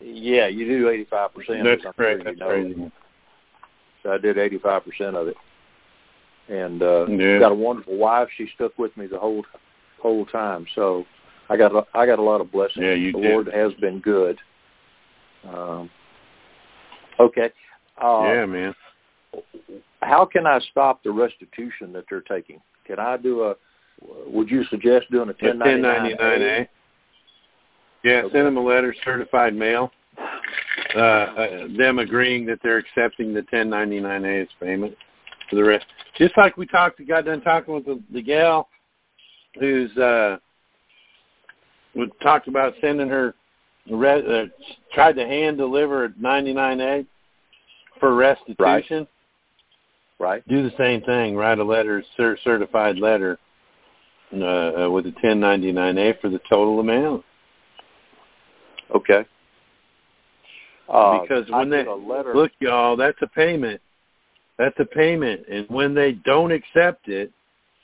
Yeah, 0.00 0.48
you 0.48 0.66
do 0.66 0.86
85%. 0.86 1.62
That's 1.64 1.84
I'm 1.86 1.92
crazy. 1.92 2.22
That's 2.24 2.36
you 2.38 2.40
know. 2.40 2.48
crazy. 2.48 2.92
So 4.02 4.12
I 4.12 4.18
did 4.18 4.36
85% 4.36 5.14
of 5.14 5.28
it. 5.28 5.36
And 6.48 6.82
uh 6.82 7.06
Yeah. 7.06 7.38
got 7.38 7.52
a 7.52 7.54
wonderful 7.54 7.96
wife. 7.96 8.28
She 8.36 8.48
stuck 8.54 8.76
with 8.78 8.96
me 8.96 9.06
the 9.06 9.18
whole 9.18 9.44
whole 10.00 10.26
time. 10.26 10.66
So 10.74 11.06
I 11.48 11.56
got 11.56 11.74
a, 11.74 11.86
I 11.94 12.04
got 12.06 12.18
a 12.18 12.22
lot 12.22 12.40
of 12.40 12.50
blessings. 12.50 12.84
Yeah, 12.84 12.94
you 12.94 13.12
the 13.12 13.20
did. 13.20 13.30
Lord 13.30 13.46
has 13.48 13.72
been 13.74 14.00
good. 14.00 14.38
Um 15.44 15.88
Okay. 17.20 17.50
Uh 18.02 18.22
yeah, 18.24 18.46
man. 18.46 18.74
how 20.00 20.24
can 20.24 20.46
I 20.46 20.58
stop 20.70 21.02
the 21.04 21.12
restitution 21.12 21.92
that 21.92 22.04
they're 22.10 22.20
taking? 22.22 22.60
Can 22.84 22.98
I 22.98 23.16
do 23.16 23.44
a 23.44 23.54
would 24.26 24.50
you 24.50 24.64
suggest 24.64 25.10
doing 25.10 25.28
a 25.28 25.32
A 25.32 25.48
1099 25.48 25.82
1099 25.82 26.42
A. 26.42 26.68
Yeah, 28.04 28.22
send 28.32 28.46
them 28.46 28.56
a 28.56 28.60
letter, 28.60 28.94
certified 29.04 29.54
mail. 29.54 29.92
Uh, 30.94 30.98
uh, 30.98 31.68
them 31.78 31.98
agreeing 31.98 32.44
that 32.46 32.58
they're 32.62 32.78
accepting 32.78 33.28
the 33.28 33.40
1099 33.50 34.24
A's 34.24 34.48
payment 34.60 34.94
for 35.48 35.56
the 35.56 35.64
rest. 35.64 35.86
Just 36.18 36.36
like 36.36 36.56
we 36.56 36.66
talked, 36.66 36.98
we 36.98 37.04
got 37.04 37.24
done 37.24 37.40
talking 37.40 37.74
with 37.74 37.86
the, 37.86 38.00
the 38.12 38.20
gal 38.20 38.68
who's 39.58 39.94
uh, 39.96 40.36
we 41.94 42.10
talked 42.22 42.48
about 42.48 42.74
sending 42.80 43.08
her 43.08 43.34
re- 43.90 44.42
uh, 44.42 44.46
tried 44.92 45.16
to 45.16 45.26
hand 45.26 45.58
deliver 45.58 46.04
a 46.04 46.08
99A 46.10 47.06
for 48.00 48.14
restitution. 48.14 49.06
Right. 50.18 50.46
Do 50.48 50.62
the 50.62 50.74
same 50.78 51.02
thing. 51.02 51.36
Write 51.36 51.58
a 51.58 51.64
letter, 51.64 52.02
cer- 52.16 52.38
certified 52.44 52.98
letter, 52.98 53.38
uh, 54.34 54.84
uh, 54.84 54.90
with 54.90 55.06
a 55.06 55.12
1099A 55.12 56.20
for 56.20 56.28
the 56.28 56.40
total 56.48 56.80
amount. 56.80 57.24
Okay. 58.94 59.24
Uh, 60.88 61.20
because 61.20 61.50
when 61.50 61.70
they 61.70 61.84
a 61.84 61.94
letter 61.94 62.34
look, 62.34 62.52
y'all, 62.60 62.96
that's 62.96 63.18
a 63.22 63.26
payment. 63.26 63.80
That's 64.58 64.78
a 64.78 64.84
payment, 64.84 65.42
and 65.50 65.66
when 65.68 65.94
they 65.94 66.12
don't 66.12 66.52
accept 66.52 67.08
it, 67.08 67.32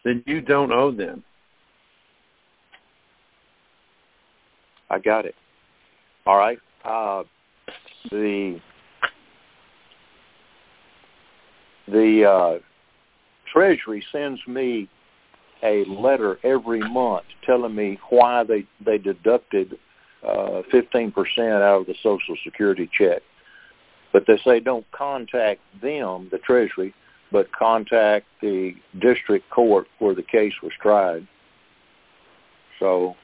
then 0.04 0.22
you 0.26 0.40
don't 0.40 0.70
owe 0.70 0.90
them. 0.90 1.24
I 4.90 4.98
got 4.98 5.24
it. 5.24 5.34
All 6.26 6.36
right. 6.36 6.58
Uh, 6.84 7.24
the 8.10 8.60
the 11.88 12.24
uh, 12.24 12.58
Treasury 13.52 14.04
sends 14.12 14.40
me 14.46 14.88
a 15.62 15.84
letter 15.86 16.38
every 16.44 16.80
month 16.80 17.24
telling 17.44 17.74
me 17.74 17.98
why 18.10 18.44
they 18.44 18.66
they 18.84 18.98
deducted 18.98 19.78
uh, 20.26 20.62
fifteen 20.70 21.12
percent 21.12 21.62
out 21.62 21.80
of 21.80 21.86
the 21.86 21.94
Social 22.02 22.36
Security 22.44 22.88
check, 22.96 23.22
but 24.12 24.24
they 24.26 24.38
say 24.44 24.60
don't 24.60 24.86
contact 24.92 25.60
them, 25.80 26.28
the 26.30 26.38
Treasury, 26.38 26.94
but 27.32 27.50
contact 27.52 28.26
the 28.40 28.74
district 29.00 29.48
court 29.50 29.86
where 29.98 30.14
the 30.14 30.22
case 30.22 30.54
was 30.62 30.72
tried. 30.80 31.26
So 32.78 33.16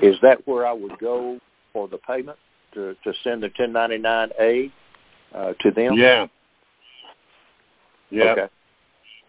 is 0.00 0.16
that 0.22 0.46
where 0.46 0.66
I 0.66 0.72
would 0.72 0.98
go 0.98 1.38
for 1.72 1.88
the 1.88 1.98
payment 1.98 2.38
to, 2.74 2.96
to 3.04 3.12
send 3.22 3.42
the 3.42 3.50
1099A 3.50 4.72
uh, 5.34 5.52
to 5.60 5.70
them? 5.70 5.94
Yeah. 5.94 6.26
Yeah. 8.10 8.24
Okay. 8.24 8.48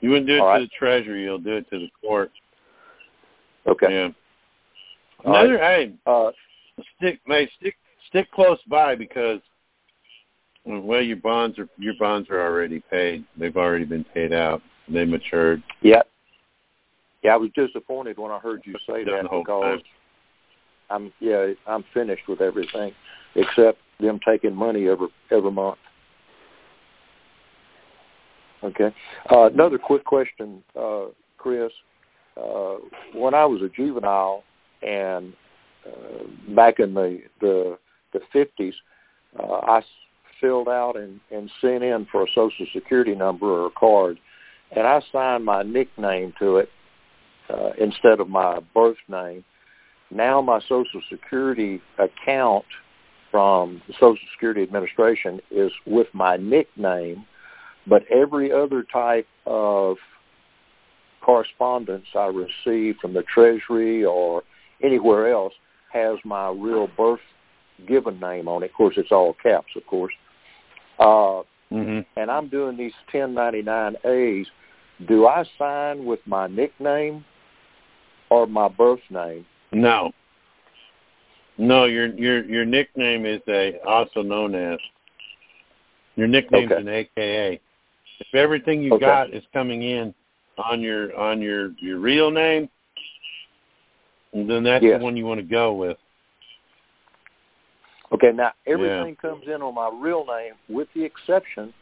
You 0.04 0.10
wouldn't 0.10 0.28
do 0.28 0.36
it 0.36 0.40
All 0.42 0.48
to 0.48 0.52
right. 0.52 0.60
the 0.60 0.68
Treasury. 0.78 1.24
You'll 1.24 1.40
do 1.40 1.56
it 1.56 1.70
to 1.70 1.80
the 1.80 1.88
court. 2.06 2.30
Okay. 3.66 3.88
Yeah. 3.90 4.10
All 5.24 5.38
Another, 5.38 5.58
hey, 5.58 5.94
Uh, 6.06 6.32
stick, 6.98 7.22
may 7.26 7.50
stick, 7.58 7.76
stick 8.10 8.30
close 8.32 8.60
by 8.68 8.96
because, 8.96 9.40
well, 10.66 11.02
your 11.02 11.16
bonds 11.16 11.58
are 11.58 11.70
your 11.78 11.94
bonds 12.02 12.30
are 12.30 12.42
already 12.46 12.82
paid. 12.92 13.24
They've 13.38 13.56
already 13.56 13.86
been 13.86 14.04
paid 14.04 14.34
out. 14.34 14.62
They 14.90 15.06
matured. 15.06 15.64
yeah. 15.82 16.02
Yeah, 17.24 17.36
I 17.36 17.38
was 17.38 17.52
disappointed 17.56 18.18
when 18.18 18.32
I 18.32 18.40
heard 18.40 18.64
you 18.66 18.74
say 18.86 19.06
that 19.06 19.22
because 19.32 19.80
time. 19.80 19.82
I'm 20.90 21.14
yeah 21.22 21.54
I'm 21.66 21.86
finished 21.94 22.28
with 22.28 22.42
everything 22.42 22.92
except 23.36 23.78
them 24.02 24.20
taking 24.28 24.54
money 24.54 24.90
every 24.90 25.08
every 25.32 25.52
month. 25.52 25.78
Okay. 28.64 28.94
Uh, 29.30 29.46
another 29.46 29.78
quick 29.78 30.06
question, 30.06 30.64
uh, 30.80 31.06
Chris. 31.38 31.72
Uh, 32.38 32.76
when 33.14 33.34
I 33.34 33.46
was 33.46 33.62
a 33.62 33.70
juvenile 33.70 34.44
and 34.82 35.34
uh, 35.86 36.24
back 36.56 36.80
in 36.80 36.94
the 36.94 37.22
the 37.42 37.78
the 38.14 38.22
fifties, 38.32 38.74
uh, 39.40 39.60
I 39.64 39.82
filled 40.40 40.68
out 40.68 40.96
and, 40.98 41.20
and 41.32 41.50
sent 41.62 41.84
in 41.84 42.08
for 42.12 42.24
a 42.24 42.28
social 42.34 42.66
security 42.74 43.16
number 43.16 43.46
or 43.46 43.68
a 43.68 43.72
card, 43.72 44.18
and 44.76 44.88
I 44.88 45.02
signed 45.12 45.46
my 45.46 45.64
nickname 45.64 46.34
to 46.40 46.58
it 46.58 46.70
uh, 47.50 47.72
instead 47.80 48.20
of 48.20 48.30
my 48.30 48.60
birth 48.74 48.98
name. 49.08 49.44
Now 50.10 50.42
my 50.42 50.60
social 50.62 51.02
security 51.10 51.82
account 51.98 52.66
from 53.32 53.82
the 53.88 53.94
Social 53.94 54.28
Security 54.34 54.62
Administration 54.62 55.40
is 55.50 55.72
with 55.88 56.08
my 56.14 56.38
nickname, 56.38 57.26
but 57.88 58.04
every 58.10 58.52
other 58.52 58.84
type 58.84 59.28
of 59.46 59.98
correspondence 61.22 62.06
I 62.16 62.28
receive 62.28 62.98
from 63.02 63.14
the 63.14 63.24
Treasury 63.24 64.06
or 64.06 64.44
anywhere 64.84 65.32
else 65.32 65.54
has 65.92 66.18
my 66.26 66.50
real 66.50 66.88
birth 66.98 67.20
given 67.88 68.20
name 68.20 68.48
on 68.48 68.64
it. 68.64 68.72
Of 68.72 68.74
course, 68.74 68.96
it's 68.98 69.12
all 69.12 69.36
caps, 69.42 69.72
of 69.76 69.86
course. 69.88 70.14
Uh, 71.00 71.42
hmm 71.70 72.00
and 72.16 72.30
I'm 72.30 72.48
doing 72.48 72.78
these 72.78 72.94
1099As. 73.12 74.46
Do 75.08 75.26
I 75.26 75.44
sign 75.58 76.06
with 76.06 76.20
my 76.28 76.46
nickname 76.48 77.26
or 78.30 78.46
my 78.46 78.68
birth 78.68 79.00
name? 79.10 79.46
No. 79.72 80.12
No, 81.58 81.86
your 81.86 82.08
your 82.16 82.44
your 82.46 82.66
nickname 82.66 83.26
is 83.26 83.42
a 83.48 83.80
also 83.88 84.22
known 84.22 84.56
as 84.56 84.80
your 86.16 86.28
nickname's 86.28 86.72
Okay. 86.72 86.82
an 86.82 86.88
AKA. 86.88 87.60
If 88.24 88.36
everything 88.36 88.82
you 88.82 88.94
Okay. 88.94 89.06
got 89.06 89.34
is 89.34 89.44
coming 89.52 89.84
in 89.84 90.14
on 90.58 90.82
your 90.82 91.16
on 91.18 91.42
your 91.42 91.72
your 91.80 92.00
real 92.00 92.32
name, 92.32 92.70
then 94.34 94.64
that's 94.64 94.84
Yes. 94.84 95.00
the 95.00 95.04
one 95.04 95.18
you 95.18 95.26
want 95.26 95.40
to 95.40 95.46
go 95.46 95.74
with. 95.74 95.98
Okay, 98.14 98.32
now 98.32 98.54
everything 98.68 99.16
comes 99.16 99.48
in 99.48 99.62
on 99.62 99.74
my 99.74 99.90
real 99.90 100.26
name 100.26 100.54
with 100.70 100.88
the 100.94 101.04
exception 101.04 101.74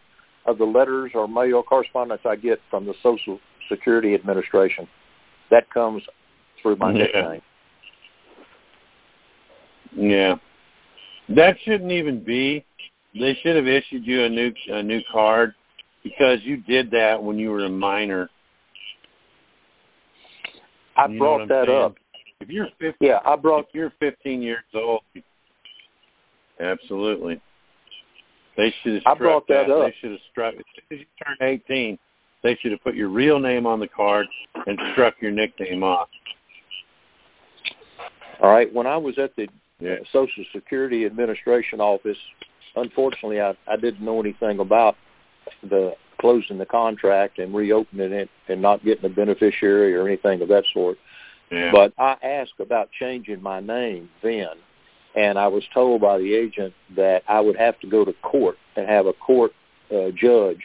of 0.45 0.58
the 0.58 0.66
letters 0.66 1.11
or 1.14 1.28
mail 1.28 1.61
correspondence 1.61 2.22
I 2.26 2.38
get 2.38 2.60
from 2.70 2.86
the 2.86 2.95
Social 3.03 3.40
Security 3.70 4.16
Administration. 4.16 4.88
That 5.50 5.70
comes 5.70 6.02
through 6.61 6.78
my 6.78 6.92
Yeah. 6.94 7.00
nickname. 7.06 7.42
Yeah. 9.94 10.36
That 11.30 11.60
shouldn't 11.60 11.92
even 11.92 12.24
be. 12.24 12.66
They 13.14 13.36
should 13.36 13.58
have 13.58 13.68
issued 13.68 14.08
you 14.08 14.24
a 14.24 14.30
new 14.30 14.53
a 14.70 14.82
new 14.82 15.02
card 15.11 15.53
because 16.04 16.40
you 16.44 16.58
did 16.58 16.92
that 16.92 17.22
when 17.22 17.38
you 17.38 17.50
were 17.52 17.66
a 17.66 17.70
minor. 17.70 18.30
I 20.98 21.08
You 21.08 21.20
brought 21.20 21.48
that 21.50 21.68
saying? 21.68 21.82
up. 21.82 21.96
If 22.40 22.50
you're 22.50 22.68
50, 22.80 23.06
Yeah, 23.06 23.20
I 23.26 23.36
brought 23.36 23.68
you're 23.74 23.94
15 24.00 24.42
years 24.42 24.64
old, 24.74 25.02
absolutely. 26.60 27.40
They 28.58 28.74
should 28.82 29.02
have 29.06 29.16
I 29.16 29.20
brought 29.20 29.48
that 29.48 29.70
up. 29.70 29.86
They 29.88 29.96
should 30.02 30.12
have 30.12 30.20
struck 30.32 30.54
as 30.56 30.62
soon 30.76 31.00
as 31.00 31.00
you 31.00 31.26
turn 31.26 31.38
18. 31.70 31.98
They 32.44 32.56
should 32.62 32.72
have 32.72 32.84
put 32.84 32.96
your 32.96 33.10
real 33.10 33.40
name 33.40 33.66
on 33.68 33.80
the 33.80 33.88
card 33.88 34.26
and 34.66 34.80
struck 34.94 35.16
your 35.22 35.32
nickname 35.32 35.84
off. 35.84 36.10
All 38.42 38.50
right. 38.52 38.72
When 38.74 38.88
I 38.88 38.98
was 38.98 39.18
at 39.20 39.36
the 39.36 39.48
Yeah. 39.80 39.94
Uh, 39.94 39.96
Social 40.12 40.44
Security 40.54 41.06
Administration 41.06 41.80
office, 41.80 42.18
unfortunately, 42.76 43.40
I, 43.40 43.56
I 43.68 43.76
didn't 43.78 44.02
know 44.02 44.20
anything 44.20 44.60
about 44.60 44.96
the 45.64 45.94
closing 46.20 46.58
the 46.58 46.66
contract 46.66 47.40
and 47.40 47.53
reopening 47.53 48.11
it 48.11 48.30
and 48.48 48.61
not 48.61 48.84
getting 48.86 49.06
a 49.06 49.10
beneficiary 49.10 49.95
or 49.95 50.08
anything 50.08 50.42
of 50.42 50.48
that 50.48 50.64
sort. 50.72 50.98
Yeah. 51.52 51.72
But 51.72 51.94
I 51.98 52.16
asked 52.24 52.60
about 52.60 52.90
changing 52.98 53.42
my 53.42 53.60
name 53.60 54.10
then, 54.22 54.50
and 55.16 55.38
I 55.38 55.48
was 55.48 55.64
told 55.74 56.02
by 56.02 56.18
the 56.20 56.34
agent 56.34 56.74
that 56.95 57.24
I 57.28 57.42
would 57.42 57.58
have 57.58 57.80
to 57.82 57.88
go 57.88 58.06
to 58.06 58.14
court 58.22 58.56
and 58.76 58.88
have 58.88 59.08
a 59.08 59.14
court 59.14 59.52
uh, 59.92 60.11
judge 60.16 60.60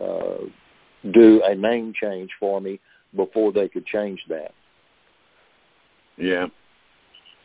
uh, 0.00 0.44
do 1.12 1.40
a 1.44 1.54
name 1.54 1.92
change 1.98 2.30
for 2.38 2.60
me 2.60 2.80
before 3.14 3.52
they 3.52 3.68
could 3.68 3.86
change 3.86 4.20
that. 4.28 4.52
Yeah. 6.18 6.46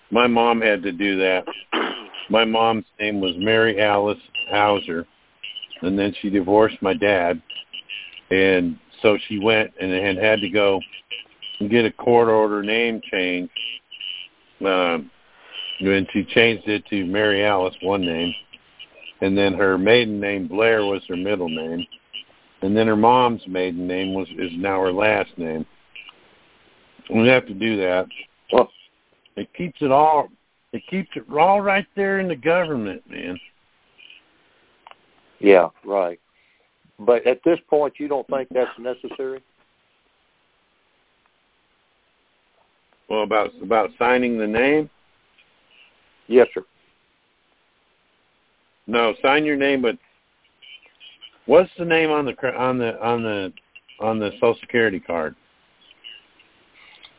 My 0.10 0.27
mom 0.27 0.61
had 0.61 0.84
to 0.84 0.92
do 0.92 1.18
that. 1.19 1.45
My 2.30 2.43
mom's 2.43 2.85
name 3.00 3.22
was 3.22 3.34
Mary 3.38 3.82
Alice 3.82 4.19
Hauser, 4.50 5.06
and 5.82 5.98
then 5.98 6.14
she 6.22 6.30
divorced 6.30 6.82
my 6.82 6.93
dad, 6.93 7.42
and 8.30 8.77
so 9.01 9.18
she 9.27 9.40
went 9.40 9.72
and 9.80 9.92
and 9.92 10.18
had 10.18 10.40
to 10.42 10.50
go 10.50 10.80
and 11.60 11.69
get 11.69 11.85
a 11.85 11.92
court 11.92 12.30
order 12.30 12.64
name 12.64 13.01
change 13.11 13.50
uh, 14.66 14.98
when 15.82 16.08
she 16.11 16.24
changed 16.26 16.68
it 16.68 16.85
to 16.88 17.06
Mary 17.06 17.45
Alice, 17.45 17.76
one 17.82 18.01
name, 18.01 18.34
and 19.22 19.38
then 19.38 19.53
her 19.53 19.77
maiden 19.77 20.19
name 20.19 20.48
Blair 20.48 20.85
was 20.85 21.01
her 21.08 21.16
middle 21.16 21.50
name, 21.50 21.85
and 22.61 22.76
then 22.76 22.88
her 22.88 22.95
mom's 22.95 23.42
maiden 23.48 23.88
name 23.88 24.14
was 24.14 24.27
is 24.38 24.51
now 24.58 24.82
her 24.82 24.93
last 24.93 25.32
name. 25.38 25.66
We 27.14 27.27
have 27.27 27.48
to 27.48 27.53
do 27.53 27.77
that. 27.77 28.06
Well, 28.53 28.69
it 29.35 29.53
keeps 29.53 29.82
it 29.82 29.92
all. 29.92 30.30
It 30.74 30.84
keeps 30.90 31.10
it 31.16 31.24
all 31.32 31.61
right 31.61 31.88
there 31.95 32.19
in 32.19 32.27
the 32.27 32.35
government, 32.35 33.01
man. 33.10 33.38
Yeah, 35.42 35.70
right. 35.86 36.20
But 37.00 37.26
at 37.26 37.42
this 37.44 37.60
point, 37.70 37.95
you 37.98 38.08
don't 38.08 38.28
think 38.28 38.50
that's 38.52 38.70
necessary? 38.80 39.42
Well, 43.10 43.24
about 43.24 43.52
about 43.61 43.90
signing 43.98 44.38
the 44.38 44.48
name. 44.48 44.90
Yes, 46.28 46.48
sir. 46.53 46.64
No, 48.88 49.14
sign 49.22 49.45
your 49.45 49.58
name, 49.58 49.82
but 49.82 49.98
what's 51.45 51.70
the 51.78 51.86
name 51.86 52.10
on 52.10 52.26
the 52.26 52.58
on 52.58 52.78
the 52.78 53.02
on 53.03 53.24
the 53.24 53.53
on 54.00 54.20
the 54.20 54.32
Social 54.40 54.58
Security 54.61 55.00
card? 55.00 55.36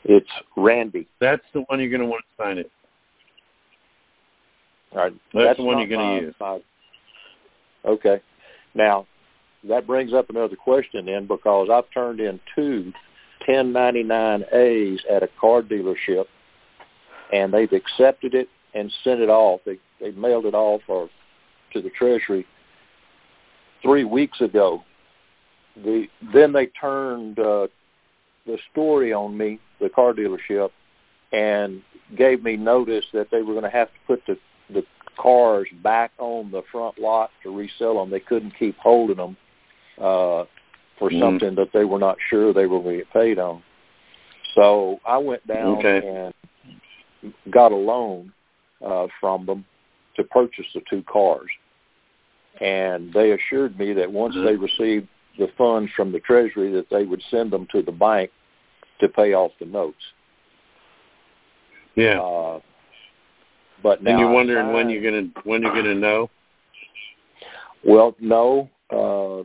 It's 0.05 0.28
Randy. 0.57 1.07
That's 1.20 1.42
the 1.52 1.60
one 1.62 1.78
you're 1.81 1.91
going 1.91 2.01
to 2.01 2.07
want 2.07 2.25
to 2.25 2.42
sign 2.42 2.59
it. 2.59 2.70
All 4.92 4.99
right. 4.99 5.12
That's, 5.33 5.47
That's 5.47 5.57
the 5.59 5.65
one 5.65 5.78
you're 5.78 5.89
going 5.89 6.20
to 6.20 6.26
use. 6.26 6.34
my- 6.41 6.60
Okay. 7.85 8.20
Now, 8.75 9.07
that 9.69 9.86
brings 9.86 10.12
up 10.12 10.31
another 10.31 10.57
question 10.57 11.07
then 11.07 11.27
because 11.27 11.69
I've 11.70 11.91
turned 11.93 12.20
in 12.20 12.41
two 12.55 12.93
1099As 13.49 14.99
at 15.11 15.23
a 15.23 15.28
car 15.41 15.62
dealership 15.62 16.25
and 17.33 17.52
they've 17.52 17.73
accepted 17.73 18.35
it 18.35 18.49
and 18.75 18.93
sent 19.05 19.20
it 19.20 19.28
off. 19.28 19.61
They 19.65 19.78
they 20.01 20.12
mailed 20.12 20.47
it 20.47 20.55
off 20.55 20.83
or 20.89 21.09
to 21.73 21.83
the 21.83 21.91
treasury 21.91 22.47
three 23.83 24.05
weeks 24.05 24.41
ago. 24.41 24.83
The 25.77 26.07
then 26.33 26.52
they 26.52 26.67
turned 26.67 27.39
uh, 27.39 27.69
the 28.47 28.59
story 28.70 29.12
on 29.12 29.36
me, 29.36 29.59
the 29.81 29.89
car 29.89 30.12
dealership, 30.12 30.70
and 31.33 31.83
gave 32.17 32.43
me 32.43 32.57
notice 32.57 33.05
that 33.12 33.28
they 33.31 33.43
were 33.43 33.55
going 33.55 33.65
to 33.65 33.70
have 33.70 33.89
to 33.89 33.99
put 34.07 34.23
the 34.27 34.36
the 34.73 34.84
cars 35.17 35.68
back 35.83 36.10
on 36.18 36.51
the 36.51 36.62
front 36.70 36.99
lot 36.99 37.31
to 37.42 37.55
resell 37.57 37.94
them. 38.01 38.10
They 38.10 38.20
couldn't 38.20 38.55
keep 38.59 38.76
holding 38.78 39.17
them 39.17 39.36
uh, 39.99 40.44
for 40.99 41.10
Mhm. 41.10 41.20
something 41.20 41.55
that 41.57 41.73
they 41.73 41.84
were 41.84 41.99
not 41.99 42.17
sure 42.28 42.52
they 42.52 42.67
were 42.67 42.81
going 42.81 42.99
to 42.99 43.05
get 43.05 43.12
paid 43.12 43.39
on. 43.39 43.62
So 44.55 45.01
I 45.05 45.18
went 45.18 45.47
down 45.47 45.78
Okay. 45.78 46.07
and 46.07 47.34
got 47.51 47.73
a 47.73 47.76
loan 47.76 48.33
uh, 48.84 49.07
from 49.20 49.47
them 49.47 49.65
to 50.17 50.25
purchase 50.25 50.67
the 50.75 50.83
two 50.91 51.02
cars. 51.05 51.51
And 52.60 53.12
they 53.12 53.33
assured 53.33 53.78
me 53.78 53.92
that 53.94 54.10
once 54.10 54.34
they 54.34 54.57
received 54.57 55.09
the 55.39 55.49
funds 55.57 55.91
from 55.92 56.12
the 56.12 56.20
Treasury, 56.20 56.70
that 56.73 56.91
they 56.91 57.05
would 57.05 57.23
send 57.31 57.51
them 57.51 57.67
to 57.73 57.83
the 57.83 57.92
bank 57.92 58.31
to 59.01 59.09
pay 59.09 59.34
off 59.34 59.52
the 59.59 59.67
notes. 59.67 60.12
Yeah. 61.94 62.20
Uh, 62.20 62.60
but 63.83 64.02
now 64.02 64.11
and 64.11 64.20
you're 64.20 64.31
I 64.31 64.33
wondering 64.33 64.73
when 64.73 64.91
you're 64.91 65.02
gonna 65.02 65.28
when 65.44 65.62
you're 65.62 65.75
gonna 65.75 65.94
know. 65.94 66.31
Well, 67.85 68.15
no. 68.20 68.69
Uh, 68.91 69.44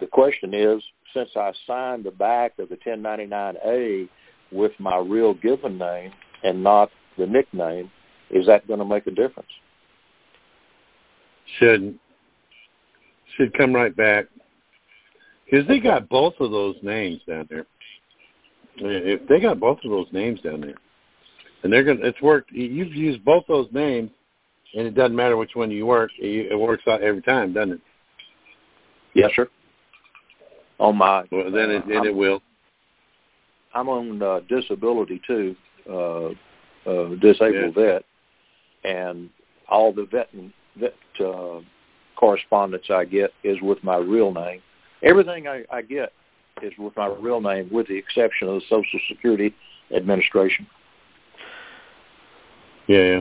the 0.00 0.06
question 0.10 0.52
is, 0.54 0.82
since 1.14 1.30
I 1.36 1.52
signed 1.66 2.04
the 2.04 2.10
back 2.10 2.58
of 2.58 2.68
the 2.68 2.76
1099A 2.76 4.08
with 4.52 4.72
my 4.78 4.98
real 4.98 5.34
given 5.34 5.78
name 5.78 6.12
and 6.42 6.62
not 6.62 6.90
the 7.16 7.26
nickname, 7.26 7.90
is 8.30 8.46
that 8.46 8.66
going 8.66 8.80
to 8.80 8.84
make 8.84 9.06
a 9.06 9.10
difference? 9.10 9.48
Should 11.58 11.98
should 13.36 13.56
come 13.56 13.72
right 13.72 13.96
back 13.96 14.26
because 15.44 15.66
they 15.66 15.78
got 15.78 16.08
both 16.08 16.34
of 16.40 16.50
those 16.50 16.76
names 16.82 17.20
down 17.26 17.46
there. 17.48 17.66
If 18.76 19.26
they 19.28 19.40
got 19.40 19.58
both 19.58 19.78
of 19.84 19.90
those 19.90 20.08
names 20.12 20.40
down 20.40 20.60
there, 20.60 20.74
and 21.62 21.72
they're 21.72 21.84
gonna, 21.84 22.00
it's 22.02 22.20
worked. 22.22 22.52
You've 22.52 22.94
used 22.94 23.24
both 23.24 23.44
those 23.48 23.68
names, 23.72 24.10
and 24.74 24.86
it 24.86 24.94
doesn't 24.94 25.16
matter 25.16 25.36
which 25.36 25.54
one 25.54 25.70
you 25.70 25.86
work. 25.86 26.10
It, 26.18 26.52
it 26.52 26.56
works 26.56 26.84
out 26.86 27.02
every 27.02 27.22
time, 27.22 27.52
doesn't 27.52 27.72
it? 27.72 27.80
Yes, 29.14 29.30
sir. 29.34 29.48
On 30.78 30.96
my, 30.96 31.24
Well, 31.32 31.50
then 31.50 31.70
it, 31.70 31.82
uh, 31.82 31.88
then 31.88 32.06
it 32.06 32.14
will. 32.14 32.40
I'm 33.74 33.88
on 33.88 34.22
uh, 34.22 34.40
disability 34.48 35.20
too, 35.26 35.56
uh, 35.90 36.28
uh, 36.88 37.14
disabled 37.20 37.74
vet, 37.74 38.04
and 38.84 39.28
all 39.68 39.92
the 39.92 40.06
vet 40.06 40.28
vet 40.78 40.94
uh, 41.24 41.60
correspondence 42.16 42.86
I 42.90 43.04
get 43.04 43.32
is 43.42 43.58
with 43.60 43.82
my 43.82 43.96
real 43.96 44.32
name. 44.32 44.62
Everything 45.02 45.48
I, 45.48 45.64
I 45.70 45.82
get 45.82 46.12
is 46.62 46.72
with 46.78 46.96
my 46.96 47.06
real 47.06 47.40
name, 47.40 47.68
with 47.72 47.88
the 47.88 47.96
exception 47.96 48.48
of 48.48 48.54
the 48.54 48.62
Social 48.68 49.00
Security 49.08 49.54
Administration. 49.94 50.66
Yeah, 52.88 53.02
yeah. 53.04 53.20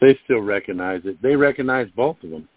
They 0.00 0.18
still 0.24 0.40
recognize 0.40 1.02
it. 1.04 1.20
They 1.22 1.34
recognize 1.36 1.88
both 1.96 2.16
of 2.22 2.30
them. 2.30 2.48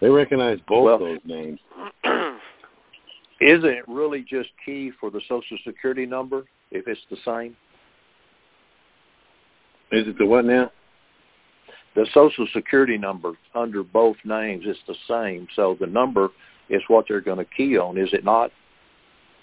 They 0.00 0.08
recognize 0.08 0.58
both 0.68 0.84
Well- 0.84 0.98
those 0.98 1.18
names. 1.24 1.58
Isn't 3.40 3.64
it 3.64 3.84
really 3.88 4.22
just 4.22 4.50
key 4.64 4.92
for 5.00 5.10
the 5.10 5.20
Social 5.28 5.58
Security 5.64 6.06
number 6.06 6.44
if 6.70 6.86
it's 6.86 7.00
the 7.10 7.16
same? 7.24 7.56
Is 9.90 10.06
it 10.06 10.16
the 10.18 10.26
what 10.26 10.44
now? 10.44 10.70
The 11.94 12.06
Social 12.12 12.46
Security 12.52 12.96
number 12.98 13.32
under 13.54 13.82
both 13.82 14.16
names 14.24 14.66
is 14.66 14.76
the 14.86 14.94
same, 15.08 15.46
so 15.54 15.76
the 15.78 15.86
number 15.86 16.30
is 16.68 16.82
what 16.88 17.06
they're 17.08 17.20
going 17.20 17.38
to 17.38 17.44
key 17.44 17.76
on, 17.76 17.98
is 17.98 18.12
it 18.12 18.24
not? 18.24 18.50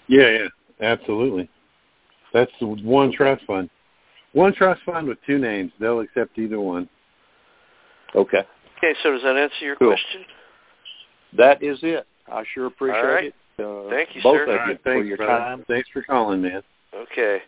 Yeah, 0.08 0.28
yeah, 0.28 0.48
absolutely. 0.80 1.48
That's 2.32 2.50
the 2.60 2.66
one 2.66 3.12
trust 3.12 3.44
fund. 3.46 3.70
One 4.32 4.54
trust 4.54 4.82
fund 4.84 5.06
with 5.08 5.18
two 5.26 5.38
names. 5.38 5.72
They'll 5.78 6.00
accept 6.00 6.38
either 6.38 6.60
one. 6.60 6.88
Okay. 8.14 8.42
Okay, 8.78 8.94
so 9.02 9.12
does 9.12 9.22
that 9.22 9.36
answer 9.36 9.54
your 9.60 9.76
Cool. 9.76 9.88
question? 9.88 10.24
That 11.36 11.62
is 11.62 11.78
it. 11.82 12.06
I 12.30 12.44
sure 12.54 12.66
appreciate 12.66 12.98
All 12.98 13.06
right. 13.06 13.24
it. 13.26 13.34
Uh, 13.58 13.90
Thank 13.90 14.14
you, 14.14 14.22
both 14.22 14.36
sir. 14.36 14.42
of 14.44 14.48
All 14.48 14.54
you 14.54 14.60
right, 14.60 14.82
for 14.82 14.90
thanks, 14.92 15.06
your 15.08 15.16
brother. 15.18 15.38
time. 15.38 15.64
Thanks 15.68 15.88
for 15.92 16.02
calling, 16.02 16.42
man. 16.42 16.62
Okay. 16.94 17.40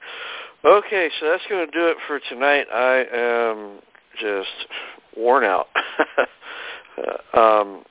Okay, 0.65 1.11
so 1.21 1.29
that's 1.29 1.43
going 1.49 1.67
to 1.67 1.73
do 1.73 1.89
it 1.89 1.97
for 2.07 2.21
tonight. 2.31 2.67
I 2.73 3.05
am 3.13 3.81
just 4.21 4.49
worn 5.17 5.45
out. 5.45 5.69
Uh, 6.97 7.37
um, 7.37 7.83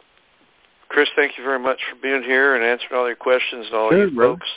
Chris, 0.87 1.09
thank 1.17 1.37
you 1.37 1.43
very 1.43 1.59
much 1.59 1.77
for 1.89 1.97
being 2.01 2.23
here 2.23 2.55
and 2.55 2.63
answering 2.63 2.97
all 2.97 3.05
your 3.05 3.17
questions 3.17 3.65
and 3.65 3.75
all 3.75 3.89
Sure, 3.89 4.07
you 4.07 4.15
folks. 4.15 4.47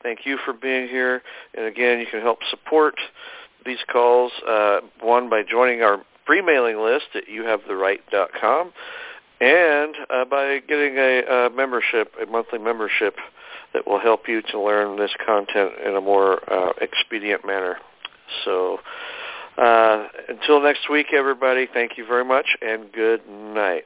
Thank 0.00 0.20
you 0.24 0.38
for 0.44 0.52
being 0.52 0.86
here. 0.86 1.22
And 1.56 1.66
again, 1.66 1.98
you 1.98 2.06
can 2.08 2.20
help 2.20 2.38
support 2.50 2.94
these 3.66 3.84
calls, 3.90 4.32
uh, 4.48 4.80
one, 5.00 5.28
by 5.28 5.42
joining 5.42 5.82
our 5.82 6.02
free 6.26 6.42
mailing 6.42 6.78
list 6.78 7.06
at 7.14 7.24
youhavetheright.com 7.28 8.72
and 9.40 9.94
uh, 10.08 10.24
by 10.24 10.60
getting 10.66 10.96
a, 10.96 11.46
a 11.46 11.50
membership, 11.50 12.12
a 12.20 12.26
monthly 12.26 12.58
membership 12.58 13.16
that 13.74 13.86
will 13.86 14.00
help 14.00 14.28
you 14.28 14.40
to 14.40 14.60
learn 14.60 14.98
this 14.98 15.10
content 15.24 15.72
in 15.84 15.94
a 15.94 16.00
more 16.00 16.40
uh, 16.52 16.72
expedient 16.80 17.46
manner. 17.46 17.76
So 18.44 18.78
uh, 19.58 20.08
until 20.28 20.62
next 20.62 20.90
week, 20.90 21.08
everybody, 21.12 21.68
thank 21.72 21.98
you 21.98 22.06
very 22.06 22.24
much 22.24 22.46
and 22.62 22.90
good 22.92 23.20
night. 23.28 23.84